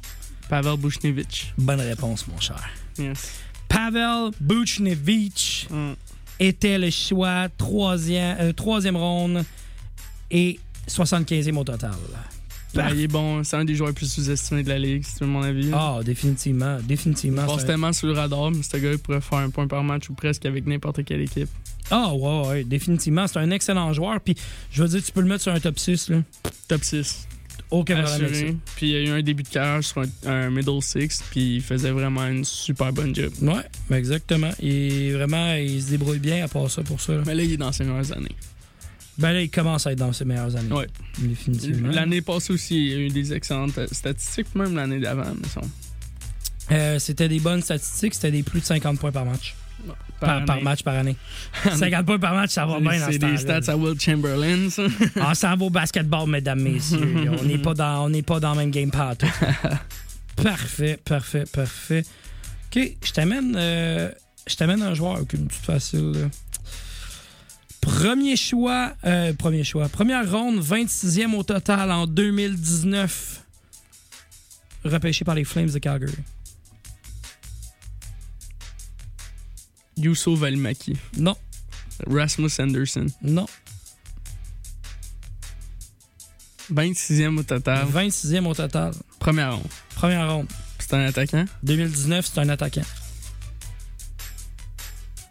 Pavel 0.49 0.77
Bushnevich. 0.77 1.53
Bonne 1.57 1.81
réponse, 1.81 2.25
mon 2.27 2.39
cher. 2.39 2.61
Yes. 2.97 3.31
Pavel 3.67 4.31
Buchnevich 4.39 5.67
Mm. 5.69 5.93
était 6.39 6.77
le 6.77 6.89
choix 6.89 7.49
troisième, 7.57 8.38
euh, 8.39 8.53
troisième 8.53 8.95
ronde 8.95 9.43
et 10.31 10.59
75e 10.88 11.57
au 11.57 11.63
total. 11.65 11.91
Ben, 12.73 12.89
il 12.94 13.02
est 13.02 13.07
bon, 13.07 13.44
c'est 13.44 13.56
un 13.56 13.65
des 13.65 13.76
joueurs 13.76 13.89
les 13.89 13.95
plus 13.95 14.11
sous-estimés 14.11 14.64
de 14.64 14.69
la 14.69 14.77
ligue, 14.77 15.03
c'est 15.06 15.26
mon 15.26 15.41
avis. 15.41 15.69
Ah, 15.73 15.99
définitivement, 16.03 16.77
définitivement. 16.84 17.44
Il 17.48 17.56
passe 17.56 17.65
tellement 17.65 17.94
sur 17.94 18.07
le 18.07 18.14
radar, 18.14 18.52
mais 18.52 18.61
ce 18.61 18.77
gars 18.77 18.91
il 18.91 18.98
pourrait 18.98 19.22
faire 19.22 19.39
un 19.39 19.49
point 19.49 19.68
par 19.68 19.84
match 19.84 20.10
ou 20.10 20.14
presque 20.14 20.45
avec 20.45 20.68
n'importe 20.68 21.03
quelle 21.06 21.22
équipe. 21.22 21.49
Ah, 21.89 22.14
ouais, 22.14 22.48
ouais, 22.48 22.64
définitivement. 22.65 23.27
C'est 23.27 23.39
un 23.39 23.49
excellent 23.52 23.94
joueur. 23.94 24.19
Puis, 24.19 24.35
je 24.72 24.84
veux 24.84 24.89
dire, 24.89 25.02
tu 25.02 25.11
peux 25.14 25.22
le 25.22 25.27
mettre 25.27 25.44
sur 25.44 25.53
un 25.53 25.60
top 25.60 25.80
6. 25.80 26.10
Là. 26.10 26.18
Top 26.68 26.84
6. 26.84 27.27
Aucun 27.69 28.02
problème. 28.03 28.60
Puis 28.77 28.91
il 28.91 28.95
a 28.95 28.99
eu 29.02 29.10
un 29.10 29.22
début 29.22 29.44
de 29.44 29.49
carrière 29.49 29.84
sur 29.84 30.02
un, 30.02 30.07
un 30.26 30.49
middle 30.49 30.81
six, 30.81 31.22
puis 31.31 31.56
il 31.56 31.61
faisait 31.61 31.91
vraiment 31.91 32.26
une 32.26 32.45
super 32.45 32.94
bonne 32.94 33.14
job. 33.14 33.31
Ouais, 33.41 33.98
exactement. 33.98 34.52
Il, 34.61 35.11
vraiment, 35.14 35.53
il 35.56 35.81
se 35.81 35.89
débrouille 35.89 36.19
bien 36.19 36.45
à 36.45 36.48
part 36.48 36.72
ça 36.72 36.81
pour 36.84 37.02
ça. 37.02 37.14
là. 37.14 37.23
Mais 37.26 37.35
là, 37.35 37.44
il 37.44 37.52
est 37.52 37.57
dans 37.57 37.72
ses 37.73 37.84
meilleures 37.84 38.14
années. 38.14 38.35
Ben 39.18 39.34
là, 39.34 39.41
il 39.41 39.49
commence 39.49 39.88
à 39.88 39.91
être 39.94 39.98
dans 39.99 40.14
ses 40.14 40.26
meilleures 40.26 40.56
années. 40.56 40.72
Ouais. 40.72 40.88
Définitivement. 41.18 41.89
L'année 41.89 42.22
passée 42.22 42.53
aussi, 42.53 42.88
il 42.88 42.94
a 42.94 42.98
eu 42.99 43.10
des 43.10 43.34
excellentes 43.34 43.80
statistiques, 43.91 44.53
même 44.56 44.76
l'année 44.76 44.99
d'avant, 44.99 45.34
mais 45.39 45.48
son. 45.48 45.61
Euh, 46.72 46.99
c'était 46.99 47.30
des 47.30 47.39
bonnes 47.39 47.61
statistiques, 47.61 48.14
c'était 48.14 48.31
des 48.31 48.44
plus 48.44 48.60
de 48.60 48.65
50 48.65 48.99
points 48.99 49.11
par 49.11 49.26
match. 49.26 49.56
Par, 50.19 50.44
par 50.45 50.61
match 50.61 50.84
par 50.84 50.95
année. 50.95 51.15
50 51.64 52.06
points 52.06 52.19
par 52.19 52.34
match, 52.34 52.52
ça 52.52 52.65
va 52.65 52.80
bien 52.80 52.99
dans 52.99 53.06
C'est 53.06 53.14
ce 53.14 53.18
des 53.19 53.38
stats 53.38 53.72
à 53.72 53.77
Will 53.77 53.99
Chamberlain, 53.99 54.69
ça. 54.69 54.84
Ah, 55.19 55.35
ça 55.35 55.56
va 55.56 55.65
au 55.65 55.69
basketball, 55.69 56.27
mesdames, 56.27 56.61
messieurs. 56.61 57.31
on 57.39 57.44
n'est 57.44 57.60
pas 57.60 57.73
dans, 57.73 58.06
on 58.06 58.10
n'est 58.10 58.23
pas 58.23 58.39
dans 58.39 58.52
le 58.53 58.57
même 58.57 58.72
game 58.72 58.91
pas 58.91 59.14
parfait, 60.35 60.99
parfait, 61.03 61.44
parfait. 61.52 62.03
Ok, 62.76 62.91
je 63.03 63.11
t'amène, 63.11 63.56
euh, 63.57 64.11
un 64.60 64.94
joueur 64.94 65.18
avec 65.18 65.34
une 65.34 65.48
petite 65.48 65.65
facile. 65.65 66.11
là. 66.11 66.27
Premier 67.81 68.35
choix, 68.35 68.93
euh, 69.05 69.33
premier 69.33 69.63
choix. 69.63 69.87
Première 69.89 70.29
ronde, 70.29 70.59
26e 70.61 71.33
au 71.35 71.43
total 71.43 71.91
en 71.91 72.05
2019. 72.07 73.43
Repêché 74.83 75.25
par 75.25 75.35
les 75.35 75.43
Flames 75.43 75.69
de 75.69 75.79
Calgary. 75.79 76.13
Yusso 79.97 80.35
Valimaki. 80.35 80.95
Non, 81.17 81.35
Rasmus 82.07 82.51
Anderson. 82.59 83.07
non. 83.21 83.47
26e 86.71 87.37
au 87.39 87.43
total. 87.43 87.87
26e 87.87 88.45
au 88.45 88.53
total. 88.53 88.93
Première 89.19 89.55
ronde. 89.55 89.67
Première 89.95 90.31
ronde. 90.31 90.47
C'est 90.79 90.93
un 90.93 91.05
attaquant? 91.05 91.45
2019, 91.63 92.25
c'est 92.31 92.39
un 92.41 92.49
attaquant. 92.49 92.81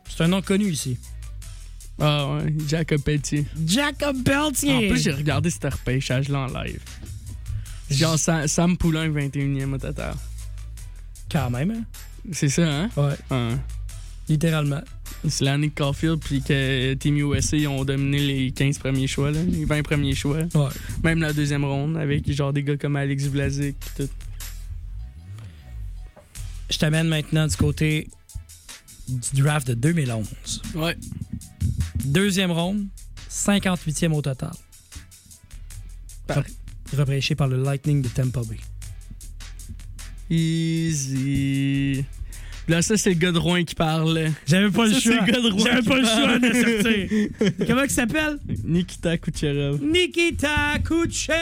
C'est 0.09 0.25
un 0.25 0.29
nom 0.29 0.41
connu 0.41 0.71
ici. 0.71 0.99
Ah 1.99 2.35
ouais, 2.37 2.55
Jacob 2.69 3.01
Pelletier. 3.01 3.47
Jacob 3.67 4.23
Pelletier. 4.23 4.75
En 4.75 4.81
plus, 4.91 5.03
j'ai 5.03 5.13
regardé 5.13 5.49
ce 5.51 5.59
repêchage-là 5.67 6.41
en 6.41 6.47
live. 6.63 6.81
Genre 7.91 8.19
Sam, 8.19 8.47
Sam 8.49 8.77
Poulain, 8.77 9.09
21e 9.09 9.73
au 9.75 9.79
total. 9.79 10.15
Quand 11.31 11.51
même, 11.51 11.71
hein? 11.71 11.85
C'est 12.33 12.49
ça, 12.49 12.63
hein? 12.69 12.91
Ouais, 12.97 13.15
Ouais. 13.31 13.57
littéralement. 14.29 14.81
C'est 15.29 15.45
l'année 15.45 15.69
de 15.69 15.75
Caulfield, 15.75 16.19
puis 16.21 16.43
que 16.43 16.95
Team 16.95 17.17
USA 17.17 17.57
ont 17.71 17.85
dominé 17.85 18.19
les 18.19 18.51
15 18.51 18.79
premiers 18.79 19.07
choix, 19.07 19.31
là, 19.31 19.43
les 19.43 19.65
20 19.65 19.83
premiers 19.83 20.15
choix. 20.15 20.39
Ouais. 20.55 20.69
Même 21.03 21.21
la 21.21 21.33
deuxième 21.33 21.65
ronde, 21.65 21.97
avec 21.97 22.31
genre 22.31 22.53
des 22.53 22.63
gars 22.63 22.77
comme 22.77 22.97
Alex 22.97 23.25
Vlasic, 23.25 23.77
tout. 23.97 24.09
Je 26.71 26.79
t'amène 26.79 27.09
maintenant 27.09 27.47
du 27.47 27.57
côté 27.57 28.09
du 29.09 29.43
draft 29.43 29.67
de 29.69 29.75
2011. 29.75 30.63
Ouais. 30.75 30.97
Deuxième 32.05 32.51
ronde, 32.51 32.87
58e 33.31 34.13
au 34.13 34.23
total. 34.23 34.53
Parfait. 36.27 36.53
Repêché 36.97 37.35
par 37.35 37.49
le 37.49 37.63
Lightning 37.63 38.03
de 38.03 38.09
Tampa 38.09 38.41
Bay. 38.49 38.59
Easy. 40.31 42.05
Là, 42.69 42.83
ça, 42.83 42.97
c'est 42.97 43.11
le 43.11 43.17
gars 43.17 43.31
de 43.31 43.39
Rouen 43.39 43.63
qui 43.63 43.77
parle. 43.77 44.33
J'avais 44.47 44.71
pas 44.71 44.89
Ça, 44.89 44.95
le 44.95 45.01
choix. 45.01 45.25
J'avais 45.25 45.83
pas 45.83 45.99
le 45.99 46.05
choix 46.05 46.39
de 46.41 46.53
sortir. 46.53 47.09
Comment 47.67 47.83
il 47.83 47.91
s'appelle? 47.91 48.39
Nikita 48.65 49.19
Kucherov. 49.19 49.81
Nikita 49.83 50.79
Kucherov. 50.85 51.37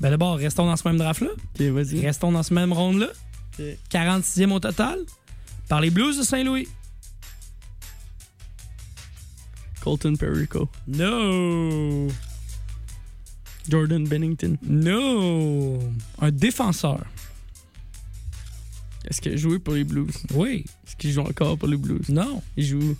Ben 0.00 0.10
d'abord, 0.10 0.36
restons 0.36 0.66
dans 0.66 0.76
ce 0.76 0.86
même 0.88 0.98
draft-là. 0.98 1.28
Ok, 1.30 1.62
vas-y. 1.66 2.04
Restons 2.04 2.32
dans 2.32 2.42
ce 2.42 2.52
même 2.52 2.72
ronde-là. 2.72 3.06
Ok. 3.58 3.64
46e 3.90 4.52
au 4.52 4.60
total. 4.60 5.00
Par 5.68 5.80
les 5.80 5.90
Blues 5.90 6.18
de 6.18 6.22
Saint-Louis. 6.22 6.68
Colton 9.80 10.16
Perico. 10.16 10.68
No. 10.86 12.08
Jordan 13.68 14.06
Bennington. 14.06 14.56
No. 14.62 15.78
Un 16.20 16.30
défenseur. 16.30 17.04
Est-ce 19.08 19.20
qu'il 19.20 19.32
a 19.32 19.36
joué 19.36 19.58
pour 19.58 19.74
les 19.74 19.84
Blues? 19.84 20.12
Oui. 20.34 20.64
Est-ce 20.86 20.96
qu'il 20.96 21.12
joue 21.12 21.22
encore 21.22 21.56
pour 21.56 21.68
les 21.68 21.76
Blues? 21.76 22.08
Non. 22.08 22.42
Il 22.56 22.64
joue. 22.64 22.96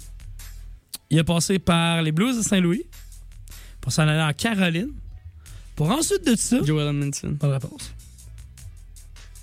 Il 1.11 1.19
a 1.19 1.24
passé 1.24 1.59
par 1.59 2.03
les 2.03 2.12
Blues 2.12 2.37
de 2.37 2.43
Saint-Louis. 2.43 2.85
Pour 3.81 3.93
s'en 3.93 4.07
aller 4.07 4.23
en 4.23 4.33
Caroline. 4.33 4.93
Pour 5.74 5.91
ensuite 5.91 6.24
de 6.27 6.37
ça. 6.37 6.62
Joel 6.65 6.89
Edmondson. 6.89 7.37
Bonne 7.39 7.53
réponse. 7.53 7.93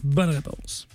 Bonne 0.04 0.30
réponse. 0.30 0.88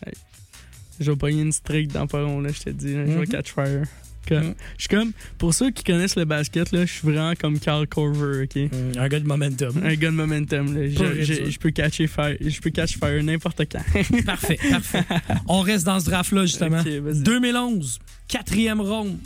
Je 1.01 1.11
vais 1.11 1.17
pogner 1.17 1.43
une 1.43 1.53
streak 1.53 1.89
dans 1.93 2.07
pas 2.07 2.21
long, 2.21 2.41
là, 2.41 2.51
je 2.53 2.61
te 2.61 2.71
dis. 2.71 2.95
là. 2.95 3.07
Je 3.07 3.13
vais 3.13 3.19
Mhm. 3.21 3.27
catch 3.29 3.53
fire. 3.53 3.83
Comme- 4.27 4.49
Mhm. 4.49 4.55
Je 4.77 4.83
suis 4.83 4.89
comme, 4.89 5.13
pour 5.39 5.55
ceux 5.55 5.71
qui 5.71 5.83
connaissent 5.85 6.17
le 6.17 6.27
basket, 6.27 6.71
là, 6.73 6.85
je 6.85 6.93
suis 6.93 7.09
vraiment 7.09 7.33
comme 7.35 7.59
Carl 7.59 7.87
Corver, 7.87 8.43
ok? 8.45 8.57
Mm, 8.71 8.99
Un 8.99 9.09
gars 9.09 9.21
de 9.21 9.27
momentum. 9.27 9.73
Un 9.83 9.95
gars 9.95 10.11
de 10.11 10.17
momentum, 10.17 10.75
là. 10.77 10.87
Je, 10.87 10.95
je- 10.97 11.03
ridicule. 11.05 11.51
je 11.51 11.59
peux 11.59 11.71
catcher 11.71 12.07
fire, 12.09 12.37
je 12.39 12.61
peux 12.61 12.69
catch 12.71 12.99
fire 12.99 13.23
n'importe 13.23 13.63
quand. 13.73 13.83
parfait, 14.27 14.59
parfait. 14.71 15.05
On 15.47 15.61
reste 15.61 15.87
dans 15.87 15.99
ce 16.01 16.05
draft-là, 16.07 16.45
justement. 16.45 16.81
Ok, 16.81 16.87
vas-y. 16.89 17.23
2011, 17.23 18.01
quatrième 18.27 18.81
ronde, 18.83 19.17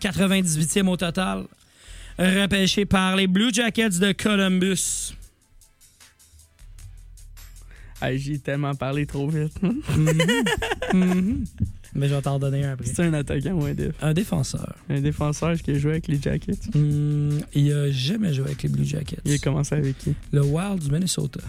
98e 0.00 0.88
au 0.88 0.96
total. 0.96 1.46
Repêché 2.16 2.84
par 2.84 3.16
les 3.16 3.26
Blue 3.26 3.52
Jackets 3.52 3.98
de 3.98 4.12
Columbus. 4.12 5.14
Hey, 8.06 8.18
J'ai 8.18 8.38
tellement 8.38 8.74
parlé 8.74 9.06
trop 9.06 9.28
vite. 9.28 9.54
Mhm. 10.92 11.44
Mais 11.96 12.08
je 12.08 12.14
vais 12.14 12.22
t'en 12.22 12.38
donner 12.40 12.64
un 12.64 12.72
après. 12.72 12.86
C'est 12.86 13.02
un 13.02 13.14
attaquant 13.14 13.52
ou 13.52 13.64
un 13.64 13.72
def? 13.74 13.94
Un 14.02 14.12
défenseur. 14.12 14.74
Un 14.90 15.00
défenseur 15.00 15.56
qui 15.62 15.70
a 15.72 15.78
joué 15.78 15.92
avec 15.92 16.08
les 16.08 16.20
Jackets? 16.20 16.58
Hmm, 16.74 17.38
il 17.54 17.72
a 17.72 17.90
jamais 17.90 18.32
joué 18.34 18.46
avec 18.46 18.62
les 18.64 18.68
Blue 18.68 18.84
Jackets. 18.84 19.20
Il 19.24 19.32
a 19.32 19.38
commencé 19.38 19.74
avec 19.76 19.96
qui? 19.98 20.12
Le 20.32 20.42
Wild 20.42 20.80
du 20.80 20.90
Minnesota. 20.90 21.40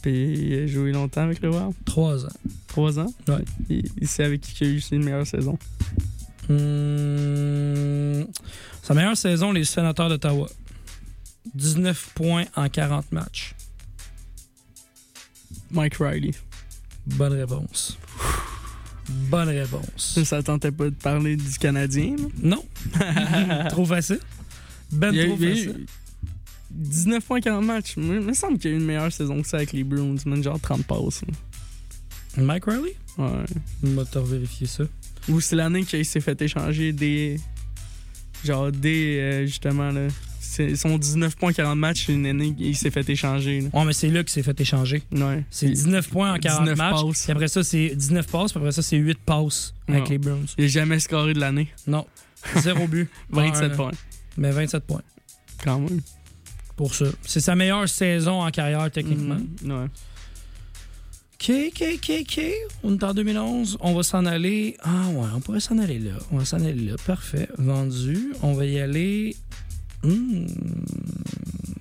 Puis 0.00 0.32
il 0.34 0.54
a 0.60 0.66
joué 0.66 0.92
longtemps 0.92 1.22
avec 1.22 1.42
le 1.42 1.50
Wild? 1.50 1.72
Trois 1.84 2.24
ans. 2.24 2.32
Trois 2.68 2.98
ans? 2.98 3.12
Ouais. 3.28 3.44
Il, 3.68 3.82
il 4.00 4.08
sait 4.08 4.24
avec 4.24 4.40
qui 4.40 4.64
il 4.64 4.66
a 4.66 4.70
eu 4.70 4.82
une 4.92 5.04
meilleure 5.04 5.26
saison. 5.26 5.58
Hmm, 6.48 8.24
Sa 8.82 8.94
meilleure 8.94 9.16
saison, 9.16 9.52
les 9.52 9.64
sénateurs 9.64 10.08
d'Ottawa. 10.08 10.48
19 11.54 12.10
points 12.14 12.44
en 12.56 12.68
40 12.68 13.12
matchs. 13.12 13.54
Mike 15.72 15.96
Riley. 15.98 16.32
Bonne 17.06 17.32
réponse. 17.32 17.98
Bonne 19.08 19.48
réponse. 19.48 20.18
Ça 20.24 20.42
tentait 20.42 20.70
pas 20.70 20.84
de 20.84 20.94
parler 20.94 21.36
du 21.36 21.58
Canadien. 21.58 22.16
là. 22.16 22.24
Non. 22.42 22.64
trop 23.70 23.84
facile. 23.84 24.20
Ben 24.92 25.12
Il 25.12 25.26
trop 25.26 25.36
eu- 25.36 25.38
il 25.40 25.48
y 25.48 25.52
a 25.52 25.54
facile. 25.54 25.80
eu 25.80 25.86
19 26.70 27.24
points 27.24 27.40
40 27.40 27.64
matchs. 27.64 27.94
Il 27.96 28.02
me 28.04 28.32
semble 28.32 28.58
qu'il 28.58 28.70
y 28.70 28.74
a 28.74 28.76
eu 28.76 28.80
une 28.80 28.86
meilleure 28.86 29.12
saison 29.12 29.42
que 29.42 29.48
ça 29.48 29.58
avec 29.58 29.72
les 29.72 29.84
Bruins. 29.84 30.16
man, 30.26 30.42
genre 30.42 30.60
30 30.60 30.84
passes. 30.84 31.22
là. 31.22 32.42
Mike 32.44 32.64
Riley? 32.64 32.96
Ouais. 33.18 33.44
On 33.84 33.88
va 33.94 34.04
te 34.04 34.18
vérifier 34.18 34.66
ça. 34.66 34.84
Ou 35.28 35.40
c'est 35.40 35.56
l'année 35.56 35.84
qu'il 35.84 36.04
s'est 36.04 36.20
fait 36.20 36.40
échanger 36.40 36.92
des. 36.92 37.38
Genre 38.44 38.72
des. 38.72 39.18
euh, 39.20 39.46
justement, 39.46 39.90
là. 39.90 40.08
Son 40.76 40.98
19 40.98 41.36
points 41.36 41.52
40 41.52 41.78
matchs, 41.78 42.04
c'est 42.06 42.12
une 42.14 42.26
année 42.26 42.54
qu'il 42.54 42.76
s'est 42.76 42.90
fait 42.90 43.08
échanger. 43.08 43.60
Là. 43.62 43.68
Ouais, 43.72 43.84
mais 43.84 43.92
c'est 43.92 44.08
là 44.08 44.22
qu'il 44.22 44.30
s'est 44.32 44.42
fait 44.42 44.60
échanger. 44.60 45.02
Ouais. 45.12 45.44
C'est 45.50 45.68
19 45.70 46.08
points 46.08 46.34
en 46.34 46.38
40 46.38 46.60
19 46.64 46.78
matchs. 46.78 47.02
passes. 47.02 47.22
Puis 47.24 47.32
après 47.32 47.48
ça, 47.48 47.62
c'est 47.64 47.94
19 47.96 48.26
passes. 48.26 48.52
Puis 48.52 48.58
après 48.58 48.72
ça, 48.72 48.82
c'est 48.82 48.96
8 48.96 49.18
passes 49.24 49.72
avec 49.88 50.08
les 50.08 50.18
Browns. 50.18 50.46
Il 50.58 50.64
a 50.64 50.68
jamais 50.68 50.98
scoré 51.00 51.32
de 51.34 51.40
l'année. 51.40 51.68
Non. 51.86 52.06
Zéro 52.58 52.86
but. 52.86 53.08
27 53.30 53.70
Ouais, 53.70 53.76
points. 53.76 53.90
Mais 54.36 54.50
27 54.50 54.84
points 54.84 55.02
Quand 55.62 55.78
même. 55.78 56.00
pour 56.76 56.94
ça. 56.94 57.06
C'est 57.22 57.40
sa 57.40 57.54
meilleure 57.54 57.88
saison 57.88 58.42
en 58.42 58.50
carrière, 58.50 58.90
techniquement. 58.90 59.38
Mhm. 59.62 59.70
Ouais. 59.72 59.86
OK, 61.34 61.50
OK, 61.68 61.84
OK, 61.94 62.12
OK. 62.20 62.40
On 62.84 62.94
est 62.94 63.02
en 63.04 63.14
2011. 63.14 63.76
On 63.80 63.94
va 63.94 64.02
s'en 64.04 64.24
aller. 64.26 64.76
Ah 64.80 65.08
ouais, 65.12 65.26
on 65.34 65.40
pourrait 65.40 65.58
s'en 65.60 65.76
aller 65.78 65.98
là. 65.98 66.12
On 66.30 66.38
va 66.38 66.44
s'en 66.44 66.58
aller 66.64 66.74
là. 66.74 66.94
Parfait. 67.04 67.48
Vendu. 67.58 68.32
On 68.42 68.52
va 68.54 68.64
y 68.64 68.78
aller. 68.78 69.34
Hmm. 70.02 70.46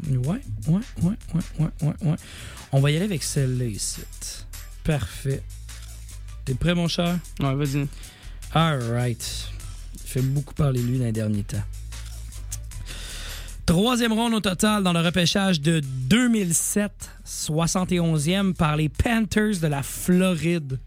Ouais, 0.09 0.19
ouais, 0.27 0.41
ouais, 0.67 0.81
ouais, 1.01 1.41
ouais, 1.59 1.69
ouais, 1.81 1.93
ouais. 2.01 2.15
On 2.71 2.79
va 2.79 2.91
y 2.91 2.95
aller 2.95 3.05
avec 3.05 3.23
celle-là 3.23 3.65
ici. 3.65 4.01
Parfait. 4.83 5.43
T'es 6.45 6.53
prêt, 6.53 6.75
mon 6.75 6.87
cher? 6.87 7.19
Ouais, 7.39 7.55
vas-y. 7.55 7.87
All 8.53 8.81
right. 8.91 9.49
Il 9.93 10.07
fait 10.07 10.21
beaucoup 10.21 10.53
parler 10.53 10.81
de 10.81 10.87
lui 10.87 10.99
dans 10.99 11.05
les 11.05 11.11
derniers 11.11 11.43
temps. 11.43 11.63
Troisième 13.65 14.11
ronde 14.11 14.33
au 14.33 14.39
total 14.41 14.83
dans 14.83 14.91
le 14.91 14.99
repêchage 14.99 15.61
de 15.61 15.79
2007, 15.79 17.09
71e 17.25 18.53
par 18.53 18.75
les 18.75 18.89
Panthers 18.89 19.59
de 19.61 19.67
la 19.67 19.81
Floride. 19.81 20.79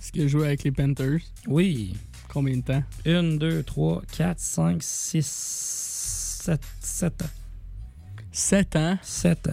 Est-ce 0.00 0.10
qu'il 0.10 0.22
a 0.22 0.26
joué 0.26 0.46
avec 0.46 0.64
les 0.64 0.72
Panthers? 0.72 1.20
Oui. 1.46 1.94
Combien 2.34 2.56
de 2.56 2.62
temps? 2.62 2.82
1, 3.06 3.36
2, 3.36 3.62
3, 3.62 4.02
4, 4.10 4.40
5, 4.40 4.82
6, 4.82 5.26
7, 6.42 6.60
7 6.80 7.22
ans. 7.22 7.26
7 8.32 8.76
ans? 8.76 8.98
7 9.00 9.48
ans. 9.48 9.52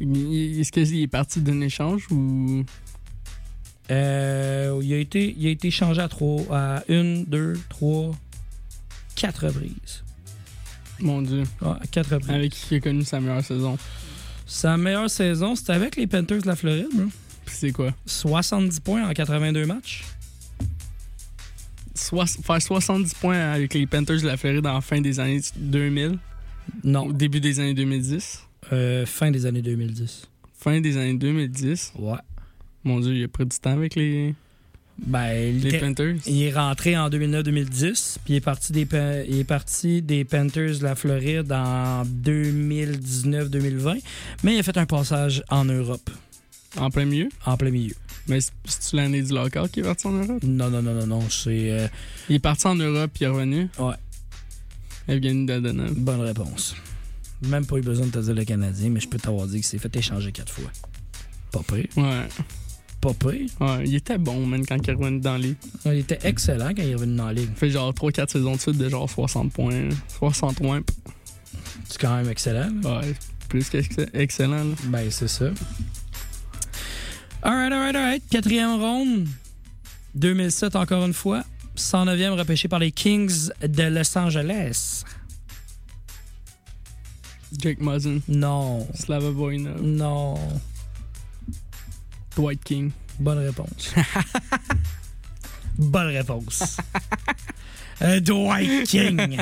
Est-ce 0.00 0.72
qu'il 0.72 1.02
est 1.02 1.06
parti 1.08 1.42
d'un 1.42 1.60
échange 1.60 2.06
ou? 2.10 2.64
Euh, 3.90 4.80
il, 4.82 4.94
a 4.94 4.96
été, 4.96 5.34
il 5.38 5.46
a 5.46 5.50
été 5.50 5.70
changé 5.70 6.00
à 6.00 6.08
3, 6.08 6.44
à 6.50 6.82
1, 6.88 7.24
2, 7.26 7.52
3, 7.68 8.12
4 9.16 9.46
reprises. 9.48 10.02
Mon 10.98 11.20
Dieu. 11.20 11.42
4 11.90 12.14
reprises. 12.14 12.30
Avec 12.30 12.52
qui 12.52 12.66
il 12.70 12.76
a 12.78 12.80
connu 12.80 13.04
sa 13.04 13.20
meilleure 13.20 13.44
saison? 13.44 13.76
Sa 14.46 14.78
meilleure 14.78 15.10
saison, 15.10 15.54
c'était 15.54 15.74
avec 15.74 15.96
les 15.96 16.06
Panthers 16.06 16.40
de 16.40 16.46
la 16.46 16.56
Floride. 16.56 16.88
Puis 17.44 17.54
c'est 17.54 17.72
quoi? 17.72 17.92
70 18.06 18.80
points 18.80 19.06
en 19.06 19.12
82 19.12 19.66
matchs. 19.66 20.02
Faire 22.10 22.62
70 22.62 23.14
points 23.14 23.38
avec 23.52 23.74
les 23.74 23.86
Panthers 23.86 24.20
de 24.22 24.26
la 24.26 24.36
Floride 24.36 24.66
en 24.66 24.80
fin 24.80 25.00
des 25.00 25.18
années 25.20 25.40
2000, 25.56 26.18
Non, 26.84 27.06
au 27.06 27.12
début 27.12 27.40
des 27.40 27.60
années 27.60 27.74
2010, 27.74 28.42
euh, 28.72 29.04
fin 29.06 29.30
des 29.30 29.46
années 29.46 29.62
2010. 29.62 30.28
fin 30.58 30.80
des 30.80 30.96
années 30.96 31.14
2010. 31.14 31.92
Ouais. 31.98 32.18
Mon 32.84 33.00
Dieu, 33.00 33.14
il 33.14 33.24
a 33.24 33.28
pris 33.28 33.44
du 33.46 33.56
temps 33.58 33.72
avec 33.72 33.94
les, 33.96 34.34
Ben, 34.98 35.32
les 35.60 35.74
il, 35.74 35.80
Panthers. 35.80 36.16
il 36.26 36.42
est 36.42 36.52
rentré 36.52 36.96
en 36.96 37.08
2009-2010, 37.10 38.16
puis 38.24 38.34
il 38.34 38.36
est 38.36 38.40
parti 38.40 38.72
des 38.72 38.86
Pa- 38.86 39.22
il 39.24 39.38
est 39.40 39.44
parti 39.44 40.02
des 40.02 40.24
Panthers 40.24 40.78
de 40.78 40.84
la 40.84 40.94
Floride 40.94 41.50
en 41.52 42.04
2019-2020, 42.04 43.98
mais 44.42 44.54
il 44.54 44.58
a 44.58 44.62
fait 44.62 44.76
un 44.78 44.86
passage 44.86 45.42
en 45.50 45.64
Europe, 45.64 46.08
En 46.76 46.90
plein 46.90 47.04
milieu? 47.04 47.28
en 47.44 47.56
plein 47.56 47.70
milieu. 47.70 47.94
Mais 48.28 48.40
c'est- 48.40 48.52
c'est-tu 48.64 48.96
l'année 48.96 49.22
du 49.22 49.32
lockout 49.32 49.70
qui 49.70 49.80
est 49.80 49.82
parti 49.84 50.06
en 50.06 50.12
Europe? 50.12 50.42
Non, 50.42 50.68
non, 50.70 50.82
non, 50.82 50.94
non, 50.94 51.06
non, 51.06 51.20
c'est 51.30 51.70
euh, 51.70 51.88
Il 52.28 52.36
est 52.36 52.40
parti 52.40 52.66
en 52.66 52.74
Europe 52.74 53.10
puis 53.14 53.24
il 53.24 53.28
est 53.28 53.30
revenu? 53.30 53.68
Ouais. 53.78 53.94
Evgeny 55.08 55.46
Dadonov. 55.46 55.94
bonne 55.94 56.20
réponse. 56.20 56.74
Même 57.42 57.66
pas 57.66 57.76
eu 57.76 57.82
besoin 57.82 58.06
de 58.06 58.10
te 58.10 58.18
dire 58.18 58.34
le 58.34 58.44
Canadien, 58.44 58.88
mais 58.90 58.98
je 59.00 59.08
peux 59.08 59.18
t'avoir 59.18 59.46
dit 59.46 59.54
qu'il 59.56 59.64
s'est 59.64 59.78
fait 59.78 59.94
échanger 59.94 60.32
quatre 60.32 60.52
fois. 60.52 60.70
Pas 61.52 61.60
pire. 61.62 61.86
Ouais. 61.96 62.26
Pas 63.00 63.12
pire. 63.14 63.48
Ouais, 63.60 63.84
il 63.86 63.94
était 63.94 64.18
bon, 64.18 64.44
man, 64.46 64.64
quand 64.66 64.78
il 64.82 64.90
est 64.90 64.94
revenu 64.94 65.20
dans 65.20 65.36
les. 65.36 65.54
Il 65.84 65.92
était 65.98 66.18
excellent 66.24 66.70
quand 66.74 66.82
il 66.82 66.90
est 66.90 66.94
revenu 66.94 67.14
dans 67.16 67.26
la 67.26 67.34
ligue. 67.34 67.50
Il 67.50 67.56
fait 67.56 67.70
genre 67.70 67.92
3-4 67.92 68.30
saisons 68.32 68.56
de 68.56 68.60
suite 68.60 68.78
de 68.78 68.88
genre 68.88 69.08
60 69.08 69.52
points. 69.52 69.88
60 70.18 70.56
points. 70.56 70.80
C'est 71.88 72.00
quand 72.00 72.16
même 72.16 72.28
excellent. 72.28 72.70
là. 72.82 73.00
Ouais, 73.00 73.14
plus 73.48 73.68
qu'excellent, 73.68 74.64
là. 74.64 74.74
Ben, 74.86 75.08
c'est 75.10 75.28
ça. 75.28 75.50
Alright, 77.46 77.72
alright, 77.72 77.94
alright. 77.94 78.22
Quatrième 78.28 78.80
ronde. 78.80 79.28
2007 80.16 80.74
encore 80.74 81.04
une 81.06 81.12
fois. 81.12 81.44
109e 81.76 82.32
repêché 82.36 82.66
par 82.66 82.80
les 82.80 82.90
Kings 82.90 83.50
de 83.62 83.84
Los 83.84 84.18
Angeles. 84.18 85.04
Jake 87.56 87.80
Muzzin, 87.80 88.18
Non. 88.26 88.88
Slava 88.94 89.30
Voinov, 89.30 89.80
Non. 89.80 90.34
Dwight 92.34 92.64
King. 92.64 92.90
Bonne 93.20 93.38
réponse. 93.38 93.94
Bonne 95.78 96.08
réponse. 96.08 96.78
Euh, 98.02 98.18
Dwight 98.18 98.88
King. 98.88 99.38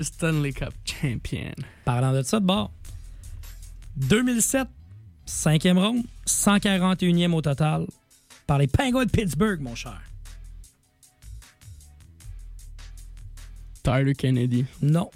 Stanley 0.00 0.52
Cup 0.52 0.72
champion. 0.84 1.52
Parlant 1.84 2.12
de 2.12 2.22
ça, 2.22 2.38
de 2.38 2.46
bord. 2.46 2.70
2007, 3.96 4.68
cinquième 5.30 5.78
ronde, 5.78 6.04
141e 6.26 7.32
au 7.32 7.40
total 7.40 7.86
par 8.46 8.58
les 8.58 8.66
Penguins 8.66 9.04
de 9.04 9.10
Pittsburgh, 9.10 9.60
mon 9.60 9.74
cher. 9.74 10.00
Tyler 13.82 14.14
Kennedy. 14.14 14.66
Non. 14.82 15.10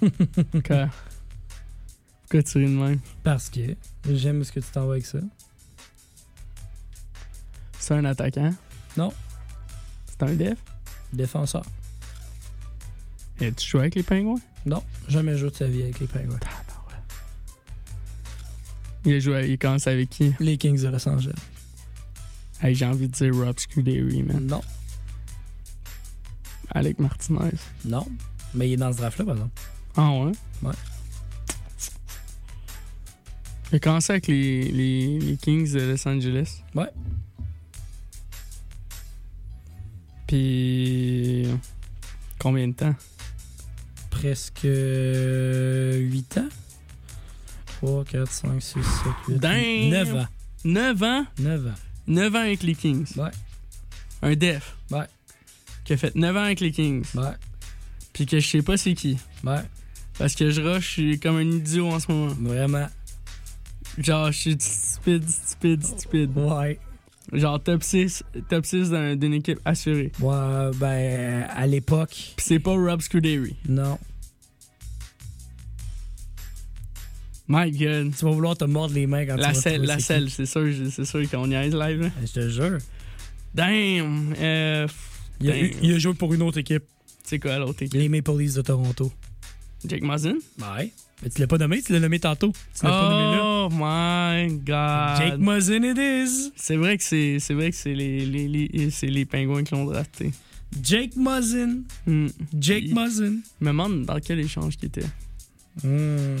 Pourquoi? 0.00 0.88
Pourquoi 2.22 2.42
tu 2.42 2.58
ris 2.58 2.64
de 2.64 2.70
même? 2.70 3.00
Parce 3.22 3.50
que 3.50 3.76
j'aime 4.08 4.42
ce 4.42 4.52
que 4.52 4.60
tu 4.60 4.70
t'en 4.70 4.86
vas 4.86 4.92
avec 4.92 5.06
ça. 5.06 5.18
C'est 7.78 7.94
un 7.94 8.04
attaquant? 8.04 8.54
Non. 8.96 9.12
C'est 10.06 10.22
un 10.22 10.34
def? 10.34 10.58
Défenseur. 11.12 11.64
Et 13.40 13.52
tu 13.52 13.68
joues 13.68 13.78
avec 13.78 13.94
les 13.94 14.02
pingouins? 14.02 14.40
Non, 14.66 14.82
jamais 15.08 15.36
joué 15.38 15.50
de 15.50 15.54
sa 15.54 15.66
vie 15.66 15.82
avec 15.82 16.00
les 16.00 16.06
Penguins. 16.06 16.38
Il 19.04 19.14
a 19.14 19.20
joué, 19.20 19.48
il 19.48 19.58
commence 19.58 19.86
avec 19.86 20.10
qui? 20.10 20.34
Les 20.40 20.58
Kings 20.58 20.82
de 20.82 20.88
Los 20.88 21.08
Angeles. 21.08 21.38
Hey, 22.60 22.74
j'ai 22.74 22.84
envie 22.84 23.08
de 23.08 23.12
dire 23.12 23.34
Rob 23.34 23.58
Scuderi, 23.58 24.22
man. 24.24 24.44
Non. 24.44 24.60
Alec 26.72 26.98
Martinez. 26.98 27.52
Non. 27.84 28.06
Mais 28.54 28.68
il 28.68 28.72
est 28.72 28.76
dans 28.76 28.92
ce 28.92 28.98
draft-là, 28.98 29.24
par 29.24 29.34
exemple. 29.34 29.60
Ah 29.96 30.10
ouais? 30.10 30.32
Ouais. 30.62 30.74
Il 33.70 33.76
a 33.76 33.78
commencé 33.78 34.12
avec 34.12 34.26
les, 34.26 34.64
les, 34.72 35.20
les 35.20 35.36
Kings 35.36 35.72
de 35.72 35.92
Los 35.92 36.08
Angeles. 36.08 36.62
Ouais. 36.74 36.90
Puis. 40.26 41.46
Combien 42.38 42.68
de 42.68 42.72
temps? 42.74 42.94
Presque 44.18 44.64
8 44.64 46.38
ans? 46.38 46.48
3, 47.80 48.04
4, 48.04 48.30
5, 48.32 48.60
6, 48.62 48.72
7, 48.72 48.82
8, 49.28 49.38
Damn! 49.38 49.90
9 49.90 50.14
ans. 50.16 50.26
9 50.64 51.02
ans? 51.04 51.24
9 51.38 51.66
ans. 51.68 51.74
9 52.08 52.34
ans 52.34 52.38
avec 52.40 52.62
les 52.64 52.74
Kings. 52.74 53.06
Ouais. 53.16 53.30
Un 54.22 54.34
def. 54.34 54.74
Ouais. 54.90 55.04
qui 55.84 55.92
a 55.92 55.96
fait 55.96 56.14
9 56.16 56.36
ans 56.36 56.42
avec 56.42 56.60
les 56.60 56.70
Kings, 56.72 57.04
Ouais. 57.14 57.30
puis 58.12 58.26
que 58.26 58.40
je 58.40 58.46
sais 58.46 58.60
pas 58.62 58.76
c'est 58.76 58.94
qui. 58.94 59.16
Ouais. 59.44 59.62
Parce 60.18 60.34
que 60.34 60.50
je 60.50 60.60
rush, 60.60 60.84
je 60.86 60.90
suis 60.90 61.20
comme 61.20 61.36
un 61.36 61.48
idiot 61.50 61.88
en 61.88 62.00
ce 62.00 62.10
moment. 62.10 62.34
Vraiment. 62.40 62.88
Genre, 63.98 64.32
je 64.32 64.38
suis 64.38 64.56
stupide, 64.58 65.28
stupide, 65.28 65.84
stupide. 65.84 66.36
Ouais. 66.36 66.78
Genre, 67.32 67.62
top 67.62 67.82
6, 67.82 68.24
top 68.48 68.66
6 68.66 68.90
d'un- 68.90 69.14
d'une 69.16 69.34
équipe 69.34 69.60
assurée. 69.64 70.10
Ouais, 70.20 70.70
ben, 70.76 71.46
à 71.54 71.66
l'époque, 71.66 72.10
Puis 72.36 72.44
c'est 72.46 72.58
pas 72.58 72.72
Rob 72.72 73.00
Scuderi. 73.00 73.54
non. 73.68 73.98
My 77.48 77.70
God. 77.70 78.14
Tu 78.16 78.24
vas 78.24 78.30
vouloir 78.30 78.56
te 78.56 78.64
mordre 78.64 78.94
les 78.94 79.06
mains 79.06 79.24
quand 79.26 79.36
tu 79.36 79.40
La 79.40 79.48
vas 79.48 79.54
selle, 79.54 79.82
la 79.82 79.98
selle, 79.98 80.28
c'est 80.30 80.46
sûr, 80.46 80.66
c'est 80.90 81.04
sûr 81.04 81.28
qu'on 81.30 81.50
y 81.50 81.54
aise 81.54 81.74
live. 81.74 82.00
là. 82.02 82.10
qui. 82.10 82.26
Je 82.26 82.32
te 82.32 82.48
jure. 82.48 82.78
Damn! 83.54 84.34
Euh, 84.38 84.86
Il 85.40 85.50
a, 85.50 85.52
damn. 85.54 85.70
il 85.82 85.94
a 85.94 85.98
joué 85.98 86.14
pour 86.14 86.34
une 86.34 86.42
autre 86.42 86.58
équipe. 86.58 86.84
C'est 87.24 87.38
quoi 87.38 87.58
l'autre 87.58 87.82
équipe? 87.82 87.94
Les 87.98 88.08
Maple 88.08 88.36
Leafs 88.38 88.54
de 88.54 88.62
Toronto. 88.62 89.12
Jake 89.86 90.02
Mazin? 90.02 90.34
Ouais. 90.58 90.92
Mais 91.22 91.30
tu 91.30 91.40
l'as 91.40 91.46
pas 91.46 91.58
nommé, 91.58 91.82
tu 91.82 91.92
l'as 91.92 92.00
nommé 92.00 92.18
tantôt. 92.20 92.52
Tu 92.78 92.84
l'as 92.84 92.90
pas 92.90 93.08
nommé 93.10 93.36
là. 93.36 93.42
Oh 93.42 93.68
my 93.72 94.58
God! 94.58 95.16
Jake 95.30 95.38
Muzzin 95.40 95.82
it 95.84 95.98
is. 95.98 96.52
C'est 96.56 96.76
vrai 96.76 96.96
que 96.98 97.02
c'est 97.04 97.38
c'est 97.40 97.54
vrai 97.54 97.70
que 97.70 97.76
c'est 97.76 97.94
les, 97.94 98.24
les, 98.26 98.46
les- 98.48 99.24
pingouins 99.24 99.64
qui 99.64 99.74
l'ont 99.74 99.84
drafté. 99.84 100.30
Jake 100.82 101.16
Muzzin. 101.16 101.80
Hmm. 102.06 102.28
Jake 102.58 102.90
Muzzin. 102.92 103.36
Je 103.60 103.64
me 103.64 103.70
demande 103.70 104.04
dans 104.04 104.20
quel 104.20 104.38
échange 104.40 104.76
qui 104.76 104.86
était. 104.86 105.02
Hmm. 105.84 106.36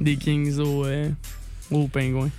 Des 0.00 0.16
Kings 0.16 0.58
au, 0.58 0.84
euh, 0.86 1.10
aux 1.70 1.88
pingouins. 1.88 2.30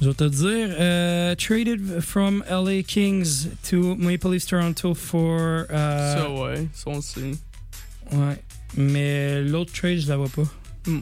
Je 0.00 0.08
vais 0.08 0.14
te 0.14 0.24
dire, 0.24 0.74
euh, 0.80 1.34
traded 1.36 2.00
from 2.00 2.42
LA 2.50 2.82
Kings 2.82 3.46
to 3.70 3.94
Maple 3.96 4.32
Leafs 4.32 4.46
Toronto 4.46 4.94
for. 4.94 5.38
euh, 5.70 6.14
Ça, 6.16 6.30
ouais, 6.30 6.66
ça 6.74 6.84
on 6.90 7.00
sait. 7.00 7.30
Ouais. 8.10 8.36
Mais 8.76 9.42
l'autre 9.42 9.72
trade, 9.72 9.98
je 9.98 10.08
la 10.08 10.16
vois 10.16 10.28
pas. 10.28 10.42
Hmm. 10.86 11.00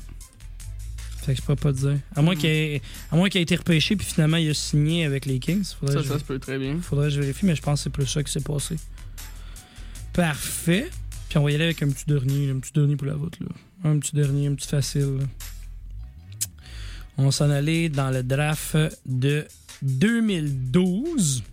Fait 1.23 1.35
que 1.35 1.41
je 1.41 1.47
peux 1.47 1.57
pas 1.57 1.73
te 1.73 1.79
dire. 1.79 1.99
À 2.17 2.21
moins 2.23 2.35
qu'il 2.37 2.51
ait, 2.51 2.83
à 3.11 3.17
moins 3.17 3.29
qu'il 3.31 3.41
ait 3.41 3.43
été 3.45 3.57
repêché 3.57 3.95
puis 3.97 4.07
finalement 4.07 4.37
il 4.39 4.51
a 4.51 4.55
signé 4.55 5.05
avec 5.07 5.25
les 5.27 5.39
Kings. 5.39 5.65
Faudrait, 5.79 6.03
Ça, 6.03 6.09
ça 6.09 6.19
se 6.19 6.25
peut 6.25 6.39
très 6.39 6.59
bien. 6.59 6.79
faudrait 6.83 7.09
que 7.09 7.15
je 7.15 7.21
vérifie, 7.21 7.47
mais 7.47 7.55
je 7.57 7.63
pense 7.63 7.81
que 7.81 7.85
c'est 7.85 7.91
plus 7.91 8.07
ça 8.07 8.23
qui 8.23 8.33
s'est 8.33 8.41
passé. 8.41 8.77
Parfait. 10.13 10.91
Puis 11.31 11.39
on 11.39 11.45
va 11.45 11.53
y 11.53 11.55
aller 11.55 11.65
avec 11.65 11.81
un 11.85 11.89
petit 11.89 12.07
dernier, 12.07 12.51
un 12.51 12.59
petit 12.59 12.73
dernier 12.73 12.97
pour 12.97 13.07
la 13.07 13.15
route. 13.15 13.39
Là. 13.39 13.47
Un 13.85 14.01
petit 14.01 14.17
dernier, 14.17 14.49
un 14.49 14.55
petit 14.57 14.67
facile. 14.67 15.29
On 17.17 17.31
s'en 17.31 17.49
aller 17.51 17.89
dans 17.89 18.11
le 18.11 18.25
draft 18.25 18.77
de 19.07 19.47
2012. 19.81 21.45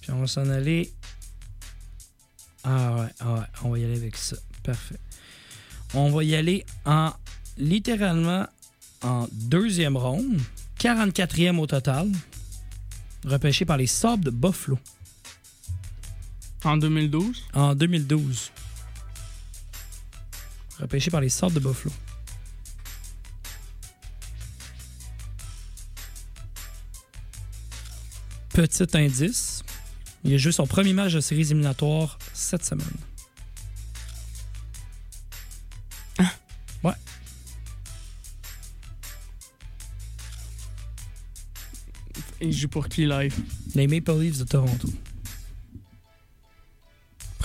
Puis 0.00 0.10
on 0.12 0.26
s'en 0.26 0.48
aller. 0.48 0.90
Ah 2.64 2.96
ouais, 2.96 3.08
ah 3.20 3.34
ouais, 3.34 3.40
on 3.64 3.70
va 3.70 3.78
y 3.80 3.84
aller 3.84 3.96
avec 3.96 4.16
ça. 4.16 4.36
Parfait. 4.62 4.98
On 5.92 6.10
va 6.10 6.24
y 6.24 6.34
aller 6.34 6.64
en 6.86 7.12
littéralement 7.58 8.46
en 9.02 9.28
deuxième 9.30 9.98
ronde, 9.98 10.40
44e 10.80 11.58
au 11.58 11.66
total, 11.66 12.10
repêché 13.26 13.66
par 13.66 13.76
les 13.76 13.86
Sabres 13.86 14.24
de 14.24 14.30
Buffalo 14.30 14.78
En 16.64 16.76
2012? 16.76 17.44
en 17.54 17.74
2012. 17.74 18.50
Repêché 20.80 21.10
par 21.10 21.20
les 21.20 21.28
Sabres 21.28 21.54
de 21.54 21.60
Buffalo. 21.60 21.92
Petit 28.50 28.96
indice, 28.96 29.62
il 30.24 30.34
a 30.34 30.38
joué 30.38 30.50
son 30.50 30.66
premier 30.66 30.92
match 30.94 31.12
de 31.12 31.20
séries 31.20 31.42
éliminatoires 31.42 32.18
cette 32.32 32.64
semaine. 32.64 32.86
Ouais. 36.82 36.92
Il 42.40 42.52
joue 42.52 42.68
pour 42.68 42.88
qui 42.88 43.06
live? 43.06 43.34
Les 43.74 43.86
Maple 43.86 44.18
Leafs 44.20 44.38
de 44.38 44.44
Toronto. 44.44 44.88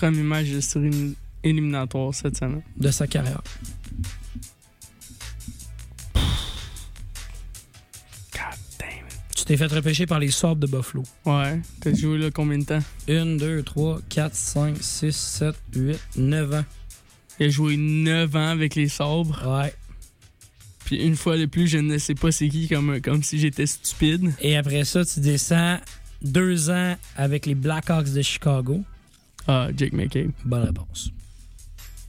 Premier 0.02 0.24
match 0.24 0.48
de 0.48 0.62
série 0.62 1.16
éliminatoire 1.44 2.12
cette 2.12 2.36
semaine. 2.36 2.64
de 2.76 2.90
sa 2.90 3.06
carrière. 3.06 3.44
God 8.34 8.58
damn 8.80 9.06
it. 9.08 9.20
Tu 9.36 9.46
t'es 9.46 9.58
fait 9.58 9.68
repêcher 9.68 10.08
par 10.08 10.18
les 10.18 10.32
Sabres 10.32 10.56
de 10.56 10.66
Buffalo. 10.66 11.04
Ouais, 11.28 11.62
t'as 11.82 11.94
joué 11.94 12.18
là 12.18 12.32
combien 12.32 12.58
de 12.58 12.64
temps? 12.64 12.80
1, 13.08 13.38
2, 13.38 13.62
3, 13.62 14.02
4, 14.10 14.34
5, 14.34 14.78
6, 14.82 15.16
7, 15.16 15.56
8, 15.76 16.00
9 16.18 16.54
ans. 16.56 16.66
Il 17.40 17.46
a 17.46 17.50
joué 17.50 17.78
9 17.78 18.36
ans 18.36 18.48
avec 18.48 18.74
les 18.74 18.90
sabres. 18.90 19.40
Ouais. 19.46 19.72
Puis 20.86 20.96
une 20.96 21.16
fois 21.16 21.38
de 21.38 21.46
plus, 21.46 21.68
je 21.68 21.78
ne 21.78 22.00
sais 22.00 22.16
pas 22.16 22.32
c'est 22.32 22.50
qui, 22.50 22.68
comme, 22.68 23.02
comme 23.02 23.22
si 23.22 23.38
j'étais 23.38 23.68
stupide. 23.68 24.34
Et 24.42 24.58
après 24.58 24.84
ça, 24.84 25.06
tu 25.06 25.20
descends 25.20 25.78
deux 26.24 26.72
ans 26.72 26.96
avec 27.18 27.46
les 27.46 27.54
Blackhawks 27.54 28.12
de 28.12 28.24
Chicago. 28.24 28.84
Ah, 29.48 29.70
Jake 29.76 29.94
McCabe. 29.94 30.32
Bonne 30.46 30.64
réponse. 30.64 31.10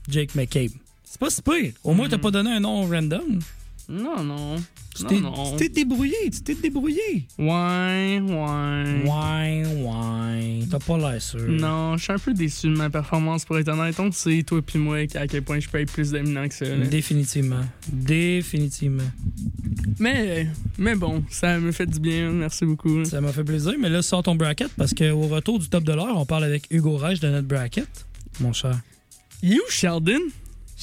Jake 0.07 0.35
McCabe. 0.35 0.71
C'est 1.03 1.19
pas 1.19 1.29
si 1.29 1.41
pire. 1.41 1.73
Au 1.83 1.93
moins, 1.93 2.09
t'as 2.09 2.17
pas 2.17 2.31
donné 2.31 2.51
un 2.51 2.59
nom 2.59 2.87
random. 2.87 3.39
Non, 3.89 4.23
non. 4.23 4.55
Tu 4.95 5.05
t'es 5.57 5.69
débrouillé. 5.69 6.29
Tu 6.31 6.41
t'es 6.41 6.55
débrouillé. 6.55 7.27
Ouais, 7.39 8.21
ouais. 8.21 9.03
Ouais, 9.05 9.63
ouais. 9.65 10.59
T'as 10.69 10.79
pas 10.79 10.97
l'air 10.97 11.21
sûr. 11.21 11.39
Non, 11.47 11.97
je 11.97 12.03
suis 12.03 12.13
un 12.13 12.19
peu 12.19 12.33
déçu 12.33 12.67
de 12.67 12.75
ma 12.77 12.89
performance 12.89 13.45
pour 13.45 13.57
être 13.57 13.69
honnête. 13.69 13.99
On 13.99 14.11
sait, 14.11 14.43
toi 14.43 14.61
puis 14.61 14.79
moi, 14.79 14.97
à 15.15 15.27
quel 15.27 15.41
point 15.41 15.59
je 15.59 15.67
peux 15.69 15.79
être 15.79 15.91
plus 15.91 16.11
dominant 16.11 16.47
que 16.47 16.53
ça. 16.53 16.65
là. 16.65 16.85
Définitivement. 16.85 17.61
Définitivement. 17.91 19.03
Mais, 19.99 20.47
mais 20.77 20.95
bon, 20.95 21.23
ça 21.29 21.59
me 21.59 21.71
fait 21.71 21.85
du 21.85 21.99
bien. 21.99 22.31
Merci 22.31 22.65
beaucoup. 22.65 23.03
Ça 23.05 23.21
m'a 23.21 23.31
fait 23.31 23.43
plaisir, 23.43 23.73
mais 23.79 23.89
là, 23.89 24.01
sors 24.01 24.23
ton 24.23 24.35
bracket 24.35 24.69
parce 24.77 24.93
qu'au 24.93 25.21
retour 25.27 25.59
du 25.59 25.67
top 25.69 25.83
de 25.83 25.93
l'heure, 25.93 26.15
on 26.17 26.25
parle 26.25 26.43
avec 26.43 26.67
Hugo 26.71 26.97
Reich 26.97 27.19
de 27.19 27.29
notre 27.29 27.47
bracket. 27.47 27.87
Mon 28.39 28.53
cher. 28.53 28.79
You, 29.41 29.61
Sheldon? 29.69 30.19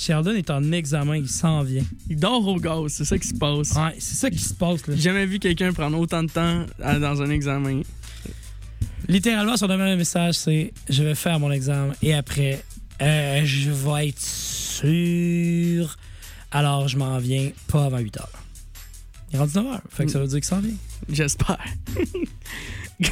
Sheldon 0.00 0.30
est 0.34 0.48
en 0.48 0.72
examen, 0.72 1.16
il 1.18 1.28
s'en 1.28 1.62
vient. 1.62 1.84
Il 2.08 2.16
dort 2.16 2.46
au 2.46 2.56
gaz, 2.58 2.90
c'est 2.92 3.04
ça 3.04 3.18
qui 3.18 3.28
se 3.28 3.34
passe. 3.34 3.72
Ouais, 3.72 3.94
c'est 3.98 4.14
ça 4.16 4.30
qui 4.30 4.38
se 4.38 4.54
passe, 4.54 4.86
là. 4.86 4.94
J'ai 4.96 5.02
jamais 5.02 5.26
vu 5.26 5.38
quelqu'un 5.38 5.74
prendre 5.74 5.98
autant 5.98 6.22
de 6.22 6.30
temps 6.30 6.64
à- 6.82 6.98
dans 6.98 7.20
un 7.20 7.28
examen. 7.28 7.82
Littéralement, 9.08 9.58
son 9.58 9.66
dernier 9.66 9.96
message, 9.96 10.36
c'est 10.36 10.72
Je 10.88 11.02
vais 11.02 11.14
faire 11.14 11.38
mon 11.38 11.50
examen 11.52 11.92
et 12.00 12.14
après, 12.14 12.64
euh, 13.02 13.42
je 13.44 13.70
vais 13.70 14.08
être 14.08 14.20
sûr. 14.20 15.96
Alors, 16.50 16.88
je 16.88 16.96
m'en 16.96 17.18
viens 17.18 17.50
pas 17.68 17.84
avant 17.84 17.98
8 17.98 18.16
heures. 18.16 18.30
Il 19.30 19.36
est 19.36 19.38
rendu 19.38 19.52
9 19.54 19.66
heures. 19.66 19.82
Fait 19.90 20.06
que 20.06 20.10
ça 20.12 20.18
veut 20.18 20.26
dire 20.28 20.36
qu'il 20.38 20.44
s'en 20.44 20.60
vient. 20.60 20.74
J'espère. 21.10 21.58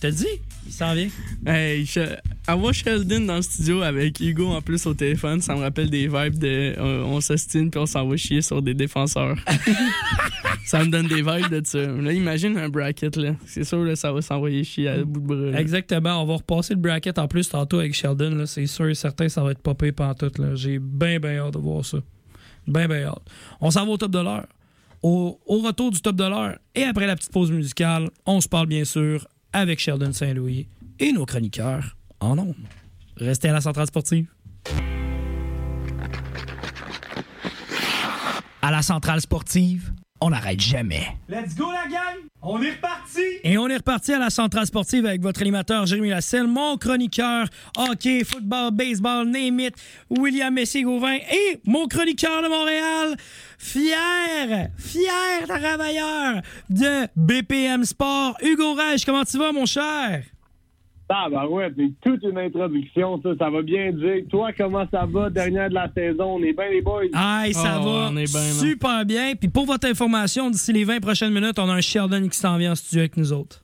T'as 0.00 0.10
dit? 0.10 0.26
Il 0.70 0.74
s'en 0.74 0.94
vient. 0.94 1.08
Hey, 1.46 1.84
je- 1.84 2.14
avoir 2.46 2.72
Sheldon 2.72 3.20
dans 3.26 3.36
le 3.36 3.42
studio 3.42 3.82
avec 3.82 4.20
Hugo 4.20 4.46
en 4.48 4.62
plus 4.62 4.86
au 4.86 4.94
téléphone, 4.94 5.40
ça 5.40 5.54
me 5.56 5.60
rappelle 5.62 5.90
des 5.90 6.06
vibes 6.06 6.38
de 6.38 6.74
euh, 6.78 7.02
on 7.04 7.20
s'ostine 7.20 7.70
puis 7.70 7.80
on 7.80 7.86
s'en 7.86 8.06
va 8.06 8.16
chier 8.16 8.40
sur 8.40 8.62
des 8.62 8.72
défenseurs. 8.74 9.36
ça 10.64 10.84
me 10.84 10.90
donne 10.90 11.08
des 11.08 11.22
vibes 11.22 11.50
de 11.50 11.60
ça. 11.64 11.78
Là, 11.80 12.12
imagine 12.12 12.56
un 12.56 12.68
bracket 12.68 13.16
là. 13.16 13.34
C'est 13.46 13.64
sûr 13.64 13.78
là, 13.84 13.96
ça 13.96 14.12
va 14.12 14.22
s'envoyer 14.22 14.62
chier 14.64 14.88
à 14.88 15.04
bout 15.04 15.20
de 15.20 15.26
bras. 15.26 15.50
là. 15.50 15.60
Exactement. 15.60 16.22
On 16.22 16.26
va 16.26 16.34
repasser 16.36 16.74
le 16.74 16.80
bracket 16.80 17.18
en 17.18 17.26
plus 17.28 17.48
tantôt 17.48 17.80
avec 17.80 17.94
Sheldon. 17.94 18.30
là. 18.36 18.46
C'est 18.46 18.66
sûr 18.66 18.88
et 18.88 18.94
certain 18.94 19.28
ça 19.28 19.42
va 19.42 19.50
être 19.50 19.62
popé 19.62 19.90
pantoute. 19.92 20.38
là. 20.38 20.54
J'ai 20.54 20.78
bien, 20.78 21.18
bien 21.18 21.38
hâte 21.38 21.54
de 21.54 21.58
voir 21.58 21.84
ça. 21.84 21.98
Bien, 22.66 22.86
bien 22.86 23.06
hâte. 23.06 23.22
On 23.60 23.70
s'en 23.72 23.84
va 23.86 23.92
au 23.92 23.96
top 23.96 24.12
de 24.12 24.20
l'heure. 24.20 24.46
Au, 25.02 25.40
au 25.46 25.58
retour 25.62 25.90
du 25.90 26.00
top 26.00 26.14
de 26.14 26.24
l'heure 26.24 26.58
et 26.74 26.84
après 26.84 27.06
la 27.06 27.16
petite 27.16 27.32
pause 27.32 27.50
musicale, 27.50 28.10
on 28.26 28.40
se 28.40 28.48
parle 28.48 28.66
bien 28.66 28.84
sûr 28.84 29.26
avec 29.52 29.78
Sheldon 29.78 30.12
Saint-Louis 30.12 30.68
et 30.98 31.12
nos 31.12 31.26
chroniqueurs 31.26 31.96
en 32.20 32.38
ondes. 32.38 32.54
Restez 33.16 33.48
à 33.48 33.52
la 33.52 33.60
centrale 33.60 33.86
sportive. 33.86 34.26
À 38.62 38.70
la 38.70 38.82
centrale 38.82 39.20
sportive, 39.20 39.92
on 40.20 40.30
n'arrête 40.30 40.60
jamais. 40.60 41.06
Let's 41.28 41.54
go 41.56 41.70
la 41.72 41.88
gang! 41.88 42.26
On 42.42 42.62
est 42.62 42.72
reparti! 42.72 43.20
Et 43.42 43.56
on 43.56 43.68
est 43.68 43.76
reparti 43.78 44.12
à 44.12 44.18
la 44.18 44.28
centrale 44.28 44.66
sportive 44.66 45.06
avec 45.06 45.22
votre 45.22 45.40
animateur 45.40 45.86
Jérémy 45.86 46.10
Lasselle, 46.10 46.46
mon 46.46 46.76
chroniqueur 46.76 47.46
hockey, 47.76 48.22
football, 48.24 48.70
baseball, 48.70 49.26
name 49.26 49.60
it, 49.60 49.74
William 50.10 50.52
Messier-Gauvin 50.52 51.16
et 51.16 51.60
mon 51.64 51.86
chroniqueur 51.88 52.42
de 52.42 52.48
Montréal, 52.48 53.16
fier, 53.60 54.70
fier 54.78 55.46
travailleur 55.46 56.42
de 56.70 57.06
BPM 57.14 57.84
Sport, 57.84 58.36
Hugo 58.42 58.74
Reich. 58.74 59.04
Comment 59.04 59.24
tu 59.24 59.36
vas, 59.38 59.52
mon 59.52 59.66
cher? 59.66 60.22
Ah, 61.12 61.26
ben 61.28 61.44
ouais, 61.46 61.68
c'est 61.76 61.90
toute 62.08 62.22
une 62.22 62.38
introduction, 62.38 63.20
ça. 63.22 63.30
Ça 63.38 63.50
va 63.50 63.62
bien 63.62 63.90
dire. 63.92 64.22
Toi, 64.30 64.50
comment 64.56 64.86
ça 64.92 65.04
va? 65.06 65.28
Dernière 65.28 65.68
de 65.68 65.74
la 65.74 65.90
saison? 65.92 66.36
On 66.36 66.42
est 66.42 66.52
bien, 66.52 66.68
les 66.70 66.80
boys? 66.82 67.02
Aïe, 67.12 67.52
ça 67.52 67.78
Oh, 67.80 67.84
va 67.84 67.90
on 68.12 68.16
est 68.16 68.32
bien, 68.32 68.40
man. 68.40 68.52
super 68.52 69.04
bien. 69.04 69.34
Puis 69.34 69.48
pour 69.48 69.66
votre 69.66 69.88
information, 69.88 70.50
d'ici 70.50 70.72
les 70.72 70.84
20 70.84 71.00
prochaines 71.00 71.32
minutes, 71.32 71.58
on 71.58 71.68
a 71.68 71.72
un 71.74 71.80
Sheldon 71.80 72.28
qui 72.28 72.38
s'en 72.38 72.56
vient 72.58 72.72
en 72.72 72.76
studio 72.76 73.00
avec 73.00 73.16
nous 73.16 73.32
autres. 73.32 73.60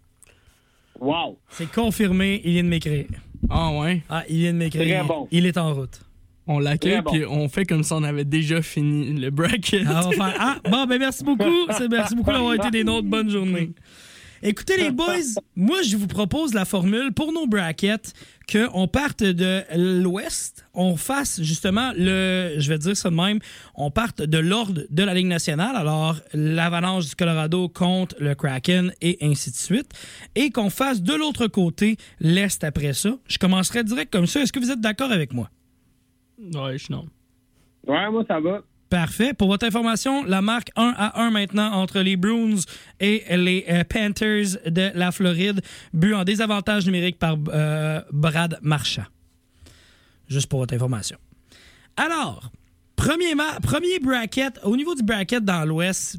Wow. 1.01 1.39
C'est 1.51 1.71
confirmé, 1.71 2.41
il 2.45 2.53
vient 2.55 2.65
de 2.65 2.69
m'écrire. 2.69 3.07
Ah 3.49 3.71
ouais? 3.79 4.03
Ah, 4.11 4.25
il 4.29 4.39
vient 4.39 4.53
de 4.53 4.59
m'écrire. 4.59 4.99
Très 5.05 5.07
bon. 5.09 5.29
Il 5.31 5.47
est 5.47 5.57
en 5.57 5.73
route. 5.73 6.01
On 6.47 6.59
l'accueille, 6.61 7.03
bon. 7.03 7.11
puis 7.11 7.25
on 7.27 7.49
fait 7.49 7.65
comme 7.65 7.83
si 7.83 7.93
on 7.93 8.03
avait 8.05 8.25
déjà 8.25 8.63
fini 8.63 9.13
le 9.19 9.31
bracket. 9.31 9.83
Ah, 9.87 10.03
on 10.07 10.11
va 10.11 10.31
faire, 10.31 10.37
ah, 10.39 10.57
bon, 10.71 10.87
ben 10.87 10.99
merci 10.99 11.25
beaucoup. 11.25 11.45
C'est- 11.77 11.89
Merci 11.89 12.15
beaucoup 12.15 12.31
d'avoir 12.33 12.55
été 12.55 12.71
des 12.71 12.85
nôtres. 12.85 13.09
Bonne 13.09 13.29
journée. 13.31 13.71
Écoutez, 14.43 14.77
les 14.77 14.91
boys, 14.91 15.15
moi, 15.57 15.79
je 15.83 15.97
vous 15.97 16.07
propose 16.07 16.53
la 16.53 16.67
formule 16.67 17.11
pour 17.13 17.33
nos 17.33 17.47
brackets 17.47 18.13
qu'on 18.53 18.87
parte 18.87 19.25
de 19.25 19.63
l'Ouest, 19.75 20.67
on 20.75 20.97
fasse 20.97 21.43
justement 21.43 21.91
le, 21.97 22.55
je 22.59 22.69
vais 22.69 22.79
dire 22.79 22.97
ça 22.97 23.11
de 23.11 23.15
même, 23.17 23.41
on 23.75 23.91
parte 23.91 24.21
de 24.23 24.39
l'ordre 24.39 24.83
de 24.89 25.03
la 25.03 25.15
Ligue 25.15 25.27
nationale, 25.27 25.75
alors 25.75 26.17
l'Avalanche 26.35 27.09
du 27.09 27.15
Colorado 27.17 27.69
contre 27.69 28.15
le 28.21 28.35
Kraken 28.37 28.93
et 29.01 29.17
ainsi 29.23 29.51
de 29.51 29.57
suite, 29.57 29.91
et 30.37 30.51
qu'on 30.51 30.71
fasse 30.71 31.03
de 31.03 31.15
l'autre 31.15 31.47
côté 31.49 31.97
l'Est 32.21 32.63
après 32.63 32.93
ça. 32.93 33.17
Je 33.27 33.39
commencerai 33.39 33.83
direct 33.85 34.13
comme 34.13 34.27
ça. 34.27 34.43
Est-ce 34.43 34.53
que 34.53 34.61
vous 34.61 34.71
êtes 34.71 34.81
d'accord 34.83 35.11
avec 35.11 35.33
moi? 35.33 35.51
Ouais, 36.39 36.79
je 36.79 36.87
non. 36.91 37.07
Ouais, 37.87 38.11
moi, 38.11 38.25
ça 38.29 38.41
va. 38.41 38.63
Parfait. 38.91 39.33
Pour 39.35 39.49
votre 39.49 39.67
information, 39.67 40.25
la 40.25 40.43
marque 40.43 40.71
1 40.77 40.95
à 40.97 41.21
1 41.23 41.31
maintenant 41.31 41.73
entre 41.73 42.01
les 42.01 42.17
Bruins 42.17 42.61
et 43.01 43.25
les 43.37 43.65
euh, 43.69 43.83
Panthers 43.85 44.59
de 44.67 44.91
la 44.95 45.11
Floride, 45.13 45.61
but 45.93 46.15
en 46.15 46.23
désavantage 46.25 46.87
numérique 46.87 47.19
par 47.19 47.37
euh, 47.49 48.01
Brad 48.13 48.59
Marchand. 48.63 49.05
Juste 50.29 50.49
pour 50.49 50.61
votre 50.61 50.75
information. 50.75 51.17
Alors, 51.97 52.51
premier, 52.97 53.35
ma- 53.35 53.59
premier 53.61 53.99
bracket, 54.01 54.59
au 54.63 54.77
niveau 54.77 54.95
du 54.95 55.03
bracket 55.03 55.45
dans 55.45 55.65
l'Ouest, 55.65 56.19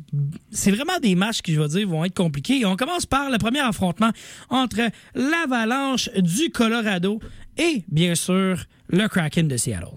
c'est 0.52 0.72
vraiment 0.72 0.99
des 1.02 1.15
matchs 1.15 1.41
qui, 1.41 1.53
je 1.53 1.61
vais 1.61 1.68
dire, 1.69 1.88
vont 1.88 2.03
être 2.06 2.15
compliqués. 2.15 2.60
Et 2.61 2.65
on 2.65 2.76
commence 2.76 3.06
par 3.06 3.30
le 3.30 3.38
premier 3.38 3.60
affrontement 3.60 4.11
entre 4.49 4.89
l'Avalanche 5.15 6.10
du 6.18 6.49
Colorado 6.49 7.19
et, 7.57 7.84
bien 7.88 8.15
sûr, 8.15 8.57
le 8.89 9.07
Kraken 9.07 9.48
de 9.48 9.56
Seattle. 9.57 9.88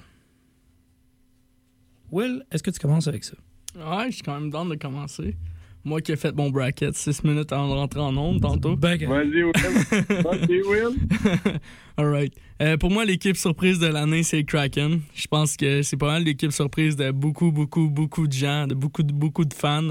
Will, 2.13 2.43
est-ce 2.51 2.63
que 2.63 2.71
tu 2.71 2.79
commences 2.79 3.07
avec 3.09 3.25
ça? 3.25 3.35
Ouais, 3.77 4.07
je 4.09 4.15
suis 4.17 4.23
quand 4.23 4.39
même 4.39 4.51
down 4.51 4.69
de 4.69 4.75
commencer. 4.75 5.37
Moi 5.83 6.03
qui 6.03 6.13
ai 6.13 6.17
fait 6.17 6.35
mon 6.37 6.51
bracket 6.51 6.95
6 6.95 7.25
minutes 7.25 7.53
avant 7.53 7.69
de 7.69 7.73
rentrer 7.73 8.01
en 8.01 8.15
onde 8.17 8.41
tantôt. 8.43 8.77
Ben, 8.77 8.99
Vas-y, 8.99 9.43
Will. 9.43 9.53
Vas-y, 10.23 10.63
Will. 10.63 11.59
Alright. 11.97 12.35
Euh, 12.61 12.77
pour 12.77 12.91
moi, 12.91 13.05
l'équipe 13.05 13.37
surprise 13.37 13.79
de 13.79 13.87
l'année, 13.87 14.23
c'est 14.23 14.45
Kraken. 14.45 15.01
Je 15.15 15.27
pense 15.27 15.57
que 15.57 15.83
c'est 15.83 15.97
pas 15.97 16.07
mal 16.09 16.25
l'équipe 16.25 16.53
surprise 16.53 16.97
de 16.97 17.11
beaucoup, 17.11 17.51
beaucoup, 17.51 17.89
beaucoup 17.89 18.27
de 18.27 18.33
gens, 18.33 18.67
de 18.67 18.75
beaucoup, 18.75 19.03
de, 19.03 19.13
beaucoup 19.13 19.45
de 19.47 19.55
fans. 19.55 19.91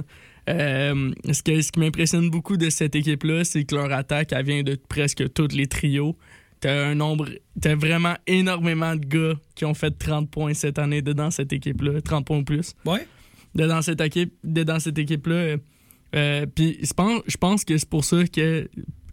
Euh, 0.49 1.11
ce, 1.31 1.41
que- 1.43 1.61
ce 1.61 1.71
qui 1.71 1.79
m'impressionne 1.79 2.29
beaucoup 2.29 2.57
de 2.57 2.69
cette 2.69 2.95
équipe-là, 2.95 3.43
c'est 3.43 3.63
que 3.63 3.75
leur 3.75 3.91
attaque, 3.91 4.31
elle 4.31 4.45
vient 4.45 4.63
de 4.63 4.75
presque 4.89 5.31
tous 5.33 5.47
les 5.55 5.67
trios. 5.67 6.15
T'as 6.61 6.87
un 6.87 6.95
nombre, 6.95 7.29
t'as 7.61 7.75
vraiment 7.75 8.15
énormément 8.27 8.95
de 8.95 9.05
gars 9.05 9.39
qui 9.55 9.63
ont 9.65 9.73
fait 9.73 9.91
30 9.91 10.29
points 10.29 10.53
cette 10.53 10.77
année 10.77 11.01
dedans 11.01 11.31
cette 11.31 11.53
équipe-là, 11.53 12.01
30 12.01 12.25
points 12.25 12.39
ou 12.39 12.43
plus. 12.43 12.73
Ouais. 12.85 13.07
Dedans 13.55 13.81
cette 13.81 14.01
équipe, 14.01 14.33
dedans 14.43 14.79
cette 14.79 14.97
équipe-là. 14.97 15.35
euh, 15.35 15.57
euh, 16.15 16.45
Puis 16.53 16.77
je 16.83 16.93
pense, 16.93 17.21
je 17.27 17.37
pense 17.37 17.63
que 17.63 17.77
c'est 17.77 17.87
pour 17.89 18.03
ça 18.03 18.25
que 18.27 18.69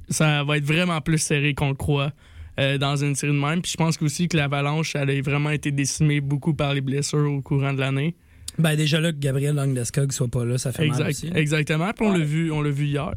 ça 0.09 0.43
va 0.44 0.56
être 0.59 0.64
vraiment 0.64 1.01
plus 1.01 1.18
serré 1.18 1.55
qu'on 1.55 1.68
le 1.68 1.74
croit 1.74 2.12
euh, 2.59 2.78
dans 2.78 2.97
une 2.97 3.14
série 3.14 3.32
de 3.32 3.39
même. 3.39 3.62
Puis 3.62 3.73
je 3.73 3.77
pense 3.77 4.01
aussi 4.02 4.27
que 4.28 4.36
l'Avalanche, 4.36 4.97
elle 4.97 5.10
a 5.10 5.20
vraiment 5.23 5.51
été 5.51 5.70
décimée 5.70 6.20
beaucoup 6.20 6.52
par 6.55 6.74
les 6.74 6.81
blessures 6.81 7.31
au 7.31 7.43
courant 7.43 7.73
de 7.73 7.81
l'année. 7.81 8.16
Ben 8.59 8.74
déjà 8.74 9.01
là 9.01 9.12
que 9.12 9.18
Gabriel 9.18 9.55
Langdeskog 9.55 10.10
soit 10.12 10.28
pas 10.28 10.44
là, 10.44 10.56
ça 10.59 10.73
fait 10.73 10.86
mal 10.89 11.01
Exact, 11.01 11.09
aussi. 11.10 11.31
exactement. 11.39 11.93
Puis 11.93 12.06
on 12.06 12.12
l'a 12.12 12.24
vu, 12.24 12.51
on 12.51 12.62
l'a 12.62 12.70
vu 12.70 12.86
hier. 12.86 13.12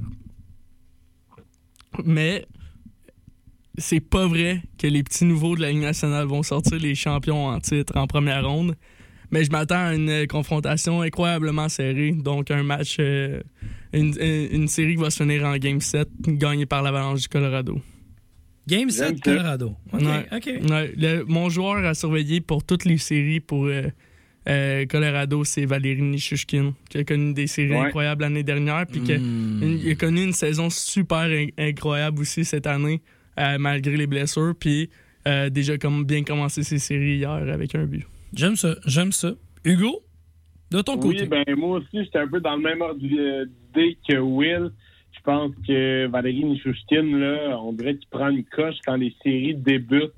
Mais 2.06 2.46
c'est 3.78 4.00
pas 4.02 4.28
vrai 4.28 4.62
que 4.78 4.88
les 4.88 5.04
petits 5.04 5.26
nouveaux 5.26 5.56
de 5.56 5.62
la 5.62 5.72
Ligue 5.72 5.82
nationale 5.82 6.26
vont 6.26 6.44
sortir 6.44 6.78
les 6.80 6.96
champions 6.96 7.48
en 7.48 7.60
titre 7.60 7.94
en 7.98 8.08
première 8.08 8.48
ronde. 8.48 8.76
Mais 9.32 9.44
je 9.44 9.52
m'attends 9.52 9.86
à 9.86 9.94
une 9.94 10.26
confrontation 10.28 11.02
incroyablement 11.02 11.70
serrée. 11.70 12.12
Donc 12.14 12.50
un 12.50 12.64
match, 12.64 12.98
euh, 13.00 13.42
une, 13.94 14.16
une- 14.52 14.68
série 14.68 14.96
qui 14.96 15.02
va 15.02 15.12
se 15.12 15.22
finir 15.22 15.46
en 15.46 15.56
Game 15.58 15.82
7, 15.82 16.10
gagnée 16.28 16.66
par 16.66 16.82
l'Avalanche 16.82 17.22
du 17.22 17.28
Colorado. 17.28 17.80
Game 18.68 18.90
7 18.90 19.08
J'aime 19.08 19.18
ça. 19.18 19.22
Colorado. 19.24 19.76
OK, 19.94 20.02
Ouais. 20.02 20.26
OK. 20.36 20.46
Ouais, 20.72 20.94
le- 20.98 21.24
mon 21.26 21.50
joueur 21.50 21.86
à 21.86 21.94
surveiller 21.94 22.42
pour 22.42 22.64
toutes 22.64 22.86
les 22.86 22.98
séries 22.98 23.40
pour 23.40 23.66
euh, 23.66 23.84
euh, 24.48 24.86
Colorado, 24.88 25.44
c'est 25.44 25.66
Valérie 25.66 26.02
Nishushkin, 26.02 26.74
qui 26.90 26.98
a 26.98 27.04
connu 27.04 27.34
des 27.34 27.46
séries 27.48 27.72
Ouais. 27.72 27.78
incroyables 27.88 28.22
l'année 28.24 28.44
dernière, 28.44 28.86
puis 28.88 29.02
que 29.02 29.16
Hmm. 29.18 29.92
a 29.92 29.96
connu 29.96 30.24
une 30.24 30.34
saison 30.34 30.70
super 30.72 31.26
in- 31.30 31.48
incroyable 31.58 32.22
aussi 32.22 32.46
cette 32.46 32.66
année, 32.68 33.02
euh, 33.04 33.19
malgré 33.38 33.96
les 33.96 34.08
blessures, 34.08 34.54
puis 34.60 34.90
euh, 35.28 35.50
déjà 35.50 35.78
comme 35.78 36.06
bien 36.06 36.24
commencé 36.24 36.64
ses 36.64 36.80
séries 36.80 37.18
hier 37.18 37.30
avec 37.30 37.76
un 37.76 37.86
but. 37.86 38.06
J'aime 38.34 38.56
ça, 38.56 38.76
j'aime 38.86 39.12
ça. 39.12 39.34
Hugo, 39.66 40.02
de 40.72 40.82
ton 40.82 40.98
côté. 40.98 41.22
Oui, 41.24 41.28
ben 41.28 41.44
moi 41.58 41.80
aussi, 41.80 42.04
j'étais 42.04 42.20
un 42.20 42.28
peu 42.28 42.40
dans 42.40 42.56
le 42.56 42.62
même 42.62 42.82
ordre 42.82 43.02
euh, 43.04 43.46
d'idée 43.46 43.98
que 44.08 44.18
Will. 44.18 44.72
Je 45.12 45.20
pense 45.24 45.52
que 45.68 46.08
Valérie 46.08 46.46
Nishushkin, 46.46 47.18
là, 47.18 47.60
on 47.62 47.74
dirait 47.74 47.96
qu'il 47.96 48.08
prend 48.10 48.30
une 48.30 48.46
coche 48.46 48.76
quand 48.86 48.96
les 48.96 49.14
séries 49.22 49.56
débutent. 49.56 50.14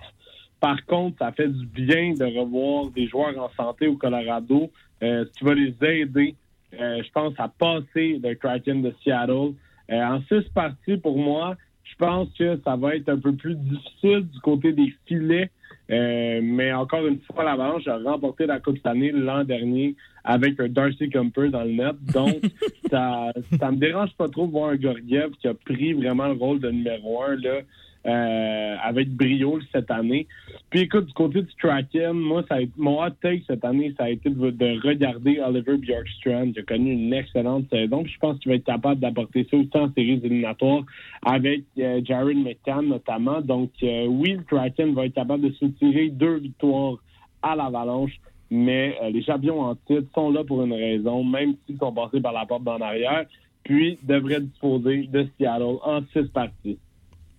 Par 0.59 0.85
contre, 0.85 1.17
ça 1.17 1.31
fait 1.31 1.47
du 1.47 1.65
bien 1.65 2.13
de 2.13 2.25
revoir 2.25 2.91
des 2.91 3.07
joueurs 3.07 3.35
en 3.37 3.49
santé 3.57 3.87
au 3.87 3.95
Colorado, 3.95 4.71
euh, 5.01 5.25
ce 5.25 5.39
qui 5.39 5.45
va 5.45 5.55
les 5.55 5.73
aider, 5.81 6.35
euh, 6.79 7.01
je 7.03 7.11
pense, 7.11 7.33
à 7.39 7.47
passer 7.47 8.19
le 8.23 8.35
Kraken 8.35 8.83
de 8.83 8.93
Seattle. 9.03 9.53
Euh, 9.89 10.03
en 10.03 10.21
six 10.29 10.47
parties, 10.53 10.97
pour 10.97 11.17
moi, 11.17 11.57
je 11.91 11.95
pense 11.97 12.29
que 12.37 12.59
ça 12.63 12.75
va 12.75 12.95
être 12.95 13.09
un 13.09 13.19
peu 13.19 13.33
plus 13.33 13.55
difficile 13.55 14.27
du 14.27 14.39
côté 14.39 14.73
des 14.73 14.93
filets. 15.05 15.49
Euh, 15.91 16.39
mais 16.41 16.71
encore 16.71 17.05
une 17.05 17.19
fois, 17.19 17.43
l'Avalanche 17.43 17.87
a 17.87 17.97
remporté 17.97 18.45
la 18.45 18.59
Coupe 18.59 18.77
cette 18.77 18.87
année 18.87 19.11
l'an 19.11 19.43
dernier 19.43 19.95
avec 20.23 20.59
un 20.59 20.69
Darcy 20.69 21.09
Kumper 21.09 21.49
dans 21.49 21.63
le 21.63 21.71
net. 21.71 21.95
Donc, 22.13 22.37
ça, 22.89 23.33
ça 23.59 23.71
me 23.71 23.77
dérange 23.77 24.13
pas 24.15 24.29
trop 24.29 24.47
de 24.47 24.51
voir 24.51 24.69
un 24.69 24.75
Gorgiev 24.75 25.31
qui 25.41 25.47
a 25.47 25.53
pris 25.53 25.93
vraiment 25.93 26.27
le 26.27 26.33
rôle 26.33 26.59
de 26.59 26.69
numéro 26.69 27.23
un 27.23 27.35
là, 27.35 27.59
euh, 28.05 28.75
avec 28.81 29.09
brio 29.09 29.59
cette 29.71 29.91
année. 29.91 30.27
Puis 30.69 30.81
écoute, 30.81 31.05
du 31.07 31.13
côté 31.13 31.41
du 31.41 31.53
Kraken, 31.57 32.13
moi, 32.13 32.43
mon 32.77 33.03
hot 33.03 33.11
take 33.21 33.43
cette 33.45 33.63
année, 33.63 33.93
ça 33.97 34.05
a 34.05 34.09
été 34.09 34.29
de, 34.29 34.49
de 34.49 34.87
regarder 34.87 35.39
Oliver 35.39 35.77
Bjorkstrand, 35.77 36.51
a 36.57 36.61
connu 36.63 36.93
une 36.93 37.13
excellente 37.13 37.69
saison. 37.69 38.03
Puis 38.03 38.13
je 38.13 38.19
pense 38.19 38.39
qu'il 38.39 38.49
va 38.49 38.55
être 38.55 38.65
capable 38.65 38.99
d'apporter 38.99 39.47
ça 39.49 39.57
aussi 39.57 39.69
en 39.73 39.91
séries 39.93 40.21
éliminatoires 40.23 40.83
avec 41.23 41.63
euh, 41.77 42.01
Jared 42.03 42.37
McCann 42.37 42.87
notamment. 42.87 43.41
Donc 43.41 43.71
euh, 43.83 44.05
oui, 44.07 44.33
le 44.33 44.43
Kraken 44.43 44.93
va 44.93 45.05
être 45.05 45.15
capable 45.15 45.43
de 45.49 45.53
se 45.53 45.65
tirer 45.65 46.09
deux 46.09 46.37
victoires 46.37 46.97
à 47.41 47.55
l'Avalanche. 47.55 48.13
Mais 48.49 48.97
euh, 49.01 49.09
les 49.09 49.23
champions 49.23 49.61
en 49.61 49.75
titre 49.75 50.07
sont 50.13 50.29
là 50.29 50.43
pour 50.43 50.63
une 50.63 50.73
raison, 50.73 51.23
même 51.23 51.55
s'ils 51.65 51.77
sont 51.77 51.93
passés 51.93 52.19
par 52.19 52.33
la 52.33 52.45
porte 52.45 52.63
d'en 52.63 52.81
arrière, 52.81 53.25
puis 53.63 53.97
devraient 54.03 54.41
disposer 54.41 55.07
de 55.07 55.25
Seattle 55.37 55.77
en 55.83 56.01
six 56.11 56.27
parties. 56.33 56.77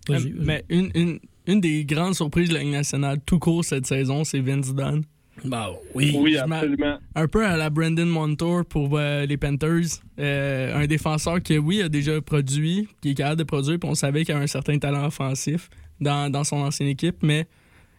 Vas-y. 0.09 0.33
Mais 0.39 0.63
une, 0.69 0.89
une, 0.95 1.19
une 1.47 1.61
des 1.61 1.85
grandes 1.85 2.15
surprises 2.15 2.49
de 2.49 2.53
la 2.55 2.61
Ligue 2.61 2.71
nationale 2.73 3.19
tout 3.25 3.39
court 3.39 3.63
cette 3.63 3.85
saison, 3.85 4.23
c'est 4.23 4.39
Vince 4.39 4.73
Dunn. 4.73 5.03
Bah 5.45 5.69
oui. 5.95 6.37
Absolument. 6.37 6.99
un 7.15 7.27
peu 7.27 7.43
à 7.45 7.57
la 7.57 7.69
Brandon 7.71 8.05
Montour 8.05 8.63
pour 8.65 8.97
euh, 8.97 9.25
les 9.25 9.35
Panthers. 9.35 9.99
Euh, 10.19 10.75
un 10.77 10.85
défenseur 10.85 11.41
qui, 11.41 11.57
oui, 11.57 11.81
a 11.81 11.89
déjà 11.89 12.21
produit, 12.21 12.87
qui 13.01 13.09
est 13.09 13.13
capable 13.15 13.39
de 13.39 13.43
produire, 13.43 13.79
puis 13.79 13.89
on 13.89 13.95
savait 13.95 14.23
qu'il 14.25 14.35
a 14.35 14.37
un 14.37 14.47
certain 14.47 14.77
talent 14.77 15.05
offensif 15.07 15.69
dans, 15.99 16.31
dans 16.31 16.43
son 16.43 16.57
ancienne 16.57 16.89
équipe, 16.89 17.17
mais 17.23 17.47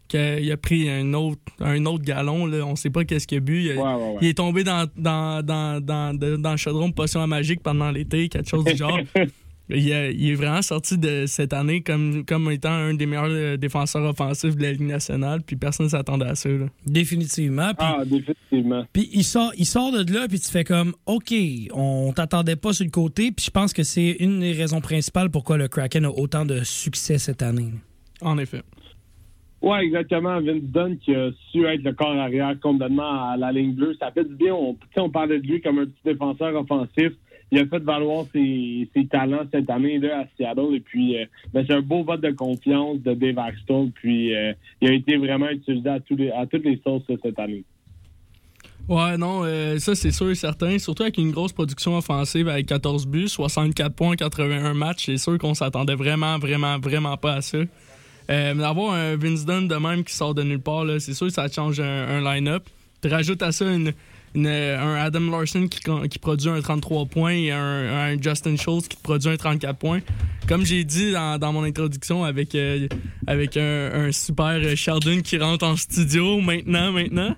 qu'il 0.06 0.52
a 0.52 0.56
pris 0.56 0.88
un 0.88 1.12
autre, 1.12 1.40
un 1.60 1.84
autre 1.86 2.04
galon. 2.04 2.46
Là. 2.46 2.64
On 2.64 2.76
sait 2.76 2.90
pas 2.90 3.04
qu'est-ce 3.04 3.26
qu'il 3.26 3.38
a 3.38 3.40
bu. 3.40 3.62
Il, 3.64 3.72
a- 3.72 3.74
Ouais, 3.74 3.82
ouais, 3.82 4.08
ouais. 4.12 4.18
il 4.22 4.28
est 4.28 4.34
tombé 4.34 4.62
dans, 4.62 4.86
dans, 4.96 5.42
dans, 5.44 5.84
dans, 5.84 6.16
dans 6.38 6.50
le 6.52 6.56
chaudron 6.56 6.88
de 6.90 6.94
potion 6.94 7.20
à 7.20 7.26
magique 7.26 7.62
pendant 7.62 7.90
l'été, 7.90 8.28
quelque 8.28 8.48
chose 8.48 8.64
du 8.64 8.76
genre. 8.76 9.00
Il, 9.70 9.90
a- 9.94 10.10
il 10.10 10.30
est 10.30 10.34
vraiment 10.34 10.60
sorti 10.60 10.98
de 10.98 11.24
cette 11.26 11.54
année 11.54 11.80
comme, 11.80 12.24
comme 12.26 12.50
étant 12.50 12.70
un 12.72 12.92
des 12.94 13.06
meilleurs 13.06 13.28
euh, 13.30 13.56
défenseurs 13.56 14.02
offensifs 14.04 14.56
de 14.56 14.62
la 14.62 14.72
Ligue 14.72 14.82
nationale, 14.82 15.40
puis 15.40 15.56
personne 15.56 15.86
ne 15.86 15.90
s'attendait 15.90 16.26
à 16.26 16.34
ça. 16.34 16.50
là. 16.50 16.66
Définitivement. 16.86 17.68
Puis, 17.68 17.76
Ah, 17.80 18.02
définitivement. 18.04 18.84
puis 18.92 19.08
il, 19.14 19.24
sort, 19.24 19.52
il 19.56 19.64
sort 19.64 19.90
de 19.92 20.12
là, 20.12 20.26
puis 20.28 20.38
tu 20.38 20.50
fais 20.50 20.64
comme, 20.64 20.92
OK, 21.06 21.32
on 21.72 22.12
t'attendait 22.14 22.56
pas 22.56 22.72
sur 22.74 22.84
le 22.84 22.90
côté. 22.90 23.32
Puis 23.32 23.46
je 23.46 23.50
pense 23.50 23.72
que 23.72 23.82
c'est 23.84 24.16
une 24.20 24.40
des 24.40 24.52
raisons 24.52 24.80
principales 24.82 25.30
pourquoi 25.30 25.56
le 25.56 25.68
Kraken 25.68 26.04
a 26.04 26.10
autant 26.10 26.44
de 26.44 26.60
succès 26.62 27.16
cette 27.18 27.42
année. 27.42 27.70
En 28.20 28.36
effet. 28.38 28.62
Oui, 29.62 29.78
exactement. 29.82 30.42
Vince 30.42 30.62
Dunn 30.64 30.98
qui 30.98 31.14
a 31.14 31.30
su 31.50 31.64
être 31.64 31.82
le 31.82 31.94
corps 31.94 32.14
arrière 32.18 32.54
complètement 32.60 33.30
à 33.30 33.36
la 33.38 33.50
ligne 33.50 33.72
bleue. 33.74 33.94
Ça 33.98 34.10
fait 34.12 34.24
du 34.28 34.34
bien. 34.34 34.52
On, 34.54 34.76
on 34.98 35.08
parlait 35.10 35.40
de 35.40 35.46
lui 35.46 35.62
comme 35.62 35.78
un 35.78 35.86
petit 35.86 36.02
défenseur 36.04 36.54
offensif. 36.54 37.12
Il 37.50 37.58
a 37.60 37.66
fait 37.66 37.82
valoir 37.82 38.26
ses, 38.32 38.88
talents 39.10 39.46
cette 39.52 39.70
année 39.70 39.98
là 39.98 40.20
à 40.20 40.24
Seattle. 40.36 40.74
Et 40.74 40.80
puis, 40.80 41.18
euh, 41.18 41.26
ben, 41.52 41.64
c'est 41.66 41.74
un 41.74 41.82
beau 41.82 42.02
vote 42.02 42.20
de 42.20 42.30
confiance 42.30 42.98
de 43.00 43.14
Dave. 43.14 43.36
Puis, 43.94 44.34
euh, 44.34 44.52
il 44.80 44.88
a 44.88 44.92
été 44.92 45.16
vraiment 45.16 45.48
utilisé 45.48 45.88
à, 45.88 46.00
toutes 46.00 46.64
les 46.64 46.80
sauces 46.84 47.04
là, 47.08 47.16
cette 47.22 47.38
année. 47.38 47.64
Ouais, 48.86 49.16
non, 49.16 49.42
euh, 49.44 49.78
ça 49.78 49.94
c'est 49.94 50.10
sûr 50.10 50.30
et 50.30 50.34
certain. 50.34 50.78
Surtout 50.78 51.04
avec 51.04 51.16
une 51.16 51.30
grosse 51.30 51.52
production 51.52 51.96
offensive 51.96 52.48
avec 52.48 52.66
14 52.66 53.06
buts, 53.06 53.28
64 53.28 53.94
points, 53.94 54.14
81 54.14 54.74
matchs. 54.74 55.06
C'est 55.06 55.16
sûr 55.16 55.38
qu'on 55.38 55.54
s'attendait 55.54 55.94
vraiment, 55.94 56.38
vraiment, 56.38 56.78
vraiment 56.78 57.16
pas 57.16 57.34
à 57.34 57.40
ça. 57.40 57.58
Euh, 58.30 58.54
d'avoir 58.54 58.92
un 58.94 59.16
Vince 59.16 59.46
de 59.46 59.76
même 59.76 60.04
qui 60.04 60.14
sort 60.14 60.34
de 60.34 60.42
nulle 60.42 60.60
part, 60.60 60.84
c'est 60.98 61.14
sûr 61.14 61.28
que 61.28 61.32
ça 61.32 61.48
change 61.48 61.80
un, 61.80 62.08
un 62.08 62.20
line-up. 62.34 62.64
Tu 63.00 63.08
rajoutes 63.08 63.42
à 63.42 63.52
ça 63.52 63.70
une, 63.70 63.92
un 64.36 64.94
Adam 64.96 65.30
Larson 65.30 65.68
qui, 65.68 65.80
qui 66.10 66.18
produit 66.18 66.48
un 66.48 66.60
33 66.60 67.06
points 67.06 67.32
et 67.32 67.52
un, 67.52 68.20
Justin 68.20 68.56
Schultz 68.56 68.88
qui 68.88 68.96
produit 68.96 69.28
un 69.28 69.36
34 69.36 69.78
points. 69.78 70.00
Comme 70.48 70.64
j'ai 70.66 70.84
dit 70.84 71.12
dans, 71.12 71.52
mon 71.52 71.62
introduction 71.62 72.24
avec, 72.24 72.54
euh, 72.54 72.88
un, 73.26 74.12
super 74.12 74.76
Sheldon 74.76 75.20
qui 75.22 75.38
rentre 75.38 75.64
en 75.64 75.76
studio 75.76 76.40
maintenant, 76.40 76.92
maintenant. 76.92 77.34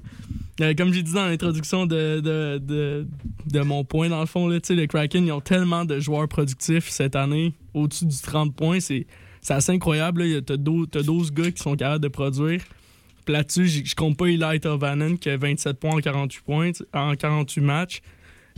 Euh, 0.62 0.73
comme 0.74 0.93
j'ai 0.93 1.02
dit 1.02 1.12
dans 1.12 1.27
l'introduction 1.27 1.85
de, 1.85 2.20
de, 2.20 3.60
mon 3.60 3.85
point, 3.85 4.09
dans 4.09 4.20
le 4.20 4.27
fond, 4.27 4.48
là, 4.48 4.59
tu 4.59 4.74
les 4.74 4.89
Kraken, 4.89 5.27
ils 5.27 5.32
ont 5.32 5.40
tellement 5.40 5.85
de 5.85 6.01
joueurs 6.01 6.28
productifs 6.28 6.89
cette 6.89 7.14
année, 7.14 7.52
au-dessus 7.74 8.06
du 8.06 8.16
30 8.16 8.55
points. 8.55 8.81
C'est 8.81 9.06
assez 9.51 9.73
incroyable. 9.73 10.23
là. 10.23 10.27
Il 10.27 10.32
y 10.32 10.36
a- 10.36 10.43
T'as 10.43 10.56
12, 10.56 10.89
t'as 10.90 11.02
12 11.02 11.32
gars 11.32 11.51
qui 11.51 11.62
sont 11.62 11.77
capables 11.77 12.02
de 12.02 12.09
produire. 12.09 12.62
Là-dessus, 13.28 13.66
j- 13.66 13.82
je 13.85 13.94
compte 13.94 14.16
pas 14.16 14.27
Eli 14.27 14.61
Tovanen 14.61 15.19
qui 15.19 15.28
a 15.31 15.36
27 15.36 15.78
points 15.78 15.94
en 15.97 16.01
48 16.01 16.43
points, 16.44 16.70
en 16.94 17.15
48 17.15 17.61
matchs. 17.61 18.01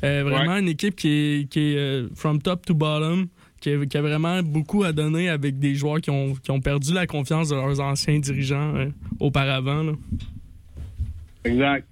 Euh, 0.05 0.23
vraiment 0.25 0.57
une 0.59 0.69
équipe 0.69 0.95
qui 0.95 1.09
est, 1.09 1.49
qui 1.51 1.59
est 1.73 1.77
euh, 1.77 2.09
from 2.15 2.41
top 2.41 2.65
to 2.67 2.75
bottom, 2.75 3.27
qui 3.61 3.71
a, 3.71 3.85
qui 3.87 3.97
a 3.97 4.03
vraiment 4.03 4.43
beaucoup 4.45 4.85
à 4.85 4.93
donner 4.93 5.29
avec 5.29 5.59
des 5.59 5.75
joueurs 5.75 6.01
qui 6.01 6.11
ont, 6.11 6.35
qui 6.35 6.51
ont 6.53 6.61
perdu 6.61 6.93
la 6.93 7.07
confiance 7.07 7.49
de 7.49 7.57
leurs 7.57 7.81
anciens 7.81 8.19
dirigeants 8.19 8.77
euh, 8.77 8.91
auparavant. 9.19 9.83
là. 9.83 9.93
Exact. 11.45 11.87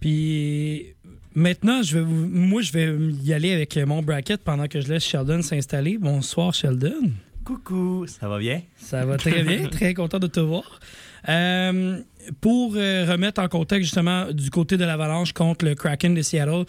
Puis 0.00 0.86
maintenant, 1.34 1.82
je 1.82 1.98
vais 1.98 2.04
vous- 2.04 2.26
moi, 2.28 2.62
je 2.62 2.72
vais 2.72 2.96
y 3.22 3.32
aller 3.32 3.52
avec 3.52 3.76
mon 3.76 4.02
bracket 4.02 4.42
pendant 4.42 4.66
que 4.66 4.80
je 4.80 4.88
laisse 4.88 5.04
Sheldon 5.04 5.42
s'installer. 5.42 5.98
Bonsoir, 5.98 6.54
Sheldon. 6.54 7.10
Coucou, 7.44 8.06
ça 8.06 8.28
va 8.28 8.38
bien? 8.38 8.62
Ça 8.76 9.04
va 9.04 9.16
très 9.16 9.42
bien, 9.42 9.66
très 9.68 9.92
content 9.94 10.18
de 10.18 10.26
te 10.26 10.40
voir. 10.40 10.80
Euh, 11.28 12.00
pour 12.40 12.74
euh, 12.76 13.06
remettre 13.10 13.40
en 13.40 13.48
contexte 13.48 13.84
justement 13.84 14.30
du 14.32 14.50
côté 14.50 14.76
de 14.76 14.84
l'Avalanche 14.84 15.32
contre 15.32 15.64
le 15.64 15.74
Kraken 15.74 16.14
de 16.14 16.22
Seattle, 16.22 16.64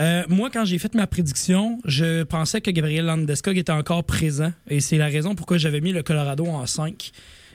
euh, 0.00 0.24
moi, 0.28 0.50
quand 0.50 0.64
j'ai 0.64 0.78
fait 0.78 0.92
ma 0.94 1.06
prédiction, 1.06 1.78
je 1.84 2.24
pensais 2.24 2.60
que 2.60 2.70
Gabriel 2.70 3.04
Landeskog 3.04 3.56
était 3.56 3.70
encore 3.70 4.02
présent 4.02 4.52
et 4.68 4.80
c'est 4.80 4.98
la 4.98 5.06
raison 5.06 5.36
pourquoi 5.36 5.56
j'avais 5.56 5.80
mis 5.80 5.92
le 5.92 6.02
Colorado 6.02 6.46
en 6.46 6.66
5. 6.66 7.12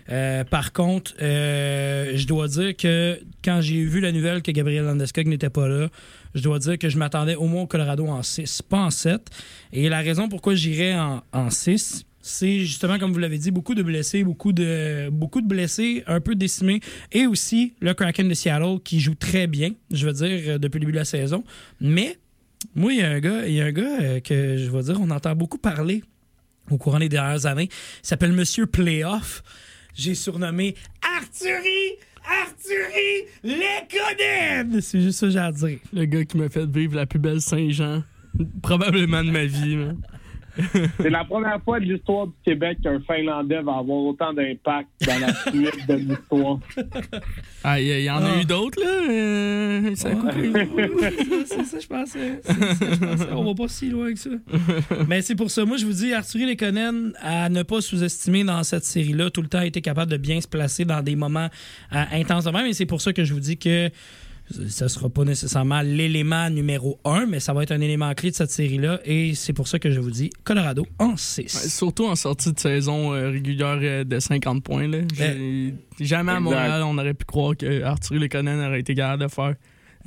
Euh, 0.09 0.43
par 0.45 0.71
contre, 0.71 1.13
je 1.19 2.25
dois 2.25 2.47
dire 2.47 2.77
que 2.77 3.19
quand 3.43 3.59
j'ai 3.59 3.83
vu 3.83 3.99
la 3.99 4.13
nouvelle 4.13 4.41
que 4.41 4.51
Gabriel 4.51 4.85
Landeskog 4.85 5.27
n'était 5.27 5.49
pas 5.49 5.67
là, 5.67 5.89
je 6.33 6.41
dois 6.41 6.59
dire 6.59 6.77
que 6.77 6.87
je 6.87 6.97
m'attendais 6.97 7.35
au 7.35 7.45
moins 7.45 7.63
au 7.63 7.67
Colorado 7.67 8.07
en 8.07 8.23
6, 8.23 8.61
pas 8.61 8.77
en 8.77 8.89
7. 8.89 9.21
Et 9.73 9.89
la 9.89 9.99
raison 9.99 10.29
pourquoi 10.29 10.55
j'irais 10.55 10.95
en, 10.95 11.21
en 11.33 11.49
6, 11.49 12.05
c'est 12.29 12.59
justement, 12.59 12.99
comme 12.99 13.11
vous 13.11 13.19
l'avez 13.19 13.37
dit, 13.37 13.51
beaucoup 13.51 13.73
de 13.73 13.81
blessés, 13.81 14.23
beaucoup 14.23 14.53
de, 14.53 15.09
beaucoup 15.09 15.41
de 15.41 15.47
blessés, 15.47 16.03
un 16.07 16.21
peu 16.21 16.35
décimés, 16.35 16.79
et 17.11 17.25
aussi 17.25 17.73
le 17.81 17.93
Kraken 17.93 18.29
de 18.29 18.33
Seattle 18.33 18.79
qui 18.83 18.99
joue 18.99 19.15
très 19.15 19.47
bien, 19.47 19.71
je 19.91 20.05
veux 20.05 20.13
dire, 20.13 20.53
euh, 20.53 20.57
depuis 20.59 20.77
le 20.77 20.81
début 20.81 20.91
de 20.91 20.97
la 20.97 21.05
saison. 21.05 21.43
Mais, 21.81 22.17
moi, 22.75 22.93
il 22.93 22.99
y 22.99 23.01
a 23.01 23.09
un 23.09 23.19
gars, 23.19 23.47
il 23.47 23.53
y 23.53 23.61
a 23.61 23.65
un 23.65 23.71
gars 23.71 24.01
euh, 24.01 24.19
que 24.19 24.57
je 24.57 24.69
vais 24.69 24.83
dire, 24.83 25.01
on 25.01 25.09
entend 25.09 25.35
beaucoup 25.35 25.57
parler 25.57 26.03
au 26.69 26.77
courant 26.77 26.99
des 26.99 27.09
dernières 27.09 27.47
années. 27.47 27.67
Il 28.03 28.07
s'appelle 28.07 28.31
Monsieur 28.31 28.67
Playoff. 28.67 29.43
J'ai 29.95 30.13
surnommé 30.13 30.75
Arthurie, 31.17 31.97
Arthurie 32.43 33.25
Lekonen. 33.43 34.79
C'est 34.81 35.01
juste 35.01 35.19
ça 35.19 35.25
que 35.25 35.33
j'ai 35.33 35.39
à 35.39 35.51
dire. 35.51 35.79
Le 35.93 36.05
gars 36.05 36.23
qui 36.25 36.37
m'a 36.37 36.47
fait 36.49 36.69
vivre 36.69 36.95
la 36.95 37.07
plus 37.07 37.19
belle 37.19 37.41
Saint-Jean, 37.41 38.03
probablement 38.61 39.23
de 39.23 39.31
ma 39.31 39.45
vie. 39.45 39.77
C'est 41.01 41.09
la 41.09 41.23
première 41.25 41.61
fois 41.63 41.79
de 41.79 41.85
l'histoire 41.85 42.27
du 42.27 42.33
Québec 42.45 42.77
qu'un 42.83 42.99
Finlandais 43.01 43.61
va 43.61 43.77
avoir 43.77 43.97
autant 43.99 44.33
d'impact 44.33 44.87
dans 45.05 45.19
la 45.19 45.33
suite 45.33 45.87
de 45.87 45.93
l'histoire. 45.95 46.59
Ah, 47.63 47.79
il 47.79 47.87
y, 48.01 48.09
en 48.09 48.17
a 48.17 48.29
Ah. 48.37 48.41
eu 48.41 48.45
d'autres, 48.45 48.79
là? 48.81 49.11
euh, 49.11 49.95
ça 49.95 50.09
a 50.09 50.15
coupé. 50.15 50.51
c'est 51.45 51.63
ça, 51.65 51.79
je 51.79 51.87
pensais. 51.87 52.41
C'est 52.43 52.53
ça, 52.53 52.85
je 52.93 52.99
pensais. 52.99 53.27
On 53.33 53.43
va 53.43 53.53
pas 53.53 53.67
si 53.67 53.89
loin 53.89 54.11
que 54.13 54.19
ça. 54.19 54.29
Mais 55.07 55.21
c'est 55.21 55.35
pour 55.35 55.51
ça. 55.51 55.65
Moi, 55.65 55.77
je 55.77 55.85
vous 55.85 55.93
dis, 55.93 56.13
Arthurie 56.13 56.45
Lekonen, 56.45 57.13
à 57.21 57.49
ne 57.49 57.63
pas 57.63 57.81
sous-estimer 57.81 58.43
dans 58.43 58.63
cette 58.63 58.85
série-là, 58.85 59.29
tout 59.29 59.41
le 59.41 59.47
temps 59.47 59.59
a 59.59 59.65
été 59.65 59.81
capable 59.81 60.11
de 60.11 60.17
bien 60.17 60.39
se 60.41 60.47
placer 60.47 60.85
dans 60.85 61.01
des 61.01 61.15
moments 61.15 61.49
euh, 61.93 62.03
intenses 62.11 62.45
de 62.45 62.51
même. 62.51 62.65
Et 62.65 62.73
c'est 62.73 62.85
pour 62.85 63.01
ça 63.01 63.13
que 63.13 63.23
je 63.23 63.33
vous 63.33 63.39
dis 63.39 63.57
que 63.57 63.89
ce 64.49 64.87
sera 64.87 65.09
pas 65.09 65.23
nécessairement 65.25 65.81
l'élément 65.81 66.49
numéro 66.49 66.99
un, 67.05 67.25
mais 67.25 67.39
ça 67.39 67.53
va 67.53 67.63
être 67.63 67.71
un 67.71 67.81
élément 67.81 68.13
clé 68.13 68.31
de 68.31 68.35
cette 68.35 68.51
série-là. 68.51 68.99
Et 69.05 69.35
c'est 69.35 69.53
pour 69.53 69.67
ça 69.67 69.79
que 69.79 69.91
je 69.91 69.99
vous 69.99 70.11
dis 70.11 70.29
Colorado 70.43 70.85
en 70.97 71.15
6. 71.17 71.37
Ouais, 71.41 71.47
Surtout 71.69 72.05
en 72.05 72.15
sortie 72.15 72.51
de 72.53 72.59
saison 72.59 73.13
euh, 73.13 73.29
régulière 73.29 73.79
euh, 73.81 74.03
de 74.03 74.19
50 74.19 74.63
points. 74.63 74.87
Là. 74.87 74.99
J'ai- 75.15 75.73
Jamais 75.99 76.31
à. 76.31 76.39
Montréal, 76.39 76.81
on 76.85 76.97
aurait 76.97 77.13
pu 77.13 77.25
croire 77.25 77.55
que 77.57 77.83
Arthur 77.83 78.15
Lekonen 78.19 78.59
aurait 78.59 78.79
été 78.79 78.95
capable 78.95 79.23
de 79.23 79.27
faire 79.27 79.55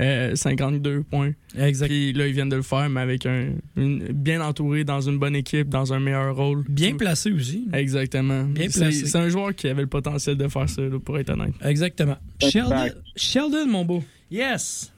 euh, 0.00 0.34
52 0.34 1.02
points. 1.02 1.32
Exact. 1.56 1.86
Puis 1.88 2.14
là, 2.14 2.26
ils 2.26 2.32
viennent 2.32 2.48
de 2.48 2.56
le 2.56 2.62
faire, 2.62 2.88
mais 2.88 3.02
avec 3.02 3.26
un 3.26 3.50
une- 3.76 4.08
bien 4.12 4.40
entouré, 4.40 4.84
dans 4.84 5.02
une 5.02 5.18
bonne 5.18 5.36
équipe, 5.36 5.68
dans 5.68 5.92
un 5.92 6.00
meilleur 6.00 6.34
rôle. 6.34 6.64
Bien 6.68 6.96
placé 6.96 7.30
aussi. 7.30 7.68
Exactement. 7.74 8.44
Bien 8.44 8.68
C'est- 8.70 8.80
placé. 8.80 9.04
C'est 9.06 9.18
un 9.18 9.28
joueur 9.28 9.54
qui 9.54 9.68
avait 9.68 9.82
le 9.82 9.88
potentiel 9.88 10.36
de 10.38 10.48
faire 10.48 10.68
ça, 10.68 10.80
là, 10.80 10.98
pour 10.98 11.18
être 11.18 11.28
honnête. 11.30 11.52
Exactement. 11.62 12.16
Sheldon, 12.40 12.88
Sheldon, 13.16 13.66
mon 13.68 13.84
beau. 13.84 14.02
Yes! 14.32 14.90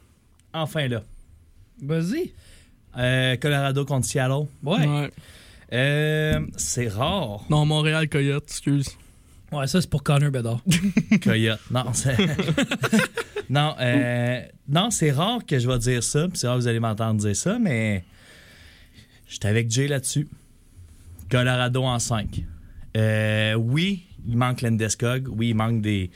Enfin 0.52 0.86
là. 0.86 1.02
Vas-y. 1.82 2.30
Euh, 2.96 3.36
Colorado 3.36 3.84
contre 3.84 4.06
Seattle. 4.06 4.46
Ouais. 4.62 5.10
Euh, 5.72 6.46
c'est 6.56 6.86
rare. 6.86 7.44
Non, 7.50 7.66
Montréal 7.66 8.08
Coyote, 8.08 8.44
excuse. 8.46 8.96
Ouais, 9.50 9.66
ça, 9.66 9.80
c'est 9.80 9.90
pour 9.90 10.04
Connor 10.04 10.30
Bedard. 10.30 10.62
Coyote. 11.22 11.58
Non, 11.68 11.92
c'est. 11.92 12.16
non, 13.50 13.74
euh, 13.80 14.40
non, 14.68 14.92
c'est 14.92 15.10
rare 15.10 15.44
que 15.44 15.58
je 15.58 15.68
vais 15.68 15.78
dire 15.80 16.04
ça. 16.04 16.28
puis 16.28 16.38
C'est 16.38 16.46
rare 16.46 16.58
que 16.58 16.62
vous 16.62 16.68
allez 16.68 16.78
m'entendre 16.78 17.20
dire 17.20 17.34
ça, 17.34 17.58
mais 17.58 18.04
j'étais 19.26 19.48
avec 19.48 19.68
Jay 19.68 19.88
là-dessus. 19.88 20.28
Colorado 21.28 21.82
en 21.82 21.98
5. 21.98 22.40
oui, 23.58 24.04
il 24.28 24.36
manque 24.36 24.62
Landeskog. 24.62 25.26
Oui, 25.28 25.48
il 25.48 25.56
manque 25.56 25.80
des, 25.80 26.12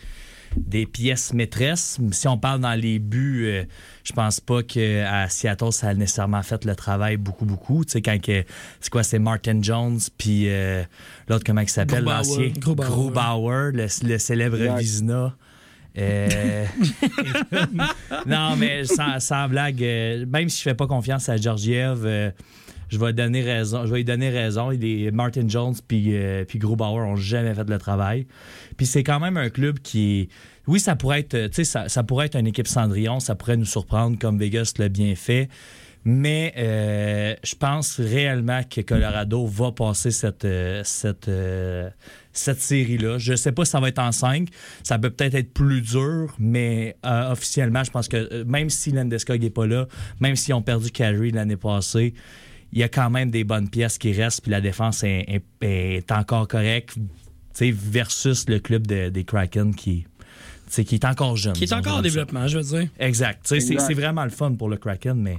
des 0.67 0.87
pièces 0.87 1.33
maîtresses. 1.33 1.99
Si 2.13 2.29
on 2.29 2.37
parle 2.39 2.61
dans 2.61 2.75
les 2.75 2.99
buts, 2.99 3.45
euh, 3.47 3.65
je 4.05 4.13
pense 4.13 4.41
pas 4.41 4.63
qu'à 4.63 5.29
Seattle, 5.29 5.73
ça 5.73 5.89
a 5.89 5.95
nécessairement 5.95 6.43
fait 6.43 6.65
le 6.65 6.75
travail 6.75 7.17
beaucoup, 7.17 7.45
beaucoup. 7.47 7.85
Tu 7.85 7.93
sais, 7.93 8.03
quand 8.03 8.21
que- 8.21 8.45
c'est 8.81 8.91
quoi, 8.91 9.03
c'est 9.03 9.19
Martin 9.19 9.61
Jones, 9.63 9.99
puis 10.19 10.45
euh, 10.49 10.83
l'autre, 11.29 11.45
comment 11.47 11.61
il 11.63 11.69
s'appelle, 11.69 12.05
Grubauer. 12.05 12.17
l'ancien? 12.19 12.49
Grubauer. 12.59 12.87
Grubauer, 12.87 13.73
le, 13.73 13.87
le 14.09 14.19
célèbre 14.19 14.57
Exact. 14.61 14.79
Vizina. 14.79 15.35
Euh, 15.97 16.65
non, 18.27 18.57
mais 18.57 18.85
sans, 18.85 19.19
sans 19.21 19.49
blague, 19.49 19.83
euh, 19.83 20.27
même 20.27 20.49
si 20.49 20.59
je 20.59 20.63
fais 20.63 20.75
pas 20.75 20.87
confiance 20.87 21.29
à 21.29 21.37
Georgiev, 21.37 22.03
euh, 22.05 22.31
je 22.89 22.99
vais 22.99 23.13
donner 23.13 23.43
raison. 23.43 23.85
Je 23.87 23.91
vais 23.91 23.99
lui 23.99 24.05
donner 24.05 24.31
raison. 24.31 24.71
Il 24.73 24.85
est- 24.85 25.11
Martin 25.11 25.47
Jones 25.49 25.75
puis 25.87 26.17
euh, 26.17 26.45
puis 26.45 26.59
Grubauer 26.59 27.03
ont 27.03 27.17
jamais 27.17 27.55
fait 27.55 27.69
le 27.69 27.79
travail. 27.79 28.27
Puis 28.77 28.87
c'est 28.87 29.03
quand 29.03 29.21
même 29.21 29.37
un 29.37 29.51
club 29.51 29.79
qui, 29.81 30.29
oui, 30.67 30.81
ça 30.81 30.97
pourrait 30.97 31.21
être, 31.21 31.49
tu 31.49 31.55
sais, 31.55 31.65
ça, 31.65 31.89
ça 31.89 32.03
pourrait 32.03 32.27
être 32.27 32.37
une 32.39 32.47
équipe 32.47 32.69
Cendrillon, 32.69 33.21
ça 33.21 33.35
pourrait 33.35 33.57
nous 33.57 33.65
surprendre 33.65 34.19
comme 34.19 34.39
Vegas 34.39 34.73
l'a 34.79 34.89
bien 34.89 35.15
fait. 35.15 35.49
Mais 36.05 36.55
euh, 36.57 37.35
je 37.43 37.55
pense 37.55 37.99
réellement 38.01 38.63
que 38.63 38.81
Colorado 38.81 39.47
va 39.47 39.73
passer 39.73 40.11
cette, 40.11 40.45
euh, 40.45 40.81
cette, 40.85 41.29
euh, 41.29 41.91
cette 42.33 42.61
série-là. 42.61 43.19
Je 43.19 43.35
sais 43.35 43.53
pas 43.53 43.65
si 43.65 43.73
ça 43.73 43.81
va 43.81 43.89
être 43.89 43.99
en 43.99 44.13
5. 44.13 44.49
Ça 44.85 44.99
peut 44.99 45.11
peut-être 45.11 45.35
être 45.35 45.53
plus 45.53 45.83
dur, 45.83 46.35
mais 46.39 46.97
euh, 47.05 47.33
officiellement, 47.33 47.83
je 47.85 47.91
pense 47.91 48.09
que 48.09 48.17
euh, 48.17 48.45
même 48.47 48.71
si 48.71 48.93
Landeskog 48.93 49.43
n'est 49.43 49.51
pas 49.51 49.67
là, 49.67 49.87
même 50.21 50.37
s'ils 50.37 50.55
ont 50.55 50.63
perdu 50.63 50.91
Carey 50.91 51.31
l'année 51.31 51.57
passée, 51.57 52.15
il 52.73 52.79
y 52.79 52.83
a 52.83 52.89
quand 52.89 53.11
même 53.11 53.31
des 53.31 53.45
bonnes 53.45 53.69
pièces 53.69 53.99
qui 53.99 54.13
restent, 54.13 54.43
puis 54.43 54.51
la 54.51 54.61
défense 54.61 55.03
est, 55.05 55.43
est- 55.61 55.65
est 55.67 56.13
encore 56.13 56.47
correcte, 56.49 56.95
tu 56.95 57.01
sais, 57.55 57.71
versus 57.71 58.49
le 58.49 58.59
club 58.61 58.87
de- 58.87 59.09
des 59.09 59.25
Kraken 59.25 59.75
qui, 59.75 60.07
qui 60.71 60.95
est 60.95 61.05
encore 61.05 61.37
jeune. 61.37 61.55
Qui 61.55 61.65
est 61.65 61.73
encore 61.73 61.95
en 61.95 61.97
ça. 61.97 62.03
développement, 62.03 62.47
je 62.47 62.59
veux 62.59 62.79
dire. 62.81 62.89
Exact. 62.99 63.41
Tu 63.43 63.49
sais, 63.49 63.61
C'est 63.61 63.73
Exact. 63.75 63.89
c'est 63.89 63.95
vraiment 63.95 64.25
le 64.25 64.31
fun 64.31 64.53
pour 64.53 64.69
le 64.69 64.77
Kraken, 64.77 65.15
mais 65.21 65.39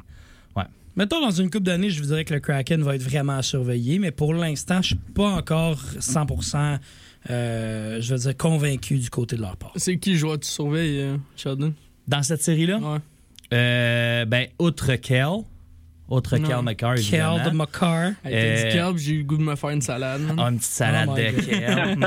ouais. 0.56 0.64
Mettons, 0.95 1.22
dans 1.22 1.30
une 1.31 1.49
couple 1.51 1.65
d'années, 1.65 1.89
je 1.91 2.01
vous 2.01 2.07
dirais 2.07 2.26
que 2.26 2.34
le 2.34 2.39
Kraken 2.39 2.81
va 2.81 2.95
être 2.95 3.03
vraiment 3.03 3.38
à 3.38 3.43
surveiller, 3.43 3.99
mais 3.99 4.11
pour 4.11 4.34
l'instant, 4.34 4.81
je 4.81 4.88
suis 4.88 4.95
pas 4.95 5.30
encore 5.30 5.80
100%, 5.99 6.80
euh, 7.30 8.01
je 8.01 8.14
veux 8.15 8.19
dire, 8.22 8.35
convaincu 8.38 8.97
du 8.97 9.10
côté 9.10 9.35
de 9.35 9.41
leur 9.41 9.56
part. 9.56 9.72
C'est 9.76 9.97
qui 9.99 10.15
joueur 10.18 10.39
tu 10.39 10.47
surveilles, 10.49 10.99
euh, 11.01 11.18
Sheldon? 11.35 11.73
Dans 12.07 12.23
cette 12.23 12.41
série-là, 12.41 12.80
Ouais. 12.80 12.97
euh, 13.53 14.26
ben, 14.26 14.47
outre 14.57 14.95
Kel, 14.95 15.27
autre 16.10 16.38
Non. 16.38 16.48
Kel 16.48 16.61
McCarr, 16.64 16.95
de 16.95 17.49
McCarr. 17.56 18.11
Hey, 18.26 18.72
dit 18.72 18.77
Euh, 18.80 18.94
j'ai 18.98 19.11
eu 19.14 19.18
le 19.19 19.23
goût 19.23 19.38
de 19.38 19.44
me 19.44 19.56
faire 19.56 19.69
une 19.69 19.81
salade. 19.81 20.22
Ah, 20.38 20.49
une 20.49 20.57
petite 20.57 20.72
salade 20.72 21.10
Oh 21.11 21.15
de. 21.15 21.22
Kel. 21.22 21.98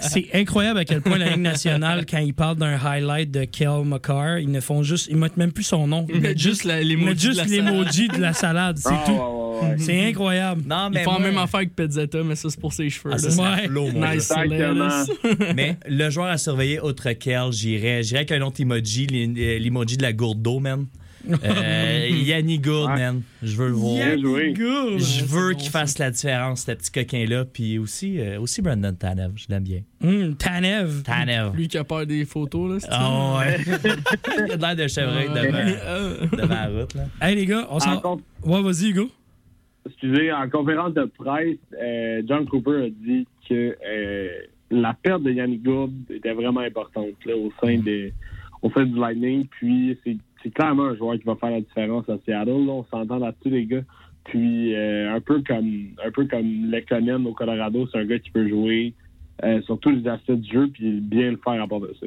C'est 0.02 0.26
incroyable 0.34 0.78
à 0.80 0.84
quel 0.84 1.00
point 1.00 1.18
la 1.18 1.30
Ligue 1.30 1.40
nationale, 1.40 2.04
quand 2.08 2.18
ils 2.18 2.34
parlent 2.34 2.56
d'un 2.56 2.78
highlight 2.78 3.30
de 3.30 3.44
Kel 3.44 3.84
McCarr, 3.84 4.38
ils 4.38 4.50
ne 4.50 4.60
font 4.60 4.82
juste. 4.82 5.08
Ils 5.10 5.16
mettent 5.16 5.36
même 5.36 5.52
plus 5.52 5.64
son 5.64 5.86
nom. 5.86 6.06
Ils 6.12 6.20
mettent 6.20 6.38
juste, 6.38 6.64
la- 6.64 6.80
ils 6.82 6.88
l'emoji 6.88 7.28
de 7.30 7.36
la 7.36 7.44
salade. 7.44 7.64
l'emoji 7.66 8.08
de 8.08 8.18
la 8.18 8.32
salade. 8.32 8.78
C'est 8.78 8.88
Ah, 8.92 9.02
tout. 9.06 9.12
ouais. 9.12 9.74
C'est 9.78 10.06
incroyable. 10.08 10.62
Non, 10.66 10.88
Ils 10.90 10.94
mais 10.94 11.04
font 11.04 11.12
la 11.14 11.18
moi- 11.18 11.28
même 11.30 11.38
affaire 11.38 11.60
que 11.62 11.82
Pizzetta, 11.82 12.22
mais 12.22 12.36
ça, 12.36 12.48
c'est 12.50 12.60
pour 12.60 12.72
ses 12.72 12.88
cheveux. 12.90 13.10
Ah, 13.14 13.18
ça, 13.18 13.42
là. 13.42 13.56
Ouais. 13.56 13.66
flow, 13.68 13.90
Nice. 13.92 14.32
Mais 15.56 15.76
le 15.88 16.10
joueur 16.10 16.26
à 16.28 16.38
surveiller, 16.38 16.80
autre 16.80 17.10
Kel, 17.12 17.52
j'irais 17.52 18.02
j'irais 18.02 18.18
avec 18.20 18.32
un 18.32 18.40
autre 18.42 18.60
emoji, 18.60 19.06
l'e- 19.06 19.58
l'emoji 19.58 19.96
de 19.96 20.02
la 20.02 20.12
gourde 20.12 20.40
d'eau, 20.42 20.58
man. 20.58 20.86
Euh, 21.28 22.08
Yannick 22.10 22.62
Gourde, 22.64 22.90
Ouais. 22.92 22.98
man. 22.98 23.22
Je 23.42 23.56
veux 23.56 23.68
le 23.68 23.72
voir. 23.74 23.94
Bien 23.94 24.18
joué. 24.18 24.52
Good. 24.54 24.98
Je 24.98 25.24
veux 25.24 25.52
qu'il 25.54 25.70
fasse 25.70 25.98
la 25.98 26.10
différence, 26.10 26.64
ce 26.64 26.72
petit 26.72 26.90
coquin-là. 26.90 27.44
Puis 27.44 27.78
aussi, 27.78 28.18
euh, 28.20 28.40
aussi 28.40 28.62
Brandon 28.62 28.92
Tanev, 28.94 29.32
je 29.36 29.46
l'aime 29.48 29.62
bien. 29.64 29.80
Hum, 30.02 30.34
Tanev. 30.36 31.02
Tanev. 31.02 31.54
Lui 31.56 31.68
qui 31.68 31.78
a 31.78 31.84
peur 31.84 32.06
des 32.06 32.24
photos, 32.24 32.70
là. 32.72 32.80
c'est 32.80 32.88
Ah 32.90 33.38
ouais. 33.40 33.56
Il 34.46 34.52
a 34.52 34.56
l'air 34.56 34.76
de 34.76 34.88
chevreuil 34.88 35.28
Ouais. 35.28 35.46
devant, 35.46 36.36
devant 36.36 36.54
la 36.54 36.68
route. 36.80 36.94
Là. 36.94 37.02
Hey 37.20 37.34
les 37.36 37.46
gars, 37.46 37.66
on 37.70 37.78
s'en. 37.80 37.94
En, 37.96 38.00
con- 38.00 38.20
Ouais, 38.44 38.62
vas-y, 38.62 38.90
Hugo. 38.90 39.10
excusez, 39.86 40.32
en 40.32 40.48
conférence 40.48 40.94
de 40.94 41.04
presse, 41.18 41.56
euh, 41.82 42.22
John 42.28 42.46
Cooper 42.46 42.86
a 42.86 42.88
dit 42.90 43.26
que 43.48 43.76
euh, 43.86 44.28
la 44.70 44.94
perte 44.94 45.22
de 45.22 45.32
Yannick 45.32 45.62
Gourde 45.62 45.92
était 46.10 46.32
vraiment 46.32 46.60
importante 46.60 47.06
là, 47.24 47.34
au 47.36 47.50
sein 47.62 47.78
des 47.78 48.12
au 48.60 48.70
sein 48.72 48.84
du 48.84 48.98
Lightning. 48.98 49.46
Puis 49.46 49.96
c'est 50.04 50.16
c'est 50.42 50.50
clairement 50.50 50.86
un 50.86 50.96
joueur 50.96 51.16
qui 51.18 51.24
va 51.24 51.36
faire 51.36 51.50
la 51.50 51.60
différence 51.60 52.08
à 52.08 52.16
Seattle. 52.24 52.50
là. 52.66 52.72
On 52.72 52.84
s'entend 52.90 53.18
là-dessus, 53.18 53.50
les 53.50 53.66
gars. 53.66 53.82
Puis 54.24 54.74
euh, 54.74 55.14
un 55.14 55.20
peu 55.20 55.42
comme 55.46 55.88
un 56.04 56.10
peu 56.10 56.26
comme 56.26 56.70
Lekonen 56.70 57.26
au 57.26 57.32
Colorado, 57.32 57.88
c'est 57.90 57.98
un 57.98 58.04
gars 58.04 58.18
qui 58.18 58.30
peut 58.30 58.46
jouer 58.48 58.92
euh, 59.44 59.62
sur 59.62 59.78
tous 59.80 59.90
les 59.90 60.06
aspects 60.08 60.32
du 60.32 60.50
jeu 60.52 60.68
puis 60.72 61.00
bien 61.00 61.30
le 61.30 61.38
faire 61.42 61.62
à 61.62 61.66
part 61.66 61.80
de 61.80 61.94
ça. 62.00 62.06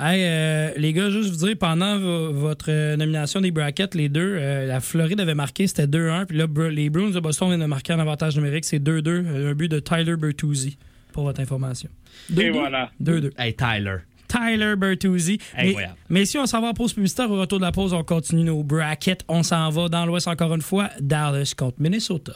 Hey, 0.00 0.22
euh, 0.24 0.70
les 0.78 0.92
gars, 0.92 1.10
juste 1.10 1.30
vous 1.34 1.44
dire, 1.46 1.56
pendant 1.58 1.98
vo- 1.98 2.32
votre 2.32 2.70
euh, 2.70 2.96
nomination 2.96 3.40
des 3.40 3.50
brackets, 3.50 3.96
les 3.96 4.08
deux, 4.08 4.36
euh, 4.38 4.64
la 4.64 4.78
Floride 4.78 5.18
avait 5.20 5.34
marqué, 5.34 5.66
c'était 5.66 5.88
2-1. 5.88 6.26
Puis 6.26 6.38
là, 6.38 6.46
les 6.70 6.88
Bruins 6.88 7.10
de 7.10 7.18
Boston 7.18 7.48
viennent 7.48 7.60
de 7.60 7.66
marquer 7.66 7.94
en 7.94 7.98
avantage 7.98 8.36
numérique, 8.36 8.64
c'est 8.64 8.78
2-2. 8.78 9.08
euh, 9.08 9.50
Un 9.50 9.54
but 9.54 9.68
de 9.68 9.80
Tyler 9.80 10.14
Bertuzzi, 10.16 10.78
pour 11.12 11.24
votre 11.24 11.40
information. 11.40 11.90
Et 12.38 12.50
voilà. 12.50 12.92
2-2. 13.02 13.32
Hey, 13.36 13.54
Tyler. 13.54 13.96
Tyler 14.28 14.76
Bertuzzi. 14.76 15.38
Mais, 15.56 15.68
Incroyable. 15.68 15.96
mais 16.08 16.24
si 16.24 16.38
on 16.38 16.46
s'en 16.46 16.60
va 16.60 16.68
en 16.68 16.74
pause 16.74 16.92
publicitaire, 16.92 17.30
au 17.30 17.40
retour 17.40 17.58
de 17.58 17.64
la 17.64 17.72
pause, 17.72 17.92
on 17.92 18.04
continue 18.04 18.44
nos 18.44 18.62
brackets. 18.62 19.24
On 19.28 19.42
s'en 19.42 19.70
va 19.70 19.88
dans 19.88 20.06
l'Ouest 20.06 20.28
encore 20.28 20.54
une 20.54 20.62
fois, 20.62 20.90
Dallas 21.00 21.54
contre 21.56 21.80
Minnesota. 21.80 22.32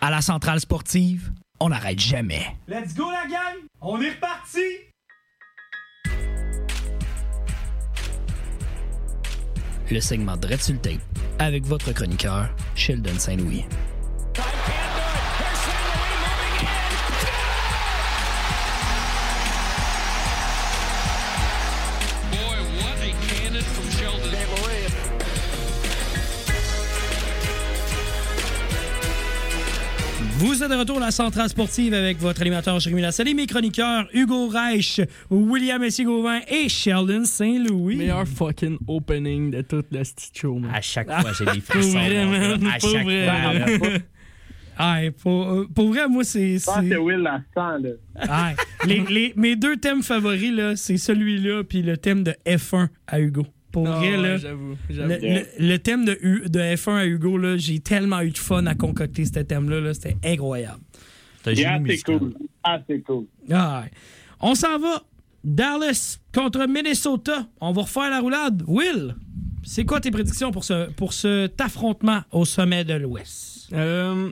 À 0.00 0.10
la 0.10 0.20
centrale 0.20 0.60
sportive, 0.60 1.32
on 1.60 1.68
n'arrête 1.68 2.00
jamais. 2.00 2.56
Let's 2.66 2.94
go 2.94 3.10
la 3.10 3.28
gang! 3.28 3.66
On 3.80 4.00
est 4.00 4.10
reparti! 4.10 4.60
Le 9.90 10.00
segment 10.00 10.38
tape 10.38 11.00
avec 11.38 11.66
votre 11.66 11.92
chroniqueur, 11.92 12.48
Sheldon 12.74 13.18
Saint-Louis. 13.18 13.64
Vous 30.44 30.60
êtes 30.62 30.70
de 30.70 30.74
retour 30.74 30.96
à 30.96 31.00
la 31.06 31.10
centrale 31.12 31.48
sportive 31.48 31.94
avec 31.94 32.18
votre 32.18 32.40
animateur 32.40 32.80
Jérémy 32.80 33.02
Lassalle, 33.02 33.32
mes 33.34 33.46
chroniqueurs 33.46 34.08
Hugo 34.12 34.48
Reich, 34.48 35.00
William 35.30 35.82
Essigauvin 35.84 36.40
et 36.48 36.68
Sheldon 36.68 37.24
Saint-Louis. 37.24 37.94
Meilleur 37.96 38.26
fucking 38.26 38.76
opening 38.88 39.50
de 39.52 39.62
toute 39.62 39.86
la 39.92 40.02
show, 40.34 40.58
man. 40.58 40.72
À 40.74 40.80
chaque 40.80 41.06
fois, 41.20 41.30
j'ai 41.38 41.44
des 41.44 41.60
frissons. 41.64 41.96
À 41.96 42.78
pour 42.80 42.90
chaque 42.90 43.04
vrai. 43.04 43.78
fois. 43.78 43.88
Ah, 44.76 44.98
pour, 45.22 45.48
euh, 45.48 45.68
pour 45.72 45.88
vrai, 45.90 46.08
moi, 46.08 46.24
c'est. 46.24 46.58
Je 46.58 46.64
pense 46.64 46.80
c'est- 46.82 46.88
que 46.88 46.96
Will 46.96 47.18
la 47.20 47.38
sent, 47.54 47.82
là. 47.82 47.90
Ah, 48.28 48.52
les, 48.86 49.00
les- 49.10 49.32
mes 49.36 49.54
deux 49.54 49.76
thèmes 49.76 50.02
favoris, 50.02 50.50
là, 50.52 50.74
c'est 50.76 50.96
celui-là 50.96 51.62
puis 51.62 51.82
le 51.82 51.96
thème 51.98 52.24
de 52.24 52.34
F1 52.46 52.88
à 53.06 53.20
Hugo. 53.20 53.46
Pour 53.72 53.86
vrai, 53.86 54.10
ouais, 54.10 54.16
là. 54.16 54.36
j'avoue, 54.36 54.76
Le, 54.88 54.94
j'avoue. 54.94 55.12
le- 55.22 55.46
le 55.68 55.76
thème 55.78 56.04
de, 56.04 56.18
U- 56.22 56.42
de 56.48 56.60
F1 56.60 56.94
à 56.96 57.06
Hugo, 57.06 57.38
là, 57.38 57.56
j'ai 57.56 57.80
tellement 57.80 58.20
eu 58.20 58.30
de 58.30 58.38
fun 58.38 58.66
à 58.66 58.74
concocter 58.74 59.24
ce 59.24 59.40
thème-là. 59.40 59.80
là, 59.80 59.94
C'était 59.94 60.16
incroyable. 60.24 60.80
Yeah, 61.46 61.80
c'est 61.86 62.02
cool. 62.02 62.34
Ah, 62.62 62.80
c'est 62.86 63.00
cool. 63.00 63.24
Ah, 63.50 63.82
ouais. 63.84 63.90
On 64.40 64.54
s'en 64.54 64.78
va. 64.78 65.02
Dallas 65.44 66.18
contre 66.32 66.66
Minnesota. 66.68 67.48
On 67.60 67.72
va 67.72 67.82
refaire 67.82 68.10
la 68.10 68.20
roulade. 68.20 68.62
Will, 68.68 69.16
c'est 69.64 69.84
quoi 69.84 70.00
tes 70.00 70.12
prédictions 70.12 70.52
pour, 70.52 70.62
ce, 70.62 70.88
pour 70.92 71.12
cet 71.12 71.60
affrontement 71.60 72.20
au 72.30 72.44
sommet 72.44 72.84
de 72.84 72.94
l'Ouest? 72.94 73.68
Euh, 73.72 74.30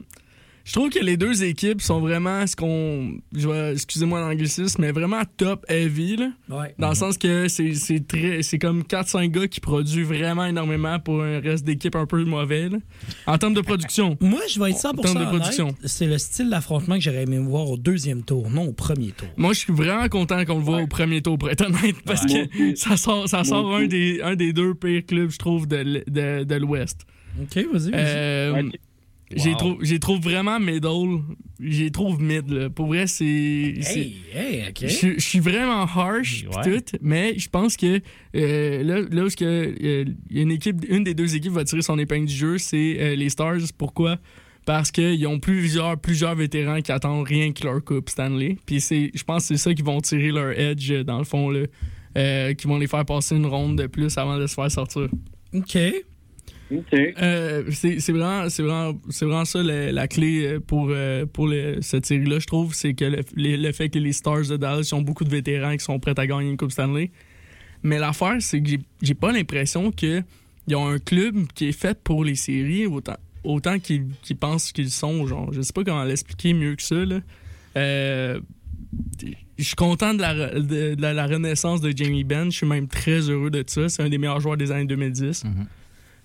je 0.64 0.72
trouve 0.72 0.90
que 0.90 0.98
les 0.98 1.16
deux 1.16 1.42
équipes 1.42 1.80
sont 1.82 2.00
vraiment 2.00 2.46
ce 2.46 2.54
qu'on. 2.56 3.18
je 3.34 3.48
vais- 3.48 3.72
Excusez-moi 3.72 4.20
l'anglicisme, 4.20 4.80
mais 4.82 4.92
vraiment 4.92 5.22
top 5.36 5.64
heavy. 5.68 6.16
Là, 6.16 6.30
Ouais. 6.48 6.74
dans 6.78 6.90
le 6.90 6.94
sens 6.94 7.16
que 7.18 7.48
c'est 7.48 7.74
c'est 7.74 8.06
très 8.06 8.42
c'est 8.42 8.58
comme 8.58 8.82
4-5 8.84 9.30
gars 9.30 9.48
qui 9.48 9.60
produisent 9.60 10.06
vraiment 10.06 10.44
énormément 10.46 10.98
pour 10.98 11.22
un 11.22 11.40
reste 11.40 11.64
d'équipe 11.64 11.96
un 11.96 12.06
peu 12.06 12.24
mauvais. 12.24 12.68
là. 12.68 12.78
En 13.26 13.38
termes 13.38 13.54
de 13.54 13.60
production. 13.60 14.16
Moi, 14.20 14.40
je 14.52 14.60
vais 14.60 14.70
être 14.70 14.78
100% 14.78 14.88
En 14.88 15.02
termes 15.02 15.20
de 15.20 15.28
production. 15.28 15.74
C'est 15.84 16.06
le 16.06 16.18
style 16.18 16.50
d'affrontement 16.50 16.96
que 16.96 17.00
j'aurais 17.02 17.22
aimé 17.22 17.38
voir 17.38 17.70
au 17.70 17.76
deuxième 17.76 18.22
tour, 18.22 18.50
non 18.50 18.68
au 18.68 18.72
premier 18.72 19.12
tour. 19.12 19.28
Moi, 19.36 19.52
je 19.52 19.60
suis 19.60 19.72
vraiment 19.72 20.08
content 20.08 20.44
qu'on 20.44 20.58
le 20.58 20.64
voit 20.64 20.82
au 20.82 20.86
premier 20.86 21.22
tour, 21.22 21.38
pour 21.38 21.50
être 21.50 21.64
honnête, 21.66 21.96
parce 22.04 22.26
que 22.26 22.74
ça 22.76 22.96
sort, 22.96 23.28
ça 23.28 23.44
sort 23.44 23.74
un, 23.76 23.86
des, 23.86 24.20
un 24.22 24.36
des 24.36 24.52
deux 24.52 24.74
pires 24.74 25.04
clubs, 25.06 25.30
je 25.30 25.38
trouve, 25.38 25.66
de, 25.66 26.04
de, 26.08 26.44
de 26.44 26.54
l'Ouest. 26.56 27.06
OK, 27.40 27.64
vas-y. 27.72 27.90
vas-y. 27.90 28.72
J'ai 29.34 29.52
Wow. 29.52 29.78
j'ai 29.80 29.98
trouve 30.00 30.20
vraiment 30.20 30.58
middle. 30.58 31.20
J'ai 31.60 31.90
trouve 31.90 32.20
mid. 32.20 32.50
Là. 32.50 32.68
Pour 32.68 32.86
vrai, 32.88 33.06
c'est. 33.06 33.24
hey, 33.24 34.16
hey, 34.34 34.64
OK. 34.68 34.88
Je, 34.88 35.20
suis 35.20 35.38
vraiment 35.38 35.82
harsh 35.82 36.44
pis 36.44 36.56
Ouais. 36.56 36.80
tout, 36.80 36.96
mais 37.00 37.38
je 37.38 37.48
pense 37.48 37.76
que 37.76 38.00
euh, 38.34 38.82
là, 38.82 39.02
là 39.08 39.24
où 39.24 39.28
que, 39.28 39.44
euh, 39.44 40.04
une 40.30 40.50
équipe, 40.50 40.84
une 40.88 41.04
des 41.04 41.14
deux 41.14 41.36
équipes 41.36 41.52
va 41.52 41.64
tirer 41.64 41.82
son 41.82 41.98
épingle 41.98 42.26
du 42.26 42.34
jeu, 42.34 42.58
c'est 42.58 42.96
euh, 42.98 43.14
les 43.14 43.28
Stars. 43.28 43.60
Pourquoi? 43.78 44.18
Parce 44.66 44.90
qu'ils 44.90 45.26
ont 45.26 45.38
plusieurs, 45.38 45.98
plusieurs 45.98 46.34
vétérans 46.34 46.80
qui 46.80 46.90
attendent 46.90 47.26
rien 47.26 47.52
que 47.52 47.64
leur 47.64 47.82
coupe 47.84 48.08
Stanley. 48.10 48.56
Puis 48.66 48.80
c'est, 48.80 49.10
je 49.14 49.22
pense 49.22 49.42
que 49.48 49.54
c'est 49.54 49.62
ça 49.62 49.74
qui 49.74 49.82
vont 49.82 50.00
tirer 50.00 50.32
leur 50.32 50.58
edge 50.58 50.92
dans 51.04 51.18
le 51.18 51.24
fond, 51.24 51.50
là, 51.50 52.54
qui 52.54 52.66
vont 52.66 52.78
les 52.78 52.86
faire 52.88 53.04
passer 53.04 53.36
une 53.36 53.46
ronde 53.46 53.78
de 53.78 53.86
plus 53.86 54.16
avant 54.18 54.38
de 54.38 54.46
se 54.46 54.54
faire 54.54 54.70
sortir. 54.70 55.08
OK. 55.54 55.78
Euh, 57.20 57.64
c'est 57.70 57.98
vraiment, 58.12 58.48
c'est 58.48 58.62
vraiment, 58.62 58.98
c'est 59.08 59.24
vraiment 59.24 59.44
ça 59.44 59.62
la, 59.62 59.90
la 59.92 60.06
clé 60.08 60.44
euh, 60.46 60.60
pour, 60.60 60.88
euh, 60.90 61.26
pour 61.26 61.48
le- 61.48 61.78
cette 61.82 62.06
série-là, 62.06 62.38
je 62.38 62.46
trouve. 62.46 62.74
C'est 62.74 62.94
que 62.94 63.04
le, 63.04 63.22
le 63.34 63.72
fait 63.72 63.88
que 63.88 63.98
les 63.98 64.12
Stars 64.12 64.46
de 64.48 64.56
Dallas 64.56 64.88
ils 64.90 64.94
ont 64.94 65.02
beaucoup 65.02 65.24
de 65.24 65.30
vétérans 65.30 65.76
qui 65.76 65.84
sont 65.84 65.98
prêts 65.98 66.14
à 66.18 66.26
gagner 66.26 66.48
une 66.50 66.56
Coupe 66.56 66.72
Stanley. 66.72 67.10
Mais 67.82 67.98
l'affaire, 67.98 68.36
c'est 68.40 68.60
que 68.62 68.70
j'ai- 69.02 69.14
pas 69.14 69.32
l'impression 69.32 69.90
qu'ils 69.90 70.22
ont 70.74 70.86
un 70.86 70.98
club 70.98 71.46
qui 71.54 71.68
est 71.68 71.72
fait 71.72 71.98
pour 72.02 72.24
les 72.24 72.34
séries 72.36 72.86
autant, 72.86 73.16
autant 73.42 73.78
qu'ils 73.78 74.04
pensent 74.38 74.70
qu'ils 74.72 74.90
sont. 74.90 75.26
Genre, 75.26 75.52
je 75.52 75.62
sais 75.62 75.72
pas 75.72 75.82
comment 75.82 76.04
l'expliquer 76.04 76.52
mieux 76.54 76.76
que 76.76 76.82
ça. 76.82 76.94
Là. 77.04 77.20
Euh, 77.76 78.40
je 79.58 79.64
suis 79.64 79.76
content 79.76 80.14
de 80.14 80.20
la, 80.20 80.34
re- 80.34 80.54
de, 80.66 80.94
de 80.94 81.02
la, 81.02 81.12
la 81.12 81.26
renaissance 81.26 81.80
de 81.80 81.92
Jamie 81.96 82.24
Benn. 82.24 82.50
Je 82.50 82.58
suis 82.58 82.66
même 82.66 82.88
très 82.88 83.20
heureux 83.28 83.50
de 83.50 83.62
ça. 83.66 83.88
C'est 83.88 84.02
un 84.02 84.08
des 84.08 84.18
meilleurs 84.18 84.40
joueurs 84.40 84.56
des 84.56 84.70
années 84.70 84.86
2010. 84.86 85.44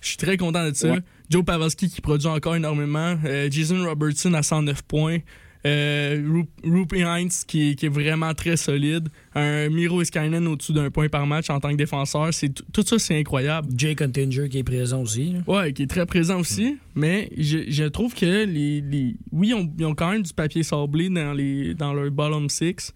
Je 0.00 0.08
suis 0.08 0.16
très 0.16 0.36
content 0.36 0.68
de 0.68 0.74
ça. 0.74 0.90
Ouais. 0.92 1.00
Joe 1.30 1.44
Pavelski 1.44 1.88
qui 1.88 2.00
produit 2.00 2.28
encore 2.28 2.56
énormément. 2.56 3.16
Euh, 3.24 3.48
Jason 3.50 3.84
Robertson 3.84 4.32
à 4.34 4.42
109 4.42 4.82
points. 4.82 5.18
Euh, 5.64 6.22
Rup- 6.30 6.48
Rupi 6.62 7.02
Heinz 7.02 7.42
qui, 7.44 7.74
qui 7.74 7.86
est 7.86 7.88
vraiment 7.88 8.32
très 8.34 8.56
solide. 8.56 9.08
Un 9.34 9.68
Miro 9.68 10.00
Iskainen 10.00 10.46
au-dessus 10.46 10.72
d'un 10.72 10.90
point 10.90 11.08
par 11.08 11.26
match 11.26 11.50
en 11.50 11.58
tant 11.58 11.70
que 11.70 11.76
défenseur. 11.76 12.32
C'est 12.32 12.50
tout- 12.72 12.84
ça, 12.86 13.00
c'est 13.00 13.18
incroyable. 13.18 13.68
Jay 13.76 13.96
Continger 13.96 14.48
qui 14.48 14.58
est 14.58 14.62
présent 14.62 15.02
aussi. 15.02 15.32
là. 15.32 15.40
Ouais, 15.48 15.72
qui 15.72 15.82
est 15.82 15.86
très 15.88 16.06
présent 16.06 16.38
aussi. 16.38 16.76
Mais 16.94 17.30
je, 17.36 17.58
je 17.68 17.84
trouve 17.84 18.14
que 18.14 18.44
les, 18.44 18.80
les- 18.80 19.16
oui, 19.32 19.48
ils 19.48 19.54
ont, 19.54 19.68
ils 19.76 19.84
ont 19.86 19.94
quand 19.96 20.12
même 20.12 20.22
du 20.22 20.32
papier 20.32 20.62
sablé 20.62 21.08
dans, 21.08 21.32
les, 21.32 21.74
dans 21.74 21.92
leur 21.94 22.10
bottom 22.12 22.48
six. 22.48 22.92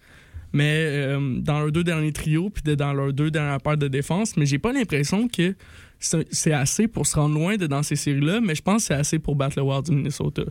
Mais 0.53 0.75
euh, 0.87 1.41
dans 1.41 1.61
leurs 1.61 1.73
deux 1.73 1.85
derniers 1.85 2.13
trios, 2.13 2.51
puis 2.51 2.63
de- 2.63 2.75
dans 2.77 2.93
leurs 2.93 3.13
deux 3.13 3.31
dernières 3.33 3.61
paires 3.61 3.79
de 3.79 3.89
défense, 3.89 4.37
mais 4.37 4.47
j'ai 4.47 4.59
pas 4.59 4.73
l'impression 4.73 5.27
que 5.29 5.55
c'est 6.01 6.53
assez 6.53 6.89
pour 6.89 7.07
se 7.07 7.15
rendre 7.17 7.35
loin 7.35 7.57
de 7.57 7.67
dans 7.67 7.83
ces 7.83 7.97
séries-là, 7.97 8.41
mais 8.41 8.55
je 8.55 8.63
pense 8.63 8.83
que 8.83 8.87
c'est 8.89 8.95
assez 8.95 9.19
pour 9.19 9.37
battre 9.37 9.59
le 9.59 9.63
Wild 9.65 9.85
du 9.85 9.93
Minnesota. 9.93 10.43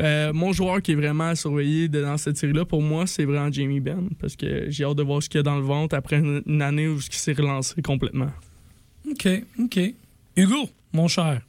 Euh, 0.00 0.32
mon 0.32 0.52
joueur 0.52 0.80
qui 0.80 0.92
est 0.92 0.94
vraiment 0.94 1.24
à 1.30 1.34
surveiller 1.34 1.88
de- 1.88 2.00
dans 2.02 2.16
cette 2.16 2.36
série-là, 2.36 2.64
pour 2.64 2.80
moi, 2.80 3.06
c'est 3.06 3.24
vraiment 3.24 3.50
Jamie 3.52 3.80
Benn, 3.80 4.10
parce 4.20 4.36
que 4.36 4.70
j'ai 4.70 4.84
hâte 4.84 4.96
de 4.96 5.02
voir 5.02 5.22
ce 5.22 5.28
qu'il 5.28 5.38
y 5.38 5.40
a 5.40 5.42
dans 5.42 5.56
le 5.56 5.62
ventre 5.64 5.94
après 5.96 6.18
une, 6.18 6.42
une 6.46 6.62
année 6.62 6.86
où 6.88 6.96
il 6.98 7.12
s'est 7.14 7.32
relancé 7.32 7.82
complètement. 7.82 8.30
OK, 9.10 9.28
OK. 9.58 9.80
Hugo, 10.36 10.68
mon 10.92 11.08
cher. 11.08 11.42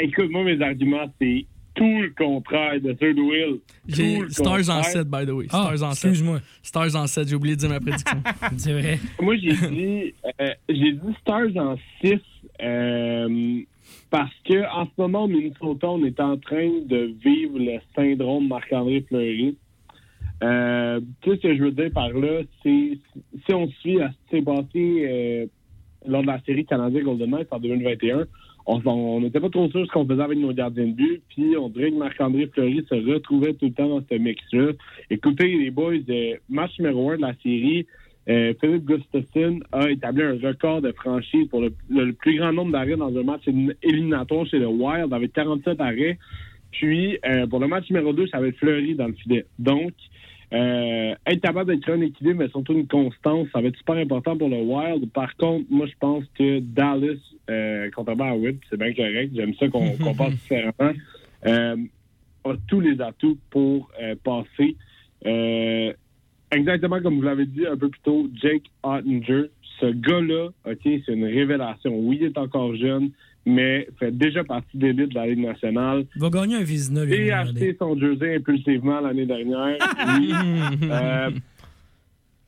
Écoute, 0.00 0.30
moi, 0.30 0.44
mes 0.44 0.60
arguments, 0.62 1.12
c'est 1.20 1.44
tout 1.78 2.02
le 2.02 2.10
contraire 2.10 2.80
de 2.80 2.92
de 2.92 3.20
Will. 3.20 3.60
J'ai 3.86 4.28
Stars 4.28 4.68
en 4.68 4.82
contraire. 4.82 4.84
7, 4.84 5.08
by 5.08 5.26
the 5.26 5.30
way. 5.30 5.46
Ah, 5.50 5.70
Stars 5.74 5.82
en 5.88 5.92
7. 5.92 6.10
excuse-moi. 6.10 6.40
Stars 6.62 6.96
en 6.96 7.06
7, 7.06 7.28
j'ai 7.28 7.36
oublié 7.36 7.54
de 7.54 7.60
dire 7.60 7.70
ma 7.70 7.80
prédiction. 7.80 8.18
C'est 8.56 8.72
vrai. 8.72 8.98
Moi, 9.20 9.36
j'ai 9.36 9.52
dit, 9.52 10.14
euh, 10.40 10.48
j'ai 10.68 10.92
dit 10.92 11.14
Stars 11.20 11.56
en 11.56 11.76
6 12.02 12.14
euh, 12.60 13.60
parce 14.10 14.34
que 14.44 14.68
en 14.74 14.86
ce 14.86 14.90
moment, 14.98 15.24
au 15.24 15.28
Minnesota, 15.28 15.88
on 15.88 16.04
est 16.04 16.18
en 16.20 16.36
train 16.36 16.68
de 16.84 17.14
vivre 17.24 17.58
le 17.58 17.78
syndrome 17.94 18.48
Marc-André 18.48 19.04
Fleury. 19.08 19.56
Euh, 20.42 21.00
tout 21.22 21.34
ce 21.36 21.40
que 21.40 21.56
je 21.56 21.62
veux 21.62 21.72
dire 21.72 21.90
par 21.92 22.10
là, 22.10 22.42
c'est 22.62 22.98
si 23.46 23.54
on 23.54 23.68
suit 23.80 24.00
à 24.00 24.10
ce 24.10 24.30
qui 24.30 24.36
s'est 24.36 24.42
passé 24.42 24.66
euh, 24.74 25.46
lors 26.06 26.22
de 26.22 26.28
la 26.28 26.40
série 26.42 26.64
Canadien 26.64 27.02
Golden 27.02 27.30
Knights 27.30 27.48
en 27.52 27.58
2021, 27.58 28.26
on 28.68 28.82
on 28.86 29.20
n'était 29.20 29.40
pas 29.40 29.48
trop 29.48 29.68
sûr 29.70 29.86
ce 29.86 29.90
qu'on 29.90 30.06
faisait 30.06 30.22
avec 30.22 30.38
nos 30.38 30.52
gardiens 30.52 30.86
de 30.86 30.92
but, 30.92 31.22
puis 31.30 31.56
on 31.56 31.68
dirait 31.68 31.90
que 31.90 31.96
Marc-André 31.96 32.46
Fleury 32.48 32.84
se 32.88 32.94
retrouvait 32.94 33.54
tout 33.54 33.66
le 33.66 33.72
temps 33.72 33.88
dans 33.88 34.02
ce 34.08 34.14
mix-là. 34.14 34.72
Écoutez, 35.10 35.56
les 35.56 35.70
boys, 35.70 35.94
euh, 36.08 36.34
match 36.48 36.78
numéro 36.78 37.10
un 37.10 37.16
de 37.16 37.22
la 37.22 37.34
série, 37.42 37.86
euh, 38.28 38.52
Philippe 38.60 38.84
Gustafsson 38.84 39.60
a 39.72 39.90
établi 39.90 40.22
un 40.22 40.38
record 40.42 40.82
de 40.82 40.92
franchise 40.92 41.48
pour 41.48 41.62
le, 41.62 42.12
plus 42.12 42.36
grand 42.36 42.52
nombre 42.52 42.72
d'arrêts 42.72 42.96
dans 42.96 43.16
un 43.16 43.22
match 43.22 43.46
élim- 43.46 43.74
éliminatoire 43.82 44.46
chez 44.46 44.58
le 44.58 44.66
Wild, 44.68 45.12
avec 45.14 45.32
47 45.32 45.80
arrêts. 45.80 46.18
Puis, 46.70 47.18
euh, 47.24 47.46
pour 47.46 47.60
le 47.60 47.68
match 47.68 47.88
numéro 47.88 48.12
2, 48.12 48.26
ça 48.26 48.38
va 48.38 48.48
être 48.48 48.58
Fleury 48.58 48.94
dans 48.94 49.06
le 49.06 49.14
filet. 49.14 49.46
Donc, 49.58 49.92
euh, 50.52 51.14
être 51.26 51.40
capable 51.42 51.74
d'être 51.74 51.90
un 51.90 52.00
équilibre, 52.00 52.38
mais 52.40 52.48
surtout 52.48 52.72
une 52.72 52.86
constance, 52.86 53.48
ça 53.52 53.60
va 53.60 53.68
être 53.68 53.76
super 53.76 53.96
important 53.96 54.36
pour 54.36 54.48
le 54.48 54.56
Wild. 54.56 55.10
Par 55.12 55.36
contre, 55.36 55.66
moi, 55.70 55.86
je 55.86 55.92
pense 56.00 56.24
que 56.38 56.60
Dallas, 56.60 57.18
euh, 57.50 57.90
contrairement 57.94 58.32
à 58.32 58.34
Witt, 58.34 58.60
c'est 58.70 58.78
bien 58.78 58.94
correct, 58.94 59.32
j'aime 59.34 59.54
ça 59.54 59.68
qu'on 59.68 60.14
passe 60.16 60.32
différemment, 60.32 60.94
euh, 61.46 61.76
a 62.44 62.54
tous 62.66 62.80
les 62.80 63.00
atouts 63.00 63.38
pour 63.50 63.90
euh, 64.00 64.14
passer. 64.24 64.76
Exactement 66.50 67.02
comme 67.02 67.16
vous 67.16 67.22
l'avez 67.22 67.44
dit 67.44 67.66
un 67.66 67.76
peu 67.76 67.90
plus 67.90 68.00
tôt, 68.00 68.26
Jake 68.40 68.62
Ottinger, 68.82 69.50
ce 69.80 69.86
gars-là, 69.86 70.48
OK, 70.64 70.80
c'est 70.82 71.12
une 71.12 71.26
révélation. 71.26 71.94
Oui, 71.94 72.18
il 72.22 72.26
est 72.26 72.38
encore 72.38 72.74
jeune, 72.74 73.10
mais 73.46 73.88
fait 73.98 74.10
déjà 74.16 74.44
partie 74.44 74.76
d'élite 74.76 75.10
de 75.10 75.14
la 75.14 75.26
Ligue 75.26 75.44
nationale. 75.46 76.04
Il 76.16 76.20
va 76.22 76.30
gagner 76.30 76.56
un 76.56 76.62
Vizina, 76.62 77.04
lui. 77.04 77.14
Et 77.14 77.18
donné. 77.18 77.30
acheté 77.32 77.76
son 77.78 77.98
jersey 77.98 78.36
impulsivement 78.36 79.00
l'année 79.00 79.26
dernière. 79.26 79.76
Oui. 80.20 80.32
Euh, 80.90 81.30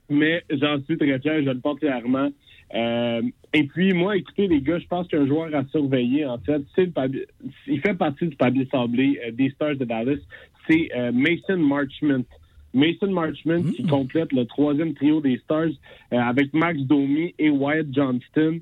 mais 0.08 0.42
j'en 0.50 0.82
suis 0.84 0.96
très 0.98 1.18
fier, 1.20 1.42
je 1.44 1.50
le 1.50 1.60
porte 1.60 1.78
fièrement. 1.78 2.28
Euh, 2.74 3.22
et 3.52 3.64
puis, 3.64 3.92
moi, 3.92 4.16
écoutez, 4.16 4.46
les 4.48 4.60
gars, 4.60 4.78
je 4.78 4.86
pense 4.86 5.08
qu'un 5.08 5.26
joueur 5.26 5.54
à 5.54 5.64
surveiller, 5.66 6.26
en 6.26 6.38
fait, 6.38 6.62
le 6.76 6.86
papier- 6.90 7.26
il 7.66 7.80
fait 7.80 7.94
partie 7.94 8.26
du 8.28 8.36
palier 8.36 8.66
sablé 8.70 9.20
euh, 9.26 9.30
des 9.32 9.50
Stars 9.50 9.76
de 9.76 9.84
Dallas, 9.84 10.18
c'est 10.68 10.90
euh, 10.96 11.12
Mason 11.12 11.56
Marchment. 11.58 12.24
Mason 12.72 13.10
Marchment 13.10 13.64
qui 13.74 13.82
complète 13.82 14.32
le 14.32 14.44
troisième 14.44 14.94
trio 14.94 15.20
des 15.20 15.38
Stars 15.38 15.70
avec 16.12 16.54
Max 16.54 16.78
Domi 16.82 17.34
et 17.36 17.50
Wyatt 17.50 17.88
Johnston. 17.90 18.60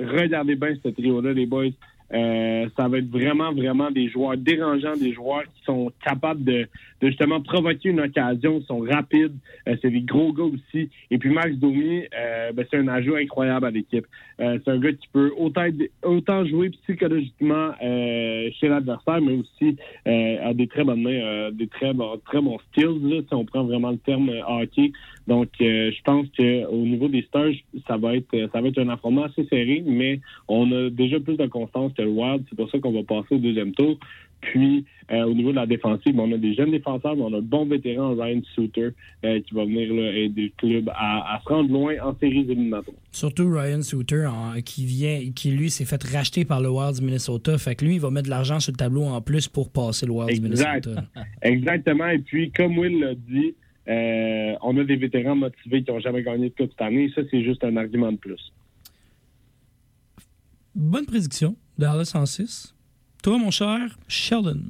Regardez 0.00 0.54
bien 0.54 0.74
ce 0.82 0.88
trio-là, 0.88 1.32
les 1.32 1.46
boys. 1.46 1.66
Euh, 2.12 2.68
ça 2.76 2.88
va 2.88 2.98
être 2.98 3.08
vraiment, 3.08 3.52
vraiment 3.52 3.90
des 3.90 4.08
joueurs 4.08 4.36
dérangeants, 4.36 4.96
des 4.96 5.12
joueurs 5.12 5.44
qui 5.44 5.61
sont 5.64 5.92
capables 6.04 6.44
de, 6.44 6.68
justement 7.02 7.40
provoquer 7.40 7.90
une 7.90 8.00
occasion, 8.00 8.62
sont 8.62 8.80
rapides, 8.80 9.36
euh, 9.68 9.76
c'est 9.82 9.90
des 9.90 10.00
gros 10.02 10.32
gars 10.32 10.44
aussi. 10.44 10.88
Et 11.10 11.18
puis 11.18 11.30
Max 11.30 11.54
Domi, 11.56 12.04
euh, 12.16 12.52
ben, 12.52 12.64
c'est 12.70 12.78
un 12.78 12.88
ajout 12.88 13.16
incroyable 13.16 13.66
à 13.66 13.70
l'équipe. 13.70 14.06
Euh, 14.40 14.58
c'est 14.64 14.70
un 14.70 14.78
gars 14.78 14.92
qui 14.92 15.08
peut 15.12 15.32
autant, 15.36 16.44
jouer 16.46 16.70
psychologiquement 16.70 17.72
chez 17.80 18.68
l'adversaire, 18.68 19.20
mais 19.20 19.32
aussi 19.32 19.76
a 20.06 20.52
des 20.54 20.66
très 20.66 20.84
bonnes 20.84 21.02
mains, 21.02 21.50
des 21.52 21.66
très 21.68 21.92
bons, 21.92 22.18
très 22.24 22.40
bons 22.40 22.58
skills, 22.70 23.00
là, 23.02 23.20
si 23.26 23.34
on 23.34 23.44
prend 23.44 23.64
vraiment 23.64 23.90
le 23.90 23.98
terme 23.98 24.30
hockey. 24.46 24.92
Donc, 25.28 25.48
je 25.60 26.02
pense 26.02 26.26
que 26.36 26.66
au 26.66 26.84
niveau 26.84 27.08
des 27.08 27.22
stages, 27.22 27.64
ça 27.86 27.96
va 27.96 28.16
être 28.16 28.30
ça 28.52 28.60
va 28.60 28.68
être 28.68 28.78
un 28.78 28.88
affrontement 28.88 29.24
assez 29.24 29.44
serré, 29.44 29.82
mais 29.86 30.20
on 30.48 30.70
a 30.72 30.90
déjà 30.90 31.20
plus 31.20 31.36
de 31.36 31.46
constance 31.46 31.92
que 31.92 32.02
le 32.02 32.08
Wild. 32.08 32.44
C'est 32.48 32.56
pour 32.56 32.70
ça 32.70 32.78
qu'on 32.78 32.92
va 32.92 33.02
passer 33.02 33.34
au 33.34 33.38
deuxième 33.38 33.72
tour. 33.72 33.98
Puis, 34.42 34.84
euh, 35.10 35.22
au 35.24 35.34
niveau 35.34 35.50
de 35.50 35.56
la 35.56 35.66
défensive, 35.66 36.18
on 36.18 36.30
a 36.32 36.36
des 36.36 36.54
jeunes 36.54 36.72
défenseurs, 36.72 37.14
mais 37.16 37.22
on 37.22 37.32
a 37.32 37.38
un 37.38 37.42
bon 37.42 37.64
vétéran, 37.64 38.14
Ryan 38.14 38.40
Suter, 38.54 38.88
euh, 39.24 39.40
qui 39.40 39.54
va 39.54 39.64
venir 39.64 39.94
là, 39.94 40.12
aider 40.12 40.42
le 40.42 40.52
club 40.56 40.88
à, 40.94 41.36
à 41.36 41.40
se 41.40 41.48
rendre 41.48 41.70
loin 41.72 41.94
en 42.02 42.14
séries 42.18 42.40
éliminatoires. 42.50 42.96
Surtout 43.12 43.48
Ryan 43.50 43.82
Suter, 43.82 44.26
en- 44.26 44.60
qui 44.60 44.84
vient, 44.84 45.30
qui 45.34 45.52
lui 45.52 45.70
s'est 45.70 45.84
fait 45.84 46.02
racheter 46.02 46.44
par 46.44 46.60
le 46.60 46.68
Wild 46.70 46.96
du 46.98 47.04
Minnesota. 47.04 47.56
Fait 47.56 47.74
que 47.76 47.84
lui, 47.84 47.94
il 47.94 48.00
va 48.00 48.10
mettre 48.10 48.24
de 48.26 48.30
l'argent 48.30 48.58
sur 48.60 48.72
le 48.72 48.76
tableau 48.76 49.04
en 49.04 49.20
plus 49.20 49.46
pour 49.48 49.70
passer 49.70 50.06
le 50.06 50.12
Wild 50.12 50.34
du. 50.34 50.40
Minnesota. 50.40 51.04
Exactement. 51.42 52.08
Et 52.08 52.18
puis, 52.18 52.50
comme 52.50 52.76
Will 52.78 52.98
l'a 53.00 53.14
dit, 53.14 53.54
euh, 53.88 54.54
on 54.62 54.76
a 54.76 54.84
des 54.84 54.96
vétérans 54.96 55.36
motivés 55.36 55.84
qui 55.84 55.90
n'ont 55.92 56.00
jamais 56.00 56.22
gagné 56.24 56.48
de 56.50 56.54
coupe 56.54 56.70
cette 56.72 56.82
année. 56.82 57.10
Ça, 57.14 57.22
c'est 57.30 57.42
juste 57.44 57.62
un 57.64 57.76
argument 57.76 58.10
de 58.12 58.16
plus. 58.18 58.52
Bonne 60.74 61.06
prédiction. 61.06 61.54
Dallas 61.78 62.12
en 62.14 62.26
6. 62.26 62.74
Toi, 63.22 63.38
mon 63.38 63.52
cher 63.52 63.78
Sheldon. 64.08 64.62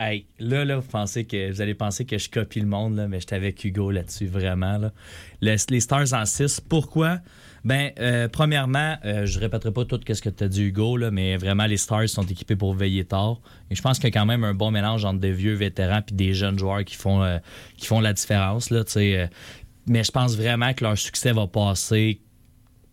Hey, 0.00 0.26
là, 0.40 0.64
là, 0.64 0.78
vous, 0.78 0.88
pensez 0.88 1.24
que, 1.26 1.52
vous 1.52 1.60
allez 1.60 1.74
penser 1.74 2.04
que 2.04 2.18
je 2.18 2.28
copie 2.28 2.58
le 2.58 2.66
monde, 2.66 2.96
là, 2.96 3.06
mais 3.06 3.20
j'étais 3.20 3.36
avec 3.36 3.64
Hugo 3.64 3.92
là-dessus, 3.92 4.26
vraiment. 4.26 4.78
Là. 4.78 4.92
Le- 5.40 5.54
les 5.70 5.78
Stars 5.80 6.12
en 6.12 6.24
6, 6.24 6.60
pourquoi? 6.60 7.20
Ben, 7.64 7.92
euh, 8.00 8.26
premièrement, 8.26 8.96
euh, 9.04 9.26
je 9.26 9.38
répéterai 9.38 9.72
pas 9.72 9.84
tout 9.84 10.00
ce 10.12 10.20
que 10.20 10.28
tu 10.28 10.42
as 10.42 10.48
dit, 10.48 10.64
Hugo, 10.64 10.96
là, 10.96 11.12
mais 11.12 11.36
vraiment, 11.36 11.66
les 11.66 11.76
Stars 11.76 12.08
sont 12.08 12.26
équipés 12.26 12.56
pour 12.56 12.74
veiller 12.74 13.04
tard. 13.04 13.40
Et 13.70 13.76
je 13.76 13.80
pense 13.82 14.00
qu'il 14.00 14.08
y 14.08 14.12
a 14.12 14.18
quand 14.18 14.26
même 14.26 14.42
un 14.42 14.54
bon 14.54 14.72
mélange 14.72 15.04
entre 15.04 15.20
des 15.20 15.32
vieux 15.32 15.54
vétérans 15.54 16.02
et 16.10 16.14
des 16.14 16.34
jeunes 16.34 16.58
joueurs 16.58 16.84
qui 16.84 16.96
font, 16.96 17.22
euh, 17.22 17.38
qui 17.76 17.86
font 17.86 18.00
la 18.00 18.12
différence. 18.12 18.70
Là, 18.70 18.82
euh. 18.96 19.28
mais 19.86 20.02
je 20.02 20.10
pense 20.10 20.36
vraiment 20.36 20.74
que 20.74 20.82
leur 20.82 20.98
succès 20.98 21.30
va 21.30 21.46
passer 21.46 22.20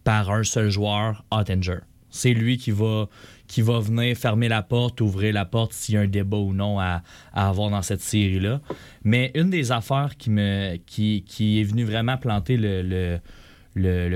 par 0.03 0.30
un 0.30 0.44
seul 0.44 0.69
joueur, 0.69 1.26
Ottinger. 1.32 1.80
C'est 2.12 2.34
lui 2.34 2.58
qui 2.58 2.72
va, 2.72 3.08
venir 3.80 4.16
fermer 4.16 4.48
la 4.48 4.62
porte, 4.62 5.02
ouvrir 5.02 5.34
la 5.34 5.46
porte 5.46 5.74
s'il 5.74 5.96
y 5.96 5.98
a 5.98 6.02
un 6.02 6.08
débat 6.08 6.38
ou 6.38 6.54
non 6.54 6.80
à, 6.80 7.04
avoir 7.34 7.70
dans 7.70 7.82
cette 7.82 8.02
série-là. 8.02 8.62
Mais 9.04 9.32
une 9.34 9.50
des 9.50 9.72
affaires 9.72 10.16
qui, 10.18 10.30
me, 10.30 10.76
qui, 10.78 11.24
est 11.60 11.64
venue 11.64 11.86
vraiment 11.86 12.18
planter 12.18 12.58
le, 12.58 13.20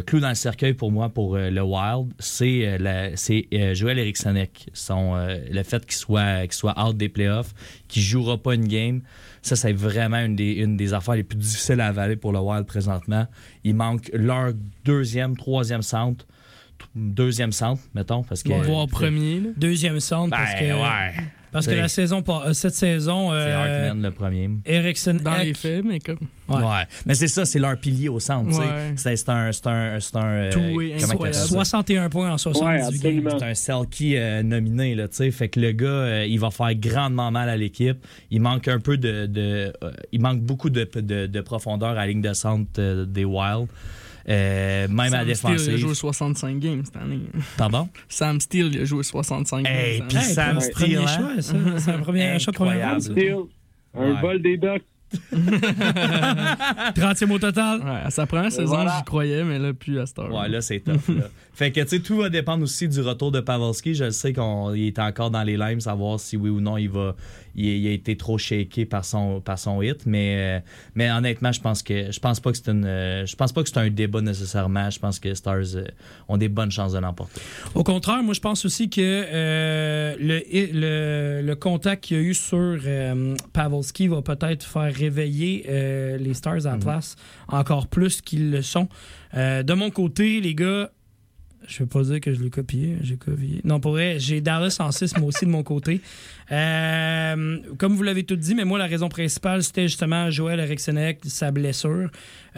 clou 0.02 0.20
dans 0.20 0.30
le 0.30 0.36
cercueil 0.36 0.74
pour 0.74 0.92
moi, 0.92 1.10
pour 1.10 1.36
euh, 1.36 1.50
le 1.50 1.62
Wild, 1.62 2.14
c'est 2.20 2.66
euh, 2.66 3.16
euh, 3.54 3.74
Joel 3.74 4.00
Erikssonek. 4.00 4.70
Son, 4.74 5.16
euh, 5.16 5.40
le 5.50 5.64
fait 5.64 5.86
qu'il 5.86 5.96
soit, 5.96 6.42
qu'il 6.44 6.54
soit 6.54 6.76
out 6.78 6.98
des 6.98 7.10
playoffs, 7.10 7.54
qu'il 7.88 8.04
ne 8.04 8.08
jouera 8.08 8.38
pas 8.38 8.56
une 8.56 8.68
game, 8.68 9.02
ça, 9.46 9.56
c'est 9.56 9.74
vraiment 9.74 10.18
une 10.18 10.36
des, 10.36 10.54
une 10.54 10.76
des 10.76 10.96
affaires 10.96 11.14
les 11.14 11.24
plus 11.24 11.38
difficiles 11.38 11.80
à 11.80 11.90
avaler 11.90 12.16
pour 12.16 12.32
le 12.32 12.40
Wild 12.40 12.66
présentement. 12.66 13.28
Il 13.64 13.76
manque 13.76 14.10
leur 14.12 14.54
deuxième, 14.84 15.38
troisième 15.38 15.84
centre. 15.84 16.26
Deuxième 16.96 17.52
centre, 17.52 17.82
mettons, 17.94 18.24
parce 18.24 18.42
que. 18.44 18.54
Voire 18.54 18.88
premier. 18.88 19.40
là. 19.40 19.50
Deuxième 19.58 20.00
centre, 20.00 20.30
parce 20.36 20.54
Ben, 20.54 20.60
que, 20.60 20.74
ouais. 20.74 21.24
parce 21.52 21.68
que 21.68 21.72
la 21.74 21.88
saison, 21.90 22.24
euh, 22.28 22.54
cette 22.54 22.74
saison, 22.76 23.32
C'est 23.32 23.36
euh, 23.38 23.86
Hartman 23.90 24.02
le 24.02 24.12
premier. 24.12 24.50
Ericsson 24.66 25.18
Dans 25.22 25.36
les 25.38 25.50
Ek- 25.50 25.58
faits, 25.58 25.84
mais 25.86 26.00
comme. 26.00 26.20
Ouais. 26.48 26.56
Ouais. 26.58 26.84
Mais 27.06 27.16
c'est 27.16 27.28
ça, 27.28 27.44
c'est 27.44 27.60
leur 27.60 27.78
pilier 27.78 28.08
au 28.08 28.20
centre. 28.20 28.48
tu 28.50 28.56
sais. 28.56 28.62
Ouais. 28.62 28.94
C'est 28.96 29.30
un. 29.30 29.52
C'est 29.52 29.68
un. 29.68 30.00
C'est 30.00 30.16
un. 30.16 30.26
euh, 30.26 30.52
appelle 31.14 31.34
ça? 31.34 31.48
61 31.48 32.10
points 32.10 32.32
en 32.32 32.38
78 32.38 33.24
Ouais. 33.26 33.32
C'est 33.40 33.46
un 33.46 33.54
Selkie 33.56 34.16
euh, 34.16 34.42
nominé, 34.44 34.96
là, 34.96 35.08
tu 35.10 35.16
sais. 35.18 35.32
Fait 35.32 35.50
que 35.50 35.60
le 35.60 35.72
gars, 35.74 35.88
euh, 35.88 36.26
il 36.28 36.40
va 36.40 36.50
faire 36.52 36.74
grandement 36.76 37.30
mal 37.32 37.50
à 37.50 37.58
l'équipe. 37.58 37.98
Il 38.32 38.42
manque 38.42 38.68
un 38.70 38.80
peu 38.80 38.98
de. 38.98 39.26
de, 39.26 39.74
euh, 39.84 39.92
il 40.14 40.22
manque 40.22 40.40
beaucoup 40.42 40.70
de, 40.70 40.88
de, 40.96 41.26
de 41.26 41.42
profondeur 41.42 41.90
à 41.90 41.94
la 41.96 42.08
ligne 42.08 42.22
de 42.22 42.34
centre 42.34 42.70
euh, 42.80 43.06
des 43.06 43.26
Wild. 43.26 43.68
Euh, 44.28 44.88
même 44.88 45.14
à 45.14 45.24
la 45.24 45.36
Sam 45.36 45.36
Steele, 45.36 45.54
a 45.54 45.58
défensive. 45.58 45.78
joué 45.78 45.94
65 45.96 46.60
games 46.60 46.82
cette 46.86 46.96
année. 46.98 47.20
Pardon? 47.58 47.88
Sam 48.10 48.40
Steele, 48.40 48.82
a 48.82 48.86
joué 48.86 49.04
65 49.04 49.66
Hey, 49.68 50.00
games. 50.00 50.08
puis. 50.08 50.18
Sam 50.20 50.60
Steele, 50.62 50.74
premier 50.74 50.96
hein? 50.98 51.08
choix, 51.08 51.42
ça. 51.42 51.54
C'est 51.78 51.92
un 51.92 52.00
premier 52.00 52.40
choix 52.40 52.52
Incroyable. 52.52 52.92
ronde. 52.94 53.02
Steele, 53.02 53.36
un 53.96 54.14
Ouais. 54.14 54.22
vol 54.22 54.42
des 54.42 54.58
Ducks. 54.58 54.84
30e 56.96 57.32
au 57.32 57.40
total. 57.40 57.80
Ouais, 57.82 58.02
à 58.06 58.10
sa 58.10 58.26
première 58.26 58.52
saison, 58.52 58.76
voilà. 58.76 58.96
j'y 58.98 59.04
croyais, 59.06 59.44
mais 59.44 59.60
là, 59.60 59.74
plus 59.74 60.00
à 60.00 60.06
cette 60.06 60.20
heure. 60.20 60.34
Ouais, 60.34 60.50
là, 60.50 60.62
c'est 60.62 60.80
tough. 60.80 61.08
là. 61.10 61.26
fait 61.54 61.72
que, 61.72 61.82
tu 61.82 61.88
sais, 61.88 62.00
tout 62.00 62.18
va 62.18 62.30
dépendre 62.30 62.64
aussi 62.64 62.88
du 62.88 63.02
retour 63.02 63.32
de 63.32 63.40
Pavelski. 63.40 63.94
Je 63.96 64.10
sais 64.10 64.34
qu'il 64.34 64.44
est 64.88 65.00
encore 65.00 65.32
dans 65.32 65.44
les 65.44 65.58
limes, 65.58 65.80
savoir 65.80 66.20
si 66.20 66.38
oui 66.38 66.50
ou 66.50 66.60
non 66.62 66.78
il 66.78 66.90
va. 66.90 67.16
Il, 67.56 67.65
il 67.65 67.88
a 67.88 67.91
été 67.91 68.15
trop 68.18 68.38
shaké 68.38 68.86
par 68.86 69.06
son, 69.06 69.41
par 69.41 69.57
son 69.57 69.82
hit, 69.82 70.06
mais, 70.06 70.36
euh, 70.38 70.60
mais 70.95 71.10
honnêtement, 71.11 71.52
je 71.52 71.61
pense 71.61 71.82
que 71.84 72.11
je 72.11 72.19
pense 72.19 72.40
pas 72.40 72.52
que 72.52 72.57
c'est 72.57 72.69
une, 72.72 72.86
euh, 72.86 73.26
je 73.26 73.36
pense 73.36 73.52
pas 73.52 73.64
que 73.64 73.69
c'est 73.69 73.77
un 73.80 73.90
débat 73.90 74.22
nécessairement. 74.22 74.90
Je 74.90 74.99
pense 74.99 75.19
que 75.19 75.34
Stars 75.34 75.76
euh, 75.76 75.86
ont 76.27 76.38
des 76.38 76.49
bonnes 76.49 76.72
chances 76.72 76.94
de 76.94 76.99
l'emporter. 76.99 77.41
Au 77.73 77.84
contraire, 77.84 78.23
moi, 78.23 78.34
je 78.34 78.40
pense 78.41 78.65
aussi 78.65 78.90
que 78.90 79.02
euh, 79.02 80.15
le, 80.19 80.41
le, 80.73 81.41
le 81.41 81.56
contact 81.56 82.03
qu'il 82.06 82.18
y 82.18 82.19
a 82.19 82.23
eu 82.23 82.34
sur 82.34 82.57
euh, 82.86 83.36
Pavelski 83.53 84.07
va 84.07 84.22
peut-être 84.22 84.65
faire 84.65 84.94
réveiller 84.94 85.65
euh, 85.69 86.18
les 86.18 86.34
Stars 86.34 86.65
en 86.65 86.80
place 86.80 87.15
encore 87.48 87.88
plus 87.88 88.22
qu'ils 88.22 88.52
le 88.52 88.61
sont. 88.61 88.88
De 89.34 89.73
mon 89.73 89.90
côté, 89.90 90.40
les 90.40 90.56
gars, 90.56 90.90
Je 91.68 91.80
veux 91.84 91.90
pas 91.90 92.02
dire 92.04 92.20
que 92.20 92.34
je 92.34 92.42
l'ai 92.42 92.50
copié. 92.50 92.98
J'ai 93.02 93.18
copié. 93.18 93.62
Non, 93.64 93.80
pour 93.80 93.92
vrai, 93.92 94.18
j'ai 94.20 94.42
Dallas 94.42 94.78
en 94.80 94.92
6, 94.92 95.18
moi 95.18 95.30
aussi, 95.30 95.46
de 95.46 95.52
mon 95.52 95.64
côté. 95.64 96.02
Euh, 96.52 97.58
comme 97.78 97.96
vous 97.96 98.04
l'avez 98.04 98.24
tout 98.24 98.36
dit, 98.36 98.56
mais 98.56 98.66
moi, 98.66 98.78
la 98.80 98.86
raison 98.88 99.10
principale, 99.10 99.64
c'était 99.64 99.88
justement 99.88 100.30
Joël 100.30 100.60
Erikssonek, 100.60 101.20
sa 101.26 101.52
blessure. 101.52 102.10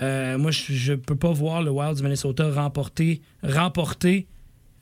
Euh, 0.02 0.38
moi, 0.38 0.52
je, 0.52 0.74
je 0.74 0.94
peux 0.94 1.16
pas 1.16 1.32
voir 1.32 1.62
le 1.62 1.72
Wild 1.72 1.98
du 1.98 2.04
Minnesota 2.04 2.50
remporter, 2.52 3.22
remporter 3.44 4.28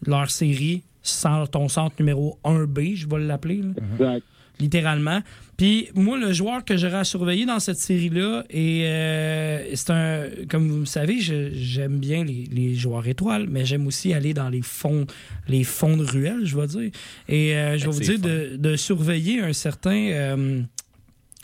leur 0.05 0.29
série 0.29 0.83
sans 1.01 1.45
ton 1.45 1.69
centre 1.69 1.95
numéro 1.99 2.39
1B, 2.43 2.95
je 2.95 3.07
vais 3.07 3.19
l'appeler. 3.19 3.61
Exact. 3.93 4.25
Littéralement. 4.59 5.21
Puis 5.57 5.89
moi, 5.95 6.17
le 6.17 6.33
joueur 6.33 6.65
que 6.65 6.75
j'aurais 6.75 6.97
à 6.97 7.03
surveiller 7.05 7.45
dans 7.45 7.59
cette 7.61 7.77
série-là, 7.77 8.43
et 8.49 8.81
euh, 8.85 9.73
c'est 9.73 9.89
un. 9.89 10.23
Comme 10.49 10.69
vous 10.69 10.79
le 10.79 10.85
savez, 10.85 11.19
j'aime 11.19 11.97
bien 11.97 12.25
les, 12.25 12.43
les 12.51 12.75
joueurs 12.75 13.07
étoiles, 13.07 13.47
mais 13.49 13.65
j'aime 13.65 13.87
aussi 13.87 14.13
aller 14.13 14.33
dans 14.33 14.49
les 14.49 14.61
fonds, 14.61 15.07
les 15.47 15.63
fonds 15.63 15.95
de 15.95 16.03
ruelle, 16.03 16.41
je 16.45 16.57
vais 16.57 16.67
dire. 16.67 16.91
Et 17.29 17.55
euh, 17.55 17.77
je 17.77 17.85
vais 17.85 17.91
vous 17.91 17.99
dire 17.99 18.19
de, 18.19 18.57
de 18.57 18.75
surveiller 18.75 19.39
un 19.41 19.53
certain. 19.53 19.95
euh, 19.95 20.61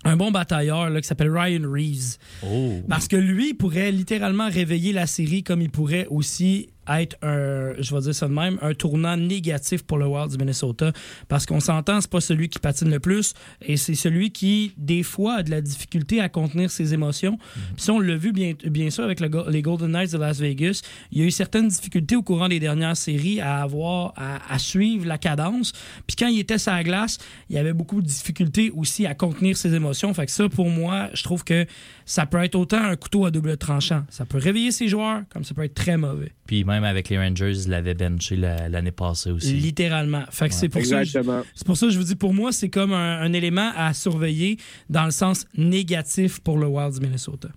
un 0.03 0.17
bon 0.17 0.31
batailleur 0.31 0.89
là, 0.89 0.99
qui 0.99 1.07
s'appelle 1.07 1.29
Ryan 1.31 1.61
Reeves. 1.71 2.17
Oh. 2.43 2.81
Parce 2.89 3.07
que 3.07 3.15
lui, 3.15 3.49
il 3.49 3.53
pourrait 3.53 3.91
littéralement 3.91 4.49
réveiller 4.49 4.93
la 4.93 5.05
série 5.05 5.43
comme 5.43 5.61
il 5.61 5.69
pourrait 5.69 6.07
aussi 6.09 6.69
être 6.99 7.15
un, 7.21 7.73
je 7.79 7.95
vais 7.95 8.01
dire 8.01 8.15
ça 8.15 8.27
de 8.27 8.33
même, 8.33 8.57
un 8.61 8.73
tournant 8.73 9.15
négatif 9.15 9.83
pour 9.83 9.97
le 9.97 10.07
Wild 10.07 10.31
du 10.31 10.37
Minnesota. 10.37 10.91
Parce 11.27 11.45
qu'on 11.45 11.59
s'entend, 11.59 12.01
c'est 12.01 12.09
pas 12.09 12.21
celui 12.21 12.49
qui 12.49 12.59
patine 12.59 12.89
le 12.89 12.99
plus 12.99 13.33
et 13.61 13.77
c'est 13.77 13.95
celui 13.95 14.31
qui, 14.31 14.73
des 14.77 15.03
fois, 15.03 15.35
a 15.35 15.43
de 15.43 15.51
la 15.51 15.61
difficulté 15.61 16.19
à 16.19 16.29
contenir 16.29 16.71
ses 16.71 16.93
émotions. 16.93 17.37
Puis 17.75 17.85
ça, 17.85 17.93
on 17.93 17.99
l'a 17.99 18.15
vu 18.15 18.31
bien, 18.31 18.53
bien 18.65 18.89
sûr 18.89 19.03
avec 19.03 19.19
le 19.19 19.29
les 19.49 19.61
Golden 19.61 19.91
Knights 19.91 20.11
de 20.11 20.17
Las 20.17 20.39
Vegas. 20.39 20.81
Il 21.11 21.19
y 21.19 21.21
a 21.21 21.25
eu 21.25 21.31
certaines 21.31 21.67
difficultés 21.67 22.15
au 22.15 22.23
courant 22.23 22.49
des 22.49 22.59
dernières 22.59 22.97
séries 22.97 23.39
à 23.39 23.61
avoir, 23.61 24.13
à, 24.17 24.53
à 24.53 24.59
suivre 24.59 25.05
la 25.05 25.17
cadence. 25.17 25.71
Puis 26.07 26.15
quand 26.17 26.27
il 26.27 26.39
était 26.39 26.57
sur 26.57 26.71
la 26.73 26.83
glace, 26.83 27.17
il 27.49 27.55
y 27.55 27.59
avait 27.59 27.73
beaucoup 27.73 28.01
de 28.01 28.07
difficultés 28.07 28.71
aussi 28.75 29.05
à 29.05 29.15
contenir 29.15 29.55
ses 29.57 29.73
émotions. 29.73 30.13
Fait 30.13 30.25
que 30.25 30.31
ça, 30.31 30.49
pour 30.49 30.69
moi, 30.69 31.09
je 31.13 31.23
trouve 31.23 31.43
que 31.43 31.65
ça 32.05 32.25
peut 32.25 32.43
être 32.43 32.55
autant 32.55 32.83
un 32.83 32.95
couteau 32.95 33.25
à 33.25 33.31
double 33.31 33.57
tranchant. 33.57 34.03
Ça 34.09 34.25
peut 34.25 34.37
réveiller 34.37 34.71
ses 34.71 34.87
joueurs, 34.87 35.21
comme 35.29 35.43
ça 35.43 35.53
peut 35.53 35.63
être 35.63 35.73
très 35.73 35.97
mauvais. 35.97 36.33
Puis 36.45 36.63
même 36.63 36.80
avec 36.87 37.09
les 37.09 37.17
Rangers, 37.17 37.53
il 37.65 37.69
l'avait 37.69 37.93
benché 37.93 38.35
la- 38.35 38.69
l'année 38.69 38.91
passée 38.91 39.31
aussi. 39.31 39.53
Littéralement. 39.53 40.23
Fait 40.29 40.49
que 40.49 40.55
c'est 40.55 40.69
pour 40.69 40.81
ça. 40.83 40.99
que 40.99 41.03
je- 41.05 41.17
Exactement. 41.17 41.41
C'est 41.55 41.65
pour 41.67 41.77
ça 41.77 41.87
que 41.87 41.91
je 41.93 41.97
vous 41.97 42.05
dis, 42.05 42.15
pour 42.15 42.33
moi, 42.33 42.51
c'est 42.51 42.69
comme 42.69 42.93
un, 42.93 43.19
un 43.21 43.33
élément 43.33 43.71
à 43.75 43.93
surveiller 43.93 44.57
dans 44.89 45.05
le 45.05 45.11
sens 45.11 45.45
négatif 45.57 46.39
pour 46.39 46.57
le 46.57 46.67
Wild 46.67 46.93
du 46.93 46.99
Minnesota. 47.01 47.49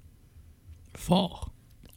Fort. 0.96 1.50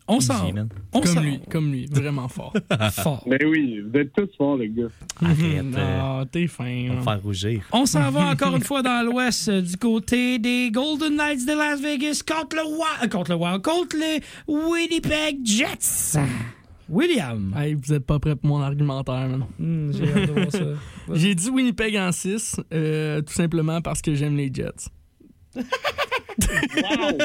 On 0.10 0.22
s'en 0.22 0.49
on 0.94 1.02
Comme 1.02 1.20
lui, 1.22 1.40
comme 1.52 1.70
lui. 1.70 1.86
Vraiment 1.91 2.30
fort. 2.30 2.54
fort. 2.94 3.26
Mais 3.28 3.44
oui, 3.44 3.82
vous 3.82 3.99
êtes 3.99 4.14
tous 4.14 4.30
forts, 4.38 4.56
les 4.56 4.70
gars. 4.70 4.86
Arrête, 5.22 5.66
euh, 5.76 5.98
non, 5.99 6.26
t'es 6.26 6.48
fin. 6.48 6.64
on 6.90 6.94
va 6.94 6.95
me 6.95 7.02
faire 7.04 7.22
rougir. 7.22 7.62
On 7.74 7.86
s'en 7.86 8.10
va 8.10 8.28
encore 8.32 8.56
une 8.56 8.64
fois 8.64 8.82
dans 8.82 9.06
l'ouest 9.06 9.49
euh, 9.49 9.62
du 9.62 9.76
côté 9.76 10.40
des 10.40 10.72
Golden 10.72 11.14
Knights 11.18 11.45
de 11.45 11.52
Las 11.52 11.82
Vegas 11.82 12.22
contre 12.26 12.56
le 12.56 12.64
Wild, 12.64 13.04
euh, 13.04 13.08
contre 13.10 13.32
le 13.32 13.38
Wild, 13.38 13.62
contre 13.62 13.98
les 13.98 14.22
Winnipeg 14.48 15.45
Jets. 15.45 16.18
William. 16.90 17.54
Hey, 17.56 17.74
vous 17.76 17.94
êtes 17.94 18.06
pas 18.06 18.20
prêt 18.20 18.36
pour 18.36 18.50
mon 18.50 18.62
argumentaire, 18.62 19.28
man. 19.28 19.46
Hmm, 19.60 19.92
J'ai 19.92 20.12
hâte 20.12 20.28
de 20.28 20.32
voir 20.34 20.52
ça. 20.52 20.66
J'ai 21.14 21.36
dit 21.36 21.50
Winnipeg 21.50 21.96
en 21.98 22.12
6, 22.12 22.62
euh, 22.74 23.22
tout 23.22 23.34
simplement 23.34 23.82
parce 23.82 24.02
que 24.02 24.14
j'aime 24.16 24.36
les 24.36 24.50
Jets. 24.54 24.90
Wow! 25.58 27.18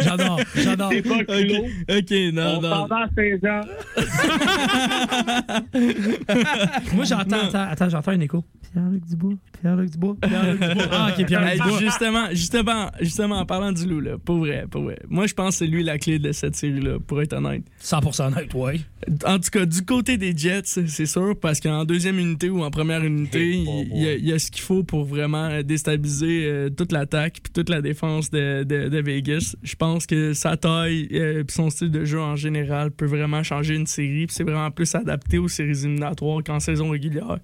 J'adore, 0.00 0.40
j'adore. 0.56 0.90
C'est 0.92 1.02
pas 1.02 1.24
clos. 1.24 1.66
Ok, 1.88 2.10
non, 2.32 2.56
On 2.56 2.60
non. 2.60 2.88
Moi, 6.94 7.04
j'entends, 7.04 7.36
attends, 7.46 7.66
attends, 7.70 7.88
j'entends 7.88 8.10
un 8.12 8.20
écho. 8.20 8.44
Pierre-Luc 8.72 9.04
Dubois, 9.08 9.34
Pierre-Luc 9.60 9.90
Dubois, 9.90 10.16
Pierre-Luc 10.20 10.60
Dubois. 10.68 10.84
Ah, 10.90 11.14
ok, 11.16 11.26
Pierre-Luc 11.26 11.62
Dubois. 11.62 11.78
justement, 11.80 12.26
justement, 12.32 12.90
justement, 13.00 13.36
en 13.38 13.46
parlant 13.46 13.70
du 13.70 13.86
loup, 13.86 14.00
là, 14.00 14.18
pour 14.18 14.38
vrai, 14.38 14.66
pour 14.68 14.82
vrai. 14.82 14.98
Moi, 15.08 15.28
je 15.28 15.34
pense 15.34 15.50
que 15.50 15.54
c'est 15.64 15.70
lui 15.70 15.84
la 15.84 15.96
clé 15.98 16.18
de 16.18 16.32
cette 16.32 16.56
série-là, 16.56 16.98
pour 17.06 17.22
être 17.22 17.34
honnête. 17.34 17.62
100% 17.80 18.32
honnête, 18.32 18.52
ouais. 18.54 18.80
En 19.26 19.38
tout 19.38 19.50
cas, 19.50 19.64
du 19.64 19.82
côté 19.84 20.16
des 20.16 20.36
Jets, 20.36 20.62
c'est 20.64 21.06
sûr, 21.06 21.38
parce 21.40 21.60
qu'en 21.60 21.84
deuxième 21.84 22.18
unité 22.18 22.50
ou 22.50 22.64
en 22.64 22.70
première 22.70 23.04
unité, 23.04 23.52
Hey, 23.52 23.88
il 23.92 24.02
y, 24.02 24.08
a- 24.08 24.14
il 24.14 24.26
y 24.26 24.32
a 24.32 24.38
ce 24.40 24.50
qu'il 24.50 24.62
faut 24.62 24.82
pour 24.82 25.04
vraiment 25.04 25.62
déstabiliser 25.62 26.46
euh, 26.46 26.68
toute 26.70 26.90
l'attaque 26.90 27.42
puis 27.44 27.52
toute 27.52 27.68
la 27.68 27.80
défense 27.80 28.30
de, 28.30 28.64
de- 28.64 28.88
de 28.88 28.98
Vegas. 29.00 29.54
Je 29.62 29.76
pense 29.76 30.06
que 30.06 30.32
sa 30.32 30.56
taille 30.56 31.06
et 31.10 31.42
son 31.48 31.70
style 31.70 31.90
de 31.92 32.04
jeu 32.04 32.20
en 32.20 32.34
général 32.34 32.90
peut 32.90 33.06
vraiment 33.06 33.42
changer 33.44 33.74
une 33.76 33.86
série, 33.86 34.26
puis 34.26 34.34
c'est 34.34 34.42
vraiment 34.44 34.70
plus 34.72 34.92
adapté 34.96 35.38
aux 35.38 35.46
séries 35.48 35.70
éliminatoires 35.84 36.42
qu'en 36.44 36.58
saison 36.58 36.90
régulière. 36.90 37.38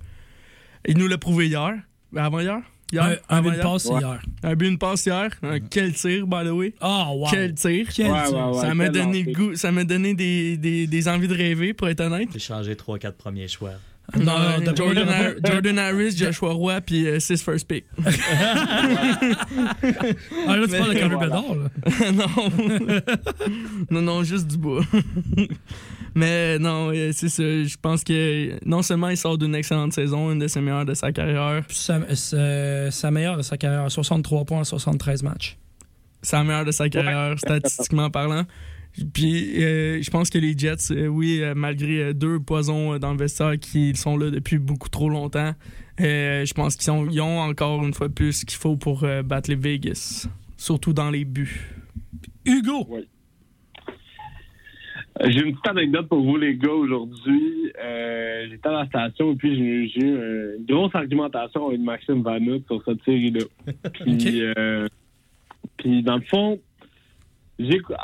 Il 0.88 0.98
nous 0.98 1.06
l'a 1.06 1.18
prouvé 1.18 1.46
hier. 1.46 1.74
Avant 2.16 2.40
hier? 2.40 2.60
Hier? 2.92 3.20
Un, 3.28 3.40
but 3.42 3.50
de 3.50 3.54
hier? 3.54 3.62
passe 3.62 3.84
Ouais. 3.86 4.00
hier. 4.00 4.20
Un 4.42 4.54
but, 4.56 4.66
une 4.68 4.78
passe 4.78 5.06
hier. 5.06 5.28
Un- 5.44 5.60
Quel 5.60 5.92
tir, 5.92 6.26
by 6.26 6.44
the 6.44 6.50
way. 6.50 6.74
Oh, 6.80 7.04
wow. 7.18 7.28
Quel 7.30 7.54
tir. 7.54 7.86
Quel 7.94 8.10
Ouais, 8.10 8.24
tir. 8.26 8.36
ouais, 8.36 8.54
ouais. 8.56 8.60
ça 8.60 8.74
m'a 8.74 8.88
donné 8.88 9.22
goût, 9.22 9.54
ça 9.54 9.70
m'a 9.70 9.84
donné 9.84 10.14
des, 10.14 10.56
des, 10.56 10.88
des 10.88 11.08
envies 11.08 11.28
de 11.28 11.34
rêver, 11.34 11.72
pour 11.72 11.88
être 11.88 12.00
honnête. 12.00 12.28
J'ai 12.32 12.40
changé 12.40 12.74
3-4 12.74 13.12
premiers 13.12 13.46
choix. 13.46 13.74
Non, 14.18 14.32
Euh, 14.32 14.74
Jordan, 14.74 15.08
Har- 15.08 15.34
Jordan 15.52 15.78
Harris, 15.78 16.16
Joshua 16.16 16.52
Roy, 16.52 16.80
puis 16.80 17.06
6 17.20 17.42
first 17.42 17.66
pick. 17.68 17.84
Ah, 20.46 20.56
là, 20.56 20.66
tu 20.66 20.72
parles 20.76 20.94
de 20.94 21.00
Connor 21.00 21.18
Voilà. 21.18 21.26
Bedard, 21.26 21.56
là. 21.56 21.68
non. 22.12 23.00
non, 23.90 24.02
non, 24.02 24.22
juste 24.24 24.46
du 24.46 24.56
bois. 24.58 24.82
Mais 26.14 26.58
non, 26.58 26.90
euh, 26.92 27.10
c'est 27.12 27.28
ça. 27.28 27.42
Je 27.42 27.76
pense 27.80 28.02
que 28.02 28.58
non 28.66 28.82
seulement 28.82 29.08
il 29.10 29.16
sort 29.16 29.38
d'une 29.38 29.54
excellente 29.54 29.92
saison, 29.92 30.32
une 30.32 30.40
de 30.40 30.48
ses 30.48 30.60
meilleures 30.60 30.84
de 30.84 30.94
sa 30.94 31.12
carrière, 31.12 31.62
Puis 31.68 31.76
Sa, 31.76 32.00
sa, 32.16 32.90
sa 32.90 33.10
meilleure 33.10 33.36
de 33.36 33.42
sa 33.42 33.56
carrière, 33.56 33.90
63 33.90 34.44
points 34.44 34.60
en 34.60 34.64
73 34.64 35.22
matchs. 35.22 35.56
la 36.32 36.42
meilleure 36.44 36.64
de 36.64 36.72
sa 36.72 36.88
carrière, 36.88 37.38
statistiquement 37.38 38.10
parlant. 38.10 38.44
Puis 39.12 39.62
euh, 39.62 40.02
je 40.02 40.10
pense 40.10 40.30
que 40.30 40.38
les 40.38 40.56
Jets, 40.56 40.90
euh, 40.92 41.06
oui, 41.06 41.40
euh, 41.42 41.54
malgré 41.54 42.02
euh, 42.02 42.12
deux 42.12 42.40
poisons 42.40 42.98
dans 42.98 43.12
le 43.12 43.18
vestiaire 43.18 43.58
qui 43.58 43.94
sont 43.94 44.16
là 44.16 44.30
depuis 44.30 44.58
beaucoup 44.58 44.88
trop 44.88 45.08
longtemps, 45.08 45.52
je 45.98 46.52
pense 46.54 46.76
qu'ils 46.76 46.92
ils 47.12 47.20
ont 47.20 47.40
encore 47.40 47.84
une 47.84 47.94
fois 47.94 48.08
plus 48.08 48.32
ce 48.32 48.46
qu'il 48.46 48.58
faut 48.58 48.76
pour 48.76 49.06
battre 49.24 49.50
les 49.50 49.56
Vegas. 49.56 50.28
Surtout 50.56 50.92
dans 50.92 51.10
les 51.10 51.24
buts. 51.24 51.74
Hugo! 52.44 52.86
Euh, 55.20 55.28
J'ai 55.28 55.40
une 55.40 55.52
petite 55.52 55.68
anecdote 55.68 56.08
pour 56.08 56.22
vous, 56.22 56.36
les 56.36 56.56
gars, 56.56 56.72
aujourd'hui. 56.72 57.72
J'étais 58.50 58.68
à 58.68 58.72
la 58.72 58.86
station 58.86 59.32
et 59.32 59.36
puis 59.36 59.90
j'ai 59.90 60.00
eu 60.00 60.56
une 60.58 60.64
grosse 60.66 60.94
argumentation 60.94 61.68
avec 61.68 61.80
Maxime 61.80 62.22
Vanout 62.22 62.62
sur 62.66 62.82
cette 62.84 63.02
série-là. 63.04 63.44
Puis, 63.92 64.42
euh, 64.42 64.86
puis, 65.76 66.02
dans 66.02 66.16
le 66.16 66.22
fond, 66.22 66.58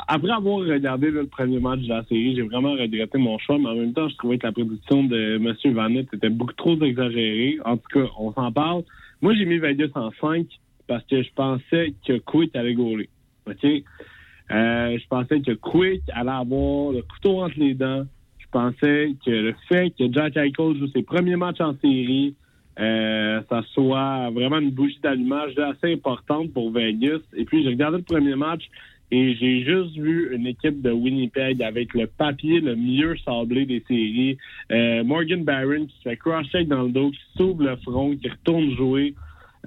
après 0.07 0.31
avoir 0.31 0.59
regardé 0.59 1.09
le 1.09 1.25
premier 1.25 1.59
match 1.59 1.79
de 1.81 1.89
la 1.89 2.03
série, 2.05 2.35
j'ai 2.35 2.41
vraiment 2.43 2.73
regretté 2.73 3.17
mon 3.17 3.37
choix, 3.39 3.57
mais 3.57 3.69
en 3.69 3.75
même 3.75 3.93
temps, 3.93 4.07
je 4.09 4.15
trouvais 4.17 4.37
que 4.37 4.45
la 4.45 4.51
prédiction 4.51 5.03
de 5.03 5.37
M. 5.37 5.73
Vanout 5.73 6.07
était 6.13 6.29
beaucoup 6.29 6.53
trop 6.53 6.79
exagérée. 6.81 7.57
En 7.65 7.77
tout 7.77 7.87
cas, 7.91 8.05
on 8.19 8.33
s'en 8.33 8.51
parle. 8.51 8.83
Moi, 9.21 9.33
j'ai 9.35 9.45
mis 9.45 9.57
Vegas 9.57 9.89
en 9.95 10.11
5 10.21 10.45
parce 10.87 11.03
que 11.05 11.23
je 11.23 11.29
pensais 11.33 11.93
que 12.05 12.17
Quick 12.19 12.55
allait 12.55 12.73
gauler. 12.73 13.09
Euh, 13.47 14.97
je 14.97 15.07
pensais 15.07 15.41
que 15.41 15.51
Quick 15.51 16.03
allait 16.13 16.29
avoir 16.31 16.91
le 16.91 17.01
couteau 17.01 17.41
entre 17.41 17.57
les 17.57 17.73
dents. 17.73 18.05
Je 18.37 18.45
pensais 18.51 19.13
que 19.25 19.31
le 19.31 19.55
fait 19.67 19.91
que 19.97 20.11
Jack 20.11 20.37
Eichel 20.37 20.77
joue 20.77 20.87
ses 20.87 21.03
premiers 21.03 21.35
matchs 21.35 21.59
en 21.61 21.73
série, 21.79 22.35
euh, 22.79 23.41
ça 23.49 23.63
soit 23.73 24.29
vraiment 24.29 24.59
une 24.59 24.71
bougie 24.71 24.99
d'allumage 25.01 25.57
assez 25.57 25.93
importante 25.93 26.53
pour 26.53 26.71
Vegas. 26.71 27.19
Et 27.35 27.43
puis, 27.43 27.63
j'ai 27.63 27.69
regardé 27.69 27.97
le 27.97 28.03
premier 28.03 28.35
match 28.35 28.69
et 29.11 29.35
j'ai 29.35 29.63
juste 29.63 29.95
vu 29.97 30.35
une 30.35 30.47
équipe 30.47 30.81
de 30.81 30.91
Winnipeg 30.91 31.63
avec 31.63 31.93
le 31.93 32.07
papier 32.07 32.59
le 32.59 32.75
mieux 32.75 33.15
sablé 33.23 33.65
des 33.65 33.83
séries. 33.87 34.37
Euh, 34.71 35.03
Morgan 35.03 35.43
Barron 35.43 35.85
qui 35.85 35.95
se 35.97 36.09
fait 36.09 36.17
cross-check 36.17 36.67
dans 36.67 36.83
le 36.83 36.89
dos, 36.89 37.11
qui 37.11 37.19
s'ouvre 37.37 37.63
le 37.63 37.75
front, 37.77 38.15
qui 38.15 38.27
retourne 38.27 38.75
jouer. 38.75 39.13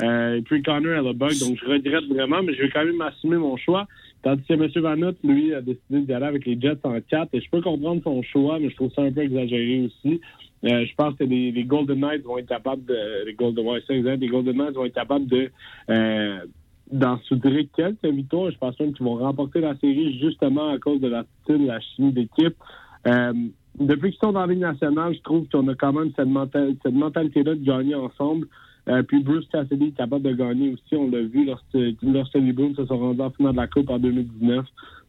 Euh, 0.03 0.37
et 0.37 0.43
puis 0.43 0.62
Connor 0.62 0.93
Hellebuck. 0.93 1.39
Donc, 1.41 1.59
je 1.59 1.67
regrette 1.67 2.05
vraiment, 2.05 2.43
mais 2.43 2.55
je 2.55 2.62
vais 2.62 2.71
quand 2.71 2.85
même 2.85 3.01
assumer 3.01 3.37
mon 3.37 3.57
choix. 3.57 3.87
Tandis 4.23 4.43
que 4.47 4.53
M. 4.53 4.69
Vanout, 4.77 5.17
lui, 5.25 5.55
a 5.55 5.62
décidé 5.62 6.01
d'y 6.03 6.12
aller 6.12 6.27
avec 6.27 6.45
les 6.45 6.61
Jets 6.61 6.79
en 6.85 7.01
4. 7.01 7.29
Et 7.33 7.41
je 7.41 7.49
peux 7.51 7.62
comprendre 7.62 8.03
son 8.03 8.23
choix, 8.23 8.59
mais 8.59 8.69
je 8.69 8.77
trouve 8.77 8.93
ça 8.93 9.03
un 9.03 9.12
peu 9.12 9.23
exagéré 9.23 9.87
aussi. 9.87 10.21
Euh, 10.65 10.85
je 10.85 10.95
pense 10.95 11.15
que 11.15 11.25
les, 11.25 11.65
Golden 11.65 12.01
Knights 12.01 12.25
vont 12.25 12.37
être 12.37 12.49
capables 12.49 12.85
de. 12.85 13.25
Les 13.27 13.33
Golden, 13.33 13.67
ouais, 13.67 13.81
les 13.89 14.29
Golden 14.29 14.57
Knights 14.57 14.75
vont 14.75 14.85
être 14.85 14.95
capables 14.95 15.27
de. 15.27 15.51
Euh, 15.89 16.41
d'en 16.93 17.19
soudrer 17.21 17.69
quelques 17.77 18.05
victoires. 18.05 18.51
Je 18.51 18.59
pense 18.59 18.79
même 18.81 18.93
qu'ils 18.93 19.07
vont 19.07 19.17
remporter 19.17 19.61
la 19.61 19.77
série 19.77 20.19
justement 20.19 20.71
à 20.71 20.79
cause 20.79 21.01
de 21.01 21.09
la 21.09 21.25
style, 21.43 21.67
la 21.67 21.81
chimie 21.81 22.12
d'équipe. 22.12 22.57
Euh, 23.07 23.33
depuis 23.79 24.11
qu'ils 24.11 24.21
sont 24.21 24.33
dans 24.33 24.47
la 24.47 24.55
nationale, 24.55 25.15
je 25.15 25.23
trouve 25.23 25.47
qu'on 25.49 25.67
a 25.69 25.75
quand 25.75 25.93
même 25.93 26.11
cette, 26.17 26.29
mental- 26.29 26.75
cette 26.83 26.95
mentalité-là 26.95 27.55
de 27.55 27.65
gagner 27.65 27.95
ensemble. 27.95 28.47
Euh, 28.89 29.03
puis 29.03 29.23
Bruce 29.23 29.47
Cassidy 29.53 29.87
est 29.89 29.97
capable 29.97 30.23
de 30.23 30.33
gagner 30.33 30.73
aussi. 30.73 30.97
On 30.97 31.11
l'a 31.11 31.23
vu 31.23 31.45
lorsque, 31.45 31.79
lorsque 32.03 32.35
les 32.35 32.53
Bruins 32.53 32.75
se 32.75 32.87
sont 32.87 32.99
rendus 32.99 33.21
en 33.21 33.31
finale 33.31 33.53
de 33.53 33.57
la 33.59 33.67
Coupe 33.69 33.91
en 33.91 33.99
2019. 33.99 34.67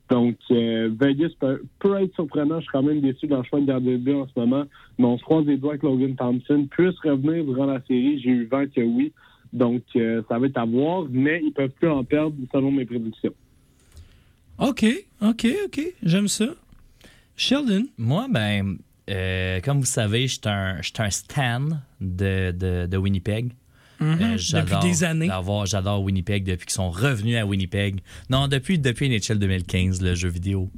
Donc, 0.10 0.36
euh, 0.52 0.90
Vegas 1.00 1.30
peut, 1.40 1.64
peut 1.80 2.00
être 2.02 2.14
surprenant. 2.16 2.58
Je 2.60 2.64
suis 2.64 2.72
quand 2.74 2.84
même 2.84 3.00
déçu 3.00 3.28
dans 3.28 3.38
le 3.38 3.44
choix 3.44 3.62
de 3.62 3.66
gardien 3.66 3.94
de 3.94 3.98
but 3.98 4.14
en 4.16 4.28
ce 4.28 4.40
moment. 4.40 4.64
Mais 5.00 5.06
on 5.06 5.18
se 5.18 5.24
croise 5.24 5.46
les 5.46 5.58
doigts 5.58 5.78
que 5.78 5.86
Logan 5.86 6.16
Thompson 6.16 6.68
puisse 6.70 7.00
revenir 7.00 7.46
durant 7.46 7.66
la 7.66 7.82
série. 7.84 8.20
J'ai 8.20 8.30
eu 8.30 8.46
vent 8.46 8.66
que 8.66 8.82
oui. 8.82 9.14
Donc, 9.54 9.84
euh, 9.96 10.22
ça 10.30 10.40
va 10.40 10.48
être 10.48 10.58
à 10.58 10.66
voir. 10.66 11.06
Mais 11.10 11.42
ils 11.44 11.52
peuvent 11.52 11.72
plus 11.72 11.90
en 11.90 12.04
perdre 12.04 12.36
selon 12.52 12.72
mes 12.72 12.86
prédictions. 12.86 13.34
OK, 14.58 14.86
OK, 15.22 15.48
OK. 15.66 15.82
J'aime 16.04 16.28
ça. 16.28 16.46
Sheldon? 17.36 17.86
Moi, 17.98 18.28
ben, 18.30 18.78
euh, 19.10 19.60
comme 19.62 19.80
vous 19.80 19.86
savez, 19.86 20.28
je 20.28 20.34
suis 20.34 20.42
un, 20.46 21.10
stan 21.10 21.62
de, 22.00 22.52
de, 22.52 22.86
de 22.86 22.98
Winnipeg. 22.98 23.52
Euh, 24.02 24.36
j'adore 24.38 24.80
Depuis 24.80 24.90
des 24.92 25.04
années. 25.04 25.28
d'avoir- 25.28 25.66
J'adore 25.68 26.02
Winnipeg 26.04 26.44
depuis 26.44 26.66
qu'ils 26.66 26.74
sont 26.74 26.90
revenus 26.90 27.38
à 27.38 27.46
Winnipeg. 27.46 28.02
Non, 28.32 28.48
depuis, 28.48 28.80
depuis 28.80 29.08
NHL 29.10 29.38
2015, 29.38 30.02
le 30.02 30.16
jeu 30.16 30.30
vidéo. 30.30 30.72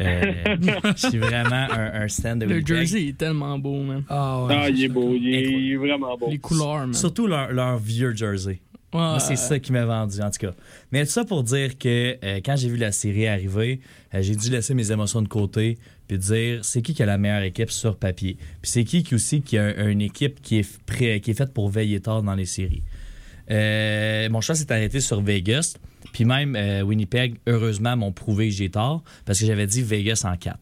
Euh, 0.00 0.56
je 0.96 1.08
suis 1.08 1.18
vraiment 1.18 1.66
un, 1.70 2.02
un 2.02 2.08
stan 2.08 2.36
de 2.36 2.44
Le 2.46 2.54
Winnipeg. 2.56 2.76
jersey 2.76 3.08
est 3.08 3.16
tellement 3.18 3.58
beau, 3.58 3.82
man. 3.82 4.02
Ah, 4.08 4.46
Ah, 4.50 4.68
il 4.70 4.84
est 4.84 4.88
beau. 4.88 5.14
Il 5.14 5.34
est, 5.34 5.42
il 5.50 5.72
est 5.72 5.76
vraiment 5.76 6.16
beau. 6.16 6.28
Les 6.30 6.38
couleurs, 6.38 6.78
man. 6.78 6.94
Surtout 6.94 7.26
leur, 7.26 7.52
leur 7.52 7.78
vieux 7.78 8.14
jersey. 8.14 8.60
Ouais. 8.92 8.98
Moi, 8.98 9.20
c'est 9.20 9.36
ça 9.36 9.58
qui 9.60 9.70
m'a 9.72 9.84
vendu, 9.84 10.20
en 10.20 10.30
tout 10.30 10.38
cas. 10.46 10.52
Mais 10.90 11.04
tout 11.04 11.12
ça 11.12 11.24
pour 11.24 11.44
dire 11.44 11.78
que 11.78 12.16
euh, 12.24 12.40
quand 12.44 12.56
j'ai 12.56 12.68
vu 12.68 12.76
la 12.76 12.90
série 12.90 13.28
arriver, 13.28 13.80
euh, 14.14 14.20
j'ai 14.20 14.34
dû 14.34 14.50
laisser 14.50 14.74
mes 14.74 14.90
émotions 14.90 15.22
de 15.22 15.28
côté 15.28 15.78
puis 16.08 16.18
dire 16.18 16.64
c'est 16.64 16.82
qui 16.82 16.92
qui 16.92 17.02
a 17.04 17.06
la 17.06 17.16
meilleure 17.16 17.42
équipe 17.42 17.70
sur 17.70 17.96
papier? 17.96 18.36
Puis 18.60 18.70
c'est 18.72 18.82
qui 18.82 19.04
qui 19.04 19.14
aussi 19.14 19.42
qui 19.42 19.56
a 19.58 19.66
un- 19.66 19.88
une 19.90 20.00
équipe 20.00 20.40
qui 20.42 20.58
est, 20.58 20.80
prêt, 20.86 21.20
qui 21.20 21.30
est 21.30 21.34
faite 21.34 21.52
pour 21.54 21.68
veiller 21.68 22.00
tard 22.00 22.24
dans 22.24 22.34
les 22.34 22.46
séries? 22.46 22.82
Euh, 23.50 24.28
mon 24.30 24.40
choix 24.40 24.54
s'est 24.56 24.70
arrêté 24.72 25.00
sur 25.00 25.20
Vegas. 25.20 25.76
Puis 26.12 26.24
même 26.24 26.56
euh, 26.56 26.82
Winnipeg, 26.82 27.36
heureusement, 27.46 27.96
m'ont 27.96 28.12
prouvé 28.12 28.48
que 28.48 28.54
j'ai 28.54 28.70
tort 28.70 29.02
parce 29.24 29.38
que 29.40 29.46
j'avais 29.46 29.66
dit 29.66 29.82
Vegas 29.82 30.22
en 30.24 30.36
4. 30.36 30.58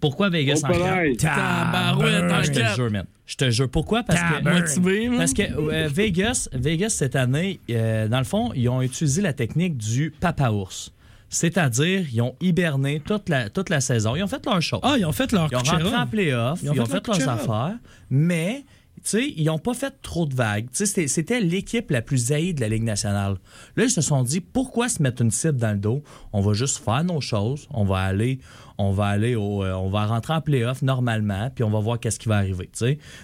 Pourquoi 0.00 0.28
Vegas 0.28 0.60
Oh, 0.62 0.66
en 0.66 0.68
4? 0.72 0.80
pareil. 0.80 1.16
Tabarouette 1.16 2.30
en 2.32 2.42
Je 2.42 2.50
te 2.52 2.58
quatre. 2.60 2.76
jure, 2.76 2.90
man. 2.90 3.06
Je 3.26 3.36
te 3.36 3.50
jure. 3.50 3.68
Pourquoi? 3.68 4.02
Parce 4.02 4.20
que, 4.20 4.34
Tabarnak. 4.38 4.62
Motivé, 4.76 5.08
man. 5.08 5.18
parce 5.18 5.32
que 5.32 5.42
euh, 5.42 5.88
Vegas, 5.92 6.48
Vegas, 6.52 6.90
cette 6.90 7.16
année, 7.16 7.60
euh, 7.70 8.08
dans 8.08 8.18
le 8.18 8.24
fond, 8.24 8.52
ils 8.54 8.68
ont 8.68 8.82
utilisé 8.82 9.22
la 9.22 9.32
technique 9.32 9.76
du 9.76 10.10
papa 10.10 10.50
ours. 10.50 10.92
C'est-à-dire, 11.30 12.06
ils 12.12 12.22
ont 12.22 12.34
hiberné 12.40 13.00
toute 13.04 13.28
la, 13.28 13.50
toute 13.50 13.68
la 13.68 13.80
saison. 13.80 14.16
Ils 14.16 14.22
ont 14.22 14.28
fait 14.28 14.44
leur 14.46 14.62
show. 14.62 14.78
Ah, 14.82 14.94
ils 14.98 15.04
ont 15.04 15.12
fait 15.12 15.30
leur 15.32 15.48
ils 15.50 15.56
ont 15.56 15.60
rentré 15.60 15.94
en 15.96 16.06
playoff, 16.06 16.60
ils 16.62 16.70
ont, 16.70 16.86
fait, 16.86 17.06
leur 17.06 17.18
leurs 17.18 17.28
affaires, 17.28 17.76
mais 18.08 18.64
tu 19.02 19.10
sais, 19.10 19.32
ils 19.36 19.44
n'ont 19.44 19.58
pas 19.58 19.74
fait 19.74 19.94
trop 20.02 20.26
de 20.26 20.34
vagues. 20.34 20.68
C'était 20.72 21.40
l'équipe 21.40 21.90
la 21.90 22.02
plus 22.02 22.32
haïe 22.32 22.54
de 22.54 22.60
la 22.60 22.68
Ligue 22.68 22.84
nationale. 22.84 23.36
Là, 23.76 23.84
ils 23.84 23.90
se 23.90 24.00
sont 24.00 24.22
dit, 24.22 24.40
pourquoi 24.40 24.88
se 24.88 25.02
mettre 25.02 25.22
une 25.22 25.30
cible 25.30 25.58
dans 25.58 25.72
le 25.72 25.78
dos? 25.78 26.02
On 26.32 26.40
va 26.40 26.52
juste 26.52 26.78
faire 26.78 27.04
nos 27.04 27.20
choses, 27.20 27.66
on 27.70 27.84
va 27.84 27.98
aller, 27.98 28.40
on 28.78 28.92
va 28.92 29.06
aller 29.06 29.34
au, 29.34 29.64
euh, 29.64 29.72
on 29.72 29.90
va 29.90 30.06
rentrer 30.06 30.34
en 30.34 30.40
playoff 30.40 30.82
normalement, 30.82 31.50
puis 31.54 31.64
on 31.64 31.70
va 31.70 31.80
voir 31.80 31.98
qu'est-ce 31.98 32.18
qui 32.18 32.28
va 32.28 32.36
arriver. 32.36 32.70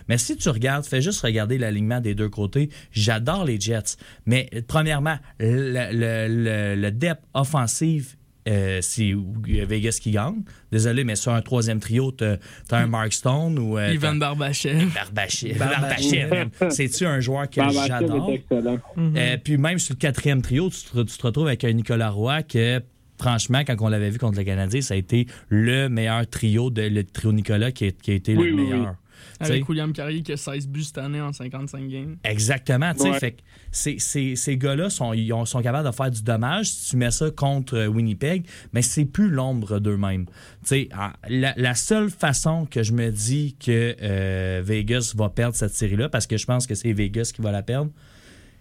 Mais 0.09 0.18
si 0.18 0.36
tu 0.36 0.48
regardes, 0.48 0.84
fais 0.84 1.02
juste 1.02 1.20
regarder 1.20 1.59
l'alignement 1.59 2.01
des 2.01 2.14
deux 2.14 2.28
côtés. 2.28 2.70
J'adore 2.90 3.44
les 3.44 3.60
Jets, 3.60 3.96
mais 4.26 4.48
premièrement, 4.66 5.16
le, 5.38 5.90
le, 5.92 6.28
le, 6.28 6.80
le 6.80 6.90
depth 6.90 7.22
offensif 7.34 8.16
euh, 8.48 8.78
c'est 8.82 9.12
Vegas 9.46 9.98
qui 10.00 10.10
gagne. 10.10 10.42
Désolé, 10.70 11.04
mais 11.04 11.16
sur 11.16 11.32
un 11.32 11.40
troisième 11.42 11.80
trio, 11.80 12.10
t'as 12.12 12.36
as 12.70 12.76
un 12.76 12.86
Mark 12.86 13.12
Stone 13.12 13.58
ou. 13.58 13.78
euh, 13.78 13.92
Ivan 13.92 14.16
Barbachev. 14.16 14.86
Barbachev. 14.94 15.58
Barbachev. 15.58 16.48
C'est-tu 16.70 17.06
un 17.06 17.20
joueur 17.20 17.48
que 17.48 17.60
j'adore? 17.86 18.30
est 18.30 18.34
excellent. 18.34 18.78
Euh, 18.98 19.36
puis 19.42 19.56
même 19.56 19.78
sur 19.78 19.94
le 19.94 19.98
quatrième 19.98 20.42
trio, 20.42 20.68
tu 20.70 20.82
te, 20.82 21.02
tu 21.02 21.16
te 21.18 21.26
retrouves 21.26 21.46
avec 21.46 21.64
un 21.64 21.72
Nicolas 21.72 22.10
Roy 22.10 22.42
que. 22.42 22.80
Franchement, 23.16 23.60
quand 23.64 23.76
on 23.80 23.88
l'avait 23.88 24.10
vu 24.10 24.18
contre 24.18 24.38
le 24.38 24.44
Canadien, 24.44 24.80
ça 24.80 24.94
a 24.94 24.96
été 24.96 25.28
le 25.48 25.88
meilleur 25.88 26.26
trio, 26.28 26.68
de, 26.70 26.82
le 26.82 27.04
trio 27.04 27.32
Nicolas 27.32 27.70
qui 27.70 27.86
a, 27.86 27.90
qui 27.92 28.10
a 28.10 28.14
été 28.14 28.34
Oui, 28.36 28.48
le 28.50 28.54
oui, 28.56 28.62
meilleur. 28.70 28.96
Avec 29.40 29.69
William 29.69 29.93
Carrier 29.93 30.23
qui 30.23 30.32
a 30.32 30.36
16 30.36 30.69
buts 30.69 30.85
cette 30.85 30.98
année 30.98 31.20
en 31.20 31.32
55 31.32 31.89
games. 31.89 32.16
Exactement. 32.24 32.93
tu 32.94 33.01
sais, 33.02 33.11
Ouais. 33.11 33.19
Fait 33.19 33.32
que 33.32 33.40
ces, 33.73 33.98
ces- 33.98 34.36
ces 34.36 34.56
gars-là 34.56 34.90
sont, 34.90 35.12
ils 35.12 35.32
ont- 35.32 35.44
sont 35.44 35.61
capables 35.61 35.89
de 35.89 35.94
faire 35.94 36.11
du 36.11 36.23
dommage 36.23 36.70
si 36.70 36.90
tu 36.90 36.97
mets 36.97 37.11
ça 37.11 37.31
contre 37.31 37.74
euh, 37.77 37.86
Winnipeg, 37.86 38.47
mais 38.73 38.82
c'est 38.82 39.05
plus 39.05 39.28
l'ombre 39.31 39.81
d'eux-mêmes. 39.81 40.27
Tu 40.27 40.32
sais, 40.65 40.89
ah, 40.93 41.15
La, 41.28 41.52
la 41.56 41.74
seule 41.74 42.11
façon 42.11 42.66
que 42.66 42.82
je 42.82 42.93
me 42.93 43.11
dis 43.11 43.56
que 43.59 43.97
euh, 44.01 44.62
Vegas 44.65 45.12
va 45.16 45.28
perdre 45.31 45.56
cette 45.56 45.74
série-là, 45.74 46.09
parce 46.09 46.27
que 46.27 46.36
je 46.36 46.47
pense 46.47 46.66
que 46.66 46.74
c'est 46.74 46.93
Vegas 46.93 47.32
qui 47.35 47.43
va 47.43 47.51
la 47.51 47.62
perdre, 47.62 47.90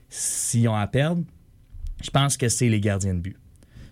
s'ils 0.09 0.67
ont 0.67 0.75
à 0.75 0.87
perdre, 0.87 1.23
je 2.03 2.09
pense 2.09 2.35
que 2.37 2.49
c'est 2.49 2.69
les 2.69 2.79
gardiens 2.79 3.13
de 3.13 3.19
but. 3.19 3.37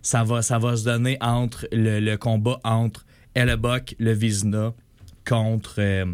Ça 0.01 0.23
va, 0.23 0.41
ça 0.41 0.57
va 0.57 0.75
se 0.75 0.83
donner 0.83 1.17
entre 1.21 1.67
le, 1.71 1.99
le 1.99 2.17
combat 2.17 2.59
entre 2.63 3.05
Hellebuck, 3.35 3.95
le 3.99 4.13
Vizna, 4.13 4.73
contre. 5.27 5.75
euh, 5.79 6.05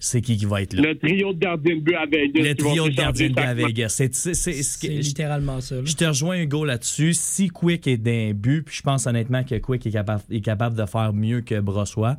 c'est 0.00 0.20
qui 0.20 0.36
qui 0.36 0.44
va 0.44 0.62
être 0.62 0.72
là? 0.74 0.82
Le 0.90 0.98
trio 0.98 1.32
de 1.32 1.38
gardiens 1.38 1.76
de 1.76 1.80
but 1.80 1.94
à 1.94 2.06
Vegas. 2.06 2.42
Le 2.42 2.54
trio 2.54 2.88
de 2.88 2.94
gardiens 2.94 3.28
de 3.28 3.34
but 3.34 3.40
à. 3.42 3.54
Vegas. 3.54 3.88
C'est- 3.88 4.88
littéralement 4.88 5.60
ça. 5.60 5.76
là. 5.76 5.82
je 5.84 5.94
te 5.94 6.04
rejoins, 6.04 6.38
Hugo, 6.40 6.64
là-dessus. 6.64 7.12
Si 7.14 7.48
Quick 7.48 7.86
est 7.86 7.96
d'un 7.96 8.32
but, 8.34 8.62
puis 8.62 8.76
je 8.76 8.82
pense 8.82 9.06
honnêtement 9.06 9.42
que 9.44 9.54
Quick 9.56 9.86
est 9.86 9.90
capable, 9.90 10.22
est 10.30 10.40
capable 10.40 10.76
de 10.76 10.86
faire 10.86 11.12
mieux 11.12 11.40
que 11.40 11.60
Brossois. 11.60 12.16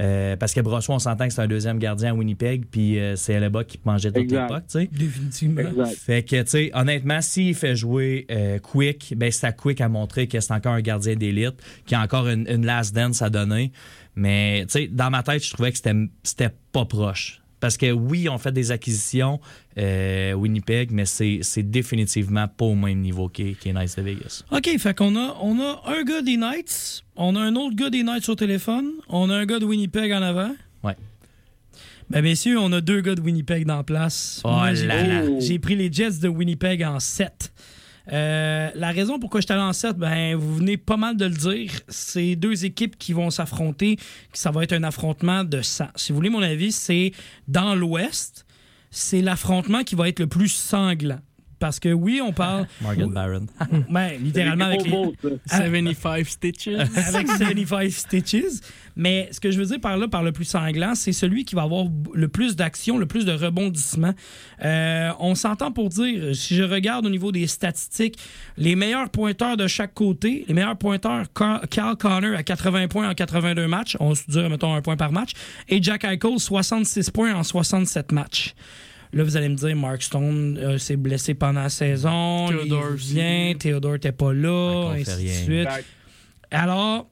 euh, 0.00 0.36
parce 0.36 0.54
que 0.54 0.60
Brossois, 0.60 0.94
on 0.94 0.98
s'entend 1.00 1.26
que 1.26 1.32
c'est 1.34 1.40
un 1.42 1.48
deuxième 1.48 1.78
gardien 1.80 2.10
à 2.12 2.14
Winnipeg, 2.14 2.66
puis 2.70 3.00
euh, 3.00 3.16
c'est 3.16 3.32
Hellebuck 3.32 3.66
qui 3.66 3.80
mangeait 3.84 4.12
toute 4.12 4.30
l'époque, 4.30 4.62
tu 4.70 4.78
sais. 4.80 4.88
Définitivement. 4.92 5.62
Exact. 5.62 5.96
Fait 5.98 6.22
que, 6.22 6.40
tu 6.42 6.48
sais, 6.50 6.70
honnêtement, 6.72 7.20
s'il 7.20 7.54
fait 7.56 7.74
jouer 7.74 8.24
euh, 8.30 8.58
Quick, 8.60 9.14
ben 9.16 9.32
c'est 9.32 9.46
à 9.48 9.52
Quick 9.52 9.80
à 9.80 9.88
montrer 9.88 10.28
que 10.28 10.38
c'est 10.38 10.52
encore 10.52 10.74
un 10.74 10.82
gardien 10.82 11.16
d'élite, 11.16 11.54
qui 11.84 11.96
a 11.96 12.00
encore 12.00 12.28
une, 12.28 12.46
une 12.48 12.64
last 12.64 12.94
dance 12.94 13.22
à 13.22 13.30
donner. 13.30 13.72
Mais, 14.18 14.64
tu 14.66 14.72
sais, 14.72 14.88
dans 14.88 15.10
ma 15.10 15.22
tête, 15.22 15.44
je 15.44 15.52
trouvais 15.52 15.70
que 15.70 15.78
c'était 15.78 16.50
pas 16.72 16.84
proche. 16.84 17.40
Parce 17.60 17.76
que 17.76 17.90
oui, 17.92 18.28
on 18.28 18.38
fait 18.38 18.52
des 18.52 18.70
acquisitions, 18.72 19.40
euh, 19.78 20.32
Winnipeg, 20.32 20.90
mais 20.90 21.04
c'est 21.06 21.62
définitivement 21.62 22.46
pas 22.48 22.64
au 22.64 22.74
même 22.74 23.00
niveau 23.00 23.28
qu'est 23.28 23.54
qu'est 23.58 23.72
Knights 23.72 23.96
de 23.96 24.02
Vegas. 24.02 24.42
OK, 24.50 24.68
fait 24.78 24.96
qu'on 24.96 25.16
a, 25.16 25.36
on 25.40 25.60
a 25.60 25.82
un 25.86 26.02
gars 26.04 26.22
des 26.22 26.36
Knights, 26.36 27.04
on 27.16 27.36
a 27.36 27.40
un 27.40 27.54
autre 27.56 27.76
gars 27.76 27.90
des 27.90 28.02
Knights 28.02 28.28
au 28.28 28.34
téléphone, 28.34 28.90
on 29.08 29.30
a 29.30 29.34
un 29.36 29.46
gars 29.46 29.58
de 29.58 29.64
Winnipeg 29.64 30.12
en 30.12 30.22
avant. 30.22 30.54
Ouais. 30.82 30.96
Ben, 32.10 32.22
messieurs, 32.22 32.58
on 32.58 32.72
a 32.72 32.80
deux 32.80 33.00
gars 33.00 33.14
de 33.14 33.20
Winnipeg 33.20 33.66
dans 33.66 33.76
la 33.76 33.84
place. 33.84 34.40
Oh 34.44 34.50
Moi, 34.50 34.74
j'ai 34.74 35.58
pris 35.58 35.76
les 35.76 35.92
Jets 35.92 36.18
de 36.22 36.28
Winnipeg 36.28 36.82
en 36.84 37.00
7. 37.00 37.52
Euh, 38.12 38.70
la 38.74 38.90
raison 38.90 39.18
pourquoi 39.18 39.40
je 39.40 39.46
suis 39.46 39.52
allé 39.52 39.62
en 39.62 39.72
7, 39.72 39.96
ben, 39.96 40.34
vous 40.36 40.56
venez 40.56 40.76
pas 40.76 40.96
mal 40.96 41.16
de 41.16 41.26
le 41.26 41.34
dire. 41.34 41.72
C'est 41.88 42.36
deux 42.36 42.64
équipes 42.64 42.98
qui 42.98 43.12
vont 43.12 43.30
s'affronter. 43.30 43.98
Ça 44.32 44.50
va 44.50 44.62
être 44.62 44.72
un 44.72 44.82
affrontement 44.82 45.44
de 45.44 45.62
sang. 45.62 45.88
Si 45.94 46.12
vous 46.12 46.16
voulez 46.16 46.30
mon 46.30 46.42
avis, 46.42 46.72
c'est 46.72 47.12
dans 47.46 47.74
l'Ouest. 47.74 48.46
C'est 48.90 49.20
l'affrontement 49.20 49.84
qui 49.84 49.94
va 49.94 50.08
être 50.08 50.20
le 50.20 50.26
plus 50.26 50.48
sanglant. 50.48 51.20
Parce 51.58 51.80
que 51.80 51.92
oui, 51.92 52.20
on 52.22 52.32
parle. 52.32 52.66
Morgan 52.80 53.10
Barron. 53.10 53.46
ben, 53.90 54.12
littéralement 54.22 54.66
avec 54.66 54.84
les, 54.84 54.90
75 55.46 56.26
stitches. 56.28 56.68
avec 56.68 57.26
75 57.26 57.92
Stitches. 57.92 58.60
Mais 58.98 59.28
ce 59.30 59.38
que 59.38 59.52
je 59.52 59.58
veux 59.58 59.64
dire 59.64 59.80
par 59.80 59.96
là, 59.96 60.08
par 60.08 60.24
le 60.24 60.32
plus 60.32 60.44
sanglant, 60.44 60.94
c'est 60.96 61.12
celui 61.12 61.44
qui 61.44 61.54
va 61.54 61.62
avoir 61.62 61.86
le 62.12 62.28
plus 62.28 62.56
d'action, 62.56 62.98
le 62.98 63.06
plus 63.06 63.24
de 63.24 63.32
rebondissements. 63.32 64.14
Euh, 64.64 65.10
on 65.20 65.36
s'entend 65.36 65.70
pour 65.70 65.88
dire, 65.88 66.34
si 66.34 66.56
je 66.56 66.64
regarde 66.64 67.06
au 67.06 67.10
niveau 67.10 67.30
des 67.30 67.46
statistiques, 67.46 68.18
les 68.56 68.74
meilleurs 68.74 69.08
pointeurs 69.08 69.56
de 69.56 69.68
chaque 69.68 69.94
côté, 69.94 70.44
les 70.48 70.52
meilleurs 70.52 70.76
pointeurs, 70.76 71.26
Carl 71.70 71.96
Connor 71.96 72.36
à 72.36 72.42
80 72.42 72.88
points 72.88 73.08
en 73.08 73.14
82 73.14 73.68
matchs, 73.68 73.96
on 74.00 74.16
se 74.16 74.24
dit, 74.28 74.40
mettons, 74.40 74.74
un 74.74 74.82
point 74.82 74.96
par 74.96 75.12
match, 75.12 75.30
et 75.68 75.80
Jack 75.80 76.04
Eichel, 76.04 76.38
66 76.38 77.10
points 77.10 77.34
en 77.34 77.44
67 77.44 78.10
matchs. 78.10 78.54
Là, 79.12 79.22
vous 79.22 79.36
allez 79.36 79.48
me 79.48 79.54
dire, 79.54 79.76
Mark 79.76 80.02
Stone 80.02 80.58
euh, 80.58 80.76
s'est 80.76 80.96
blessé 80.96 81.34
pendant 81.34 81.62
la 81.62 81.68
saison. 81.70 82.50
Il 82.50 82.72
aussi. 82.74 83.14
vient, 83.14 83.54
Théodore 83.58 83.92
n'était 83.92 84.12
pas 84.12 84.32
là, 84.32 84.90
Michael 84.92 85.14
ainsi 85.14 85.24
de 85.24 85.28
suite. 85.30 85.68
Alors, 86.50 87.08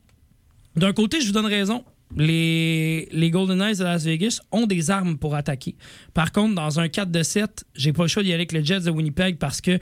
d'un 0.76 0.92
côté, 0.92 1.20
je 1.20 1.26
vous 1.26 1.32
donne 1.32 1.46
raison. 1.46 1.84
Les, 2.16 3.08
les 3.10 3.30
Golden 3.30 3.58
Knights 3.58 3.78
de 3.78 3.84
Las 3.84 4.04
Vegas 4.04 4.40
ont 4.52 4.66
des 4.66 4.90
armes 4.90 5.18
pour 5.18 5.34
attaquer. 5.34 5.74
Par 6.14 6.30
contre, 6.30 6.54
dans 6.54 6.78
un 6.78 6.88
4 6.88 7.10
de 7.10 7.22
7, 7.22 7.64
j'ai 7.74 7.92
pas 7.92 8.02
le 8.02 8.08
choix 8.08 8.22
d'y 8.22 8.28
aller 8.28 8.36
avec 8.36 8.52
les 8.52 8.64
Jets 8.64 8.80
de 8.80 8.90
Winnipeg 8.90 9.38
parce 9.38 9.60
que 9.60 9.78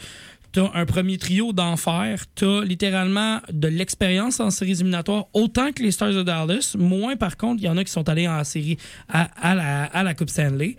tu 0.53 0.61
as 0.61 0.71
un 0.75 0.87
premier 0.87 1.19
trio 1.19 1.53
d'enfer. 1.53 2.25
Tu 2.35 2.47
as 2.47 2.63
littéralement 2.65 3.41
de 3.53 3.69
l'expérience 3.69 4.41
en 4.41 4.51
séries 4.51 4.73
éliminatoires, 4.73 5.27
autant 5.35 5.73
que 5.73 5.83
les 5.83 5.91
Stars 5.91 6.13
de 6.13 6.23
Dallas. 6.23 6.77
Moins, 6.79 7.17
par 7.17 7.37
contre, 7.37 7.61
il 7.61 7.67
y 7.67 7.69
en 7.69 7.77
a 7.77 7.85
qui 7.85 7.93
sont 7.93 8.09
allés 8.09 8.29
en 8.29 8.43
série 8.45 8.79
à, 9.09 9.25
à 9.51 9.55
la, 9.55 9.85
à 9.85 10.03
la 10.03 10.15
Coupe 10.15 10.31
Stanley 10.31 10.77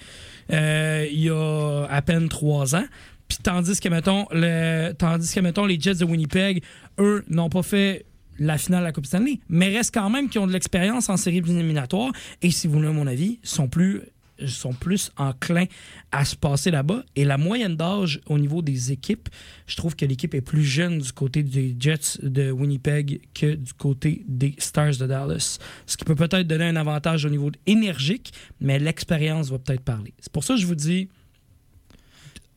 euh, 0.52 1.08
il 1.12 1.22
y 1.22 1.30
a 1.30 1.86
à 1.90 2.02
peine 2.02 2.30
trois 2.30 2.76
ans. 2.76 2.86
Puis 3.28 3.40
tandis 3.42 3.80
que, 3.80 3.90
mettons, 3.90 4.28
le, 4.32 4.92
tandis 4.94 5.34
que, 5.34 5.40
mettons, 5.40 5.66
les 5.66 5.80
Jets 5.80 5.96
de 5.96 6.06
Winnipeg, 6.06 6.64
eux, 7.00 7.24
n'ont 7.30 7.50
pas 7.50 7.64
fait 7.64 8.06
la 8.40 8.57
finale 8.57 8.82
de 8.82 8.86
la 8.86 8.91
Coupe 8.91 9.06
Stanley, 9.06 9.40
mais 9.49 9.70
restent 9.70 9.94
quand 9.94 10.10
même 10.10 10.30
qui 10.30 10.40
ont 10.40 10.48
de 10.48 10.52
l'expérience 10.53 11.10
en 11.10 11.18
séries 11.18 11.38
éliminatoires 11.38 12.12
et, 12.41 12.52
si 12.52 12.68
vous 12.68 12.74
voulez 12.76 12.90
mon 12.90 13.07
avis, 13.07 13.40
sont 13.44 13.68
plus 13.68 14.02
sont 14.48 14.74
plus 14.74 15.12
enclins 15.16 15.64
à 16.12 16.26
se 16.26 16.36
passer 16.36 16.70
là-bas. 16.70 17.06
Et 17.16 17.24
la 17.24 17.38
moyenne 17.38 17.78
d'âge 17.78 18.20
au 18.26 18.38
niveau 18.38 18.62
des 18.62 18.91
équipes, 18.91 19.30
je 19.66 19.78
trouve 19.78 19.95
que 19.95 20.06
l'équipe 20.06 20.34
est 20.34 20.41
plus 20.41 20.66
jeune 20.66 20.99
du 20.99 21.14
côté 21.14 21.41
des 21.41 21.74
Jets 21.80 22.20
de 22.22 22.52
Winnipeg 22.52 23.22
que 23.34 23.56
du 23.56 23.72
côté 23.74 24.26
des 24.28 24.53
Stars 24.57 24.98
de 24.98 25.07
Dallas. 25.07 25.57
Ce 25.86 25.95
qui 25.95 26.03
peut 26.03 26.16
peut-être 26.16 26.48
donner 26.48 26.66
un 26.66 26.76
avantage 26.76 27.24
au 27.24 27.30
niveau 27.30 27.49
énergique, 27.66 28.34
mais 28.60 28.78
l'expérience 28.78 29.49
va 29.52 29.57
peut-être 29.57 29.84
parler. 29.84 30.14
C'est 30.20 30.34
pour 30.34 30.44
ça 30.44 30.56
que 30.56 30.60
je 30.60 30.66
vous 30.68 30.76
dis, 30.76 31.07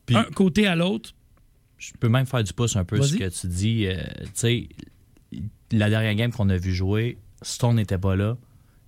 Puis- 0.05 0.17
un 0.17 0.23
côté 0.23 0.67
à 0.67 0.75
l'autre, 0.75 1.13
Je 1.77 1.93
peux 1.97 2.09
même 2.09 2.25
faire 2.25 2.43
du 2.43 2.51
pouce 2.51 2.75
un 2.75 2.83
peu 2.83 2.97
sur 2.97 3.05
ce 3.05 3.15
que 3.15 3.29
tu 3.29 3.47
dis. 3.47 3.87
Euh, 3.87 3.95
tu 4.25 4.29
sais, 4.33 4.67
la 5.71 5.89
dernière 5.89 6.15
game 6.15 6.31
qu'on 6.31 6.49
a 6.49 6.57
vu 6.57 6.73
jouer, 6.73 7.17
Stone 7.41 7.75
n'était 7.75 7.97
pas 7.97 8.15
là, 8.15 8.37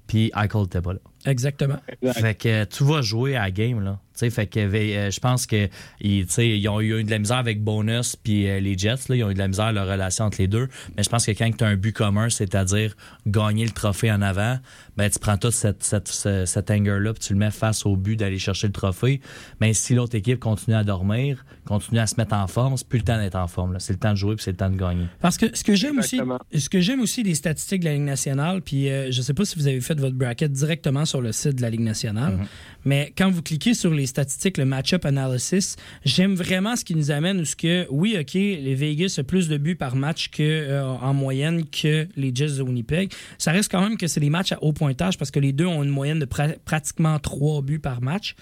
puis 0.08 0.32
Eichel 0.36 0.62
n'était 0.62 0.82
pas 0.82 0.94
là. 0.94 1.00
exactement. 1.26 1.78
Fait 2.14 2.36
que 2.36 2.66
tu 2.66 2.84
vas 2.84 3.02
jouer 3.02 3.36
à 3.36 3.44
la 3.44 3.52
game, 3.52 3.84
là. 3.84 4.00
Fait 4.16 4.46
que 4.48 4.60
euh, 4.60 5.10
je 5.10 5.20
pense 5.20 5.46
que 5.48 5.68
ils, 6.00 6.26
ils 6.38 6.70
ont 6.70 6.80
eu 6.82 7.04
de 7.04 7.10
la 7.10 7.20
misère 7.20 7.38
avec 7.38 7.64
Bonus 7.64 8.16
puis 8.16 8.48
euh, 8.48 8.60
les 8.60 8.78
Jets, 8.78 9.08
là, 9.10 9.16
ils 9.16 9.24
ont 9.24 9.32
eu 9.32 9.34
de 9.34 9.40
la 9.40 9.48
misère 9.48 9.72
leur 9.74 9.88
relation 9.88 10.26
entre 10.26 10.38
les 10.40 10.48
deux. 10.48 10.68
Mais 10.96 11.04
je 11.04 11.10
pense 11.10 11.26
que 11.26 11.32
quand 11.32 11.50
tu 11.58 11.64
as 11.64 11.68
un 11.68 11.76
but 11.76 11.92
commun, 11.94 12.30
c'est-à-dire 12.30 12.96
gagner 13.26 13.66
le 13.66 13.72
trophée 13.72 14.12
en 14.12 14.22
avant, 14.22 14.60
ben 14.98 15.10
tu 15.10 15.18
prends 15.20 15.38
tout 15.38 15.52
cette, 15.52 15.84
cette, 15.84 16.08
ce- 16.08 16.46
cet 16.46 16.70
anger-là 16.72 17.14
puis 17.14 17.24
tu 17.26 17.34
le 17.34 17.40
mets 17.40 17.52
face 17.52 17.86
au 17.86 17.96
but 17.96 18.16
d'aller 18.16 18.38
chercher 18.40 18.68
le 18.68 18.74
trophée. 18.74 19.22
Mais 19.60 19.74
si 19.74 19.96
l'autre 19.96 20.16
équipe 20.16 20.40
continue 20.40 20.76
à 20.76 20.84
dormir, 20.84 21.44
continue 21.66 22.00
à 22.00 22.08
se 22.08 22.16
mettre 22.18 22.34
en 22.36 22.48
forme, 22.48 22.78
c'est 22.78 22.88
plus 22.88 23.00
le 23.00 23.06
temps 23.06 23.18
d'être 23.18 23.36
en 23.36 23.48
forme. 23.48 23.78
C'est 23.80 23.94
le 23.94 24.00
temps 24.00 24.12
de 24.12 24.18
jouer 24.18 24.36
puis 24.36 24.44
c'est 24.44 24.52
le 24.52 24.58
temps 24.58 24.70
de 24.70 24.78
gagner. 24.78 25.06
Parce 25.20 25.38
que 25.38 25.46
ce 25.56 25.64
que 25.64 25.74
j'aime 25.76 25.98
aussi, 26.00 26.18
ce 26.56 26.70
que 26.70 26.80
j'aime 26.80 27.02
aussi 27.02 27.24
des 27.24 27.36
statistiques 27.36 27.80
de 27.82 27.86
la 27.86 27.94
Ligue 27.94 28.04
nationale, 28.04 28.62
puis 28.62 28.90
euh, 28.90 29.12
je 29.12 29.22
sais 29.22 29.34
pas 29.34 29.46
si 29.46 29.58
vous 29.58 29.68
avez 29.68 29.82
fait 29.82 30.00
votre 30.00 30.16
bracket 30.16 30.52
directement 30.52 31.06
sur 31.06 31.22
le 31.22 31.32
site 31.32 31.56
de 31.56 31.62
la 31.62 31.70
Ligue 31.70 31.80
nationale, 31.82 32.38
mais 32.86 33.14
quand 33.18 33.30
vous 33.30 33.42
cliquez 33.42 33.74
sur 33.74 33.94
les 33.94 34.06
statistiques, 34.06 34.58
le 34.58 34.66
match-up 34.66 35.06
analysis, 35.06 35.76
j'aime 36.04 36.36
vraiment 36.36 36.76
ce 36.76 36.84
qui 36.84 36.96
nous 36.96 37.12
amène 37.12 37.40
où 37.40 37.46
ce 37.46 37.56
que, 37.56 37.88
oui, 37.90 38.18
ok, 38.20 38.34
les 38.34 38.76
Vegas 38.76 39.16
a 39.18 39.24
plus 39.24 39.48
de 39.48 39.58
buts 39.58 39.76
par 39.76 39.96
match 39.96 40.30
euh, 40.40 40.84
en 40.84 41.14
moyenne 41.14 41.66
que 41.66 42.08
les 42.16 42.32
Jets 42.34 42.58
de 42.58 42.64
Winnipeg. 42.64 43.12
Ça 43.38 43.52
reste 43.52 43.72
quand 43.72 43.82
même 43.82 43.98
que 43.98 44.08
c'est 44.08 44.20
des 44.20 44.30
matchs 44.30 44.52
à 44.52 44.64
haut 44.64 44.74
pointage 44.74 45.18
parce 45.18 45.32
que 45.32 45.40
les 45.40 45.54
deux 45.54 45.66
ont 45.66 45.84
une 45.84 45.90
moyenne 45.90 46.20
de 46.20 46.26
pra- 46.26 46.58
pratiquement 46.66 47.20
trois 47.20 47.62
buts 47.62 47.80
par 47.80 48.02
match 48.02 48.36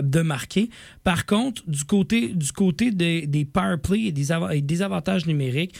de 0.00 0.20
marquer. 0.20 0.70
Par 1.04 1.26
contre, 1.26 1.68
du 1.68 1.84
côté, 1.84 2.28
du 2.28 2.52
côté 2.52 2.90
des, 2.90 3.26
des 3.26 3.44
power 3.44 3.76
play 3.82 4.06
et 4.06 4.12
des, 4.12 4.82
avantages 4.82 5.26
numériques, 5.26 5.74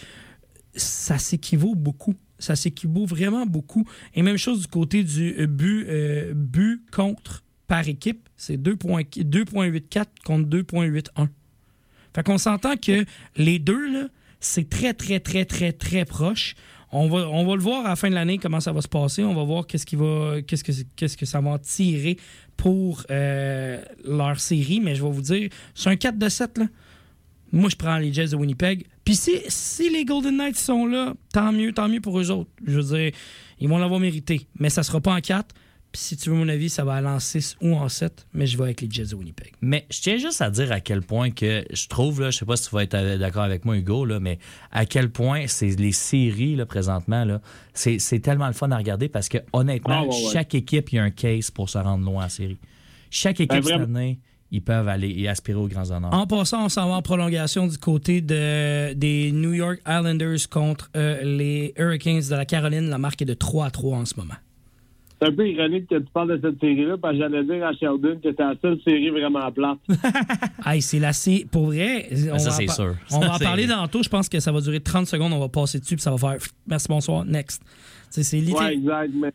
ça 0.74 1.18
s'équivaut 1.18 1.74
beaucoup. 1.74 2.14
Ça 2.38 2.56
s'équivaut 2.56 3.06
vraiment 3.06 3.46
beaucoup. 3.46 3.86
Et 4.14 4.22
même 4.22 4.36
chose 4.36 4.60
du 4.60 4.66
côté 4.68 5.02
du 5.02 5.34
euh, 5.38 5.46
euh, 5.62 6.32
but 6.34 6.82
contre 6.90 7.42
par 7.68 7.86
équipe, 7.86 8.28
c'est 8.36 8.56
2.- 8.56 8.76
2.84 8.76 10.06
contre 10.24 10.48
2.81. 10.48 11.28
Fait 12.14 12.22
qu'on 12.24 12.38
s'entend 12.38 12.76
que 12.76 13.04
les 13.36 13.60
deux, 13.60 14.10
c'est 14.40 14.68
très, 14.68 14.94
très, 14.94 15.20
très, 15.20 15.44
très, 15.44 15.72
très 15.72 16.04
proche. 16.04 16.56
On 16.90 17.06
va, 17.08 17.54
le 17.54 17.60
voir 17.60 17.84
à 17.84 17.90
la 17.90 17.96
fin 17.96 18.08
de 18.08 18.14
l'année 18.14 18.38
comment 18.38 18.60
ça 18.60 18.72
va 18.72 18.80
se 18.80 18.88
passer. 18.88 19.22
On 19.22 19.34
va 19.34 19.44
voir 19.44 19.66
qu'est-ce 19.66 19.84
qui 19.84 19.94
va, 19.94 20.40
qu'est-ce 20.46 20.64
que, 20.64 20.72
qu'est-ce 20.96 21.18
que 21.18 21.26
ça 21.26 21.40
va 21.40 21.58
tirer 21.58 22.16
pour 22.56 23.04
euh, 23.10 23.82
leur 24.04 24.40
série. 24.40 24.80
Mais 24.80 24.94
je 24.94 25.04
vais 25.04 25.10
vous 25.10 25.22
dire, 25.22 25.50
c'est 25.74 25.90
un 25.90 25.96
4 25.96 26.18
de 26.18 26.28
7, 26.28 26.58
là. 26.58 26.64
Moi, 27.52 27.70
je 27.70 27.76
prends 27.76 27.96
les 27.96 28.12
Jets 28.12 28.28
de 28.28 28.36
Winnipeg. 28.36 28.86
Puis 29.04 29.16
si, 29.16 29.90
les 29.90 30.04
Golden 30.04 30.36
Knights 30.36 30.58
sont 30.58 30.86
là, 30.86 31.14
tant 31.32 31.52
mieux, 31.52 31.72
tant 31.72 31.88
mieux 31.88 32.00
pour 32.00 32.18
eux 32.20 32.30
autres. 32.30 32.50
Je 32.66 32.78
veux 32.78 32.96
dire, 32.96 33.12
ils 33.58 33.68
vont 33.68 33.78
l'avoir 33.78 34.00
mérité. 34.00 34.46
Mais 34.58 34.68
ça 34.68 34.82
sera 34.82 35.00
pas 35.00 35.14
en 35.14 35.20
4. 35.20 35.54
Puis 35.92 36.02
si 36.02 36.16
tu 36.16 36.28
veux 36.30 36.36
mon 36.36 36.48
avis, 36.48 36.68
ça 36.68 36.84
va 36.84 36.94
aller 36.94 37.06
en 37.08 37.18
6 37.18 37.56
ou 37.62 37.74
en 37.74 37.88
7. 37.88 38.26
Mais 38.34 38.46
je 38.46 38.58
vais 38.58 38.64
avec 38.64 38.80
les 38.82 38.90
Jets 38.90 39.06
de 39.06 39.14
Winnipeg. 39.14 39.52
Mais 39.62 39.86
je 39.90 40.00
tiens 40.00 40.18
juste 40.18 40.42
à 40.42 40.50
dire 40.50 40.70
à 40.70 40.80
quel 40.80 41.00
point 41.02 41.30
que 41.30 41.64
je 41.72 41.88
trouve, 41.88 42.20
là, 42.20 42.30
je 42.30 42.38
sais 42.38 42.44
pas 42.44 42.56
si 42.56 42.68
tu 42.68 42.74
vas 42.74 42.82
être 42.82 42.94
euh, 42.94 43.16
d'accord 43.16 43.42
avec 43.42 43.64
moi, 43.64 43.76
Hugo, 43.76 44.04
là, 44.04 44.20
mais 44.20 44.38
à 44.70 44.84
quel 44.84 45.10
point 45.10 45.46
c'est 45.46 45.78
les 45.78 45.92
séries 45.92 46.56
là, 46.56 46.66
présentement, 46.66 47.24
là, 47.24 47.40
c'est, 47.72 47.98
tellement 48.20 48.48
le 48.48 48.52
fun 48.52 48.70
à 48.70 48.76
regarder 48.76 49.08
parce 49.08 49.28
que 49.28 49.38
honnêtement, 49.52 50.00
Ah, 50.00 50.02
ouais, 50.02 50.08
ouais. 50.08 50.32
chaque 50.32 50.54
équipe, 50.54 50.92
il 50.92 50.96
y 50.96 50.98
a 50.98 51.04
un 51.04 51.10
case 51.10 51.50
pour 51.50 51.70
se 51.70 51.78
rendre 51.78 52.04
loin 52.04 52.26
en 52.26 52.28
série. 52.28 52.58
Chaque 53.10 53.40
équipe 53.40 53.64
Ben, 53.64 53.78
cette 53.78 53.80
année, 53.80 54.18
ils 54.50 54.62
peuvent 54.62 54.88
aller 54.88 55.14
et 55.16 55.28
aspirer 55.28 55.58
aux 55.58 55.68
grands 55.68 55.90
honneurs. 55.90 56.12
En 56.12 56.26
passant, 56.26 56.64
on 56.64 56.68
s'en 56.68 56.88
va 56.88 56.96
en 56.96 57.02
prolongation 57.02 57.66
du 57.66 57.78
côté 57.78 58.20
de, 58.20 58.92
des 58.94 59.32
New 59.32 59.52
York 59.54 59.80
Islanders 59.86 60.48
contre 60.50 60.90
euh, 60.96 61.22
les 61.22 61.74
Hurricanes 61.76 62.22
de 62.28 62.34
la 62.34 62.44
Caroline. 62.44 62.88
La 62.88 62.98
marque 62.98 63.22
est 63.22 63.26
de 63.26 63.34
3 63.34 63.66
à 63.66 63.70
3 63.70 63.98
en 63.98 64.04
ce 64.04 64.14
moment. 64.16 64.34
C'est 65.20 65.28
un 65.28 65.32
peu 65.32 65.48
ironique 65.48 65.88
que 65.88 65.96
tu 65.96 66.06
parles 66.12 66.38
de 66.38 66.48
cette 66.48 66.60
série-là, 66.60 66.96
parce 66.96 67.14
que 67.14 67.18
j'allais 67.20 67.42
dire 67.44 67.66
à 67.66 67.72
Sheldon 67.72 68.16
que 68.22 68.28
c'était 68.30 68.42
la 68.44 68.54
seule 68.62 68.78
série 68.82 69.10
vraiment 69.10 69.50
plate. 69.50 69.78
Hey, 70.64 70.80
c'est 70.82 70.98
la 71.00 71.12
C. 71.12 71.46
Pour 71.50 71.66
vrai, 71.66 72.08
on 72.32 72.38
ça, 72.38 72.50
va 72.50 72.54
en 72.54 72.58
c'est 72.58 72.68
sûr. 72.68 72.94
On 73.12 73.18
va 73.20 73.30
en 73.34 73.34
c'est- 73.38 73.44
parler 73.44 73.66
tantôt. 73.66 74.02
Je 74.02 74.08
pense 74.08 74.28
que 74.28 74.38
ça 74.38 74.52
va 74.52 74.60
durer 74.60 74.80
30 74.80 75.06
secondes. 75.06 75.32
On 75.32 75.40
va 75.40 75.48
passer 75.48 75.80
dessus, 75.80 75.96
puis 75.96 76.02
ça 76.02 76.10
va 76.12 76.18
faire 76.18 76.36
merci, 76.66 76.86
bonsoir, 76.88 77.24
next. 77.24 77.62
C'est 78.10 78.20
ouais, 78.36 78.40
littéral. 78.42 78.72
exact. 78.74 79.12
Mais, 79.14 79.32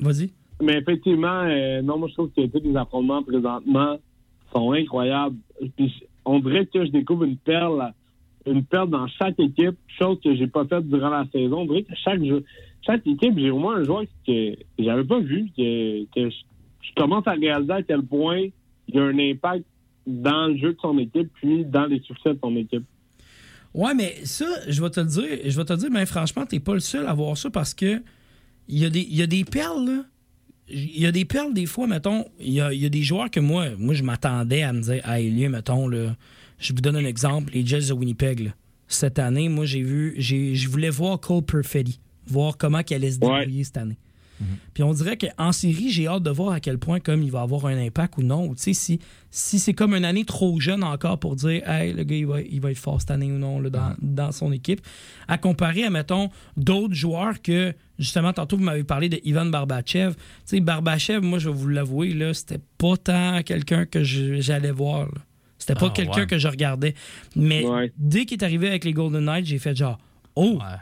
Vas-y. 0.00 0.30
mais 0.62 0.78
effectivement, 0.78 1.42
euh, 1.44 1.82
non, 1.82 1.98
moi, 1.98 2.08
je 2.08 2.14
trouve 2.14 2.30
que 2.36 2.44
tous 2.46 2.60
les 2.68 2.76
affrontements 2.76 3.22
présentement 3.22 3.98
sont 4.52 4.72
incroyables. 4.72 5.36
Puis, 5.76 5.94
on 6.24 6.40
dirait 6.40 6.66
que 6.66 6.84
je 6.84 6.90
découvre 6.90 7.24
une 7.24 7.36
perle, 7.36 7.92
une 8.46 8.64
perle 8.64 8.90
dans 8.90 9.06
chaque 9.08 9.38
équipe, 9.38 9.76
chose 9.98 10.18
que 10.22 10.34
j'ai 10.36 10.46
pas 10.48 10.64
faite 10.66 10.88
durant 10.88 11.10
la 11.10 11.26
saison. 11.32 11.60
On 11.60 11.66
dirait 11.66 11.84
que 11.84 11.94
chaque 12.04 12.22
jeu, 12.24 12.44
chaque 12.86 13.06
équipe, 13.06 13.38
j'ai 13.38 13.50
au 13.50 13.58
moins 13.58 13.76
un 13.76 13.84
joueur 13.84 14.04
que, 14.26 14.54
j'avais 14.78 15.04
pas 15.04 15.18
vu, 15.18 15.50
que, 15.56 16.06
je, 16.16 16.30
commence 16.96 17.26
à 17.26 17.32
réaliser 17.32 17.72
à 17.72 17.82
quel 17.82 18.02
point 18.02 18.46
il 18.88 18.94
y 18.94 18.98
a 18.98 19.02
un 19.02 19.18
impact 19.18 19.64
dans 20.06 20.46
le 20.46 20.56
jeu 20.56 20.72
de 20.72 20.78
son 20.80 20.96
équipe, 20.98 21.30
puis 21.34 21.64
dans 21.64 21.86
les 21.86 22.00
succès 22.00 22.34
de 22.34 22.38
son 22.42 22.54
équipe. 22.56 22.84
Ouais, 23.74 23.92
mais 23.94 24.14
ça, 24.24 24.46
je 24.68 24.80
vais 24.80 24.88
te 24.88 25.00
le 25.00 25.06
dire, 25.06 25.38
je 25.44 25.56
vais 25.56 25.64
te 25.64 25.72
le 25.72 25.78
dire, 25.78 25.90
mais 25.90 26.06
franchement, 26.06 26.46
t'es 26.46 26.60
pas 26.60 26.74
le 26.74 26.80
seul 26.80 27.06
à 27.06 27.12
voir 27.12 27.36
ça 27.36 27.50
parce 27.50 27.74
que 27.74 28.00
il 28.68 28.78
y, 28.78 28.84
a 28.84 28.90
des- 28.90 29.06
y 29.08 29.22
a 29.22 29.26
des 29.26 29.44
perles. 29.44 30.04
Il 30.68 30.98
y 30.98 31.06
a 31.06 31.12
des 31.12 31.24
perles, 31.24 31.54
des 31.54 31.66
fois, 31.66 31.86
mettons, 31.86 32.24
il 32.40 32.52
y 32.52 32.60
a, 32.60 32.88
des 32.88 33.02
joueurs 33.02 33.30
que 33.30 33.38
moi, 33.38 33.66
moi 33.78 33.94
je 33.94 34.02
m'attendais 34.02 34.62
à 34.62 34.72
me 34.72 34.80
dire, 34.80 35.08
hey, 35.08 35.30
lui, 35.30 35.48
mettons, 35.48 35.86
là, 35.86 36.16
je 36.58 36.72
vous 36.72 36.80
donne 36.80 36.96
un 36.96 37.04
exemple, 37.04 37.52
les 37.52 37.64
Jets 37.64 37.88
de 37.88 37.92
Winnipeg, 37.92 38.40
là. 38.40 38.50
Cette 38.88 39.18
année, 39.18 39.48
moi, 39.48 39.64
j'ai 39.64 39.82
vu, 39.82 40.14
je 40.18 40.68
voulais 40.68 40.90
voir 40.90 41.20
Cole 41.20 41.42
Perfetti, 41.42 42.00
voir 42.26 42.56
comment 42.56 42.80
il 42.88 42.94
allait 42.94 43.10
se 43.12 43.18
Ouais. 43.20 43.40
débrouiller 43.40 43.64
cette 43.64 43.76
année. 43.76 43.96
Puis 44.74 44.82
on 44.82 44.92
dirait 44.92 45.16
qu'en 45.16 45.50
série, 45.50 45.88
j'ai 45.90 46.06
hâte 46.08 46.22
de 46.22 46.28
voir 46.28 46.52
à 46.52 46.60
quel 46.60 46.76
point 46.76 47.00
comme 47.00 47.22
il 47.22 47.30
va 47.30 47.40
avoir 47.40 47.64
un 47.64 47.78
impact 47.78 48.18
ou 48.18 48.22
non. 48.22 48.46
Ou 48.48 48.54
Tu 48.54 48.64
sais, 48.64 48.72
si, 48.74 48.98
si 49.30 49.58
c'est 49.58 49.72
comme 49.72 49.94
une 49.94 50.04
année 50.04 50.26
trop 50.26 50.60
jeune 50.60 50.84
encore 50.84 51.18
pour 51.18 51.36
dire 51.36 51.66
Hey, 51.66 51.94
le 51.94 52.04
gars, 52.04 52.16
il 52.16 52.26
va, 52.26 52.42
il 52.42 52.60
va 52.60 52.70
être 52.70 52.76
fort 52.76 53.00
cette 53.00 53.10
année 53.12 53.32
ou 53.32 53.38
non 53.38 53.60
là, 53.60 53.70
dans, 53.70 53.94
dans 54.02 54.32
son 54.32 54.52
équipe. 54.52 54.82
À 55.26 55.38
comparer 55.38 55.84
à, 55.84 55.90
mettons, 55.90 56.28
d'autres 56.58 56.92
joueurs 56.92 57.40
que, 57.40 57.72
justement, 57.98 58.34
tantôt, 58.34 58.58
vous 58.58 58.62
m'avez 58.64 58.84
parlé 58.84 59.08
de 59.08 59.18
Ivan 59.24 59.46
Barbachev. 59.46 60.12
Tu 60.16 60.20
sais, 60.44 60.60
Barbachev, 60.60 61.20
moi, 61.24 61.38
je 61.38 61.48
vais 61.48 61.56
vous 61.56 61.68
l'avouer, 61.68 62.12
là, 62.12 62.34
c'était 62.34 62.60
pas 62.76 62.98
tant 62.98 63.42
quelqu'un 63.42 63.86
que 63.86 64.04
je- 64.04 64.42
j'allais 64.42 64.70
voir. 64.70 65.06
là. 65.06 65.20
C'était 65.56 65.76
pas 65.76 65.86
Ah, 65.86 65.94
quelqu'un 65.94 66.20
ouais. 66.20 66.26
que 66.26 66.36
je 66.36 66.48
regardais. 66.48 66.94
Mais 67.36 67.64
Ouais. 67.66 67.90
dès 67.96 68.26
qu'il 68.26 68.36
est 68.38 68.44
arrivé 68.44 68.68
avec 68.68 68.84
les 68.84 68.92
Golden 68.92 69.24
Knights, 69.24 69.46
j'ai 69.46 69.58
fait 69.58 69.74
genre 69.74 69.96
Oh, 70.38 70.58
Ouais. 70.60 70.76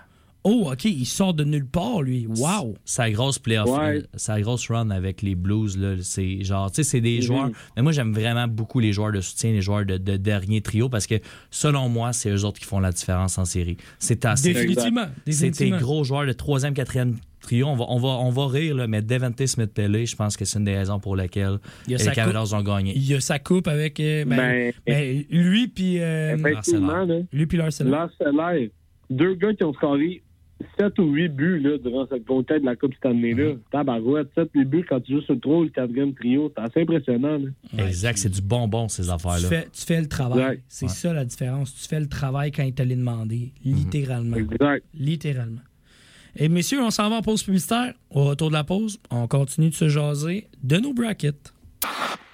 Oh, 0.45 0.69
OK, 0.73 0.85
il 0.85 1.05
sort 1.07 1.35
de 1.35 1.43
nulle 1.45 1.67
part, 1.67 2.03
lui. 2.03 2.27
Wow! 2.27 2.75
Sa 2.85 3.11
grosse 3.11 3.39
playoff, 3.39 3.69
Ouais. 3.71 3.99
euh, 3.99 4.03
sa 4.15 4.41
grosse 4.41 4.71
run 4.71 4.91
avec 4.91 5.23
les 5.23 5.35
Blues, 5.35 5.77
là, 5.77 5.97
c'est 6.03 6.45
genre, 6.45 6.71
tu 6.71 6.77
sais, 6.77 6.83
c'est 6.85 7.01
des 7.01 7.17
Mhm. 7.17 7.23
joueurs. 7.23 7.51
Mais 7.77 7.83
moi, 7.83 7.93
j'aime 7.93 8.13
vraiment 8.13 8.47
beaucoup 8.47 8.79
les 8.81 8.93
joueurs 8.93 9.13
de 9.13 9.21
soutien, 9.21 9.53
les 9.53 9.63
joueurs 9.63 9.85
de, 9.85 9.97
de 9.99 10.17
dernier 10.17 10.61
trio, 10.61 10.89
parce 10.89 11.07
que 11.07 11.17
selon 11.51 11.89
moi, 11.89 12.13
c'est 12.13 12.31
eux 12.31 12.45
autres 12.45 12.61
qui 12.61 12.67
font 12.67 12.81
la 12.81 12.93
différence 12.93 13.39
en 13.39 13.45
série. 13.45 13.77
C'est 13.99 14.25
assez. 14.25 14.53
Définitivement. 14.53 15.07
C'est 15.29 15.51
tes 15.51 15.71
gros 15.71 16.05
joueurs 16.05 16.27
de 16.27 16.33
troisième, 16.33 16.75
quatrième 16.75 17.17
trio. 17.41 17.67
On 17.67 17.77
va, 17.77 17.85
on 17.89 17.99
va, 17.99 18.09
on 18.09 18.31
va 18.31 18.47
rire, 18.49 18.75
là, 18.75 18.87
mais 18.87 19.03
Devante 19.03 19.45
Smith-Pellet, 19.47 20.07
je 20.07 20.17
pense 20.17 20.37
que 20.37 20.45
c'est 20.45 20.59
une 20.59 20.65
des 20.65 20.77
raisons 20.77 20.99
pour 20.99 21.17
a 21.95 21.99
les 21.99 22.05
sa 22.05 22.13
Cavaliers 22.13 22.55
ont 22.55 22.63
gagné. 22.63 22.93
Il 22.97 23.05
y 23.07 23.15
a 23.15 23.21
sa 23.21 23.39
coupe 23.39 23.69
avec 23.69 24.01
euh, 24.01 24.25
ben, 24.25 24.37
Ben, 24.37 24.73
ben, 24.87 25.25
lui 25.31 25.69
puis 25.69 26.01
euh, 26.01 26.37
lui 27.33 27.47
puis. 27.47 27.59
Larcenaire, 27.59 28.69
deux 29.11 29.35
gars 29.35 29.53
qui 29.55 29.65
ont 29.65 29.75
scoré 29.75 30.23
7 30.79 30.99
ou 30.99 31.11
8 31.13 31.29
buts 31.29 31.59
là, 31.61 31.79
durant 31.79 32.07
cette 32.09 32.25
conquête 32.27 32.61
de 32.61 32.67
la 32.67 32.77
Coupe 32.77 32.95
cette 32.95 33.07
année-là. 33.07 33.55
Tabarouette, 33.71 34.29
7 34.35 34.51
8 34.55 34.65
buts 34.65 34.85
quand 34.89 35.01
tu 35.01 35.13
joues 35.15 35.21
sur 35.23 35.35
le 35.35 35.41
trop, 35.41 35.63
le 35.65 35.69
quatrième 35.71 36.15
trio. 36.15 36.53
C'est 36.57 36.63
assez 36.63 36.83
impressionnant. 36.83 37.39
Là. 37.39 37.87
Exact, 37.87 38.17
c'est 38.19 38.29
du 38.31 38.41
bonbon, 38.41 38.89
ces 38.89 39.05
Tu 39.05 39.11
affaires-là. 39.11 39.49
fais, 39.49 39.69
tu 39.73 39.85
fais 39.85 40.01
le 40.01 40.09
travail. 40.09 40.39
Ouais. 40.45 40.63
C'est 40.69 40.87
Ouais. 40.87 40.93
ça 40.93 41.13
la 41.13 41.25
différence. 41.25 41.75
Tu 41.75 41.89
fais 41.89 42.01
le 42.01 42.09
travail 42.09 42.51
quand 42.53 42.63
il 42.63 42.73
te 42.75 42.83
l'a 42.83 42.95
demandé. 42.95 43.53
Littéralement. 43.65 44.37
Exact. 44.37 44.85
Littéralement. 44.95 45.61
Et 46.37 46.49
messieurs, 46.49 46.81
on 46.83 46.91
s'en 46.91 47.11
va 47.11 47.17
en 47.17 47.23
pause 47.23 47.43
publicitaire. 47.45 47.95
Au 48.11 48.25
retour 48.25 48.49
de 48.49 48.55
la 48.55 48.65
pause, 48.65 48.99
on 49.11 49.27
continue 49.29 49.71
de 49.71 49.75
se 49.75 49.89
jaser 49.89 50.49
de 50.63 50.79
nos 50.79 50.93
brackets. 50.93 51.53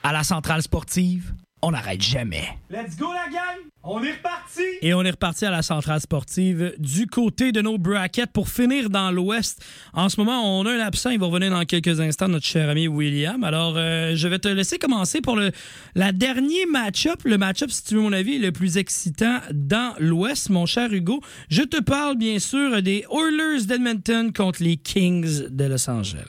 À 0.03 0.13
la 0.13 0.23
centrale 0.23 0.63
sportive, 0.63 1.33
on 1.63 1.73
n'arrête 1.73 2.03
jamais. 2.03 2.45
Let's 2.71 2.97
go, 2.97 3.13
la 3.13 3.31
gang! 3.31 3.71
On 3.83 4.03
est 4.03 4.13
reparti! 4.13 4.63
Et 4.83 4.95
on 4.95 5.03
est 5.03 5.11
reparti 5.11 5.45
à 5.47 5.51
la 5.51 5.63
centrale 5.63 6.01
sportive 6.01 6.75
du 6.79 7.07
côté 7.07 7.53
de 7.53 7.61
nos 7.61 7.79
brackets 7.79 8.31
pour 8.33 8.49
finir 8.49 8.91
dans 8.91 9.11
l'Ouest. 9.11 9.65
En 9.93 10.09
ce 10.09 10.21
moment, 10.21 10.61
on 10.61 10.67
a 10.67 10.73
un 10.73 10.81
absent. 10.81 11.11
Il 11.11 11.19
va 11.19 11.27
revenir 11.27 11.51
dans 11.51 11.65
quelques 11.65 12.01
instants, 12.01 12.29
notre 12.29 12.47
cher 12.47 12.69
ami 12.69 12.89
William. 12.89 13.43
Alors, 13.45 13.75
euh, 13.77 14.13
je 14.15 14.29
vais 14.29 14.39
te 14.39 14.49
laisser 14.49 14.79
commencer 14.79 15.21
pour 15.21 15.37
le 15.37 15.51
la 15.95 16.13
dernier 16.13 16.67
match-up. 16.67 17.21
Le 17.25 17.39
match-up, 17.39 17.71
si 17.71 17.85
tu 17.85 17.95
veux 17.95 18.03
mon 18.03 18.13
avis, 18.13 18.39
le 18.39 18.53
plus 18.53 18.77
excitant 18.77 19.39
dans 19.53 19.95
l'Ouest, 19.99 20.51
mon 20.51 20.67
cher 20.67 20.93
Hugo. 20.93 21.21
Je 21.49 21.63
te 21.63 21.81
parle, 21.81 22.17
bien 22.17 22.39
sûr, 22.39 22.83
des 22.83 23.05
Oilers 23.11 23.67
d'Edmonton 23.67 24.33
contre 24.33 24.63
les 24.63 24.77
Kings 24.77 25.49
de 25.49 25.65
Los 25.65 25.89
Angeles. 25.89 26.25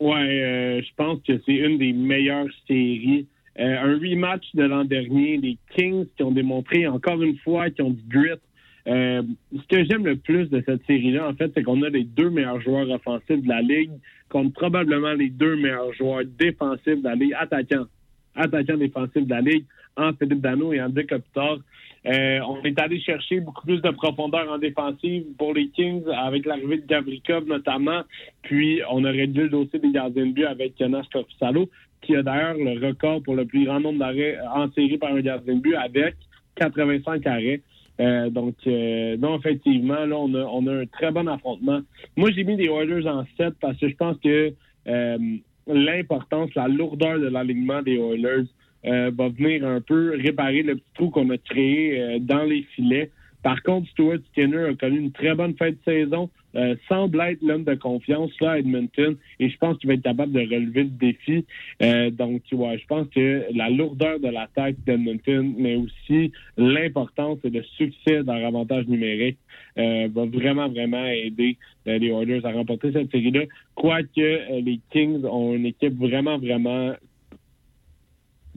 Ouais, 0.00 0.16
euh, 0.16 0.80
je 0.82 0.94
pense 0.96 1.18
que 1.26 1.40
c'est 1.44 1.54
une 1.54 1.78
des 1.78 1.92
meilleures 1.92 2.46
séries. 2.66 3.26
Euh, 3.58 3.76
un 3.76 3.98
rematch 3.98 4.54
de 4.54 4.64
l'an 4.64 4.84
dernier, 4.84 5.36
les 5.36 5.58
Kings 5.74 6.06
qui 6.16 6.22
ont 6.22 6.30
démontré 6.30 6.86
encore 6.86 7.20
une 7.22 7.36
fois 7.38 7.70
qu'ils 7.70 7.84
ont 7.84 7.90
du 7.90 8.02
grit. 8.08 8.38
Euh, 8.86 9.22
ce 9.52 9.66
que 9.68 9.84
j'aime 9.84 10.06
le 10.06 10.16
plus 10.16 10.48
de 10.48 10.62
cette 10.64 10.86
série-là, 10.86 11.28
en 11.28 11.34
fait, 11.34 11.50
c'est 11.54 11.62
qu'on 11.62 11.82
a 11.82 11.88
les 11.88 12.04
deux 12.04 12.30
meilleurs 12.30 12.60
joueurs 12.60 12.88
offensifs 12.88 13.42
de 13.42 13.48
la 13.48 13.60
ligue 13.60 13.90
contre 14.28 14.52
probablement 14.52 15.12
les 15.12 15.28
deux 15.28 15.56
meilleurs 15.56 15.92
joueurs 15.94 16.24
défensifs 16.38 17.02
de 17.02 17.04
la 17.04 17.14
ligue, 17.14 17.34
attaquants, 17.38 17.86
attaquants 18.34 18.76
défensifs 18.76 19.26
de 19.26 19.30
la 19.30 19.40
ligue, 19.40 19.64
en 19.98 20.12
Philippe 20.14 20.40
Dano 20.40 20.72
et 20.72 20.80
Andy 20.80 21.06
Kopitar. 21.06 21.58
Euh, 22.06 22.38
on 22.48 22.62
est 22.62 22.78
allé 22.80 23.00
chercher 23.00 23.40
beaucoup 23.40 23.66
plus 23.66 23.82
de 23.82 23.90
profondeur 23.90 24.50
en 24.50 24.58
défensive 24.58 25.24
pour 25.36 25.52
les 25.52 25.68
Kings 25.68 26.04
avec 26.16 26.46
l'arrivée 26.46 26.78
de 26.78 26.86
Gavrikov 26.86 27.46
notamment. 27.46 28.02
Puis 28.42 28.80
on 28.90 29.04
a 29.04 29.10
réduit 29.10 29.42
le 29.42 29.48
dossier 29.48 29.80
des 29.80 29.90
gardiens 29.90 30.26
de 30.26 30.32
but 30.32 30.44
avec 30.44 30.74
Jonas 30.78 31.06
Korpisalo, 31.12 31.68
qui 32.02 32.16
a 32.16 32.22
d'ailleurs 32.22 32.54
le 32.54 32.86
record 32.86 33.22
pour 33.22 33.34
le 33.34 33.44
plus 33.44 33.64
grand 33.64 33.80
nombre 33.80 33.98
d'arrêts 33.98 34.38
en 34.54 34.70
série 34.72 34.98
par 34.98 35.12
un 35.12 35.20
gardien 35.20 35.54
de 35.54 35.60
but 35.60 35.74
avec 35.74 36.14
85 36.56 37.26
arrêts. 37.26 37.60
Euh, 38.00 38.30
donc, 38.30 38.54
euh, 38.66 39.16
non, 39.16 39.38
effectivement, 39.38 40.04
là, 40.04 40.16
on 40.16 40.32
a, 40.34 40.44
on 40.44 40.66
a 40.68 40.82
un 40.82 40.86
très 40.86 41.10
bon 41.10 41.26
affrontement. 41.26 41.80
Moi, 42.16 42.30
j'ai 42.30 42.44
mis 42.44 42.56
les 42.56 42.66
Oilers 42.66 43.08
en 43.08 43.24
7 43.36 43.54
parce 43.60 43.76
que 43.78 43.88
je 43.88 43.96
pense 43.96 44.16
que 44.18 44.52
euh, 44.86 45.18
l'importance, 45.66 46.54
la 46.54 46.68
lourdeur 46.68 47.18
de 47.18 47.26
l'alignement 47.26 47.82
des 47.82 47.96
Oilers 47.96 48.46
euh, 48.86 49.10
va 49.14 49.28
venir 49.28 49.66
un 49.66 49.80
peu 49.80 50.16
réparer 50.16 50.62
le 50.62 50.76
petit 50.76 50.92
trou 50.94 51.10
qu'on 51.10 51.28
a 51.30 51.38
créé 51.38 52.00
euh, 52.00 52.18
dans 52.20 52.44
les 52.44 52.62
filets. 52.74 53.10
Par 53.42 53.62
contre, 53.62 53.88
Stuart 53.90 54.18
Skinner 54.30 54.68
a 54.70 54.74
connu 54.74 54.98
une 54.98 55.12
très 55.12 55.34
bonne 55.34 55.54
fin 55.56 55.70
de 55.70 55.78
saison, 55.84 56.30
euh, 56.56 56.76
semble 56.88 57.20
être 57.20 57.42
l'homme 57.42 57.64
de 57.64 57.74
confiance 57.74 58.30
là 58.40 58.52
à 58.52 58.58
Edmonton, 58.58 59.16
et 59.38 59.48
je 59.48 59.56
pense 59.58 59.76
qu'il 59.78 59.88
va 59.88 59.94
être 59.94 60.02
capable 60.02 60.32
de 60.32 60.40
relever 60.40 60.84
le 60.84 60.90
défi. 60.90 61.44
Euh, 61.82 62.10
donc, 62.10 62.42
ouais, 62.52 62.78
je 62.78 62.86
pense 62.86 63.08
que 63.08 63.44
la 63.54 63.70
lourdeur 63.70 64.18
de 64.20 64.28
l'attaque 64.28 64.76
d'Edmonton, 64.86 65.54
mais 65.58 65.76
aussi 65.76 66.32
l'importance 66.56 67.38
et 67.44 67.50
le 67.50 67.62
succès 67.62 68.22
d'un 68.22 68.44
avantage 68.44 68.86
numérique 68.86 69.38
euh, 69.78 70.08
va 70.12 70.24
vraiment, 70.24 70.68
vraiment 70.68 71.04
aider 71.06 71.56
euh, 71.86 71.98
les 71.98 72.08
Oilers 72.08 72.44
à 72.44 72.52
remporter 72.52 72.92
cette 72.92 73.10
série-là. 73.10 73.44
Quoique 73.74 74.60
les 74.60 74.80
Kings 74.90 75.24
ont 75.24 75.54
une 75.54 75.66
équipe 75.66 75.96
vraiment, 75.98 76.38
vraiment 76.38 76.94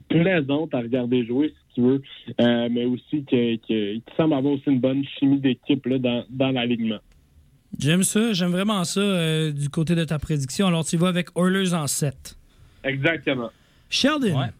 plaisante 0.08 0.74
à 0.74 0.80
regarder 0.80 1.24
jouer, 1.24 1.48
si 1.48 1.74
tu 1.76 1.80
veux, 1.80 2.02
mais 2.38 2.84
aussi 2.84 3.24
qui 3.24 4.02
semble 4.16 4.34
avoir 4.34 4.54
aussi 4.54 4.64
une 4.66 4.80
bonne 4.80 5.04
chimie 5.18 5.38
d'équipe 5.38 5.88
dans, 5.88 6.24
dans 6.28 6.50
l'alignement. 6.50 6.98
J'aime 7.78 8.02
ça, 8.04 8.32
j'aime 8.32 8.50
vraiment 8.50 8.84
ça 8.84 9.00
euh, 9.00 9.52
du 9.52 9.68
côté 9.68 9.94
de 9.94 10.04
ta 10.04 10.18
prédiction. 10.18 10.66
Alors, 10.66 10.84
tu 10.84 10.96
vas 10.96 11.08
avec 11.08 11.28
Oilers 11.36 11.74
en 11.74 11.86
7. 11.86 12.36
Exactement. 12.84 13.50
Sheldon. 13.88 14.38
Ouais. 14.38 14.50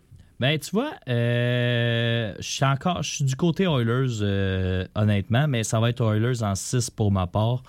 Ben, 0.40 0.58
tu 0.58 0.70
vois, 0.72 0.90
euh, 1.08 2.34
je 2.38 2.42
suis 2.42 2.64
encore 2.64 3.02
je 3.04 3.10
suis 3.10 3.24
du 3.24 3.36
côté 3.36 3.64
Oilers, 3.64 4.18
euh, 4.22 4.84
honnêtement, 4.96 5.46
mais 5.46 5.62
ça 5.62 5.78
va 5.78 5.90
être 5.90 6.02
Oilers 6.02 6.42
en 6.42 6.56
6 6.56 6.90
pour 6.90 7.12
ma 7.12 7.28
part. 7.28 7.62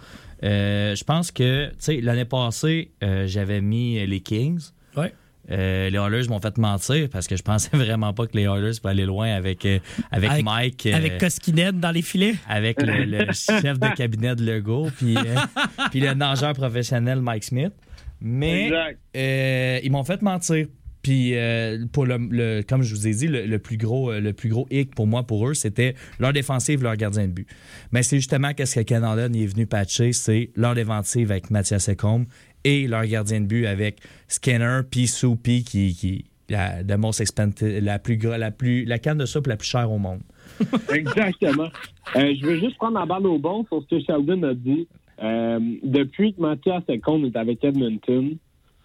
Euh, 0.44 0.96
je 0.96 1.04
pense 1.04 1.32
que, 1.32 1.68
tu 1.68 1.76
sais, 1.78 2.02
l'année 2.02 2.26
passée, 2.26 2.92
euh, 3.04 3.28
j'avais 3.28 3.62
mis 3.62 4.06
les 4.08 4.20
Kings. 4.22 4.72
Ouais. 4.98 5.14
Euh, 5.52 5.90
les 5.90 5.98
Oilers 5.98 6.28
m'ont 6.30 6.40
fait 6.40 6.58
mentir 6.58 7.10
parce 7.12 7.28
que 7.28 7.36
je 7.36 7.44
pensais 7.44 7.70
vraiment 7.74 8.14
pas 8.14 8.28
que 8.28 8.38
les 8.38 8.44
Oilers 8.44 8.78
pouvaient 8.82 8.92
aller 8.92 9.06
loin 9.06 9.30
avec, 9.34 9.66
euh, 9.66 9.80
avec, 10.12 10.30
Avec- 10.30 10.46
Mike. 10.46 10.86
euh, 10.86 10.94
Avec 10.96 11.18
Koskinet 11.20 11.74
dans 11.74 11.92
les 11.92 12.02
filets? 12.02 12.36
avec 12.48 12.82
le, 12.82 13.04
le 13.04 13.26
chef 13.34 13.78
de 13.80 13.94
cabinet 13.96 14.36
de 14.36 14.46
Legault, 14.46 14.90
puis, 14.98 15.18
euh, 15.18 15.36
puis 15.92 16.00
le 16.00 16.14
nageur 16.14 16.54
professionnel 16.54 17.20
Mike 17.22 17.44
Smith. 17.44 17.74
Mais 18.22 18.72
euh, 19.18 19.80
ils 19.84 19.92
m'ont 19.92 20.04
fait 20.06 20.22
mentir. 20.22 20.68
Puis 21.02 21.36
euh, 21.36 21.86
pour 21.92 22.06
le, 22.06 22.16
le- 22.32 22.62
comme 22.62 22.82
je 22.82 22.96
vous 22.96 23.06
ai 23.10 23.12
dit, 23.14 23.28
le, 23.28 23.46
le 23.46 23.60
plus 23.60 23.76
gros 23.76 24.14
le 24.14 24.32
plus 24.32 24.48
gros 24.48 24.66
hic 24.72 24.96
pour 24.96 25.06
moi 25.06 25.24
pour 25.28 25.50
eux, 25.50 25.54
c'était 25.54 25.96
leur 26.18 26.32
défensive, 26.32 26.82
leur 26.82 26.96
gardien 26.96 27.24
de 27.28 27.34
but. 27.34 27.48
Mais 27.92 28.04
c'est 28.04 28.16
justement 28.16 28.54
qu'est-ce 28.54 28.80
que 28.80 28.94
Allen 28.94 29.36
est 29.36 29.46
venu 29.46 29.66
patcher, 29.68 30.14
c'est 30.14 30.52
leur 30.56 30.74
défensive 30.76 31.30
avec 31.32 31.52
Mathias 31.52 31.90
Ekholm 31.90 32.26
et 32.64 32.88
leur 32.88 33.06
gardien 33.06 33.42
de 33.42 33.46
but 33.46 33.66
avec 33.66 33.98
Skinner 34.28 34.82
puis 34.90 35.08
Soupy 35.08 35.64
qui 35.64 35.94
qui 35.96 36.26
la, 36.50 36.84
the 36.84 36.98
most 36.98 37.20
expensive- 37.22 37.84
la 37.84 38.00
plus 38.00 38.18
la 38.18 38.52
plus 38.52 38.86
la 38.86 39.00
canne 39.00 39.18
de 39.18 39.26
soupe 39.26 39.48
la 39.48 39.58
plus 39.58 39.68
chère 39.68 39.92
au 39.92 39.98
monde. 39.98 40.22
Exactement. 40.94 41.70
Euh, 42.16 42.34
je 42.40 42.46
veux 42.46 42.60
juste 42.60 42.76
prendre 42.78 43.00
la 43.00 43.06
balle 43.06 43.26
au 43.26 43.38
bon 43.40 43.66
sur 43.66 43.82
ce 43.84 43.96
que 43.96 44.02
Sheldon 44.04 44.44
a 44.44 44.54
dit. 44.54 44.88
Euh, 45.22 45.60
depuis 45.84 46.34
que 46.34 46.42
Mathias 46.42 46.84
Ekholm 46.90 47.26
est 47.26 47.36
avec 47.38 47.64
Edmonton, 47.64 48.36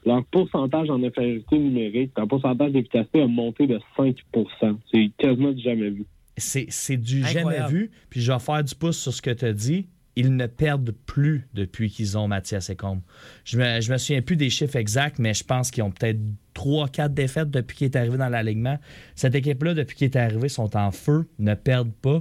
leur 0.06 0.24
pourcentage 0.26 0.88
en 0.88 1.02
infériorité 1.02 1.59
numérique, 1.59 2.12
leur 2.16 2.28
pourcentage 2.28 2.72
d'efficacité 2.72 3.22
a 3.22 3.26
monté 3.26 3.66
de 3.66 3.78
5% 3.98 4.14
C'est 4.92 5.10
quasiment 5.18 5.50
du 5.52 5.60
jamais 5.62 5.90
vu. 5.90 6.05
C'est, 6.36 6.66
c'est 6.68 6.96
du 6.96 7.24
Incroyable. 7.24 7.52
jamais 7.56 7.68
vu. 7.72 7.90
Puis 8.09 8.20
je 8.20 8.30
vais 8.32 8.38
faire 8.38 8.62
du 8.62 8.74
pouce 8.74 8.98
sur 8.98 9.12
ce 9.12 9.20
que 9.20 9.30
tu 9.30 9.44
as 9.44 9.52
dit. 9.52 9.86
Ils 10.20 10.35
ne 10.35 10.47
perdent 10.49 10.90
plus 11.07 11.47
depuis 11.55 11.90
qu'ils 11.90 12.19
ont 12.19 12.27
Mathias 12.27 12.70
Ekholm. 12.70 13.03
Je 13.45 13.57
me, 13.57 13.77
me 13.93 13.99
souviens 13.99 14.20
plus 14.20 14.35
des 14.35 14.51
chiffres 14.51 14.74
exacts, 14.74 15.20
mais 15.20 15.32
je 15.32 15.45
pense 15.45 15.70
qu'ils 15.70 15.85
ont 15.85 15.93
peut-être 15.93 16.19
3-4 16.57 17.15
défaites 17.15 17.51
depuis 17.51 17.77
qu'il 17.77 17.85
est 17.85 17.97
arrivé 17.97 18.19
dans 18.19 18.28
l'alignement. 18.28 18.78
Cette 19.15 19.36
équipe-là, 19.36 19.74
depuis 19.74 19.95
qu'il 19.97 20.07
est 20.07 20.16
arrivé, 20.16 20.49
sont 20.49 20.77
en 20.77 20.90
feu, 20.90 21.28
ne 21.39 21.55
perdent 21.55 21.93
pas. 22.03 22.20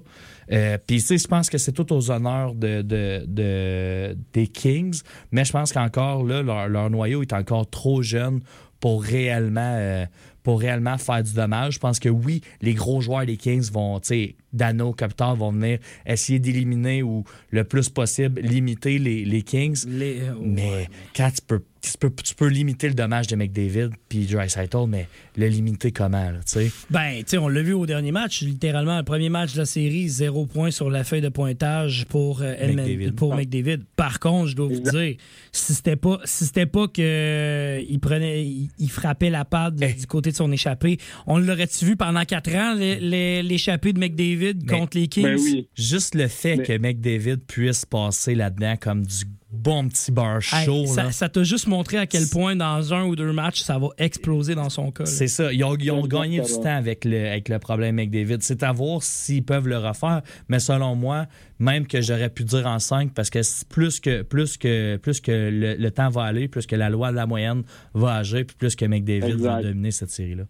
Euh, 0.51 0.77
Puis, 0.85 1.01
tu 1.03 1.17
je 1.17 1.27
pense 1.27 1.49
que 1.49 1.57
c'est 1.57 1.71
tout 1.71 1.91
aux 1.91 2.11
honneurs 2.11 2.53
de, 2.53 2.83
de- 2.83 3.25
de- 3.27 4.15
des 4.31 4.45
Kings, 4.47 5.01
mais 5.31 5.43
je 5.43 5.51
pense 5.51 5.73
qu'encore, 5.73 6.23
là, 6.23 6.43
leur, 6.43 6.89
noyau 6.91 7.23
est 7.23 7.33
encore 7.33 7.67
trop 7.67 8.03
jeune 8.03 8.41
pour 8.79 9.03
réellement, 9.03 9.73
euh, 9.75 10.05
pour 10.43 10.59
réellement 10.59 10.99
faire 10.99 11.23
du 11.23 11.33
dommage. 11.33 11.73
Je 11.73 11.79
pense 11.79 11.97
que 11.99 12.09
oui, 12.09 12.41
les 12.61 12.75
gros 12.75 13.01
joueurs 13.01 13.25
des 13.25 13.37
Kings 13.37 13.71
vont, 13.71 13.99
tu 13.99 14.35
Dano, 14.57 14.91
Capital 14.93 15.37
vont 15.37 15.51
venir 15.51 15.79
essayer 16.05 16.39
d'éliminer 16.39 17.03
ou 17.03 17.23
le 17.51 17.63
plus 17.63 17.89
possible 17.89 18.41
limiter 18.41 18.97
les, 18.99 19.23
les 19.23 19.41
Kings. 19.43 19.85
Les, 19.87 20.19
euh, 20.21 20.33
Mais 20.41 20.87
quand 21.15 21.29
tu 21.31 21.41
peux, 21.47 21.61
tu 21.81 21.91
peux, 21.99 22.11
tu 22.23 22.35
peux 22.35 22.47
limiter 22.47 22.87
le 22.89 22.93
dommage 22.95 23.27
de 23.27 23.35
McDavid 23.35 23.89
puis 24.09 24.25
Dreisaitl, 24.25 24.85
mais 24.87 25.07
le 25.37 25.47
limiter 25.47 25.91
comment, 25.91 26.31
tu 26.33 26.41
sais? 26.45 26.71
Ben, 26.89 27.17
tu 27.19 27.23
sais, 27.27 27.37
on 27.37 27.47
l'a 27.47 27.61
vu 27.61 27.73
au 27.73 27.85
dernier 27.85 28.11
match. 28.11 28.41
Littéralement, 28.41 28.97
le 28.97 29.03
premier 29.03 29.29
match 29.29 29.53
de 29.53 29.59
la 29.59 29.65
série, 29.65 30.09
zéro 30.09 30.45
point 30.47 30.71
sur 30.71 30.89
la 30.89 31.03
feuille 31.03 31.21
de 31.21 31.29
pointage 31.29 32.05
pour, 32.09 32.41
euh, 32.41 32.55
McDavid. 32.73 33.11
pour 33.11 33.35
McDavid. 33.35 33.83
Par 33.95 34.19
contre, 34.19 34.47
je 34.47 34.55
dois 34.55 34.67
vous 34.67 34.79
dire, 34.81 35.15
si 35.51 35.73
c'était 35.73 35.95
pas, 35.95 36.19
si 36.25 36.45
c'était 36.45 36.65
pas 36.65 36.87
que 36.87 37.01
euh, 37.01 37.81
il 37.87 37.99
prenait, 37.99 38.43
il, 38.43 38.69
il 38.79 38.89
frappait 38.89 39.29
la 39.29 39.45
patte 39.45 39.75
du- 39.75 39.93
du 39.93 40.07
côté 40.07 40.31
de 40.31 40.35
son 40.35 40.51
échappée, 40.51 40.97
on 41.27 41.37
l'aurait-tu 41.37 41.85
vu 41.85 41.95
pendant 41.95 42.23
quatre 42.25 42.53
ans, 42.55 42.75
l'échappée 42.77 43.93
de 43.93 43.99
McDavid? 43.99 44.46
Contre 44.67 44.97
les 44.97 45.07
Kings? 45.07 45.23
Ben 45.23 45.39
oui. 45.39 45.67
Juste 45.75 46.15
le 46.15 46.27
fait 46.27 46.57
Mais- 46.57 46.63
que 46.63 46.77
McDavid 46.77 47.37
puisse 47.47 47.85
passer 47.85 48.35
là-dedans 48.35 48.75
comme 48.79 49.05
du 49.05 49.25
bon 49.49 49.87
petit 49.87 50.11
bar 50.11 50.39
Hey, 50.53 50.65
chaud, 50.65 50.85
ça 51.11 51.29
t'a 51.29 51.43
juste 51.43 51.67
montré 51.67 51.97
à 51.97 52.05
quel 52.05 52.27
point 52.27 52.55
dans 52.55 52.93
un 52.93 53.05
ou 53.05 53.15
deux 53.15 53.31
matchs, 53.31 53.61
ça 53.61 53.79
va 53.79 53.87
exploser 53.97 54.55
dans 54.55 54.69
son 54.69 54.91
cas. 54.91 55.05
C'est 55.05 55.27
ça. 55.29 55.53
Ils 55.53 55.63
ont, 55.63 55.75
ils 55.77 55.89
ont 55.89 55.99
Exactement. 56.03 56.21
gagné 56.21 56.41
du 56.41 56.51
temps 56.53 56.75
avec 56.75 57.05
le, 57.05 57.27
avec 57.27 57.47
le 57.49 57.57
problème 57.57 57.95
McDavid. 57.95 58.37
C'est 58.41 58.61
à 58.63 58.73
voir 58.73 59.01
s'ils 59.01 59.43
peuvent 59.43 59.67
le 59.67 59.77
refaire. 59.77 60.21
Mais 60.49 60.59
selon 60.59 60.95
moi, 60.95 61.27
même 61.59 61.87
que 61.87 62.01
j'aurais 62.01 62.29
pu 62.29 62.43
dire 62.43 62.67
en 62.67 62.79
5, 62.79 63.13
parce 63.13 63.29
que 63.29 63.39
plus 63.69 63.99
que, 64.01 64.21
plus 64.21 64.57
que, 64.57 64.97
plus 64.97 65.21
que 65.21 65.31
le, 65.31 65.75
le 65.75 65.91
temps 65.91 66.09
va 66.09 66.23
aller, 66.23 66.49
plus 66.49 66.67
que 66.67 66.75
la 66.75 66.89
loi 66.89 67.11
de 67.11 67.15
la 67.15 67.25
moyenne 67.25 67.63
va 67.93 68.15
agir, 68.15 68.43
puis 68.45 68.55
plus 68.57 68.75
que 68.75 68.85
McDavid 68.85 69.35
va 69.37 69.61
dominer 69.63 69.91
cette 69.91 70.11
série-là. 70.11 70.43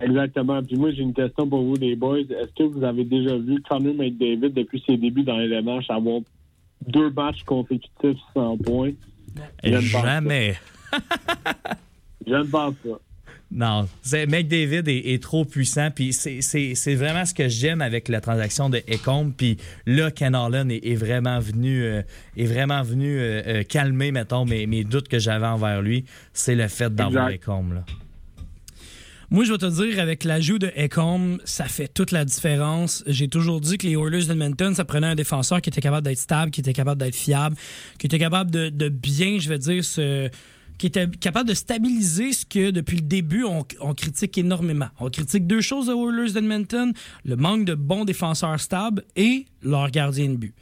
Exactement. 0.00 0.62
Puis 0.62 0.76
moi, 0.76 0.90
j'ai 0.92 1.02
une 1.02 1.12
question 1.14 1.46
pour 1.48 1.62
vous, 1.62 1.76
les 1.76 1.94
boys. 1.96 2.20
Est-ce 2.20 2.52
que 2.56 2.62
vous 2.64 2.82
avez 2.84 3.04
déjà 3.04 3.36
vu 3.36 3.60
Connor 3.68 3.94
McDavid, 3.94 4.50
depuis 4.50 4.82
ses 4.86 4.96
débuts 4.96 5.22
dans 5.22 5.36
les 5.36 5.60
matchs, 5.60 5.90
avoir 5.90 6.20
deux 6.86 7.10
matchs 7.10 7.42
consécutifs 7.44 8.18
sans 8.32 8.56
points? 8.56 8.92
Je. 9.62 9.78
Jamais. 9.78 10.54
Je 12.26 12.34
ne 12.34 12.44
pense 12.44 12.74
pas. 12.76 13.00
Non, 13.54 13.86
McDavid 14.10 14.88
est, 14.88 15.12
est 15.12 15.22
trop 15.22 15.44
puissant. 15.44 15.90
Puis 15.94 16.14
c'est- 16.14 16.94
vraiment 16.94 17.26
ce 17.26 17.34
que 17.34 17.48
j'aime 17.48 17.82
avec 17.82 18.08
la 18.08 18.22
transaction 18.22 18.70
de 18.70 18.78
Ecombe. 18.88 19.34
Puis 19.36 19.58
là, 19.86 20.10
Ken 20.10 20.34
est, 20.34 20.86
est 20.86 20.94
vraiment 20.94 21.38
venu, 21.38 21.82
euh, 21.82 22.02
est 22.36 22.46
vraiment 22.46 22.82
venu 22.82 23.18
euh, 23.18 23.42
euh, 23.46 23.62
calmer, 23.62 24.10
mettons, 24.10 24.46
mes, 24.46 24.66
mes 24.66 24.84
doutes 24.84 25.08
que 25.08 25.18
j'avais 25.18 25.46
envers 25.46 25.82
lui. 25.82 26.06
C'est 26.32 26.54
le 26.54 26.66
fait 26.68 26.94
d'avoir. 26.94 27.28
Ecombe. 27.28 27.82
Moi, 29.32 29.44
je 29.44 29.52
vais 29.52 29.56
te 29.56 29.64
dire, 29.64 29.98
avec 29.98 30.24
l'ajout 30.24 30.58
de 30.58 30.70
Ecom, 30.76 31.38
ça 31.46 31.64
fait 31.64 31.88
toute 31.88 32.10
la 32.10 32.26
différence. 32.26 33.02
J'ai 33.06 33.28
toujours 33.28 33.62
dit 33.62 33.78
que 33.78 33.86
les 33.86 33.94
Oilers 33.94 34.26
d'Edmonton, 34.26 34.74
ça 34.74 34.84
prenait 34.84 35.06
un 35.06 35.14
défenseur 35.14 35.62
qui 35.62 35.70
était 35.70 35.80
capable 35.80 36.04
d'être 36.04 36.18
stable, 36.18 36.50
qui 36.50 36.60
était 36.60 36.74
capable 36.74 37.00
d'être 37.00 37.14
fiable, 37.14 37.56
qui 37.98 38.08
était 38.08 38.18
capable 38.18 38.50
de, 38.50 38.88
bien, 38.90 39.38
je 39.38 39.48
vais 39.48 39.56
dire, 39.56 39.82
qui 40.76 40.86
était 40.86 41.08
capable 41.08 41.48
de 41.48 41.54
stabiliser 41.54 42.34
ce 42.34 42.44
que 42.44 42.72
depuis 42.72 42.96
le 42.96 43.04
début 43.04 43.44
on, 43.44 43.64
on 43.80 43.94
critique 43.94 44.36
énormément. 44.36 44.88
On 45.00 45.08
critique 45.08 45.46
deux 45.46 45.62
choses 45.62 45.88
aux 45.88 46.10
Oilers 46.10 46.32
d'Edmonton, 46.32 46.92
le 47.24 47.36
manque 47.36 47.64
de 47.64 47.74
bons 47.74 48.04
défenseurs 48.04 48.60
stables 48.60 49.02
et 49.16 49.46
leur 49.62 49.90
gardien 49.90 50.28
de 50.28 50.36
but. 50.36 50.54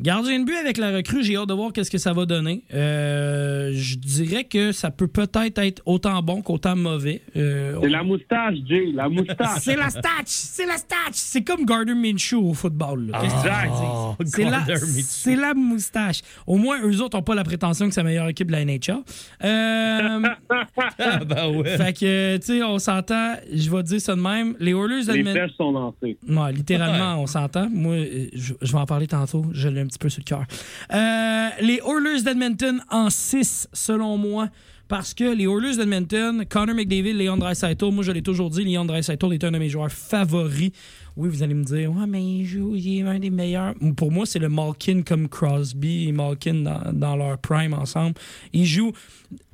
Gardien 0.00 0.40
de 0.40 0.44
but 0.44 0.56
avec 0.56 0.76
la 0.78 0.90
recrue, 0.92 1.22
j'ai 1.22 1.36
hâte 1.36 1.48
de 1.48 1.54
voir 1.54 1.72
qu'est-ce 1.72 1.90
que 1.90 1.98
ça 1.98 2.12
va 2.12 2.26
donner. 2.26 2.62
Euh, 2.74 3.70
je 3.74 3.96
dirais 3.96 4.44
que 4.44 4.72
ça 4.72 4.90
peut 4.90 5.06
peut-être 5.08 5.58
être 5.58 5.82
autant 5.86 6.20
bon 6.22 6.42
qu'autant 6.42 6.76
mauvais. 6.76 7.22
Euh, 7.36 7.78
C'est 7.82 7.88
la 7.88 8.02
moustache, 8.02 8.54
Jay, 8.66 8.90
la 8.92 9.08
moustache. 9.08 9.60
c'est 9.60 9.76
la 9.76 9.90
statch, 9.90 10.26
c'est 10.26 10.66
la 10.66 10.76
statch. 10.76 11.12
C'est 11.12 11.42
comme 11.42 11.64
Gardner 11.64 11.94
Minshew 11.94 12.34
au 12.38 12.54
football. 12.54 13.10
là. 13.10 13.20
Oh, 13.22 14.22
dire? 14.22 14.32
c'est 14.34 14.44
la, 14.44 14.64
c'est 15.02 15.36
la 15.36 15.54
moustache. 15.54 16.20
Au 16.46 16.56
moins, 16.56 16.78
eux 16.82 17.00
autres 17.00 17.16
n'ont 17.16 17.22
pas 17.22 17.34
la 17.34 17.44
prétention 17.44 17.86
que 17.88 17.94
c'est 17.94 18.00
la 18.02 18.08
meilleure 18.08 18.28
équipe 18.28 18.48
de 18.48 18.52
la 18.52 18.64
NHL. 18.64 19.02
Euh, 19.44 20.20
Ah, 20.98 21.18
ben 21.24 21.48
ouais. 21.56 21.76
fait 21.76 21.92
que, 21.92 22.36
tu 22.38 22.46
sais, 22.46 22.62
on 22.62 22.78
s'entend. 22.78 23.34
Je 23.52 23.70
vais 23.70 23.82
te 23.82 23.88
dire 23.88 24.00
ça 24.00 24.14
de 24.14 24.20
même. 24.20 24.54
Les 24.60 24.72
Oilers 24.72 25.02
Les 25.12 25.22
flèches 25.24 25.52
sont 25.56 25.72
lancées. 25.72 26.16
Ouais, 26.28 26.52
littéralement, 26.52 27.20
on 27.22 27.26
s'entend. 27.26 27.68
Moi, 27.70 27.96
je, 28.34 28.54
je 28.60 28.72
vais 28.72 28.78
en 28.78 28.86
parler 28.86 29.06
tantôt. 29.06 29.44
Je 29.52 29.68
l'ai 29.68 29.83
un 29.84 29.86
petit 29.86 29.98
peu 29.98 30.08
sur 30.08 30.20
le 30.20 30.24
cœur. 30.24 30.44
Euh, 30.92 31.48
les 31.60 31.80
Oilers 31.86 32.22
d'Edmonton 32.22 32.80
en 32.90 33.10
6, 33.10 33.68
selon 33.72 34.16
moi. 34.18 34.48
Parce 34.86 35.14
que 35.14 35.24
les 35.24 35.44
Oilers 35.44 35.76
d'Edmonton, 35.78 36.44
Connor 36.46 36.74
McDavid, 36.74 37.14
Leon 37.14 37.38
Draisaitl, 37.38 37.90
moi 37.90 38.04
je 38.04 38.12
l'ai 38.12 38.20
toujours 38.20 38.50
dit, 38.50 38.64
Leon 38.64 38.84
Draisaitl 38.84 39.32
est 39.32 39.42
un 39.42 39.50
de 39.50 39.58
mes 39.58 39.70
joueurs 39.70 39.90
favoris. 39.90 40.72
Oui, 41.16 41.28
vous 41.28 41.42
allez 41.42 41.54
me 41.54 41.64
dire, 41.64 41.90
ouais, 41.90 42.06
mais 42.06 42.22
il 42.22 42.44
joue, 42.44 42.74
il 42.74 42.98
est 42.98 43.02
un 43.02 43.18
des 43.18 43.30
meilleurs. 43.30 43.74
Pour 43.96 44.10
moi, 44.12 44.26
c'est 44.26 44.40
le 44.40 44.48
Malkin 44.48 45.02
comme 45.02 45.28
Crosby 45.28 46.08
et 46.08 46.12
Malkin 46.12 46.54
dans, 46.54 46.92
dans 46.92 47.16
leur 47.16 47.38
prime 47.38 47.72
ensemble. 47.72 48.14
Il 48.52 48.66
joue, 48.66 48.92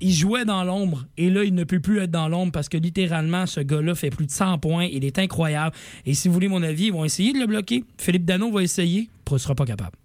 il 0.00 0.12
jouait 0.12 0.44
dans 0.44 0.64
l'ombre 0.64 1.06
et 1.16 1.30
là, 1.30 1.44
il 1.44 1.54
ne 1.54 1.64
peut 1.64 1.80
plus 1.80 2.00
être 2.00 2.10
dans 2.10 2.28
l'ombre 2.28 2.50
parce 2.50 2.68
que 2.68 2.78
littéralement, 2.78 3.46
ce 3.46 3.60
gars-là 3.60 3.94
fait 3.94 4.10
plus 4.10 4.26
de 4.26 4.32
100 4.32 4.58
points. 4.58 4.86
Il 4.86 5.04
est 5.04 5.18
incroyable. 5.18 5.76
Et 6.06 6.14
si 6.14 6.26
vous 6.26 6.34
voulez 6.34 6.48
mon 6.48 6.62
avis, 6.62 6.86
ils 6.86 6.92
vont 6.92 7.04
essayer 7.04 7.32
de 7.32 7.38
le 7.38 7.46
bloquer. 7.46 7.84
Philippe 7.98 8.24
Dano 8.24 8.50
va 8.50 8.62
essayer, 8.62 9.10
il 9.28 9.32
ne 9.32 9.38
sera 9.38 9.54
pas 9.54 9.66
capable 9.66 9.96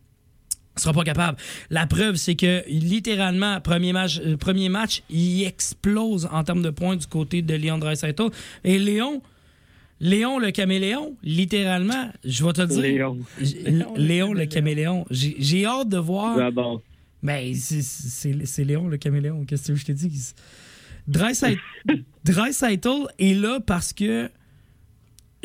sera 0.78 0.94
pas 0.94 1.04
capable. 1.04 1.38
La 1.70 1.88
preuve, 1.88 2.16
c'est 2.16 2.36
que 2.36 2.64
littéralement, 2.68 3.62
premier 3.62 3.94
match, 3.94 4.20
euh, 4.26 4.38
premier 4.38 4.70
match, 4.70 5.04
il 5.10 5.44
explose 5.44 6.28
en 6.32 6.44
termes 6.44 6.62
de 6.62 6.70
points 6.70 6.96
du 6.96 7.08
côté 7.08 7.42
de 7.42 7.54
Léon 7.56 7.78
Draisaitl. 7.78 8.24
Et 8.64 8.78
Léon, 8.80 9.22
Léon 10.02 10.40
le 10.40 10.52
caméléon, 10.52 11.16
littéralement, 11.24 12.10
je 12.26 12.44
vais 12.44 12.54
te 12.54 12.62
le 12.62 12.68
dire. 12.68 12.82
Léon. 12.82 13.18
Léon 13.96 14.34
le 14.34 14.46
caméléon. 14.46 15.06
J'ai 15.10 15.36
j'ai 15.40 15.66
hâte 15.66 15.90
de 15.90 15.98
voir. 15.98 16.38
J'adore. 16.38 16.82
Mais 17.24 17.54
c'est- 17.56 18.64
Léon 18.64 18.88
le 18.88 18.98
caméléon. 18.98 19.46
Qu'est-ce 19.46 19.70
que 19.72 19.76
je 19.76 19.86
t'ai 19.86 19.94
dit? 19.94 20.12
Draisaitl 21.08 21.60
Draisaitl 22.24 23.06
est 23.20 23.34
là 23.36 23.60
parce 23.66 23.94
que 23.94 24.30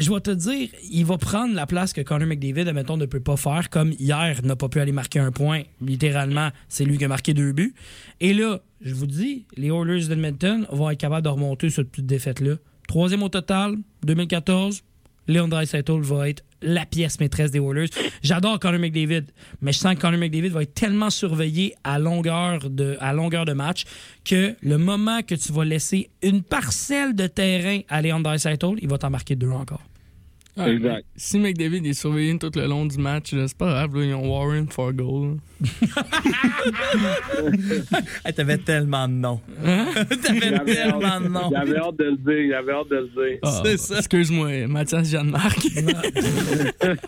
je 0.01 0.11
vais 0.11 0.21
te 0.21 0.31
dire, 0.31 0.69
il 0.91 1.05
va 1.05 1.19
prendre 1.19 1.55
la 1.55 1.67
place 1.67 1.93
que 1.93 2.01
Connor 2.01 2.27
McDavid, 2.27 2.67
admettons, 2.67 2.97
ne 2.97 3.05
peut 3.05 3.21
pas 3.21 3.37
faire, 3.37 3.69
comme 3.69 3.93
hier, 3.99 4.41
n'a 4.43 4.57
pas 4.57 4.69
pu 4.69 4.81
aller 4.81 4.93
marquer 4.93 5.19
un 5.19 5.31
point. 5.31 5.63
Littéralement, 5.83 6.49
c'est 6.69 6.87
lui 6.87 6.97
qui 6.97 7.05
a 7.05 7.09
marqué 7.09 7.35
deux 7.35 7.53
buts. 7.53 7.75
Et 8.21 8.33
là, 8.33 8.61
je 8.81 8.95
vous 8.95 9.07
dis, 9.07 9.45
les 9.59 9.69
Oilers 9.69 10.07
d'Edmonton 10.07 10.67
vont 10.73 10.89
être 10.89 10.99
capables 10.99 11.25
de 11.25 11.29
remonter 11.29 11.69
cette 11.69 11.91
petite 11.91 12.07
défaite-là. 12.07 12.55
Troisième 12.89 13.23
au 13.23 13.29
total, 13.29 13.77
2014. 14.05 14.83
Leon 15.29 15.49
Draisaitl 15.49 16.01
va 16.01 16.31
être 16.31 16.43
la 16.63 16.87
pièce 16.87 17.21
maîtresse 17.21 17.51
des 17.51 17.59
Oilers. 17.59 17.91
J'adore 18.23 18.59
Connor 18.59 18.81
McDavid, 18.81 19.27
mais 19.61 19.73
je 19.73 19.79
sens 19.79 19.95
que 19.95 20.01
Connor 20.01 20.19
McDavid 20.19 20.49
va 20.49 20.63
être 20.63 20.75
tellement 20.75 21.11
surveillé 21.11 21.75
à 21.85 21.99
longueur 21.99 22.71
de, 22.71 23.53
match 23.53 23.85
que 24.25 24.57
le 24.63 24.79
moment 24.79 25.23
que 25.23 25.35
tu 25.35 25.53
vas 25.53 25.65
laisser 25.65 26.11
une 26.23 26.43
parcelle 26.43 27.15
de 27.15 27.27
terrain 27.27 27.81
à 27.89 28.01
Leon 28.03 28.21
Draisaitl, 28.21 28.77
il 28.81 28.89
va 28.89 28.99
t'en 28.99 29.11
marquer 29.11 29.37
deux 29.37 29.51
encore. 29.51 29.83
Ah, 30.63 30.71
Exact. 30.71 31.05
Si 31.17 31.39
McDavid 31.39 31.87
est 31.87 31.93
surveillé 31.95 32.37
tout 32.39 32.51
le 32.55 32.67
long 32.67 32.87
du 32.87 32.99
match, 32.99 33.31
c'est 33.31 33.57
pas 33.57 33.69
grave, 33.71 33.97
là, 33.97 34.05
ils 34.05 34.15
ont 34.15 34.29
Warren 34.31 34.69
for 34.69 34.93
goal. 34.93 35.37
Hey, 38.25 38.33
T'avais 38.35 38.59
tellement 38.59 39.09
de 39.09 39.13
noms. 39.15 39.41
Hein? 39.65 39.87
T'avais 40.23 40.41
tellement 40.65 41.21
de 41.21 41.29
noms. 41.29 41.51
j'avais 41.53 41.77
hâte 41.79 41.97
de 41.99 42.05
le 42.05 42.17
dire, 42.17 42.51
j'avais 42.57 42.73
hâte 42.73 42.89
de 42.91 42.97
le 42.97 43.09
dire. 43.31 43.39
Ah, 43.43 43.63
C'est 43.65 43.77
ça. 43.79 43.99
Excuse-moi, 43.99 44.67
Mathias 44.69 45.11
Jeanne-Marc. 45.11 45.59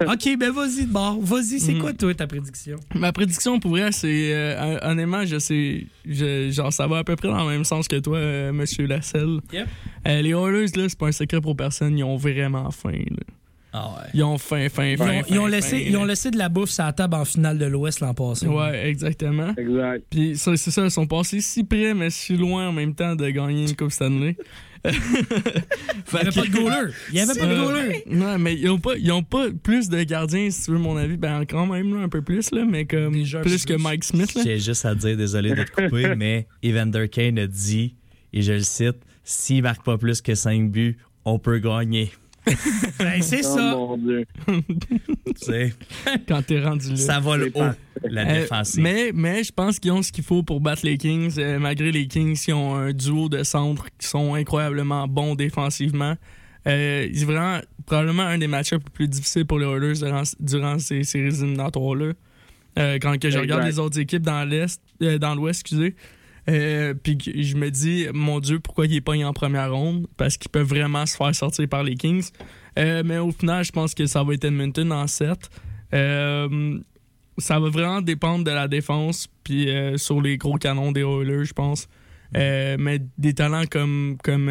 OK, 0.07 0.37
ben 0.39 0.51
vas-y 0.53 0.87
de 0.87 0.93
bord. 0.93 1.19
Vas-y, 1.21 1.61
c'est 1.61 1.75
quoi 1.75 1.93
toi 1.93 2.13
ta 2.15 2.27
prédiction? 2.27 2.77
Ma 2.95 3.13
prédiction 3.13 3.59
pour 3.61 3.73
vrai, 3.73 3.93
c'est 3.93 4.33
euh, 4.35 4.57
hon- 4.61 4.91
honnêtement, 4.91 5.25
je 5.25 5.39
sais, 5.39 5.87
je- 6.07 6.51
genre 6.51 6.73
ça 6.73 6.87
va 6.87 6.99
à 6.99 7.05
peu 7.05 7.17
près 7.17 7.29
dans 7.29 7.45
le 7.45 7.51
même 7.51 7.65
sens 7.65 7.89
que 7.89 7.97
toi, 7.97 8.17
euh, 8.19 8.53
Monsieur 8.53 8.87
Lasselle. 8.87 9.41
Yep. 9.53 9.67
Euh, 10.09 10.23
les 10.23 10.31
Oilers 10.31 10.67
là, 10.77 10.89
c'est 10.89 10.99
pas 10.99 11.07
un 11.09 11.13
secret 11.13 11.41
pour 11.41 11.57
personne, 11.57 11.97
ils 11.99 12.05
ont 12.05 12.17
vraiment 12.17 12.71
faim. 12.71 12.91
là. 12.93 13.17
Ah 13.73 13.89
ouais. 13.89 14.11
Ils 14.13 14.23
ont 14.23 14.37
faim, 14.37 14.69
faim, 14.71 14.95
Ils 15.29 15.39
ont, 15.39 15.49
ils 15.49 15.51
laissé, 15.51 15.85
ils 15.89 15.97
ont 15.97 16.05
laissé 16.05 16.31
de 16.31 16.37
la 16.37 16.51
bouffe 16.51 16.71
sur 16.71 16.85
la 16.85 16.93
table 16.93 17.15
en 17.15 17.25
finale 17.25 17.59
de 17.59 17.65
l'Ouest 17.65 18.01
l'an 18.01 18.13
passé. 18.13 18.47
Ouais, 18.47 18.87
exactement. 18.87 19.55
Exact. 19.57 20.05
Puis 20.11 20.37
ça, 20.37 20.55
c'est 20.57 20.71
ça, 20.71 20.85
ils 20.85 20.91
sont 20.91 21.07
passés 21.07 21.41
si 21.41 21.65
près, 21.65 21.95
mais 21.95 22.11
si 22.11 22.37
loin 22.37 22.69
en 22.69 22.73
même 22.73 22.95
temps 22.95 23.17
de 23.17 23.29
gagner 23.31 23.63
une 23.69 23.75
Coupe 23.75 23.93
Stanley. 23.93 24.37
Il 24.85 24.91
n'y 26.13 26.19
avait 26.19 26.31
pas 26.33 26.43
de 26.43 26.51
goaler. 26.51 26.93
Il 27.11 27.15
n'y 27.15 27.21
avait 27.21 27.39
pas 27.39 27.47
de 27.47 27.55
goaler. 27.55 28.03
Non, 28.11 28.37
mais 28.37 28.57
ils 28.57 28.69
ont 28.69 28.81
pas, 28.81 28.97
ils 28.97 29.13
ont 29.13 29.23
pas 29.23 29.47
plus 29.63 29.89
de 29.89 30.03
gardiens, 30.03 30.51
si 30.51 30.65
tu 30.65 30.73
veux 30.73 30.79
mon 30.79 30.97
avis. 30.97 31.17
Ben, 31.17 31.45
quand 31.49 31.67
même, 31.67 31.95
là, 31.95 32.03
un 32.03 32.09
peu 32.09 32.21
plus, 32.21 32.51
là, 32.51 32.65
mais 32.69 32.85
comme 32.85 33.15
Déjà 33.15 33.41
plus 33.41 33.65
que. 33.65 33.75
Mike 33.75 34.03
Smith. 34.03 34.35
Là. 34.35 34.43
J'ai 34.45 34.59
juste 34.59 34.85
à 34.85 34.95
dire, 34.97 35.17
désolé 35.17 35.55
de 35.55 35.63
te 35.63 35.71
couper, 35.71 36.15
mais 36.17 36.49
Evander 36.65 37.09
Kane 37.09 37.39
a 37.39 37.47
dit, 37.47 37.95
et 38.33 38.43
je 38.43 38.55
le 38.55 38.61
cite, 38.61 38.97
s'il 39.23 39.63
marque 39.63 39.85
pas 39.85 39.99
plus 39.99 40.21
que 40.21 40.35
5 40.35 40.71
buts, 40.71 40.99
on 41.25 41.39
peut 41.39 41.59
gagner. 41.59 42.11
Ben, 42.99 43.23
c'est 43.23 43.41
Oh 43.45 43.57
ça. 43.57 43.71
mon 43.77 43.97
Dieu. 43.99 44.27
Tu 44.47 45.47
sais, 45.47 45.73
Quand 46.29 46.43
t'es 46.43 46.61
rendu 46.61 46.91
là. 46.91 46.97
ça 46.97 47.21
va 47.21 47.37
le 47.37 47.45
C'est 47.55 47.61
haut, 47.61 47.65
pas- 47.65 47.75
la 48.09 48.23
Euh, 48.29 48.41
défensive. 48.41 48.83
mais, 48.83 49.11
mais 49.15 49.45
je 49.45 49.53
pense 49.53 49.79
qu'ils 49.79 49.93
ont 49.93 50.03
ce 50.03 50.13
qu'il 50.13 50.25
faut 50.25 50.43
pour 50.43 50.61
battre 50.61 50.85
les 50.85 50.99
Kings. 50.99 51.35
euh, 51.39 51.59
malgré 51.59 51.91
les 51.93 52.07
Kings 52.07 52.37
qui 52.37 52.53
ont 52.53 52.75
un 52.75 52.93
duo 52.93 53.29
de 53.29 53.43
centres 53.45 53.87
qui 53.99 54.07
sont 54.09 54.35
incroyablement 54.35 55.07
bons 55.09 55.35
défensivement. 55.35 56.15
Euh, 56.67 57.09
c'est 57.15 57.25
vraiment 57.25 57.61
probablement 57.87 58.23
un 58.25 58.39
des 58.39 58.47
match 58.47 58.73
les 58.73 58.79
plus 58.79 59.09
difficiles 59.09 59.47
pour 59.47 59.59
les 59.59 59.67
Oilers 59.67 59.95
durant, 59.99 60.23
durant 60.39 60.79
ces 60.79 61.03
séries 61.05 61.29
éliminatoires-là. 61.37 62.13
Euh, 62.79 62.99
quand 63.01 63.19
que 63.19 63.31
je 63.31 63.39
regarde 63.39 63.65
les 63.65 63.79
autres 63.79 63.99
équipes 63.99 64.23
dans 64.23 64.45
l'Est, 64.49 64.81
euh, 65.03 65.19
dans 65.19 65.35
l'Ouest, 65.35 65.61
excusez. 65.61 65.95
Euh, 66.49 66.95
puis 66.95 67.19
je 67.21 67.57
me 67.57 67.71
dis, 67.71 68.07
mon 68.13 68.41
Dieu, 68.41 68.59
pourquoi 68.59 68.87
il 68.87 68.95
est 68.95 69.01
pas 69.01 69.17
en 69.17 69.33
première 69.33 69.73
ronde? 69.73 70.07
Parce 70.17 70.37
qu'ils 70.37 70.51
peuvent 70.51 70.67
vraiment 70.67 71.07
se 71.07 71.17
faire 71.17 71.35
sortir 71.35 71.69
par 71.69 71.83
les 71.83 71.95
Kings. 71.95 72.31
Euh, 72.79 73.03
mais 73.05 73.19
au 73.19 73.31
final, 73.31 73.65
je 73.65 73.73
pense 73.73 73.95
que 73.95 74.07
ça 74.07 74.23
va 74.23 74.35
être 74.35 74.45
Edmonton 74.45 74.91
en 74.93 75.07
7. 75.07 75.51
Euh, 75.95 76.79
ça 77.39 77.61
va 77.61 77.69
vraiment 77.69 78.01
dépendre 78.01 78.45
de 78.45 78.51
la 78.51 78.69
défense, 78.69 79.29
puis 79.45 79.69
sur 79.97 80.21
les 80.21 80.37
gros 80.37 80.57
canons 80.57 80.93
des 80.93 81.03
Oilers, 81.03 81.45
je 81.45 81.53
pense. 81.53 81.89
Mais 82.35 82.99
des 83.19 83.35
talents 83.35 83.65
comme. 83.71 84.17
comme 84.23 84.51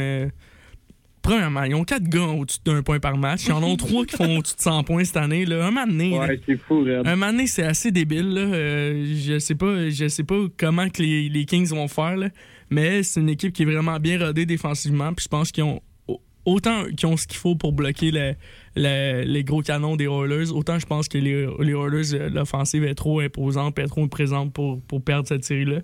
premièrement, 1.21 1.63
ils 1.63 1.75
ont 1.75 1.83
4 1.83 2.03
gars 2.03 2.21
au-dessus 2.27 2.59
d'un 2.65 2.81
point 2.81 2.99
par 2.99 3.17
match. 3.17 3.45
Ils 3.47 3.51
en 3.53 3.63
ont 3.63 3.75
3 3.77 4.05
qui 4.05 4.15
font 4.15 4.37
au-dessus 4.37 4.55
de 4.55 4.61
100 4.61 4.83
points 4.83 5.03
cette 5.03 5.17
année. 5.17 5.45
Là. 5.45 5.65
Un 5.67 5.71
Ouais, 6.19 6.39
c'est 6.45 6.57
fou, 6.57 6.81
Red. 6.83 7.07
un 7.07 7.15
donné, 7.31 7.47
c'est 7.47 7.63
assez 7.63 7.91
débile. 7.91 8.29
Là. 8.33 8.41
Euh, 8.41 9.15
je 9.17 9.39
sais 9.39 9.55
pas, 9.55 9.89
je 9.89 10.07
sais 10.07 10.23
pas 10.23 10.39
comment 10.57 10.89
que 10.89 11.01
les, 11.01 11.29
les 11.29 11.45
Kings 11.45 11.67
vont 11.69 11.87
faire, 11.87 12.17
là. 12.17 12.29
mais 12.69 13.03
c'est 13.03 13.19
une 13.19 13.29
équipe 13.29 13.53
qui 13.53 13.63
est 13.63 13.65
vraiment 13.65 13.99
bien 13.99 14.19
rodée 14.19 14.45
défensivement. 14.45 15.13
Puis 15.13 15.23
je 15.23 15.29
pense 15.29 15.51
qu'ils 15.51 15.63
ont 15.63 15.81
au- 16.07 16.21
autant 16.45 16.85
qu'ils 16.95 17.07
ont 17.07 17.17
ce 17.17 17.27
qu'il 17.27 17.37
faut 17.37 17.55
pour 17.55 17.73
bloquer 17.73 18.11
le- 18.11 18.33
le- 18.75 19.23
les 19.25 19.43
gros 19.43 19.61
canons 19.61 19.95
des 19.95 20.05
Oilers, 20.05 20.51
autant 20.51 20.79
je 20.79 20.85
pense 20.85 21.07
que 21.07 21.17
les, 21.17 21.45
les 21.59 21.73
Oilers, 21.73 22.13
euh, 22.15 22.29
l'offensive 22.29 22.83
est 22.83 22.95
trop 22.95 23.19
imposante, 23.19 23.77
et 23.79 23.85
trop 23.85 24.07
présente 24.07 24.53
pour, 24.53 24.81
pour 24.81 25.03
perdre 25.03 25.27
cette 25.27 25.43
série-là. 25.43 25.81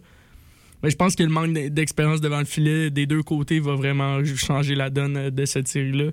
Mais 0.84 0.90
je 0.90 0.96
pense 0.96 1.16
que 1.16 1.24
le 1.24 1.30
manque 1.30 1.54
d'expérience 1.54 2.22
devant 2.22 2.40
le 2.40 2.46
filet 2.46 2.90
des 2.90 3.06
deux 3.06 3.24
côtés 3.24 3.60
va 3.60 3.74
vraiment 3.76 4.24
changer 4.26 4.76
la 4.76 4.90
donne 4.90 5.18
euh, 5.18 5.30
de 5.32 5.46
cette 5.46 5.68
série-là. 5.68 6.12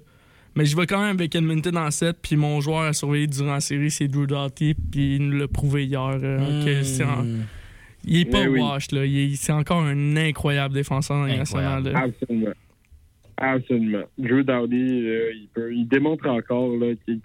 Mais 0.57 0.65
je 0.65 0.77
vais 0.77 0.87
quand 0.87 1.01
même 1.01 1.17
avec 1.17 1.35
Edmonton 1.35 1.77
en 1.77 1.91
7, 1.91 2.17
puis 2.23 2.37
mon 2.37 2.61
joueur 2.61 2.83
à 2.83 2.93
surveiller 2.93 3.27
durant 3.27 3.55
la 3.55 3.61
série, 3.61 3.91
c'est 3.91 4.07
Drew 4.09 4.27
Doughty, 4.27 4.75
puis 4.75 5.17
il 5.17 5.29
nous 5.31 5.39
l'a 5.39 5.49
prouvé 5.49 5.85
hier. 5.85 6.19
euh, 6.23 6.65
que 6.65 6.83
c'est 6.85 7.03
en- 7.05 7.25
Hmm. 7.25 7.43
il 8.05 8.21
est 8.21 8.25
pas 8.31 8.43
Eh 8.45 8.49
oui. 8.49 8.61
wash, 8.61 8.91
là. 8.93 9.05
Il 9.05 9.37
c'est 9.37 9.53
encore 9.53 9.83
un 9.83 10.17
incroyable 10.17 10.75
défenseur 10.75 11.27
là. 11.27 11.99
Absolument. 11.99 12.53
Absolument. 13.37 14.05
Drew 14.17 14.45
Dowdy, 14.45 14.77
euh, 15.09 15.33
il, 15.35 15.49
peut, 15.53 15.75
il 15.75 15.89
démontre 15.89 16.29
encore 16.29 16.71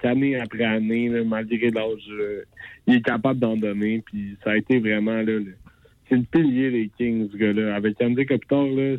qu'année 0.02 0.40
après 0.40 0.64
année, 0.64 1.08
là, 1.10 1.24
malgré 1.24 1.70
l'âge, 1.70 2.02
euh, 2.10 2.42
il 2.88 2.96
est 2.96 3.02
capable 3.06 3.40
d'en 3.40 3.56
donner. 3.56 4.02
Puis 4.04 4.36
ça 4.44 4.52
a 4.52 4.58
été 4.58 4.80
vraiment 4.80 5.14
là, 5.14 5.24
le- 5.24 5.56
c'est 6.10 6.16
le 6.16 6.24
pilier 6.24 6.72
des 6.72 6.90
Kings, 6.98 7.30
ce 7.32 7.38
gars-là. 7.38 7.76
Avec 7.76 7.98
Kopitar, 8.26 8.66
là, 8.66 8.98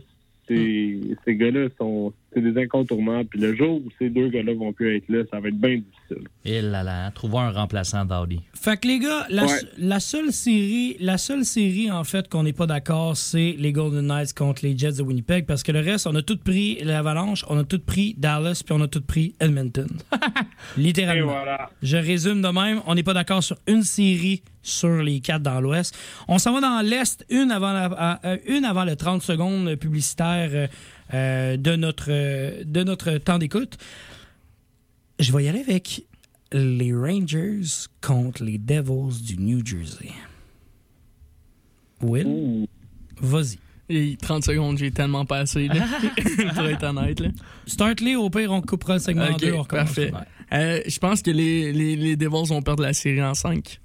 c'est- 0.48 1.00
ces 1.24 1.36
gars-là 1.36 1.68
sont 1.76 2.12
c'est 2.32 2.40
des 2.40 2.60
incontournables. 2.62 3.28
Puis 3.28 3.40
le 3.40 3.54
jour 3.56 3.76
où 3.84 3.88
ces 3.98 4.08
deux 4.10 4.28
gars-là 4.28 4.54
vont 4.54 4.72
plus 4.72 4.96
être 4.96 5.08
là, 5.08 5.22
ça 5.30 5.40
va 5.40 5.48
être 5.48 5.58
bien 5.60 5.76
difficile. 5.78 6.28
Et 6.44 6.60
là 6.62 6.82
là, 6.82 7.10
trouvons 7.12 7.40
un 7.40 7.50
remplaçant 7.50 8.04
d'Audi. 8.04 8.40
Fait 8.54 8.78
que 8.80 8.86
les 8.88 8.98
gars, 8.98 9.26
la, 9.30 9.44
Ouais. 9.46 9.60
la 9.78 10.00
seule 10.00 10.32
série, 10.32 10.96
la 11.00 11.18
seule 11.18 11.44
série 11.44 11.90
en 11.90 12.04
fait 12.04 12.28
qu'on 12.28 12.42
n'est 12.42 12.52
pas 12.52 12.66
d'accord, 12.66 13.16
c'est 13.16 13.54
les 13.58 13.72
Golden 13.72 14.06
Knights 14.06 14.32
contre 14.34 14.64
les 14.64 14.76
Jets 14.76 14.92
de 14.98 15.02
Winnipeg 15.02 15.46
parce 15.46 15.62
que 15.62 15.72
le 15.72 15.80
reste, 15.80 16.06
on 16.06 16.14
a 16.14 16.22
tout 16.22 16.38
pris 16.38 16.78
l'Avalanche, 16.82 17.44
on 17.48 17.58
a 17.58 17.64
tout 17.64 17.80
pris 17.80 18.14
Dallas, 18.18 18.62
puis 18.64 18.74
on 18.78 18.80
a 18.82 18.88
tout 18.88 19.02
pris 19.02 19.34
Edmonton. 19.40 19.88
Et 20.76 20.80
Littéralement. 20.80 21.32
voilà. 21.32 21.70
Je 21.82 21.96
résume 21.96 22.42
de 22.42 22.48
même, 22.48 22.80
on 22.86 22.94
n'est 22.94 23.02
pas 23.02 23.14
d'accord 23.14 23.42
sur 23.42 23.56
une 23.66 23.82
série 23.82 24.42
sur 24.62 25.02
les 25.02 25.20
quatre 25.20 25.42
dans 25.42 25.60
l'Ouest. 25.60 25.96
On 26.28 26.38
s'en 26.38 26.52
va 26.52 26.60
dans 26.60 26.80
l'Est, 26.86 27.24
une 27.30 27.50
avant, 27.50 27.72
la- 27.72 28.20
euh, 28.24 28.36
une 28.46 28.64
avant 28.64 28.84
le 28.84 28.94
30 28.94 29.22
secondes 29.22 29.74
publicitaire 29.76 30.68
euh, 31.14 31.56
de, 31.56 31.76
notre, 31.76 32.06
euh, 32.10 32.62
de 32.64 32.82
notre 32.84 33.18
temps 33.18 33.38
d'écoute. 33.38 33.76
Je 35.18 35.32
vais 35.32 35.44
y 35.44 35.48
aller 35.48 35.60
avec 35.60 36.04
les 36.52 36.92
Rangers 36.94 37.60
contre 38.00 38.42
les 38.44 38.58
Devils 38.58 39.22
du 39.22 39.38
New 39.38 39.64
Jersey. 39.64 40.10
Will, 42.02 42.66
vas-y. 43.20 43.58
Et 43.92 44.16
30 44.16 44.44
secondes, 44.44 44.78
j'ai 44.78 44.92
tellement 44.92 45.24
passé, 45.26 45.66
là, 45.68 45.74
pour 46.54 46.64
être 46.66 46.84
honnête. 46.84 47.20
Là. 47.20 47.28
Start-les, 47.66 48.14
au 48.16 48.30
pire, 48.30 48.52
on 48.52 48.62
coupera 48.62 48.94
le 48.94 49.00
segment 49.00 49.24
en 49.24 49.32
Ok, 49.32 49.40
deux. 49.40 49.52
on 49.52 49.62
recommence. 49.62 49.86
parfait. 49.86 50.12
Euh, 50.52 50.80
je 50.86 50.98
pense 50.98 51.22
que 51.22 51.30
les, 51.30 51.72
les, 51.72 51.96
les 51.96 52.16
Devils 52.16 52.48
vont 52.48 52.62
perdre 52.62 52.82
la 52.84 52.92
série 52.92 53.22
en 53.22 53.34
5. 53.34 53.80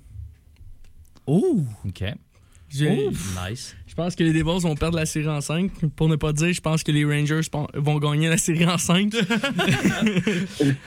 Oh! 1.27 1.63
OK. 1.85 2.03
Nice. 2.83 3.75
Je 3.87 3.93
pense 3.95 4.15
que 4.15 4.23
les 4.23 4.33
Devils 4.33 4.61
vont 4.61 4.75
perdre 4.75 4.97
la 4.97 5.05
série 5.05 5.27
en 5.27 5.39
5. 5.41 5.71
Pour 5.95 6.09
ne 6.09 6.15
pas 6.15 6.33
dire, 6.33 6.51
je 6.51 6.59
pense 6.59 6.83
que 6.83 6.91
les 6.91 7.05
Rangers 7.05 7.41
vont 7.75 7.99
gagner 7.99 8.27
la 8.27 8.37
série 8.37 8.65
en 8.65 8.77
5. 8.77 9.13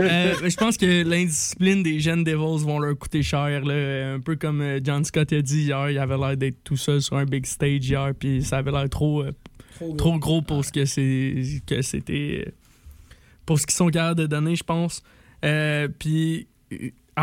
Euh, 0.00 0.34
je 0.42 0.56
pense 0.56 0.76
que 0.76 1.02
l'indiscipline 1.02 1.82
des 1.82 2.00
jeunes 2.00 2.24
Devils 2.24 2.64
vont 2.64 2.78
leur 2.78 2.96
coûter 2.96 3.22
cher. 3.22 3.64
là. 3.64 4.14
Un 4.14 4.20
peu 4.20 4.36
comme 4.36 4.60
euh, 4.60 4.80
John 4.82 5.04
Scott 5.04 5.32
a 5.32 5.42
dit 5.42 5.62
hier, 5.64 5.90
il 5.90 5.98
avait 5.98 6.16
l'air 6.16 6.36
d'être 6.36 6.62
tout 6.64 6.76
seul 6.76 7.00
sur 7.02 7.16
un 7.16 7.24
big 7.24 7.46
stage 7.46 7.88
hier, 7.88 8.12
puis 8.18 8.42
ça 8.42 8.58
avait 8.58 8.70
l'air 8.70 8.88
trop, 8.88 9.22
euh, 9.22 9.32
trop 9.96 10.18
gros 10.18 10.42
pour 10.42 10.64
ce 10.64 10.72
que 10.72 10.84
c'est 10.84 11.62
que 11.66 11.82
c'était 11.82 12.52
pour 13.46 13.58
ce 13.58 13.66
qu'ils 13.66 13.76
sont 13.76 13.88
capables 13.88 14.20
de 14.20 14.26
donner, 14.26 14.56
je 14.56 14.64
pense. 14.64 15.02
Euh, 15.44 15.88
puis 15.98 16.46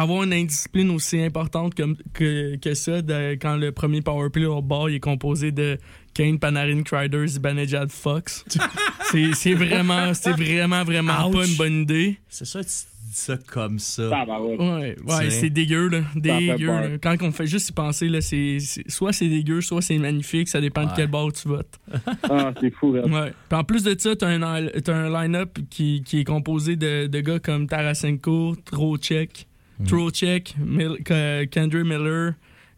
avoir 0.01 0.23
une 0.23 0.33
indiscipline 0.33 0.89
aussi 0.91 1.21
importante 1.21 1.75
comme, 1.75 1.95
que, 2.13 2.55
que 2.57 2.73
ça, 2.73 3.01
de- 3.01 3.33
quand 3.33 3.55
le 3.55 3.71
premier 3.71 4.01
powerplay 4.01 4.45
au 4.45 4.61
bord 4.61 4.89
il 4.89 4.95
est 4.95 4.99
composé 4.99 5.51
de 5.51 5.77
Kane, 6.13 6.39
Panarin, 6.39 6.83
Crider, 6.83 7.27
Zibanejad, 7.27 7.89
Fox. 7.91 8.45
c'est 9.11 9.33
c'est 9.33 9.53
vraiment, 9.53 10.13
c'est 10.13 10.31
vraiment, 10.31 10.83
vraiment 10.83 11.27
Ouch. 11.29 11.35
pas 11.35 11.45
une 11.45 11.55
bonne 11.55 11.81
idée. 11.81 12.17
C'est 12.29 12.45
ça, 12.45 12.63
tu 12.63 12.69
dis 12.69 13.13
ça 13.13 13.37
comme 13.47 13.79
ça. 13.79 14.09
Tabarouette. 14.09 14.59
Ouais, 14.59 14.95
ouais, 15.05 15.23
sais. 15.25 15.29
c'est 15.29 15.49
dégueu, 15.49 15.89
là. 15.89 16.01
Dégueu, 16.15 16.67
là. 16.67 16.97
Quand 17.01 17.15
on 17.21 17.31
fait 17.31 17.47
juste 17.47 17.69
y 17.69 17.71
penser, 17.73 18.07
là, 18.07 18.21
c'est, 18.21 18.59
c'est- 18.59 18.89
soit 18.89 19.11
c'est 19.13 19.27
dégueu, 19.27 19.59
soit 19.61 19.81
c'est 19.81 19.97
magnifique, 19.97 20.47
ça 20.47 20.59
dépend 20.61 20.83
de 20.83 20.87
Ouais. 20.87 20.93
quel 20.95 21.07
bord 21.07 21.31
tu 21.33 21.47
votes. 21.49 21.79
Ah, 22.29 22.53
c'est 22.59 22.71
fou, 22.71 22.93
là. 22.93 23.05
Ouais. 23.05 23.33
Puis 23.49 23.59
en 23.59 23.63
plus 23.63 23.83
de 23.83 23.95
ça, 23.99 24.15
t'as 24.15 24.27
un, 24.29 24.67
t'as 24.83 24.95
un 24.95 25.09
line-up 25.21 25.57
qui, 25.69 26.01
qui 26.05 26.21
est 26.21 26.23
composé 26.23 26.75
de, 26.77 27.07
de 27.07 27.19
gars 27.21 27.39
comme 27.39 27.67
Tarasenko, 27.67 28.55
Trocheck, 28.65 29.47
Mhm. 29.79 29.87
Trocheck, 29.87 30.55
Mil- 30.59 31.03
Kendra 31.51 31.83
Miller, 31.83 32.33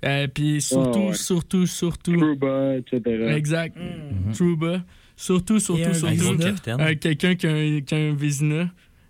euh, 0.06 0.28
puis 0.34 0.62
surtout, 0.62 1.00
ouais. 1.08 1.14
surtout, 1.14 1.66
surtout, 1.68 2.18
Truba, 2.18 2.78
etc. 2.78 3.02
exact, 3.36 3.78
Mhm. 3.78 4.34
Trouba, 4.34 4.84
surtout, 5.16 5.60
surtout, 5.60 5.90
un 5.90 5.94
surtout, 5.94 6.38
capitaine. 6.38 6.82
euh, 6.82 6.96
quelqu'un 7.00 7.36
qui 7.36 7.48
a 7.48 7.52
un, 7.52 7.82
qui 7.82 7.94
a 7.96 7.98
un 7.98 8.14
Vizina. 8.14 8.70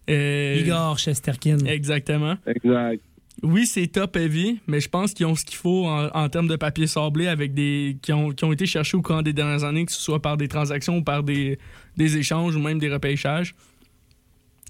Euh, 0.09 0.61
Igor 0.61 0.97
Chesterkin. 0.97 1.57
Exactement. 1.65 2.35
Exact. 2.47 3.01
Oui, 3.43 3.65
c'est 3.67 3.85
top 3.87 4.15
heavy, 4.15 4.59
mais 4.65 4.79
je 4.79 4.89
pense 4.89 5.13
qu'ils 5.13 5.25
ont 5.27 5.35
ce 5.35 5.45
qu'il 5.45 5.57
faut 5.57 5.85
en, 5.85 6.07
en 6.07 6.27
termes 6.29 6.47
de 6.47 6.55
papier 6.55 6.87
sablé 6.87 7.27
avec 7.27 7.53
des 7.53 7.97
qui 8.01 8.11
ont, 8.11 8.31
qui 8.31 8.43
ont 8.45 8.51
été 8.51 8.65
cherchés 8.65 8.97
au 8.97 9.01
cours 9.01 9.21
des 9.21 9.33
dernières 9.33 9.63
années, 9.63 9.85
que 9.85 9.91
ce 9.91 10.01
soit 10.01 10.21
par 10.21 10.37
des 10.37 10.47
transactions 10.47 10.97
ou 10.97 11.03
par 11.03 11.21
des, 11.23 11.59
des 11.97 12.17
échanges 12.17 12.55
ou 12.55 12.59
même 12.59 12.79
des 12.79 12.89
repêchages. 12.91 13.53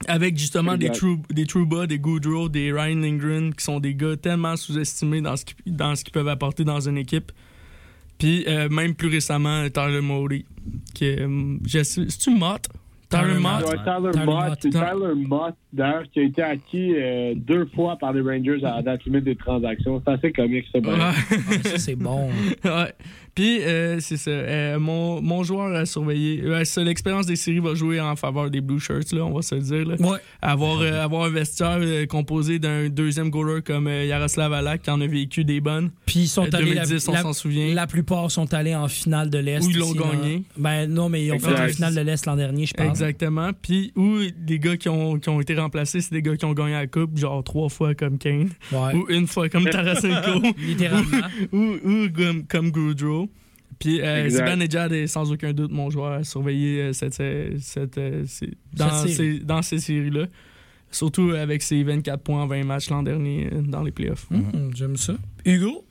Avec 0.08 0.38
justement 0.38 0.78
des, 0.78 0.92
true, 0.92 1.18
des 1.32 1.46
Trouba, 1.46 1.88
des 1.88 1.98
Goodrow, 1.98 2.50
des 2.50 2.72
Ryan 2.72 3.00
Lindgren, 3.00 3.54
qui 3.54 3.64
sont 3.64 3.80
des 3.80 3.96
gars 3.96 4.16
tellement 4.16 4.56
sous-estimés 4.56 5.22
dans 5.22 5.36
ce 5.36 5.46
qu'ils 5.46 5.76
dans 5.76 5.96
ce 5.96 6.04
qu'ils 6.04 6.14
peuvent 6.14 6.28
apporter 6.28 6.64
dans 6.64 6.88
une 6.88 6.98
équipe. 6.98 7.32
Puis 8.20 8.46
euh, 8.48 8.70
même 8.70 8.94
plus 8.94 9.08
récemment, 9.10 9.68
Tyler 9.70 10.02
Mowry. 10.02 10.46
Hum, 11.02 11.60
C'est-tu 11.66 12.30
Mott? 12.36 12.68
Tyler 13.10 13.40
Mott? 13.40 13.64
Ouais, 13.64 13.78
Tyler 13.78 14.12
Tyler 14.12 14.26
Mott, 14.26 14.50
Mott. 14.50 14.60
c'est 14.62 14.70
Tyler 14.70 15.14
Mott, 15.16 15.56
d'ailleurs, 15.72 16.04
qui 16.12 16.20
a 16.20 16.24
été 16.24 16.42
acquis 16.42 16.94
euh, 16.96 17.34
deux 17.36 17.66
fois 17.74 17.96
par 17.98 18.12
les 18.12 18.22
Rangers 18.22 18.64
à 18.66 18.76
la 18.78 18.82
date 18.82 19.06
limite 19.06 19.24
des 19.24 19.36
transactions. 19.36 20.02
C'est 20.06 20.12
assez 20.14 20.32
comique, 20.34 20.66
ça. 20.74 20.80
ben. 20.82 20.90
Ouais. 20.92 20.98
Ah, 21.00 21.14
ça, 21.64 21.78
c'est 21.78 21.96
bon. 21.96 22.28
ouais. 22.66 22.94
Puis, 23.38 23.62
euh, 23.62 24.00
c'est 24.00 24.18
ça. 24.18 24.32
Euh, 24.32 24.80
mon, 24.80 25.22
mon 25.22 25.44
joueur 25.44 25.72
à 25.76 25.86
surveiller. 25.86 26.42
Ça, 26.66 26.84
L'expérience 26.84 27.28
des 27.28 27.36
séries 27.36 27.60
va 27.60 27.76
jouer 27.76 28.02
en 28.02 28.16
faveur 28.16 28.50
des 28.50 28.62
Blue 28.62 28.80
Shirts, 28.80 29.12
là, 29.14 29.24
on 29.26 29.32
va 29.36 29.44
se 29.44 29.54
le 29.54 29.62
dire. 29.62 29.86
Là. 29.88 29.96
Ouais. 30.00 30.18
Avoir, 30.42 30.80
euh, 30.82 31.04
avoir 31.04 31.26
un 31.26 31.30
vestiaire 31.30 31.78
euh, 31.82 32.08
composé 32.08 32.58
d'un 32.58 32.90
deuxième 32.90 33.30
goaler 33.30 33.62
comme 33.62 33.86
euh, 33.86 34.06
Yaroslav 34.06 34.52
Alak, 34.54 34.82
qui 34.82 34.90
en 34.90 35.00
a 35.02 35.06
vécu 35.06 35.44
des 35.44 35.62
bonnes. 35.62 35.92
Puis 36.08 36.22
ils 36.22 36.28
sont 36.28 36.46
Euh, 36.46 36.50
allés. 36.58 36.74
2010, 36.74 37.10
on 37.10 37.16
s'en 37.16 37.34
souvient. 37.34 37.76
la 37.76 37.86
plupart 37.86 38.32
sont 38.32 38.52
allés 38.56 38.74
en 38.74 38.88
finale 38.88 39.30
de 39.30 39.38
l'Est. 39.38 39.64
Où 39.64 39.70
ils 39.70 39.78
l'ont 39.78 39.86
ici, 39.94 39.98
gagné. 40.00 40.44
Ben 40.58 40.88
non, 40.92 41.08
mais 41.10 41.24
ils 41.24 41.32
ont 41.32 41.38
fait 41.38 41.54
la 41.54 41.68
finale 41.68 41.94
de 41.94 42.02
l'Est 42.02 42.26
l'an 42.26 42.38
dernier, 42.38 42.66
je 42.66 42.74
pense. 42.74 42.88
Exactement. 42.88 43.52
Puis, 43.62 43.92
ou 43.96 44.18
des 44.36 44.58
gars 44.58 44.78
qui 44.78 44.90
ont, 44.90 45.20
qui 45.20 45.30
ont 45.30 45.40
été 45.40 45.54
remplacés, 45.54 46.02
c'est 46.02 46.12
des 46.14 46.24
gars 46.24 46.36
qui 46.36 46.46
ont 46.46 46.54
gagné 46.54 46.74
la 46.74 46.88
Coupe, 46.88 47.16
genre 47.18 47.44
trois 47.44 47.70
fois 47.70 47.94
comme 47.94 48.18
Kane, 48.18 48.50
Ouais. 48.72 48.96
ou 48.96 49.06
une 49.10 49.28
fois 49.28 49.48
comme 49.48 49.66
Tarasenko, 49.70 50.42
Littéralement. 50.58 51.28
ou, 51.52 51.76
ou 51.84 52.08
comme, 52.16 52.44
comme 52.48 52.72
Goudreau. 52.72 53.27
Puis 53.80 54.02
euh, 54.02 54.26
Exact. 54.26 54.46
Zibanejad 54.48 54.92
est 54.94 55.08
sans 55.08 55.32
aucun 55.32 55.54
doute 55.54 55.72
mon 55.72 55.90
joueur 55.90 56.14
à 56.14 56.24
surveiller 56.24 56.82
euh, 56.82 56.94
cette, 56.94 57.20
euh, 57.20 57.52
cette, 57.60 57.98
euh, 57.98 58.24
ces- 58.26 58.54
dans, 58.74 58.90
Cette 58.90 59.10
série. 59.12 59.38
ces, 59.38 59.44
dans 59.46 59.62
ces 59.62 59.80
séries-là. 59.80 60.26
Surtout 60.90 61.32
avec 61.32 61.62
ses 61.62 61.84
24 61.84 62.24
points 62.24 62.44
en 62.44 62.48
20 62.48 62.64
matchs 62.64 62.90
l'an 62.90 63.04
dernier 63.04 63.50
dans 63.68 63.84
les 63.84 63.92
playoffs. 63.92 64.26
Hum, 64.32 64.72
J'aime 64.74 64.96
ça. 64.96 65.14
Hugo? 65.46 65.84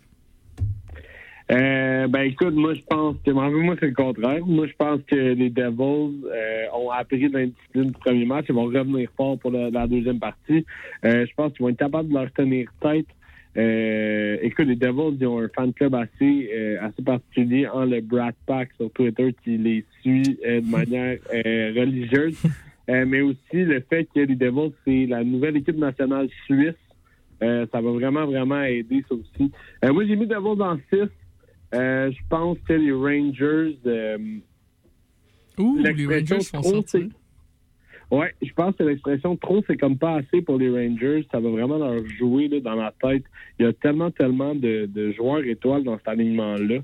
Euh, 1.52 2.08
ben 2.08 2.22
écoute, 2.22 2.54
moi 2.54 2.74
je 2.74 2.80
pense 2.88 3.14
que 3.24 3.30
moi 3.30 3.48
moi, 3.50 3.76
c'est 3.78 3.86
le 3.86 3.92
contraire. 3.94 4.44
Moi 4.44 4.66
je 4.66 4.72
pense 4.76 5.00
que 5.06 5.14
les 5.14 5.48
Devils 5.48 6.24
euh, 6.26 6.64
ont 6.76 6.90
appris 6.90 7.20
de 7.28 7.32
l'indiscipline 7.38 7.84
du 7.84 7.92
premier 7.92 8.24
match. 8.24 8.46
Ils 8.48 8.54
vont 8.56 8.64
revenir 8.64 9.08
fort 9.16 9.38
pour 9.38 9.52
la, 9.52 9.70
la 9.70 9.86
deuxième 9.86 10.18
partie. 10.18 10.66
Euh, 11.04 11.24
je 11.24 11.32
pense 11.36 11.52
qu'ils 11.52 11.62
vont 11.62 11.68
être 11.68 11.78
capables 11.78 12.08
de 12.08 12.14
leur 12.14 12.32
tenir 12.32 12.68
tête. 12.80 13.06
Euh, 13.56 14.36
écoute, 14.42 14.66
les 14.66 14.76
Devils 14.76 15.16
ils 15.18 15.26
ont 15.26 15.40
un 15.40 15.48
fan 15.48 15.72
club 15.72 15.94
assez 15.94 16.50
euh, 16.52 16.76
assez 16.82 17.02
particulier 17.02 17.66
en 17.66 17.86
le 17.86 18.02
Brad 18.02 18.34
Pack 18.46 18.70
sur 18.76 18.90
Twitter 18.90 19.34
qui 19.42 19.56
les 19.56 19.84
suit 20.00 20.38
euh, 20.46 20.60
de 20.60 20.66
manière 20.66 21.18
religieuse. 21.32 22.36
Mais 22.88 23.20
aussi 23.20 23.64
le 23.64 23.80
fait 23.80 24.08
que 24.14 24.20
les 24.20 24.36
Devils, 24.36 24.72
c'est 24.84 25.06
la 25.06 25.24
nouvelle 25.24 25.56
équipe 25.56 25.76
nationale 25.76 26.28
suisse. 26.44 26.74
Ça 27.40 27.66
va 27.72 27.80
vraiment, 27.80 28.26
vraiment 28.26 28.62
aider 28.62 29.04
ça 29.08 29.14
aussi. 29.16 29.50
Moi, 29.82 30.06
j'ai 30.06 30.14
mis 30.14 30.26
Devils 30.26 30.62
en 30.62 30.76
6. 30.92 31.08
Euh, 31.74 32.10
je 32.12 32.18
pense 32.28 32.58
que 32.66 32.72
les 32.74 32.92
Rangers. 32.92 33.76
Ouh, 35.58 35.78
les 35.78 36.06
Rangers 36.06 36.44
font 36.44 36.60
trop, 36.60 36.74
sortir. 36.74 37.08
Ouais, 38.10 38.32
je 38.40 38.52
pense 38.52 38.76
que 38.76 38.84
l'expression 38.84 39.36
trop, 39.36 39.62
c'est 39.66 39.76
comme 39.76 39.98
pas 39.98 40.16
assez 40.16 40.40
pour 40.40 40.58
les 40.58 40.70
Rangers. 40.70 41.26
Ça 41.32 41.40
va 41.40 41.50
vraiment 41.50 41.78
leur 41.78 42.06
jouer 42.06 42.48
là, 42.48 42.60
dans 42.60 42.76
la 42.76 42.92
tête. 43.02 43.24
Il 43.58 43.66
y 43.66 43.68
a 43.68 43.72
tellement, 43.72 44.10
tellement 44.10 44.54
de, 44.54 44.86
de 44.86 45.12
joueurs 45.12 45.44
étoiles 45.44 45.82
dans 45.82 45.98
cet 45.98 46.08
alignement-là 46.08 46.80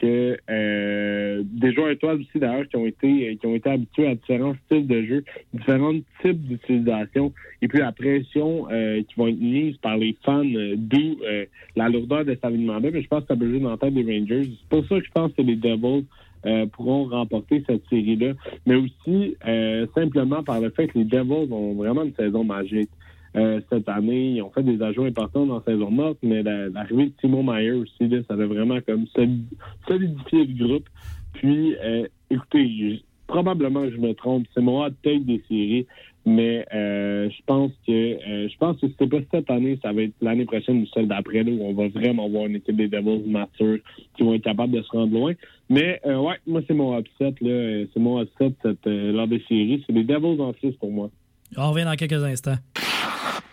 que 0.00 0.38
euh, 0.48 1.42
des 1.44 1.74
joueurs 1.74 1.90
étoiles 1.90 2.20
aussi 2.20 2.38
d'ailleurs 2.38 2.66
qui 2.68 2.76
ont 2.76 2.86
été 2.86 3.36
qui 3.36 3.46
ont 3.46 3.54
été 3.54 3.70
habitués 3.70 4.06
à 4.06 4.14
différents 4.14 4.54
styles 4.66 4.86
de 4.86 5.02
jeu, 5.02 5.24
différents 5.52 5.98
types 6.22 6.40
d'utilisation, 6.46 7.32
et 7.60 7.68
puis 7.68 7.80
la 7.80 7.92
pression 7.92 8.66
euh, 8.70 9.02
qui 9.02 9.14
va 9.20 9.28
être 9.28 9.40
mise 9.40 9.76
par 9.78 9.98
les 9.98 10.16
fans, 10.24 10.44
euh, 10.44 10.74
d'où 10.76 11.18
euh, 11.22 11.44
la 11.76 11.88
lourdeur 11.88 12.24
de 12.24 12.30
cet 12.30 12.44
alignement-là. 12.44 12.90
Mais 12.92 13.02
je 13.02 13.08
pense 13.08 13.22
que 13.22 13.28
ça 13.28 13.36
peut 13.36 13.48
jouer 13.48 13.60
dans 13.60 13.76
des 13.76 14.02
Rangers. 14.02 14.50
C'est 14.58 14.68
pour 14.68 14.86
ça 14.86 14.98
que 15.00 15.04
je 15.04 15.10
pense 15.12 15.32
que 15.32 15.42
les 15.42 15.56
Devils 15.56 16.06
euh, 16.46 16.66
pourront 16.66 17.04
remporter 17.04 17.62
cette 17.66 17.82
série-là, 17.88 18.32
mais 18.66 18.76
aussi 18.76 19.36
euh, 19.46 19.86
simplement 19.94 20.42
par 20.42 20.60
le 20.60 20.70
fait 20.70 20.88
que 20.88 20.98
les 20.98 21.04
Devils 21.04 21.52
ont 21.52 21.74
vraiment 21.74 22.02
une 22.02 22.14
saison 22.14 22.44
magique. 22.44 22.90
Euh, 23.36 23.60
cette 23.70 23.88
année, 23.88 24.32
ils 24.36 24.42
ont 24.42 24.50
fait 24.50 24.62
des 24.64 24.82
ajouts 24.82 25.04
importants 25.04 25.46
dans 25.46 25.56
la 25.56 25.62
saison 25.64 25.90
morte, 25.90 26.18
mais 26.22 26.42
la- 26.42 26.68
l'arrivée 26.68 27.06
de 27.06 27.12
Timo 27.20 27.42
Meyer 27.42 27.72
aussi, 27.72 28.08
là, 28.08 28.18
ça 28.26 28.34
a 28.34 28.46
vraiment 28.46 28.80
comme 28.86 29.06
solid- 29.14 29.44
solidifié 29.86 30.44
le 30.46 30.66
groupe. 30.66 30.88
Puis, 31.34 31.76
écoutez, 32.28 33.02
probablement 33.28 33.88
je 33.88 33.96
me 33.98 34.12
trompe. 34.14 34.46
C'est 34.52 34.60
mon 34.60 34.82
hot 34.84 34.90
take 35.04 35.20
des 35.20 35.40
séries. 35.48 35.86
Mais 36.30 36.64
euh, 36.72 37.28
je 37.28 37.42
pense 37.44 37.72
que 37.84 37.90
euh, 37.92 38.48
je 38.48 38.56
pense 38.56 38.78
que 38.80 38.86
c'est 38.96 39.08
pas 39.08 39.16
cette 39.32 39.50
année, 39.50 39.80
ça 39.82 39.92
va 39.92 40.02
être 40.02 40.14
l'année 40.20 40.44
prochaine 40.44 40.82
ou 40.82 40.86
celle 40.94 41.08
d'après 41.08 41.42
où 41.42 41.60
on 41.60 41.74
va 41.74 41.88
vraiment 41.88 42.28
voir 42.28 42.46
une 42.46 42.56
équipe 42.56 42.76
des 42.76 42.86
Devils 42.86 43.28
mature 43.28 43.78
qui 44.16 44.22
vont 44.22 44.34
être 44.34 44.44
capables 44.44 44.72
de 44.72 44.80
se 44.80 44.90
rendre 44.90 45.12
loin. 45.12 45.32
Mais 45.68 46.00
euh, 46.06 46.18
ouais, 46.18 46.36
moi 46.46 46.60
c'est 46.68 46.74
mon 46.74 46.96
upset 46.96 47.34
là, 47.40 47.50
Euh, 47.50 47.86
c'est 47.92 48.00
mon 48.00 48.22
upset 48.22 48.52
cette, 48.62 48.86
lors 48.86 49.26
des 49.26 49.42
séries, 49.48 49.82
c'est 49.84 49.92
les 49.92 50.04
Devils 50.04 50.40
en 50.40 50.52
6 50.60 50.72
pour 50.78 50.92
moi. 50.92 51.10
On 51.56 51.72
revient 51.72 51.84
dans 51.84 51.96
quelques 51.96 52.22
instants. 52.22 52.58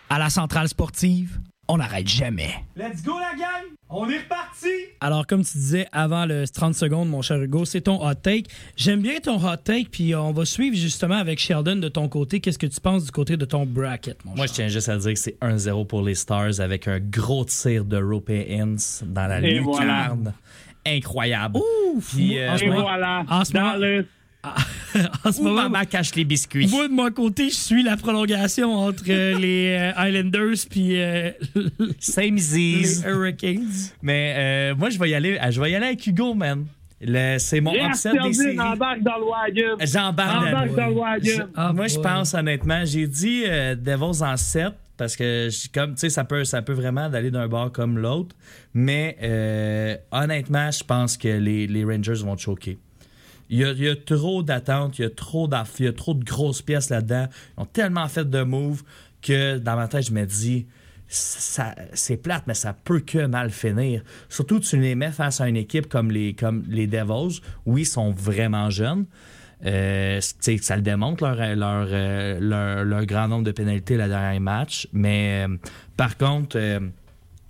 À 0.08 0.18
la 0.20 0.30
centrale 0.30 0.68
sportive, 0.68 1.38
on 1.68 1.76
n'arrête 1.78 2.08
jamais. 2.08 2.54
Let's 2.76 3.02
go, 3.04 3.12
la 3.18 3.36
gang! 3.38 3.64
On 3.90 4.08
est 4.08 4.18
reparti! 4.18 4.68
Alors, 5.00 5.26
comme 5.26 5.44
tu 5.44 5.56
disais 5.58 5.86
avant 5.92 6.24
le 6.26 6.46
30 6.46 6.74
secondes, 6.74 7.08
mon 7.08 7.22
cher 7.22 7.40
Hugo, 7.42 7.64
c'est 7.64 7.82
ton 7.82 8.06
hot 8.06 8.14
take. 8.14 8.44
J'aime 8.76 9.00
bien 9.02 9.18
ton 9.20 9.36
hot 9.36 9.56
take, 9.62 9.88
puis 9.90 10.14
on 10.14 10.32
va 10.32 10.44
suivre 10.44 10.76
justement 10.76 11.16
avec 11.16 11.38
Sheldon 11.38 11.76
de 11.76 11.88
ton 11.88 12.08
côté. 12.08 12.40
Qu'est-ce 12.40 12.58
que 12.58 12.66
tu 12.66 12.80
penses 12.80 13.04
du 13.04 13.10
côté 13.10 13.36
de 13.36 13.44
ton 13.44 13.64
bracket, 13.66 14.22
mon 14.24 14.34
Moi, 14.34 14.46
je 14.46 14.52
tiens 14.52 14.68
juste 14.68 14.88
à 14.88 14.96
dire 14.98 15.12
que 15.12 15.18
c'est 15.18 15.38
1-0 15.40 15.86
pour 15.86 16.02
les 16.02 16.14
Stars 16.14 16.60
avec 16.60 16.88
un 16.88 17.00
gros 17.00 17.44
tir 17.44 17.84
de 17.84 17.98
Europeans 17.98 18.76
dans 19.06 19.26
la 19.26 19.40
Et 19.40 19.54
lucarne. 19.58 19.74
voilà. 20.22 20.34
Incroyable. 20.86 21.58
Ouf! 21.94 22.14
Puis, 22.14 22.38
euh, 22.38 22.52
en 22.52 22.56
ce 22.58 22.64
Et 22.64 22.68
moment- 22.68 22.80
voilà, 22.82 23.24
en 23.28 23.44
ce 23.44 23.52
dans 23.52 23.60
moment- 23.60 23.76
le 23.76 24.06
en 25.24 25.32
ce 25.32 25.40
Où 25.40 25.44
moment, 25.44 25.68
maman 25.68 25.84
cache 25.84 26.14
les 26.14 26.24
biscuits. 26.24 26.68
moi, 26.68 26.86
de 26.88 26.92
mon 26.92 27.10
côté, 27.10 27.50
je 27.50 27.54
suis 27.56 27.82
la 27.82 27.96
prolongation 27.96 28.72
entre 28.72 29.04
euh, 29.08 29.36
les 29.38 29.76
euh, 29.96 30.06
Islanders 30.08 30.56
puis 30.70 31.00
euh, 31.00 31.30
Same 31.98 32.36
les. 32.36 33.00
Hurricanes. 33.04 33.68
Mais 34.00 34.34
euh, 34.36 34.74
moi, 34.76 34.90
je 34.90 34.98
vais 34.98 35.10
y 35.10 35.14
aller, 35.14 35.38
je 35.50 35.60
vais 35.60 35.72
y 35.72 35.74
aller 35.74 35.86
avec 35.86 36.06
Hugo, 36.06 36.34
man. 36.34 36.66
C'est 37.38 37.60
mon 37.60 37.74
upset 37.74 38.10
des 38.12 38.32
séries. 38.32 38.58
embarque 38.58 39.02
dans 39.02 39.18
le 39.18 39.24
wagon. 39.24 39.76
J'embarque 39.84 40.50
dans- 40.50 40.64
le 40.88 40.94
wagon. 40.94 41.48
Ah, 41.54 41.72
Moi, 41.72 41.86
je 41.88 41.98
pense 41.98 42.34
honnêtement, 42.34 42.84
j'ai 42.84 43.06
dit 43.06 43.42
euh, 43.46 43.74
Devils 43.76 44.22
en 44.22 44.36
7 44.36 44.72
parce 44.96 45.14
que 45.14 45.48
comme 45.72 45.94
tu 45.94 46.00
sais 46.00 46.10
ça 46.10 46.24
peut 46.24 46.42
ça 46.42 46.60
peut 46.60 46.72
vraiment 46.72 47.08
d'aller 47.08 47.30
d'un 47.30 47.46
bord 47.46 47.70
comme 47.70 47.98
l'autre, 47.98 48.34
mais 48.74 49.16
euh, 49.22 49.96
honnêtement, 50.10 50.72
je 50.72 50.82
pense 50.82 51.16
que 51.16 51.28
les, 51.28 51.68
les 51.68 51.84
Rangers 51.84 52.14
vont 52.24 52.36
choquer. 52.36 52.78
Il 53.50 53.58
y, 53.58 53.88
a, 53.88 53.96
trop 53.96 54.42
d'attentes, 54.42 54.98
il 54.98 55.02
y 55.02 55.04
a 55.06 55.10
trop 55.10 55.46
de 55.48 56.24
grosses 56.24 56.62
pièces 56.62 56.90
là-dedans. 56.90 57.28
Ils 57.56 57.62
ont 57.62 57.66
tellement 57.66 58.06
fait 58.08 58.28
de 58.28 58.42
moves 58.42 58.82
que 59.22 59.58
dans 59.58 59.76
ma 59.76 59.88
tête, 59.88 60.06
je 60.06 60.12
me 60.12 60.26
dis 60.26 60.66
ça, 61.08 61.74
c'est 61.94 62.18
plate, 62.18 62.44
mais 62.46 62.54
ça 62.54 62.74
peut 62.74 63.00
que 63.00 63.26
mal 63.26 63.50
finir. 63.50 64.02
Surtout, 64.28 64.60
tu 64.60 64.78
les 64.78 64.94
mets 64.94 65.10
face 65.10 65.40
à 65.40 65.48
une 65.48 65.56
équipe 65.56 65.88
comme 65.88 66.10
les, 66.10 66.34
Devils. 66.34 67.40
Oui, 67.64 67.82
ils 67.82 67.86
sont 67.86 68.10
vraiment 68.10 68.68
jeunes. 68.68 69.06
Euh, 69.64 70.20
ça 70.20 70.76
le 70.76 70.82
démontre, 70.82 71.24
leur, 71.24 71.36
euh, 71.40 72.38
leur, 72.40 72.84
leur 72.84 73.06
grand 73.06 73.28
nombre 73.28 73.44
de 73.44 73.52
pénalités 73.52 73.96
la 73.96 74.08
dernière 74.08 74.40
match. 74.40 74.86
Mais 74.92 75.46
euh, 75.48 75.56
par 75.96 76.16
contre, 76.18 76.58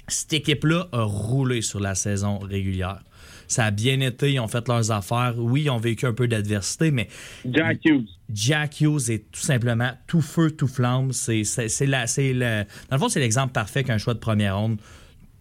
cette 0.07 0.33
équipe-là 0.33 0.87
a 0.93 1.03
roulé 1.03 1.61
sur 1.61 1.81
la 1.81 1.95
saison 1.95 2.39
régulière. 2.39 3.03
Ça 3.49 3.65
a 3.65 3.71
bien 3.71 3.99
été, 4.01 4.33
ils 4.35 4.39
ont 4.41 4.47
fait 4.47 4.69
leurs 4.69 4.91
affaires. 4.93 5.35
Oui, 5.37 5.63
ils 5.63 5.71
ont 5.71 5.79
vécu 5.79 6.07
un 6.07 6.13
peu 6.13 6.29
d'adversité, 6.29 6.91
mais 6.91 7.09
Jack 7.51 7.79
Hughes. 7.85 8.07
Jack 8.33 8.81
Hughes 8.81 9.11
est 9.11 9.31
tout 9.33 9.41
simplement 9.41 9.91
tout 10.07 10.21
feu, 10.21 10.51
tout 10.51 10.69
flamme. 10.69 11.13
C'est, 11.13 11.43
c'est, 11.45 11.69
c'est 11.69 11.87
la- 11.87 12.07
c'est 12.07 12.33
le, 12.35 12.65
dans 12.91 12.97
le 12.97 12.99
fond, 12.99 13.09
c'est 13.09 13.21
l'exemple 13.21 13.53
parfait 13.53 13.83
qu'un 13.85 13.99
choix 13.99 14.15
de 14.15 14.19
première 14.19 14.59
ronde, 14.59 14.79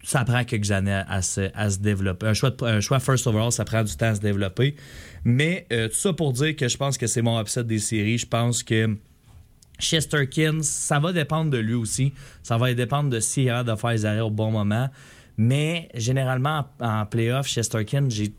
ça 0.02 0.24
prend 0.24 0.42
quelques 0.44 0.70
années 0.70 1.02
à 1.06 1.20
se, 1.20 1.50
à 1.54 1.68
se 1.68 1.78
développer. 1.80 2.26
Un 2.26 2.34
choix, 2.34 2.50
de- 2.50 2.64
un 2.64 2.80
choix 2.80 2.98
first 2.98 3.26
overall, 3.26 3.52
ça 3.52 3.64
prend 3.66 3.84
du 3.84 3.94
temps 3.94 4.06
à 4.06 4.14
se 4.14 4.20
développer. 4.20 4.74
Mais 5.24 5.66
euh, 5.72 5.88
tout 5.88 5.96
ça 5.96 6.12
pour 6.14 6.32
dire 6.32 6.56
que 6.56 6.66
je 6.66 6.76
pense 6.78 6.96
que 6.96 7.06
c'est 7.06 7.20
mon 7.20 7.38
upset 7.40 7.64
des 7.64 7.78
séries. 7.78 8.16
Je 8.18 8.26
pense 8.26 8.62
que 8.62 8.96
Chesterkin, 9.78 10.58
ça 10.62 10.98
va 10.98 11.12
dépendre 11.12 11.50
de 11.50 11.58
lui 11.58 11.74
aussi. 11.74 12.12
Ça 12.42 12.56
va 12.56 12.72
dépendre 12.74 13.10
de 13.10 13.20
s'il 13.20 13.44
est 13.44 13.46
capable 13.46 13.70
de 13.70 13.76
faire 13.76 13.90
les 13.90 14.04
arrêts 14.06 14.20
au 14.20 14.30
bon 14.30 14.50
moment. 14.50 14.88
Mais 15.38 15.88
généralement, 15.94 16.66
en, 16.80 17.00
en 17.00 17.06
playoff, 17.06 17.46
Chesterkin, 17.46 18.06
j'ai 18.10 18.32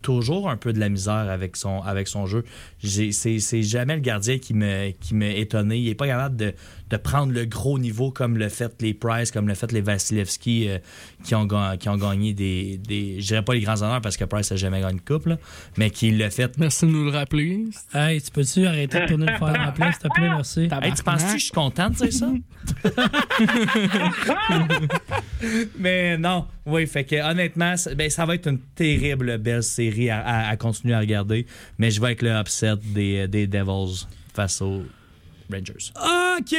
toujours 0.00 0.48
un 0.48 0.56
peu 0.56 0.72
de 0.72 0.78
la 0.78 0.88
misère 0.88 1.28
avec 1.28 1.56
son, 1.56 1.82
avec 1.82 2.06
son 2.06 2.26
jeu. 2.26 2.44
C'est 2.86 3.62
jamais 3.62 3.94
le 3.94 4.00
gardien 4.00 4.38
qui 4.38 4.54
me, 4.54 4.90
qui 4.92 5.14
m'a 5.14 5.26
étonné. 5.28 5.78
Il 5.78 5.88
n'est 5.88 5.94
pas 5.94 6.06
capable 6.06 6.36
de, 6.36 6.54
de 6.90 6.96
prendre 6.96 7.32
le 7.32 7.44
gros 7.44 7.78
niveau 7.78 8.10
comme 8.10 8.36
le 8.38 8.48
fait 8.48 8.72
les 8.80 8.94
Price, 8.94 9.30
comme 9.30 9.48
le 9.48 9.54
fait 9.54 9.72
les 9.72 9.80
Vasilevski 9.80 10.68
euh, 10.68 10.78
qui, 11.24 11.34
ont, 11.34 11.46
qui 11.78 11.88
ont 11.88 11.96
gagné 11.96 12.32
des, 12.34 12.78
des. 12.78 13.20
Je 13.20 13.26
dirais 13.26 13.42
pas 13.42 13.54
les 13.54 13.60
grands 13.60 13.82
honneurs 13.82 14.00
parce 14.00 14.16
que 14.16 14.24
Price 14.24 14.50
n'a 14.50 14.56
jamais 14.56 14.80
gagné 14.80 14.94
une 14.94 15.00
coupe, 15.00 15.26
là, 15.26 15.36
mais 15.76 15.90
qui 15.90 16.10
l'a 16.12 16.30
fait. 16.30 16.56
Merci 16.58 16.86
de 16.86 16.90
nous 16.92 17.04
le 17.04 17.10
rappeler. 17.10 17.64
Hey, 17.94 18.20
tu 18.22 18.30
peux-tu 18.30 18.66
arrêter 18.66 19.00
de 19.00 19.06
tourner 19.06 19.26
le 19.26 19.36
fer 19.36 19.66
en 19.68 19.72
plein, 19.72 19.92
s'il 19.92 20.02
te 20.02 20.08
plaît, 20.14 20.28
merci. 20.28 20.68
Hey, 20.82 20.92
tu 20.94 21.02
penses-tu 21.02 21.32
que 21.34 21.38
je 21.38 21.44
suis 21.44 21.52
content 21.52 21.90
de 21.90 21.94
dire 21.96 22.12
ça? 22.12 22.30
Mais 25.78 26.16
non, 26.18 26.46
oui, 26.64 26.86
fait 26.86 27.04
que 27.04 27.16
honnêtement, 27.30 27.76
ça, 27.76 27.94
ben, 27.94 28.10
ça 28.10 28.26
va 28.26 28.34
être 28.34 28.48
une 28.48 28.58
terrible 28.74 29.38
belle 29.38 29.62
série 29.62 30.10
à, 30.10 30.20
à- 30.20 30.48
à 30.48 30.56
continuer 30.56 30.94
à 30.94 31.00
regarder. 31.00 31.46
Mais 31.78 31.90
je 31.90 32.00
vais 32.00 32.06
avec 32.08 32.22
le 32.22 32.30
upset 32.30 32.75
des, 32.76 33.26
des 33.28 33.46
Devils 33.46 34.06
face 34.34 34.60
aux 34.62 34.82
Rangers. 35.50 35.92
OK! 36.38 36.56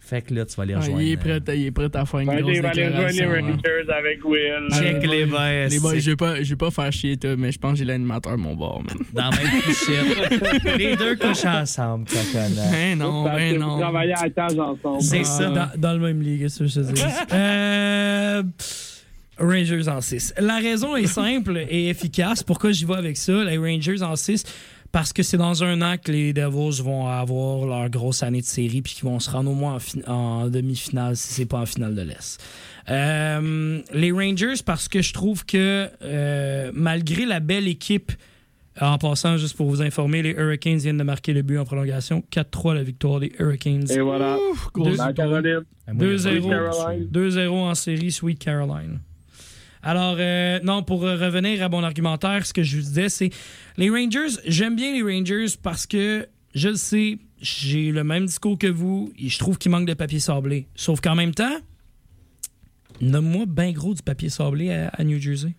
Fait 0.00 0.22
que 0.22 0.32
là, 0.32 0.46
tu 0.46 0.56
vas 0.56 0.64
les 0.64 0.72
Ah, 0.72 0.78
rejoindre. 0.78 1.02
il, 1.02 1.10
est 1.12 1.16
prêt, 1.18 1.38
à- 1.46 1.54
il 1.54 1.66
est 1.66 1.70
prêt 1.70 1.90
à 1.94 2.06
faire 2.06 2.20
une 2.20 2.26
grosse 2.28 2.38
aller 2.38 2.60
rejoindre 2.60 2.76
les 2.76 2.82
déclaration. 2.86 3.30
hein. 3.30 3.40
Rangers 3.42 3.92
avec 3.92 4.24
Will. 4.24 4.68
Check 4.72 5.06
les 5.06 5.26
boys. 5.26 5.66
Les 5.66 5.80
boys, 5.80 5.98
je 5.98 6.10
vais 6.10 6.16
pas, 6.16 6.42
je 6.42 6.48
vais 6.48 6.56
pas 6.56 6.70
faire 6.70 6.90
chier, 6.90 7.18
toi, 7.18 7.36
mais 7.36 7.52
je 7.52 7.58
pense 7.58 7.72
que 7.72 7.78
j'ai 7.80 7.84
l'animateur 7.84 8.32
à 8.32 8.36
mon 8.38 8.56
bord, 8.56 8.82
man. 8.84 8.96
Dans 9.12 9.28
la 9.28 9.36
même 9.36 9.60
couchette. 9.60 10.78
les 10.78 10.96
deux 10.96 11.14
couchent 11.16 11.44
ensemble, 11.44 12.08
ça 12.08 12.20
connaît. 12.32 12.70
Ben 12.70 12.98
non, 12.98 13.24
Parce 13.24 13.36
ben 13.36 13.52
vous 13.58 13.60
non. 13.60 13.78
travaillez 13.80 14.14
à 14.16 14.26
étage 14.26 14.58
ensemble. 14.58 15.02
C'est 15.02 15.20
Ah. 15.20 15.24
ça. 15.24 15.50
Dans, 15.50 15.70
dans 15.76 15.92
le 15.92 15.98
même 15.98 16.22
ligue, 16.22 16.40
qu'est-ce 16.40 16.60
que 16.60 16.66
je 16.66 16.80
te 16.80 16.90
dis? 16.92 17.02
Euh, 17.34 18.42
Rangers 19.38 19.88
en 19.88 20.00
6. 20.00 20.34
La 20.38 20.56
raison 20.58 20.96
est 20.96 21.06
simple 21.22 21.64
et 21.68 21.88
efficace. 21.88 22.42
Pourquoi 22.42 22.72
j'y 22.72 22.84
vais 22.84 22.94
avec 22.96 23.16
ça? 23.16 23.44
Les 23.44 23.56
Rangers 23.58 24.02
en 24.02 24.16
6, 24.16 24.44
parce 24.92 25.12
que 25.12 25.22
c'est 25.22 25.36
dans 25.36 25.62
un 25.64 25.80
an 25.82 25.96
que 26.02 26.10
les 26.12 26.32
Devils 26.32 26.82
vont 26.82 27.06
avoir 27.08 27.66
leur 27.66 27.90
grosse 27.90 28.22
année 28.22 28.40
de 28.40 28.46
série 28.46 28.80
puis 28.82 28.94
qu'ils 28.94 29.04
vont 29.04 29.20
se 29.20 29.30
rendre 29.30 29.50
au 29.50 29.54
moins 29.54 29.74
en, 29.74 29.78
fin- 29.78 30.00
en 30.06 30.48
demi-finale 30.48 31.16
si 31.16 31.34
c'est 31.34 31.46
pas 31.46 31.58
en 31.60 31.66
finale 31.66 31.94
de 31.94 32.02
l'Est. 32.02 32.38
Euh, 32.90 33.80
les 33.92 34.12
Rangers, 34.12 34.54
parce 34.64 34.88
que 34.88 35.02
je 35.02 35.12
trouve 35.12 35.44
que 35.44 35.88
euh, 36.02 36.70
malgré 36.74 37.26
la 37.26 37.40
belle 37.40 37.68
équipe 37.68 38.12
en 38.80 38.96
passant, 38.96 39.36
juste 39.36 39.56
pour 39.56 39.68
vous 39.68 39.82
informer, 39.82 40.22
les 40.22 40.30
Hurricanes 40.30 40.78
viennent 40.78 40.98
de 40.98 41.02
marquer 41.02 41.32
le 41.32 41.42
but 41.42 41.58
en 41.58 41.64
prolongation. 41.64 42.22
4-3 42.32 42.74
la 42.76 42.82
victoire 42.84 43.18
des 43.18 43.32
Hurricanes. 43.38 43.90
Et 43.90 43.98
voilà. 44.00 44.38
Grosse 44.72 44.96
La 44.96 45.12
Caroline. 45.12 45.62
Ah, 45.88 45.94
moi, 45.94 46.04
2-0. 46.04 46.18
Sweet 46.18 46.48
Caroline. 46.48 47.08
2-0 47.12 47.48
en 47.50 47.74
série, 47.74 48.12
Sweet 48.12 48.38
Caroline. 48.38 49.00
Alors, 49.82 50.16
euh, 50.18 50.58
non, 50.62 50.82
pour 50.82 51.04
euh, 51.04 51.16
revenir 51.16 51.62
à 51.62 51.68
mon 51.68 51.82
argumentaire, 51.84 52.44
ce 52.46 52.52
que 52.52 52.62
je 52.62 52.76
vous 52.76 52.82
disais, 52.82 53.08
c'est 53.08 53.30
les 53.76 53.90
Rangers, 53.90 54.36
j'aime 54.46 54.74
bien 54.76 54.92
les 54.92 55.02
Rangers 55.02 55.46
parce 55.62 55.86
que 55.86 56.26
je 56.54 56.70
le 56.70 56.74
sais, 56.76 57.18
j'ai 57.40 57.92
le 57.92 58.02
même 58.04 58.26
discours 58.26 58.58
que 58.58 58.66
vous 58.66 59.12
et 59.18 59.28
je 59.28 59.38
trouve 59.38 59.56
qu'il 59.58 59.70
manque 59.70 59.86
de 59.86 59.94
papier 59.94 60.18
sablé. 60.18 60.66
Sauf 60.74 61.00
qu'en 61.00 61.14
même 61.14 61.32
temps, 61.34 61.56
nomme-moi 63.00 63.46
bien 63.46 63.70
gros 63.72 63.94
du 63.94 64.02
papier 64.02 64.28
sablé 64.28 64.70
à, 64.72 64.88
à 64.88 65.04
New 65.04 65.20
Jersey. 65.20 65.52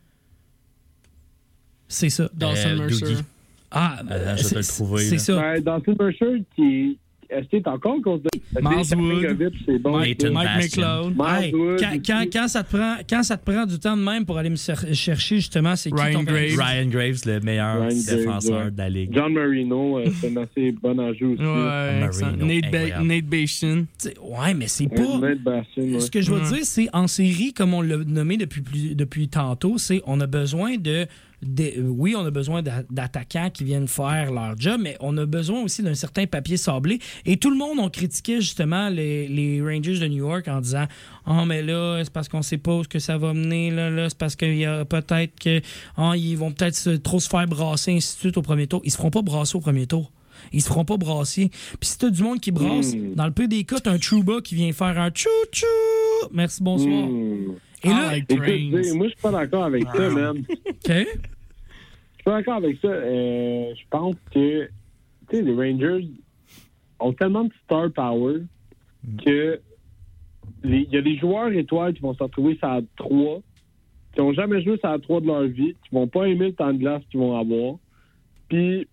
C'est 1.87 2.09
ça. 2.09 2.29
Dawson 2.33 2.67
Euh, 2.69 2.77
Mercer. 2.77 2.99
Doogie. 3.05 3.23
Ah, 3.71 3.99
je 4.01 4.13
vais 4.43 4.49
te 4.49 4.55
le 4.55 4.61
c'est- 4.63 4.73
trouver, 4.73 5.03
C'est 5.09 5.17
ça. 5.19 5.37
Ouais, 5.39 5.61
dans 5.61 5.81
Silver 5.83 6.11
Shirt, 6.13 6.43
qui 6.55 6.97
est-ce 7.29 7.47
qu'il 7.47 7.59
est 7.59 7.67
encore. 7.67 7.95
Miles 7.97 8.95
Wood. 8.97 9.27
Kovic, 9.27 9.53
c'est 9.65 9.79
bon? 9.79 9.97
Mike-. 9.99 10.23
McLeod. 10.31 11.81
Hey, 11.81 12.01
quand, 12.05 12.23
quand- 12.31 12.47
ça 12.47 12.63
te 12.63 12.75
prend, 12.75 12.95
quand 13.09 13.23
ça 13.23 13.37
te 13.37 13.49
prend 13.49 13.65
du 13.65 13.77
temps 13.79 13.95
de 13.95 14.01
même 14.01 14.25
pour 14.25 14.37
aller 14.37 14.49
me 14.49 14.55
chercher 14.55 15.35
justement, 15.35 15.75
c'est 15.75 15.91
qui 15.91 16.01
Ryan 16.01 16.19
ton 16.19 16.23
Graves. 16.23 16.57
Ryan 16.57 16.85
Graves, 16.87 17.21
le 17.25 17.39
meilleur 17.41 17.75
Ryan 17.81 17.87
Graves, 17.87 18.17
défenseur 18.17 18.65
ouais. 18.65 18.71
de 18.71 18.77
la 18.77 18.89
ligue. 18.89 19.09
John 19.13 19.33
Marino, 19.33 19.99
euh, 19.99 20.05
c'est 20.19 20.35
un 20.37 20.41
assez 20.41 20.71
bon 20.71 20.99
enjeu 20.99 21.27
aussi. 21.27 21.41
Ouais. 21.43 21.99
Marino, 21.99 22.45
Nate, 22.45 22.71
ba 22.71 22.77
incroyable. 22.77 23.05
Nate 23.07 23.25
Bastion. 23.25 23.87
T'sais, 23.97 24.13
Ouais, 24.21 24.53
mais 24.53 24.67
c'est 24.67 24.87
pas. 24.87 25.17
Nate 25.19 25.41
Bastion, 25.43 25.83
ouais. 25.83 25.99
Ce 25.99 26.11
que 26.11 26.21
je 26.21 26.31
veux 26.31 26.41
dire, 26.41 26.63
c'est 26.65 26.87
en 26.93 27.07
série, 27.07 27.53
comme 27.53 27.73
on 27.73 27.81
l'a 27.81 27.97
nommé 27.97 28.37
depuis, 28.37 28.61
plus- 28.61 28.95
depuis 28.95 29.27
tantôt, 29.27 29.77
c'est 29.77 30.01
on 30.05 30.19
a 30.19 30.27
besoin 30.27 30.77
de. 30.77 31.05
Euh, 31.43 31.81
oui, 31.87 32.15
on 32.17 32.25
a 32.25 32.31
besoin 32.31 32.61
d'a- 32.61 32.83
d'attaquants 32.89 33.49
qui 33.49 33.63
viennent 33.63 33.87
faire 33.87 34.31
leur 34.31 34.57
job, 34.57 34.79
mais 34.83 34.97
on 34.99 35.17
a 35.17 35.25
besoin 35.25 35.61
aussi 35.63 35.81
d'un 35.83 35.93
certain 35.95 36.25
papier 36.25 36.57
sablé. 36.57 36.99
Et 37.25 37.37
tout 37.37 37.49
le 37.49 37.57
monde, 37.57 37.79
on 37.79 37.89
critiquait 37.89 38.41
justement 38.41 38.89
les, 38.89 39.27
les 39.27 39.61
Rangers 39.61 39.99
de 39.99 40.07
New 40.07 40.27
York 40.27 40.47
en 40.47 40.61
disant 40.61 40.85
Oh, 41.27 41.45
mais 41.45 41.61
là, 41.61 42.01
c'est 42.03 42.11
parce 42.13 42.27
qu'on 42.27 42.41
sait 42.41 42.57
pas 42.57 42.75
où 42.77 42.83
que 42.83 42.99
ça 42.99 43.17
va 43.17 43.33
mener. 43.33 43.71
Là, 43.71 43.89
là 43.89 44.09
c'est 44.09 44.17
parce 44.17 44.35
qu'il 44.35 44.57
y 44.57 44.65
a 44.65 44.83
peut-être 44.85 45.39
que. 45.39 45.61
ah, 45.97 46.13
ils 46.17 46.35
vont 46.35 46.51
peut-être 46.51 46.95
trop 47.03 47.19
se 47.19 47.29
faire 47.29 47.45
brasser, 47.47 47.93
ainsi 47.93 48.15
de 48.15 48.19
suite, 48.19 48.37
au 48.37 48.41
premier 48.41 48.67
tour. 48.67 48.81
Ils 48.83 48.91
se 48.91 48.97
feront 48.97 49.11
pas 49.11 49.21
brasser 49.21 49.55
au 49.57 49.61
premier 49.61 49.87
tour. 49.87 50.11
Ils 50.53 50.61
se 50.61 50.67
feront 50.67 50.85
pas 50.85 50.95
brasser. 50.97 51.49
Puis 51.79 51.89
si 51.89 51.97
t'as 51.97 52.09
du 52.09 52.23
monde 52.23 52.39
qui 52.39 52.51
brasse, 52.51 52.93
Mm. 52.95 53.13
dans 53.15 53.25
le 53.25 53.31
peu 53.33 53.47
des 53.47 53.65
cas, 53.65 53.77
t'as 53.79 53.91
un 53.91 53.97
Trouba 53.97 54.39
qui 54.41 54.55
vient 54.55 54.71
faire 54.71 54.97
un 54.99 55.11
chou-chou. 55.13 55.65
Merci, 56.31 56.63
bonsoir. 56.63 57.07
Hmm. 57.07 57.55
Et 57.83 57.87
là, 57.89 57.95
Ah, 58.09 58.11
like 58.13 58.25
Écoute, 58.31 58.93
moi, 58.95 59.07
je 59.07 59.11
suis 59.13 59.21
pas 59.21 59.31
d'accord 59.31 59.63
avec 59.65 59.83
ça, 59.83 60.09
man. 60.09 60.43
Je 60.49 60.69
OK. 60.69 61.07
suis 61.07 62.23
pas 62.25 62.31
d'accord 62.37 62.55
avec 62.55 62.77
ça. 62.81 62.87
Euh, 62.89 63.73
je 63.75 63.83
pense 63.89 64.15
que 64.33 64.65
tu 65.29 65.35
sais, 65.37 65.41
les 65.41 65.53
Rangers 65.53 66.07
ont 66.99 67.13
tellement 67.13 67.45
de 67.45 67.51
star 67.63 67.91
power 67.91 68.41
que 69.25 69.59
les- 70.63 70.81
il 70.89 70.93
y 70.93 70.97
a 70.97 71.01
des 71.01 71.17
joueurs 71.17 71.51
étoiles 71.51 71.93
qui 71.93 72.01
vont 72.01 72.13
se 72.13 72.23
retrouver 72.23 72.55
sur 72.57 72.67
la 72.67 72.81
3, 72.97 73.41
qui 74.13 74.19
n'ont 74.19 74.33
jamais 74.33 74.61
joué 74.61 74.77
sur 74.79 74.89
la 74.89 74.99
3 74.99 75.21
de 75.21 75.27
leur 75.27 75.43
vie, 75.43 75.73
qui 75.75 75.89
vont 75.95 76.07
pas 76.07 76.25
aimer 76.27 76.47
le 76.47 76.53
temps 76.53 76.73
de 76.73 76.79
glace 76.79 77.03
qu'ils 77.09 77.19
vont 77.21 77.37
avoir. 77.37 77.75
Puis, 78.49 78.87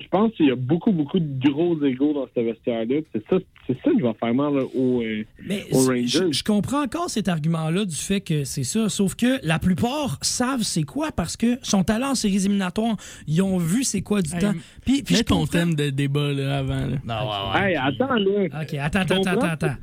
je 0.00 0.08
pense 0.08 0.32
qu'il 0.34 0.46
y 0.46 0.50
a 0.50 0.56
beaucoup, 0.56 0.92
beaucoup 0.92 1.18
de 1.18 1.48
gros 1.50 1.82
égaux 1.84 2.12
dans 2.12 2.28
ce 2.34 2.40
vestiaire-là. 2.40 3.00
C'est 3.12 3.26
ça, 3.28 3.38
c'est 3.66 3.76
ça 3.84 3.90
qui 3.90 4.00
va 4.00 4.12
faire 4.14 4.34
mal 4.34 4.54
là, 4.54 4.62
aux, 4.74 5.02
euh, 5.02 5.24
Mais 5.46 5.64
aux 5.72 5.82
je, 5.82 5.88
Rangers. 5.88 6.32
je 6.32 6.42
comprends 6.42 6.82
encore 6.82 7.08
cet 7.10 7.28
argument-là 7.28 7.84
du 7.84 7.94
fait 7.96 8.20
que 8.20 8.44
c'est 8.44 8.64
ça, 8.64 8.88
sauf 8.88 9.14
que 9.14 9.38
la 9.46 9.58
plupart 9.58 10.18
savent 10.22 10.62
c'est 10.62 10.82
quoi 10.82 11.12
parce 11.12 11.36
que 11.36 11.58
son 11.62 11.84
talent 11.84 12.10
en 12.10 12.14
séries 12.14 12.36
éliminatoires, 12.36 12.96
ils 13.26 13.40
ont 13.42 13.58
vu 13.58 13.84
c'est 13.84 14.02
quoi 14.02 14.20
du 14.22 14.32
Hey, 14.34 14.40
temps. 14.40 14.54
Puis, 14.84 15.04
je 15.08 15.22
ton 15.22 15.36
comprends- 15.40 15.46
thème 15.52 15.74
de 15.74 15.90
débat 15.90 16.32
là, 16.32 16.58
avant. 16.58 16.86
Là. 16.86 16.96
Non, 17.04 17.14
ouais, 17.54 17.60
ouais. 17.60 17.70
Hey, 17.70 17.76
attends, 17.76 18.14
là. 18.14 18.62
OK, 18.62 18.74
attends, 18.74 19.00
attends, 19.00 19.22
attends, 19.22 19.40
attends. 19.48 19.74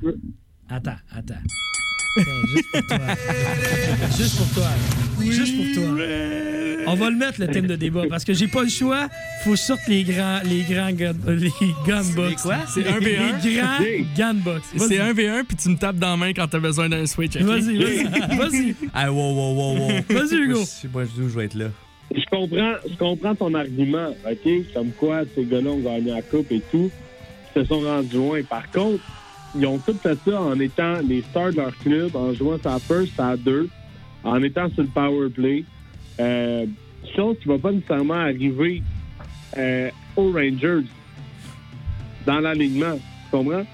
Attends, 0.69 0.91
attends. 1.15 1.35
Juste 2.17 2.71
pour 2.71 2.85
toi. 2.87 2.97
juste 4.17 4.37
pour 4.37 4.47
toi. 4.53 4.67
Juste 5.21 5.55
pour 5.57 5.65
toi. 5.75 6.05
On 6.87 6.95
va 6.95 7.09
le 7.09 7.17
mettre, 7.17 7.39
le 7.39 7.47
thème 7.47 7.67
de 7.67 7.75
débat, 7.75 8.03
parce 8.09 8.23
que 8.25 8.33
j'ai 8.33 8.47
pas 8.47 8.63
le 8.63 8.69
choix. 8.69 9.07
Faut 9.43 9.55
sortir 9.55 9.89
les 9.89 10.03
grands, 10.03 10.39
les 10.43 10.63
grands 10.63 10.91
gun, 10.91 11.13
les 11.27 11.51
gunbox. 11.85 12.41
quoi? 12.41 12.57
C'est 12.67 12.81
1v1. 12.81 13.43
Les 13.43 13.55
grands 13.55 13.77
gunbox. 14.17 14.67
C'est 14.75 14.97
1v1 14.97 15.43
puis 15.43 15.57
tu 15.57 15.69
me 15.69 15.77
tapes 15.77 15.97
dans 15.97 16.11
la 16.11 16.17
main 16.17 16.33
quand 16.33 16.47
t'as 16.47 16.59
besoin 16.59 16.89
d'un 16.89 17.05
switch. 17.05 17.37
Vas-y, 17.37 17.77
vas-y, 17.77 18.03
vas-y. 18.37 18.75
Ah, 18.93 19.11
wow, 19.11 19.33
wow, 19.33 19.53
wow, 19.53 19.77
wow. 19.77 19.89
Vas-y, 20.09 20.35
Hugo. 20.35 20.63
Moi, 20.91 21.03
je 21.05 21.23
je 21.23 21.37
vais 21.37 21.45
être 21.45 21.55
là. 21.55 21.67
Je 22.11 22.25
comprends, 22.31 22.73
je 22.89 22.97
comprends 22.97 23.35
ton 23.35 23.53
argument, 23.53 24.09
OK? 24.27 24.51
Comme 24.73 24.91
quoi, 24.93 25.21
ces 25.35 25.45
gars-là 25.45 25.69
ont 25.69 25.79
gagné 25.79 26.11
la 26.11 26.23
coupe 26.23 26.51
et 26.51 26.61
tout. 26.71 26.89
Ils 27.55 27.61
se 27.61 27.67
sont 27.67 27.81
rendus 27.81 28.15
loin. 28.15 28.41
Par 28.43 28.69
contre, 28.71 29.03
ils 29.55 29.65
ont 29.65 29.79
tout 29.79 29.97
fait 30.01 30.17
ça 30.25 30.41
en 30.41 30.59
étant 30.59 30.99
les 30.99 31.21
stars 31.23 31.51
de 31.51 31.57
leur 31.57 31.75
club, 31.77 32.15
en 32.15 32.33
jouant 32.33 32.57
sa 32.61 32.79
first, 32.79 33.15
sa 33.15 33.35
deux, 33.35 33.69
en 34.23 34.41
étant 34.43 34.69
sur 34.69 34.83
le 34.83 34.89
power 34.89 35.29
play. 35.29 35.63
Euh, 36.19 36.65
chose 37.15 37.37
qui 37.41 37.47
va 37.47 37.57
pas 37.57 37.71
nécessairement 37.71 38.13
arriver 38.15 38.83
euh, 39.57 39.89
aux 40.15 40.31
Rangers 40.31 40.85
dans 42.25 42.39
l'alignement. 42.39 42.95
Tu 42.95 43.37
comprends? 43.37 43.65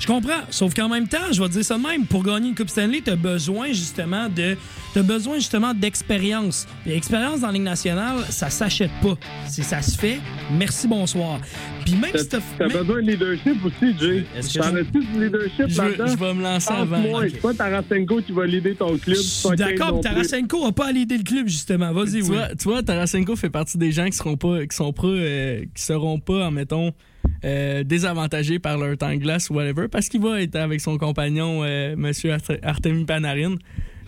Je 0.00 0.06
comprends. 0.06 0.40
Sauf 0.48 0.72
qu'en 0.72 0.88
même 0.88 1.06
temps, 1.08 1.18
je 1.30 1.40
vais 1.42 1.48
te 1.48 1.52
dire 1.52 1.64
ça 1.64 1.76
de 1.76 1.82
même. 1.82 2.06
Pour 2.06 2.22
gagner 2.24 2.48
une 2.48 2.54
Coupe 2.54 2.70
Stanley, 2.70 3.02
tu 3.04 3.10
as 3.10 3.16
besoin 3.16 3.68
justement 3.68 4.28
de. 4.30 4.56
T'as 4.94 5.02
besoin 5.02 5.34
justement 5.36 5.74
d'expérience. 5.74 6.66
Et 6.86 6.90
l'expérience 6.90 7.40
dans 7.42 7.48
la 7.48 7.52
Ligue 7.52 7.62
nationale, 7.62 8.16
ça 8.30 8.48
s'achète 8.48 8.90
pas. 9.02 9.14
Si 9.46 9.62
ça 9.62 9.82
se 9.82 9.96
fait, 9.98 10.18
merci, 10.58 10.88
bonsoir. 10.88 11.38
Puis 11.84 11.94
même 11.96 12.10
si 12.16 12.26
t'as. 12.28 12.38
T'as 12.58 12.66
même- 12.68 12.78
besoin 12.78 12.96
de 13.02 13.10
leadership 13.10 13.64
aussi, 13.64 13.94
Jay. 14.00 14.24
Est-ce 14.36 14.54
que 14.58 14.62
T'en 14.64 14.70
je- 14.72 14.78
as-tu 14.78 15.04
du 15.04 15.24
leadership 15.24 15.64
Je, 15.68 15.82
veux- 15.82 16.06
je 16.06 16.16
vais 16.16 16.34
me 16.34 16.42
lancer 16.42 16.72
avant. 16.72 17.02
Pense-moi, 17.02 17.22
c'est 17.30 17.40
pas 17.42 17.54
Tarasenko 17.54 18.22
qui 18.22 18.32
va 18.32 18.46
leader 18.46 18.76
ton 18.78 18.96
club. 18.96 19.16
Je 19.16 19.20
suis 19.22 19.48
d'accord. 19.56 20.00
Tarasenko 20.00 20.64
n'a 20.64 20.72
pas 20.72 20.86
à 20.88 20.92
l'aider 20.92 21.18
le 21.18 21.24
club, 21.24 21.46
justement. 21.46 21.92
Vas-y, 21.92 22.06
Tu 22.12 22.16
oui. 22.22 22.28
vois, 22.28 22.48
tu 22.58 22.64
vois, 22.64 22.82
Tarasenko 22.82 23.36
fait 23.36 23.50
partie 23.50 23.76
des 23.76 23.92
gens 23.92 24.06
qui 24.06 24.16
seront 24.16 24.38
pas, 24.38 24.64
qui 24.66 24.74
sont 24.74 24.92
pas, 24.94 25.06
euh, 25.06 25.62
qui 25.74 25.82
seront 25.82 26.18
pas, 26.18 26.46
admettons, 26.46 26.92
euh, 27.44 27.82
désavantagés 27.84 28.58
par 28.58 28.78
leur 28.78 28.96
temps 28.96 29.10
de 29.10 29.16
glace 29.16 29.50
ou 29.50 29.54
whatever, 29.54 29.88
parce 29.88 30.08
qu'il 30.08 30.20
va 30.20 30.42
être 30.42 30.56
avec 30.56 30.80
son 30.80 30.98
compagnon, 30.98 31.62
euh, 31.64 31.94
Monsieur 31.96 32.32
Arte- 32.32 32.58
Artemi 32.62 33.04
Panarin. 33.04 33.56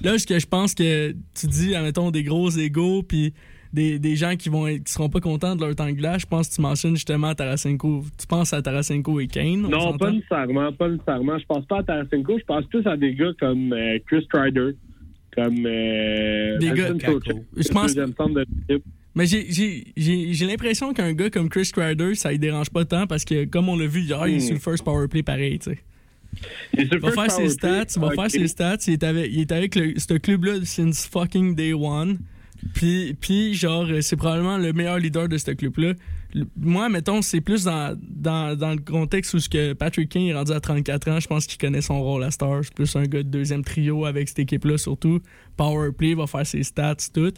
Là, 0.03 0.19
ce 0.19 0.27
que 0.27 0.39
je 0.39 0.47
pense 0.47 0.75
que 0.75 1.13
tu 1.35 1.47
dis, 1.47 1.75
admettons, 1.75 2.11
des 2.11 2.25
gros 2.25 2.51
égaux, 2.51 3.03
puis 3.03 3.33
des, 3.73 3.99
des 3.99 4.17
gens 4.17 4.37
qui 4.37 4.49
vont 4.51 4.67
être- 4.67 4.85
qui 4.85 4.93
seront 4.93 5.09
pas 5.09 5.21
contents 5.21 5.57
de 5.57 5.65
leur 5.65 5.75
temps 5.75 5.87
de 5.87 5.93
glace, 5.93 6.23
je 6.23 6.27
pense 6.27 6.49
que 6.51 6.57
tu 6.57 6.61
mentionnes 6.61 6.95
justement 6.97 7.35
Tarasenko. 7.35 8.05
Tu 8.19 8.27
penses 8.27 8.53
à 8.53 8.61
Tarasenko 8.61 9.21
et 9.21 9.29
Kane. 9.29 9.65
on 9.65 9.69
Non, 9.71 9.97
pas 9.97 10.11
nécessairement, 10.11 10.73
pas 10.73 10.89
nécessairement. 10.89 11.39
Je 11.39 11.47
pense 11.47 11.65
pas 11.67 11.79
à 11.79 11.83
Tarasenko, 11.85 12.39
je 12.39 12.45
pense 12.45 12.67
plus 12.67 12.87
à 12.87 12.97
des 12.99 13.15
gars 13.15 13.31
comme 13.41 13.73
euh, 13.73 13.99
Chris 14.07 14.25
Strider, 14.25 14.73
comme 15.35 15.65
euh, 15.65 16.59
Des 16.59 16.71
gars- 16.73 16.89
Je 17.57 17.69
pense- 17.71 17.95
de. 17.95 18.83
Mais 19.15 19.27
j'ai- 19.27 20.47
l'impression 20.47 20.93
qu'un 20.95 21.13
gars 21.13 21.29
comme 21.31 21.49
Chris 21.49 21.71
Kreider, 21.73 22.15
ça 22.15 22.33
ne 22.33 22.37
dérange 22.39 22.71
pas 22.71 22.85
tant 22.85 23.07
parce 23.07 23.25
que, 23.25 23.45
comme 23.45 23.69
on 23.69 23.77
l'a 23.77 23.87
vu 23.87 24.01
hier, 24.03 24.27
il 24.27 24.35
est 24.35 24.37
Hmm. 24.39 24.41
sur 24.41 24.55
le 24.55 24.61
first 24.61 24.85
power 24.85 25.07
play 25.09 25.23
pareil. 25.23 25.59
tu 25.59 25.71
sais. 25.71 25.79
Il 26.79 26.99
va 26.99 27.11
faire 27.13 27.31
ses 27.31 27.49
stats, 27.51 27.85
il 27.95 28.01
va 28.01 28.11
faire 28.13 28.31
ses 28.31 28.49
stats. 28.49 28.79
Il 28.87 28.95
est 28.95 29.05
avec, 29.05 29.31
il 29.31 29.41
est 29.41 29.53
avec 29.53 29.75
le- 29.75 29.95
ce 29.99 30.15
club-là 30.15 30.65
since 30.65 31.07
fucking 31.07 31.55
day 31.55 31.75
one. 31.75 32.19
Puis, 32.75 33.15
puis 33.21 33.55
genre, 33.55 33.87
c'est 34.01 34.17
probablement 34.17 34.57
le 34.57 34.73
meilleur 34.73 34.97
leader 34.99 35.29
de 35.29 35.37
ce 35.37 35.51
club-là. 35.51 35.93
Moi, 36.57 36.89
mettons, 36.89 37.21
c'est 37.21 37.41
plus 37.43 37.65
dans, 37.65 37.99
dans, 38.01 38.57
dans 38.57 38.71
le 38.71 38.79
contexte 38.81 39.35
où 39.35 39.41
ce 39.41 39.49
que 39.51 39.75
Patrick 39.75 40.09
King 40.09 40.29
est 40.29 40.35
rendu 40.35 40.53
à 40.53 40.61
34 40.61 41.09
ans. 41.11 41.21
Je 41.21 41.27
pense 41.27 41.47
qu'il 41.47 41.59
connaît 41.59 41.83
son 41.83 42.01
rôle 42.01 42.23
à 42.25 42.31
Star. 42.31 42.61
C'est 42.65 42.73
plus 42.73 42.97
un 42.97 43.03
gars 43.05 43.23
de 43.23 43.29
deuxième 43.29 43.63
trio 43.65 44.07
avec 44.07 44.29
cette 44.29 44.39
équipe-là, 44.39 44.79
surtout. 44.79 45.21
Power 45.59 45.91
play, 45.93 46.15
va 46.15 46.27
faire 46.27 46.47
ses 46.47 46.63
stats, 46.63 46.97
tout. 47.13 47.33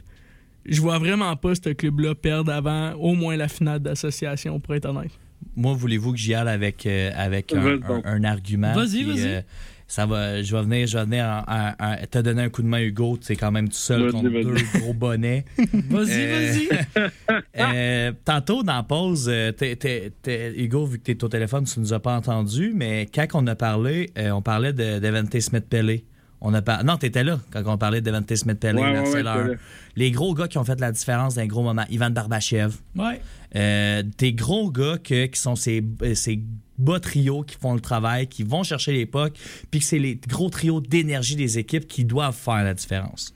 Je 0.67 0.81
vois 0.81 0.99
vraiment 0.99 1.34
pas 1.36 1.55
ce 1.55 1.70
club-là 1.70 2.15
perdre 2.15 2.52
avant 2.52 2.93
au 2.94 3.15
moins 3.15 3.36
la 3.36 3.49
finale 3.49 3.81
d'association, 3.81 4.60
pour 4.60 4.75
être 4.75 4.86
honnête. 4.86 5.10
Moi, 5.57 5.75
voulez-vous 5.75 6.12
que 6.12 6.18
j'y 6.18 6.34
aille 6.34 6.49
avec, 6.49 6.86
euh, 6.86 7.10
avec 7.15 7.52
un, 7.52 8.25
argument? 8.25 8.73
Vas-y, 8.75 9.02
vas-y. 9.05 9.44
ça 9.86 10.07
va, 10.07 10.43
je 10.43 10.57
vais 10.57 10.62
venir, 10.62 10.86
je 10.86 10.97
vais 10.97 11.05
venir 11.05 11.25
en- 11.26 11.52
en- 11.52 11.75
en- 11.78 11.97
te 12.10 12.18
donner 12.20 12.43
un 12.44 12.49
coup 12.49 12.62
de 12.62 12.67
main, 12.67 12.81
Hugo. 12.81 13.18
Tu 13.18 13.33
es 13.33 13.36
quand 13.36 13.52
même 13.52 13.68
tout 13.68 13.75
seul 13.76 14.10
contre 14.10 14.31
deux 14.31 14.55
gros 14.81 14.94
bonnets. 14.94 15.44
Vas-y, 15.73 16.10
Euh, 16.12 16.52
vas-y. 17.26 17.41
Euh, 17.59 18.12
tantôt, 18.25 18.62
dans 18.62 18.76
la 18.76 18.83
pause, 18.83 19.28
euh, 19.31 19.52
Hugo, 20.57 20.86
vu 20.86 20.99
que 20.99 21.05
tu 21.05 21.10
es 21.12 21.25
au 21.25 21.28
téléphone, 21.28 21.65
tu 21.65 21.78
nous 21.78 21.93
as 21.93 22.01
pas 22.01 22.17
entendu, 22.17 22.73
mais 22.75 23.07
quand 23.15 23.26
on 23.34 23.47
a 23.47 23.55
parlé, 23.55 24.10
euh, 24.18 24.31
on 24.31 24.43
parlait 24.43 24.73
de 24.73 25.41
Smith-Pelé. 25.41 26.05
On 26.47 26.52
a 26.52 26.60
par- 26.60 26.84
Non, 26.84 26.98
tu 26.98 27.06
étais 27.06 27.24
là 27.24 27.40
quand 27.50 27.62
on 27.66 27.78
parlait 27.78 28.00
de 28.02 28.06
Devante 28.06 28.31
ouais, 28.31 28.36
ouais, 28.36 29.02
j'étais 29.06 29.23
là. 29.23 29.47
Les 29.97 30.10
gros 30.10 30.34
gars 30.34 30.47
qui 30.47 30.58
ont 30.58 30.64
fait 30.64 30.78
la 30.78 30.92
différence 30.92 31.34
d'un 31.36 31.47
gros 31.47 31.62
moment. 31.62 31.84
Ivan 31.89 32.10
Barbachev. 32.10 32.74
Ouais. 32.97 33.20
Euh, 33.56 34.02
des 34.18 34.34
gros 34.34 34.70
gars 34.70 34.98
que- 35.02 35.24
qui 35.26 35.40
sont 35.40 35.56
ces, 35.56 35.82
ces 36.14 36.40
bas 36.76 37.00
trios 37.00 37.44
qui 37.44 37.56
font 37.56 37.73
le 37.73 37.81
travail, 37.81 38.26
qui 38.26 38.42
vont 38.42 38.62
chercher 38.62 38.92
les 38.92 39.06
pucks, 39.06 39.39
puis 39.70 39.81
que 39.81 39.86
c'est 39.86 39.98
les 39.98 40.16
gros 40.28 40.50
trios 40.50 40.81
d'énergie 40.82 41.36
des 41.36 41.58
équipes 41.58 41.86
qui 41.89 42.05
doivent 42.05 42.36
faire 42.36 42.62
la 42.62 42.74
différence. 42.74 43.32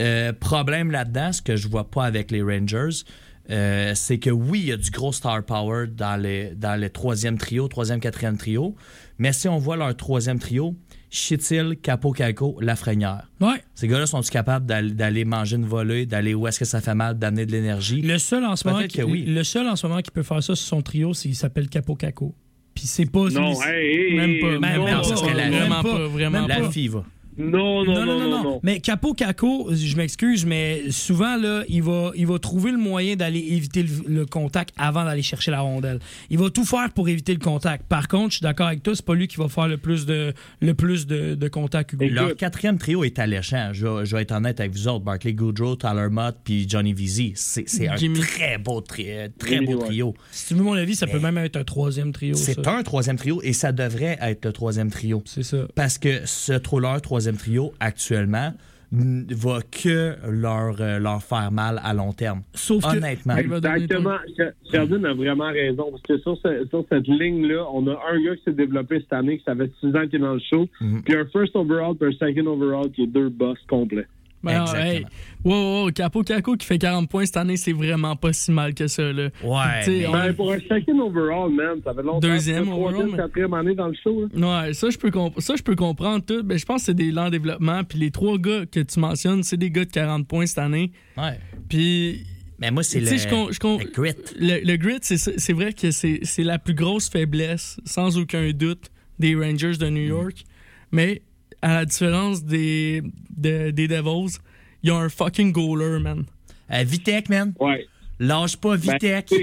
Euh, 0.00 0.32
problème 0.34 0.90
là-dedans, 0.90 1.32
ce 1.32 1.40
que 1.40 1.56
je 1.56 1.68
vois 1.68 1.90
pas 1.90 2.04
avec 2.04 2.30
les 2.30 2.42
Rangers, 2.42 3.04
euh, 3.48 3.92
c'est 3.94 4.18
que 4.18 4.28
oui, 4.30 4.58
il 4.60 4.66
y 4.66 4.72
a 4.72 4.76
du 4.76 4.90
gros 4.90 5.12
star 5.12 5.42
power 5.44 5.86
dans 5.86 6.20
les, 6.20 6.50
dans 6.54 6.78
les 6.78 6.90
troisième 6.90 7.38
trio, 7.38 7.66
troisième, 7.68 8.00
quatrième 8.00 8.36
trio, 8.36 8.74
mais 9.18 9.32
si 9.32 9.48
on 9.48 9.56
voit 9.58 9.76
leur 9.76 9.96
troisième 9.96 10.38
trio, 10.38 10.76
Chitil, 11.16 11.76
Capo 11.82 12.12
Calco, 12.12 12.58
Lafrenière. 12.60 13.30
Ouais. 13.40 13.62
Ces 13.74 13.88
gars-là 13.88 14.04
sont-ils 14.06 14.30
capables 14.30 14.66
d'aller- 14.66 15.24
manger 15.24 15.56
une 15.56 15.64
volée, 15.64 16.04
d'aller 16.04 16.34
où 16.34 16.46
est-ce 16.46 16.58
que 16.58 16.64
ça 16.66 16.80
fait 16.82 16.94
mal, 16.94 17.18
d'amener 17.18 17.46
de 17.46 17.52
l'énergie? 17.52 18.02
Le 18.02 18.18
seul 18.18 18.44
en 18.44 18.54
ce 18.54 18.68
moment 18.68 18.86
qui, 18.86 19.02
oui. 19.02 19.24
le 19.26 19.42
seul 19.42 19.66
en 19.66 19.76
ce 19.76 19.86
moment 19.86 20.02
qui 20.02 20.10
peut 20.10 20.22
faire 20.22 20.42
ça 20.42 20.54
sur 20.54 20.66
son 20.68 20.82
trio, 20.82 21.14
c'est 21.14 21.28
il 21.30 21.34
s'appelle 21.34 21.68
Capo 21.68 21.94
Caco. 21.94 22.34
Puis 22.74 22.84
c'est 22.86 23.06
pas 23.10 23.30
Non, 23.30 23.54
c'est- 23.54 23.66
hey, 23.70 23.96
hey, 24.10 24.16
Même 24.16 24.38
pas, 24.40 24.52
non, 24.52 24.60
même 24.60 24.76
non, 24.80 24.84
pas, 24.84 25.02
ça 25.04 25.16
serait 25.16 25.32
la- 25.34 25.48
même 25.48 25.58
vraiment 25.60 25.82
pas, 25.82 25.92
pas, 25.96 26.06
vraiment 26.08 26.46
même 26.46 26.62
La 26.62 26.70
fille 26.70 26.88
va. 26.88 27.04
Non, 27.38 27.84
non, 27.84 28.04
non, 28.06 28.18
non, 28.18 28.42
non. 28.42 28.60
Mais 28.62 28.80
Capo 28.80 29.12
Caco, 29.12 29.68
je 29.72 29.96
m'excuse, 29.96 30.46
mais 30.46 30.90
souvent, 30.90 31.36
là, 31.36 31.64
il 31.68 31.82
va, 31.82 32.10
il 32.14 32.26
va 32.26 32.38
trouver 32.38 32.70
le 32.70 32.78
moyen 32.78 33.16
d'aller 33.16 33.40
éviter 33.40 33.82
le, 33.82 33.90
le 34.06 34.26
contact 34.26 34.74
avant 34.78 35.04
d'aller 35.04 35.22
chercher 35.22 35.50
la 35.50 35.60
rondelle. 35.60 35.98
Il 36.30 36.38
va 36.38 36.50
tout 36.50 36.64
faire 36.64 36.90
pour 36.94 37.08
éviter 37.08 37.32
le 37.34 37.38
contact. 37.40 37.84
Par 37.86 38.08
contre, 38.08 38.30
je 38.30 38.36
suis 38.36 38.42
d'accord 38.42 38.68
avec 38.68 38.82
toi, 38.82 38.94
c'est 38.94 39.04
pas 39.04 39.14
lui 39.14 39.28
qui 39.28 39.36
va 39.36 39.48
faire 39.48 39.68
le 39.68 39.76
plus 39.76 40.06
de, 40.06 40.32
le 40.60 40.74
plus 40.74 41.06
de, 41.06 41.34
de 41.34 41.48
contact, 41.48 41.92
Hugo. 41.92 42.06
Leur 42.08 42.36
quatrième 42.36 42.78
trio 42.78 43.04
est 43.04 43.18
alléchant. 43.18 43.70
Je, 43.72 43.86
vais- 43.86 44.06
je 44.06 44.16
vais 44.16 44.22
être 44.22 44.32
honnête 44.32 44.60
avec 44.60 44.72
vous 44.72 44.88
autres. 44.88 45.04
Barclay 45.04 45.32
Goodrow, 45.34 45.76
Tyler 45.76 46.08
Mott 46.10 46.36
puis 46.44 46.66
Johnny 46.68 46.92
Vizzy. 46.92 47.32
C'est 47.34 47.68
c'est 47.68 47.88
un 47.88 47.96
Jimmy. 47.96 48.20
très 48.20 48.58
beau, 48.58 48.80
tri- 48.80 49.06
très 49.38 49.56
Jimmy, 49.56 49.66
beau 49.66 49.80
ouais. 49.80 49.86
trio. 49.86 50.14
Si 50.30 50.48
tu 50.48 50.54
veux 50.54 50.62
mon 50.62 50.72
avis, 50.74 50.94
ça 50.96 51.06
peut 51.06 51.18
même 51.18 51.36
être 51.38 51.56
un 51.56 51.64
troisième 51.64 52.12
trio. 52.12 52.34
C'est 52.34 52.62
ça. 52.64 52.76
un 52.76 52.82
troisième 52.82 53.16
trio 53.16 53.40
et 53.42 53.52
ça 53.52 53.72
devrait 53.72 54.18
être 54.22 54.44
le 54.46 54.52
troisième 54.52 54.90
trio. 54.90 55.22
C'est 55.26 55.42
ça. 55.42 55.58
Parce 55.74 55.98
que 55.98 56.20
ce 56.24 56.52
troller 56.54 56.86
troisième 57.02 57.25
trio, 57.34 57.72
actuellement, 57.80 58.52
va 58.92 59.58
que 59.62 60.14
leur, 60.30 60.80
euh, 60.80 60.98
leur 61.00 61.20
faire 61.22 61.50
mal 61.50 61.80
à 61.82 61.92
long 61.92 62.12
terme. 62.12 62.42
Sauf 62.54 62.84
que- 62.84 62.96
Honnêtement. 62.96 63.34
Donner 63.34 63.56
Exactement. 63.82 64.16
Sh- 64.38 64.52
Sheldon 64.70 65.02
a 65.04 65.12
vraiment 65.12 65.48
raison. 65.50 65.90
Parce 65.90 66.02
que 66.02 66.18
sur, 66.18 66.36
ce- 66.38 66.66
sur 66.70 66.84
cette 66.88 67.06
ligne-là, 67.08 67.66
on 67.72 67.86
a 67.88 67.92
un 68.12 68.22
gars 68.24 68.36
qui 68.36 68.42
s'est 68.44 68.52
développé 68.52 69.00
cette 69.00 69.12
année, 69.12 69.38
qui 69.38 69.44
ça 69.44 69.56
fait 69.56 69.70
six 69.80 69.88
ans 69.88 70.06
qu'il 70.06 70.16
est 70.16 70.18
dans 70.24 70.34
le 70.34 70.40
show, 70.40 70.68
Mhm. 70.80 71.02
puis 71.02 71.16
un 71.16 71.26
first 71.26 71.56
overall 71.56 71.96
puis 71.96 72.08
un 72.08 72.26
second 72.26 72.46
overall 72.46 72.90
qui 72.92 73.02
est 73.02 73.06
deux 73.08 73.28
boss 73.28 73.58
complets. 73.68 74.06
Ben, 74.46 74.62
Exactement. 74.62 74.84
hey, 74.90 75.06
wow, 75.44 75.82
wow, 75.84 75.90
Capo 75.92 76.22
Caco 76.22 76.56
qui 76.56 76.66
fait 76.66 76.78
40 76.78 77.08
points 77.08 77.26
cette 77.26 77.36
année, 77.36 77.56
c'est 77.56 77.72
vraiment 77.72 78.16
pas 78.16 78.32
si 78.32 78.50
mal 78.52 78.74
que 78.74 78.86
ça. 78.86 79.12
Là. 79.12 79.28
Ouais. 79.44 79.80
T'sais, 79.82 79.90
mais- 80.00 80.06
on- 80.06 80.12
Ben, 80.12 80.32
pour 80.34 80.52
un 80.52 80.58
second 80.60 81.00
overall, 81.00 81.50
man, 81.50 81.80
ça 81.84 81.92
fait 81.94 82.02
longtemps. 82.02 82.20
Deuxième 82.20 82.68
overall, 82.72 83.08
mais- 83.10 83.16
quatrième 83.16 83.54
année 83.54 83.74
dans 83.74 83.88
le 83.88 83.94
show. 84.02 84.28
là. 84.34 84.64
Ouais, 84.66 84.72
ça 84.74 84.90
je 84.90 84.98
peux 84.98 85.10
comp- 85.10 85.40
ça 85.40 85.54
je 85.56 85.62
peux 85.62 85.76
comprendre 85.76 86.24
tout. 86.24 86.42
Ben, 86.42 86.58
je 86.58 86.64
pense 86.64 86.82
que 86.82 86.86
c'est 86.86 86.94
des 86.94 87.10
lents 87.12 87.30
développement. 87.30 87.82
Puis 87.84 87.98
les 87.98 88.10
trois 88.10 88.38
gars 88.38 88.64
que 88.66 88.80
tu 88.80 88.98
mentionnes, 89.00 89.42
c'est 89.42 89.56
des 89.56 89.70
gars 89.70 89.84
de 89.84 89.90
40 89.90 90.26
points 90.26 90.46
cette 90.46 90.58
année. 90.58 90.92
Ouais. 91.16 91.38
Puis 91.68 92.24
Mais 92.58 92.70
moi, 92.70 92.82
c'est 92.82 93.00
le, 93.00 93.06
le 93.10 94.00
grit. 94.00 94.14
Le, 94.40 94.64
le 94.64 94.76
grit, 94.76 94.98
c'est 95.02 95.52
vrai 95.52 95.72
que 95.74 95.90
c'est 95.90 96.20
c'est 96.22 96.42
la 96.42 96.58
plus 96.58 96.72
grosse 96.74 97.10
faiblesse, 97.10 97.78
sans 97.84 98.16
aucun 98.18 98.50
doute, 98.52 98.90
des 99.18 99.34
Rangers 99.34 99.76
de 99.78 99.88
New 99.90 100.04
Mm. 100.04 100.08
York. 100.08 100.44
Mais 100.92 101.20
à 101.66 101.74
la 101.74 101.84
différence 101.84 102.44
des, 102.44 103.02
de- 103.36 103.70
des 103.70 103.88
Devils, 103.88 104.38
il 104.82 104.88
y 104.88 104.92
a 104.92 104.96
un 104.96 105.08
fucking 105.08 105.52
goaler, 105.52 105.98
man. 106.00 106.24
Euh, 106.72 106.84
Vitek, 106.84 107.28
man. 107.28 107.54
Ouais. 107.60 107.86
Lâche 108.20 108.56
pas 108.56 108.76
Ben, 108.76 108.92
Vitek. 108.92 109.34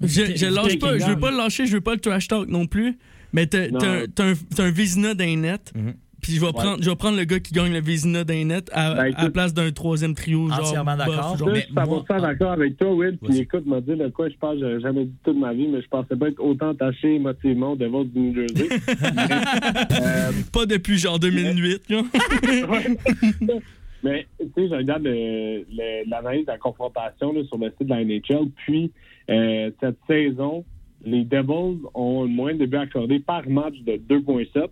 Je, 0.00 0.36
je 0.36 0.46
lâche 0.46 0.78
pas, 0.78 0.98
je 0.98 1.04
veux 1.06 1.18
pas 1.18 1.30
le 1.30 1.36
lâcher, 1.36 1.66
je 1.66 1.72
veux 1.74 1.80
pas 1.80 1.94
le 1.94 2.00
trash 2.00 2.28
talk 2.28 2.48
non 2.48 2.66
plus. 2.66 2.98
Mais 3.32 3.46
t'as 3.46 3.66
un, 3.68 4.34
un 4.58 4.70
Vizina 4.70 5.14
d'un 5.14 5.36
net. 5.36 5.72
Mhm. 5.74 5.94
Puis 6.22 6.34
je 6.34 6.40
vais, 6.40 6.52
prendre, 6.52 6.80
je 6.80 6.88
vais 6.88 6.94
prendre 6.94 7.18
le 7.18 7.24
gars 7.24 7.40
qui 7.40 7.52
gagne 7.52 7.72
le 7.72 7.80
Vizina 7.80 8.22
d'un 8.22 8.44
net 8.44 8.70
à, 8.72 8.94
Ben, 8.94 9.12
à 9.16 9.24
la 9.24 9.30
place 9.30 9.52
d'un 9.52 9.72
troisième 9.72 10.14
trio. 10.14 10.48
Entièrement 10.52 10.96
d'accord. 10.96 11.36
Mais 11.46 11.54
je 11.60 11.64
suis 11.64 11.74
100% 11.74 11.86
moi- 11.88 12.20
d'accord 12.20 12.52
avec 12.52 12.76
toi, 12.78 12.94
Will. 12.94 13.18
Puis 13.20 13.38
écoute, 13.38 13.66
m'a 13.66 13.80
dit 13.80 13.96
de 13.96 14.06
quoi 14.08 14.28
je 14.28 14.36
pense, 14.36 14.56
j'ai 14.60 14.80
jamais 14.80 15.06
dit 15.06 15.14
toute 15.24 15.36
ma 15.36 15.52
vie, 15.52 15.66
mais 15.66 15.82
je 15.82 15.88
pensais 15.88 16.14
pas 16.14 16.28
être 16.28 16.38
autant 16.40 16.70
attaché 16.70 17.16
émotivement 17.16 17.72
au 17.72 17.76
Devils 17.76 18.04
du 18.14 18.20
New 18.20 18.34
Jersey. 18.36 18.68
Euh, 20.00 20.30
Pas 20.52 20.66
depuis 20.66 20.96
genre 20.96 21.18
2008. 21.18 21.82
là. 21.90 22.02
mais 24.04 24.26
tu 24.38 24.46
sais, 24.54 24.68
je 24.68 24.74
regarde 24.74 25.02
l'analyse 26.06 26.46
de 26.46 26.50
la 26.52 26.58
confrontation 26.58 27.32
là, 27.32 27.42
sur 27.44 27.58
le 27.58 27.70
site 27.70 27.88
de 27.88 27.90
la 27.90 28.04
NHL. 28.04 28.48
Puis 28.64 28.90
euh, 29.30 29.70
cette 29.80 29.98
saison, 30.06 30.64
les 31.04 31.24
Devils 31.24 31.80
ont 31.94 32.22
le 32.22 32.28
moins 32.28 32.54
de 32.54 32.66
buts 32.66 32.76
accordés 32.76 33.18
par 33.20 33.48
match 33.48 33.74
de 33.86 33.92
2,7, 34.08 34.68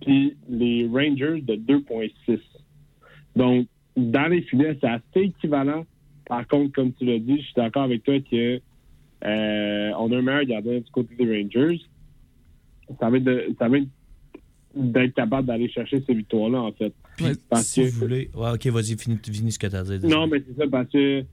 puis 0.00 0.36
les 0.48 0.86
Rangers 0.86 1.40
de 1.42 1.54
2,6. 1.56 2.38
Donc, 3.36 3.66
dans 3.96 4.28
les 4.28 4.42
filets, 4.42 4.76
c'est 4.80 4.88
assez 4.88 5.02
équivalent. 5.26 5.84
Par 6.26 6.46
contre, 6.46 6.72
comme 6.72 6.92
tu 6.92 7.04
l'as 7.04 7.18
dit, 7.18 7.38
je 7.38 7.42
suis 7.44 7.54
d'accord 7.56 7.82
avec 7.82 8.02
toi 8.04 8.18
que 8.20 8.60
euh, 9.24 9.90
on 9.98 10.10
a 10.12 10.16
un 10.16 10.22
meilleur 10.22 10.44
gardien 10.44 10.78
du 10.80 10.90
côté 10.90 11.14
des 11.16 11.24
Rangers. 11.42 11.80
Ça 12.98 13.10
va 13.10 13.16
être 13.18 13.24
de- 13.24 13.48
ça 13.58 13.68
va 13.68 13.78
être 13.78 13.88
d'être 14.74 15.14
capable 15.14 15.46
d'aller 15.48 15.68
chercher 15.68 16.00
ces 16.06 16.14
victoires-là, 16.14 16.60
en 16.62 16.72
fait. 16.72 16.92
Ouais, 17.20 17.32
Parce 17.48 17.66
Si 17.66 17.80
que- 17.82 17.86
vous 17.90 18.00
voulez. 18.00 18.30
Ouais, 18.34 18.50
ok, 18.54 18.66
vas-y, 18.68 18.96
finis, 18.96 19.18
finis 19.22 19.52
ce 19.52 19.58
que 19.58 19.66
t'as 19.66 19.82
dit. 19.82 20.06
non, 20.06 20.26
mais 20.28 20.42
c'est 20.46 20.56
ça, 20.56 20.68
parce 20.70 20.88
que 20.90 21.24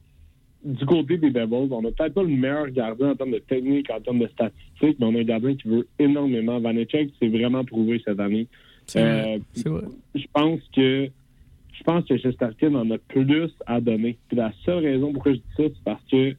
du 0.67 0.85
côté 0.85 1.17
des 1.17 1.29
Devils, 1.31 1.69
on 1.71 1.81
n'a 1.81 1.91
peut-être 1.91 2.13
pas 2.13 2.23
le 2.23 2.29
meilleur 2.29 2.69
gardien 2.69 3.11
en 3.11 3.15
termes 3.15 3.31
de 3.31 3.39
technique, 3.39 3.89
en 3.89 3.99
termes 4.01 4.19
de 4.19 4.27
statistiques, 4.27 4.97
mais 4.99 5.05
on 5.05 5.15
a 5.15 5.19
un 5.19 5.23
gardien 5.23 5.55
qui 5.55 5.67
veut 5.67 5.87
énormément. 5.97 6.59
Vanecek 6.59 7.09
s'est 7.19 7.29
vraiment 7.29 7.63
prouvé 7.63 8.01
cette 8.05 8.19
année. 8.19 8.47
C'est 8.85 9.01
vrai, 9.01 9.35
Euh, 9.35 9.39
c'est 9.53 9.69
vrai. 9.69 9.81
je 10.15 10.25
pense 10.33 10.59
que 10.75 11.09
je 11.73 11.83
pense 11.83 12.05
que 12.05 12.17
Chesterkin 12.17 12.73
en 12.75 12.89
a 12.91 12.97
plus 12.97 13.51
à 13.65 13.79
donner. 13.79 14.17
Puis 14.27 14.37
la 14.37 14.51
seule 14.65 14.83
raison 14.83 15.13
pourquoi 15.13 15.33
je 15.33 15.37
dis 15.37 15.43
ça, 15.55 15.63
c'est 15.63 15.83
parce 15.83 16.03
que 16.11 16.35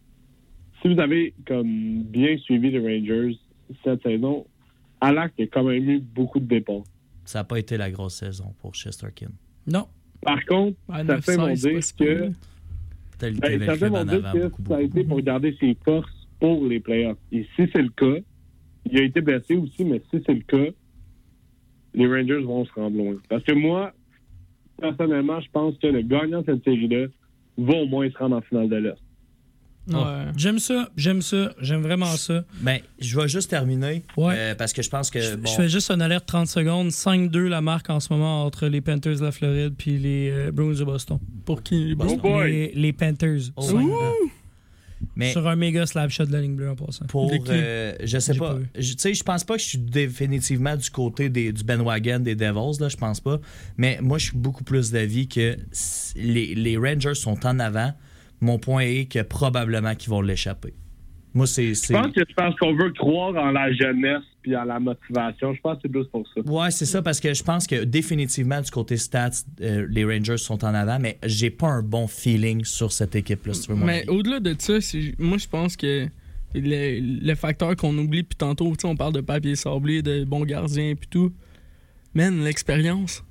si 0.82 0.92
vous 0.94 1.00
avez 1.00 1.32
comme 1.47 2.02
bien 2.02 2.36
suivi 2.39 2.70
les 2.70 2.78
Rangers 2.81 3.39
cette 3.84 4.02
saison, 4.02 4.47
Alak 5.00 5.32
a 5.39 5.42
quand 5.47 5.62
même 5.65 5.89
eu 5.89 6.00
beaucoup 6.00 6.40
de 6.40 6.47
départs. 6.47 6.82
Ça 7.24 7.40
n'a 7.40 7.44
pas 7.44 7.58
été 7.58 7.76
la 7.76 7.90
grosse 7.90 8.15
saison 8.16 8.52
pour 8.60 8.74
Chesterkin. 8.74 9.28
Non. 9.66 9.86
Par 10.23 10.44
contre, 10.47 10.76
Ouais, 10.89 11.05
ça 11.07 11.20
fait 11.20 11.36
9-16, 11.36 11.39
mon 11.39 11.52
dire 11.55 11.81
que 11.98 12.32
Ben, 13.20 13.36
en 13.62 13.94
avant 13.94 14.32
que 14.32 14.38
beaucoup, 14.44 14.62
ça 14.68 14.76
a 14.76 14.82
été 14.82 15.05
pour 15.05 15.20
garder 15.20 15.56
ses 15.58 15.76
forces 15.84 16.28
pour 16.40 16.66
les 16.66 16.80
playoffs. 16.80 17.18
Et 17.32 17.44
si 17.56 17.68
c'est 17.72 17.82
le 17.82 17.90
cas, 17.90 18.20
il 18.90 18.98
a 18.98 19.02
été 19.02 19.20
blessé 19.20 19.56
aussi, 19.56 19.84
mais 19.84 20.00
si 20.10 20.22
c'est 20.24 20.34
le 20.34 20.42
cas, 20.42 20.70
les 21.94 22.06
Rangers 22.06 22.44
vont 22.44 22.64
se 22.64 22.72
rendre 22.72 22.97
loin. 22.97 23.16
Parce 23.28 23.42
que 23.42 23.52
moi, 23.52 23.92
personnellement, 24.80 25.40
je 25.40 25.50
pense 25.50 25.76
que 25.78 25.88
le 25.88 26.02
gagnant 26.02 26.42
de 26.42 26.47
cette 26.47 26.64
série-là 26.64 27.06
va 27.58 27.74
au 27.74 27.86
moins 27.86 28.08
se 28.08 28.16
rendre 28.18 28.36
en 28.36 28.40
finale 28.40 28.68
de 28.68 28.76
l'Est. 28.76 29.07
Ouais. 29.97 30.25
J'aime 30.36 30.58
ça, 30.58 30.89
j'aime 30.97 31.23
ça, 31.23 31.52
j'aime 31.60 31.83
vraiment 31.83 32.07
ça. 32.17 32.44
Ben, 32.60 32.81
je 33.00 33.18
vais 33.18 33.28
juste 33.28 33.50
terminer. 33.50 34.05
Ouais. 34.17 34.34
euh, 34.36 34.55
parce 34.55 34.73
que 34.73 34.83
je 34.83 34.91
pense 34.91 35.10
que. 35.10 35.20
Je, 35.20 35.34
bon, 35.36 35.49
je 35.50 35.55
fais 35.57 35.68
juste 35.68 35.91
une 35.91 36.02
alerte 36.02 36.26
30 36.26 36.47
secondes. 36.47 36.89
5-2 36.89 37.47
la 37.49 37.60
marque 37.60 37.91
en 37.91 38.00
ce 38.00 38.12
moment 38.12 38.44
entre 38.44 38.67
les 38.67 38.81
Panthers 38.81 39.17
de 39.18 39.25
la 39.25 39.33
Floride 39.33 39.75
puis 39.76 39.99
les 39.99 40.31
euh, 40.31 40.50
Bruins 40.52 40.75
de 40.75 40.84
Boston. 40.84 41.18
Pour 41.44 41.62
qui? 41.62 41.94
Oh 41.99 42.17
boy! 42.17 42.50
Les, 42.50 42.73
les 42.75 42.92
Panthers. 42.92 43.41
Oh 43.57 43.65
mais 45.15 45.31
Sur 45.33 45.47
un 45.47 45.55
méga 45.57 45.86
slap 45.86 46.10
shot 46.10 46.26
de 46.26 46.33
la 46.33 46.41
ligne 46.41 46.57
bleue 46.57 46.70
en 46.70 46.75
passant. 46.76 47.07
pour. 47.07 47.31
Euh, 47.49 47.94
je 48.02 48.18
sais 48.18 48.34
pas. 48.34 48.55
pas. 48.55 48.60
Je- 48.76 48.92
Tu 48.94 48.99
sais, 48.99 49.15
je 49.15 49.23
pense 49.23 49.44
pas 49.44 49.55
que 49.57 49.62
je 49.62 49.67
suis 49.68 49.78
définitivement 49.78 50.75
du 50.76 50.91
côté 50.91 51.28
des, 51.28 51.52
du 51.52 51.62
bandwagon 51.62 52.18
des 52.18 52.34
Devils, 52.34 52.81
là, 52.81 52.89
je 52.89 52.97
pense 52.97 53.20
pas. 53.20 53.39
Mais 53.76 53.99
moi, 54.02 54.18
je 54.18 54.25
suis 54.26 54.36
beaucoup 54.36 54.65
plus 54.65 54.91
d'avis 54.91 55.28
que 55.28 55.57
les, 56.17 56.55
les 56.55 56.76
Rangers 56.76 57.15
sont 57.15 57.47
en 57.47 57.58
avant. 57.60 57.92
Mon 58.41 58.58
point 58.58 58.83
est 58.83 59.10
que 59.10 59.23
probablement 59.23 59.94
qu'ils 59.94 60.10
vont 60.10 60.20
l'échapper. 60.20 60.75
Moi, 61.34 61.47
c'est. 61.47 61.75
Je 61.75 61.92
pense 61.92 62.12
que 62.12 62.20
c'est 62.26 62.34
parce 62.34 62.57
qu'on 62.57 62.75
veut 62.75 62.91
croire 62.92 63.36
en 63.36 63.50
la 63.50 63.73
jeunesse 63.73 64.23
puis 64.42 64.57
en 64.57 64.65
la 64.65 64.81
motivation. 64.81 65.55
Je 65.55 65.60
pense 65.60 65.76
que 65.76 65.81
c'est 65.83 65.89
plus 65.89 66.07
pour 66.07 66.26
ça. 66.34 66.41
Ouais, 66.41 66.70
c'est 66.70 66.86
ça, 66.86 67.02
parce 67.02 67.20
que 67.20 67.34
je 67.34 67.42
pense 67.42 67.67
que 67.67 67.84
définitivement, 67.84 68.60
du 68.60 68.70
côté 68.70 68.97
stats, 68.97 69.31
euh, 69.60 69.86
les 69.91 70.05
Rangers 70.05 70.39
sont 70.39 70.65
en 70.65 70.75
avant, 70.75 70.99
mais 70.99 71.18
j'ai 71.25 71.50
pas 71.50 71.68
un 71.68 71.83
bon 71.83 72.07
feeling 72.07 72.65
sur 72.65 72.92
cette 72.92 73.15
équipe-là, 73.15 73.55
si 73.55 73.62
tu 73.62 73.73
veux 73.73 73.76
mon 73.76 73.86
Mais 73.86 74.08
au-delà 74.08 74.41
de 74.41 74.55
ça, 74.58 74.75
moi 75.18 75.39
je 75.39 75.47
pense 75.47 75.76
que 75.76 76.08
le, 76.55 77.20
le 77.25 77.34
facteur 77.34 77.76
qu'on 77.76 77.97
oublie, 77.99 78.23
puis 78.23 78.36
tantôt, 78.36 78.70
tu 78.70 78.76
sais, 78.81 78.89
on 78.89 78.97
parle 78.97 79.12
de 79.12 79.20
papier 79.20 79.55
sablé, 79.55 80.02
de 80.02 80.25
bons 80.25 80.44
gardiens, 80.44 80.94
puis 80.94 81.08
tout. 81.08 81.33
Man, 82.15 82.42
l'expérience. 82.42 83.23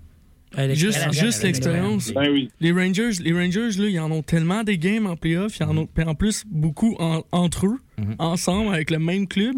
Juste, 0.74 1.44
l'expérience. 1.44 2.12
Ben 2.14 2.32
oui. 2.32 2.50
Les 2.60 2.72
Rangers, 2.72 3.12
les 3.22 3.34
Rangers, 3.34 3.70
là, 3.78 3.90
ils 3.90 4.00
en 4.00 4.12
ont 4.12 4.24
tellement 4.24 4.64
des 4.64 4.78
games 4.78 5.06
en 5.06 5.16
playoff, 5.16 5.58
ils 5.60 5.64
en 5.64 5.76
ont 5.78 5.86
puis 5.86 6.04
en 6.06 6.16
plus 6.16 6.44
beaucoup 6.48 6.96
en- 7.00 7.24
entre 7.32 7.66
eux, 7.68 7.78
Mhm. 7.98 8.16
ensemble, 8.20 8.74
avec 8.74 8.90
le 8.92 9.00
même 9.00 9.28
club. 9.28 9.56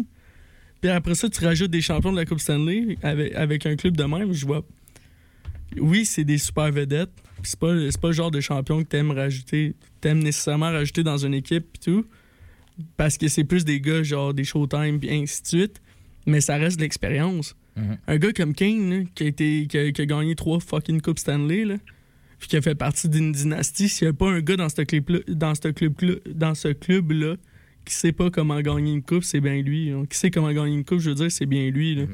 Puis 0.80 0.90
après 0.90 1.14
ça, 1.14 1.28
tu 1.28 1.44
rajoutes 1.44 1.70
des 1.70 1.80
champions 1.80 2.10
de 2.12 2.16
la 2.16 2.24
Coupe 2.24 2.40
Stanley 2.40 2.96
avec, 3.02 3.34
avec 3.34 3.66
un 3.66 3.76
club 3.76 3.96
de 3.96 4.04
même, 4.04 4.32
je 4.32 4.44
vois. 4.46 4.64
Oui, 5.78 6.04
c'est 6.04 6.24
des 6.24 6.38
super 6.38 6.70
vedettes. 6.72 7.10
C'est 7.42 7.58
pas, 7.58 7.74
c'est 7.90 8.00
pas 8.00 8.08
le 8.08 8.14
genre 8.14 8.30
de 8.30 8.40
champion 8.40 8.82
que 8.82 8.88
t'aimes 8.88 9.12
rajouter, 9.12 9.74
t'aimes 10.00 10.18
nécessairement 10.22 10.70
rajouter 10.70 11.02
dans 11.02 11.16
une 11.18 11.34
équipe 11.34 11.66
puis 11.72 11.80
tout. 11.92 12.04
Parce 12.96 13.16
que 13.18 13.28
c'est 13.28 13.44
plus 13.44 13.64
des 13.64 13.80
gars 13.80 14.02
genre 14.02 14.34
des 14.34 14.44
Showtime 14.44 14.98
puis 14.98 15.10
ainsi 15.10 15.42
de 15.42 15.46
suite. 15.46 15.80
Mais 16.26 16.40
ça 16.40 16.56
reste 16.56 16.76
de 16.76 16.82
l'expérience. 16.82 17.54
Un 18.06 18.16
gars 18.16 18.32
comme 18.32 18.54
Kane, 18.54 18.90
là, 18.90 19.04
qui, 19.14 19.24
a 19.24 19.26
été, 19.26 19.66
qui, 19.68 19.78
a, 19.78 19.90
qui 19.92 20.02
a 20.02 20.06
gagné 20.06 20.34
trois 20.34 20.60
fucking 20.60 21.00
Coupes 21.00 21.18
Stanley, 21.18 21.64
là, 21.64 21.76
puis 22.38 22.48
qui 22.48 22.56
a 22.56 22.62
fait 22.62 22.74
partie 22.74 23.08
d'une 23.08 23.32
dynastie, 23.32 23.88
s'il 23.88 24.08
n'y 24.08 24.10
a 24.10 24.12
pas 24.14 24.30
un 24.30 24.40
gars 24.40 24.56
dans 24.56 24.68
ce 24.68 24.82
club-là, 24.82 25.18
dans 25.28 25.54
ce 25.54 25.68
club 25.68 25.92
dans 26.34 26.54
ce 26.54 26.68
club-là 26.68 27.36
qui 27.84 27.94
sait 27.94 28.12
pas 28.12 28.30
comment 28.30 28.60
gagner 28.60 28.92
une 28.92 29.02
coupe, 29.02 29.24
c'est 29.24 29.40
bien 29.40 29.60
lui. 29.60 29.92
Qui 30.08 30.16
sait 30.16 30.30
comment 30.30 30.52
gagner 30.52 30.76
une 30.76 30.84
coupe, 30.84 31.00
je 31.00 31.10
veux 31.10 31.16
dire, 31.16 31.30
c'est 31.30 31.46
bien 31.46 31.70
lui. 31.70 31.94
là. 31.94 32.04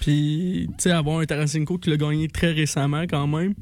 Puis, 0.00 0.68
tu 0.76 0.82
sais, 0.84 0.90
avoir 0.90 1.20
un 1.20 1.24
Tarasenko 1.24 1.78
qui 1.78 1.90
l'a 1.90 1.96
gagné 1.96 2.28
très 2.28 2.52
récemment 2.52 3.02
quand 3.02 3.26
même, 3.26 3.54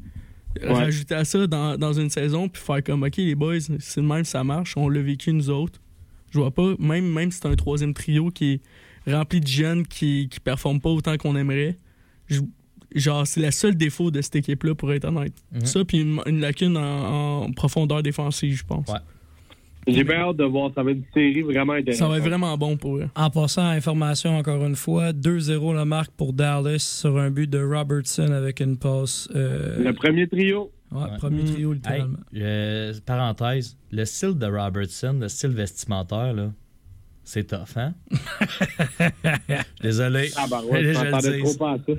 rajouter 0.61 1.15
à 1.15 1.25
ça 1.25 1.47
dans, 1.47 1.77
dans 1.77 1.93
une 1.93 2.09
saison, 2.09 2.49
puis 2.49 2.61
faire 2.61 2.83
comme, 2.83 3.03
OK, 3.03 3.17
les 3.17 3.35
boys, 3.35 3.59
c'est 3.79 4.01
le 4.01 4.07
même, 4.07 4.25
ça 4.25 4.43
marche, 4.43 4.75
on 4.75 4.89
l'a 4.89 5.01
vécu 5.01 5.31
nous 5.31 5.49
autres. 5.49 5.79
Je 6.31 6.39
vois 6.39 6.51
pas, 6.51 6.75
même, 6.79 7.11
même 7.11 7.31
si 7.31 7.39
c'est 7.41 7.47
un 7.47 7.55
troisième 7.55 7.93
trio 7.93 8.29
qui 8.29 8.53
est 8.53 8.61
rempli 9.07 9.39
de 9.41 9.47
jeunes 9.47 9.85
qui, 9.85 10.27
qui 10.29 10.39
performent 10.39 10.79
pas 10.81 10.89
autant 10.89 11.17
qu'on 11.17 11.35
aimerait, 11.35 11.77
je- 12.27 12.41
genre, 12.95 13.25
c'est 13.25 13.41
le 13.41 13.51
seul 13.51 13.75
défaut 13.75 14.11
de 14.11 14.21
cette 14.21 14.35
équipe-là, 14.37 14.75
pour 14.75 14.91
être 14.93 15.05
honnête. 15.05 15.33
Mhm. 15.51 15.65
Ça, 15.65 15.83
puis 15.85 16.01
une, 16.01 16.19
une 16.27 16.39
lacune 16.41 16.77
en, 16.77 17.43
en 17.45 17.51
profondeur 17.51 18.03
défensive, 18.03 18.55
je 18.55 18.63
pense. 18.63 18.87
Ouais. 18.87 18.99
J'ai 19.85 20.05
bien 20.05 20.19
hâte 20.21 20.37
de 20.37 20.45
voir. 20.45 20.71
Ça 20.73 20.81
va 20.81 20.91
être 20.91 20.97
une 20.99 21.03
série 21.13 21.41
vraiment 21.41 21.73
intéressante. 21.73 22.07
Ça 22.07 22.07
va 22.09 22.17
être 22.17 22.23
vraiment 22.23 22.57
bon 22.57 22.77
pour 22.77 22.97
eux. 22.99 23.09
En 23.15 23.29
passant, 23.29 23.65
information 23.67 24.37
encore 24.37 24.63
une 24.65 24.77
fois, 24.77 25.11
2-0 25.11 25.73
la 25.75 25.83
marque 25.83 26.11
pour 26.11 26.31
Dallas 26.31 26.79
sur 26.79 27.17
un 27.19 27.29
but 27.29 27.49
de 27.49 27.61
Robertson 27.61 28.31
avec 28.31 28.61
une 28.61 28.77
passe. 28.77 29.27
euh, 29.35 29.83
Le 29.83 29.91
premier 29.91 30.25
trio. 30.29 30.71
ouais, 30.93 31.01
Ouais. 31.01 31.17
Premier 31.17 31.43
trio, 31.43 31.71
Hey, 31.71 31.75
littéralement. 31.75 32.17
euh, 32.33 32.93
parenthèse, 33.05 33.75
le 33.91 34.05
style 34.05 34.37
de 34.37 34.45
Robertson, 34.45 35.17
le 35.19 35.27
style 35.27 35.49
vestimentaire, 35.49 36.31
là, 36.33 36.51
c'est 37.23 37.45
tough, 37.45 37.77
hein? 37.77 37.93
Désolé. 39.81 40.29
Ah, 40.35 40.45
bah 40.49 40.61
Je 40.63 40.67
ouais, 40.67 40.83
je 40.83 40.93
trop 41.41 41.53
pas 41.55 41.71
à 41.71 41.77
ça. 41.77 41.93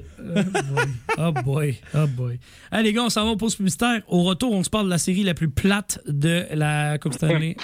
Oh 1.18 1.32
boy, 1.42 1.76
oh 1.94 2.06
boy. 2.08 2.38
Allez, 2.70 2.84
les 2.84 2.92
gars, 2.92 3.04
on 3.04 3.10
s'en 3.10 3.24
va 3.24 3.30
au 3.30 3.36
pause 3.36 3.56
publicitaire. 3.56 4.02
Au 4.08 4.22
retour, 4.24 4.52
on 4.52 4.62
se 4.62 4.70
parle 4.70 4.86
de 4.86 4.90
la 4.90 4.98
série 4.98 5.22
la 5.22 5.34
plus 5.34 5.48
plate 5.48 6.00
de 6.06 6.44
la 6.52 6.98
Coupe 6.98 7.14
Stanley. 7.14 7.56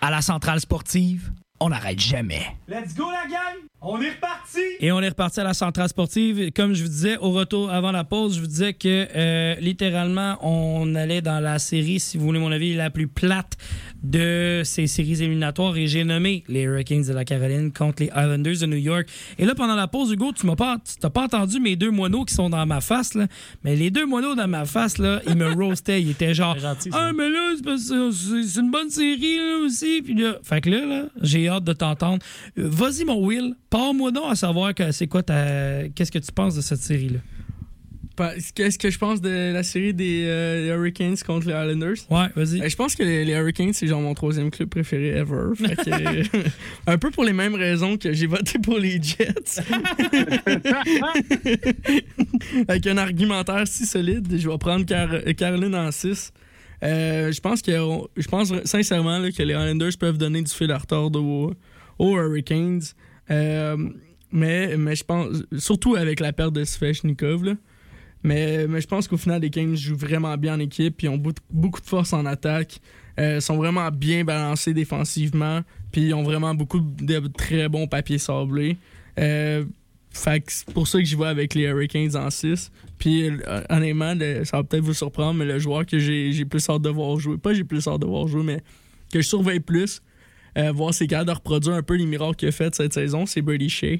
À 0.00 0.10
la 0.10 0.20
centrale 0.20 0.60
sportive, 0.60 1.32
on 1.60 1.70
n'arrête 1.70 1.98
jamais. 2.00 2.42
Let's 2.68 2.94
go, 2.94 3.10
la 3.10 3.28
gang! 3.30 3.64
On 3.80 4.00
est 4.00 4.10
reparti! 4.10 4.60
Et 4.80 4.92
on 4.92 5.00
est 5.00 5.08
reparti 5.08 5.40
à 5.40 5.44
la 5.44 5.54
centrale 5.54 5.88
sportive. 5.88 6.50
Comme 6.52 6.74
je 6.74 6.82
vous 6.82 6.88
disais, 6.88 7.16
au 7.18 7.30
retour, 7.30 7.70
avant 7.70 7.92
la 7.92 8.04
pause, 8.04 8.36
je 8.36 8.40
vous 8.40 8.46
disais 8.46 8.74
que 8.74 9.08
euh, 9.14 9.54
littéralement, 9.60 10.36
on 10.42 10.94
allait 10.94 11.22
dans 11.22 11.40
la 11.40 11.58
série, 11.58 11.98
si 12.00 12.18
vous 12.18 12.26
voulez 12.26 12.38
mon 12.40 12.52
avis, 12.52 12.74
la 12.74 12.90
plus 12.90 13.08
plate 13.08 13.56
de 14.10 14.62
ces 14.64 14.86
séries 14.86 15.22
éliminatoires 15.22 15.76
et 15.76 15.86
j'ai 15.86 16.04
nommé 16.04 16.44
les 16.48 16.62
Hurricanes 16.62 17.02
de 17.02 17.12
la 17.12 17.24
Caroline 17.24 17.72
contre 17.72 18.02
les 18.02 18.08
Islanders 18.08 18.58
de 18.60 18.66
New 18.66 18.76
York. 18.76 19.08
Et 19.38 19.44
là, 19.44 19.54
pendant 19.54 19.74
la 19.74 19.88
pause, 19.88 20.12
Hugo, 20.12 20.32
tu 20.32 20.46
m'as 20.46 20.56
pas, 20.56 20.78
tu 20.78 20.94
t'as 21.00 21.10
pas 21.10 21.24
entendu 21.24 21.60
mes 21.60 21.76
deux 21.76 21.90
moineaux 21.90 22.24
qui 22.24 22.34
sont 22.34 22.50
dans 22.50 22.64
ma 22.66 22.80
face, 22.80 23.14
là. 23.14 23.26
Mais 23.64 23.76
les 23.76 23.90
deux 23.90 24.06
moineaux 24.06 24.34
dans 24.34 24.48
ma 24.48 24.64
face, 24.64 24.98
là, 24.98 25.20
ils 25.26 25.36
me 25.36 25.52
roastaient. 25.52 26.00
Ils 26.00 26.10
étaient 26.10 26.34
genre, 26.34 26.58
gentil, 26.58 26.90
ah, 26.92 27.12
mais 27.12 27.28
là, 27.28 27.54
c'est 27.78 28.60
une 28.60 28.70
bonne 28.70 28.90
série, 28.90 29.38
là, 29.38 29.64
aussi. 29.64 30.02
Puis 30.02 30.14
là, 30.14 30.36
fait 30.42 30.60
que 30.60 30.70
là, 30.70 30.86
là 30.86 31.04
j'ai 31.22 31.48
hâte 31.48 31.64
de 31.64 31.72
t'entendre. 31.72 32.22
Euh, 32.58 32.68
Vas-y, 32.68 33.04
mon 33.04 33.24
Will, 33.24 33.54
parle-moi 33.70 34.10
donc 34.10 34.30
à 34.30 34.34
savoir 34.34 34.74
que 34.74 34.92
c'est 34.92 35.06
quoi 35.06 35.22
ta, 35.22 35.88
qu'est-ce 35.94 36.12
que 36.12 36.18
tu 36.18 36.32
penses 36.32 36.54
de 36.54 36.60
cette 36.60 36.80
série-là? 36.80 37.18
Qu'est-ce 38.54 38.78
que 38.78 38.90
je 38.90 38.98
pense 38.98 39.20
de 39.20 39.52
la 39.52 39.62
série 39.62 39.94
des 39.94 40.24
euh, 40.26 40.74
Hurricanes 40.76 41.16
contre 41.26 41.46
les 41.48 41.52
Islanders? 41.52 41.96
Ouais, 42.10 42.26
vas-y. 42.34 42.62
Euh, 42.62 42.68
Je 42.68 42.76
pense 42.76 42.94
que 42.94 43.02
les, 43.02 43.24
les 43.24 43.32
Hurricanes, 43.34 43.72
c'est 43.72 43.86
genre 43.86 44.00
mon 44.00 44.14
troisième 44.14 44.50
club 44.50 44.68
préféré 44.68 45.08
ever. 45.18 45.54
Fait 45.56 45.76
que, 45.76 45.90
euh, 45.90 46.22
un 46.86 46.98
peu 46.98 47.10
pour 47.10 47.24
les 47.24 47.32
mêmes 47.32 47.54
raisons 47.54 47.96
que 47.96 48.12
j'ai 48.12 48.26
voté 48.26 48.58
pour 48.58 48.78
les 48.78 49.00
Jets. 49.02 49.60
Avec 52.68 52.86
un 52.86 52.96
argumentaire 52.98 53.66
si 53.66 53.86
solide, 53.86 54.26
je 54.38 54.48
vais 54.48 54.58
prendre 54.58 54.84
Car- 54.86 55.22
Caroline 55.36 55.74
en 55.74 55.90
6. 55.90 56.32
je 56.82 57.40
pense 57.40 57.62
que 57.62 57.72
je 58.16 58.28
pense 58.28 58.52
sincèrement 58.64 59.18
là, 59.18 59.30
que 59.30 59.42
les 59.42 59.54
Islanders 59.54 59.92
peuvent 59.98 60.18
donner 60.18 60.42
du 60.42 60.52
fil 60.52 60.70
à 60.70 60.78
retordre 60.78 61.22
aux, 61.22 61.52
aux 61.98 62.16
Hurricanes. 62.18 62.82
Euh, 63.30 63.76
mais, 64.32 64.76
mais 64.76 64.96
je 64.96 65.04
pense, 65.04 65.28
surtout 65.58 65.94
avec 65.96 66.20
la 66.20 66.32
perte 66.32 66.52
de 66.54 66.64
Svechnikov, 66.64 67.44
là. 67.44 67.54
Mais, 68.26 68.66
je 68.80 68.86
pense 68.86 69.06
qu'au 69.06 69.16
final, 69.16 69.40
les 69.40 69.50
Kings 69.50 69.76
jouent 69.76 69.96
vraiment 69.96 70.36
bien 70.36 70.54
en 70.54 70.58
équipe, 70.58 70.96
puis 70.96 71.08
ont 71.08 71.16
beaucoup, 71.16 71.80
de 71.80 71.86
force 71.86 72.12
en 72.12 72.26
attaque, 72.26 72.80
euh, 73.20 73.40
sont 73.40 73.56
vraiment 73.56 73.88
bien 73.90 74.24
balancés 74.24 74.74
défensivement, 74.74 75.60
puis 75.92 76.08
ils 76.08 76.14
ont 76.14 76.24
vraiment 76.24 76.54
beaucoup 76.54 76.80
de 76.80 77.18
très 77.28 77.68
bons 77.68 77.86
papiers 77.86 78.18
sablés. 78.18 78.76
Euh, 79.18 79.64
fait 80.10 80.40
que 80.40 80.52
c'est 80.52 80.72
pour 80.72 80.88
ça 80.88 80.98
que 80.98 81.04
j'y 81.04 81.14
vais 81.14 81.26
avec 81.26 81.54
les 81.54 81.62
Hurricanes 81.62 82.16
en 82.16 82.30
6. 82.30 82.72
Puis 82.98 83.28
euh, 83.28 83.62
honnêtement, 83.70 84.14
ça 84.44 84.56
va 84.56 84.64
peut-être 84.64 84.82
vous 84.82 84.94
surprendre, 84.94 85.34
mais 85.34 85.44
le 85.44 85.58
joueur 85.58 85.86
que 85.86 85.98
j'ai 85.98 86.44
plus 86.46 86.68
hâte 86.68 86.82
de 86.82 86.88
voir 86.88 87.18
jouer, 87.20 87.36
pas 87.36 87.54
j'ai 87.54 87.64
plus 87.64 87.86
hâte 87.86 88.00
de 88.00 88.06
voir 88.06 88.26
jouer, 88.26 88.42
mais 88.42 88.60
que 89.12 89.20
je 89.20 89.28
surveille 89.28 89.60
plus, 89.60 90.02
euh, 90.58 90.72
voir 90.72 90.92
s'il 90.94 91.04
est 91.04 91.08
capable 91.08 91.28
de 91.28 91.34
reproduire 91.34 91.76
un 91.76 91.82
peu 91.82 91.94
les 91.94 92.06
miracles 92.06 92.36
qu'il 92.36 92.48
a 92.48 92.52
fait 92.52 92.74
cette 92.74 92.94
saison, 92.94 93.26
c'est 93.26 93.42
Brady 93.42 93.68
Shea. 93.68 93.98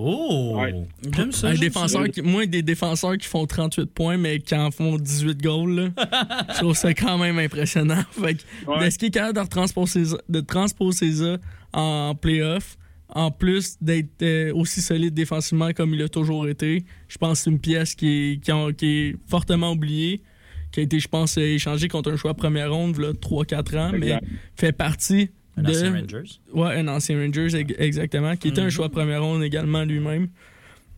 Oh! 0.00 0.56
Ouais. 0.60 0.74
J'aime 1.14 1.32
ça. 1.32 1.48
Un 1.48 1.54
défenseur 1.54 2.08
qui, 2.08 2.22
moi, 2.22 2.46
des 2.46 2.62
défenseurs 2.62 3.16
qui 3.16 3.26
font 3.26 3.46
38 3.46 3.86
points, 3.92 4.16
mais 4.16 4.38
qui 4.38 4.54
en 4.54 4.70
font 4.70 4.96
18 4.96 5.42
goals, 5.42 5.74
là, 5.74 5.88
je 6.54 6.58
trouve 6.58 6.76
ça 6.76 6.94
quand 6.94 7.18
même 7.18 7.38
impressionnant. 7.38 8.02
Fait 8.12 8.34
que, 8.34 8.42
Ouais. 8.66 8.86
Est-ce 8.86 8.98
qu'il 8.98 9.08
est 9.08 9.10
capable 9.12 9.34
de, 9.34 9.40
retransposer 9.40 10.04
ça- 10.04 10.18
de 10.28 10.40
transposer 10.40 11.12
ça 11.12 11.36
en 11.72 12.14
playoff, 12.14 12.76
en 13.10 13.30
plus 13.30 13.76
d'être 13.80 14.22
euh, 14.22 14.52
aussi 14.54 14.80
solide 14.82 15.14
défensivement 15.14 15.70
comme 15.72 15.94
il 15.94 16.02
a 16.02 16.08
toujours 16.08 16.46
été? 16.48 16.84
Je 17.08 17.18
pense 17.18 17.38
que 17.38 17.44
c'est 17.44 17.50
une 17.50 17.60
pièce 17.60 17.94
qui 17.94 18.08
est, 18.32 18.40
qui 18.42 18.52
en- 18.52 18.72
qui 18.72 18.86
est 18.86 19.16
fortement 19.26 19.72
oubliée, 19.72 20.22
qui 20.70 20.80
a 20.80 20.82
été, 20.82 21.00
je 21.00 21.08
pense, 21.08 21.36
échangée 21.38 21.88
contre 21.88 22.12
un 22.12 22.16
choix 22.16 22.34
première 22.34 22.72
ronde, 22.72 22.98
là, 22.98 23.12
3-4 23.14 23.76
ans, 23.78 23.92
Exact. 23.94 24.00
mais 24.00 24.18
fait 24.54 24.72
partie 24.72 25.30
Un 25.58 25.62
de... 25.62 25.68
ancien 25.70 25.92
Rangers. 25.92 26.30
Ouais, 26.52 26.74
un 26.80 26.88
ancien 26.88 27.18
Rangers, 27.18 27.56
ex- 27.56 27.74
exactement, 27.78 28.36
qui 28.36 28.48
était 28.48 28.60
un 28.60 28.70
choix 28.70 28.88
première 28.88 29.22
ronde 29.22 29.42
également 29.42 29.84
lui-même. 29.84 30.28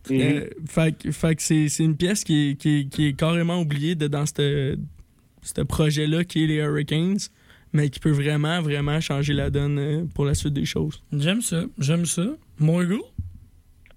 Mhm. 0.09 0.19
Euh, 0.19 0.45
fait, 0.67 0.97
que- 0.97 1.11
fait 1.11 1.35
que 1.35 1.41
c'est 1.43 1.69
c'est 1.69 1.83
une 1.83 1.95
pièce 1.95 2.23
qui 2.23 2.49
est, 2.51 2.55
qui 2.55 2.69
est- 2.79 2.89
qui 2.89 3.05
est 3.07 3.13
carrément 3.13 3.61
oubliée 3.61 3.93
de, 3.95 4.07
dans 4.07 4.25
ce 4.25 5.61
projet-là 5.67 6.23
qui 6.23 6.43
est 6.43 6.47
les 6.47 6.55
Hurricanes, 6.55 7.17
mais 7.73 7.89
qui 7.89 7.99
peut 7.99 8.11
vraiment, 8.11 8.61
vraiment 8.61 8.99
changer 8.99 9.33
la 9.33 9.49
donne 9.49 9.77
euh, 9.79 10.03
pour 10.15 10.25
la 10.25 10.33
suite 10.33 10.53
des 10.53 10.65
choses. 10.65 11.01
J'aime 11.15 11.41
ça. 11.41 11.63
J'aime 11.77 12.05
ça. 12.05 12.25
Mon 12.59 12.81
Hugo? 12.81 13.05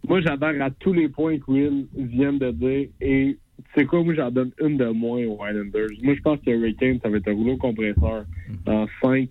Moi, 0.07 0.21
j'adhère 0.21 0.63
à 0.63 0.71
tous 0.71 0.93
les 0.93 1.09
points 1.09 1.39
que 1.39 1.51
Will 1.51 1.87
vient 1.97 2.35
de 2.35 2.51
dire. 2.51 2.89
Et 3.01 3.39
tu 3.59 3.81
sais 3.81 3.87
quoi, 3.87 4.05
moi, 4.05 4.15
j'en 4.15 4.31
donne 4.31 4.51
une 4.63 4.77
de 4.77 4.85
moins 4.91 5.25
aux 5.25 5.39
Islanders? 5.49 5.89
Moi, 6.03 6.15
je 6.15 6.21
pense 6.21 6.39
que 6.45 6.51
Hurricane, 6.51 7.01
ça 7.03 7.09
va 7.09 7.17
être 7.17 7.29
un 7.29 7.33
rouleau 7.33 7.57
compresseur 7.57 8.27
dans 8.67 8.87
5. 9.03 9.29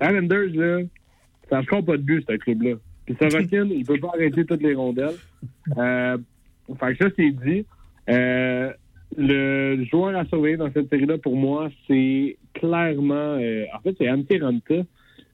Islanders, 0.00 0.54
là, 0.54 0.80
ça 1.50 1.58
ne 1.58 1.62
fera 1.64 1.82
pas 1.82 1.96
de 1.96 2.02
but, 2.02 2.24
ce 2.28 2.36
club-là. 2.36 2.74
Puis 3.06 3.16
Sorokin, 3.20 3.66
il 3.70 3.84
peut 3.84 3.98
pas 3.98 4.10
arrêter 4.14 4.44
toutes 4.44 4.62
les 4.62 4.74
rondelles. 4.74 5.16
Euh, 5.76 6.18
fait 6.78 6.94
que 6.94 7.04
ça, 7.04 7.10
c'est 7.16 7.30
dit. 7.30 7.64
Euh, 8.08 8.72
le 9.16 9.84
joueur 9.84 10.16
à 10.16 10.24
surveiller 10.24 10.56
dans 10.56 10.72
cette 10.72 10.88
série-là, 10.88 11.18
pour 11.18 11.36
moi, 11.36 11.70
c'est 11.86 12.36
clairement... 12.54 13.14
euh, 13.38 13.64
en 13.74 13.80
fait, 13.80 13.94
c'est 13.98 14.10
Antti 14.10 14.38
Ranta. 14.38 14.74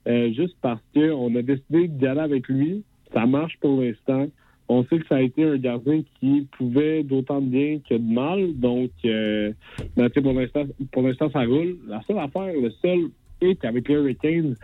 euh, 0.07 0.33
juste 0.33 0.55
parce 0.61 0.81
qu'on 0.93 1.33
a 1.35 1.41
décidé 1.41 1.87
d'y 1.87 2.05
aller 2.05 2.19
avec 2.19 2.47
lui. 2.47 2.83
Ça 3.13 3.25
marche 3.25 3.57
pour 3.61 3.81
l'instant. 3.81 4.27
On 4.67 4.83
sait 4.83 4.99
que 4.99 5.07
ça 5.07 5.15
a 5.15 5.21
été 5.21 5.43
un 5.43 5.57
gardien 5.57 6.01
qui 6.19 6.47
pouvait 6.57 7.03
d'autant 7.03 7.41
de 7.41 7.47
bien 7.47 7.79
que 7.89 7.95
de 7.95 8.13
mal. 8.13 8.53
Donc, 8.55 8.91
ben, 9.03 9.55
l'instant, 9.95 10.65
pour 10.91 11.01
l'instant, 11.01 11.29
ça 11.31 11.43
roule. 11.43 11.77
La 11.87 12.01
seule 12.03 12.19
affaire, 12.19 12.53
le 12.53 12.69
seul 12.81 13.09
hit 13.41 13.63
avec 13.65 13.87
les 13.87 13.95
Hurricanes, 13.95 14.55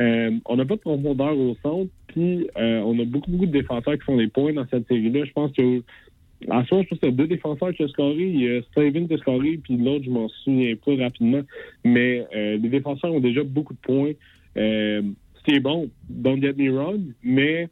euh, 0.00 0.30
on 0.46 0.56
n'a 0.56 0.64
pas 0.64 0.76
de 0.76 0.80
profondeur 0.80 1.36
au 1.38 1.56
centre. 1.62 1.90
Puis, 2.08 2.48
euh, 2.56 2.80
on 2.80 2.98
a 2.98 3.04
beaucoup, 3.04 3.30
beaucoup 3.30 3.46
de 3.46 3.52
défenseurs 3.52 3.94
qui 3.94 4.04
font 4.04 4.16
des 4.16 4.28
points 4.28 4.52
dans 4.52 4.66
cette 4.68 4.86
série-là. 4.88 5.24
Je 5.24 5.32
pense 5.32 5.52
que 5.52 5.82
en 6.48 6.64
soi, 6.66 6.82
je 6.82 6.88
pense 6.88 7.08
a 7.08 7.10
deux 7.10 7.26
défenseurs 7.26 7.72
qui 7.72 7.84
ont 7.84 7.88
scoré. 7.88 8.22
Il 8.22 8.40
y 8.42 8.48
a 8.56 8.62
Steven 8.62 9.08
qui 9.08 9.14
a 9.14 9.18
scoré, 9.18 9.58
puis 9.62 9.76
l'autre, 9.76 10.04
je 10.04 10.10
m'en 10.10 10.28
souviens 10.28 10.74
pas 10.76 10.96
rapidement. 10.96 11.40
Mais 11.84 12.26
euh, 12.34 12.58
les 12.58 12.68
défenseurs 12.68 13.12
ont 13.14 13.20
déjà 13.20 13.42
beaucoup 13.44 13.72
de 13.72 13.78
points. 13.78 14.12
C'est 15.46 15.60
bon, 15.60 15.90
don't 16.08 16.40
get 16.40 16.54
me 16.54 16.70
wrong, 16.70 17.00
mais 17.22 17.68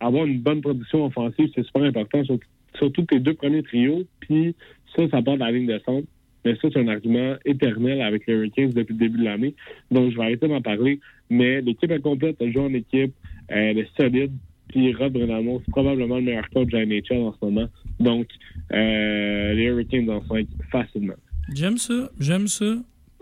avoir 0.00 0.26
une 0.26 0.40
bonne 0.40 0.60
production 0.60 1.04
offensive, 1.06 1.50
c'est 1.54 1.64
super 1.64 1.82
important, 1.82 2.24
sur- 2.24 2.38
surtout 2.78 3.02
tes 3.02 3.20
deux 3.20 3.34
premiers 3.34 3.62
trios. 3.62 4.04
Puis 4.20 4.54
ça, 4.94 5.08
ça 5.08 5.22
part 5.22 5.34
de 5.34 5.40
la 5.40 5.50
ligne 5.50 5.66
de 5.66 5.78
centre. 5.84 6.06
Mais 6.46 6.54
ça, 6.62 6.68
c'est 6.72 6.78
un 6.78 6.86
argument 6.86 7.34
éternel 7.44 8.00
avec 8.02 8.24
les 8.28 8.34
Hurricanes 8.34 8.70
depuis 8.70 8.92
le 8.92 9.00
début 9.00 9.18
de 9.18 9.24
l'année. 9.24 9.56
Donc, 9.90 10.12
je 10.12 10.16
vais 10.16 10.22
arrêter 10.22 10.46
d'en 10.46 10.62
parler. 10.62 11.00
Mais 11.28 11.60
l'équipe 11.60 11.90
est 11.90 11.98
complète, 12.00 12.36
elle 12.38 12.52
joue 12.52 12.60
en 12.60 12.72
équipe, 12.72 13.12
elle 13.48 13.78
est 13.78 13.88
solide. 13.96 14.30
Puis 14.68 14.94
Rod 14.94 15.12
Brennan, 15.12 15.58
c'est 15.64 15.72
probablement 15.72 16.18
le 16.18 16.22
meilleur 16.22 16.48
coach 16.50 16.68
de 16.68 16.78
la 16.78 16.86
NHL 16.86 17.26
en 17.26 17.32
ce 17.32 17.44
moment. 17.44 17.66
Donc, 17.98 18.28
euh, 18.72 19.54
les 19.54 19.64
Hurricanes 19.64 20.08
en 20.08 20.22
5 20.28 20.46
facilement. 20.70 21.14
J'aime 21.52 21.78
ça. 21.78 22.10
J'aime 22.20 22.46
ça. 22.46 22.76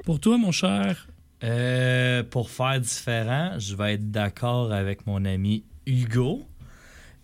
Pour 0.05 0.21
toi, 0.21 0.37
mon 0.37 0.53
cher. 0.53 1.09
Euh, 1.43 2.23
pour 2.25 2.51
faire 2.51 2.79
différent, 2.79 3.53
je 3.59 3.75
vais 3.75 3.95
être 3.95 4.11
d'accord 4.11 4.71
avec 4.71 5.07
mon 5.07 5.25
ami 5.25 5.65
Hugo. 5.87 6.43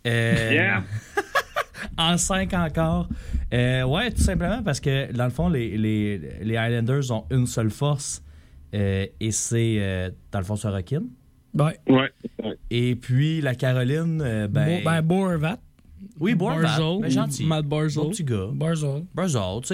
Euh, 0.07 0.51
Yeah! 0.51 0.83
en 1.99 2.17
5 2.19 2.53
encore. 2.55 3.09
Euh, 3.53 3.83
ouais, 3.85 4.11
tout 4.11 4.23
simplement 4.23 4.63
parce 4.63 4.81
que, 4.81 5.13
dans 5.13 5.25
le 5.25 5.31
fond, 5.31 5.49
les, 5.49 5.77
les, 5.77 6.19
les 6.43 6.57
Highlanders 6.57 7.11
ont 7.11 7.25
une 7.31 7.47
seule 7.47 7.71
force 7.71 8.23
euh, 8.75 9.07
et 9.21 9.33
c'est, 9.33 9.77
euh, 9.79 10.11
dans 10.33 10.39
le 10.39 10.45
fond, 10.45 10.57
Sorokin. 10.57 11.03
Ouais. 11.55 11.79
Ouais. 11.89 12.11
ouais. 12.45 12.57
Et 12.71 12.95
puis, 12.95 13.41
la 13.41 13.55
Caroline, 13.55 14.23
euh, 14.25 14.47
ben... 14.49 14.79
Bo- 14.79 14.85
ben, 14.85 15.03
Boervat. 15.03 15.59
oui, 16.21 16.35
Bourne, 16.35 16.63
Barzal, 16.63 16.99
mais 17.01 17.11
gentil. 17.11 17.45
Matt 17.47 17.65
Bon 17.67 17.79
Barzal. 17.81 18.11
petit 18.11 18.25
gars. 18.25 18.47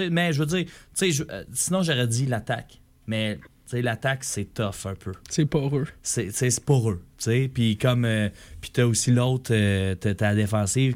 Mais 0.09 0.33
je 0.33 0.39
veux 0.39 0.45
dire, 0.47 0.65
tu 0.65 0.71
sais, 0.95 1.11
je- 1.11 1.23
euh, 1.29 1.43
sinon 1.53 1.83
j'aurais 1.83 2.07
dit 2.07 2.25
l'attaque. 2.25 2.81
Mais, 3.05 3.35
tu 3.37 3.43
sais, 3.67 3.81
l'attaque, 3.83 4.23
c'est 4.23 4.53
tough 4.53 4.85
un 4.85 4.95
peu. 4.95 5.11
C'est 5.29 5.45
pas 5.45 5.59
eux. 5.71 5.85
c'est 6.01 6.65
pour 6.65 6.89
eux. 6.89 7.01
tu 7.17 7.25
sais. 7.25 7.51
Puis 7.53 7.77
comme 7.77 8.05
euh, 8.05 8.29
puis 8.59 8.71
t'as 8.71 8.85
aussi 8.85 9.11
l'autre, 9.11 9.51
euh, 9.53 9.93
t'as 9.95 10.15
t'as 10.15 10.29
la 10.29 10.35
défensive 10.35 10.95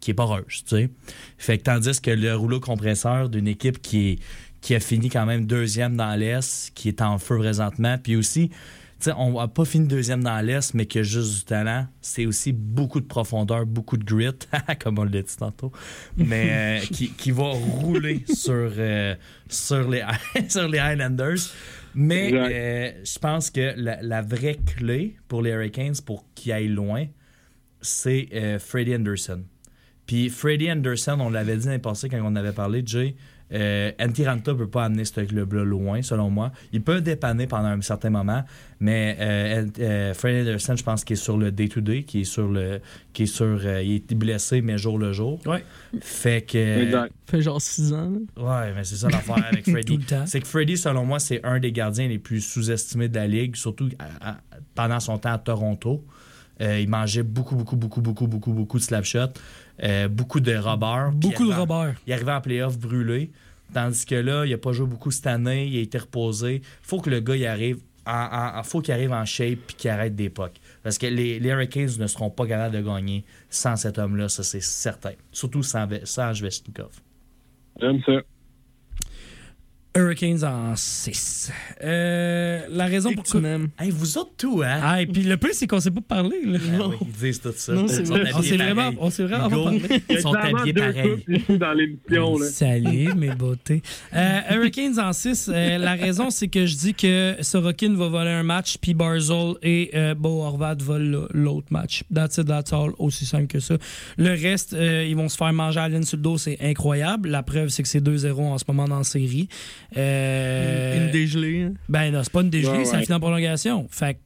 qui 0.00 0.10
est 0.10 0.14
poreuse. 0.14 0.64
tu 0.64 0.76
sais. 0.76 0.90
Fait 1.38 1.58
que 1.58 1.64
tandis 1.64 2.00
que 2.00 2.10
le 2.10 2.34
rouleau 2.34 2.60
compresseur 2.60 3.28
d'une 3.28 3.46
équipe 3.46 3.80
qui, 3.80 4.10
est, 4.10 4.18
qui 4.60 4.74
a 4.74 4.80
fini 4.80 5.08
quand 5.08 5.26
même 5.26 5.46
deuxième 5.46 5.96
dans 5.96 6.14
l'Est, 6.18 6.72
qui 6.74 6.88
est 6.88 7.02
en 7.02 7.18
feu 7.18 7.38
présentement, 7.38 7.96
puis 8.02 8.16
aussi, 8.16 8.48
tu 8.48 9.06
sais, 9.06 9.12
on 9.16 9.40
n'a 9.40 9.48
pas 9.48 9.64
fini 9.64 9.88
deuxième 9.88 10.22
dans 10.22 10.44
l'Est, 10.44 10.74
mais 10.74 10.84
qui 10.84 10.98
a 10.98 11.02
juste 11.02 11.38
du 11.38 11.44
talent, 11.44 11.86
c'est 12.02 12.26
aussi 12.26 12.52
beaucoup 12.52 13.00
de 13.00 13.06
profondeur, 13.06 13.64
beaucoup 13.64 13.96
de 13.96 14.04
grit, 14.04 14.30
comme 14.80 14.98
on 14.98 15.04
l'a 15.04 15.22
dit 15.22 15.36
tantôt, 15.38 15.72
mais 16.16 16.80
euh, 16.82 16.86
qui, 16.92 17.10
qui 17.10 17.30
va 17.30 17.44
rouler 17.44 18.24
sur, 18.32 18.70
euh, 18.76 19.14
sur, 19.48 19.88
les, 19.88 20.04
sur 20.48 20.68
les 20.68 20.78
Highlanders. 20.78 21.38
Mais 21.94 22.32
euh, 22.32 23.04
je 23.04 23.18
pense 23.18 23.50
que 23.50 23.72
la, 23.76 24.00
la 24.02 24.22
vraie 24.22 24.58
clé 24.64 25.16
pour 25.26 25.42
les 25.42 25.50
Hurricanes 25.50 25.96
pour 26.04 26.24
qu'ils 26.34 26.52
aillent 26.52 26.68
loin, 26.68 27.06
c'est 27.80 28.28
Freddie 28.60 28.94
Anderson. 28.94 29.42
Puis 30.10 30.28
Freddie 30.28 30.72
Anderson, 30.72 31.18
on 31.20 31.30
l'avait 31.30 31.56
dit 31.56 31.66
l'année 31.66 31.78
passée 31.78 32.08
quand 32.08 32.18
on 32.24 32.34
avait 32.34 32.50
parlé, 32.50 32.82
Jay, 32.84 33.14
euh, 33.52 33.92
Antiranta 34.00 34.52
ne 34.52 34.56
peut 34.58 34.66
pas 34.68 34.84
amener 34.86 35.04
ce 35.04 35.20
club-là 35.20 35.62
loin, 35.62 36.02
selon 36.02 36.30
moi. 36.30 36.50
Il 36.72 36.82
peut 36.82 37.00
dépanner 37.00 37.46
pendant 37.46 37.68
un 37.68 37.80
certain 37.80 38.10
moment, 38.10 38.42
mais 38.80 39.16
euh, 39.20 39.66
euh, 39.78 40.12
Freddie 40.14 40.48
Anderson, 40.48 40.74
je 40.76 40.82
pense 40.82 41.04
qu'il 41.04 41.14
est 41.14 41.16
sur 41.16 41.36
le 41.38 41.52
day-to-day, 41.52 42.02
qui 42.02 42.22
est 42.22 42.24
sur 42.24 42.48
le. 42.48 42.80
qui 43.12 43.22
est 43.22 43.26
sur. 43.26 43.44
euh, 43.64 43.82
il 43.84 43.94
est 43.96 44.14
blessé, 44.16 44.62
mais 44.62 44.78
jour 44.78 44.98
le 44.98 45.12
jour. 45.12 45.38
Ouais. 45.46 45.62
Fait 46.00 46.42
que. 46.42 46.82
Exact. 46.82 47.12
fait 47.26 47.40
genre 47.42 47.60
6 47.60 47.92
ans. 47.92 48.12
Ouais, 48.36 48.72
mais 48.74 48.82
c'est 48.82 48.96
ça 48.96 49.08
l'affaire 49.10 49.44
avec 49.48 49.64
Tout 49.64 49.70
Freddy. 49.70 49.96
le 49.96 50.02
temps. 50.02 50.26
c'est 50.26 50.40
que 50.40 50.46
Freddy, 50.48 50.76
selon 50.76 51.04
moi, 51.04 51.20
c'est 51.20 51.40
un 51.44 51.60
des 51.60 51.70
gardiens 51.70 52.08
les 52.08 52.18
plus 52.18 52.40
sous-estimés 52.40 53.08
de 53.08 53.14
la 53.14 53.28
ligue, 53.28 53.54
surtout 53.54 53.88
à- 54.00 54.30
à- 54.32 54.36
pendant 54.74 54.98
son 54.98 55.18
temps 55.18 55.32
à 55.34 55.38
Toronto. 55.38 56.04
Euh, 56.62 56.78
il 56.78 56.90
mangeait 56.90 57.22
beaucoup, 57.22 57.56
beaucoup, 57.56 57.76
beaucoup, 57.76 58.02
beaucoup, 58.02 58.26
beaucoup, 58.26 58.52
beaucoup 58.52 58.76
de 58.78 58.82
slap 58.82 59.02
shots, 59.02 59.32
euh, 59.82 60.08
beaucoup 60.08 60.40
de 60.40 60.54
robbers. 60.56 61.10
puis 61.10 61.28
Beaucoup 61.30 61.46
de 61.48 61.54
Robert. 61.54 61.94
Il 62.06 62.12
arrivait 62.12 62.32
en 62.32 62.40
playoff 62.40 62.78
brûlé. 62.78 63.30
Tandis 63.72 64.04
que 64.04 64.14
là, 64.16 64.44
il 64.44 64.50
n'a 64.50 64.58
pas 64.58 64.72
joué 64.72 64.86
beaucoup 64.86 65.10
cette 65.10 65.26
année, 65.28 65.66
il 65.66 65.78
a 65.78 65.80
été 65.82 65.96
reposé. 65.98 66.60
faut 66.82 67.00
que 67.00 67.08
le 67.10 67.20
gars 67.20 67.36
il 67.36 67.46
arrive. 67.46 67.78
En, 68.06 68.12
en- 68.12 68.58
en- 68.58 68.62
faut 68.64 68.80
qu'il 68.80 68.92
arrive 68.94 69.12
en 69.12 69.24
shape 69.24 69.58
puis 69.66 69.76
qu'il 69.76 69.90
arrête 69.90 70.16
d'époque. 70.16 70.54
Parce 70.82 70.96
que 70.98 71.06
les, 71.06 71.38
les 71.38 71.48
Hurricanes 71.50 71.90
ne 71.98 72.06
seront 72.06 72.30
pas 72.30 72.46
capables 72.46 72.74
de 72.74 72.80
gagner 72.82 73.24
sans 73.50 73.76
cet 73.76 73.98
homme-là, 73.98 74.28
ça 74.28 74.42
c'est 74.42 74.62
certain. 74.62 75.12
Surtout 75.30 75.62
sans, 75.62 75.86
sans. 76.04 76.32
J'aime 76.34 78.00
ça. 78.04 78.12
Hurricanes 79.96 80.44
en 80.44 80.76
6. 80.76 81.50
la 81.80 82.86
raison 82.86 83.12
pour 83.12 83.24
que 83.24 83.38
m'aimes. 83.38 83.70
Hey, 83.78 83.90
vous 83.90 84.18
autres 84.18 84.32
tout, 84.36 84.62
hein? 84.64 84.80
Ah, 84.82 85.02
et 85.02 85.06
puis 85.06 85.22
le 85.22 85.36
plus, 85.36 85.54
c'est 85.54 85.66
qu'on 85.66 85.80
sait 85.80 85.90
pas 85.90 86.00
parler. 86.00 86.40
Là. 86.44 86.58
Ah 86.80 86.88
oui, 86.88 86.96
ils 87.02 87.12
disent 87.12 87.40
tout 87.40 87.52
ça. 87.56 87.72
Non, 87.72 87.88
c'est 87.88 88.02
vrai. 88.02 88.30
On 88.34 88.42
s'est 88.42 88.56
vraiment, 88.56 88.82
pareil. 88.82 88.98
on 89.00 89.10
s'est 89.10 89.24
vraiment 89.24 89.48
pas 89.50 89.64
parlé. 89.64 90.02
Ils 90.08 90.20
sont 90.20 90.34
habillés 90.34 90.72
pareil. 90.72 91.24
dans 91.58 91.72
l'émission. 91.72 92.38
Salut, 92.50 93.14
mes 93.14 93.34
beautés. 93.34 93.82
Euh, 94.14 94.40
Hurricanes 94.50 94.98
en 95.00 95.12
6. 95.12 95.48
la 95.48 95.94
raison, 95.94 96.30
c'est 96.30 96.48
que 96.48 96.66
je 96.66 96.76
dis 96.76 96.94
que 96.94 97.36
Sorokin 97.40 97.94
va 97.94 98.08
voler 98.08 98.30
un 98.30 98.42
match, 98.42 98.76
puis 98.80 98.94
Barzol 98.94 99.56
et 99.62 99.90
euh, 99.94 100.14
Bo 100.14 100.42
Horvat 100.42 100.76
volent 100.76 101.26
l'autre 101.32 101.68
match. 101.70 102.04
That's 102.14 102.38
it, 102.38 102.46
that's 102.46 102.72
all. 102.72 102.92
Aussi 102.98 103.26
simple 103.26 103.48
que 103.48 103.60
ça. 103.60 103.76
Le 104.16 104.30
reste, 104.30 104.72
euh, 104.74 105.04
ils 105.04 105.16
vont 105.16 105.28
se 105.28 105.36
faire 105.36 105.52
manger 105.52 105.80
à 105.80 105.88
la 105.88 105.96
ligne 105.96 106.04
sur 106.04 106.16
le 106.16 106.22
dos. 106.22 106.38
C'est 106.38 106.58
incroyable. 106.60 107.28
La 107.28 107.42
preuve, 107.42 107.68
c'est 107.68 107.82
que 107.82 107.88
c'est 107.88 108.00
2-0 108.00 108.40
en 108.40 108.58
ce 108.58 108.64
moment 108.68 108.86
dans 108.86 108.98
la 108.98 109.04
série. 109.04 109.48
Euh, 109.96 111.06
Une 111.06 111.10
dégelée. 111.12 111.62
hein? 111.62 111.72
Ben 111.88 112.12
non, 112.12 112.22
c'est 112.22 112.32
pas 112.32 112.42
une 112.42 112.50
dégelée, 112.50 112.78
Ouais, 112.78 112.84
c'est 112.84 112.96
un 112.96 113.02
final 113.02 113.16
en 113.16 113.20
prolongation. 113.20 113.86
Fait 113.90 114.14
que 114.14 114.18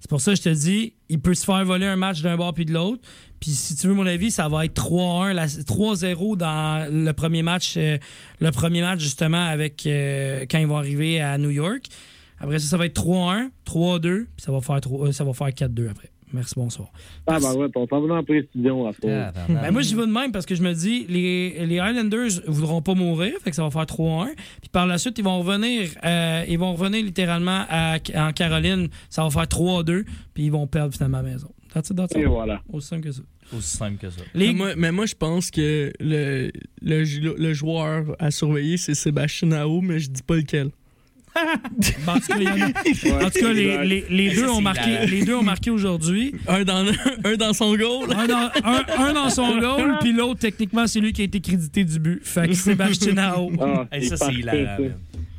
c'est 0.00 0.10
pour 0.10 0.20
ça 0.20 0.32
que 0.32 0.38
je 0.38 0.42
te 0.42 0.48
dis, 0.50 0.92
il 1.08 1.20
peut 1.20 1.34
se 1.34 1.44
faire 1.44 1.64
voler 1.64 1.86
un 1.86 1.96
match 1.96 2.20
d'un 2.22 2.36
bord 2.36 2.52
puis 2.54 2.64
de 2.64 2.72
l'autre. 2.72 3.02
Puis 3.40 3.50
si 3.50 3.76
tu 3.76 3.86
veux 3.86 3.94
mon 3.94 4.06
avis, 4.06 4.30
ça 4.30 4.48
va 4.48 4.64
être 4.64 4.74
3-1, 4.74 5.32
la- 5.32 5.46
3-0 5.46 6.36
dans 6.36 6.88
le 6.90 7.12
premier 7.12 7.42
match, 7.42 7.74
euh, 7.76 7.98
le 8.40 8.50
premier 8.50 8.80
match 8.82 9.00
justement 9.00 9.44
avec 9.46 9.86
euh, 9.86 10.44
quand 10.50 10.58
ils 10.58 10.66
vont 10.66 10.76
arriver 10.78 11.20
à 11.20 11.36
New 11.38 11.50
York. 11.50 11.84
Après 12.38 12.58
ça, 12.58 12.66
ça 12.68 12.76
va 12.76 12.86
être 12.86 12.94
3-1, 12.94 13.50
3-2, 13.64 14.24
puis 14.24 14.28
ça 14.38 14.52
va 14.52 14.60
faire 14.60 14.80
trois- 14.80 15.08
euh, 15.08 15.12
ça 15.12 15.24
va 15.24 15.32
faire 15.32 15.48
4-2 15.48 15.88
après. 15.90 16.10
Merci, 16.36 16.54
bonsoir. 16.56 16.88
Ah, 17.26 17.38
ben 17.40 17.54
ouais, 17.54 17.66
on 17.74 17.86
s'en 17.88 18.00
va 18.06 18.14
en 18.16 18.22
précision 18.22 18.86
à. 18.86 18.90
Ah, 18.90 19.32
pardon. 19.34 19.54
Ben 19.62 19.70
moi, 19.72 19.82
j'y 19.82 19.94
vais 19.94 20.06
de 20.06 20.12
même 20.12 20.30
parce 20.32 20.46
que 20.46 20.54
je 20.54 20.62
me 20.62 20.72
dis, 20.72 21.06
les, 21.08 21.66
les 21.66 21.78
Highlanders 21.80 22.30
voudront 22.46 22.82
pas 22.82 22.94
mourir, 22.94 23.32
fait 23.42 23.50
que 23.50 23.56
ça 23.56 23.62
va 23.64 23.70
faire 23.70 23.82
3-1. 23.86 24.28
Puis 24.60 24.68
par 24.70 24.86
la 24.86 24.98
suite, 24.98 25.18
ils 25.18 25.24
vont 25.24 25.38
revenir, 25.40 25.88
euh, 26.04 26.44
ils 26.48 26.58
vont 26.58 26.74
revenir 26.74 27.02
littéralement 27.04 27.64
à- 27.68 27.96
en 28.14 28.32
Caroline, 28.32 28.88
ça 29.10 29.24
va 29.24 29.30
faire 29.30 29.48
3-2, 29.48 30.04
puis 30.34 30.44
ils 30.44 30.52
vont 30.52 30.66
perdre 30.66 30.92
finalement 30.94 31.18
à 31.18 31.22
la 31.22 31.30
maison. 31.30 31.48
That's 31.74 31.90
it, 31.90 31.96
that's 31.96 32.14
Et 32.16 32.24
voilà. 32.24 32.60
Aussi 32.72 32.88
simple 32.88 33.02
que 33.04 33.12
ça. 33.12 33.22
Aussi 33.56 33.76
simple 33.76 33.98
que 33.98 34.10
ça. 34.10 34.20
Les- 34.34 34.48
Mais, 34.48 34.52
moi, 34.54 34.68
mais 34.76 34.92
moi, 34.92 35.06
je 35.06 35.14
pense 35.14 35.50
que 35.50 35.92
le, 36.00 36.50
le, 36.82 37.04
le 37.38 37.52
joueur 37.54 38.16
à 38.18 38.30
surveiller, 38.30 38.76
c'est 38.76 38.94
Sébastien 38.94 39.48
Nao, 39.48 39.80
mais 39.80 39.98
je 39.98 40.10
dis 40.10 40.22
pas 40.22 40.36
lequel. 40.36 40.70
Ben, 42.06 42.12
en 42.14 42.18
tout 42.20 42.26
cas, 42.28 42.36
il 42.38 42.42
y 42.44 42.48
en 42.48 42.52
a- 43.20 43.24
en 43.26 43.30
tout 43.30 43.38
cas, 43.40 43.52
les, 43.52 43.84
les- 43.86 44.04
les 44.08 44.34
Ça, 44.34 44.40
deux, 44.42 44.48
ont 44.50 44.60
marqué, 44.60 45.06
les 45.06 45.24
deux 45.24 45.34
ont 45.34 45.42
marqué 45.42 45.70
aujourd'hui. 45.70 46.34
Un 46.48 46.64
dans, 46.64 46.84
un 47.24 47.36
dans 47.36 47.52
son 47.52 47.76
goal. 47.76 48.10
Un 48.16 48.26
dans, 48.26 48.50
un- 48.64 48.84
un 48.98 49.12
dans 49.12 49.30
son 49.30 49.58
goal, 49.58 49.96
puis 50.00 50.12
l'autre, 50.12 50.40
techniquement, 50.40 50.86
c'est 50.86 51.00
lui 51.00 51.12
qui 51.12 51.22
a 51.22 51.24
été 51.24 51.40
crédité 51.40 51.84
du 51.84 51.98
but. 51.98 52.20
Fait 52.24 52.48
que 52.48 52.54
Sébastien 52.54 53.12
Nao. 53.14 53.50
Ah, 53.60 53.86
ça, 54.02 54.16
c'est 54.16 54.32
hilarant. 54.34 54.76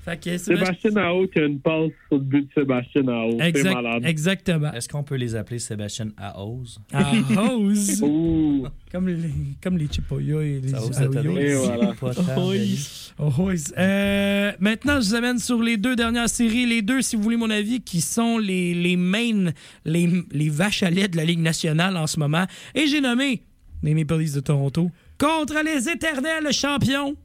Fait 0.07 0.23
que 0.23 0.37
Sébastien... 0.37 0.91
Nao 0.91 1.27
qui 1.27 1.39
a 1.39 1.45
une 1.45 1.59
passe 1.59 1.91
sur 2.07 2.17
le 2.17 2.23
but 2.23 2.47
de 2.47 2.61
Sébastien. 2.61 3.03
C'est 3.39 3.47
Exact- 3.47 3.73
malade. 3.73 4.05
exactement. 4.05 4.71
Est-ce 4.71 4.87
qu'on 4.87 5.03
peut 5.03 5.15
les 5.15 5.35
appeler 5.35 5.59
Sébastien 5.59 6.07
hose. 6.37 6.79
Ouh. 8.01 8.65
Comme 8.91 9.09
les, 9.09 9.17
comme 9.61 9.77
les 9.77 9.87
Chipoya 9.91 10.41
et 10.41 10.61
les 10.61 10.73
Aoyos. 10.73 11.67
Oh. 13.19 13.49
Euh, 13.77 14.51
maintenant, 14.61 15.01
je 15.01 15.09
vous 15.09 15.15
amène 15.15 15.39
sur 15.39 15.61
les 15.61 15.75
deux 15.75 15.97
dernières 15.97 16.29
séries. 16.29 16.65
Les 16.65 16.81
deux, 16.81 17.01
si 17.01 17.17
vous 17.17 17.21
voulez 17.23 17.35
mon 17.35 17.49
avis, 17.49 17.81
qui 17.81 17.99
sont 17.99 18.37
les, 18.37 18.73
les 18.73 18.95
main, 18.95 19.51
les, 19.83 20.09
les 20.31 20.49
vaches 20.49 20.83
à 20.83 20.89
lait 20.89 21.09
de 21.09 21.17
la 21.17 21.25
Ligue 21.25 21.41
nationale 21.41 21.97
en 21.97 22.07
ce 22.07 22.17
moment. 22.17 22.45
Et 22.75 22.87
j'ai 22.87 23.01
nommé 23.01 23.43
les 23.83 23.93
Maple 23.93 24.19
Leafs 24.19 24.33
de 24.35 24.39
Toronto 24.39 24.89
contre 25.17 25.55
les 25.65 25.89
éternels 25.89 26.51
champions, 26.53 27.15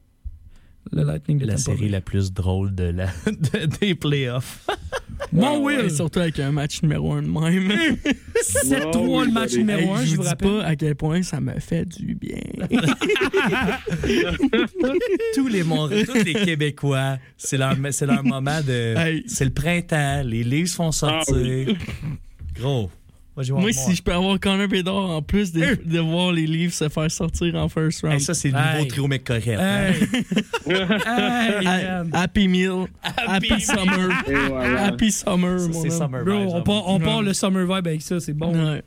le 0.91 1.03
Lightning 1.03 1.37
de 1.39 1.45
La 1.45 1.55
Tampa 1.55 1.71
Bay. 1.71 1.77
série 1.77 1.89
la 1.89 2.01
plus 2.01 2.33
drôle 2.33 2.75
de 2.75 2.83
la, 2.85 3.07
de- 3.27 3.65
des 3.79 3.95
playoffs. 3.95 4.65
Mon 5.31 5.55
Et 5.69 5.77
Will, 5.81 5.91
surtout 5.91 6.19
avec 6.19 6.39
un 6.39 6.51
match 6.51 6.81
numéro 6.83 7.13
1 7.13 7.21
de 7.23 7.27
même. 7.27 7.69
7-3 8.65 8.97
oui, 8.97 9.25
le 9.27 9.31
match 9.31 9.53
numéro 9.55 9.93
1, 9.93 10.01
Hey, 10.01 10.05
je 10.07 10.15
vous 10.15 10.21
vous 10.23 10.27
rappelle. 10.27 10.47
pas 10.59 10.63
à 10.65 10.75
quel 10.75 10.95
point 10.95 11.23
ça 11.23 11.39
me 11.39 11.57
fait 11.59 11.85
du 11.85 12.13
bien. 12.15 12.37
Tous 15.35 15.47
les, 15.47 15.63
tous 15.63 16.13
les 16.25 16.33
Québécois, 16.33 17.17
c'est 17.37 17.57
leur, 17.57 17.75
c'est 17.91 18.05
leur 18.05 18.23
moment 18.23 18.61
de. 18.61 18.95
Hey. 18.97 19.23
C'est 19.27 19.45
le 19.45 19.51
printemps, 19.53 20.21
les 20.23 20.43
livres 20.43 20.67
se 20.69 20.75
font 20.75 20.91
sortir. 20.91 21.35
Ah 21.35 21.41
oui. 21.41 21.77
Gros. 22.59 22.91
Moi, 23.35 23.69
en 23.69 23.71
si 23.71 23.95
je 23.95 24.03
peux 24.03 24.13
avoir 24.13 24.39
Connor 24.39 24.67
Bedard 24.67 25.09
en 25.09 25.21
plus 25.23 25.51
de, 25.51 25.75
de 25.83 25.99
voir 25.99 26.31
les 26.31 26.45
livres 26.45 26.71
se 26.73 26.87
faire 26.87 27.09
sortir 27.09 27.55
en 27.55 27.67
first 27.67 28.01
round. 28.01 28.13
Hey, 28.13 28.21
ça, 28.21 28.33
c'est 28.35 28.49
le 28.49 28.57
Hey. 28.57 28.73
nouveau 28.77 28.85
trio 28.89 29.07
mec 29.07 29.23
correct. 29.23 29.47
Hey. 30.67 30.75
hey, 31.65 31.65
man. 31.65 32.09
Happy 32.13 32.47
Meal, 32.47 32.87
Happy, 33.01 33.59
Summer, 33.61 34.09
voilà. 34.49 34.83
Happy 34.85 35.11
Summer. 35.11 35.59
Ça, 35.59 35.67
mon 35.67 35.81
c'est. 35.81 35.89
Summer 35.89 36.23
Bro, 36.23 36.39
Vibes, 36.39 36.49
on 36.49 36.57
hein. 36.57 36.61
part, 36.61 36.87
on 36.89 36.99
part 36.99 37.21
le 37.21 37.33
summer 37.33 37.63
vibe 37.63 37.87
avec 37.87 38.01
ça, 38.01 38.19
c'est 38.19 38.33
bon. 38.33 38.53
Ouais. 38.53 38.83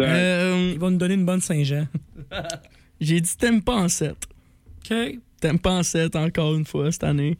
Euh, 0.00 0.70
Il 0.74 0.78
va 0.78 0.90
nous 0.90 0.96
donner 0.96 1.14
une 1.14 1.26
bonne 1.26 1.40
Saint-Jean. 1.40 1.86
J'ai 3.00 3.20
dit 3.20 3.36
t'aimes 3.36 3.62
pas 3.62 3.76
en 3.76 3.88
7. 3.88 4.14
OK. 4.90 4.96
T'aimes 5.40 5.58
pas 5.58 5.72
en 5.72 5.82
7 5.82 6.16
encore 6.16 6.54
une 6.54 6.64
fois 6.64 6.90
cette 6.90 7.04
année. 7.04 7.36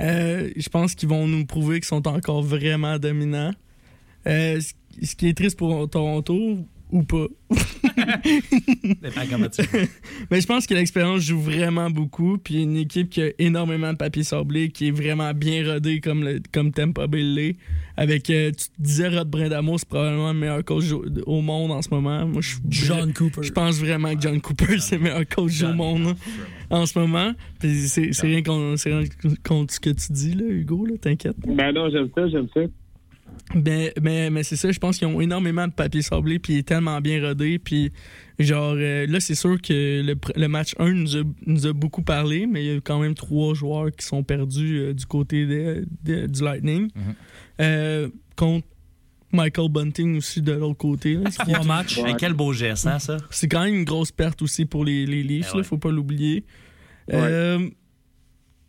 Euh, 0.00 0.50
je 0.56 0.68
pense 0.68 0.94
qu'ils 0.94 1.08
vont 1.08 1.26
nous 1.26 1.44
prouver 1.46 1.76
qu'ils 1.80 1.86
sont 1.88 2.06
encore 2.08 2.42
vraiment 2.42 2.98
dominants. 2.98 3.52
Euh, 4.26 4.60
ce- 5.02 5.16
qui 5.16 5.28
est 5.28 5.34
triste 5.36 5.58
pour 5.58 5.88
Toronto, 5.90 6.58
ou 6.90 7.02
pas. 7.02 7.26
Dépend 9.02 9.20
comment 9.30 9.48
tu 9.48 9.62
veux. 9.62 9.86
Mais 10.30 10.40
je 10.40 10.46
pense 10.46 10.66
que 10.66 10.74
l'expérience 10.74 11.20
joue 11.22 11.40
vraiment 11.40 11.90
beaucoup. 11.90 12.38
Puis 12.38 12.62
une 12.62 12.76
équipe 12.76 13.10
qui 13.10 13.22
a 13.22 13.28
énormément 13.38 13.92
de 13.92 13.98
papier 13.98 14.22
sablé, 14.22 14.70
qui 14.70 14.88
est 14.88 14.90
vraiment 14.90 15.32
bien 15.34 15.66
rodée 15.70 16.00
comme, 16.00 16.24
le, 16.24 16.40
comme 16.52 16.72
Tampa 16.72 17.06
Bay 17.06 17.22
l'est. 17.22 17.56
Avec, 17.96 18.30
euh, 18.30 18.50
tu 18.52 18.68
te 18.68 18.70
disais, 18.80 19.08
Rod 19.08 19.28
Brindamo, 19.28 19.76
c'est 19.76 19.88
probablement 19.88 20.32
le 20.32 20.38
meilleur 20.38 20.64
coach 20.64 20.84
au, 21.26 21.40
monde 21.40 21.72
en 21.72 21.82
ce 21.82 21.90
moment. 21.90 22.24
Moi, 22.26 22.40
je 22.42 22.56
John 22.68 23.12
Cooper. 23.12 23.42
Je 23.42 23.52
pense 23.52 23.78
vraiment 23.80 24.14
que 24.14 24.20
John 24.20 24.40
Cooper, 24.40 24.78
c'est 24.78 24.96
le 24.96 25.02
meilleur 25.02 25.28
coach 25.28 25.62
au 25.62 25.72
monde 25.74 26.14
en 26.70 26.86
ce 26.86 26.98
moment. 26.98 27.32
Puis 27.58 27.88
c'est 27.88 28.12
rien 28.22 28.42
con- 28.42 28.76
c'est 28.76 28.94
rien 28.94 29.08
contre 29.44 29.74
ce 29.74 29.80
que 29.80 29.90
tu 29.90 30.12
dis, 30.12 30.32
là, 30.34 30.44
Hugo, 30.48 30.86
là, 30.86 30.94
t'inquiète. 31.00 31.36
Ben 31.46 31.72
non, 31.72 31.90
j'aime 31.90 32.08
ça, 32.14 32.28
j'aime 32.28 32.46
ça. 32.54 32.60
Mais, 33.54 33.94
mais, 34.02 34.28
mais 34.30 34.42
c'est 34.42 34.56
ça, 34.56 34.70
je 34.70 34.78
pense 34.78 34.98
qu'ils 34.98 35.06
ont 35.08 35.20
énormément 35.22 35.66
de 35.66 35.72
papier 35.72 36.02
sablé, 36.02 36.38
puis 36.38 36.52
il 36.54 36.58
est 36.58 36.62
tellement 36.68 37.00
bien 37.00 37.26
rodé. 37.26 37.58
Puis, 37.58 37.90
genre, 38.38 38.74
euh, 38.76 39.06
là, 39.06 39.20
c'est 39.20 39.34
sûr 39.34 39.60
que 39.62 40.02
le, 40.02 40.14
le 40.36 40.48
match 40.48 40.74
1 40.78 40.92
nous 40.92 41.16
a, 41.16 41.22
nous 41.46 41.66
a 41.66 41.72
beaucoup 41.72 42.02
parlé, 42.02 42.46
mais 42.46 42.64
il 42.64 42.74
y 42.74 42.76
a 42.76 42.80
quand 42.80 42.98
même 43.00 43.14
trois 43.14 43.54
joueurs 43.54 43.90
qui 43.90 44.04
sont 44.04 44.22
perdus 44.22 44.78
euh, 44.78 44.92
du 44.92 45.06
côté 45.06 45.46
de- 45.46 45.86
de- 46.04 46.26
du 46.26 46.42
Lightning. 46.44 46.88
Mhm. 46.94 47.14
Euh, 47.62 48.08
contre 48.36 48.66
Michael 49.32 49.68
Bunting 49.70 50.16
aussi 50.18 50.40
de 50.42 50.52
l'autre 50.52 50.78
côté. 50.78 51.14
là. 51.14 51.30
Trois 51.38 51.64
matchs. 51.64 52.00
Quel 52.18 52.32
beau 52.34 52.52
geste, 52.52 52.86
hein, 52.86 52.98
ça? 52.98 53.16
C'est 53.30 53.48
quand 53.48 53.64
même 53.64 53.74
une 53.74 53.84
grosse 53.84 54.12
perte 54.12 54.40
aussi 54.42 54.64
pour 54.64 54.84
les, 54.84 55.04
les 55.06 55.22
Leafs, 55.22 55.48
Eh 55.50 55.52
ouais. 55.52 55.58
là, 55.58 55.64
faut 55.64 55.76
pas 55.78 55.90
l'oublier. 55.90 56.44
Euh, 57.12 57.68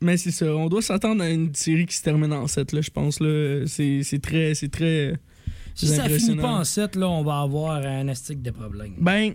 mais 0.02 0.18
c'est 0.18 0.32
ça, 0.32 0.46
on 0.56 0.68
doit 0.68 0.82
s'attendre 0.82 1.24
à 1.24 1.30
une 1.30 1.54
série 1.54 1.86
qui 1.86 1.96
se 1.96 2.04
termine 2.04 2.34
en 2.34 2.48
7, 2.48 2.74
là, 2.74 2.82
je 2.82 2.90
pense. 2.90 3.20
là. 3.20 3.66
C'est 3.68 4.02
c'est 4.04 4.20
très, 4.20 4.56
c'est 4.56 4.70
très 4.70 5.14
Si 5.76 5.88
ça 5.88 6.08
finit 6.10 6.36
pas 6.38 6.52
en 6.52 6.64
7, 6.64 6.96
là, 6.96 7.10
on 7.10 7.24
va 7.24 7.42
avoir 7.42 7.78
un 7.86 8.08
astic 8.08 8.42
de 8.42 8.52
problème. 8.52 8.94
Ben, 8.98 9.34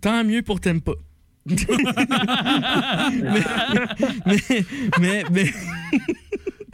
tant 0.00 0.24
mieux 0.24 0.42
pour 0.42 0.60
mais, 1.48 1.56
mais, 4.26 4.64
mais, 5.00 5.24
mais, 5.30 5.50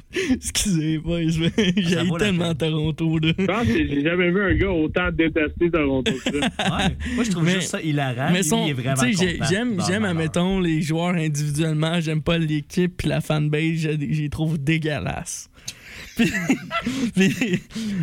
Excusez, 0.32 0.98
boys, 0.98 1.20
mais 1.38 1.50
j'ai 1.76 1.96
la 1.96 2.18
tellement 2.18 2.54
Toronto, 2.54 3.18
là. 3.18 3.32
Je 3.38 3.44
pense 3.44 3.66
que 3.66 3.72
j'ai 3.88 4.02
jamais 4.02 4.30
vu 4.30 4.42
un 4.42 4.54
gars 4.54 4.70
autant 4.70 5.10
détester 5.10 5.70
Toronto 5.70 6.12
que 6.12 6.30
ça. 6.30 6.38
Ouais. 6.40 6.96
Moi, 7.14 7.24
je 7.24 7.30
trouve 7.30 7.44
Mais- 7.44 7.54
juste 7.54 7.68
ça 7.70 7.80
hilarant. 7.82 8.30
Mais 8.30 8.38
Lui, 8.42 8.44
son, 8.44 8.66
j'aime, 9.50 9.80
j'aime, 9.86 10.04
admettons, 10.04 10.60
les 10.60 10.82
joueurs 10.82 11.14
individuellement. 11.14 12.00
J'aime 12.00 12.22
pas 12.22 12.38
l'équipe 12.38 12.96
puis 12.96 13.08
la 13.08 13.20
fanbase. 13.20 13.76
Je 13.76 13.88
les 13.90 14.28
trouve 14.28 14.58
dégueulasses. 14.58 15.50
Puis- 16.16 16.32
puis- 17.14 17.60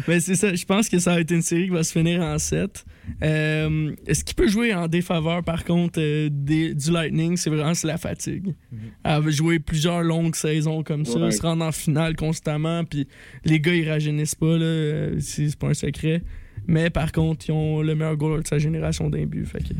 mais 0.08 0.20
c'est 0.20 0.36
ça. 0.36 0.54
Je 0.54 0.66
pense 0.66 0.90
que 0.90 1.00
ça 1.00 1.14
va 1.16 1.22
être 1.22 1.32
une 1.32 1.42
série 1.42 1.66
qui 1.66 1.70
va 1.70 1.84
se 1.84 1.92
finir 1.92 2.22
en 2.22 2.38
7. 2.38 2.86
Euh, 3.24 3.94
ce 4.12 4.24
qui 4.24 4.34
peut 4.34 4.48
jouer 4.48 4.74
en 4.74 4.88
défaveur, 4.88 5.44
par 5.44 5.64
contre, 5.66 6.00
euh, 6.02 6.30
des- 6.32 6.74
du 6.74 6.92
Lightning, 6.92 7.38
c'est 7.38 7.50
vraiment 7.50 7.74
la 7.84 7.98
fatigue. 7.98 8.54
À 9.04 9.22
jouer 9.30 9.60
plusieurs 9.60 10.02
longues 10.04 10.36
saisons 10.36 10.84
comme 10.84 11.06
ça, 11.06 11.20
Ouais. 11.20 11.32
se 11.32 11.42
rendre 11.42 11.66
en 11.66 11.72
finale 11.72 12.16
constamment, 12.16 12.84
puis 12.86 13.08
les 13.46 13.60
gars, 13.60 13.74
ils 13.74 13.90
rajeunissent 13.90 14.36
pas, 14.36 14.58
là, 14.58 14.66
euh, 14.66 15.16
c'est 15.20 15.56
pas 15.58 15.68
un 15.70 15.74
secret. 15.74 16.22
Mais 16.68 16.90
par 16.90 17.12
contre, 17.12 17.46
ils 17.50 17.52
ont 17.54 17.82
le 17.82 17.96
meilleur 17.96 18.16
goaler 18.18 18.44
de 18.44 18.48
sa 18.48 18.60
génération 18.60 19.10
d'un 19.10 19.26
but. 19.26 19.46
Fait 19.46 19.60
que... 19.60 19.74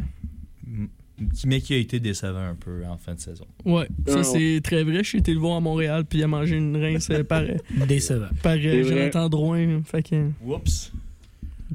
Mais 1.46 1.62
qui 1.62 1.74
a 1.74 1.78
été 1.78 2.00
décevant 2.00 2.40
un 2.50 2.56
peu 2.56 2.84
en 2.86 2.98
fin 2.98 3.14
de 3.16 3.20
saison. 3.20 3.46
Ouais, 3.66 3.88
ça 4.08 4.18
Ah, 4.20 4.24
c'est 4.24 4.62
très 4.64 4.84
vrai. 4.84 5.00
Je 5.04 5.10
suis 5.10 5.18
été 5.20 5.34
le 5.34 5.40
voir 5.40 5.58
à 5.58 5.60
Montréal 5.60 6.04
puis 6.08 6.20
il 6.20 6.24
a 6.24 6.28
mangé 6.28 6.56
une 6.58 6.76
rince 6.78 7.10
euh, 7.12 7.24
par, 7.24 7.44
Décevant. 7.88 8.28
par 8.44 8.58
euh. 8.58 8.84
Jonathan 8.84 9.30
Drouin. 9.30 9.82
Fait 9.86 10.04
que 10.04 10.30
Oups. 10.46 10.92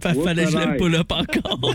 fa- 0.00 0.15
fallait 0.15 0.44
que 0.44 0.50
je 0.50 0.58
l'aime 0.58 0.76
pas 0.76 0.89
là 0.89 1.00
encore. 1.08 1.60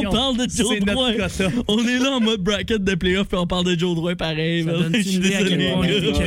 on 0.00 0.10
parle 0.10 0.36
de 0.36 0.48
Joe 0.50 0.78
quota. 0.80 1.48
On 1.68 1.78
est 1.86 1.98
là 1.98 2.12
en 2.16 2.20
mode 2.20 2.40
bracket 2.40 2.82
de 2.84 2.94
playoff 2.94 3.28
puis 3.28 3.38
on 3.38 3.46
parle 3.46 3.64
de 3.66 3.78
Joe 3.78 3.94
Drouin 3.94 4.14
pareil. 4.14 4.64
Ça 4.64 4.72
donne 4.72 4.92
Je 4.92 4.98
une 4.98 5.02
suis 5.04 5.14
idée 5.16 5.34
à 5.34 5.38
quel 5.38 5.58
désolé, 5.58 5.70
point 5.72 5.78
on 5.80 5.84
est 5.84 6.00
de 6.00 6.00
Joe 6.04 6.12
que 6.12 6.18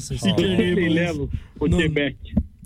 c'est 0.00 0.14
lèvres 0.88 1.28
au 1.60 1.68
Non. 1.68 1.78
Québec. 1.78 2.16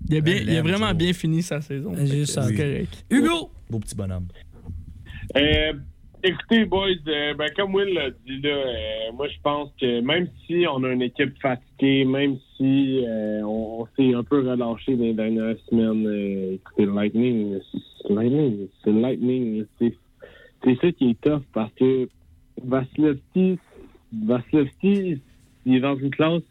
Il 0.09 0.17
a, 0.17 0.21
bien, 0.21 0.37
il 0.37 0.57
a 0.57 0.63
vraiment 0.63 0.89
Joe. 0.89 0.97
bien 0.97 1.13
fini 1.13 1.43
sa 1.43 1.61
saison. 1.61 1.93
Juste 2.07 2.33
ça. 2.35 2.43
Correct. 2.43 3.05
Hugo! 3.11 3.51
Beau 3.69 3.81
petit 3.81 3.97
bonhomme. 3.97 4.27
Euh, 5.37 5.75
écoutez, 6.23 6.65
boys, 6.65 6.89
euh, 7.09 7.35
ben, 7.35 7.51
comme 7.55 7.75
Will 7.75 7.93
l'a 7.93 8.09
dit, 8.11 8.41
là, 8.41 8.49
euh, 8.49 9.13
moi, 9.13 9.29
je 9.29 9.37
pense 9.43 9.71
que 9.79 10.01
même 10.01 10.29
si 10.47 10.65
on 10.67 10.83
a 10.83 10.89
une 10.89 11.03
équipe 11.03 11.39
fatiguée, 11.43 12.07
même 12.07 12.39
si 12.57 13.05
on, 13.45 13.87
s'est 13.97 14.15
un 14.15 14.23
peu 14.25 14.39
relâché 14.49 14.97
dans 14.97 15.05
les 15.05 15.13
dernières 15.13 15.57
semaines, 15.69 16.55
écoutez, 16.55 16.87
le 16.87 16.95
Lightning, 16.95 17.59
c'est 17.71 18.13
Lightning, 18.13 18.69
c'est 18.83 18.93
Lightning. 18.93 19.67
C'est 19.79 20.81
ça 20.81 20.93
qui 20.93 21.11
est 21.11 21.21
tough 21.21 21.43
parce 21.53 21.73
que 21.75 22.09
Vasilevski, 22.65 23.59
Vasilevski, 24.25 25.21
il 25.67 25.75
est 25.75 25.81
dans 25.81 25.97
une 25.97 26.11
classe 26.11 26.43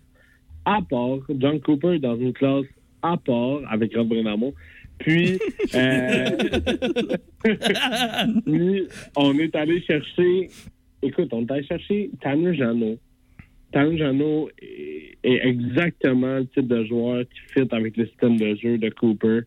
à 0.66 0.80
part. 0.88 1.18
John 1.30 1.60
Cooper 1.60 1.96
est 1.96 2.00
dans 2.00 2.18
une 2.18 2.34
classe 2.34 2.66
à 3.02 3.18
part 3.18 3.62
avec 3.70 3.96
Rob 3.96 4.10
Brenamo. 4.10 4.54
Puis, 5.00 5.40
euh, 5.76 6.30
puis, 8.46 8.88
on 9.16 9.38
est 9.40 9.56
allé 9.56 9.82
chercher, 9.82 10.50
écoute, 11.02 11.30
on 11.32 11.46
est 11.46 11.52
allé 11.52 11.66
chercher 11.66 12.10
Tanner 12.22 12.56
Jano. 12.56 12.98
Tanner 13.72 13.98
Jano 13.98 14.50
est, 14.62 15.18
est 15.24 15.48
exactement 15.48 16.38
le 16.38 16.48
type 16.48 16.68
de 16.68 16.86
joueur 16.86 17.24
qui 17.24 17.54
fit 17.54 17.68
avec 17.72 17.98
le 17.98 18.06
système 18.08 18.38
de 18.38 18.56
jeu 18.56 18.78
de 18.78 18.90
Cooper. 18.90 19.42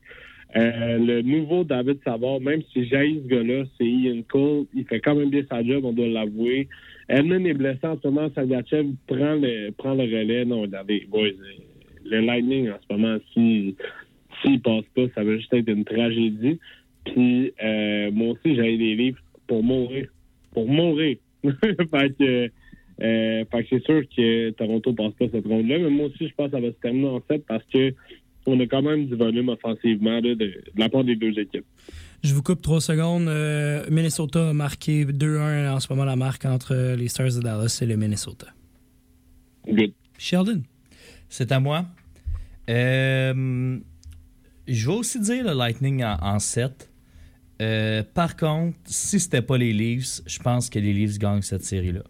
Euh, 0.57 0.99
le 0.99 1.20
nouveau 1.23 1.62
David 1.62 1.99
Savard, 2.05 2.41
même 2.41 2.62
si 2.73 2.86
j'ai 2.86 3.20
ce 3.23 3.28
gars-là, 3.28 3.65
c'est 3.77 3.85
Ian 3.85 4.23
Cole. 4.28 4.65
Il 4.75 4.86
fait 4.86 5.01
quand 5.01 5.15
même 5.15 5.28
bien 5.28 5.43
sa 5.49 5.62
job, 5.62 5.85
on 5.85 5.93
doit 5.93 6.09
l'avouer. 6.09 6.68
Edmund 7.09 7.47
est 7.47 7.55
blessé 7.55 7.85
en 7.85 7.99
ce 8.01 8.09
moment. 8.09 8.31
Sergachev 8.35 8.89
prend 9.07 9.35
le, 9.35 9.70
prend 9.73 9.94
le 9.94 10.05
relais. 10.05 10.44
Non, 10.44 10.62
regardez, 10.62 11.07
boys, 11.09 11.28
le 12.05 12.20
Lightning 12.20 12.70
en 12.70 12.78
ce 12.89 12.97
moment, 12.97 13.18
si 13.35 13.77
s'il 14.42 14.60
passe 14.60 14.84
pas, 14.94 15.02
ça 15.15 15.25
va 15.25 15.36
juste 15.36 15.52
être 15.52 15.68
une 15.68 15.84
tragédie. 15.84 16.58
Puis 17.05 17.52
euh, 17.62 18.10
moi 18.12 18.28
aussi, 18.28 18.55
j'ai 18.55 18.76
des 18.76 18.94
livres 18.94 19.20
pour 19.47 19.62
mourir. 19.62 20.08
Pour 20.52 20.68
mourir. 20.68 21.17
fait 21.44 22.17
que, 22.18 22.50
euh, 23.00 23.44
fait 23.50 23.62
que 23.62 23.68
c'est 23.70 23.84
sûr 23.84 24.02
que 24.17 24.50
Toronto 24.50 24.92
passe 24.92 25.12
pas 25.15 25.26
cette 25.33 25.47
ronde-là, 25.47 25.78
mais 25.78 25.91
moi 25.91 26.07
aussi, 26.07 26.28
je 26.28 26.34
pense 26.34 26.47
que 26.47 26.57
ça 26.57 26.60
va 26.60 26.68
se 26.68 26.81
terminer 26.81 27.08
en 27.08 27.20
fait 27.20 27.44
parce 27.47 27.65
que 27.73 27.94
on 28.47 28.58
a 28.60 28.67
quand 28.67 28.83
même 28.83 29.07
du 29.07 29.15
volume 29.15 29.50
offensivement 29.50 30.15
là, 30.15 30.20
de, 30.20 30.34
de 30.34 30.62
la 30.76 30.89
part 30.89 31.05
des 31.05 31.17
deux 31.17 31.39
équipes. 31.39 31.67
Je 32.25 32.34
vous 32.34 32.42
coupe 32.42 32.62
trois 32.62 32.81
secondes. 32.81 33.28
Euh, 33.28 33.84
Minnesota 33.91 34.50
a 34.50 34.52
marqué 34.52 35.05
2-1 35.05 35.70
en 35.70 35.81
ce 35.81 35.92
moment 35.92 36.05
la 36.05 36.17
marque 36.17 36.44
entre 36.47 36.97
les 36.97 37.08
Stars 37.08 37.34
de 37.36 37.41
Dallas 37.41 37.78
et 37.83 37.86
le 37.86 37.97
Minnesota. 37.97 38.47
Good. 39.68 39.92
Sheldon. 40.18 40.62
C'est 41.28 41.52
à 41.52 41.60
moi. 41.60 41.84
Euh, 42.68 43.78
je 44.68 44.88
vais 44.90 44.97
aussi 44.97 45.20
dire 45.20 45.44
le 45.44 45.52
Lightning 45.55 46.05
en, 46.05 46.16
en 46.20 46.38
7. 46.38 46.88
Euh, 47.60 48.02
par 48.14 48.36
contre, 48.36 48.76
si 48.84 49.18
c'était 49.18 49.42
pas 49.42 49.58
les 49.58 49.72
Leafs, 49.72 50.20
je 50.26 50.38
pense 50.38 50.70
que 50.70 50.78
les 50.78 50.92
Leafs 50.92 51.18
gagnent 51.18 51.42
cette 51.42 51.64
série-là. 51.64 52.02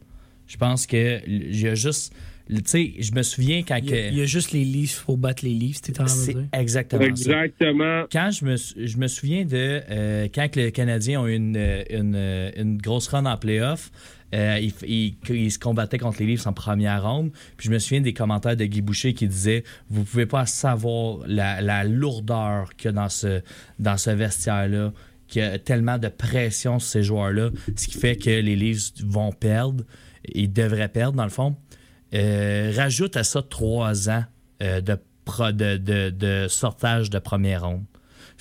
Je 0.47 0.57
pense 0.57 0.87
que 0.87 1.21
il 1.27 1.59
y 1.59 1.69
a 1.69 1.75
juste. 1.75 2.13
Tu 2.51 2.57
sais, 2.65 2.93
je 2.99 3.13
me 3.13 3.23
souviens 3.23 3.63
quand. 3.63 3.77
Il 3.77 3.91
y, 3.91 3.93
a, 3.93 3.97
que- 3.97 4.09
il 4.13 4.19
y 4.19 4.23
a 4.23 4.27
juste 4.27 4.53
les 4.53 4.65
Leafs 4.65 5.03
pour 5.05 5.19
battre 5.19 5.45
les 5.45 5.53
Leafs, 5.53 5.83
dire? 5.83 6.45
exactement 6.55 7.17
ça. 7.17 7.45
Exactement. 7.45 8.05
Quand 8.11 8.31
je 8.31 8.45
me, 8.47 8.57
je 8.57 8.97
me 8.97 9.07
souviens 9.07 9.45
de 9.45 9.83
euh, 9.91 10.29
quand 10.35 10.51
que 10.51 10.61
les 10.61 10.73
Canadiens 10.73 11.21
ont 11.23 11.27
eu 11.27 11.35
une, 11.35 11.57
une, 11.91 12.51
une 12.57 12.79
grosse 12.79 13.09
run 13.09 13.27
en 13.27 13.37
playoff, 13.37 13.91
euh, 14.35 14.61
ils 14.83 15.53
se 15.53 15.59
combattaient 15.59 15.99
contre 15.99 16.21
les 16.21 16.27
Leafs 16.27 16.47
en 16.47 16.53
première 16.53 17.03
ronde. 17.03 17.31
Puis 17.57 17.69
je 17.69 17.73
me 17.73 17.79
souviens 17.79 18.01
des 18.01 18.13
commentaires 18.13 18.57
de 18.57 18.65
Guy 18.65 18.83
Boucher 18.83 19.15
qui 19.15 19.27
disait 19.27 19.65
Vous 19.89 20.05
pouvez 20.05 20.27
pas 20.27 20.47
savoir 20.47 21.21
la, 21.27 21.85
lourdeur 21.85 22.75
qu'il 22.77 22.87
y 22.87 22.89
a 22.89 22.93
dans 22.93 23.09
ce, 23.09 23.43
dans 23.79 23.97
ce 23.97 24.11
vestiaire-là, 24.11 24.93
qu'il 25.29 25.43
y 25.43 25.45
a 25.45 25.59
tellement 25.59 25.99
de 25.99 26.09
pression 26.09 26.79
sur 26.79 26.91
ces 26.91 27.03
joueurs-là, 27.03 27.51
ce 27.77 27.89
qui 27.89 27.99
fait 27.99 28.17
que 28.17 28.31
les 28.31 28.57
Leafs 28.57 28.93
vont 29.05 29.33
perdre. 29.33 29.85
Ils 30.35 30.53
devraient 30.53 30.89
perdre, 30.89 31.17
dans 31.17 31.25
le 31.25 31.31
fond. 31.31 31.57
Euh, 32.15 32.73
rajoute 32.75 33.17
à 33.17 33.25
ça 33.25 33.43
trois 33.43 34.11
ans 34.11 34.25
euh, 34.63 34.81
de 34.81 36.47
sortage 36.49 37.11
de 37.11 37.19
première 37.19 37.65
ronde. 37.67 37.85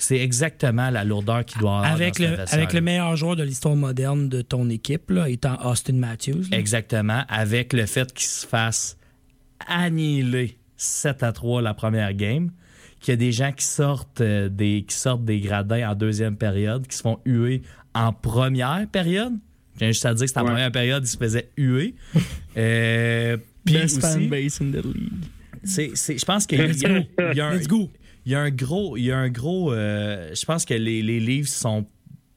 C'est 0.00 0.18
exactement 0.18 0.90
la 0.90 1.02
lourdeur 1.04 1.44
qu'il 1.44 1.60
doit 1.60 1.78
avoir. 1.78 1.92
Avec 1.92 2.20
dans 2.20 2.30
le, 2.30 2.54
avec 2.54 2.72
le 2.72 2.80
meilleur 2.80 3.16
joueur 3.16 3.34
de 3.36 3.42
l'histoire 3.42 3.74
moderne 3.74 4.28
de 4.28 4.42
ton 4.42 4.70
équipe, 4.70 5.10
là, 5.10 5.28
étant 5.28 5.56
Austin 5.68 5.94
Matthews. 5.94 6.44
là. 6.52 6.56
Exactement. 6.58 7.24
Avec 7.28 7.72
le 7.72 7.84
fait 7.84 8.12
qu'il 8.14 8.28
se 8.28 8.46
fasse 8.46 8.96
annihiler 9.66 10.56
7 10.76 11.22
à 11.22 11.32
3 11.32 11.62
la 11.62 11.74
première 11.74 12.14
game, 12.14 12.50
qu'il 13.00 13.12
y 13.12 13.14
a 13.14 13.16
des 13.16 13.32
gens 13.32 13.52
qui 13.52 13.64
sortent, 13.64 14.20
euh, 14.20 14.48
des, 14.48 14.84
qui 14.86 14.96
sortent 14.96 15.24
des 15.24 15.40
gradins 15.40 15.90
en 15.90 15.94
deuxième 15.94 16.36
période, 16.36 16.86
qui 16.86 16.96
se 16.96 17.02
font 17.02 17.18
huer 17.24 17.62
en 17.94 18.12
première 18.12 18.86
période. 18.88 19.32
Je 19.74 19.78
tiens 19.78 19.88
juste 19.88 20.06
à 20.06 20.14
dire 20.14 20.26
que 20.26 20.30
c'est 20.32 20.38
en 20.38 20.42
Ouais. 20.42 20.50
première 20.50 20.72
période, 20.72 21.04
ils 21.04 21.08
se 21.10 21.16
faisaient 21.16 21.50
huer. 21.56 21.94
Euh, 22.56 23.36
puis 23.64 23.74
Best 23.74 23.98
aussi- 23.98 24.12
fanbase 24.28 24.60
in 24.60 24.70
the 24.72 24.84
league. 24.84 25.12
c'est, 25.62 25.90
c'est- 25.94 26.18
je 26.18 26.24
pense 26.24 26.44
qu'il 26.46 26.58
y 26.58 26.62
a, 26.62 26.66
il 26.66 26.76
y 26.76 26.86
a- 26.86 27.04
il 27.32 27.36
y 27.36 27.40
a 27.40 27.46
un, 27.46 27.54
Let's 27.54 27.68
go. 27.68 27.88
Il 28.28 28.32
y 28.32 28.34
a 28.34 28.40
un 28.40 28.50
gros, 28.50 28.98
il 28.98 29.04
y 29.04 29.10
a 29.10 29.16
un 29.16 29.30
gros, 29.30 29.72
euh, 29.72 30.34
je 30.34 30.44
pense 30.44 30.66
que 30.66 30.74
les, 30.74 31.00
les 31.02 31.18
Leafs 31.18 31.48
sont, 31.48 31.86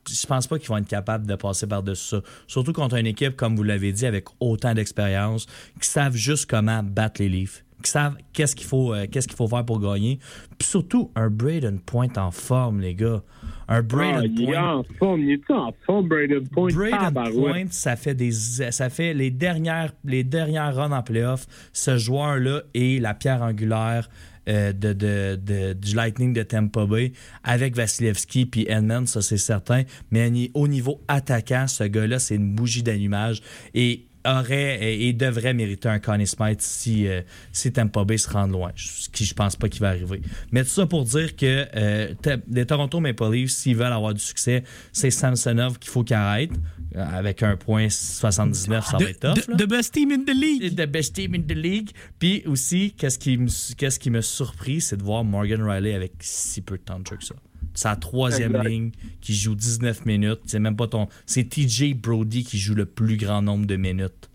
je 0.09 0.25
pense 0.25 0.47
pas 0.47 0.57
qu'ils 0.57 0.69
vont 0.69 0.77
être 0.77 0.87
capables 0.87 1.27
de 1.27 1.35
passer 1.35 1.67
par-dessus 1.67 2.07
ça. 2.15 2.21
Surtout 2.47 2.71
contre 2.71 2.95
une 2.95 3.07
équipe, 3.07 3.35
comme 3.35 3.57
vous 3.57 3.63
l'avez 3.63 3.91
dit, 3.91 4.05
avec 4.05 4.27
autant 4.39 4.73
d'expérience, 4.73 5.47
qui 5.81 5.89
savent 5.89 6.15
juste 6.15 6.49
comment 6.49 6.81
battre 6.81 7.21
les 7.21 7.27
Leafs, 7.27 7.65
qui 7.83 7.91
savent 7.91 8.15
qu'est-ce 8.31 8.55
qu'il 8.55 8.67
faut, 8.67 8.93
euh, 8.93 9.05
qu'est-ce 9.11 9.27
qu'il 9.27 9.35
faut 9.35 9.49
faire 9.49 9.65
pour 9.65 9.81
gagner. 9.81 10.17
Puis 10.57 10.69
surtout, 10.69 11.11
un 11.15 11.29
Braden 11.29 11.81
Point 11.81 12.15
en 12.15 12.31
forme, 12.31 12.79
les 12.79 12.95
gars. 12.95 13.21
Un 13.67 13.75
Ah, 13.77 13.81
Braden 13.81 14.31
il 14.33 14.43
est 14.43 14.45
Point. 14.53 14.73
en 14.75 14.83
forme. 14.97 15.21
Il 15.21 15.31
est 15.31 15.51
en 15.51 15.73
forme, 15.85 16.07
Braden 16.07 16.47
Point? 16.47 16.71
Braden. 16.73 17.33
Point, 17.33 17.65
ça 17.69 17.97
fait 17.97 18.13
des 18.15 18.31
ça 18.31 18.89
fait 18.89 19.13
les 19.13 19.29
dernières 19.29 19.91
les 20.05 20.23
dernières 20.23 20.73
runs 20.73 20.91
en 20.93 21.03
playoff. 21.03 21.47
Ce 21.73 21.97
joueur-là 21.97 22.61
est 22.73 23.01
la 23.01 23.13
pierre 23.13 23.41
angulaire 23.41 24.09
euh, 24.51 24.73
de, 24.73 24.93
de- 24.93 25.39
de- 25.41 25.73
du 25.73 25.95
Lightning 25.95 26.33
de 26.33 26.43
Tampa 26.43 26.85
Bay 26.85 27.13
avec 27.43 27.75
Vasilevski 27.75 28.45
puis 28.45 28.65
Edmond, 28.69 29.05
ça 29.07 29.21
c'est 29.21 29.38
certain. 29.38 29.83
Mais 30.11 30.31
au 30.53 30.67
niveau 30.67 31.01
attaquant, 31.07 31.67
ce 31.67 31.85
gars-là, 31.85 32.19
c'est 32.19 32.35
une 32.35 32.53
bougie 32.53 32.83
d'allumage 32.83 33.41
et 33.73 34.05
aurait 34.25 34.95
et, 34.98 35.14
devrait 35.14 35.53
mériter 35.53 35.90
un 35.90 36.00
Connie 36.00 36.27
Smythe 36.27 36.61
si, 36.61 37.08
euh, 37.08 37.22
si 37.51 37.72
Tampa 37.72 38.03
Bay 38.03 38.17
se 38.17 38.30
rend 38.30 38.48
loin, 38.48 38.72
ce 38.75 39.09
qui 39.09 39.25
je 39.25 39.33
pense 39.33 39.56
pas 39.56 39.69
qu'il 39.69 39.82
va 39.82 39.90
arriver. 39.90 40.22
Mais 40.51 40.64
tout 40.64 40.69
ça 40.69 40.85
pour 40.85 41.03
dire 41.06 41.35
que 41.35 41.67
euh, 41.75 42.14
les 42.50 42.66
Toronto 42.66 43.00
Maple 43.00 43.32
Leafs, 43.32 43.51
s'ils 43.51 43.75
veulent 43.75 43.93
avoir 43.93 44.14
du 44.14 44.22
succès, 44.22 44.64
c'est 44.91 45.11
Samsonov 45.11 45.80
qu'il 45.80 45.91
faut 45.91 46.03
qu'il 46.03 46.16
arrête. 46.16 46.51
Euh, 46.95 47.06
Avec 47.14 47.41
un 47.43 47.56
point 47.56 47.90
79, 47.90 48.85
ça 48.85 48.98
va 48.98 49.06
être 49.06 49.19
tough. 49.19 49.45
The, 49.45 49.58
the 49.58 49.67
best 49.67 49.93
team 49.93 50.11
in 50.11 50.25
the 50.25 50.35
league. 50.35 50.75
The 50.75 50.88
best 50.88 51.16
team 51.16 51.35
in 51.35 51.41
the 51.41 51.56
league. 51.56 51.91
Puis 52.19 52.43
aussi, 52.45 52.93
qu'est-ce 52.98 53.17
qui 53.17 53.38
me, 53.38 53.48
qu'est-ce 53.75 54.00
qui 54.00 54.09
me 54.09 54.22
surpris, 54.22 54.82
c'est 54.82 54.98
de 54.98 55.03
voir 55.03 55.24
Morgan 55.24 55.61
Riley 55.61 55.93
avec 55.93 56.14
si 56.19 56.61
peu 56.61 56.77
de 56.77 56.83
temps 56.83 57.00
de 57.00 57.08
jeu 57.08 57.16
que 57.16 57.24
ça. 57.24 57.35
Sa 57.74 57.95
troisième 57.95 58.56
Exact. 58.56 58.69
ligne 58.69 58.91
qui 59.22 59.35
joue 59.35 59.56
19 59.56 60.06
minutes. 60.06 60.40
C'est 60.45 60.59
même 60.59 60.75
pas 60.75 60.88
ton. 60.88 61.08
C'est 61.25 61.43
TJ 61.50 61.93
Brody 61.95 62.43
qui 62.43 62.59
joue 62.59 62.75
le 62.75 62.85
plus 62.85 63.17
grand 63.17 63.41
nombre 63.41 63.66
de 63.66 63.75
minutes. 63.75 64.30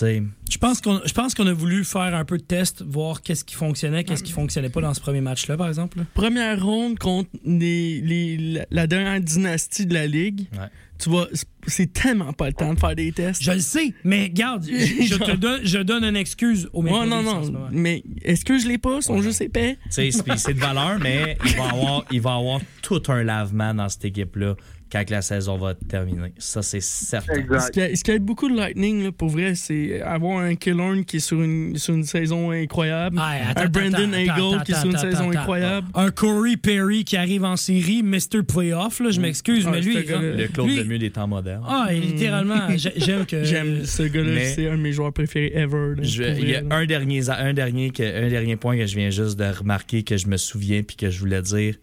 Je 0.00 0.58
pense 0.58 0.80
qu'on 0.80 1.00
je 1.04 1.12
pense 1.12 1.34
qu'on 1.34 1.46
a 1.46 1.52
voulu 1.52 1.84
faire 1.84 2.14
un 2.14 2.24
peu 2.24 2.38
de 2.38 2.42
test, 2.42 2.82
voir 2.82 3.22
qu'est-ce 3.22 3.44
qui 3.44 3.54
fonctionnait, 3.54 4.04
qu'est-ce 4.04 4.22
qui 4.22 4.32
fonctionnait 4.32 4.70
pas 4.70 4.80
dans 4.80 4.94
ce 4.94 5.00
premier 5.00 5.20
match-là, 5.20 5.56
par 5.56 5.68
exemple. 5.68 5.98
Première 6.14 6.62
ronde 6.64 6.98
contre 6.98 7.30
les, 7.44 8.00
les- 8.00 8.62
la, 8.70 8.86
dernière 8.86 9.20
dynastie 9.20 9.86
de 9.86 9.94
la 9.94 10.06
Ligue. 10.06 10.46
Ouais. 10.52 10.66
Tu 10.98 11.08
vois, 11.08 11.28
c'est- 11.66 11.92
tellement 11.92 12.32
pas 12.32 12.46
le 12.46 12.52
temps 12.52 12.72
de 12.74 12.78
faire 12.78 12.94
des 12.94 13.10
tests. 13.12 13.42
Je 13.42 13.50
le 13.52 13.58
sais, 13.58 13.92
mais 14.04 14.30
garde, 14.30 14.64
je, 14.64 15.02
je 15.04 15.16
te 15.16 15.36
donne, 15.36 15.60
je 15.64 15.78
donne 15.78 16.04
une 16.04 16.16
excuse 16.16 16.68
au 16.72 16.80
Maple 16.82 16.94
Ouais, 16.94 17.06
non, 17.06 17.22
non. 17.22 17.40
moment. 17.50 17.68
Mais 17.72 18.04
est-ce 18.22 18.44
que 18.44 18.56
je 18.58 18.68
l'ai 18.68 18.78
pas? 18.78 19.00
Sont 19.02 19.16
Ouais. 19.16 19.22
juste 19.22 19.40
épais? 19.40 19.78
c'est 19.90 20.10
de 20.10 20.60
valeur, 20.60 20.98
mais 21.00 21.36
il 21.44 21.56
va 21.56 21.64
avoir, 21.70 22.04
il 22.12 22.20
va 22.20 22.34
avoir 22.34 22.60
tout 22.82 23.02
un 23.08 23.22
lavement 23.24 23.74
dans 23.74 23.88
cette 23.88 24.04
équipe-là 24.04 24.54
quand 24.92 25.08
la 25.08 25.22
saison 25.22 25.56
va 25.56 25.74
terminer. 25.74 26.34
Ça, 26.36 26.60
c'est 26.60 26.82
certain. 26.82 27.32
Ce 27.34 27.38
Exact. 27.40 27.70
qui, 27.72 27.80
a- 27.80 27.96
ce 27.96 28.04
qui 28.04 28.10
aide 28.10 28.22
beaucoup 28.24 28.50
de 28.50 28.54
Lightning, 28.54 29.04
là, 29.04 29.10
pour 29.12 29.30
vrai, 29.30 29.54
c'est 29.54 30.02
avoir 30.02 30.40
un 30.40 30.54
Killorn 30.54 31.02
qui 31.06 31.16
est 31.16 31.20
sur 31.20 31.40
une, 31.40 31.78
sur 31.78 31.94
une 31.94 32.04
saison 32.04 32.50
incroyable. 32.50 33.16
Ouais, 33.16 33.40
attends, 33.48 33.62
un 33.62 33.68
Brandon 33.68 34.12
attends, 34.12 34.64
qui 34.64 34.72
est 34.72 34.74
sur 34.74 34.84
une 34.90 34.96
attends, 34.96 35.02
saison 35.10 35.30
attends, 35.30 35.40
incroyable. 35.40 35.88
Un 35.94 36.10
Corey 36.10 36.56
Perry 36.58 37.04
qui 37.04 37.16
arrive 37.16 37.42
en 37.44 37.56
série, 37.56 38.02
Mr. 38.02 38.42
Playoff, 38.46 39.00
là, 39.00 39.10
je 39.10 39.20
m'excuse, 39.20 39.64
Ah, 39.66 39.70
mais 39.72 39.80
lui. 39.80 39.94
ce 39.94 40.00
gars-là. 40.00 40.36
Le 40.36 40.48
Claude 40.48 40.68
lui- 40.68 40.76
de 40.76 40.82
mieux 40.84 40.98
des 40.98 41.10
temps 41.10 41.26
modernes. 41.26 41.64
Ah, 41.66 41.88
et 41.90 41.98
littéralement, 41.98 42.68
j'ai- 42.76 42.92
j'aime 42.96 43.24
que. 43.24 43.42
J'aime 43.52 43.84
ce 43.86 44.02
gars-là, 44.02 44.30
mais- 44.34 44.54
c'est 44.54 44.68
un 44.68 44.76
de 44.76 44.82
mes 44.82 44.92
joueurs 44.92 45.12
préférés 45.12 45.52
ever. 45.54 45.94
il 46.02 46.48
y 46.50 46.54
a 46.54 46.62
un 46.70 46.84
dernier, 46.84 47.30
un, 47.30 47.52
dernier 47.54 47.90
que- 47.90 48.24
un 48.26 48.28
dernier 48.28 48.56
point 48.56 48.76
que 48.76 48.86
je 48.86 48.94
viens 48.96 49.08
juste 49.10 49.38
de 49.38 49.44
remarquer, 49.44 50.02
que 50.02 50.16
je 50.18 50.26
me 50.26 50.36
souviens, 50.36 50.82
puis 50.82 50.96
que 50.96 51.08
je 51.10 51.18
voulais 51.18 51.40
dire. 51.42 51.76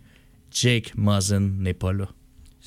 Jake 0.51 0.93
Muzzin 0.97 1.41
n'est 1.59 1.73
pas 1.75 1.93
là. 1.93 2.07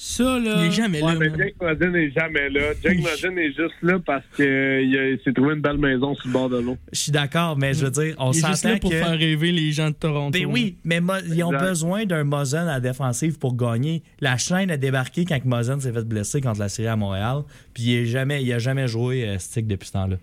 Ça, 0.05 0.37
là. 0.41 0.57
Il 0.59 0.67
est 0.67 0.71
jamais 0.73 1.01
Ouais, 1.01 1.13
là. 1.13 1.19
mais. 1.21 1.31
Jake 1.39 1.55
Madden 1.63 1.93
n'est 1.93 2.11
jamais 2.11 2.51
là. 2.51 2.61
Jake 2.83 2.99
Madden 3.03 3.39
est 3.39 3.53
juste 3.53 3.77
là 3.83 4.01
parce 4.05 4.25
qu'il 4.35 5.21
s'est 5.25 5.33
trouvé 5.33 5.55
une 5.55 5.61
belle 5.61 5.79
maison 5.79 6.13
sur 6.17 6.27
le 6.27 6.33
bord 6.33 6.51
de 6.51 6.59
l'eau. 6.59 6.77
Je 6.93 6.99
suis 6.99 7.13
d'accord, 7.13 7.57
mais 7.57 7.73
je 7.73 7.85
veux 7.85 7.91
dire, 7.93 8.17
on 8.19 8.33
est 8.33 8.35
juste 8.35 8.47
s'entend 8.57 8.71
là 8.75 8.79
pour 8.81 8.91
que. 8.91 8.97
faire 8.97 9.17
rêver 9.17 9.53
les 9.53 9.71
gens 9.71 9.91
de 9.91 9.95
Toronto. 9.95 10.37
Ben 10.37 10.45
oui, 10.47 10.77
mais 10.85 11.01
Mo- 11.01 11.13
ils 11.33 11.45
ont 11.45 11.53
besoin 11.53 12.05
d'un 12.05 12.25
Mozen 12.25 12.63
à 12.67 12.75
la 12.75 12.81
défensive 12.81 13.39
pour 13.39 13.55
gagner. 13.57 14.03
La 14.21 14.37
chaîne 14.39 14.73
a 14.73 14.77
débarqué 14.77 15.25
quand 15.25 15.39
Mozen 15.45 15.81
s'est 15.81 15.93
fait 15.93 16.03
blesser 16.05 16.41
contre 16.41 16.59
la 16.59 16.69
série 16.69 16.89
à 16.89 16.97
Montréal, 16.97 17.43
puis 17.73 17.85
il 17.85 18.01
n'a 18.01 18.11
jamais, 18.11 18.43
il 18.43 18.53
a 18.53 18.59
jamais 18.59 18.89
joué 18.89 19.29
euh, 19.29 19.39
stick 19.39 19.69
depuis 19.69 19.87
ce 19.87 19.93
temps-là. 19.93 20.17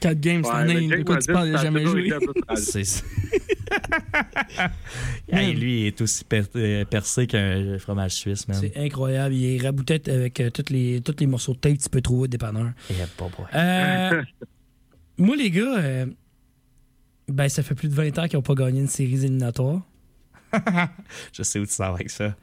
4 0.00 0.20
games 0.20 0.44
cette 0.44 0.52
année. 0.52 0.88
De 0.88 1.02
quoi 1.02 1.18
tu 1.18 1.32
parles? 1.32 1.48
Il 1.48 1.56
ça 1.56 1.62
jamais 1.64 1.84
joué. 1.86 2.12
C'est 2.56 2.82
Hey, 5.28 5.54
lui, 5.54 5.80
il 5.82 5.86
est 5.86 6.00
aussi 6.00 6.24
per- 6.24 6.42
euh, 6.56 6.84
percé 6.84 7.26
qu'un 7.26 7.78
fromage 7.78 8.12
suisse, 8.12 8.46
man. 8.48 8.58
C'est 8.60 8.76
incroyable. 8.76 9.34
Il 9.34 9.56
est 9.56 9.62
rabouté 9.62 10.00
avec 10.08 10.40
euh, 10.40 10.50
tous 10.50 10.72
les, 10.72 11.00
tous 11.00 11.16
les 11.18 11.26
morceaux 11.26 11.54
de 11.54 11.58
tape 11.58 11.76
que 11.76 11.82
tu 11.82 11.88
peux 11.88 12.00
trouver 12.00 12.22
au 12.24 12.26
dépanneur. 12.26 12.70
Eh. 12.90 12.94
Euh, 13.54 14.22
moi, 15.18 15.36
les 15.36 15.50
gars, 15.50 15.78
euh, 15.78 16.06
ben, 17.28 17.48
ça 17.48 17.62
fait 17.62 17.74
plus 17.74 17.88
de 17.88 17.94
20 17.94 18.18
ans 18.18 18.26
qu'ils 18.28 18.36
n'ont 18.36 18.42
pas 18.42 18.54
gagné 18.54 18.80
une 18.80 18.88
série 18.88 19.14
éliminatoire. 19.14 19.82
Je 21.32 21.42
sais 21.42 21.58
où 21.58 21.66
tu 21.66 21.72
sors 21.72 21.94
avec 21.94 22.10
ça. 22.10 22.36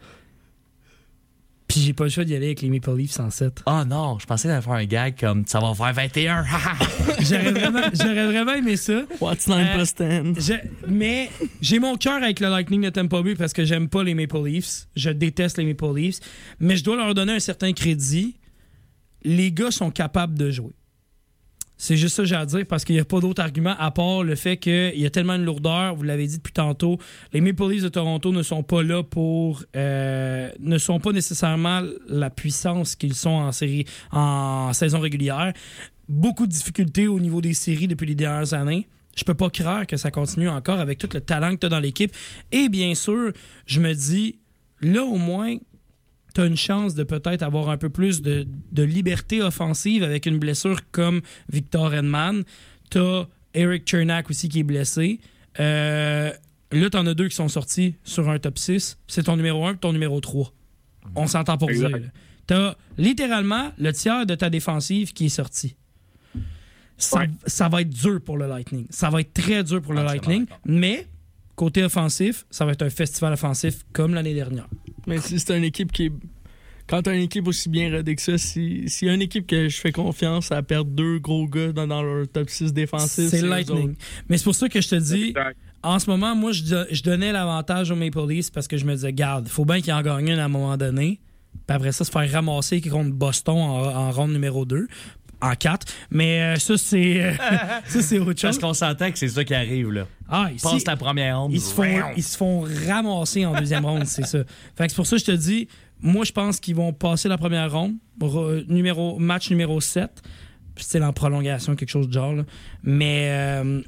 Puis 1.74 1.82
j'ai 1.82 1.94
pas 1.94 2.04
le 2.04 2.12
choix 2.12 2.24
d'y 2.24 2.36
aller 2.36 2.46
avec 2.46 2.62
les 2.62 2.70
Maple 2.70 2.96
Leafs 2.96 3.20
en 3.20 3.32
7. 3.32 3.64
Oh 3.66 3.82
non, 3.88 4.20
je 4.20 4.28
pensais 4.28 4.48
d'aller 4.48 4.62
faire 4.62 4.74
un 4.74 4.86
gag 4.86 5.20
comme 5.20 5.44
ça 5.48 5.60
va 5.60 5.74
faire 5.74 5.92
21. 5.92 6.46
J'aurais 7.20 7.52
vraiment, 7.52 7.82
j'aurais 7.94 8.26
vraiment 8.28 8.54
aimé 8.54 8.76
ça. 8.76 9.02
What's 9.20 9.48
9 9.48 9.58
Euh, 9.60 10.24
plus 10.24 10.34
10? 10.36 10.46
Je- 10.48 10.68
mais 10.88 11.32
j'ai 11.62 11.80
mon 11.80 11.96
cœur 11.96 12.22
avec 12.22 12.40
le 12.40 12.50
Lightning 12.50 12.82
de 12.84 12.90
Tampa 12.90 13.24
Bay 13.24 13.34
parce 13.34 13.54
que 13.54 13.66
j'aime 13.66 13.90
pas 13.90 14.04
les 14.04 14.14
Maple 14.14 14.44
Leafs. 14.46 14.88
Je 14.96 15.10
déteste 15.10 15.58
les 15.58 15.66
Maple 15.66 15.96
Leafs. 15.96 16.20
Mais 16.60 16.76
je 16.78 16.84
dois 16.84 16.96
leur 16.96 17.16
donner 17.16 17.34
un 17.34 17.40
certain 17.40 17.74
crédit. 17.74 18.36
Les 19.24 19.52
gars 19.52 19.72
sont 19.72 19.90
capables 19.90 20.38
de 20.38 20.52
jouer. 20.52 20.74
C'est 21.84 21.98
juste 21.98 22.16
ça 22.16 22.24
que 22.24 22.30
j'ai 22.30 22.36
à 22.36 22.46
dire 22.46 22.66
parce 22.66 22.86
qu'il 22.86 22.96
n'y 22.96 23.02
a 23.02 23.04
pas 23.04 23.20
d'autre 23.20 23.42
argument 23.42 23.76
à 23.78 23.92
part 23.92 24.24
le 24.24 24.36
fait 24.36 24.56
qu'il 24.56 24.98
y 24.98 25.06
a 25.06 25.10
tellement 25.10 25.38
de 25.38 25.44
lourdeur. 25.44 25.96
Vous 25.96 26.04
l'avez 26.04 26.28
dit 26.28 26.38
depuis 26.38 26.54
tantôt. 26.54 26.98
Les 27.34 27.42
Maple 27.42 27.72
Leafs 27.72 27.84
de 27.84 27.90
Toronto 27.90 28.32
ne 28.32 28.42
sont 28.42 28.64
pas 28.64 28.84
là 28.84 29.04
pour. 29.04 29.66
euh, 29.76 30.50
ne 30.62 30.78
sont 30.78 31.02
pas 31.02 31.12
nécessairement 31.12 31.82
la 32.08 32.30
puissance 32.30 32.96
qu'ils 32.96 33.16
sont 33.16 33.32
en 33.32 33.52
série, 33.52 33.84
en 34.14 34.72
saison 34.72 35.02
régulière. 35.02 35.52
Beaucoup 36.08 36.48
de 36.48 36.54
difficultés 36.54 37.10
au 37.10 37.20
niveau 37.20 37.42
des 37.42 37.54
séries 37.54 37.90
depuis 37.90 38.06
les 38.06 38.16
dernières 38.16 38.54
années. 38.54 38.88
Je 39.18 39.26
peux 39.26 39.34
pas 39.34 39.50
croire 39.50 39.86
que 39.86 39.98
ça 39.98 40.10
continue 40.10 40.48
encore 40.48 40.80
avec 40.80 41.00
tout 41.00 41.10
le 41.14 41.20
talent 41.20 41.52
que 41.52 41.60
tu 41.60 41.66
as 41.66 41.70
dans 41.70 41.82
l'équipe. 41.82 42.14
Et 42.54 42.70
bien 42.70 42.96
sûr, 42.96 43.34
je 43.66 43.82
me 43.82 43.94
dis, 43.94 44.40
là 44.80 45.04
au 45.04 45.18
moins, 45.18 45.58
tu 46.34 46.42
as 46.42 46.46
une 46.46 46.58
chance 46.58 46.96
de 46.96 47.04
peut-être 47.04 47.44
avoir 47.44 47.70
un 47.70 47.78
peu 47.78 47.90
plus 47.90 48.22
de, 48.22 48.48
de 48.72 48.84
liberté 48.84 49.42
offensive 49.42 50.04
avec 50.04 50.26
une 50.26 50.38
blessure 50.40 50.80
comme 50.92 51.22
Victor 51.52 51.94
Edman. 51.94 52.44
Tu 52.90 52.98
as 53.00 53.28
Eric 53.54 53.88
Chernak 53.90 54.30
aussi 54.30 54.50
qui 54.50 54.60
est 54.60 54.64
blessé. 54.64 55.20
Euh, 55.60 56.32
là, 56.72 56.90
tu 56.90 56.98
en 56.98 57.06
as 57.06 57.14
deux 57.14 57.28
qui 57.28 57.36
sont 57.36 57.48
sortis 57.50 57.96
sur 58.04 58.30
un 58.30 58.40
top 58.40 58.58
6. 58.58 58.98
C'est 59.08 59.24
ton 59.24 59.36
numéro 59.38 59.66
1 59.66 59.74
et 59.74 59.78
ton 59.78 59.94
numéro 59.94 60.20
3. 60.20 60.52
On 61.16 61.28
s'entend 61.28 61.58
pour 61.58 61.70
Exact. 61.70 61.98
dire. 62.00 62.10
Tu 62.48 62.54
as 62.56 62.76
littéralement 62.98 63.72
le 63.78 63.92
tiers 63.94 64.26
de 64.26 64.36
ta 64.36 64.50
défensive 64.50 65.14
qui 65.14 65.26
est 65.28 65.30
sorti. 65.30 65.76
Ça, 66.98 67.20
Ouais. 67.20 67.30
ça 67.46 67.70
va 67.70 67.82
être 67.82 67.90
dur 67.90 68.20
pour 68.24 68.38
le 68.38 68.48
Lightning. 68.48 68.86
Ça 68.90 69.10
va 69.10 69.22
être 69.22 69.34
très 69.34 69.64
dur 69.64 69.82
pour 69.82 69.94
le 69.94 70.04
Lightning. 70.04 70.46
Mais, 70.66 71.08
côté 71.56 71.84
offensif, 71.84 72.46
ça 72.50 72.66
va 72.66 72.72
être 72.72 72.82
un 72.84 72.90
festival 72.90 73.34
offensif 73.34 73.84
comme 73.94 74.14
l'année 74.14 74.34
dernière. 74.34 74.68
Mais 75.08 75.20
si 75.20 75.40
c'est 75.40 75.58
une 75.58 75.64
équipe 75.64 75.92
qui 75.92 76.06
est. 76.06 76.12
Quand 76.86 77.02
t'as 77.02 77.16
une 77.16 77.22
équipe 77.22 77.48
aussi 77.48 77.70
bien 77.70 77.90
rodée 77.96 78.14
que 78.14 78.22
ça, 78.22 78.38
si- 78.38 78.90
s'il 78.90 79.08
y 79.08 79.12
a 79.12 79.14
une 79.14 79.22
équipe 79.22 79.48
que 79.48 79.70
je 79.70 79.80
fais 79.80 79.94
confiance 79.94 80.52
à 80.52 80.62
perdre 80.62 80.92
deux 80.92 81.18
gros 81.18 81.48
gars 81.48 81.72
dans, 81.72 81.88
dans 81.88 82.04
leur 82.04 82.28
top 82.28 82.50
6 82.50 82.74
défensif, 82.74 83.30
C'est 83.30 83.42
Lightning. 83.42 83.96
Mais 84.28 84.38
c'est 84.38 84.44
pour 84.44 84.54
ça 84.56 84.68
que 84.68 84.82
je 84.82 84.90
te 84.90 84.96
dis, 84.96 85.30
Exact. 85.30 85.58
en 85.82 85.98
ce 85.98 86.10
moment, 86.10 86.36
moi, 86.36 86.52
je, 86.52 86.64
do- 86.64 86.86
je 86.92 87.02
donnais 87.02 87.32
l'avantage 87.32 87.90
aux 87.90 87.96
Maple 87.96 88.28
Leafs 88.28 88.52
parce 88.52 88.68
que 88.68 88.76
je 88.76 88.84
me 88.86 88.96
disais, 88.96 89.14
garde, 89.14 89.48
faut 89.48 89.64
bien 89.64 89.80
qu'ils 89.80 89.94
en 89.94 90.02
gagnent 90.02 90.28
une 90.28 90.40
à 90.40 90.46
un 90.46 90.50
moment 90.50 90.76
donné. 90.76 91.22
Puis 91.68 91.76
après 91.76 91.94
ça, 91.94 92.04
se 92.04 92.12
faire 92.12 92.30
ramasser 92.30 92.82
contre 92.82 93.12
Boston 93.12 93.56
en, 93.56 93.86
en 93.86 94.12
ronde 94.12 94.34
numéro 94.34 94.66
2, 94.66 94.86
en 95.44 95.56
4. 95.56 95.86
Mais 96.12 96.42
euh, 96.42 96.56
ça, 96.58 96.78
c'est 96.78 97.22
euh, 97.24 97.34
ça, 97.86 98.02
c'est 98.02 98.20
autre 98.20 98.32
chose. 98.40 98.42
Parce 98.42 98.58
qu'on 98.60 98.74
s'entend 98.74 99.12
que 99.12 99.18
c'est 99.20 99.28
ça 99.30 99.44
qui 99.44 99.54
arrive, 99.54 99.92
là. 99.92 100.08
Ah, 100.30 100.50
ici, 100.54 100.64
Passe 100.64 100.86
la 100.86 100.96
première 100.98 101.40
ronde. 101.40 101.54
ils 101.54 101.62
se 101.62 101.74
font, 101.74 101.84
ils 102.16 102.24
se 102.24 102.38
font 102.38 102.66
ramasser 102.88 103.46
en 103.46 103.54
deuxième 103.60 103.86
ronde, 103.86 104.06
c'est 104.06 104.26
ça. 104.26 104.40
Fait 104.76 104.86
que 104.86 104.90
c'est 104.92 104.96
pour 104.96 105.06
ça 105.08 105.16
que 105.18 105.22
je 105.22 105.26
te 105.26 105.32
dis, 105.32 105.68
moi, 106.02 106.26
je 106.26 106.32
pense 106.32 106.60
qu'ils 106.60 106.76
vont 106.76 106.92
passer 106.94 107.30
la 107.30 107.38
première 107.38 107.72
ronde, 107.72 107.94
re- 108.20 108.66
numéro, 108.68 109.20
match 109.20 109.50
numéro 109.50 109.80
7. 109.80 110.10
Puis 110.76 110.86
c'est 110.88 111.04
en 111.04 111.14
prolongation, 111.14 111.76
quelque 111.76 111.90
chose 111.90 112.08
de 112.08 112.14
genre. 112.14 112.34
là. 112.34 112.44
Mais, 112.82 113.28
euh, 113.30 113.82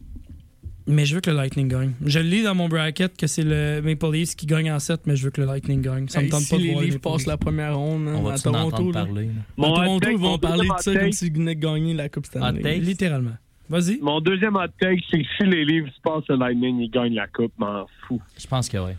mais 0.87 1.05
je 1.05 1.15
veux 1.15 1.21
que 1.21 1.29
le 1.29 1.35
Lightning 1.37 1.67
gagne. 1.67 1.93
Je 2.05 2.19
le 2.19 2.25
lis 2.25 2.43
dans 2.43 2.55
mon 2.55 2.67
bracket 2.69 3.15
que 3.17 3.27
c'est 3.27 3.43
le 3.43 3.81
Maple 3.81 4.11
Leafs 4.11 4.35
qui 4.35 4.45
gagne 4.45 4.71
en 4.71 4.79
7, 4.79 5.01
mais 5.07 5.15
je 5.15 5.25
veux 5.25 5.31
que 5.31 5.41
le 5.41 5.47
Lightning 5.47 5.81
gagne. 5.81 6.07
Ça 6.07 6.19
me 6.19 6.25
Hey, 6.25 6.29
tente 6.29 6.41
si 6.41 6.49
pas 6.51 6.57
de 6.57 6.61
les 6.63 6.71
voir 6.71 6.81
les 6.83 6.89
Leafs 6.91 7.01
passent 7.01 7.25
la 7.25 7.37
première 7.37 7.75
ronde 7.77 8.07
hein, 8.07 8.15
On 8.23 8.27
à 8.27 8.37
Toronto. 8.37 8.91
parler? 8.91 9.29
là? 9.57 9.67
À 9.67 9.71
Toronto, 9.73 10.09
ils 10.11 10.17
vont 10.17 10.31
mon 10.31 10.37
parler 10.37 10.67
de 10.67 10.73
deuxième 10.75 10.93
ça 10.95 10.99
comme 11.01 11.11
s'ils 11.11 11.33
venaient 11.33 11.55
de 11.55 11.59
gagner 11.61 11.93
la 11.93 12.09
Coupe 12.09 12.25
Stanley. 12.25 12.77
Littéralement. 12.79 13.37
Vas-y. 13.67 13.97
Mon 13.99 14.21
deuxième 14.21 14.55
hot 14.57 14.67
take, 14.79 15.01
c'est 15.09 15.17
que 15.23 15.27
si 15.37 15.43
les 15.45 15.65
Leafs 15.65 15.89
passent 16.03 16.23
le 16.29 16.35
Lightning, 16.35 16.79
ils 16.81 16.89
gagnent 16.91 17.15
la 17.15 17.25
coupe, 17.27 17.51
m'en 17.57 17.87
fous. 18.07 18.21
Je 18.39 18.45
pense 18.45 18.69
que 18.69 18.77
oui. 18.77 18.91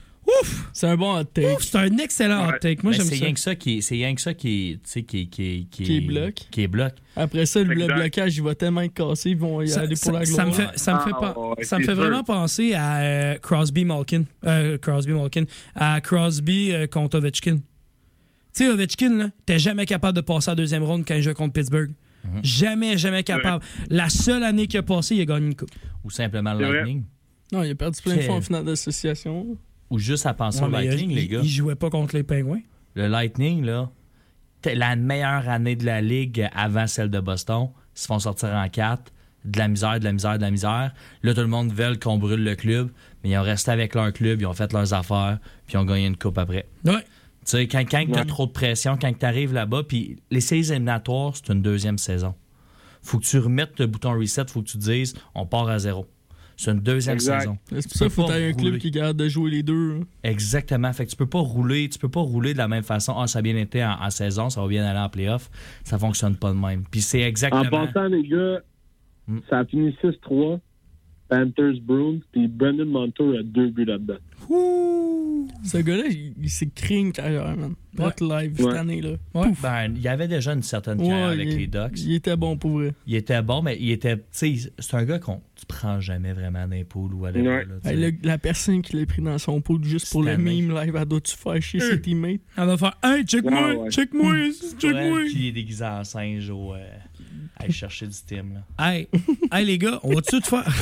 C'est 0.72 0.86
un 0.86 0.96
bon 0.96 1.16
hot 1.18 1.24
take. 1.24 1.52
Ouf, 1.54 1.62
c'est 1.62 1.78
un 1.78 1.96
excellent 1.98 2.48
hot 2.48 2.58
take. 2.60 2.82
Moi, 2.82 2.90
Mais 2.92 2.96
j'aime 2.98 3.06
c'est 3.06 3.16
ça. 3.16 3.24
rien 3.24 3.34
que 3.34 3.40
ça 3.40 3.54
qui, 3.54 3.80
c'est 3.82 3.94
rien 3.94 4.14
que 4.14 4.20
ça 4.20 4.34
qui, 4.34 4.78
tu 4.84 4.90
sais, 4.90 5.02
qui, 5.04 5.28
qui, 5.28 5.66
qui, 5.70 5.82
Qui 5.84 5.96
est 5.96 6.00
bloc. 6.00 6.34
Qui 6.50 6.62
est 6.62 6.68
bloc. 6.68 6.92
Après 7.16 7.46
ça, 7.46 7.62
le 7.62 7.72
Exact. 7.72 7.94
blocage, 7.94 8.36
il 8.36 8.42
va 8.42 8.54
tellement 8.54 8.80
être 8.82 8.92
cassé, 8.94 9.30
ils 9.30 9.36
vont 9.36 9.62
y 9.62 9.68
Ça, 9.68 9.80
aller 9.80 9.96
ça- 9.96 10.10
pour 10.10 10.18
la 10.18 10.26
ça 10.26 10.32
gloire. 10.32 10.46
me 10.48 10.52
fait, 10.52 10.78
ça 10.78 10.94
me 10.94 10.98
fait, 11.00 11.10
Ah, 11.14 11.20
pas- 11.20 11.38
ouais, 11.38 11.64
ça 11.64 11.78
me 11.78 11.82
c'est 11.84 11.88
fait 11.90 11.94
sûr. 11.94 12.02
vraiment 12.02 12.24
penser 12.24 12.74
à 12.74 12.98
euh, 12.98 13.38
Crosby 13.38 13.84
Malkin. 13.84 14.24
Euh, 14.44 14.76
Crosby 14.78 15.12
Malkin. 15.12 15.44
À 15.74 16.00
Crosby 16.00 16.72
euh, 16.72 16.86
contre 16.86 17.18
Ovechkin. 17.18 17.56
Tu 17.56 18.64
sais, 18.64 18.68
Ovechkin, 18.68 19.16
là, 19.16 19.30
t'es 19.46 19.58
jamais 19.58 19.86
capable 19.86 20.16
de 20.16 20.22
passer 20.22 20.50
à 20.50 20.52
la 20.52 20.56
deuxième 20.56 20.82
ronde 20.82 21.04
quand 21.06 21.14
il 21.14 21.22
joue 21.22 21.32
contre 21.34 21.52
Pittsburgh. 21.52 21.90
Mhm. 22.24 22.40
Jamais, 22.44 22.98
jamais 22.98 23.22
capable. 23.22 23.62
La 23.88 24.08
seule 24.08 24.42
année 24.42 24.66
qu'il 24.66 24.78
a 24.80 24.82
passé, 24.82 25.14
il 25.14 25.20
a 25.20 25.24
gagné 25.24 25.46
une 25.46 25.54
coupe. 25.54 25.70
Ou 26.04 26.10
simplement 26.10 26.52
le 26.54 26.64
C'est. 26.66 26.72
Lightning. 26.72 27.04
Non, 27.52 27.62
il 27.62 27.70
a 27.70 27.74
perdu 27.76 28.00
plein 28.02 28.16
de 28.16 28.22
fois 28.22 28.34
en 28.34 28.40
finale 28.40 28.64
d'association. 28.64 29.56
Ou 29.90 29.98
juste 29.98 30.26
à 30.26 30.34
penser 30.34 30.60
Ouais, 30.60 30.66
au 30.66 30.70
Lightning, 30.70 31.10
il, 31.10 31.16
les 31.16 31.28
gars. 31.28 31.40
il 31.42 31.48
jouait 31.48 31.74
pas 31.76 31.90
contre 31.90 32.16
les 32.16 32.22
Penguins. 32.22 32.60
Le 32.94 33.06
Lightning, 33.08 33.64
là, 33.64 33.90
t'es 34.62 34.74
la 34.74 34.96
meilleure 34.96 35.48
année 35.48 35.76
de 35.76 35.84
la 35.86 36.00
Ligue 36.00 36.48
avant 36.54 36.86
celle 36.86 37.10
de 37.10 37.20
Boston. 37.20 37.68
Ils 37.94 38.00
se 38.00 38.06
font 38.06 38.18
sortir 38.18 38.48
en 38.50 38.68
quatre. 38.68 39.12
De 39.44 39.58
la 39.60 39.68
misère, 39.68 40.00
de 40.00 40.04
la 40.04 40.12
misère, 40.12 40.38
de 40.38 40.42
la 40.42 40.50
misère. 40.50 40.92
Là, 41.22 41.32
tout 41.34 41.40
le 41.40 41.46
monde 41.46 41.72
veut 41.72 41.94
qu'on 41.96 42.18
brûle 42.18 42.42
le 42.42 42.56
club. 42.56 42.90
Mais 43.22 43.30
ils 43.30 43.36
ont 43.38 43.42
resté 43.42 43.70
avec 43.70 43.94
leur 43.94 44.12
club, 44.12 44.40
ils 44.40 44.46
ont 44.46 44.52
fait 44.54 44.72
leurs 44.72 44.92
affaires, 44.92 45.38
puis 45.66 45.74
ils 45.74 45.78
ont 45.78 45.84
gagné 45.84 46.06
une 46.06 46.16
coupe 46.16 46.36
après. 46.38 46.66
Ouais. 46.84 47.02
Tu 47.02 47.52
sais, 47.52 47.68
quand, 47.68 47.84
quand 47.88 48.04
tu 48.06 48.12
as 48.14 48.18
Ouais. 48.18 48.24
trop 48.24 48.46
de 48.46 48.50
pression, 48.50 48.98
quand 49.00 49.16
tu 49.16 49.24
arrives 49.24 49.52
là-bas, 49.52 49.84
puis 49.86 50.16
les 50.32 50.40
séries 50.40 50.68
éliminatoires, 50.72 51.30
c'est 51.36 51.52
une 51.52 51.62
deuxième 51.62 51.96
saison. 51.98 52.34
Faut 53.02 53.18
que 53.20 53.24
tu 53.24 53.38
remettes 53.38 53.78
le 53.78 53.86
bouton 53.86 54.18
reset, 54.18 54.46
faut 54.48 54.62
que 54.62 54.66
tu 54.68 54.78
te 54.78 54.82
dises, 54.82 55.14
on 55.36 55.46
part 55.46 55.68
à 55.68 55.78
zéro. 55.78 56.06
C'est 56.56 56.70
une 56.72 56.80
deuxième 56.80 57.14
Exact. 57.14 57.40
saison. 57.40 57.58
C'est 57.70 57.82
pour 57.82 57.92
ça 57.92 58.04
qu'il 58.06 58.14
faut 58.14 58.24
t'aies 58.24 58.48
un 58.48 58.52
club 58.54 58.78
qui 58.78 58.90
garde 58.90 59.16
de 59.16 59.28
jouer 59.28 59.50
les 59.50 59.62
deux. 59.62 59.98
hein? 60.00 60.04
Exactement. 60.22 60.92
Fait 60.94 61.04
que 61.04 61.10
tu 61.10 61.16
peux 61.16 61.26
pas 61.26 61.38
rouler, 61.40 61.88
tu 61.88 61.98
peux 61.98 62.08
pas 62.08 62.20
rouler 62.20 62.52
de 62.54 62.58
la 62.58 62.66
même 62.68 62.82
façon. 62.82 63.14
Ah, 63.18 63.26
ça 63.26 63.40
a 63.40 63.42
bien 63.42 63.56
été 63.56 63.84
en, 63.84 63.90
en 64.00 64.10
saison, 64.10 64.48
ça 64.48 64.62
va 64.62 64.68
bien 64.68 64.84
aller 64.84 64.98
en 64.98 65.08
playoff. 65.10 65.50
Ça 65.84 65.98
fonctionne 65.98 66.34
pas 66.36 66.52
de 66.52 66.58
même. 66.58 66.84
Puis 66.90 67.02
c'est 67.02 67.22
En 67.24 67.26
exactement. 67.28 67.86
passant, 67.86 68.06
les 68.06 68.22
gars, 68.26 68.60
Mm. 69.28 69.38
Ça 69.50 69.58
a 69.58 69.64
fini 69.64 69.90
6-3. 70.04 70.60
Panthers, 71.28 71.80
Bruins, 71.82 72.20
puis 72.30 72.46
Brandon 72.46 72.86
Montour 72.86 73.34
a 73.36 73.42
deux 73.42 73.70
buts 73.70 73.84
là-dedans. 73.84 74.18
Ce 75.64 75.78
gars-là, 75.78 76.04
il, 76.08 76.34
il 76.40 76.50
s'est 76.50 76.68
créé 76.74 76.98
une 76.98 77.12
carrière, 77.12 77.56
man. 77.56 77.74
Notre 77.98 78.24
live 78.26 78.52
cette 78.56 78.66
Ouais. 78.66 78.76
année, 78.78 79.00
là. 79.00 79.10
Ouais, 79.34 79.52
ben, 79.62 79.92
il 79.96 80.02
y 80.02 80.08
avait 80.08 80.28
déjà 80.28 80.52
une 80.52 80.62
certaine 80.62 80.98
carrière 80.98 81.28
Ouais, 81.28 81.32
avec 81.34 81.48
il- 81.48 81.56
les 81.58 81.66
Ducks. 81.66 81.98
Il 81.98 82.14
était 82.14 82.36
bon 82.36 82.56
pour 82.58 82.72
vrai. 82.72 82.92
Il 83.06 83.14
était 83.14 83.40
bon, 83.42 83.62
mais 83.62 83.76
il 83.80 83.90
était. 83.90 84.16
Tu 84.16 84.22
sais, 84.58 84.72
c'est 84.78 84.94
un 84.96 85.04
gars 85.04 85.18
qu'on 85.18 85.40
tu 85.56 85.64
prends 85.66 85.98
jamais 86.00 86.34
vraiment 86.34 86.68
d'un 86.68 86.84
pool 86.84 87.14
ou 87.14 87.24
à 87.24 87.30
Ouais. 87.30 87.42
là, 87.42 87.92
le- 87.94 88.12
la 88.22 88.36
personne 88.38 88.82
qui 88.82 88.96
l'a 88.96 89.06
pris 89.06 89.22
dans 89.22 89.38
son 89.38 89.60
pool 89.62 89.82
juste 89.82 90.10
pour 90.12 90.22
le 90.22 90.36
meme 90.36 90.74
live, 90.74 90.94
elle 90.94 91.04
doit-tu 91.06 91.34
faire 91.34 91.60
chier 91.62 91.80
ses 91.80 92.00
teammates? 92.00 92.40
Elle 92.56 92.66
va 92.66 92.76
faire 92.76 92.98
Hey, 93.02 93.24
check-moi, 93.24 93.58
Ah 93.58 93.74
ouais. 93.76 93.90
check-moi, 93.90 94.32
Ouais, 94.32 94.50
check-moi. 94.78 95.20
Puis 95.26 95.34
il 95.38 95.46
est 95.48 95.52
déguisé 95.52 95.84
en 95.84 96.04
singe 96.04 96.50
au. 96.50 96.74
euh, 96.74 96.86
à 97.56 97.64
aller 97.64 97.72
chercher 97.72 98.06
du 98.06 98.16
team. 98.26 98.54
Là. 98.54 98.86
Hey, 98.86 99.08
hey 99.52 99.64
les 99.64 99.78
gars, 99.78 99.98
on 100.02 100.14
va 100.14 100.20
tout 100.20 100.38
de 100.38 100.44
suite 100.44 100.46
faire. 100.46 100.74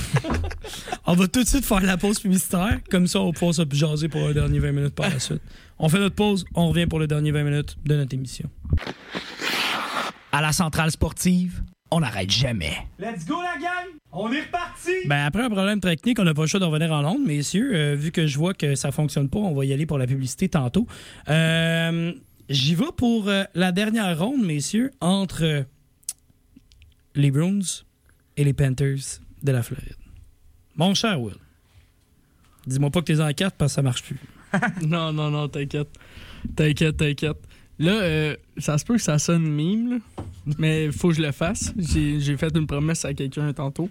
on 1.06 1.14
va 1.14 1.28
tout 1.28 1.42
de 1.42 1.48
suite 1.48 1.64
faire 1.64 1.80
la 1.80 1.96
pause 1.96 2.18
publicitaire. 2.18 2.80
Comme 2.90 3.06
ça, 3.06 3.20
on 3.20 3.26
va 3.26 3.32
pouvoir 3.32 3.54
se 3.54 3.62
jaser 3.72 4.08
pour 4.08 4.26
un 4.26 4.32
dernier 4.32 4.58
20 4.58 4.72
minutes 4.72 4.94
par 4.94 5.08
la 5.08 5.18
suite. 5.18 5.42
On 5.78 5.88
fait 5.88 5.98
notre 5.98 6.16
pause, 6.16 6.44
on 6.54 6.68
revient 6.68 6.86
pour 6.86 6.98
le 6.98 7.06
dernier 7.06 7.30
20 7.30 7.44
minutes 7.44 7.76
de 7.84 7.96
notre 7.96 8.14
émission. 8.14 8.48
À 10.32 10.40
la 10.40 10.52
centrale 10.52 10.90
sportive, 10.90 11.62
on 11.90 12.00
n'arrête 12.00 12.30
jamais. 12.30 12.72
Let's 12.98 13.24
go 13.26 13.40
la 13.40 13.60
gang! 13.60 13.94
On 14.10 14.32
est 14.32 14.42
reparti! 14.42 15.06
Ben 15.06 15.24
après 15.26 15.42
un 15.42 15.50
problème 15.50 15.80
technique, 15.80 16.18
on 16.18 16.24
n'a 16.24 16.34
pas 16.34 16.42
le 16.42 16.48
choix 16.48 16.60
de 16.60 16.64
revenir 16.64 16.92
en 16.92 17.02
Londres, 17.02 17.24
messieurs. 17.24 17.72
Euh, 17.74 17.94
vu 17.94 18.10
que 18.10 18.26
je 18.26 18.36
vois 18.38 18.54
que 18.54 18.74
ça 18.74 18.90
fonctionne 18.90 19.28
pas, 19.28 19.38
on 19.38 19.54
va 19.54 19.64
y 19.64 19.72
aller 19.72 19.86
pour 19.86 19.98
la 19.98 20.06
publicité 20.06 20.48
tantôt. 20.48 20.86
Euh, 21.28 22.12
J'y 22.50 22.74
vais 22.74 22.92
pour 22.94 23.28
euh, 23.28 23.44
la 23.54 23.72
dernière 23.72 24.18
ronde, 24.18 24.44
messieurs, 24.44 24.90
entre 25.00 25.44
euh, 25.44 25.62
les 27.14 27.30
Bruins 27.30 27.60
et 28.36 28.44
les 28.44 28.52
Panthers 28.52 29.20
de 29.42 29.52
la 29.52 29.62
Floride. 29.62 29.96
Mon 30.76 30.94
cher 30.94 31.20
Will, 31.20 31.36
dis-moi 32.66 32.90
pas 32.90 33.00
que 33.00 33.06
t'es 33.06 33.20
en 33.20 33.32
carte 33.32 33.54
parce 33.56 33.72
que 33.72 33.76
ça 33.76 33.82
marche 33.82 34.02
plus. 34.02 34.18
non, 34.86 35.12
non, 35.12 35.30
non, 35.30 35.48
t'inquiète. 35.48 35.88
T'inquiète, 36.56 36.96
t'inquiète. 36.96 37.38
Là, 37.78 37.92
euh, 37.92 38.36
ça 38.58 38.78
se 38.78 38.84
peut 38.84 38.94
que 38.94 39.02
ça 39.02 39.18
sonne 39.18 39.42
mime, 39.42 39.90
là, 39.90 40.24
mais 40.58 40.92
faut 40.92 41.08
que 41.08 41.14
je 41.14 41.22
le 41.22 41.32
fasse. 41.32 41.72
J'ai 41.76 42.36
fait 42.36 42.56
une 42.56 42.66
promesse 42.66 43.04
à 43.04 43.14
quelqu'un 43.14 43.52
tantôt. 43.52 43.90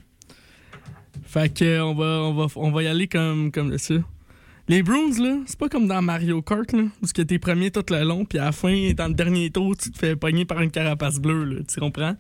Fait 1.26 1.54
que 1.54 1.82
on 1.82 1.94
va, 1.94 2.06
on 2.06 2.34
va, 2.34 2.48
on 2.56 2.72
va 2.72 2.84
y 2.84 2.88
aller 2.88 3.08
comme, 3.08 3.52
comme 3.52 3.78
ça. 3.78 3.96
Les 4.70 4.82
Bruins, 4.82 5.20
là, 5.20 5.40
c'est 5.46 5.60
pas 5.60 5.68
comme 5.68 5.88
dans 5.88 6.02
Mario 6.02 6.42
Kart, 6.42 6.72
là, 6.72 6.84
où 7.02 7.08
que 7.08 7.22
t'es 7.22 7.38
premier 7.38 7.70
tout 7.70 7.84
le 7.90 8.04
long, 8.04 8.24
puis 8.24 8.40
à 8.40 8.46
la 8.46 8.52
fin, 8.54 8.94
dans 8.94 9.10
le 9.10 9.14
dernier 9.14 9.50
tour, 9.50 9.76
tu 9.76 9.92
te 9.92 9.98
fais 9.98 10.16
pogner 10.16 10.46
par 10.46 10.62
une 10.62 10.72
carapace 10.72 11.20
bleue, 11.20 11.44
là, 11.44 11.62
tu 11.68 11.80
comprends? 11.82 12.16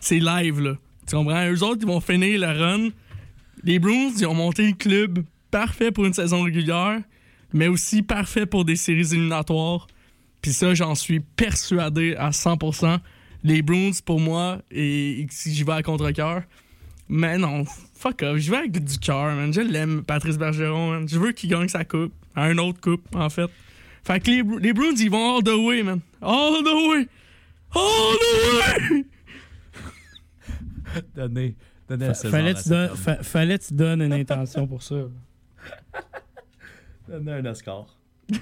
C'est 0.00 0.18
live, 0.18 0.60
là. 0.60 0.74
Tu 1.06 1.16
comprends? 1.16 1.48
Eux 1.48 1.62
autres, 1.62 1.78
ils 1.82 1.86
vont 1.86 2.00
finir 2.00 2.40
le 2.40 2.46
run. 2.46 2.88
Les 3.62 3.78
Bruins, 3.78 4.10
ils 4.16 4.26
ont 4.26 4.34
monté 4.34 4.66
le 4.66 4.74
club 4.74 5.24
parfait 5.50 5.90
pour 5.90 6.04
une 6.04 6.12
saison 6.12 6.42
régulière, 6.42 7.00
mais 7.52 7.68
aussi 7.68 8.02
parfait 8.02 8.46
pour 8.46 8.64
des 8.64 8.76
séries 8.76 9.12
éliminatoires. 9.12 9.86
Puis 10.42 10.52
ça, 10.52 10.74
j'en 10.74 10.94
suis 10.94 11.20
persuadé 11.20 12.14
à 12.16 12.30
100%. 12.30 12.98
Les 13.44 13.62
Bruins, 13.62 13.90
pour 14.04 14.20
moi, 14.20 14.60
et, 14.70 15.26
si 15.30 15.54
j'y 15.54 15.64
vais 15.64 15.72
à 15.72 15.82
contre-cœur, 15.82 16.42
mais 17.08 17.38
non, 17.38 17.64
fuck 17.94 18.22
off, 18.22 18.38
je 18.38 18.50
vais 18.50 18.56
avec 18.58 18.84
du 18.84 18.98
cœur, 18.98 19.34
man. 19.34 19.52
Je 19.52 19.60
l'aime, 19.60 20.02
Patrice 20.02 20.38
Bergeron, 20.38 20.90
man. 20.90 21.08
Je 21.08 21.18
veux 21.18 21.32
qu'il 21.32 21.50
gagne 21.50 21.68
sa 21.68 21.84
coupe, 21.84 22.12
un 22.34 22.58
autre 22.58 22.80
coupe, 22.80 23.14
en 23.14 23.30
fait. 23.30 23.50
Fait 24.04 24.20
que 24.20 24.30
les, 24.30 24.42
les 24.60 24.72
Bruins, 24.72 24.94
ils 24.98 25.10
vont 25.10 25.36
all 25.36 25.42
the 25.42 25.54
way, 25.56 25.82
man. 25.82 26.00
All 26.20 26.62
the 26.62 26.90
way! 26.90 27.08
All 27.74 28.14
the 28.14 28.90
way! 28.90 29.04
À 31.88 32.14
César 32.14 32.30
Fallait 32.30 32.52
la 32.52 32.88
tu 32.88 32.96
fa- 32.96 33.22
fallait 33.22 33.58
tu 33.58 33.74
donnes 33.74 34.02
une 34.02 34.12
intention 34.12 34.66
pour 34.66 34.82
ça. 34.82 34.96
Donnez 37.08 37.32
un 37.32 37.44
Oscar. 37.46 37.86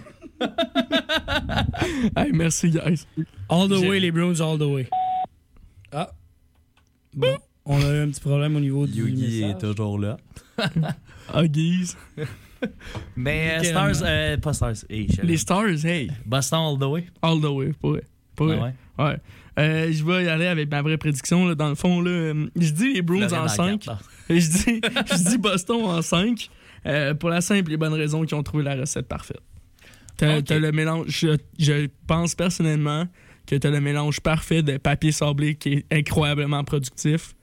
Hey, 2.17 2.33
merci, 2.33 2.71
guys. 2.71 3.07
All 3.49 3.69
the 3.69 3.79
J'ai- 3.79 3.89
way, 3.89 4.01
les 4.01 4.11
Bruins, 4.11 4.41
all 4.41 4.59
the 4.59 4.63
way. 4.63 4.89
Ah. 5.93 6.11
Bon, 7.15 7.37
on 7.65 7.77
a 7.81 7.93
eu 7.95 8.03
un 8.03 8.09
petit 8.09 8.21
problème 8.21 8.57
au 8.57 8.61
niveau 8.61 8.87
du 8.87 9.03
Yugi 9.09 9.43
est 9.45 9.59
toujours 9.59 9.99
là. 9.99 10.17
Ah. 11.33 11.43
Mais 13.17 13.59
euh, 13.59 13.63
Stars, 13.65 14.03
euh, 14.03 14.37
pas 14.39 14.53
Stars. 14.53 14.85
Hey, 14.91 15.09
Les 15.23 15.37
Stars, 15.39 15.85
hey. 15.85 16.11
Boston 16.27 16.59
all 16.61 16.79
the 16.79 16.85
way. 16.91 17.07
All 17.23 17.41
the 17.41 17.45
way, 17.47 17.73
pour 17.81 17.91
vrai. 17.93 18.03
Pour 18.37 18.51
Ah 18.51 18.57
vrai. 18.57 18.75
ouais? 18.99 19.05
Ouais. 19.05 19.17
Euh, 19.59 19.93
je 19.93 20.05
vais 20.05 20.25
y 20.25 20.29
aller 20.29 20.47
avec 20.47 20.71
ma 20.71 20.83
vraie 20.83 20.97
prédiction. 20.99 21.47
Là, 21.47 21.55
dans 21.55 21.69
le 21.69 21.75
fond, 21.75 22.01
là, 22.01 22.11
euh, 22.11 22.47
je 22.57 22.71
dis 22.71 22.95
les 22.95 23.03
Floride 23.03 23.33
en 23.33 23.45
en 23.45 23.49
5. 23.49 23.81
quatre, 23.81 24.11
je, 24.29 24.35
dis, 24.35 24.81
je 25.11 25.29
dis 25.31 25.39
Boston 25.39 25.85
en 25.85 26.03
5. 26.03 26.51
pour 27.21 27.31
la 27.31 27.41
simple 27.41 27.73
et 27.73 27.77
bonne 27.77 27.95
raison 27.95 28.25
qu'ils 28.25 28.37
ont 28.37 28.43
trouvé 28.43 28.65
la 28.65 28.75
recette 28.75 29.07
parfaite. 29.07 29.41
T'as 30.17 30.41
le 30.59 30.73
mélange. 30.73 31.07
Je, 31.09 31.37
je 31.59 31.89
pense 32.07 32.35
personnellement 32.35 33.07
que 33.47 33.57
tu 33.57 33.67
as 33.67 33.71
le 33.71 33.81
mélange 33.81 34.21
parfait 34.21 34.63
de 34.63 34.77
papier 34.77 35.13
sablé 35.13 35.55
qui 35.55 35.73
est 35.75 35.87
incroyablement 35.93 36.65
productif. 36.65 37.35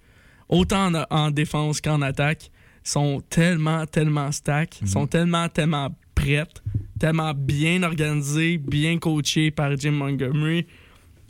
Autant 0.49 0.93
en, 0.93 1.05
en 1.09 1.31
défense 1.31 1.81
qu'en 1.81 2.01
attaque. 2.01 2.51
Ils 2.83 2.89
sont 2.89 3.21
tellement, 3.29 3.85
tellement 3.85 4.31
stack. 4.31 4.79
Sont 4.85 5.05
tellement, 5.05 5.47
tellement 5.49 5.95
prêtes. 6.15 6.63
Tellement 6.99 7.33
bien 7.33 7.83
organisés, 7.83 8.57
bien 8.57 8.97
coachés 8.97 9.51
par 9.51 9.75
Jim 9.77 9.91
Montgomery. 9.91 10.65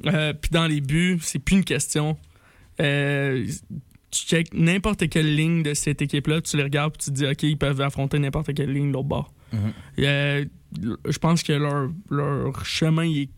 Euh, 0.07 0.33
Puis 0.33 0.49
dans 0.51 0.67
les 0.67 0.81
buts, 0.81 1.19
c'est 1.21 1.39
plus 1.39 1.55
une 1.57 1.63
question. 1.63 2.17
Euh, 2.79 3.45
tu 4.11 4.25
check 4.25 4.53
n'importe 4.53 5.07
quelle 5.09 5.35
ligne 5.35 5.63
de 5.63 5.73
cette 5.73 6.01
équipe-là, 6.01 6.41
tu 6.41 6.57
les 6.57 6.63
regardes 6.63 6.93
puis 6.97 7.05
tu 7.05 7.11
te 7.11 7.15
dis, 7.15 7.25
OK, 7.25 7.43
ils 7.43 7.57
peuvent 7.57 7.79
affronter 7.81 8.19
n'importe 8.19 8.53
quelle 8.53 8.71
ligne 8.73 8.89
de 8.89 8.93
l'autre 8.93 9.07
bord. 9.07 9.33
Mhm. 9.53 9.73
Euh, 9.99 10.45
je 11.07 11.17
pense 11.17 11.43
que 11.43 11.53
leur, 11.53 11.89
leur 12.09 12.65
chemin, 12.65 13.05
il 13.05 13.21
est, 13.23 13.29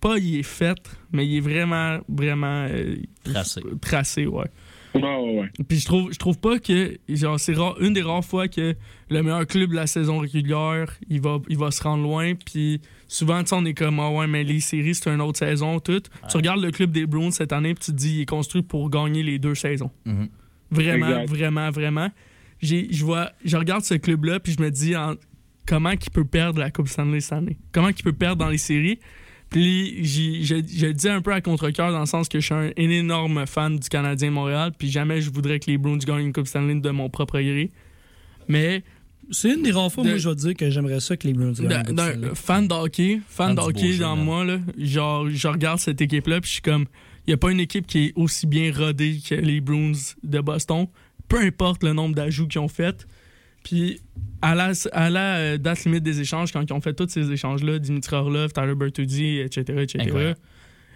pas 0.00 0.18
il 0.18 0.36
est 0.36 0.42
fait, 0.44 0.78
mais 1.12 1.26
il 1.26 1.36
est 1.38 1.40
vraiment, 1.40 1.98
vraiment 2.08 2.66
Tracé. 3.24 3.60
tracé, 3.80 4.26
ouais. 4.26 4.46
Ouais. 4.94 5.48
Puis 5.68 5.78
je 5.78 5.84
trouve, 5.86 6.12
je 6.12 6.18
trouve 6.18 6.38
pas 6.38 6.58
que. 6.58 6.98
Genre, 7.08 7.38
c'est 7.38 7.54
rare- 7.54 7.80
une 7.80 7.92
des 7.92 8.02
rares 8.02 8.24
fois 8.24 8.48
que 8.48 8.74
le 9.08 9.22
meilleur 9.22 9.46
club 9.46 9.70
de 9.70 9.76
la 9.76 9.86
saison 9.86 10.18
régulière, 10.18 10.92
il 11.08 11.20
va, 11.20 11.38
il 11.48 11.56
va 11.56 11.70
se 11.70 11.82
rendre 11.82 12.02
loin. 12.02 12.34
Puis 12.34 12.80
souvent, 13.06 13.42
on 13.52 13.64
est 13.64 13.74
comme, 13.74 14.00
ah 14.00 14.10
ouais, 14.10 14.26
mais 14.26 14.42
les 14.42 14.60
séries, 14.60 14.94
c'est 14.96 15.08
une 15.10 15.20
autre 15.20 15.38
saison, 15.38 15.78
tout. 15.78 16.02
Tu 16.28 16.36
regardes 16.36 16.60
le 16.62 16.70
club 16.72 16.90
des 16.90 17.06
Bruins 17.06 17.30
cette 17.30 17.52
année, 17.52 17.74
puis 17.74 17.84
tu 17.84 17.90
te 17.92 17.96
dis, 17.96 18.16
il 18.16 18.20
est 18.22 18.26
construit 18.26 18.62
pour 18.62 18.90
gagner 18.90 19.22
les 19.22 19.38
deux 19.38 19.54
saisons. 19.54 19.90
Mhm. 20.04 20.28
Vraiment, 20.72 21.06
Exact. 21.06 21.28
vraiment, 21.28 21.70
vraiment. 21.70 22.08
J'ai- 22.60 22.88
Je 22.92 23.04
vois, 23.04 23.30
je 23.44 23.56
regarde 23.56 23.82
ce 23.84 23.94
club-là, 23.94 24.40
puis 24.40 24.52
je 24.52 24.62
me 24.62 24.70
dis, 24.70 24.96
en- 24.96 25.14
comment 25.66 25.90
il 25.90 26.10
peut 26.10 26.24
perdre 26.24 26.58
la 26.58 26.70
Coupe 26.70 26.88
Stanley 26.88 27.20
cette 27.20 27.32
année? 27.34 27.58
Comment 27.72 27.88
il 27.88 28.02
peut 28.02 28.12
perdre 28.12 28.44
dans 28.44 28.50
les 28.50 28.58
séries? 28.58 28.98
Puis 29.50 30.04
je 30.04 30.86
dis 30.92 31.08
un 31.08 31.20
peu 31.20 31.32
à 31.32 31.40
contre-cœur 31.40 31.90
dans 31.92 32.00
le 32.00 32.06
sens 32.06 32.28
que 32.28 32.38
je 32.38 32.44
suis 32.46 32.54
un, 32.54 32.68
un 32.68 32.90
énorme 32.90 33.46
fan 33.46 33.76
du 33.78 33.88
Canadien 33.88 34.30
Montréal, 34.30 34.72
puis 34.78 34.90
jamais 34.90 35.20
je 35.20 35.30
voudrais 35.30 35.58
que 35.58 35.68
les 35.70 35.76
Bruins 35.76 35.98
gagnent 35.98 36.26
une 36.26 36.32
Coupe 36.32 36.46
Stanley 36.46 36.76
de 36.80 36.90
mon 36.90 37.10
propre 37.10 37.40
gré. 37.40 37.70
Mais 38.48 38.82
C'est 39.32 39.54
une 39.54 39.62
des 39.62 39.72
rares 39.72 39.92
fois, 39.92 40.04
De- 40.04 40.08
moi, 40.10 40.18
je 40.18 40.28
vais 40.28 40.34
te 40.36 40.40
dire 40.40 40.54
que 40.54 40.70
j'aimerais 40.70 41.00
ça 41.00 41.16
que 41.16 41.26
les 41.26 41.32
Bruins 41.34 41.52
gagnent. 41.52 41.94
d'un 41.94 42.14
Coupe 42.28 42.34
fan 42.36 42.68
d'hockey, 42.68 43.20
fan 43.28 43.56
Fan 43.56 43.66
du 43.66 43.72
d'hockey 43.72 43.92
jeu, 43.92 43.98
dans 44.04 44.16
moi, 44.16 44.44
là, 44.44 44.58
genre, 44.78 45.28
je 45.28 45.48
regarde 45.48 45.78
cette 45.80 46.00
équipe-là, 46.00 46.40
puis 46.40 46.48
je 46.48 46.52
suis 46.54 46.62
comme, 46.62 46.86
il 47.26 47.30
n'y 47.30 47.34
a 47.34 47.36
pas 47.36 47.50
une 47.50 47.60
équipe 47.60 47.86
qui 47.86 48.06
est 48.06 48.12
aussi 48.16 48.46
bien 48.46 48.72
rodée 48.72 49.18
que 49.28 49.34
les 49.34 49.60
Bruins 49.60 49.92
de 50.22 50.40
Boston, 50.40 50.86
peu 51.28 51.38
importe 51.40 51.82
le 51.84 51.92
nombre 51.92 52.14
d'ajouts 52.14 52.46
qu'ils 52.48 52.60
ont 52.60 52.68
fait. 52.68 53.06
Puis 53.64 54.00
à 54.42 54.54
la, 54.54 54.72
à 54.92 55.10
la 55.10 55.36
euh, 55.36 55.58
date 55.58 55.84
limite 55.84 56.02
des 56.02 56.20
échanges, 56.20 56.50
quand 56.52 56.62
ils 56.68 56.72
ont 56.72 56.80
fait 56.80 56.94
tous 56.94 57.08
ces 57.08 57.30
échanges-là, 57.30 57.78
Dimitri 57.78 58.16
Orlov, 58.16 58.52
Tyler 58.52 58.74
Bertuzzi, 58.74 59.38
etc., 59.38 59.60
etc., 59.82 59.98
Incroyable. 60.06 60.36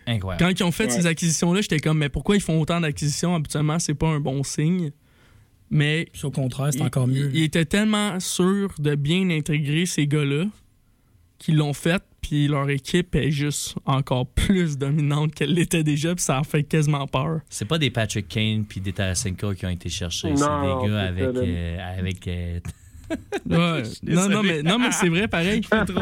Incroyable. 0.06 0.44
quand 0.44 0.60
ils 0.60 0.64
ont 0.64 0.72
fait 0.72 0.84
Ouais. 0.84 0.90
ces 0.90 1.06
acquisitions-là, 1.06 1.60
j'étais 1.60 1.78
comme, 1.78 1.98
mais 1.98 2.08
pourquoi 2.08 2.36
ils 2.36 2.40
font 2.42 2.60
autant 2.60 2.80
d'acquisitions? 2.80 3.34
Habituellement, 3.34 3.78
c'est 3.78 3.94
pas 3.94 4.08
un 4.08 4.20
bon 4.20 4.42
signe. 4.42 4.90
Mais 5.70 6.06
Puis 6.12 6.24
au 6.24 6.30
contraire, 6.30 6.70
c'est 6.72 6.82
encore 6.82 7.06
mieux. 7.06 7.30
Il, 7.32 7.38
il 7.38 7.42
était 7.44 7.64
tellement 7.64 8.20
sûr 8.20 8.72
de 8.78 8.94
bien 8.94 9.28
intégrer 9.30 9.86
ces 9.86 10.06
gars-là 10.06 10.44
qu'ils 11.38 11.56
l'ont 11.56 11.72
fait, 11.74 12.02
puis 12.20 12.48
leur 12.48 12.68
équipe 12.70 13.14
est 13.16 13.30
juste 13.30 13.74
encore 13.84 14.26
plus 14.34 14.78
dominante 14.78 15.34
qu'elle 15.34 15.52
l'était 15.52 15.82
déjà, 15.84 16.14
puis 16.14 16.24
ça 16.24 16.38
a 16.38 16.44
fait 16.44 16.62
quasiment 16.62 17.06
peur. 17.06 17.40
C'est 17.50 17.66
pas 17.66 17.78
des 17.78 17.90
Patrick 17.90 18.28
Kane 18.28 18.64
puis 18.64 18.80
des 18.80 18.92
Tarasenko 18.92 19.52
qui 19.54 19.66
ont 19.66 19.70
été 19.70 19.88
cherchés. 19.88 20.28
C'est 20.34 20.34
des 20.34 20.88
gars 20.88 21.00
avec. 21.02 21.22
euh, 21.24 21.98
avec 21.98 22.28
euh, 22.28 22.60
Ouais. 23.46 23.82
non, 24.02 24.28
non, 24.30 24.42
mais, 24.42 24.62
non, 24.62 24.78
mais 24.78 24.90
c'est 24.90 25.10
vrai 25.10 25.28
pareil. 25.28 25.60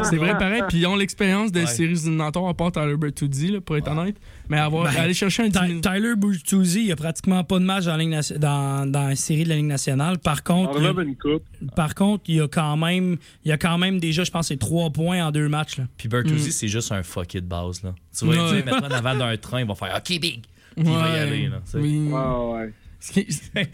C'est 0.09 0.15
vrai 0.15 0.37
pareil. 0.37 0.63
Puis 0.69 0.77
ils 0.79 0.87
ont 0.87 0.95
l'expérience 0.95 1.51
de 1.51 1.59
Ouais. 1.59 1.65
séries 1.67 1.91
éliminatoires 1.91 2.47
à 2.47 2.53
part 2.53 2.71
Tyler 2.71 2.95
Bertuzzi, 2.95 3.49
là, 3.51 3.59
pour 3.61 3.75
être 3.75 3.89
honnête. 3.91 4.15
Mais 4.49 4.57
avoir, 4.57 4.83
Ben, 4.91 4.99
aller 5.01 5.13
chercher 5.13 5.43
un 5.43 5.49
Tyler 5.49 6.15
Bertuzzi, 6.17 6.85
il 6.85 6.91
a 6.91 6.95
pratiquement 6.95 7.43
pas 7.43 7.59
de 7.59 7.63
match 7.63 7.85
dans 7.85 7.95
la, 7.95 8.03
Ligue 8.03 8.19
dans, 8.39 8.89
dans 8.91 9.07
la 9.07 9.15
série 9.15 9.43
de 9.45 9.49
la 9.49 9.55
Ligue 9.55 9.65
nationale. 9.65 10.19
Par 10.19 10.43
contre, 10.43 10.71
On 10.75 10.81
il 11.01 11.07
une 11.07 11.15
coupe. 11.15 11.43
par 11.75 11.95
contre, 11.95 12.23
il 12.27 12.35
y 12.35 12.41
a 12.41 12.47
quand 12.47 12.75
même, 12.77 13.17
il 13.45 13.49
y 13.49 13.51
a 13.51 13.57
quand 13.57 13.77
même 13.77 13.99
déjà, 13.99 14.23
je 14.23 14.31
pense, 14.31 14.49
c'est 14.49 14.57
trois 14.59 14.89
points 14.89 15.25
en 15.25 15.31
deux 15.31 15.47
matchs. 15.47 15.77
Là. 15.77 15.85
Puis 15.97 16.09
Bertuzzi, 16.09 16.49
Mm. 16.49 16.51
c'est 16.51 16.67
juste 16.67 16.91
un 16.91 17.03
fucké 17.03 17.39
de 17.41 17.45
base. 17.47 17.83
Là. 17.83 17.95
Tu 18.17 18.25
vas 18.25 18.31
Ouais. 18.31 18.37
lui 18.37 18.61
dire, 18.63 18.65
mets-toi 18.73 18.87
en 18.87 18.91
avant 18.91 19.15
d'un 19.17 19.37
train, 19.37 19.61
il 19.61 19.67
va 19.67 19.75
faire 19.75 19.95
OK, 19.95 20.19
big. 20.19 20.41
Puis 20.75 20.85
il 20.85 20.85
va 20.85 21.09
y 21.17 21.19
aller. 21.19 21.47
Là. 21.47 21.61
Oui. 21.75 22.09
Ouais, 22.09 22.53
ouais. 22.63 22.73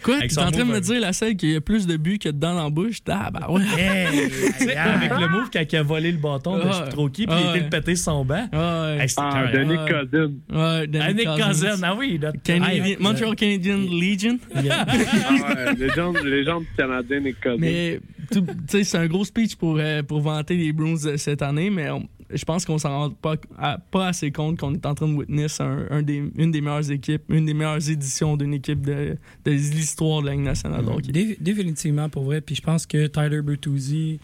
Quoi, 0.04 0.20
t'es 0.28 0.40
en 0.40 0.50
train 0.52 0.66
de 0.66 0.72
me 0.72 0.80
dire 0.80 1.00
la 1.00 1.14
seule 1.14 1.36
qui 1.36 1.56
a 1.56 1.62
plus 1.62 1.86
de 1.86 1.98
buts 1.98 2.18
que 2.18 2.30
de 2.30 2.38
dents 2.38 2.56
dans 2.56 2.64
la 2.64 2.70
bouche? 2.70 2.98
Ah, 3.08 3.30
bah 3.32 3.48
ouais. 3.50 3.62
Hey, 3.78 4.08
avec 4.78 5.10
le 5.12 5.28
move 5.30 5.50
quand 5.54 5.64
il 5.72 5.76
a 5.76 5.84
volé 5.84 6.12
le 6.12 6.18
bâton 6.18 6.58
de 6.58 6.90
trop 6.90 7.10
qui, 7.10 7.28
puis 7.28 7.36
il 7.40 7.46
Ouais. 7.46 7.50
était 7.58 7.64
le 7.66 7.70
péter 7.70 7.96
son 7.96 8.26
banc. 8.26 8.48
Ouais. 8.52 8.98
Hey, 9.04 9.10
c'était 9.10 9.22
Ah. 9.24 9.48
Denis. 9.54 9.76
Cousin. 9.88 10.32
Ouais, 10.52 10.90
Ah, 11.00 11.14
Cousins. 11.14 11.48
Cousin, 11.48 11.80
ah 11.84 11.96
oui. 11.96 12.20
notre- 12.22 12.42
Canadian- 12.42 12.84
Hey, 12.86 12.98
Montreal 13.00 13.36
Canadian 13.36 13.78
Legion. 13.78 14.40
Ah 14.56 14.64
ouais, 15.34 15.76
légende, 15.76 16.18
légende 16.24 16.64
du 16.64 16.70
Canadien, 16.76 17.20
Nick 17.20 17.40
Cousin. 17.42 17.58
Mais 17.60 18.00
c'est 18.68 18.96
un 18.98 19.08
gros 19.08 19.26
speech 19.26 19.56
pour, 19.56 19.78
euh, 19.80 20.04
pour 20.04 20.22
vanter 20.22 20.56
les 20.56 20.72
Bruins 20.74 20.96
cette 21.18 21.42
année, 21.42 21.70
mais 21.70 21.90
on- 21.90 22.08
je 22.32 22.46
pense 22.46 22.64
qu'on 22.64 22.78
s'en 22.78 22.90
rend 22.90 23.10
pas, 23.10 23.36
à- 23.58 23.80
pas 23.80 24.08
assez 24.10 24.32
compte 24.32 24.60
qu'on 24.60 24.74
est 24.76 24.86
en 24.86 24.94
train 24.94 25.08
de 25.08 25.14
witness 25.14 25.60
un, 25.62 25.88
un 25.90 26.02
des, 26.04 26.24
une 26.36 26.52
des 26.52 26.62
meilleures 26.62 26.92
équipes, 26.92 27.24
une 27.30 27.46
des 27.46 27.56
meilleures 27.56 27.90
éditions 27.90 28.38
d'une 28.38 28.54
équipe 28.54 28.86
de, 28.86 29.18
de 29.46 29.52
l'histoire 29.52 30.22
de 30.22 30.28
la 30.28 30.34
Ligue 30.34 30.42
nationale. 30.44 30.86
Dé- 31.12 31.38
définitivement, 31.42 32.08
pour 32.10 32.24
vrai. 32.26 32.42
Puis 32.42 32.56
je 32.56 32.62
pense 32.62 32.86
que 32.86 33.08
Tyler 33.08 33.42
Bertuzzi, 33.42 34.20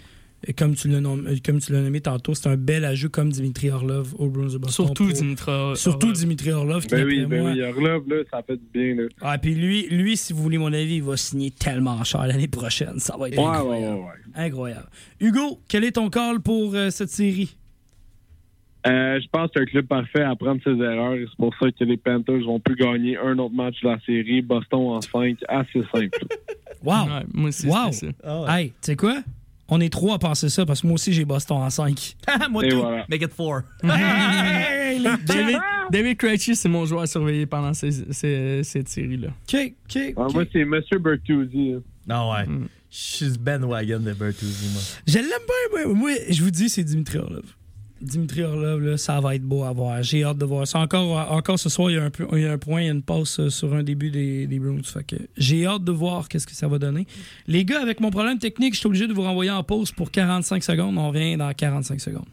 comme 0.53 0.75
tu 0.75 0.88
l'as 0.90 1.01
nommé, 1.01 1.32
euh, 1.32 1.35
comme 1.45 1.59
tu 1.59 1.72
l'as 1.74 1.82
nommé 1.82 2.01
tantôt, 2.01 2.33
c'est 2.35 2.48
un 2.48 2.56
bel 2.57 2.85
ajout 2.85 3.09
comme 3.09 3.30
Dimitri 3.32 3.69
Orlov 3.72 4.14
au 4.19 4.27
Bruins 4.30 4.48
de 4.53 4.57
Boston. 4.57 4.85
Surtout 4.88 5.06
pour- 5.06 5.14
Dimitra. 5.14 5.74
Surtout 5.75 6.11
Dimitri 6.11 6.51
Orlov, 6.51 6.85
qui 6.85 6.95
Ben 6.95 7.06
oui, 7.06 7.22
d'après 7.22 7.35
ben 7.38 7.41
moi- 7.43 7.51
oui, 7.53 7.61
Orlov, 7.64 8.03
là, 8.09 8.15
ça 8.32 8.41
fait 8.43 8.57
du 8.57 8.65
bien, 8.74 8.95
là. 8.95 9.09
Ah, 9.22 9.38
puis 9.38 9.56
lui, 9.56 9.88
lui, 9.90 10.15
si 10.17 10.33
vous 10.33 10.43
voulez 10.43 10.57
mon 10.57 10.72
avis, 10.74 10.95
il 10.98 11.03
va 11.03 11.17
signer 11.17 11.51
tellement 11.51 12.03
cher 12.03 12.27
l'année 12.27 12.48
prochaine. 12.48 12.99
Ça 12.99 13.15
va 13.17 13.30
être 13.30 13.38
Ouais, 13.38 13.43
ouais, 13.43 13.49
incroyable. 13.56 13.95
ouais, 13.98 14.01
ouais. 14.03 14.45
Incroyable. 14.45 14.88
Hugo, 15.19 15.59
quel 15.67 15.83
est 15.83 15.93
ton 15.93 16.09
call 16.09 16.40
pour 16.41 16.75
euh, 16.75 16.90
cette 16.90 17.09
série? 17.09 17.56
Euh, 18.88 19.19
je 19.19 19.27
pense 19.32 19.48
que 19.48 19.53
c'est 19.56 19.61
un 19.61 19.65
club 19.65 19.88
parfait 19.88 20.22
à 20.22 20.35
prendre 20.35 20.61
ses 20.64 20.69
erreurs 20.80 21.15
c'est 21.17 21.38
pour 21.38 21.51
ça 21.59 21.72
que 21.72 21.83
les 21.83 21.98
Panthers 21.98 22.45
vont 22.45 22.59
plus 22.59 22.75
gagner 22.75 23.17
un 23.17 23.35
autre 23.40 23.56
match 23.56 23.82
de 23.82 23.88
la 23.90 23.99
série. 24.06 24.43
Boston 24.43 24.80
en 24.80 25.01
5, 25.01 25.38
assez 25.48 25.82
simple. 25.91 26.19
Wow! 26.83 26.93
Ouais, 27.07 27.24
moi 27.33 27.49
aussi, 27.49 27.65
Wow! 27.65 27.91
ça. 27.91 28.06
Ouais. 28.06 28.61
Hey, 28.61 28.67
tu 28.69 28.75
sais 28.82 28.95
quoi? 28.95 29.17
On 29.67 29.81
est 29.81 29.89
trois 29.91 30.15
à 30.15 30.19
penser 30.19 30.49
ça 30.49 30.65
parce 30.65 30.81
que 30.81 30.87
moi 30.87 30.93
aussi 30.95 31.11
j'ai 31.11 31.25
Boston 31.25 31.57
en 31.57 31.69
5. 31.69 32.15
Moi, 32.51 32.65
Et 32.65 32.69
tout. 32.69 32.77
voilà. 32.81 33.05
Make 33.09 33.23
it 33.23 33.33
four. 33.33 33.61
hey, 33.83 34.99
les 34.99 35.09
David, 35.25 35.59
David 35.91 36.17
Krejci, 36.17 36.55
c'est 36.55 36.69
mon 36.69 36.85
joueur 36.85 37.01
à 37.01 37.07
surveiller 37.07 37.45
pendant 37.47 37.73
ces- 37.73 38.11
ces- 38.13 38.61
cette 38.63 38.89
série-là. 38.89 39.29
OK, 39.29 39.55
OK. 39.89 40.13
Ah, 40.17 40.21
ok. 40.21 40.33
moi, 40.33 40.43
c'est 40.53 40.65
Monsieur 40.65 40.99
Bertuzzi. 40.99 41.73
hein. 41.77 41.81
Non, 42.07 42.31
ouais. 42.31 42.45
Mm. 42.45 42.67
Je 42.91 42.97
suis 42.97 43.37
bandwagon 43.39 43.99
de 43.99 44.13
Bertuzzi, 44.13 44.69
moi. 44.71 44.81
Je 45.07 45.17
l'aime 45.17 45.25
bien, 45.27 45.85
moi. 45.85 45.93
Moi, 45.95 46.11
je 46.29 46.43
vous 46.43 46.51
dis, 46.51 46.69
c'est 46.69 46.83
Dimitri 46.83 47.17
Orlov. 47.17 47.43
Dimitri 48.06 48.43
Orlov, 48.43 48.82
là, 48.82 48.98
ça 48.98 49.19
va 49.19 49.35
être 49.35 49.43
beau 49.43 49.64
à 49.64 49.72
voir. 49.72 50.01
J'ai 50.03 50.24
hâte 50.24 50.38
de 50.38 50.45
voir 50.45 50.67
ça. 50.67 50.80
Encore, 50.80 51.32
encore 51.32 51.59
ce 51.59 51.69
soir, 51.69 51.90
il 51.92 51.95
y, 51.95 52.00
a 52.00 52.03
un, 52.03 52.09
peu- 52.09 52.27
il 52.34 52.40
y 52.42 52.45
a 52.45 52.51
un 52.53 52.58
point, 52.58 52.82
il 52.82 52.85
y 52.85 52.90
a 52.90 52.93
une 52.93 53.01
passe 53.01 53.40
euh, 53.40 53.50
sur 53.50 53.74
un 53.74 53.84
début 53.84 54.11
des, 54.11 54.48
des 54.48 54.59
Bruins. 54.59 54.82
J'ai 55.38 55.66
hâte 55.66 55.84
de 55.84 55.92
voir 55.92 56.27
qu'est-ce 56.30 56.48
que 56.48 56.53
ça 56.56 56.67
va 56.67 56.77
donner. 56.80 57.08
Les 57.48 57.66
gars, 57.66 57.82
avec 57.82 58.00
mon 58.00 58.11
problème 58.11 58.40
technique, 58.40 58.74
je 58.74 58.80
suis 58.80 58.88
obligé 58.88 59.08
de 59.08 59.14
vous 59.14 59.24
renvoyer 59.24 59.51
en 59.51 59.64
pause 59.64 59.92
pour 59.92 60.11
45 60.11 60.64
secondes. 60.64 60.98
On 60.98 61.09
revient 61.09 61.38
dans 61.38 61.51
45 61.53 62.00
secondes. 62.00 62.25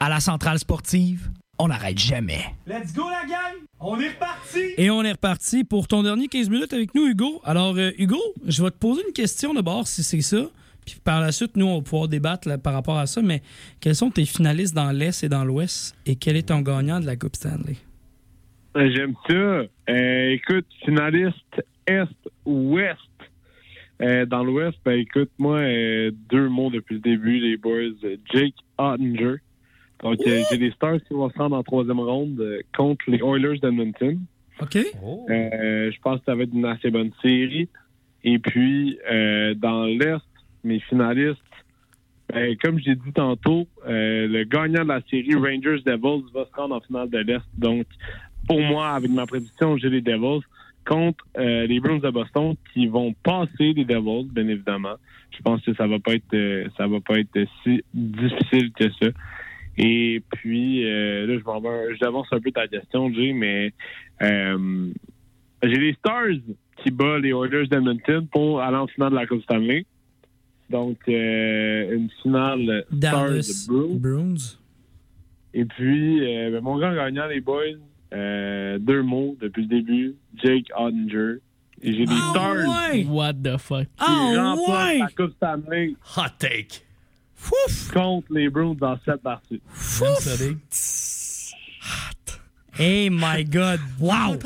À 0.00 0.08
la 0.08 0.20
centrale 0.20 0.58
sportive, 0.58 1.30
on 1.58 1.68
n'arrête 1.68 1.98
jamais. 1.98 2.44
Let's 2.66 2.92
go, 2.92 3.04
la 3.08 3.26
gang! 3.28 3.62
On 3.78 4.00
est 4.00 4.08
reparti! 4.10 4.58
Et 4.76 4.90
on 4.90 5.02
est 5.02 5.12
reparti 5.12 5.64
pour 5.64 5.86
ton 5.88 6.02
dernier 6.02 6.28
15 6.28 6.48
minutes 6.50 6.72
avec 6.72 6.94
nous, 6.94 7.06
Hugo. 7.06 7.40
Alors, 7.44 7.76
euh, 7.76 7.90
Hugo, 7.98 8.20
je 8.46 8.62
vais 8.62 8.70
te 8.70 8.76
poser 8.78 9.02
une 9.06 9.12
question 9.12 9.54
d'abord, 9.54 9.86
si 9.86 10.02
c'est 10.02 10.20
ça. 10.20 10.44
Puis 10.84 10.96
par 11.04 11.20
la 11.20 11.32
suite, 11.32 11.56
nous, 11.56 11.66
on 11.66 11.78
va 11.78 11.82
pouvoir 11.82 12.08
débattre 12.08 12.48
là, 12.48 12.58
par 12.58 12.72
rapport 12.72 12.98
à 12.98 13.06
ça. 13.06 13.22
Mais 13.22 13.42
quels 13.80 13.94
sont 13.94 14.10
tes 14.10 14.24
finalistes 14.24 14.74
dans 14.74 14.90
l'Est 14.90 15.22
et 15.22 15.28
dans 15.28 15.44
l'Ouest? 15.44 15.96
Et 16.06 16.16
quel 16.16 16.36
est 16.36 16.48
ton 16.48 16.60
gagnant 16.60 17.00
de 17.00 17.06
la 17.06 17.16
Coupe 17.16 17.36
Stanley? 17.36 17.76
Euh, 18.76 18.90
J'aime 18.94 19.14
ça. 19.28 19.34
Euh, 19.34 20.30
écoute, 20.30 20.66
finaliste 20.84 21.62
Est-Ouest. 21.86 22.98
Euh, 24.00 24.26
dans 24.26 24.42
l'Ouest, 24.42 24.78
ben 24.84 24.98
écoute, 24.98 25.30
moi, 25.38 25.58
euh, 25.58 26.10
deux 26.30 26.48
mots 26.48 26.70
depuis 26.70 26.94
le 26.94 27.00
début, 27.00 27.38
les 27.38 27.56
boys. 27.56 27.92
Jake 28.32 28.54
Ottinger. 28.78 29.36
Donc, 30.02 30.18
j'ai 30.24 30.56
les 30.56 30.72
Stars 30.72 30.98
qui 31.06 31.14
vont 31.14 31.30
se 31.30 31.38
rendre 31.38 31.54
en 31.54 31.62
troisième 31.62 32.00
ronde 32.00 32.42
contre 32.76 33.04
les 33.08 33.18
Oilers 33.18 33.60
d'Edmonton. 33.60 34.18
OK? 34.60 34.74
Je 34.74 36.00
pense 36.00 36.18
que 36.18 36.24
ça 36.26 36.34
va 36.34 36.42
être 36.42 36.52
une 36.52 36.64
assez 36.64 36.90
bonne 36.90 37.12
série. 37.22 37.68
Et 38.24 38.40
puis, 38.40 38.98
dans 39.58 39.84
l'Est, 39.84 40.24
mes 40.64 40.80
finalistes, 40.80 41.40
ben, 42.32 42.56
comme 42.56 42.78
j'ai 42.78 42.94
dit 42.94 43.12
tantôt, 43.12 43.66
euh, 43.86 44.26
le 44.26 44.44
gagnant 44.44 44.84
de 44.84 44.88
la 44.88 45.00
série 45.10 45.34
Rangers 45.34 45.82
Devils 45.84 46.24
va 46.32 46.46
se 46.46 46.54
rendre 46.54 46.76
en 46.76 46.80
finale 46.80 47.10
de 47.10 47.18
l'Est. 47.18 47.44
Donc, 47.58 47.86
pour 48.48 48.60
moi, 48.60 48.90
avec 48.90 49.10
ma 49.10 49.26
prédiction, 49.26 49.76
j'ai 49.76 49.90
les 49.90 50.00
Devils 50.00 50.40
contre 50.86 51.24
euh, 51.36 51.66
les 51.66 51.78
Bruins 51.78 51.98
de 51.98 52.10
Boston 52.10 52.54
qui 52.72 52.86
vont 52.86 53.14
passer 53.22 53.74
les 53.74 53.84
Devils, 53.84 54.28
bien 54.32 54.48
évidemment. 54.48 54.94
Je 55.36 55.42
pense 55.42 55.62
que 55.62 55.74
ça 55.74 55.86
va 55.86 55.98
pas 55.98 56.14
être 56.14 56.34
euh, 56.34 56.68
ça 56.76 56.86
va 56.86 57.00
pas 57.00 57.18
être 57.18 57.38
si 57.62 57.82
difficile 57.92 58.72
que 58.72 58.90
ça. 58.92 59.08
Et 59.76 60.22
puis 60.32 60.82
là, 60.84 61.26
je 61.26 61.96
j'avance 62.00 62.28
un 62.30 62.40
peu 62.40 62.50
ta 62.50 62.66
question, 62.66 63.12
Jay, 63.12 63.32
mais 63.32 63.72
j'ai 64.20 65.78
les 65.78 65.94
Stars 65.94 66.40
qui 66.82 66.90
battent 66.90 67.22
les 67.22 67.30
Oilers 67.30 67.68
d'Edmonton 67.68 68.26
pour 68.30 68.60
aller 68.60 68.76
en 68.76 68.86
finale 68.86 69.10
de 69.10 69.16
la 69.16 69.26
Coupe 69.26 69.42
Stanley. 69.42 69.86
Donc, 70.72 70.96
euh, 71.06 71.94
une 71.94 72.08
finale 72.22 72.84
Dallas 72.90 73.42
Stars 73.42 73.68
Bruins. 73.68 73.98
Bruins. 73.98 74.58
Et 75.52 75.66
puis, 75.66 76.26
euh, 76.26 76.50
ben, 76.50 76.62
mon 76.62 76.78
grand 76.78 76.94
gagnant, 76.94 77.26
les 77.26 77.42
boys, 77.42 77.76
euh, 78.14 78.78
deux 78.78 79.02
mots 79.02 79.36
depuis 79.40 79.62
le 79.62 79.68
début, 79.68 80.16
Jake 80.42 80.66
Ottinger. 80.74 81.36
Et 81.82 81.92
j'ai 81.92 82.06
les 82.06 82.14
Ah 82.16 82.30
Stars 82.30 82.92
ouais! 82.92 83.04
What 83.04 83.34
the 83.34 83.58
fuck? 83.58 83.86
qui 83.98 84.36
remportent 84.36 84.70
ouais! 84.70 84.98
la 84.98 85.08
Coupe 85.08 85.34
Stanley 85.36 85.94
Hot 86.16 86.22
take. 86.38 86.82
Fouf! 87.34 87.90
contre 87.92 88.32
les 88.32 88.48
Bruins 88.48 88.74
dans 88.78 88.98
cette 89.04 89.20
partie. 89.22 89.60
Ça, 89.74 90.06
Big. 90.42 90.56
Hey 92.78 93.10
my 93.10 93.44
God! 93.44 93.80
Wow! 94.00 94.38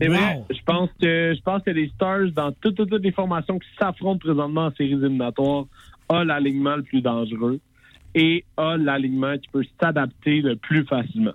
C'est 0.00 0.08
Wow. 0.08 0.14
vrai, 0.14 0.44
je 0.50 0.62
pense 0.64 0.90
que 1.00 1.34
je 1.36 1.42
pense 1.42 1.62
que 1.62 1.70
les 1.70 1.88
Stars, 1.90 2.30
dans 2.34 2.50
toutes, 2.52 2.76
toutes, 2.76 2.90
toutes 2.90 3.02
les 3.04 3.12
formations 3.12 3.58
qui 3.58 3.68
s'affrontent 3.78 4.18
présentement 4.18 4.66
en 4.66 4.74
séries 4.74 4.92
éliminatoires, 4.92 5.66
ont 6.08 6.22
l'alignement 6.24 6.76
le 6.76 6.82
plus 6.82 7.02
dangereux 7.02 7.60
et 8.14 8.44
a 8.56 8.76
l'alignement 8.76 9.36
qui 9.38 9.48
peut 9.52 9.64
s'adapter 9.80 10.40
le 10.40 10.56
plus 10.56 10.84
facilement. 10.86 11.32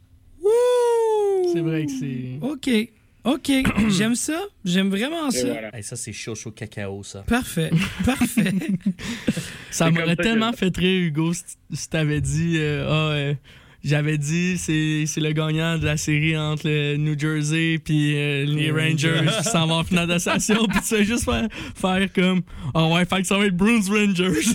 C'est 1.54 1.62
vrai 1.62 1.86
que 1.86 1.92
c'est. 1.92 2.40
OK. 2.42 2.70
OK. 3.24 3.52
J'aime 3.90 4.16
ça. 4.16 4.40
J'aime 4.66 4.90
vraiment 4.90 5.28
Et 5.30 5.32
ça. 5.32 5.48
voilà. 5.52 5.76
Hey, 5.76 5.84
ça, 5.84 5.96
c'est 5.96 6.14
chaud, 6.14 6.36
chaud 6.36 6.52
cacao, 6.52 7.04
ça. 7.04 7.24
Parfait. 7.28 7.70
Parfait. 8.06 8.52
Ça 9.70 9.90
m'aurait 9.92 10.16
tellement 10.16 10.52
que- 10.52 10.58
fait 10.58 10.76
rire, 10.78 11.08
Hugo, 11.08 11.34
si 11.34 11.44
si 11.74 11.90
t'avais 11.90 12.22
dit. 12.22 12.56
euh, 12.58 12.86
ah, 12.88 13.12
euh, 13.14 13.34
j'avais 13.88 14.18
dit, 14.18 14.58
c'est 14.58 15.04
c'est 15.08 15.22
le 15.22 15.32
gagnant 15.32 15.78
de 15.78 15.86
la 15.86 15.98
série 15.98 16.38
entre 16.38 16.68
le 16.68 16.98
New 16.98 17.18
Jersey 17.18 17.80
puis 17.84 18.14
euh, 18.16 18.46
les 18.46 18.72
Rangers 18.72 19.22
qui 19.38 19.44
s'en 19.50 19.68
vont 19.68 19.76
en 19.80 19.84
finale 19.84 20.08
d'association. 20.08 20.66
puis 20.68 20.80
tu 20.82 20.86
sais 20.88 21.04
juste 21.06 21.26
faire, 21.26 21.48
faire 21.76 22.08
comme. 22.14 22.42
Ah 22.74 22.88
ouais, 22.88 23.06
fait 23.06 23.22
que 23.22 23.28
ça 23.28 23.38
va 23.38 23.46
être 23.46 23.56
Bruins 23.56 23.80
Rangers. 23.90 24.34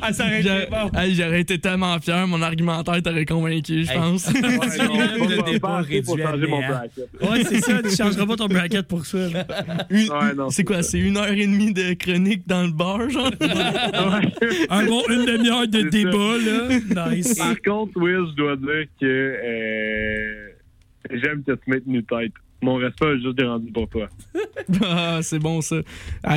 Ah, 0.00 0.12
ça 0.12 0.24
aurait 0.26 0.42
J'a- 0.42 0.62
été 0.62 0.70
bon. 0.70 0.98
Hey, 0.98 1.14
J'aurais 1.14 1.40
été 1.40 1.58
tellement 1.58 1.98
fier, 2.00 2.26
mon 2.26 2.42
argumentaire 2.42 3.02
t'aurait 3.02 3.24
convaincu, 3.24 3.84
je 3.84 3.90
Hey. 3.90 3.96
pense. 3.98 4.26
Ouais, 4.36 4.42
non, 4.86 5.28
le 5.28 5.52
débat 5.52 5.76
réduit 5.78 6.22
à 6.22 6.36
mon 6.36 6.58
bracket. 6.60 7.08
Ouais, 7.22 7.44
c'est 7.48 7.60
ça. 7.60 7.82
Tu 7.82 7.90
changeras 7.96 8.26
pas 8.26 8.36
ton 8.36 8.46
bracket 8.46 8.86
pour 8.86 9.04
ça. 9.06 9.18
là. 9.28 9.46
Une- 9.90 10.06
Ouais, 10.10 10.34
non, 10.36 10.50
c'est 10.50 10.64
quoi, 10.64 10.82
c'est 10.82 10.98
une 10.98 11.16
heure 11.16 11.28
et 11.30 11.46
demie 11.46 11.72
de 11.72 11.94
chronique 11.94 12.42
dans 12.46 12.62
le 12.62 12.70
bar, 12.70 13.08
genre? 13.10 13.30
Un 14.70 14.84
bon 14.86 15.02
une 15.10 15.24
demi-heure 15.26 15.66
de 15.68 15.80
C'est 15.80 15.90
débat, 15.90 16.36
là. 16.44 16.65
Nice. 17.10 17.34
Par 17.38 17.60
contre, 17.62 17.96
Will, 18.00 18.26
je 18.30 18.36
dois 18.36 18.56
dire 18.56 18.86
que 19.00 19.04
euh, 19.04 20.48
j'aime 21.10 21.42
que 21.44 21.52
tu 21.52 21.70
mettes 21.70 21.84
une 21.86 22.02
tête. 22.02 22.32
Mon 22.62 22.76
respect 22.76 23.06
est 23.14 23.20
juste 23.20 23.40
rendu 23.42 23.70
pour 23.70 23.88
toi. 23.88 24.08
ah, 24.82 25.18
c'est 25.22 25.38
bon 25.38 25.60
ça. 25.60 25.76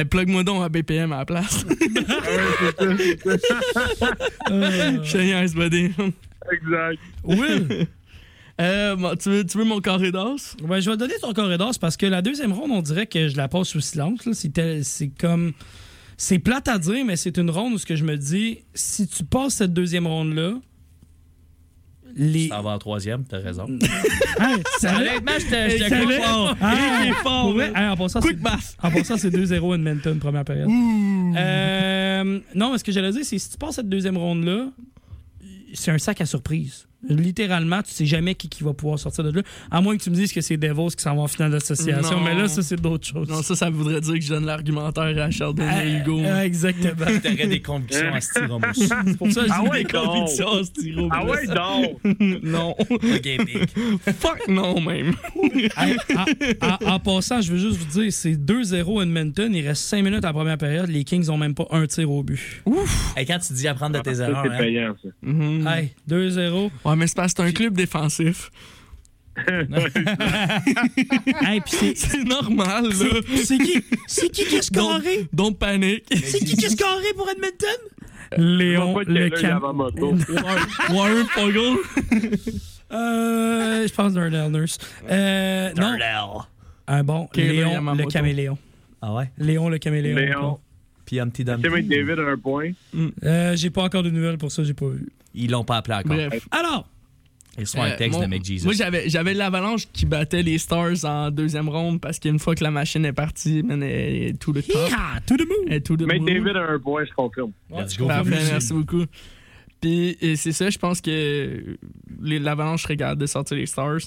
Plug-moi 0.09 0.43
donc 0.43 0.64
à 0.64 0.69
BPM 0.69 1.14
à 1.14 1.19
la 1.19 1.25
place. 1.25 1.66
Te 4.48 5.17
niaise, 5.17 5.56
buddy. 5.56 5.91
Exact. 6.51 6.99
Will, 7.24 7.88
Euh, 8.59 9.16
tu, 9.16 9.30
veux, 9.30 9.45
tu 9.45 9.58
veux 9.58 9.64
mon 9.64 9.80
carré 9.80 10.11
d'os? 10.11 10.58
ouais, 10.67 10.82
je 10.82 10.90
vais 10.90 10.98
donner 10.98 11.14
ton 11.22 11.32
corridor 11.32 11.69
c'est 11.72 11.80
parce 11.80 11.95
que 11.95 12.06
la 12.06 12.22
deuxième 12.22 12.51
ronde, 12.51 12.72
on 12.72 12.82
dirait 12.82 13.08
que 13.08 13.30
je 13.30 13.38
la 13.38 13.48
passe 13.48 13.69
sous 13.69 13.80
silence. 13.80 14.27
C'est 14.33 15.11
comme. 15.17 15.53
C'est 16.22 16.38
plate 16.38 16.68
à 16.68 16.78
dire, 16.78 17.06
mais 17.06 17.16
c'est 17.16 17.38
une 17.38 17.50
ronde 17.50 17.74
où 17.74 17.78
ce 17.78 17.86
que 17.86 17.96
je 17.96 18.04
me 18.04 18.18
dis, 18.18 18.60
si 18.74 19.08
tu 19.08 19.24
passes 19.24 19.54
cette 19.56 19.72
deuxième 19.74 20.06
ronde-là, 20.06 20.56
les. 22.14 22.50
Ça 22.50 22.62
va 22.62 22.72
en 22.72 22.78
troisième, 22.78 23.24
t'as 23.24 23.40
raison. 23.40 23.68
Hein, 24.42 24.58
ça 24.80 24.98
Honnêtement, 24.98 25.32
je 25.38 25.46
te 25.50 25.54
Hey, 25.56 25.78
je 25.78 25.84
te 25.86 25.94
allait- 25.94 26.22
fort. 26.22 26.56
Ah, 26.62 27.02
fort, 27.24 27.42
pour 27.44 27.54
vrai, 27.54 27.72
hey, 27.76 27.88
en 27.88 27.96
passant, 27.98 28.20
Quick 28.22 28.38
c'est- 28.38 28.44
math. 28.44 28.76
En 28.84 28.92
passant, 28.92 29.18
c'est 29.18 29.30
2-0 29.30 29.76
Edmonton, 29.76 30.18
première 30.20 30.44
période. 30.46 30.70
Euh, 30.70 32.40
non, 32.56 32.72
mais 32.72 32.78
ce 32.78 32.84
que 32.84 32.92
j'allais 32.92 33.12
dire, 33.12 33.24
c'est 33.26 33.38
si 33.38 33.50
tu 33.50 33.58
passes 33.58 33.76
cette 33.76 33.90
deuxième 33.90 34.18
ronde-là, 34.18 34.70
c'est 35.74 35.92
un 35.92 35.98
sac 35.98 36.20
à 36.22 36.26
surprise. 36.26 36.88
Littéralement, 37.08 37.82
tu 37.82 37.92
sais 37.92 38.06
jamais 38.06 38.36
qui, 38.36 38.50
qui 38.50 38.64
va 38.64 38.74
pouvoir 38.74 39.00
sortir 39.00 39.24
de 39.24 39.32
là. 39.32 39.42
À 39.72 39.80
moins 39.80 39.95
que 39.95 40.03
tu 40.03 40.10
me 40.10 40.16
dises 40.16 40.34
que 40.34 40.42
c'est 40.42 40.58
Devils 40.58 40.95
qui 40.95 41.02
s'en 41.02 41.16
vont 41.16 41.24
en 41.24 41.28
finale 41.28 41.52
d'association. 41.52 42.18
Non. 42.18 42.24
Mais 42.26 42.36
là, 42.36 42.50
ça, 42.50 42.61
c'est 42.61 42.76
d'autres 42.76 43.08
choses. 43.08 43.30
Non, 43.30 43.42
ça, 43.42 43.56
ça 43.56 43.69
voudrait 43.69 44.02
dire 44.02 44.16
que 44.16 44.22
je 44.22 44.30
donne 44.30 44.45
l'argumentaire 44.45 45.18
à 45.18 45.32
Sheldon 45.32 45.64
et 45.64 45.94
Hugo. 45.94 46.22
Ah, 46.26 46.45
exactement. 46.45 47.06
T'aurais 47.24 47.48
des 47.48 47.61
convictions 47.61 48.14
à 48.14 48.19
styromousse. 48.19 48.90
C'est 49.06 49.18
pour 49.18 49.32
ça 49.32 49.42
que 49.42 49.48
j'ai 49.48 49.53
Ah 49.56 49.64
ouais, 49.64 49.84
des 49.84 49.92
convictions 49.92 50.52
à 50.52 50.64
styro. 50.64 51.08
Ah 51.11 51.26
ouais, 51.26 51.48
non. 52.44 52.76
Le 52.84 53.18
gaming. 53.19 53.66
Fuck 54.19 54.48
non, 54.50 54.82
même. 54.82 55.14
Hey, 55.78 55.95
en, 56.86 57.00
passant, 57.00 57.42
je 57.42 57.52
veux 57.52 57.58
juste 57.58 57.78
vous 57.78 58.02
dire, 58.02 58.11
c'est 58.11 58.34
2-0 58.34 59.03
Edmonton. 59.03 59.53
Il 59.53 59.66
reste 59.68 59.84
5 59.84 60.03
minutes 60.03 60.24
à 60.24 60.28
la 60.28 60.34
première 60.34 60.58
période. 60.58 60.90
Les 60.90 61.03
Kings 61.03 61.30
ont 61.30 61.38
même 61.38 61.53
pas 61.53 61.68
un 61.72 61.86
tir 61.88 62.10
au 62.11 62.24
but. 62.24 62.64
Et 63.18 63.26
quand 63.26 63.40
tu 63.40 63.53
dis 63.53 63.68
apprendre 63.68 63.98
de 63.98 64.02
tes 64.02 64.16
Ça, 64.16 64.30
erreurs, 64.30 64.44
c'est 64.45 64.53
hein, 64.53 64.58
payant, 64.58 64.95
ça. 65.02 65.10
Mhm. 65.22 65.68
Hey, 65.68 65.92
2-0. 66.10 66.69
Ouais, 66.90 66.95
mais 66.95 67.08
c'est 67.08 67.16
parce 67.16 67.34
que 67.34 67.43
c'est 67.43 67.50
un 67.50 67.51
club 67.51 67.76
défensif. 67.76 68.50
Hey, 71.42 71.61
puis 71.61 71.72
c'est. 71.72 71.95
C'est 72.09 72.24
normal, 72.26 72.90
là. 72.90 73.22
C'est 73.43 73.58
qui? 73.58 73.82
C'est 74.08 74.30
qui 74.30 74.43
qui 74.45 74.58
a 74.58 74.61
scoré? 74.61 75.27
Don't 75.32 75.56
panic. 75.56 76.03
C'est 76.11 76.40
qui 76.40 76.56
qui 76.58 76.66
a 76.66 76.69
scoré 76.69 77.14
pour 77.16 77.30
Edmonton? 77.30 77.80
Léon 78.38 79.00
le 79.08 79.30
cam... 79.30 79.50
Yamamoto. 79.51 80.14
Warren 80.90 81.26
Fogle. 81.27 81.77
Euh, 82.92 83.88
je 83.88 83.93
pense 83.93 84.14
Darnell 84.14 84.51
Nurse. 84.51 84.77
Euh, 85.09 85.69
non, 85.69 85.98
Darnell. 85.98 86.26
un 86.88 87.03
bon. 87.03 87.27
Kayla 87.27 87.53
Léon 87.53 87.72
Yamamoto. 87.72 88.03
le 88.08 88.11
caméléon. 88.11 88.58
Ah 89.01 89.14
ouais? 89.14 89.32
Léon 89.38 89.69
le 89.69 89.77
caméléon. 89.77 90.16
Léon. 90.18 90.59
Puis 91.10 91.20
Humpty 91.20 91.44
Dumpty. 91.44 91.64
Tim 91.64 91.82
David 91.82 92.20
a 92.20 92.30
un 92.30 92.38
point. 92.38 92.72
Euh, 93.24 93.56
j'ai 93.56 93.72
pas 93.72 93.82
encore 93.82 94.04
de 94.04 94.12
nouvelles 94.12 94.38
pour 94.38 94.52
ça, 94.52 94.64
j'ai 94.64 94.76
pas 94.76 94.90
vu. 94.90 95.10
Ils 95.34 95.50
l'ont 95.50 95.64
pas 95.64 95.78
appelé 95.78 95.96
encore. 95.96 96.16
Bref. 96.16 96.48
Alors, 96.52 96.88
Ils 97.58 97.66
sont 97.66 97.82
un 97.82 97.90
Euh, 97.90 97.98
texte 97.98 98.20
mon- 98.20 98.26
de 98.28 98.30
McJesus. 98.30 98.64
Moi, 98.64 98.74
j'avais, 98.74 99.10
j'avais 99.10 99.34
l'Avalanche 99.34 99.88
qui 99.92 100.06
battait 100.06 100.44
les 100.44 100.60
Stars 100.60 101.04
en 101.04 101.30
deuxième 101.32 101.68
ronde 101.68 102.00
parce 102.00 102.20
qu'une 102.20 102.38
fois 102.40 102.54
que 102.56 102.64
la 102.64 102.70
machine 102.72 103.04
est 103.06 103.12
partie, 103.12 103.64
man, 103.64 103.82
elle 103.84 104.38
tout 104.38 104.54
le 104.54 104.62
temps. 104.62 104.80
Hiha, 104.88 105.20
to 105.26 105.36
the 105.36 105.42
moon. 105.48 105.66
Elle 105.68 105.74
est 105.74 105.82
tout 105.82 105.98
le 105.98 106.06
Mais 106.06 106.20
moon. 106.20 106.26
David 106.26 106.56
a 106.56 106.72
un 106.74 106.80
point, 106.80 107.04
je 107.06 107.12
confirme. 107.14 107.52
Let's 107.76 107.98
go. 107.98 108.06
Parfait, 108.08 108.30
Merci. 108.52 108.72
beaucoup. 108.72 109.04
Puis 109.82 110.16
et 110.22 110.36
c'est 110.36 110.52
ça, 110.54 110.70
je 110.70 110.78
pense 110.78 111.02
que 111.02 111.76
les- 112.22 112.40
l'Avalanche 112.40 112.86
regarde 112.86 113.20
de 113.20 113.26
sortir 113.26 113.58
les 113.58 113.66
Stars. 113.66 114.00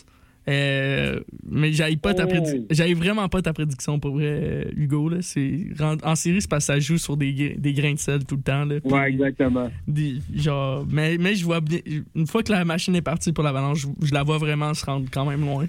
Euh, 0.49 1.21
mais 1.49 1.73
j'aille 1.73 1.97
pas 1.97 2.15
ta 2.15 2.25
Oh. 2.25 2.29
prédiction. 2.29 2.65
J'aille 2.71 2.95
vraiment 2.95 3.29
pas 3.29 3.43
ta 3.43 3.53
prédiction 3.53 4.01
pour 4.01 4.15
vrai, 4.15 4.25
euh, 4.27 4.65
Hugo. 4.77 5.09
Là. 5.09 5.19
C'est, 5.21 5.67
en, 6.03 6.15
série, 6.17 6.41
c'est 6.41 6.51
parce 6.51 6.67
que 6.67 6.73
ça 6.75 6.81
joue 6.81 6.99
sur 6.99 7.17
des, 7.17 7.55
des 7.57 7.73
grains 7.73 7.95
de 7.95 7.99
sel 7.99 8.25
tout 8.25 8.37
le 8.37 8.43
temps. 8.43 8.65
Là. 8.65 8.77
Ouais, 8.85 9.11
exactement. 9.11 9.71
des- 9.87 10.17
genre, 10.35 10.85
mais, 10.91 11.17
mais 11.19 11.35
je 11.37 11.45
vois 11.45 11.61
bien. 11.61 11.79
Une 12.17 12.27
fois 12.27 12.43
que 12.43 12.51
la 12.53 12.65
machine 12.65 12.95
est 12.97 13.03
partie 13.03 13.33
pour 13.33 13.45
l'Avalanche, 13.45 13.83
je, 13.83 14.07
je 14.07 14.13
la 14.13 14.23
vois 14.25 14.39
vraiment 14.39 14.75
se 14.75 14.85
rendre 14.85 15.07
quand 15.13 15.25
même 15.27 15.43
loin. 15.43 15.67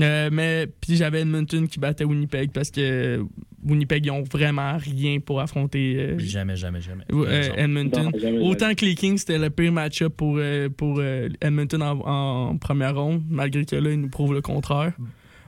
Euh, 0.00 0.30
mais 0.32 0.66
puis 0.80 0.96
j'avais 0.96 1.20
Edmonton 1.20 1.68
qui 1.68 1.78
battait 1.78 2.04
Winnipeg 2.04 2.50
parce 2.52 2.70
que 2.70 3.22
Winnipeg 3.62 4.06
ils 4.06 4.10
ont 4.10 4.22
vraiment 4.22 4.78
rien 4.78 5.20
pour 5.20 5.40
affronter 5.40 5.96
euh, 5.98 6.18
Jamais, 6.18 6.56
jamais, 6.56 6.80
jamais. 6.80 7.04
euh. 7.12 7.42
Edmonton. 7.56 8.04
Non, 8.12 8.18
jamais, 8.18 8.38
Autant 8.40 8.74
que 8.74 8.84
les 8.86 8.94
Kings, 8.94 9.18
c'était 9.18 9.38
le 9.38 9.50
pire 9.50 9.70
match-up 9.70 10.14
pour, 10.16 10.36
euh, 10.38 10.68
pour 10.70 10.96
euh, 10.98 11.28
Edmonton 11.42 11.82
en, 11.82 12.00
en 12.50 12.56
première 12.56 12.96
ronde, 12.96 13.22
malgré 13.28 13.64
que 13.66 13.76
là, 13.76 13.90
ils 13.92 14.00
nous 14.00 14.08
prouvent 14.08 14.32
le 14.32 14.40
contraire. 14.40 14.94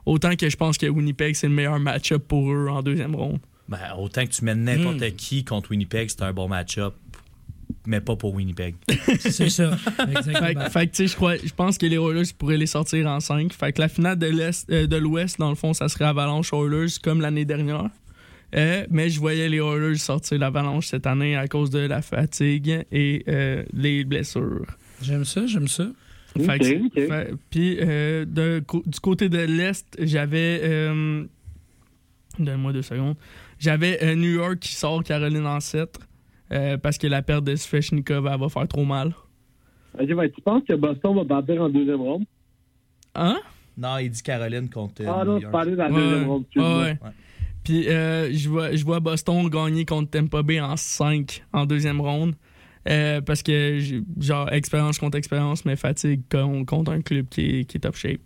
Autant 0.05 0.36
que 0.36 0.50
je 0.50 0.56
pense 0.56 0.76
que 0.76 0.86
Winnipeg, 0.86 1.34
c'est 1.34 1.48
le 1.48 1.55
meilleur 1.55 1.78
match-up 1.81 2.23
pour 2.28 2.52
eux 2.52 2.68
en 2.68 2.82
deuxième 2.82 3.14
ronde. 3.16 3.39
Ben, 3.66 3.78
autant 3.98 4.24
que 4.26 4.31
tu 4.31 4.44
mets 4.44 4.55
n'importe 4.55 5.00
Hmm. 5.00 5.16
qui 5.16 5.42
contre 5.42 5.70
Winnipeg, 5.70 6.10
c'est 6.10 6.20
un 6.23 6.34
bon 6.34 6.48
match-up. 6.48 6.94
Mais 7.86 8.00
pas 8.00 8.16
pour 8.16 8.32
Winnipeg. 8.34 8.76
C'est 9.18 9.50
ça. 9.50 9.76
Fait, 9.76 10.02
Exactement. 10.18 10.64
que- 10.64 10.70
fait 10.70 10.86
que, 10.86 10.90
tu 10.92 10.96
sais, 10.96 11.06
je 11.08 11.16
crois- 11.16 11.36
je 11.36 11.52
pense 11.52 11.76
que 11.76 11.84
les 11.86 11.96
Oilers 11.96 12.32
pourraient 12.38 12.56
les 12.56 12.66
sortir 12.66 13.06
en 13.06 13.20
5. 13.20 13.52
Fait 13.52 13.72
que 13.72 13.80
la 13.82 13.88
finale 13.88 14.18
de 14.18 14.26
l'Est, 14.26 14.70
euh, 14.70 14.86
de 14.86 14.96
l'Ouest, 14.96 15.38
dans 15.38 15.50
le 15.50 15.54
fond, 15.54 15.74
ça 15.74 15.88
serait 15.88 16.06
Avalanche 16.06 16.52
Oilers 16.54 16.86
comme 17.02 17.20
l'année 17.20 17.44
dernière. 17.44 17.90
Euh, 18.56 18.86
mais 18.90 19.10
je 19.10 19.18
voyais 19.20 19.48
les 19.48 19.58
Oilers 19.58 19.96
sortir 19.98 20.38
l'Avalanche 20.38 20.86
cette 20.86 21.06
année 21.06 21.36
à 21.36 21.46
cause 21.48 21.70
de 21.70 21.80
la 21.80 22.00
fatigue 22.02 22.84
et 22.92 23.24
euh, 23.28 23.64
les 23.72 24.04
blessures. 24.04 24.64
J'aime 25.02 25.24
ça, 25.24 25.44
j'aime 25.46 25.68
ça. 25.68 25.88
Puis 27.50 27.78
euh, 27.80 28.24
de 28.24 28.62
co- 28.66 28.82
du 28.86 28.98
côté 29.00 29.28
de 29.28 29.38
l'Est, 29.38 29.86
j'avais. 30.00 30.60
Euh, 30.62 31.24
Donne-moi 32.38 32.72
deux 32.72 32.82
secondes. 32.82 33.16
J'avais 33.60 34.02
euh, 34.02 34.14
New 34.16 34.30
York 34.34 34.58
qui 34.58 34.74
sort 34.74 35.02
Caroline 35.04 35.60
7 35.60 35.98
euh, 36.55 36.76
parce 36.78 36.99
que 36.99 37.07
la 37.07 37.23
perte 37.23 37.44
de 37.44 37.57
Svechnikov 37.57 38.26
elle 38.33 38.39
va 38.41 38.49
faire 38.49 38.68
trop 38.68 38.84
mal. 38.84 39.12
Ben, 39.97 40.07
tu 40.07 40.41
penses 40.42 40.62
que 40.68 40.74
Boston 40.74 41.16
va 41.16 41.24
battre 41.24 41.60
en 41.60 41.68
deuxième 41.68 42.00
ronde? 42.00 42.24
Hein? 43.15 43.39
Non, 43.76 43.99
il 43.99 44.10
dit 44.10 44.23
Caroline 44.23 44.68
contre 44.68 45.02
euh, 45.02 45.07
Ah 45.08 45.24
non, 45.24 45.36
tu 45.36 45.42
York. 45.42 45.52
parlais 45.52 45.76
dans 45.76 45.84
la 45.84 45.91
Ouais, 45.91 46.00
deuxième 46.00 46.28
ronde. 46.28 46.44
ouais. 46.57 46.99
Puis 47.62 47.89
euh, 47.89 48.33
je 48.33 48.49
vois, 48.49 48.74
je 48.74 48.84
vois 48.84 49.00
Boston 49.00 49.49
gagner 49.49 49.84
contre 49.84 50.10
Tampa 50.10 50.42
Bay 50.42 50.60
en 50.60 50.76
5 50.76 51.44
en 51.52 51.65
deuxième 51.66 52.00
ronde. 52.00 52.34
Euh, 52.89 53.23
parce 53.23 53.42
que, 53.42 53.78
j'ai- 53.78 54.02
genre, 54.20 54.52
expérience 54.52 54.99
contre 54.99 55.16
expérience, 55.16 55.65
mais 55.65 55.74
fatigue 55.74 56.20
con- 56.31 56.66
contre 56.66 56.92
un 56.92 57.00
club 57.00 57.26
qui 57.31 57.60
est, 57.60 57.65
qui 57.65 57.78
est 57.78 57.81
top 57.81 57.97
shape. 57.97 58.20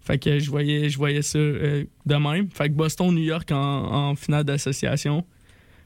Fait 0.00 0.18
que 0.18 0.38
je 0.38 0.48
voyais, 0.50 0.88
je 0.88 0.96
voyais 0.98 1.22
ça 1.22 1.38
euh, 1.38 1.84
de 2.06 2.14
même. 2.14 2.48
Fait 2.50 2.68
que 2.68 2.74
Boston-New 2.74 3.22
York 3.24 3.50
en, 3.50 3.56
en 3.56 4.14
finale 4.14 4.44
d'association. 4.44 5.24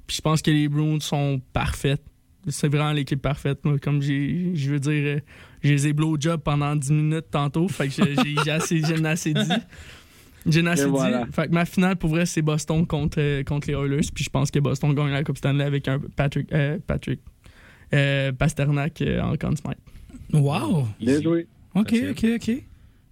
Puis 0.08 0.16
je 0.16 0.20
pense 0.22 0.42
que 0.42 0.50
les 0.50 0.68
Bruins 0.68 0.98
sont 1.00 1.40
parfaites. 1.52 2.02
C'est 2.48 2.68
vraiment 2.68 2.92
l'équipe 2.92 3.20
parfaite. 3.22 3.58
moi. 3.64 3.78
Comme 3.78 4.00
j'ai, 4.02 4.52
je 4.54 4.70
veux 4.72 4.80
dire, 4.80 4.92
euh, 5.16 5.20
je 5.62 5.68
les 5.70 5.86
ai 5.88 5.92
blowjob 5.92 6.40
pendant 6.40 6.74
10 6.74 6.90
minutes 6.90 7.26
tantôt. 7.30 7.68
Fait 7.68 7.86
que 7.88 7.94
j'ai, 7.94 8.14
j'ai- 8.16 8.36
j'ai 8.44 8.50
assez, 8.50 8.82
assez 9.04 9.34
dit. 9.34 9.40
J'en 10.46 10.64
ai 10.66 10.68
assez 10.70 10.84
dit. 10.84 10.90
voilà. 10.90 11.26
Fait 11.30 11.46
que 11.48 11.52
ma 11.52 11.64
finale, 11.66 11.96
pour 11.96 12.10
vrai, 12.10 12.24
c'est 12.26 12.40
Boston 12.42 12.86
contre, 12.86 13.18
euh, 13.20 13.42
contre 13.44 13.68
les 13.68 13.74
Oilers. 13.74 14.08
Puis 14.14 14.24
je 14.24 14.30
pense 14.30 14.50
que 14.50 14.58
Boston 14.60 14.94
gagne 14.94 15.10
la 15.10 15.22
Coupe 15.22 15.36
Stanley 15.38 15.62
avec 15.64 15.86
un 15.88 15.98
Patrick, 16.16 16.50
euh, 16.52 16.78
Patrick 16.86 17.20
euh, 17.92 18.32
Pasternak 18.32 19.02
euh, 19.02 19.20
en 19.20 19.36
Conn 19.36 19.56
Smythe. 19.56 19.78
Wow. 20.32 20.88
Bien 21.00 21.20
joué. 21.20 21.46
OK. 21.74 21.94
OK, 22.10 22.26
OK. 22.36 22.62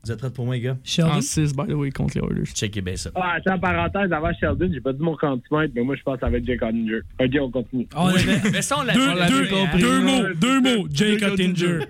Vous 0.06 0.12
êtes 0.12 0.20
prêts 0.20 0.30
pour 0.30 0.44
moi, 0.44 0.54
les 0.54 0.60
gars? 0.60 0.76
Sheldon? 0.84 1.14
En 1.14 1.20
6, 1.20 1.52
by 1.52 1.66
the 1.66 1.72
way, 1.72 1.90
contre 1.90 2.16
les 2.16 2.24
Oilers. 2.24 2.46
Checkez 2.54 2.80
bien 2.80 2.94
ça. 2.94 3.10
Ah, 3.16 3.38
attends, 3.38 3.58
parenthèse, 3.58 4.12
avant 4.12 4.32
Sheldon, 4.34 4.70
j'ai 4.72 4.80
pas 4.80 4.92
dit 4.92 5.02
mon 5.02 5.16
candidat, 5.16 5.66
mais 5.74 5.82
moi, 5.82 5.96
je 5.96 6.02
pense 6.04 6.14
que 6.14 6.20
ça 6.20 6.30
va 6.30 6.36
être 6.36 6.46
Jake 6.46 6.62
Ottinger. 6.62 7.00
Ok, 7.20 7.30
on 7.40 7.50
continue. 7.50 7.88
On 7.96 8.06
avait 8.06 8.50
Mais 8.52 8.62
ça, 8.62 8.78
on 8.78 8.84
l'a 8.84 8.94
deux, 8.94 9.00
deux, 9.04 9.52
hein. 9.52 9.66
deux 9.76 10.00
mots, 10.02 10.22
deux 10.36 10.60
mots. 10.60 10.86
Jake 10.92 11.22
Ottinger. 11.24 11.80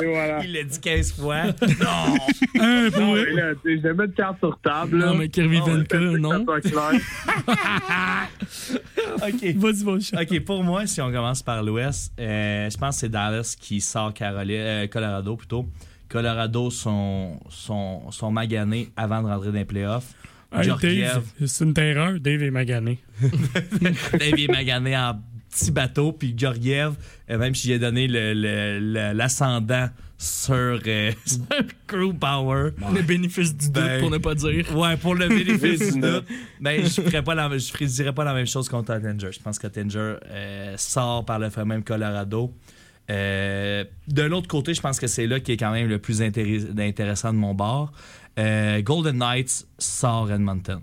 Et 0.00 0.06
voilà. 0.06 0.42
Il 0.42 0.54
l'a 0.54 0.62
dit 0.64 0.80
15 0.80 1.12
fois. 1.12 1.42
non! 1.44 2.16
Un 2.58 2.90
point. 2.90 3.24
mais 3.26 3.32
là, 3.32 3.52
tu 3.62 3.68
sais, 3.68 3.76
je 3.76 3.82
vais 3.82 3.92
mettre 3.92 4.14
carte 4.14 4.38
sur 4.38 4.58
table. 4.60 5.00
là. 5.00 5.06
Non, 5.08 5.14
mais 5.16 5.28
Kirby 5.28 5.58
Venka, 5.58 5.98
non. 5.98 6.46
OK. 9.16 9.56
Vas-y, 9.56 9.84
mon 9.84 10.00
chat. 10.00 10.22
OK, 10.22 10.40
pour 10.40 10.64
moi, 10.64 10.86
si 10.86 11.02
on 11.02 11.12
commence 11.12 11.42
par 11.42 11.62
l'Ouest, 11.62 12.14
euh, 12.18 12.70
je 12.70 12.78
pense 12.78 12.94
que 12.96 13.00
c'est 13.00 13.10
Dallas 13.10 13.54
qui 13.60 13.82
sort 13.82 14.14
euh, 14.22 14.86
Colorado 14.86 15.36
plutôt. 15.36 15.66
Colorado 16.08 16.70
sont, 16.70 17.38
sont, 17.50 18.10
sont 18.10 18.30
maganés 18.30 18.90
avant 18.96 19.22
de 19.22 19.28
rentrer 19.28 19.48
dans 19.48 19.54
les 19.54 19.64
playoffs. 19.64 20.14
Hey, 20.50 20.70
c'est 21.46 21.64
une 21.64 21.74
terreur. 21.74 22.18
Dave 22.20 22.42
est 22.42 22.50
magané. 22.50 22.98
Dave 23.20 24.38
est 24.38 24.48
magané 24.50 24.96
en 24.96 25.20
petit 25.50 25.70
bateau. 25.70 26.12
Puis 26.12 26.34
Georgiev, 26.36 26.94
euh, 27.30 27.36
même 27.38 27.54
si 27.54 27.68
j'ai 27.68 27.78
donné 27.78 28.08
le- 28.08 28.32
le- 28.32 28.78
le- 28.80 29.12
l'ascendant 29.12 29.88
sur, 30.16 30.80
euh, 30.86 31.12
sur 31.26 31.40
Crew 31.86 32.14
Power. 32.18 32.70
Le 32.94 33.02
bénéfice 33.02 33.54
du 33.54 33.66
doute, 33.66 33.74
Ben, 33.84 34.00
pour 34.00 34.10
ne 34.10 34.16
pas 34.18 34.34
dire. 34.34 34.74
Ouais, 34.76 34.96
pour 34.96 35.14
le 35.14 35.28
bénéfice 35.28 35.92
du 35.94 36.00
doute. 36.00 36.24
Ben, 36.60 36.82
je 36.82 37.02
ferais 37.02 37.22
pas 37.22 37.34
la, 37.34 37.50
je 37.58 37.70
ferais- 37.70 37.86
je 37.86 37.92
dirais 37.92 38.14
pas 38.14 38.24
la 38.24 38.32
même 38.32 38.46
chose 38.46 38.68
contre 38.70 38.94
Ottinger. 38.94 39.30
Je 39.32 39.40
pense 39.40 39.58
qu'Ottinger 39.58 40.14
euh, 40.30 40.74
sort 40.78 41.24
par 41.26 41.38
le 41.38 41.50
fait 41.50 41.64
même 41.66 41.84
Colorado. 41.84 42.54
Euh, 43.10 43.84
de 44.08 44.22
l'autre 44.22 44.48
côté, 44.48 44.74
je 44.74 44.80
pense 44.80 45.00
que 45.00 45.06
c'est 45.06 45.26
là 45.26 45.40
qui 45.40 45.52
est 45.52 45.56
quand 45.56 45.72
même 45.72 45.88
le 45.88 45.98
plus 45.98 46.20
intéress- 46.20 46.66
intéressant 46.78 47.32
de 47.32 47.38
mon 47.38 47.54
bord. 47.54 47.92
Euh, 48.38 48.82
Golden 48.82 49.16
Knights 49.18 49.66
sort 49.78 50.30
Edmonton. 50.30 50.80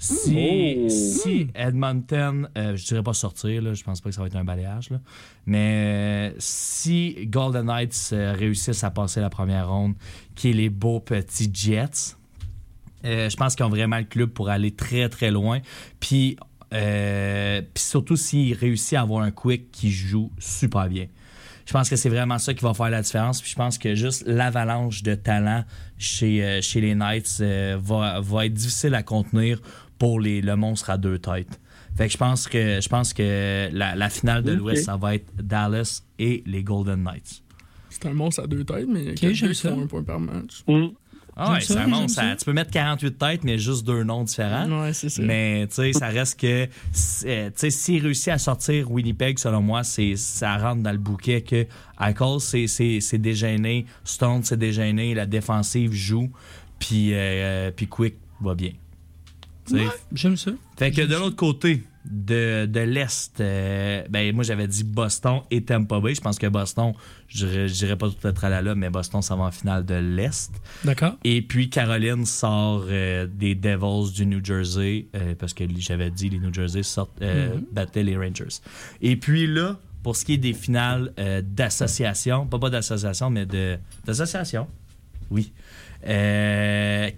Si, 0.00 0.76
Oh. 0.84 0.88
si 0.88 1.48
Edmonton, 1.56 2.48
euh, 2.56 2.76
je 2.76 2.84
dirais 2.84 3.02
pas 3.02 3.14
sortir, 3.14 3.62
là, 3.62 3.74
je 3.74 3.82
pense 3.82 4.00
pas 4.00 4.10
que 4.10 4.14
ça 4.14 4.20
va 4.20 4.28
être 4.28 4.36
un 4.36 4.44
balayage, 4.44 4.90
là, 4.90 5.00
mais 5.46 6.30
euh, 6.32 6.36
si 6.38 7.26
Golden 7.26 7.66
Knights 7.66 8.10
réussissent 8.12 8.84
à 8.84 8.90
passer 8.90 9.20
la 9.20 9.28
première 9.30 9.68
ronde, 9.68 9.94
qui 10.36 10.50
est 10.50 10.52
les 10.52 10.68
beaux 10.70 11.00
petits 11.00 11.50
Jets, 11.52 12.14
je 13.02 13.34
pense 13.36 13.56
qu'ils 13.56 13.64
ont 13.64 13.70
vraiment 13.70 13.98
le 13.98 14.04
club 14.04 14.30
pour 14.30 14.50
aller 14.50 14.70
très 14.70 15.08
très 15.08 15.30
loin. 15.32 15.58
Puis, 15.98 16.36
puis 16.70 17.82
surtout 17.82 18.16
s'ils 18.16 18.54
réussissent 18.54 18.92
à 18.92 19.00
avoir 19.00 19.22
un 19.24 19.30
quick 19.32 19.70
qui 19.72 19.90
joue 19.90 20.30
super 20.38 20.88
bien. 20.88 21.06
Je 21.68 21.74
pense 21.74 21.90
que 21.90 21.96
c'est 21.96 22.08
vraiment 22.08 22.38
ça 22.38 22.54
qui 22.54 22.64
va 22.64 22.72
faire 22.72 22.88
la 22.88 23.02
différence. 23.02 23.42
Puis 23.42 23.50
je 23.50 23.54
pense 23.54 23.76
que 23.76 23.94
juste 23.94 24.24
l'avalanche 24.26 25.02
de 25.02 25.14
talent 25.14 25.64
chez, 25.98 26.42
euh, 26.42 26.62
chez 26.62 26.80
les 26.80 26.94
Knights 26.94 27.36
euh, 27.42 27.76
va, 27.78 28.20
va 28.22 28.46
être 28.46 28.54
difficile 28.54 28.94
à 28.94 29.02
contenir 29.02 29.60
pour 29.98 30.18
les, 30.18 30.40
le 30.40 30.56
monstre 30.56 30.88
à 30.88 30.96
deux 30.96 31.18
têtes. 31.18 31.60
Fait 31.94 32.06
que 32.06 32.12
je 32.14 32.16
pense 32.16 32.48
que 32.48 32.80
je 32.80 32.88
pense 32.88 33.12
que 33.12 33.68
la, 33.70 33.94
la 33.96 34.08
finale 34.08 34.42
de 34.44 34.52
l'Ouest, 34.52 34.84
ça 34.86 34.96
va 34.96 35.16
être 35.16 35.26
Dallas 35.36 36.04
et 36.18 36.42
les 36.46 36.62
Golden 36.62 37.02
Knights. 37.02 37.42
C'est 37.90 38.06
un 38.06 38.14
monstre 38.14 38.44
à 38.44 38.46
deux 38.46 38.64
têtes, 38.64 38.86
mais 38.88 39.10
Ok, 39.10 39.16
okay, 39.16 39.32
qui 39.34 39.54
ça. 39.54 39.68
font 39.68 39.82
un 39.82 39.86
point 39.86 40.02
par 40.04 40.20
match. 40.20 40.64
Ah 41.40 41.52
ouais, 41.52 41.60
ça, 41.60 41.74
ça 41.74 41.86
monte, 41.86 42.10
ça-. 42.10 42.34
Tu 42.36 42.44
peux 42.44 42.52
mettre 42.52 42.70
48 42.72 43.16
têtes, 43.18 43.44
mais 43.44 43.58
juste 43.58 43.86
deux 43.86 44.02
noms 44.02 44.24
différents. 44.24 44.82
Ouais, 44.82 44.92
c'est 44.92 45.08
ça. 45.08 45.22
Mais 45.22 45.66
tu 45.68 45.74
sais, 45.76 45.92
ça 45.92 46.08
reste 46.08 46.38
que 46.40 46.68
c'est- 46.92 47.50
tu 47.52 47.58
sais, 47.60 47.70
s'il 47.70 48.02
réussit 48.02 48.28
à 48.28 48.38
sortir 48.38 48.90
Winnipeg, 48.90 49.38
selon 49.38 49.62
moi, 49.62 49.84
c'est 49.84 50.16
ça 50.16 50.56
rentre 50.58 50.82
dans 50.82 50.90
le 50.92 50.98
bouquet 50.98 51.42
que 51.42 51.64
Eichel, 52.00 52.40
c'est- 53.00 53.18
dégêné, 53.18 53.86
Stone, 54.04 54.42
c'est 54.42 54.58
dégêné, 54.58 55.14
la 55.14 55.26
défensive 55.26 55.92
joue, 55.92 56.28
puis 56.78 57.10
euh, 57.12 57.70
puis 57.70 57.86
Quick 57.86 58.16
va 58.40 58.54
bien. 58.54 58.72
J'aime 60.12 60.36
ça. 60.36 60.50
Fait 60.78 60.90
que 60.90 61.02
de 61.02 61.14
l'autre 61.14 61.36
côté 61.36 61.82
de, 62.10 62.66
de 62.66 62.80
l'Est, 62.80 63.40
euh, 63.40 64.02
ben 64.08 64.34
moi 64.34 64.42
j'avais 64.44 64.66
dit 64.66 64.82
Boston 64.84 65.40
et 65.50 65.62
Tampa 65.62 66.00
Bay. 66.00 66.14
Je 66.14 66.20
pense 66.20 66.38
que 66.38 66.46
Boston, 66.46 66.94
je 67.28 67.44
dirais- 67.46 67.68
je 67.68 67.74
dirais 67.74 67.96
pas 67.96 68.08
tout 68.08 68.26
être 68.26 68.48
là, 68.48 68.74
mais 68.74 68.88
Boston 68.90 69.20
ça 69.22 69.36
va 69.36 69.44
en 69.44 69.50
finale 69.50 69.84
de 69.84 69.94
l'Est. 69.94 70.50
D'accord. 70.84 71.16
Et 71.24 71.42
puis 71.42 71.68
Caroline 71.68 72.24
sort 72.24 72.84
euh, 72.88 73.26
des 73.26 73.54
Devils 73.54 74.12
du 74.14 74.26
New 74.26 74.44
Jersey, 74.44 75.06
euh, 75.14 75.34
parce 75.38 75.52
que 75.52 75.64
j'avais 75.78 76.10
dit 76.10 76.28
les 76.30 76.38
New 76.38 76.52
Jersey 76.52 76.82
sortent, 76.82 77.20
Mhm. 77.20 77.64
battaient 77.72 78.02
les 78.02 78.16
Rangers. 78.16 78.60
Et 79.02 79.16
puis 79.16 79.46
là, 79.46 79.76
pour 80.02 80.16
ce 80.16 80.24
qui 80.24 80.34
est 80.34 80.38
des 80.38 80.54
finales 80.54 81.12
d'association, 81.42 82.46
pas 82.46 82.58
pas 82.58 82.70
d'association, 82.70 83.28
mais 83.30 83.44
de 83.44 83.76
d'association, 84.06 84.66
oui. 85.30 85.52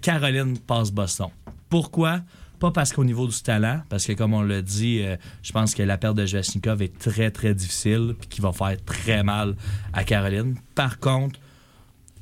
Caroline 0.01 0.57
passe 0.59 0.91
Boston. 0.91 1.27
Pourquoi? 1.69 2.21
Pas 2.61 2.69
parce 2.69 2.93
qu'au 2.93 3.03
niveau 3.03 3.25
du 3.25 3.41
talent, 3.41 3.81
parce 3.89 4.05
que 4.05 4.13
comme 4.13 4.35
on 4.35 4.43
l'a 4.43 4.61
dit, 4.61 5.01
euh, 5.01 5.17
je 5.41 5.51
pense 5.51 5.73
que 5.73 5.81
la 5.81 5.97
perte 5.97 6.15
de 6.15 6.27
Jvechnikov 6.27 6.83
est 6.83 6.95
très 6.95 7.31
très 7.31 7.55
difficile 7.55 8.13
puis 8.19 8.29
qui 8.29 8.39
va 8.39 8.51
faire 8.51 8.77
très 8.85 9.23
mal 9.23 9.55
à 9.93 10.03
Caroline. 10.03 10.53
Par 10.75 10.99
contre, 10.99 11.39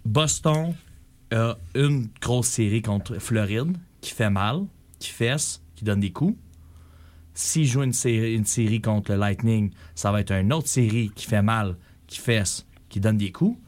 Boston 0.05 0.73
a 1.33 1.57
une 1.75 2.07
grosse 2.21 2.47
série 2.47 2.81
contre 2.81 3.19
Floride 3.19 3.75
qui 3.99 4.13
fait 4.13 4.29
mal, 4.29 4.61
qui 4.97 5.09
fesse, 5.09 5.61
qui 5.75 5.83
donne 5.83 5.99
des 5.99 6.13
coups. 6.13 6.37
S'il 7.33 7.67
joue 7.67 7.83
une 7.83 7.91
série, 7.91 8.33
une 8.33 8.45
série 8.45 8.79
contre 8.79 9.11
le 9.11 9.17
Lightning, 9.17 9.71
ça 9.93 10.09
va 10.09 10.21
être 10.21 10.31
une 10.31 10.53
autre 10.53 10.69
série 10.69 11.11
qui 11.13 11.25
fait 11.25 11.41
mal, 11.41 11.75
qui 12.07 12.17
fesse, 12.17 12.65
qui 12.87 13.01
donne 13.01 13.17
des 13.17 13.33
coups. 13.33 13.59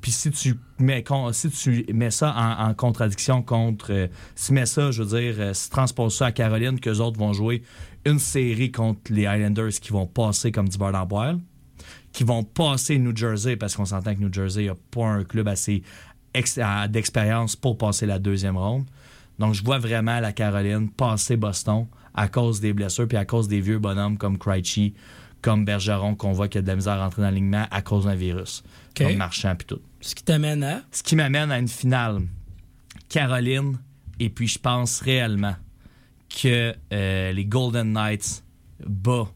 Puis 0.00 0.12
si 0.12 0.30
tu 0.30 0.54
mets, 0.78 1.04
si 1.32 1.50
tu 1.50 1.86
mets 1.92 2.10
ça 2.10 2.34
en, 2.36 2.68
en 2.68 2.74
contradiction 2.74 3.42
contre. 3.42 3.92
euh, 3.92 4.06
si 4.36 4.46
tu 4.48 4.52
mets 4.52 4.66
ça, 4.66 4.90
je 4.90 5.02
veux 5.02 5.20
dire, 5.20 5.34
euh, 5.38 5.54
si 5.54 5.64
tu 5.64 5.70
transposes 5.70 6.16
ça 6.16 6.26
à 6.26 6.32
Caroline, 6.32 6.78
qu'eux 6.78 6.98
autres 6.98 7.18
vont 7.18 7.32
jouer 7.32 7.62
une 8.04 8.18
série 8.20 8.70
contre 8.70 9.12
les 9.12 9.22
Islanders 9.22 9.72
qui 9.80 9.90
vont 9.92 10.06
passer 10.06 10.52
comme 10.52 10.68
du 10.68 10.78
beurre 10.78 10.92
dans 10.92 11.06
poêle, 11.06 11.38
qui 12.12 12.22
vont 12.24 12.44
passer 12.44 12.98
New 12.98 13.14
Jersey, 13.14 13.56
parce 13.56 13.74
qu'on 13.76 13.84
s'entend 13.84 14.14
que 14.14 14.20
New 14.20 14.32
Jersey 14.32 14.66
n'a 14.66 14.74
pas 14.90 15.06
un 15.06 15.24
club 15.24 15.48
assez 15.48 15.82
d'expérience 16.88 17.56
pour 17.56 17.76
passer 17.76 18.06
la 18.06 18.18
deuxième 18.18 18.56
ronde. 18.56 18.84
Donc, 19.38 19.54
je 19.54 19.64
vois 19.64 19.78
vraiment 19.78 20.20
la 20.20 20.32
Caroline 20.32 20.90
passer 20.90 21.36
Boston 21.36 21.86
à 22.14 22.28
cause 22.28 22.60
des 22.60 22.72
blessures 22.72 23.06
puis 23.08 23.16
à 23.16 23.24
cause 23.24 23.48
des 23.48 23.60
vieux 23.60 23.78
bonhommes 23.78 24.18
comme 24.18 24.38
Krejci, 24.38 24.94
comme 25.42 25.64
Bergeron, 25.64 26.14
qu'on 26.16 26.32
voit 26.32 26.48
qu'il 26.48 26.58
y 26.58 26.60
a 26.60 26.62
de 26.62 26.68
la 26.68 26.76
misère 26.76 26.94
à 26.94 27.04
rentrer 27.04 27.22
dans 27.22 27.28
l'alignement 27.28 27.66
à 27.70 27.82
cause 27.82 28.04
d'un 28.06 28.14
virus. 28.14 28.62
OK. 28.90 29.06
Comme 29.06 29.16
Marchand 29.16 29.54
puis 29.56 29.66
tout. 29.66 29.80
Ce 30.00 30.14
qui 30.14 30.22
t'amène 30.22 30.62
à? 30.62 30.82
Ce 30.92 31.02
qui 31.02 31.16
m'amène 31.16 31.50
à 31.50 31.58
une 31.58 31.68
finale. 31.68 32.22
Caroline, 33.08 33.78
et 34.20 34.30
puis 34.30 34.48
je 34.48 34.58
pense 34.58 35.00
réellement 35.00 35.56
que 36.28 36.74
euh, 36.92 37.32
les 37.32 37.44
Golden 37.44 37.92
Knights 37.92 38.44
battent 38.86 39.32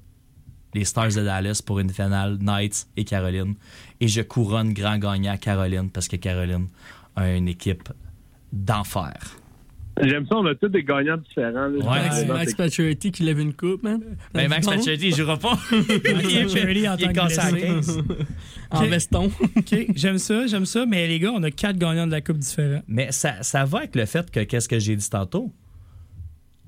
les 0.74 0.84
Stars 0.84 1.08
de 1.08 1.23
Dallas 1.23 1.62
pour 1.65 1.81
une 1.81 1.91
finale 1.91 2.39
Knights 2.41 2.86
et 2.97 3.05
Caroline. 3.05 3.55
Et 4.00 4.08
je 4.08 4.23
couronne 4.23 4.73
grand 4.73 4.99
gagnant 4.99 5.36
Caroline 5.36 5.91
parce 5.91 6.08
que 6.08 6.16
Caroline 6.16 6.68
a 7.16 7.31
une 7.31 7.49
équipe 7.49 7.89
d'enfer. 8.52 9.36
J'aime 10.01 10.27
ça, 10.27 10.37
on 10.37 10.47
a 10.47 10.55
tous 10.55 10.69
des 10.69 10.83
gagnants 10.83 11.19
différents. 11.19 11.67
là. 11.67 11.69
Ouais. 11.69 11.83
Max, 11.85 12.27
Max 12.27 12.55
Pacioretty 12.55 13.12
qui 13.12 13.25
lève 13.25 13.39
une 13.39 13.53
coupe, 13.53 13.83
man. 13.83 14.01
Ben, 14.33 14.49
Max. 14.49 14.67
Pacioretty, 14.67 15.09
il 15.09 15.15
jouera 15.15 15.37
pas. 15.37 15.59
Pacioretty 15.71 16.89
en 16.89 16.97
il 16.97 17.05
est 17.05 17.07
tant 17.07 17.09
que 17.09 17.12
cassé 17.12 17.39
à 17.39 17.51
blessé. 17.51 17.67
15. 17.67 18.03
En 18.71 18.83
veston. 18.87 19.31
OK, 19.57 19.77
j'aime 19.95 20.19
ça, 20.19 20.47
j'aime 20.47 20.65
ça. 20.65 20.87
Mais 20.87 21.07
les 21.07 21.19
gars, 21.19 21.33
on 21.35 21.43
a 21.43 21.51
quatre 21.51 21.77
gagnants 21.77 22.07
de 22.07 22.12
la 22.12 22.23
Coupe 22.23 22.39
différents. 22.39 22.83
Mais 22.89 23.12
ça, 23.12 23.43
ça 23.43 23.65
va 23.67 23.79
avec 23.79 23.95
le 23.95 24.07
fait 24.07 24.31
que, 24.31 24.41
qu'est-ce 24.41 24.69
que 24.69 24.79
j'ai 24.79 24.97
dit 24.97 25.11
tantôt? 25.11 25.53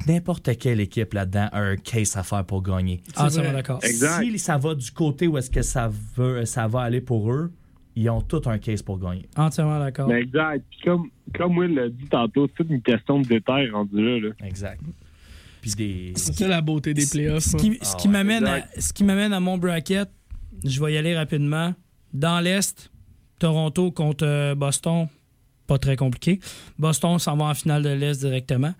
N'importe 0.06 0.58
quelle 0.58 0.80
équipe 0.80 1.14
là-dedans 1.14 1.48
a 1.50 1.60
un 1.60 1.76
case 1.76 2.16
à 2.16 2.22
faire 2.22 2.44
pour 2.44 2.62
gagner. 2.62 3.00
Ah, 3.16 3.30
C'est 3.30 3.36
ça 3.36 3.42
va, 3.42 3.52
d'accord. 3.52 3.78
Exact. 3.82 4.22
Si 4.22 4.38
ça 4.38 4.58
va 4.58 4.74
du 4.74 4.90
côté 4.90 5.26
où 5.28 5.38
est-ce 5.38 5.50
que 5.50 5.62
ça, 5.62 5.90
veut, 6.16 6.44
ça 6.44 6.66
va 6.66 6.82
aller 6.82 7.00
pour 7.00 7.32
eux, 7.32 7.50
ils 7.96 8.10
ont 8.10 8.20
tout 8.20 8.42
un 8.46 8.58
case 8.58 8.82
pour 8.82 8.98
gagner. 8.98 9.28
Entièrement 9.36 9.78
d'accord. 9.78 10.08
Ben, 10.08 10.16
exact. 10.16 10.64
Puis 10.70 10.80
comme, 10.84 11.10
comme 11.36 11.56
Will 11.58 11.74
l'a 11.74 11.88
dit 11.88 12.06
tantôt, 12.06 12.46
c'est 12.48 12.54
toute 12.64 12.70
une 12.70 12.82
question 12.82 13.20
de 13.20 13.26
détail 13.26 13.70
rendu 13.70 14.02
là. 14.02 14.28
là. 14.28 14.34
Exact. 14.46 14.80
Puis 15.60 15.74
des. 15.74 16.12
C'est 16.16 16.34
ça 16.34 16.48
la 16.48 16.60
beauté 16.60 16.92
des 16.92 17.06
playoffs. 17.06 17.44
Ce 17.44 17.56
hein. 17.56 17.58
qui, 17.58 17.78
ce 17.82 17.96
qui 17.96 18.06
Ah 18.08 18.10
ouais, 18.10 18.12
m'amène 18.12 18.46
à, 18.46 18.58
exact. 18.58 18.80
ce 18.80 18.92
qui 18.92 19.04
m'amène 19.04 19.32
à 19.32 19.40
mon 19.40 19.58
bracket, 19.58 20.10
je 20.64 20.82
vais 20.82 20.94
y 20.94 20.96
aller 20.96 21.16
rapidement. 21.16 21.74
Dans 22.12 22.40
l'Est, 22.40 22.90
Toronto 23.38 23.90
contre 23.90 24.24
euh, 24.24 24.54
Boston, 24.54 25.08
pas 25.66 25.78
très 25.78 25.96
compliqué. 25.96 26.38
Boston 26.78 27.18
s'en 27.18 27.36
va 27.36 27.46
en 27.46 27.54
finale 27.54 27.82
de 27.82 27.88
l'Est 27.88 28.20
directement. 28.20 28.74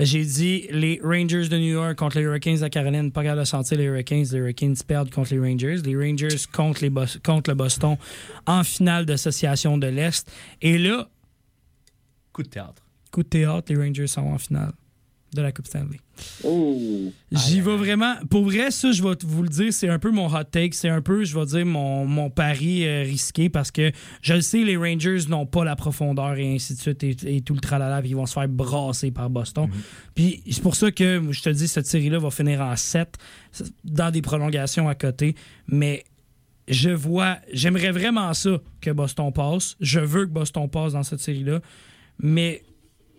J'ai 0.00 0.24
dit 0.24 0.68
les 0.70 1.00
Rangers 1.02 1.48
de 1.48 1.58
New 1.58 1.72
York 1.72 1.96
contre 1.96 2.18
les 2.18 2.22
Hurricanes 2.24 2.60
de 2.60 2.68
Caroline. 2.68 3.10
Pas 3.10 3.22
capable 3.24 3.40
de 3.40 3.44
sentir 3.44 3.78
les 3.78 3.84
Hurricanes. 3.84 4.24
Les 4.30 4.38
Hurricanes 4.38 4.76
perdent 4.86 5.10
contre 5.10 5.34
les 5.34 5.40
Rangers. 5.40 5.78
Les 5.84 5.96
Rangers 5.96 6.36
contre, 6.52 6.82
les 6.82 6.90
Bos- 6.90 7.18
contre 7.24 7.50
le 7.50 7.56
Boston 7.56 7.96
en 8.46 8.62
finale 8.62 9.06
d'association 9.06 9.76
de 9.76 9.88
l'Est. 9.88 10.30
Et 10.62 10.78
là, 10.78 11.08
Coup 12.32 12.44
de 12.44 12.48
théâtre. 12.48 12.80
coup 13.10 13.24
de 13.24 13.28
théâtre, 13.28 13.72
les 13.72 13.76
Rangers 13.82 14.06
sont 14.06 14.20
en 14.22 14.38
finale 14.38 14.72
de 15.34 15.42
la 15.42 15.52
Coupe 15.52 15.66
Stanley. 15.66 16.00
Oh! 16.42 17.12
J'y 17.30 17.60
vais 17.60 17.76
vraiment. 17.76 18.14
Pour 18.30 18.44
vrai, 18.44 18.70
ça, 18.70 18.92
je 18.92 19.02
vais 19.02 19.14
vous 19.24 19.42
le 19.42 19.48
dire, 19.48 19.72
c'est 19.72 19.88
un 19.88 19.98
peu 19.98 20.10
mon 20.10 20.26
hot 20.26 20.44
take. 20.44 20.72
C'est 20.72 20.88
un 20.88 21.02
peu, 21.02 21.24
je 21.24 21.38
vais 21.38 21.46
dire, 21.46 21.66
mon, 21.66 22.06
mon 22.06 22.30
pari 22.30 22.86
euh, 22.86 23.02
risqué 23.02 23.48
parce 23.48 23.70
que 23.70 23.92
je 24.22 24.34
le 24.34 24.40
sais, 24.40 24.64
les 24.64 24.76
Rangers 24.76 25.18
n'ont 25.28 25.46
pas 25.46 25.64
la 25.64 25.76
profondeur 25.76 26.36
et 26.36 26.54
ainsi 26.54 26.74
de 26.74 26.80
suite 26.80 27.04
et, 27.04 27.16
et 27.26 27.40
tout 27.42 27.54
le 27.54 27.60
tralala, 27.60 28.00
puis 28.00 28.10
ils 28.10 28.16
vont 28.16 28.26
se 28.26 28.32
faire 28.32 28.48
brasser 28.48 29.10
par 29.10 29.30
Boston. 29.30 29.68
Puis 30.14 30.42
c'est 30.50 30.62
pour 30.62 30.76
ça 30.76 30.90
que, 30.90 31.22
je 31.30 31.42
te 31.42 31.50
dis, 31.50 31.68
cette 31.68 31.86
série-là 31.86 32.18
va 32.18 32.30
finir 32.30 32.60
en 32.60 32.74
7 32.74 33.16
dans 33.84 34.10
des 34.10 34.22
prolongations 34.22 34.88
à 34.88 34.94
côté. 34.94 35.34
Mais 35.66 36.04
je 36.68 36.90
vois, 36.90 37.38
j'aimerais 37.52 37.90
vraiment 37.90 38.32
ça 38.34 38.60
que 38.80 38.90
Boston 38.90 39.32
passe. 39.32 39.76
Je 39.80 40.00
veux 40.00 40.26
que 40.26 40.30
Boston 40.30 40.68
passe 40.68 40.92
dans 40.92 41.02
cette 41.02 41.20
série-là. 41.20 41.60
Mais 42.20 42.62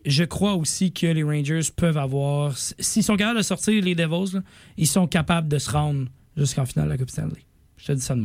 je 0.06 0.24
crois 0.24 0.56
aussi 0.56 0.92
que 0.92 1.08
les 1.08 1.24
Rangers 1.24 1.72
peuvent 1.76 1.98
avoir. 1.98 2.58
S'ils 2.58 3.04
sont 3.04 3.18
capables 3.18 3.40
de 3.40 3.44
sortir 3.44 3.84
les 3.84 3.96
Devils, 3.96 4.42
ils 4.78 4.88
sont 4.88 5.08
capables 5.08 5.48
de 5.48 5.58
se 5.58 5.70
rendre 5.70 6.08
jusqu'en 6.38 6.66
finale 6.66 6.86
de 6.86 6.92
la 6.92 6.98
Coupe 6.98 7.10
Stanley. 7.10 7.44
Je 7.78 7.86
te 7.88 7.92
dis 7.94 8.02
ça 8.02 8.16
de. 8.16 8.22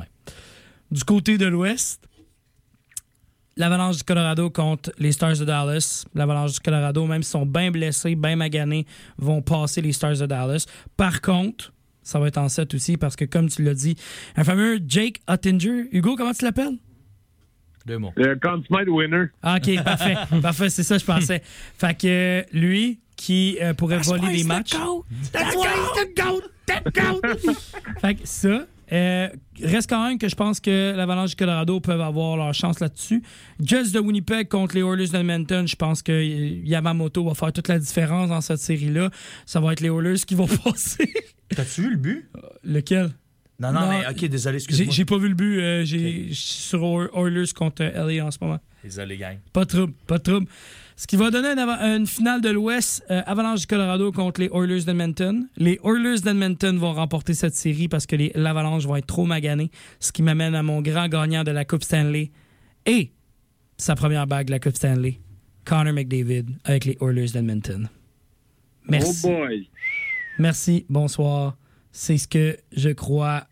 Du 0.90 1.04
côté 1.04 1.38
de 1.38 1.46
l'Ouest, 1.46 2.06
l'Avalanche 3.56 3.98
du 3.98 4.04
Colorado 4.04 4.50
contre 4.50 4.92
les 4.98 5.12
Stars 5.12 5.38
de 5.38 5.44
Dallas. 5.44 6.04
L'Avalanche 6.14 6.54
du 6.54 6.60
Colorado, 6.60 7.06
même 7.06 7.22
s'ils 7.22 7.32
sont 7.32 7.46
bien 7.46 7.70
blessés, 7.70 8.14
bien 8.14 8.36
maganés, 8.36 8.86
vont 9.18 9.42
passer 9.42 9.80
les 9.80 9.92
Stars 9.92 10.18
de 10.18 10.26
Dallas. 10.26 10.66
Par 10.96 11.20
contre, 11.20 11.72
ça 12.02 12.18
va 12.18 12.28
être 12.28 12.38
en 12.38 12.48
7 12.48 12.74
aussi 12.74 12.96
parce 12.96 13.16
que, 13.16 13.24
comme 13.24 13.48
tu 13.48 13.62
l'as 13.62 13.74
dit, 13.74 13.96
un 14.36 14.44
fameux 14.44 14.78
Jake 14.86 15.20
Ottinger. 15.26 15.88
Hugo, 15.92 16.16
comment 16.16 16.32
tu 16.32 16.44
l'appelles? 16.44 16.78
Deux 17.86 17.98
mots. 17.98 18.12
Le 18.16 18.36
Conn 18.36 18.62
Smythe 18.66 18.88
winner. 18.88 19.26
OK, 19.44 19.84
parfait. 19.84 20.14
parfait, 20.42 20.70
c'est 20.70 20.82
ça, 20.82 20.96
je 20.98 21.04
pensais. 21.04 21.42
Fait 21.78 21.94
que 21.98 22.44
lui, 22.52 23.00
qui 23.16 23.58
euh, 23.60 23.74
pourrait 23.74 23.98
voler 23.98 24.36
des 24.36 24.44
matchs. 24.44 24.74
fait 28.00 28.14
que 28.14 28.26
ça. 28.26 28.66
euh, 28.92 29.28
reste 29.62 29.88
quand 29.88 30.06
même 30.08 30.18
que 30.18 30.28
je 30.28 30.34
pense 30.34 30.60
que 30.60 30.94
l'Avalanche 30.96 31.30
du 31.30 31.36
Colorado 31.36 31.80
peuvent 31.80 32.00
avoir 32.00 32.36
leur 32.36 32.52
chance 32.54 32.80
là-dessus. 32.80 33.22
Jets 33.60 33.90
de 33.92 33.98
Winnipeg 34.00 34.48
contre 34.48 34.74
les 34.74 34.82
Oilers 34.82 35.08
d'Edmonton, 35.08 35.66
je 35.66 35.76
pense 35.76 36.02
que 36.02 36.12
euh, 36.12 36.60
Yamamoto 36.64 37.24
va 37.24 37.34
faire 37.34 37.52
toute 37.52 37.68
la 37.68 37.78
différence 37.78 38.28
dans 38.30 38.40
cette 38.40 38.58
série-là. 38.58 39.10
Ça 39.46 39.60
va 39.60 39.72
être 39.72 39.80
les 39.80 39.88
Oilers 39.90 40.18
qui 40.26 40.34
vont 40.34 40.46
passer. 40.64 41.12
T'as-tu 41.54 41.82
vu 41.82 41.90
le 41.90 41.96
but? 41.96 42.28
Lequel? 42.64 43.10
Non, 43.60 43.70
non, 43.72 43.80
Non, 43.82 43.88
mais 43.88 44.06
ok, 44.08 44.24
désolé, 44.28 44.56
excuse-moi. 44.56 44.92
j'ai 44.92 45.04
pas 45.04 45.16
vu 45.18 45.28
le 45.28 45.34
but. 45.34 45.60
euh, 45.60 45.84
j'ai- 45.84 46.28
Je 46.28 46.34
suis 46.34 46.62
sur 46.62 46.82
Oil- 46.82 47.08
Oilers 47.14 47.52
contre 47.54 47.82
euh, 47.84 48.06
LA 48.06 48.24
en 48.26 48.30
ce 48.30 48.38
moment. 48.40 48.58
Désolé, 48.82 49.16
gang. 49.16 49.38
Pas 49.52 49.64
de 49.64 49.70
trouble, 49.70 49.92
pas 50.06 50.18
de 50.18 50.22
trouble. 50.24 50.46
Ce 50.96 51.06
qui 51.06 51.16
va 51.16 51.30
donner 51.30 51.48
une, 51.60 52.06
finale 52.06 52.40
de 52.40 52.50
l'Ouest, 52.50 53.04
euh, 53.10 53.22
Avalanche 53.26 53.60
du 53.62 53.66
Colorado 53.66 54.12
contre 54.12 54.40
les 54.40 54.50
Oilers 54.52 54.82
d'Edmonton. 54.84 55.48
Les 55.56 55.78
Oilers 55.84 56.20
d'Edmonton 56.20 56.76
vont 56.78 56.92
remporter 56.92 57.34
cette 57.34 57.54
série 57.54 57.88
parce 57.88 58.06
que 58.06 58.14
les- 58.16 58.32
l'Avalanche 58.34 58.84
vont 58.86 58.96
être 58.96 59.06
trop 59.06 59.24
maganés, 59.24 59.70
ce 60.00 60.12
qui 60.12 60.22
m'amène 60.22 60.54
à 60.54 60.62
mon 60.62 60.82
grand 60.82 61.08
gagnant 61.08 61.42
de 61.44 61.50
la 61.52 61.64
Coupe 61.64 61.82
Stanley 61.84 62.30
et 62.86 63.10
sa 63.76 63.94
première 63.96 64.26
bague 64.26 64.46
de 64.46 64.52
la 64.52 64.60
Coupe 64.60 64.76
Stanley, 64.76 65.18
Connor 65.64 65.92
McDavid 65.94 66.46
avec 66.64 66.84
les 66.84 66.96
Oilers 67.00 67.30
d'Edmonton. 67.32 67.88
Merci. 68.88 69.22
Oh 69.26 69.28
boy! 69.28 69.68
Merci, 70.38 70.84
bonsoir. 70.88 71.56
C'est 71.96 72.18
ce 72.18 72.26
que 72.26 72.56
je 72.76 72.90
crois 72.90 73.44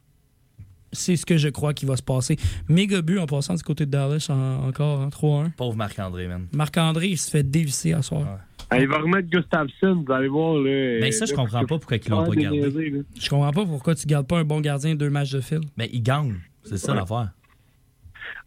c'est 0.94 1.16
ce 1.16 1.24
que 1.24 1.38
je 1.38 1.48
crois 1.48 1.72
qui 1.72 1.86
va 1.86 1.96
se 1.96 2.02
passer. 2.02 2.36
Méga 2.68 3.00
but 3.00 3.18
en 3.18 3.24
passant 3.24 3.54
du 3.54 3.62
côté 3.62 3.86
de 3.86 3.90
Dallas 3.92 4.26
en- 4.28 4.68
encore, 4.68 5.00
hein, 5.00 5.08
3-1. 5.10 5.48
Pauvre 5.56 5.74
Marc-André, 5.74 6.26
man. 6.28 6.48
Marc-André, 6.52 7.06
il 7.08 7.16
se 7.16 7.30
fait 7.30 7.42
dévisser 7.42 7.94
à 7.94 8.02
soir. 8.02 8.40
Ah, 8.68 8.78
il 8.78 8.86
va 8.88 8.98
remettre 8.98 9.30
Gustafsson, 9.30 10.04
vous 10.06 10.12
allez 10.12 10.28
voir. 10.28 10.56
Là, 10.56 10.64
Mais 10.70 11.00
Ben, 11.00 11.12
ça, 11.12 11.24
je 11.24 11.32
comprends 11.32 11.60
pas 11.64 11.78
pourquoi 11.78 11.96
ils 11.96 12.10
l'ont 12.10 12.26
pas 12.26 12.34
gardé. 12.34 13.04
Je 13.18 13.30
comprends 13.30 13.52
pas 13.52 13.64
pourquoi 13.64 13.94
tu 13.94 14.06
gardes 14.06 14.26
pas 14.26 14.38
un 14.38 14.44
bon 14.44 14.60
gardien 14.60 14.94
deux 14.94 15.08
matchs 15.08 15.30
de 15.32 15.40
fil. 15.40 15.60
Mais 15.78 15.88
il 15.94 16.02
gagne. 16.02 16.34
C'est 16.64 16.76
ça 16.76 16.92
Ouais. 16.92 16.98
l'affaire. 16.98 17.30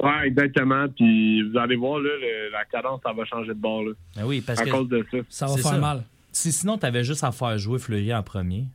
Ouais, 0.03 0.27
exactement. 0.27 0.85
Puis 0.95 1.49
vous 1.49 1.57
allez 1.57 1.75
voir, 1.77 1.99
là, 1.99 2.09
le- 2.22 2.51
la 2.51 2.64
cadence, 2.65 3.01
ça 3.03 3.11
va 3.11 3.25
changer 3.25 3.49
de 3.56 3.59
bord. 3.59 3.83
Là, 3.85 3.91
Mais 4.17 4.24
oui, 4.24 4.41
parce 4.41 4.59
à 4.59 4.65
que 4.65 4.69
cause 4.69 4.90
de 4.90 5.03
ça. 5.09 5.17
Ça 5.30 5.45
va 5.48 5.53
faire 5.56 5.64
ça. 5.64 5.77
mal. 5.80 6.03
si 6.32 6.51
sinon, 6.51 6.77
t'avais 6.77 7.03
juste 7.03 7.24
à 7.24 7.32
faire 7.32 7.57
jouer 7.57 7.80
Fleury 7.80 8.14
en 8.14 8.22
premier. 8.22 8.65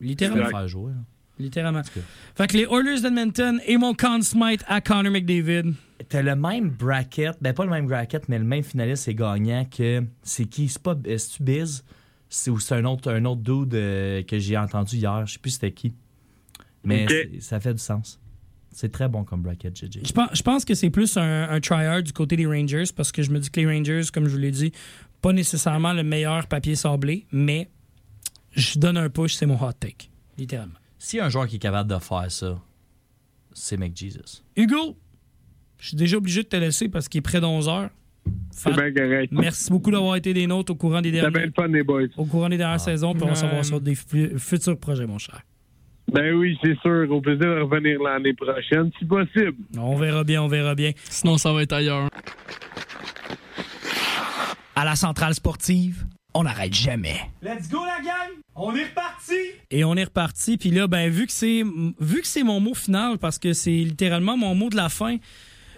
Littéralement. 0.00 0.44
Tu 0.46 0.50
faire 0.50 0.68
jouer. 0.68 0.92
là. 0.92 0.98
Littéralement. 1.38 1.82
cas. 1.82 2.00
Fait 2.34 2.46
que 2.48 2.56
les 2.56 2.64
Oilers 2.64 3.00
d'Edmonton 3.00 3.60
et 3.66 3.76
mon 3.78 3.94
Conn 3.94 4.20
Smythe 4.22 4.62
à 4.66 4.80
Connor 4.80 5.10
McDavid. 5.12 5.72
T'as 6.08 6.22
le 6.22 6.34
même 6.36 6.68
bracket, 6.70 7.36
ben 7.40 7.52
pas 7.54 7.64
le 7.64 7.70
même 7.70 7.86
bracket, 7.86 8.28
mais 8.28 8.38
le 8.38 8.44
même 8.44 8.62
finaliste 8.62 9.08
et 9.08 9.14
gagnant 9.14 9.64
que 9.64 10.02
c'est 10.22 10.44
qui? 10.46 10.68
C'est 10.68 10.82
pas 10.82 10.94
est-ce 11.04 11.42
Biz? 11.42 11.82
C'est- 12.28 12.50
ou 12.50 12.58
c'est 12.60 12.74
un 12.74 12.84
autre 12.84 13.10
un 13.12 13.24
autre 13.24 13.40
dude 13.42 13.74
euh, 13.74 14.22
que 14.22 14.38
j'ai 14.38 14.56
entendu 14.56 14.96
hier, 14.96 15.26
je 15.26 15.32
sais 15.34 15.38
plus 15.38 15.50
c'était 15.50 15.72
qui. 15.72 15.94
Mais 16.84 17.06
ça 17.40 17.58
fait 17.60 17.74
du 17.74 17.80
sens. 17.80 18.18
C'est 18.72 18.92
très 18.92 19.08
bon 19.08 19.24
comme 19.24 19.42
bracket, 19.42 19.74
JJ. 19.76 20.00
Je 20.06 20.12
pense, 20.12 20.28
je 20.32 20.42
pense 20.42 20.64
que 20.64 20.74
c'est 20.74 20.90
plus 20.90 21.16
un, 21.16 21.48
un 21.50 21.60
tryhard 21.60 22.02
du 22.02 22.12
côté 22.12 22.36
des 22.36 22.46
Rangers 22.46 22.84
parce 22.94 23.10
que 23.12 23.22
je 23.22 23.30
me 23.30 23.38
dis 23.40 23.50
que 23.50 23.60
les 23.60 23.66
Rangers, 23.66 24.02
comme 24.12 24.26
je 24.26 24.30
vous 24.30 24.38
l'ai 24.38 24.52
dit, 24.52 24.72
pas 25.20 25.32
nécessairement 25.32 25.92
le 25.92 26.04
meilleur 26.04 26.46
papier 26.46 26.76
sablé, 26.76 27.26
mais 27.32 27.68
je 28.52 28.78
donne 28.78 28.96
un 28.96 29.08
push, 29.08 29.34
c'est 29.34 29.46
mon 29.46 29.60
hot 29.62 29.72
take. 29.78 30.10
Littéralement. 30.38 30.74
S'il 30.98 31.18
y 31.18 31.20
a 31.20 31.26
un 31.26 31.28
joueur 31.28 31.46
qui 31.46 31.56
est 31.56 31.60
capable 31.60 31.90
de 31.90 31.98
faire 31.98 32.30
ça, 32.30 32.58
c'est 33.52 33.76
McJesus. 33.76 34.42
Hugo, 34.56 34.96
je 35.78 35.88
suis 35.88 35.96
déjà 35.96 36.16
obligé 36.18 36.42
de 36.42 36.48
te 36.48 36.56
laisser 36.56 36.88
parce 36.88 37.08
qu'il 37.08 37.18
est 37.18 37.22
près 37.22 37.40
d'11 37.40 37.68
heures. 37.68 37.90
C'est 38.50 38.72
bien 38.74 38.92
correct. 38.92 39.32
Merci 39.32 39.70
beaucoup 39.70 39.90
d'avoir 39.90 40.16
été 40.16 40.34
des 40.34 40.46
nôtres 40.46 40.72
au 40.72 40.74
courant 40.76 41.00
des 41.00 41.08
C'est 41.10 41.20
bien 41.20 41.30
dernières, 41.30 41.46
le 41.46 41.52
fun, 41.52 41.68
les 41.68 41.82
boys. 41.82 42.02
au 42.18 42.26
courant 42.26 42.48
des 42.50 42.58
dernières 42.58 42.80
saisons, 42.80 43.14
puis 43.14 43.22
on 43.24 43.28
va 43.28 43.34
savoir 43.34 43.64
sur 43.64 43.80
des 43.80 43.94
fu- 43.94 44.38
futurs 44.38 44.78
projets, 44.78 45.06
mon 45.06 45.16
cher. 45.18 45.40
Ben 46.12 46.34
oui, 46.34 46.58
c'est 46.62 46.78
sûr. 46.80 47.10
Au 47.10 47.20
plaisir 47.20 47.46
de 47.46 47.60
revenir 47.62 48.02
l'année 48.02 48.34
prochaine, 48.34 48.90
si 48.98 49.04
possible. 49.06 49.56
On 49.78 49.96
verra 49.96 50.22
bien, 50.24 50.42
on 50.42 50.48
verra 50.48 50.74
bien. 50.74 50.92
Sinon, 51.08 51.38
ça 51.38 51.52
va 51.52 51.62
être 51.62 51.72
ailleurs. 51.72 52.08
À 54.74 54.84
la 54.84 54.96
centrale 54.96 55.34
sportive, 55.34 56.04
on 56.34 56.44
n'arrête 56.44 56.74
jamais. 56.74 57.20
Let's 57.42 57.68
go 57.68 57.84
la 57.84 58.02
gang! 58.04 58.38
On 58.54 58.74
est 58.74 58.84
reparti! 58.84 59.34
Et 59.70 59.84
on 59.84 59.94
est 59.94 60.04
reparti. 60.04 60.56
Puis 60.56 60.70
là, 60.70 60.86
ben, 60.86 61.10
vu 61.10 61.26
que 61.26 61.32
c'est 61.32 61.62
vu 62.00 62.20
que 62.20 62.26
c'est 62.26 62.42
mon 62.42 62.60
mot 62.60 62.74
final, 62.74 63.18
parce 63.18 63.38
que 63.38 63.52
c'est 63.52 63.70
littéralement 63.70 64.36
mon 64.36 64.54
mot 64.54 64.68
de 64.68 64.76
la 64.76 64.88
fin, 64.88 65.16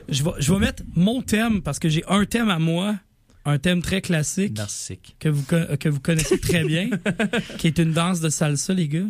je 0.09 0.25
vais, 0.25 0.31
je 0.39 0.53
vais 0.53 0.59
mettre 0.59 0.83
mon 0.95 1.23
thème, 1.23 1.63
parce 1.63 1.79
que 1.79 1.89
j'ai 1.89 2.05
un 2.09 2.25
thème 2.25 2.49
à 2.49 2.59
moi, 2.59 2.97
un 3.45 3.59
thème 3.59 3.83
très 3.83 4.01
classique 4.01 4.57
Narcissique. 4.57 5.17
que 5.19 5.29
vous, 5.29 5.45
que 5.45 5.89
vous 5.89 6.01
connaissez 6.01 6.39
très 6.39 6.65
bien, 6.65 6.91
qui 7.59 7.67
est 7.67 7.79
une 7.79 7.93
danse 7.93 8.21
de 8.21 8.29
salsa, 8.29 8.75
les 8.75 8.89
gars. 8.89 9.07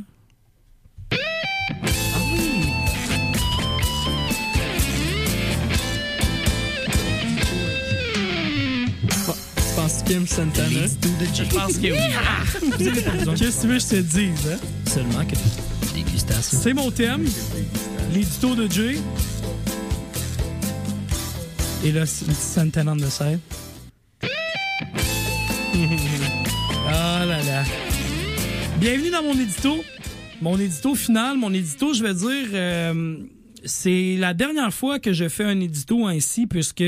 Tu 9.83 9.89
penses 9.89 10.03
Kim 10.05 10.27
Santana? 10.29 10.87
Je 11.35 11.43
pense 11.45 11.77
que 11.77 11.91
oui. 11.91 13.37
Qu'est-ce 13.37 13.57
que 13.57 13.63
tu 13.63 13.67
veux 13.67 13.79
que 13.79 13.83
je 13.83 13.89
te 13.89 13.97
dise, 13.97 14.49
hein? 14.53 14.59
Seulement 14.87 15.25
que 15.25 15.35
dégustation. 15.93 16.59
C'est 16.63 16.73
mon 16.73 16.93
thème, 16.93 17.25
l'édito 18.15 18.55
de 18.55 18.71
Jay. 18.71 18.99
Et 21.85 21.91
là, 21.91 22.07
c'est 22.07 22.27
une 22.27 22.33
petite 22.33 22.45
Santana 22.45 22.95
the 22.95 23.11
side. 23.11 23.41
Ah 26.95 27.25
là 27.27 27.43
là. 27.43 27.65
Bienvenue 28.79 29.11
dans 29.11 29.23
mon 29.23 29.35
édito. 29.35 29.83
Mon 30.41 30.59
édito 30.59 30.95
final, 30.95 31.37
mon 31.39 31.53
édito, 31.53 31.93
je 31.93 32.05
vais 32.05 32.15
dire, 32.15 32.51
euh, 32.53 33.17
c'est 33.65 34.17
la 34.17 34.33
dernière 34.35 34.73
fois 34.73 35.01
que 35.01 35.13
je 35.13 35.29
fais 35.29 35.45
un 35.45 35.59
édito 35.59 36.07
ainsi, 36.07 36.47
puisque 36.47 36.85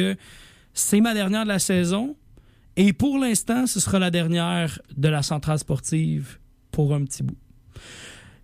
c'est 0.75 1.01
ma 1.01 1.15
dernière 1.15 1.43
de 1.43 1.49
la 1.49 1.59
saison. 1.59 2.15
Et 2.77 2.93
pour 2.93 3.19
l'instant, 3.19 3.67
ce 3.67 3.81
sera 3.81 3.99
la 3.99 4.11
dernière 4.11 4.81
de 4.97 5.09
la 5.09 5.23
centrale 5.23 5.59
sportive 5.59 6.39
pour 6.73 6.95
un 6.95 7.05
petit 7.05 7.23
bout. 7.23 7.37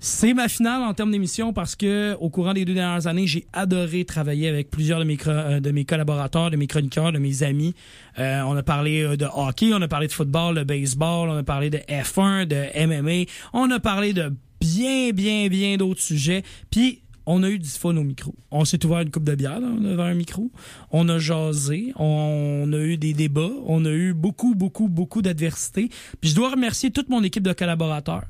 C'est 0.02 0.32
ma 0.32 0.48
finale 0.48 0.80
en 0.82 0.94
termes 0.94 1.10
d'émission 1.10 1.52
parce 1.52 1.76
que 1.76 2.16
au 2.20 2.30
courant 2.30 2.54
des 2.54 2.64
deux 2.64 2.72
dernières 2.72 3.06
années, 3.06 3.26
j'ai 3.26 3.46
adoré 3.52 4.06
travailler 4.06 4.48
avec 4.48 4.70
plusieurs 4.70 4.98
de 4.98 5.04
mes, 5.04 5.18
euh, 5.26 5.60
de 5.60 5.70
mes 5.72 5.84
collaborateurs, 5.84 6.50
de 6.50 6.56
mes 6.56 6.66
chroniqueurs, 6.66 7.12
de 7.12 7.18
mes 7.18 7.42
amis. 7.42 7.74
Euh, 8.18 8.40
on 8.46 8.56
a 8.56 8.62
parlé 8.62 9.02
euh, 9.02 9.18
de 9.18 9.26
hockey, 9.26 9.72
on 9.74 9.82
a 9.82 9.88
parlé 9.88 10.06
de 10.06 10.12
football, 10.12 10.54
de 10.54 10.64
baseball, 10.64 11.28
on 11.28 11.36
a 11.36 11.42
parlé 11.42 11.68
de 11.68 11.78
F1, 11.86 12.46
de 12.46 12.86
MMA, 12.86 13.30
on 13.52 13.70
a 13.70 13.78
parlé 13.78 14.14
de 14.14 14.32
bien, 14.58 15.10
bien, 15.10 15.48
bien 15.48 15.76
d'autres 15.76 16.00
sujets. 16.00 16.44
Puis 16.70 17.02
on 17.32 17.44
a 17.44 17.48
eu 17.48 17.58
du 17.58 17.68
fun 17.68 17.96
au 17.96 18.02
micro. 18.02 18.34
On 18.50 18.64
s'est 18.64 18.84
ouvert 18.84 19.00
une 19.00 19.10
coupe 19.10 19.24
de 19.24 19.34
bière 19.36 19.60
là, 19.60 19.68
un 19.68 20.14
micro. 20.14 20.50
On 20.90 21.08
a 21.08 21.18
jasé, 21.18 21.92
on 21.96 22.68
a 22.72 22.78
eu 22.78 22.96
des 22.96 23.14
débats, 23.14 23.52
on 23.66 23.84
a 23.84 23.90
eu 23.90 24.12
beaucoup, 24.14 24.54
beaucoup, 24.56 24.88
beaucoup 24.88 25.22
d'adversité. 25.22 25.90
Puis 26.20 26.30
je 26.30 26.34
dois 26.34 26.50
remercier 26.50 26.90
toute 26.90 27.08
mon 27.08 27.22
équipe 27.22 27.44
de 27.44 27.52
collaborateurs. 27.52 28.24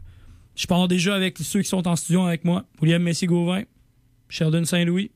Je 0.55 0.67
pars 0.67 0.87
déjà 0.87 1.15
avec 1.15 1.39
ceux 1.39 1.63
qui 1.63 1.69
sont 1.69 1.89
en 1.89 1.97
studio 1.97 2.27
avec 2.27 2.45
moi. 2.45 2.67
William 2.83 3.03
Messier-Gauvin, 3.03 3.63
Sheldon 4.29 4.65
Saint-Louis. 4.67 5.11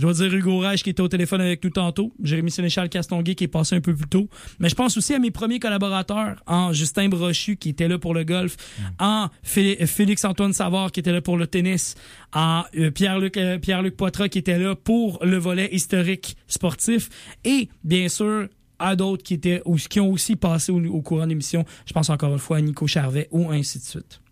Je 0.00 0.06
dois 0.06 0.14
dire 0.14 0.34
Hugo 0.34 0.60
Reich 0.60 0.82
qui 0.82 0.88
était 0.88 1.02
au 1.02 1.08
téléphone 1.08 1.42
avec 1.42 1.62
nous 1.62 1.68
tantôt. 1.68 2.10
Jérémy 2.22 2.50
Sénéchal 2.50 2.88
Castonguay 2.88 3.34
qui 3.34 3.44
est 3.44 3.48
passé 3.48 3.76
un 3.76 3.82
peu 3.82 3.94
plus 3.94 4.08
tôt. 4.08 4.30
Mais 4.58 4.70
je 4.70 4.74
pense 4.74 4.96
aussi 4.96 5.12
à 5.12 5.18
mes 5.18 5.30
premiers 5.30 5.58
collaborateurs, 5.60 6.42
en 6.46 6.72
Justin 6.72 7.10
Brochu 7.10 7.56
qui 7.56 7.68
était 7.68 7.86
là 7.86 7.98
pour 7.98 8.14
le 8.14 8.24
golf, 8.24 8.56
en 8.98 9.28
Fé- 9.42 9.84
Félix-Antoine 9.84 10.54
Savard 10.54 10.90
qui 10.90 11.00
était 11.00 11.12
là 11.12 11.20
pour 11.20 11.36
le 11.36 11.46
tennis, 11.46 11.96
en 12.32 12.64
euh, 12.78 12.90
Pierre-Luc 12.90 13.36
euh, 13.36 13.90
Poitras 13.94 14.30
qui 14.30 14.38
était 14.38 14.58
là 14.58 14.74
pour 14.74 15.18
le 15.22 15.36
volet 15.36 15.68
historique 15.70 16.34
sportif 16.46 17.10
et 17.44 17.68
bien 17.84 18.08
sûr 18.08 18.48
à 18.78 18.96
d'autres 18.96 19.22
qui 19.22 19.34
étaient 19.34 19.60
ou 19.66 19.76
qui 19.76 20.00
ont 20.00 20.10
aussi 20.10 20.34
passé 20.34 20.72
au, 20.72 20.82
au 20.82 21.02
courant 21.02 21.24
de 21.24 21.28
l'émission. 21.28 21.66
Je 21.84 21.92
pense 21.92 22.08
encore 22.08 22.32
une 22.32 22.38
fois 22.38 22.56
à 22.56 22.60
Nico 22.62 22.86
Charvet 22.86 23.28
ou 23.32 23.50
ainsi 23.50 23.78
de 23.78 23.84
suite. 23.84 24.22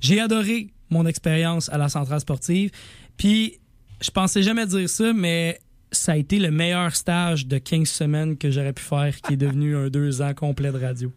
J'ai 0.00 0.20
adoré 0.20 0.68
mon 0.88 1.04
expérience 1.06 1.68
à 1.68 1.76
la 1.76 1.90
centrale 1.90 2.20
sportive. 2.20 2.70
Puis, 3.18 3.58
je 4.00 4.10
pensais 4.10 4.42
jamais 4.42 4.66
dire 4.66 4.88
ça, 4.88 5.12
mais 5.12 5.60
ça 5.90 6.12
a 6.12 6.16
été 6.16 6.38
le 6.38 6.50
meilleur 6.50 6.94
stage 6.94 7.46
de 7.46 7.58
15 7.58 7.88
semaines 7.88 8.36
que 8.36 8.50
j'aurais 8.50 8.72
pu 8.72 8.82
faire, 8.82 9.20
qui 9.20 9.34
est 9.34 9.38
devenu 9.38 9.76
un 9.76 9.88
deux 9.88 10.22
ans 10.22 10.34
complet 10.34 10.70
de 10.70 10.78
radio. 10.78 11.12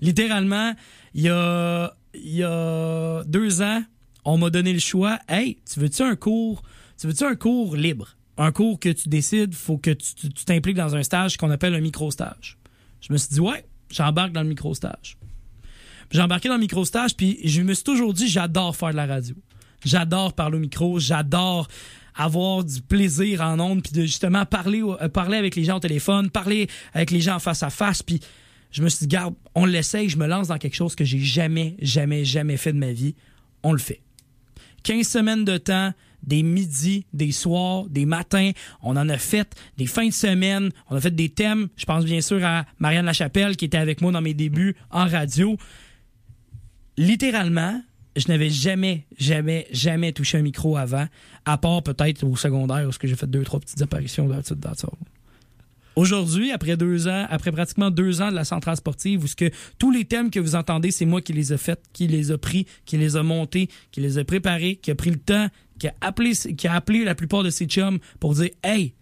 Littéralement, 0.00 0.74
il 1.14 1.22
y 1.22 1.28
a, 1.28 1.96
il 2.14 2.34
y 2.34 2.44
a 2.44 3.24
deux 3.24 3.62
ans, 3.62 3.82
on 4.24 4.38
m'a 4.38 4.50
donné 4.50 4.72
le 4.72 4.78
choix. 4.78 5.18
Hey, 5.28 5.58
tu 5.70 5.80
veux-tu 5.80 6.02
un 6.02 6.16
cours? 6.16 6.62
Tu 6.98 7.06
veux-tu 7.06 7.24
un 7.24 7.34
cours 7.34 7.76
libre? 7.76 8.16
Un 8.36 8.52
cours 8.52 8.80
que 8.80 8.88
tu 8.88 9.08
décides, 9.08 9.54
faut 9.54 9.78
que 9.78 9.90
tu 9.90 10.44
t'impliques 10.44 10.76
dans 10.76 10.96
un 10.96 11.02
stage 11.02 11.36
qu'on 11.36 11.50
appelle 11.50 11.74
un 11.74 11.80
micro-stage. 11.80 12.58
Je 13.00 13.12
me 13.12 13.18
suis 13.18 13.28
dit, 13.34 13.40
ouais, 13.40 13.64
j'embarque 13.90 14.32
dans 14.32 14.42
le 14.42 14.48
micro-stage. 14.48 15.16
J'ai 16.10 16.20
embarqué 16.20 16.48
dans 16.48 16.54
le 16.54 16.60
micro-stage, 16.60 17.16
puis 17.16 17.38
je 17.44 17.62
me 17.62 17.74
suis 17.74 17.84
toujours 17.84 18.12
dit, 18.12 18.28
j'adore 18.28 18.76
faire 18.76 18.90
de 18.90 18.96
la 18.96 19.06
radio. 19.06 19.34
J'adore 19.84 20.32
parler 20.32 20.56
au 20.56 20.60
micro, 20.60 20.98
j'adore 20.98 21.68
avoir 22.14 22.64
du 22.64 22.80
plaisir 22.80 23.40
en 23.40 23.58
ondes, 23.60 23.82
puis 23.82 23.92
de 23.92 24.02
justement 24.02 24.46
parler, 24.46 24.82
euh, 24.82 25.08
parler 25.08 25.36
avec 25.36 25.56
les 25.56 25.64
gens 25.64 25.76
au 25.76 25.80
téléphone, 25.80 26.30
parler 26.30 26.68
avec 26.92 27.10
les 27.10 27.20
gens 27.20 27.38
face 27.38 27.62
à 27.62 27.70
face, 27.70 28.02
puis 28.02 28.20
je 28.70 28.82
me 28.82 28.88
suis 28.88 29.06
dit, 29.06 29.08
garde, 29.08 29.34
on 29.54 29.66
l'essaye, 29.66 30.08
je 30.08 30.16
me 30.16 30.26
lance 30.26 30.48
dans 30.48 30.58
quelque 30.58 30.74
chose 30.74 30.96
que 30.96 31.04
j'ai 31.04 31.20
jamais, 31.20 31.76
jamais, 31.80 32.24
jamais 32.24 32.56
fait 32.56 32.72
de 32.72 32.78
ma 32.78 32.92
vie. 32.92 33.14
On 33.62 33.72
le 33.72 33.78
fait. 33.78 34.00
15 34.82 35.06
semaines 35.06 35.44
de 35.44 35.58
temps, 35.58 35.92
des 36.24 36.42
midis, 36.42 37.06
des 37.12 37.32
soirs, 37.32 37.84
des 37.88 38.04
matins. 38.04 38.50
On 38.82 38.96
en 38.96 39.08
a 39.08 39.18
fait 39.18 39.54
des 39.76 39.86
fins 39.86 40.08
de 40.08 40.12
semaine. 40.12 40.70
On 40.90 40.96
a 40.96 41.00
fait 41.00 41.14
des 41.14 41.28
thèmes. 41.28 41.68
Je 41.76 41.84
pense 41.84 42.04
bien 42.04 42.20
sûr 42.20 42.44
à 42.44 42.64
Marianne 42.78 43.06
Lachapelle 43.06 43.56
qui 43.56 43.64
était 43.64 43.78
avec 43.78 44.00
moi 44.00 44.12
dans 44.12 44.22
mes 44.22 44.34
débuts 44.34 44.74
en 44.90 45.06
radio. 45.06 45.56
Littéralement, 46.96 47.80
je 48.16 48.28
n'avais 48.28 48.50
jamais, 48.50 49.06
jamais, 49.18 49.66
jamais 49.70 50.12
touché 50.12 50.38
un 50.38 50.42
micro 50.42 50.76
avant, 50.76 51.06
à 51.44 51.58
part 51.58 51.82
peut-être 51.82 52.24
au 52.24 52.36
secondaire 52.36 52.88
où 52.88 52.92
j'ai 53.02 53.16
fait 53.16 53.26
deux, 53.26 53.42
trois 53.42 53.60
petites 53.60 53.82
apparitions 53.82 54.28
dans 54.28 54.42
ça. 54.74 54.88
Aujourd'hui, 55.96 56.50
après 56.50 56.76
deux 56.76 57.06
ans, 57.06 57.26
après 57.30 57.52
pratiquement 57.52 57.90
deux 57.90 58.20
ans 58.20 58.30
de 58.30 58.34
la 58.34 58.44
centrale 58.44 58.76
sportive, 58.76 59.22
où 59.22 59.26
ce 59.28 59.36
que 59.36 59.50
tous 59.78 59.92
les 59.92 60.04
thèmes 60.04 60.30
que 60.30 60.40
vous 60.40 60.56
entendez, 60.56 60.90
c'est 60.90 61.04
moi 61.04 61.22
qui 61.22 61.32
les 61.32 61.52
ai 61.52 61.56
faits, 61.56 61.80
qui 61.92 62.08
les 62.08 62.32
a 62.32 62.38
pris, 62.38 62.66
qui 62.84 62.96
les 62.96 63.16
a 63.16 63.22
montés, 63.22 63.68
qui 63.92 64.00
les 64.00 64.18
a 64.18 64.24
préparés, 64.24 64.76
qui 64.76 64.90
a 64.90 64.96
pris 64.96 65.10
le 65.10 65.18
temps, 65.18 65.48
qui 65.78 65.86
a 65.86 65.94
appelé, 66.00 66.32
qui 66.34 66.66
a 66.66 66.74
appelé 66.74 67.04
la 67.04 67.14
plupart 67.14 67.44
de 67.44 67.50
ses 67.50 67.66
chums 67.66 68.00
pour 68.18 68.34
dire, 68.34 68.50
hey, 68.64 68.94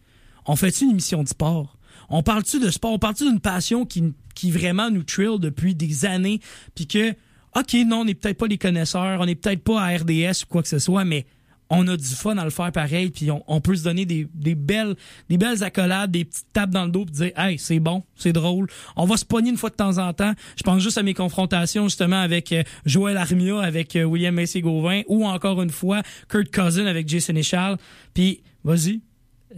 on 0.45 0.55
fait-tu 0.55 0.85
une 0.85 0.91
émission 0.91 1.23
de 1.23 1.29
sport? 1.29 1.79
On 2.11 2.23
parle-tu 2.23 2.61
de 2.61 2.69
sport? 2.69 2.93
On 2.93 2.99
parle-tu 2.99 3.25
d'une 3.25 3.41
passion 3.41 3.87
qui, 3.87 4.13
qui 4.35 4.51
vraiment 4.51 4.91
nous 4.91 5.03
trill 5.03 5.39
depuis 5.39 5.75
des 5.75 6.05
années? 6.05 6.41
Puis 6.75 6.87
que, 6.87 7.15
OK, 7.57 7.75
non, 7.87 8.01
on 8.01 8.05
n'est 8.05 8.15
peut-être 8.15 8.39
pas 8.39 8.47
les 8.47 8.59
connaisseurs, 8.59 9.21
on 9.21 9.27
n'est 9.27 9.35
peut-être 9.35 9.63
pas 9.63 9.81
à 9.83 9.97
RDS 9.97 10.45
ou 10.45 10.47
quoi 10.49 10.63
que 10.63 10.69
ce 10.69 10.79
soit, 10.79 11.05
mais 11.05 11.27
on 11.75 11.87
a 11.89 11.97
du 11.97 12.05
fun 12.05 12.37
à 12.37 12.45
le 12.45 12.51
faire 12.51 12.71
pareil, 12.71 13.09
puis 13.11 13.31
on, 13.31 13.43
on 13.47 13.61
peut 13.63 13.75
se 13.75 13.83
donner 13.85 14.05
des, 14.05 14.27
des 14.35 14.55
belles 14.55 14.95
des 15.31 15.39
belles 15.39 15.63
accolades, 15.65 16.11
des 16.11 16.27
petites 16.27 16.53
tapes 16.53 16.69
dans 16.71 16.85
le 16.85 16.91
dos, 16.91 17.07
puis 17.07 17.15
dire 17.15 17.31
hey 17.37 17.59
c'est 17.59 17.81
bon, 17.81 18.03
c'est 18.15 18.33
drôle. 18.33 18.67
On 18.97 19.07
va 19.07 19.17
se 19.17 19.25
pogner 19.25 19.49
une 19.51 19.57
fois 19.57 19.71
de 19.71 19.75
temps 19.77 19.97
en 19.99 20.13
temps. 20.13 20.33
Je 20.57 20.63
pense 20.65 20.83
juste 20.83 20.99
à 20.99 21.03
mes 21.03 21.15
confrontations 21.15 21.85
justement 21.85 22.21
avec 22.21 22.53
euh, 22.53 22.63
Joël 22.85 23.17
Armia, 23.17 23.61
avec 23.61 23.97
euh, 23.97 24.05
William 24.05 24.35
Macy 24.35 24.61
Gauvin, 24.61 25.01
ou 25.09 25.25
encore 25.27 25.63
une 25.63 25.71
fois 25.71 26.03
Kurt 26.29 26.51
Cousin 26.55 26.87
avec 26.87 27.09
Jason 27.09 27.35
Echal. 27.37 27.77
Puis 28.13 28.43
vas-y, 28.65 29.01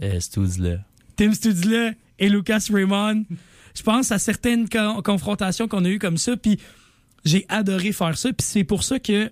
Euh. 0.01 0.19
Tim 1.17 1.33
Studley 1.33 1.97
et 2.19 2.29
Lucas 2.29 2.65
Raymond. 2.71 3.23
Je 3.75 3.83
pense 3.83 4.11
à 4.13 4.19
certaines 4.19 4.69
co- 4.69 5.01
confrontations 5.01 5.67
qu'on 5.67 5.83
a 5.83 5.89
eues 5.89 5.99
comme 5.99 6.17
ça, 6.17 6.37
puis 6.37 6.59
j'ai 7.25 7.45
adoré 7.49 7.91
faire 7.91 8.17
ça, 8.17 8.31
puis 8.31 8.45
c'est 8.45 8.63
pour 8.63 8.83
ça 8.83 8.99
que 8.99 9.31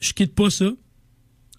je 0.00 0.12
quitte 0.12 0.34
pas 0.34 0.48
ça. 0.48 0.70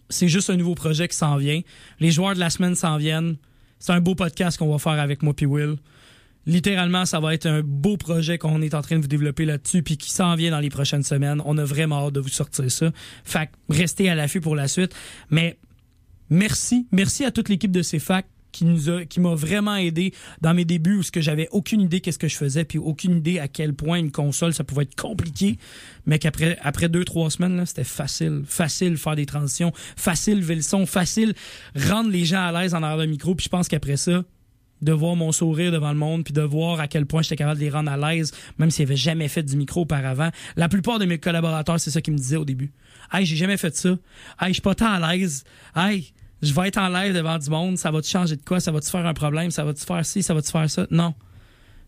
C'est 0.09 0.29
juste 0.29 0.49
un 0.49 0.55
nouveau 0.55 0.75
projet 0.75 1.07
qui 1.07 1.15
s'en 1.15 1.37
vient. 1.37 1.61
Les 1.99 2.09
joueurs 2.09 2.33
de 2.33 2.39
la 2.39 2.49
semaine 2.49 2.75
s'en 2.75 2.97
viennent. 2.97 3.35
C'est 3.77 3.91
un 3.91 4.01
beau 4.01 4.15
podcast 4.15 4.57
qu'on 4.57 4.71
va 4.71 4.79
faire 4.79 4.99
avec 4.99 5.21
moi 5.21 5.33
puis 5.33 5.45
Will. 5.45 5.75
Littéralement, 6.45 7.05
ça 7.05 7.19
va 7.19 7.33
être 7.33 7.45
un 7.45 7.61
beau 7.61 7.97
projet 7.97 8.37
qu'on 8.37 8.61
est 8.61 8.73
en 8.73 8.81
train 8.81 8.95
de 8.95 9.01
vous 9.01 9.07
développer 9.07 9.45
là-dessus 9.45 9.83
puis 9.83 9.97
qui 9.97 10.09
s'en 10.09 10.35
vient 10.35 10.51
dans 10.51 10.59
les 10.59 10.69
prochaines 10.69 11.03
semaines. 11.03 11.41
On 11.45 11.57
a 11.57 11.63
vraiment 11.63 12.07
hâte 12.07 12.13
de 12.13 12.19
vous 12.21 12.29
sortir 12.29 12.71
ça. 12.71 12.91
Fait 13.23 13.49
restez 13.69 14.09
à 14.09 14.15
l'affût 14.15 14.41
pour 14.41 14.55
la 14.55 14.67
suite. 14.67 14.95
Mais 15.29 15.59
merci, 16.29 16.87
merci 16.91 17.23
à 17.25 17.31
toute 17.31 17.49
l'équipe 17.49 17.71
de 17.71 17.83
CFAC 17.83 18.25
qui 18.51 18.65
nous 18.65 18.79
m'a 19.17 19.35
vraiment 19.35 19.75
aidé 19.75 20.13
dans 20.41 20.53
mes 20.53 20.65
débuts 20.65 20.97
où 20.97 21.03
ce 21.03 21.11
que 21.11 21.21
j'avais 21.21 21.47
aucune 21.51 21.81
idée 21.81 22.01
qu'est-ce 22.01 22.19
que 22.19 22.27
je 22.27 22.35
faisais 22.35 22.63
puis 22.65 22.77
aucune 22.77 23.17
idée 23.17 23.39
à 23.39 23.47
quel 23.47 23.73
point 23.73 23.99
une 23.99 24.11
console 24.11 24.53
ça 24.53 24.63
pouvait 24.63 24.83
être 24.83 24.95
compliqué. 24.95 25.57
Mais 26.05 26.19
qu'après 26.19 26.57
après 26.61 26.89
deux 26.89 27.05
trois 27.05 27.29
semaines 27.29 27.57
là 27.57 27.65
c'était 27.65 27.83
facile. 27.83 28.43
Facile 28.45 28.97
faire 28.97 29.15
des 29.15 29.25
transitions. 29.25 29.71
Facile 29.95 30.39
lever 30.39 30.55
le 30.55 30.61
son. 30.61 30.85
Facile 30.85 31.33
rendre 31.75 32.09
les 32.09 32.25
gens 32.25 32.41
à 32.41 32.51
l'aise 32.51 32.73
en 32.73 32.83
arrière 32.83 32.97
d'un 32.97 33.07
micro. 33.07 33.35
Puis 33.35 33.45
je 33.45 33.49
pense 33.49 33.67
qu'après 33.67 33.97
ça 33.97 34.23
de 34.81 34.91
voir 34.93 35.15
mon 35.15 35.31
sourire 35.31 35.71
devant 35.71 35.91
le 35.91 35.97
monde 35.97 36.23
puis 36.23 36.33
de 36.33 36.41
voir 36.41 36.79
à 36.79 36.87
quel 36.87 37.05
point 37.05 37.21
j'étais 37.21 37.35
capable 37.35 37.59
de 37.59 37.65
les 37.65 37.69
rendre 37.69 37.91
à 37.91 37.97
l'aise 37.97 38.31
même 38.57 38.71
s'ils 38.71 38.85
n'avaient 38.85 38.95
jamais 38.95 39.27
fait 39.27 39.43
du 39.43 39.57
micro 39.57 39.81
auparavant. 39.81 40.29
La 40.55 40.69
plupart 40.69 40.99
de 40.99 41.05
mes 41.05 41.17
collaborateurs 41.17 41.79
c'est 41.79 41.91
ça 41.91 42.01
qu'ils 42.01 42.13
me 42.13 42.17
disaient 42.17 42.37
au 42.37 42.45
début. 42.45 42.71
Hey 43.11 43.25
j'ai 43.25 43.35
jamais 43.35 43.57
fait 43.57 43.75
ça. 43.75 43.89
Hey 44.39 44.49
je 44.49 44.53
suis 44.53 44.61
pas 44.61 44.75
tant 44.75 44.91
à 44.91 45.15
l'aise. 45.15 45.43
Hey 45.75 46.13
je 46.41 46.53
vais 46.53 46.67
être 46.67 46.77
en 46.77 46.89
live 46.89 47.13
devant 47.13 47.37
du 47.37 47.49
monde, 47.49 47.77
ça 47.77 47.91
va 47.91 48.01
te 48.01 48.07
changer 48.07 48.35
de 48.35 48.43
quoi, 48.43 48.59
ça 48.59 48.71
va 48.71 48.79
te 48.79 48.89
faire 48.89 49.05
un 49.05 49.13
problème, 49.13 49.51
ça 49.51 49.63
va 49.63 49.73
te 49.73 49.79
faire 49.79 50.05
ci, 50.05 50.23
ça 50.23 50.33
va 50.33 50.41
te 50.41 50.49
faire 50.49 50.69
ça? 50.69 50.87
Non. 50.91 51.13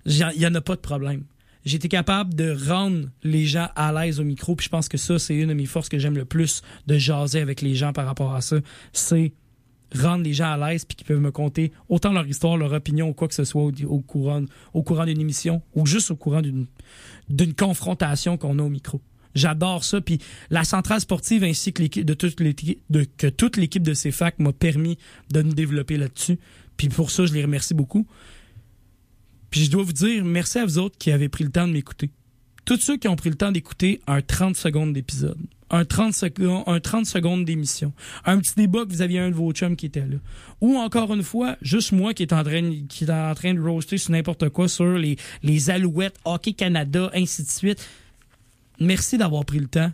Il 0.06 0.18
y 0.18 0.48
en 0.48 0.56
a 0.56 0.62
pas 0.62 0.76
de 0.76 0.82
problème. 0.82 1.24
Été 1.66 1.88
capable 1.90 2.34
de 2.34 2.58
rendre 2.68 3.08
les 3.24 3.46
gens 3.46 3.68
à 3.76 3.94
l'aise 3.94 4.20
au 4.20 4.24
micro, 4.24 4.56
puis 4.56 4.66
je 4.66 4.70
pense 4.70 4.90
que 4.90 4.98
ça, 4.98 5.20
c'est 5.20 5.36
une 5.36 5.50
de 5.50 5.54
mes 5.54 5.68
forces 5.68 5.90
que 5.90 6.00
j'aime 6.00 6.16
le 6.16 6.26
plus 6.26 6.64
de 6.88 6.98
jaser 6.98 7.40
avec 7.40 7.62
les 7.62 7.76
gens 7.76 7.94
par 7.94 8.06
rapport 8.06 8.34
à 8.34 8.42
ça. 8.42 8.58
C'est 8.94 9.32
rendre 9.96 10.24
les 10.24 10.34
gens 10.34 10.52
à 10.52 10.58
l'aise 10.58 10.86
puis 10.86 10.96
qu'ils 10.96 11.06
peuvent 11.06 11.20
me 11.20 11.32
conter 11.32 11.72
autant 11.90 12.14
leur 12.14 12.26
histoire, 12.26 12.58
leur 12.58 12.74
opinion 12.74 13.10
ou 13.10 13.14
quoi 13.14 13.28
que 13.28 13.36
ce 13.36 13.44
soit 13.44 13.62
au, 13.64 14.00
courant, 14.00 14.44
au 14.74 14.84
courant 14.84 15.06
d'une 15.06 15.20
émission 15.20 15.62
ou 15.76 15.86
juste 15.86 16.12
au 16.12 16.16
courant 16.16 16.42
d'une 16.42 17.54
confrontation 17.54 18.38
qu'on 18.38 18.58
a 18.60 18.64
au 18.64 18.70
micro. 18.70 19.02
J'adore 19.36 19.84
ça. 19.84 20.02
Puis 20.02 20.20
la 20.50 20.64
centrale 20.64 21.00
sportive 21.00 21.44
ainsi 21.44 21.74
que 21.74 22.02
de 22.02 22.14
toute 22.14 22.40
l'équipe 22.40 22.80
de 22.90 23.06
que 23.18 23.28
toute 23.28 23.58
l'équipe 23.58 23.84
de 23.84 23.94
CFAC 23.94 24.40
m'a 24.40 24.54
permis 24.54 24.98
de 25.32 25.42
nous 25.42 25.54
développer 25.54 25.98
là-dessus. 25.98 26.40
Puis 26.78 26.90
pour 26.90 27.12
ça, 27.12 27.26
je 27.26 27.34
les 27.34 27.44
remercie 27.44 27.74
beaucoup. 27.74 28.08
Puis 29.50 29.66
je 29.66 29.72
dois 29.72 29.84
vous 29.84 29.94
dire 29.94 30.24
merci 30.26 30.60
à 30.60 30.66
vous 30.66 30.78
autres 30.78 30.98
qui 30.98 31.12
avez 31.12 31.30
pris 31.30 31.44
le 31.44 31.52
temps 31.52 31.68
de 31.68 31.74
m'écouter. 31.74 32.10
Tous 32.66 32.78
ceux 32.78 32.98
qui 32.98 33.08
ont 33.08 33.16
pris 33.16 33.30
le 33.30 33.36
temps 33.36 33.52
d'écouter 33.52 34.02
un 34.08 34.22
30 34.22 34.56
secondes 34.56 34.94
d'épisode, 34.94 35.38
un 35.72 35.84
30 35.84 36.14
secondes, 36.14 36.64
un 36.68 36.80
30 36.80 37.06
secondes 37.06 37.44
d'émission, 37.44 37.92
un 38.24 38.38
petit 38.40 38.54
débat 38.56 38.86
que 38.86 38.92
vous 38.92 39.02
aviez 39.02 39.20
un 39.20 39.30
de 39.30 39.36
vos 39.36 39.52
chums 39.52 39.76
qui 39.76 39.88
était 39.88 40.02
là, 40.02 40.18
ou 40.60 40.78
encore 40.78 41.14
une 41.14 41.24
fois, 41.24 41.58
juste 41.62 41.92
moi 41.92 42.14
qui 42.14 42.24
est 42.24 42.34
en 42.34 42.44
train, 42.44 42.72
qui 42.88 43.06
est 43.06 43.10
en 43.10 43.34
train 43.34 43.54
de 43.54 43.60
roaster 43.60 43.98
sur 43.98 44.12
n'importe 44.12 44.50
quoi 44.50 44.68
sur 44.68 44.98
les, 44.98 45.18
les 45.44 45.70
Alouettes, 45.70 46.18
Hockey 46.24 46.54
Canada, 46.54 47.10
ainsi 47.14 47.44
de 47.44 47.50
suite. 47.50 47.88
Merci 48.82 49.20
d'avoir 49.20 49.46
pris 49.46 49.60
le 49.60 49.68
temps 49.68 49.92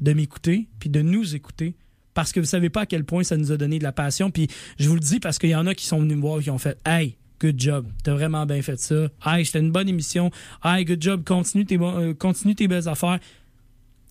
de 0.00 0.14
m'écouter 0.14 0.66
puis 0.78 0.88
de 0.88 1.02
nous 1.02 1.34
écouter 1.34 1.76
parce 2.14 2.32
que 2.32 2.40
vous 2.40 2.46
savez 2.46 2.70
pas 2.70 2.80
à 2.80 2.86
quel 2.86 3.04
point 3.04 3.24
ça 3.24 3.36
nous 3.36 3.52
a 3.52 3.58
donné 3.58 3.78
de 3.78 3.82
la 3.82 3.92
passion. 3.92 4.30
Puis 4.30 4.48
je 4.78 4.88
vous 4.88 4.94
le 4.94 5.00
dis 5.00 5.20
parce 5.20 5.38
qu'il 5.38 5.50
y 5.50 5.54
en 5.54 5.66
a 5.66 5.74
qui 5.74 5.84
sont 5.84 6.00
venus 6.00 6.16
me 6.16 6.22
voir 6.22 6.40
et 6.40 6.42
qui 6.42 6.48
ont 6.48 6.56
fait 6.56 6.78
hey 6.86 7.18
good 7.42 7.60
job 7.60 7.86
t'as 8.02 8.14
vraiment 8.14 8.46
bien 8.46 8.62
fait 8.62 8.80
ça. 8.80 9.08
Hey 9.26 9.44
c'était 9.44 9.60
une 9.60 9.70
bonne 9.70 9.86
émission. 9.86 10.30
Hey 10.64 10.86
good 10.86 11.02
job 11.02 11.24
continue 11.24 11.66
tes 11.66 11.78
euh, 11.78 12.14
continue 12.14 12.54
tes 12.54 12.68
belles 12.68 12.88
affaires. 12.88 13.18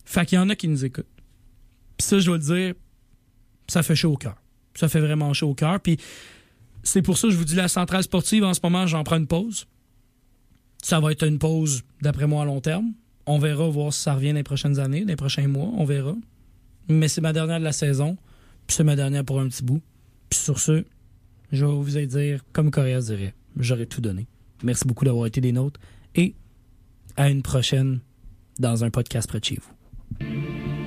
Fait 0.04 0.24
qu'il 0.24 0.36
y 0.36 0.38
en 0.38 0.48
a 0.50 0.54
qui 0.54 0.68
nous 0.68 0.84
écoutent. 0.84 1.04
Puis 1.96 2.06
ça 2.06 2.20
je 2.20 2.26
dois 2.26 2.36
le 2.36 2.44
dire 2.44 2.74
ça 3.66 3.82
fait 3.82 3.96
chaud 3.96 4.12
au 4.12 4.16
cœur. 4.16 4.36
Ça 4.76 4.88
fait 4.88 5.00
vraiment 5.00 5.32
chaud 5.32 5.50
au 5.50 5.54
cœur. 5.54 5.80
Puis 5.80 5.98
c'est 6.84 7.02
pour 7.02 7.18
ça 7.18 7.26
que 7.26 7.34
je 7.34 7.38
vous 7.38 7.44
dis 7.44 7.56
la 7.56 7.66
centrale 7.66 8.04
sportive 8.04 8.44
en 8.44 8.54
ce 8.54 8.60
moment 8.62 8.86
j'en 8.86 9.02
prends 9.02 9.16
une 9.16 9.26
pause. 9.26 9.66
Ça 10.80 11.00
va 11.00 11.10
être 11.10 11.26
une 11.26 11.40
pause 11.40 11.82
d'après 12.02 12.28
moi 12.28 12.42
à 12.42 12.44
long 12.44 12.60
terme 12.60 12.92
on 13.26 13.38
verra 13.38 13.68
voir 13.68 13.92
si 13.92 14.00
ça 14.00 14.14
revient 14.14 14.32
les 14.32 14.42
prochaines 14.42 14.78
années, 14.78 15.04
les 15.04 15.16
prochains 15.16 15.48
mois, 15.48 15.70
on 15.76 15.84
verra. 15.84 16.14
Mais 16.88 17.08
c'est 17.08 17.20
ma 17.20 17.32
dernière 17.32 17.58
de 17.58 17.64
la 17.64 17.72
saison, 17.72 18.16
puis 18.66 18.76
c'est 18.76 18.84
ma 18.84 18.96
dernière 18.96 19.24
pour 19.24 19.40
un 19.40 19.48
petit 19.48 19.62
bout. 19.62 19.80
Puis 20.28 20.40
sur 20.40 20.58
ce, 20.58 20.84
je 21.52 21.64
vais 21.64 21.72
vous 21.72 22.06
dire, 22.06 22.44
comme 22.52 22.70
Coréa 22.70 23.00
dirait, 23.00 23.34
j'aurais 23.56 23.86
tout 23.86 24.00
donné. 24.00 24.26
Merci 24.62 24.86
beaucoup 24.86 25.04
d'avoir 25.04 25.26
été 25.26 25.40
des 25.40 25.52
nôtres 25.52 25.80
et 26.14 26.34
à 27.16 27.28
une 27.28 27.42
prochaine 27.42 28.00
dans 28.58 28.84
un 28.84 28.90
podcast 28.90 29.28
près 29.28 29.40
de 29.40 29.44
chez 29.44 29.58
vous. 29.60 30.81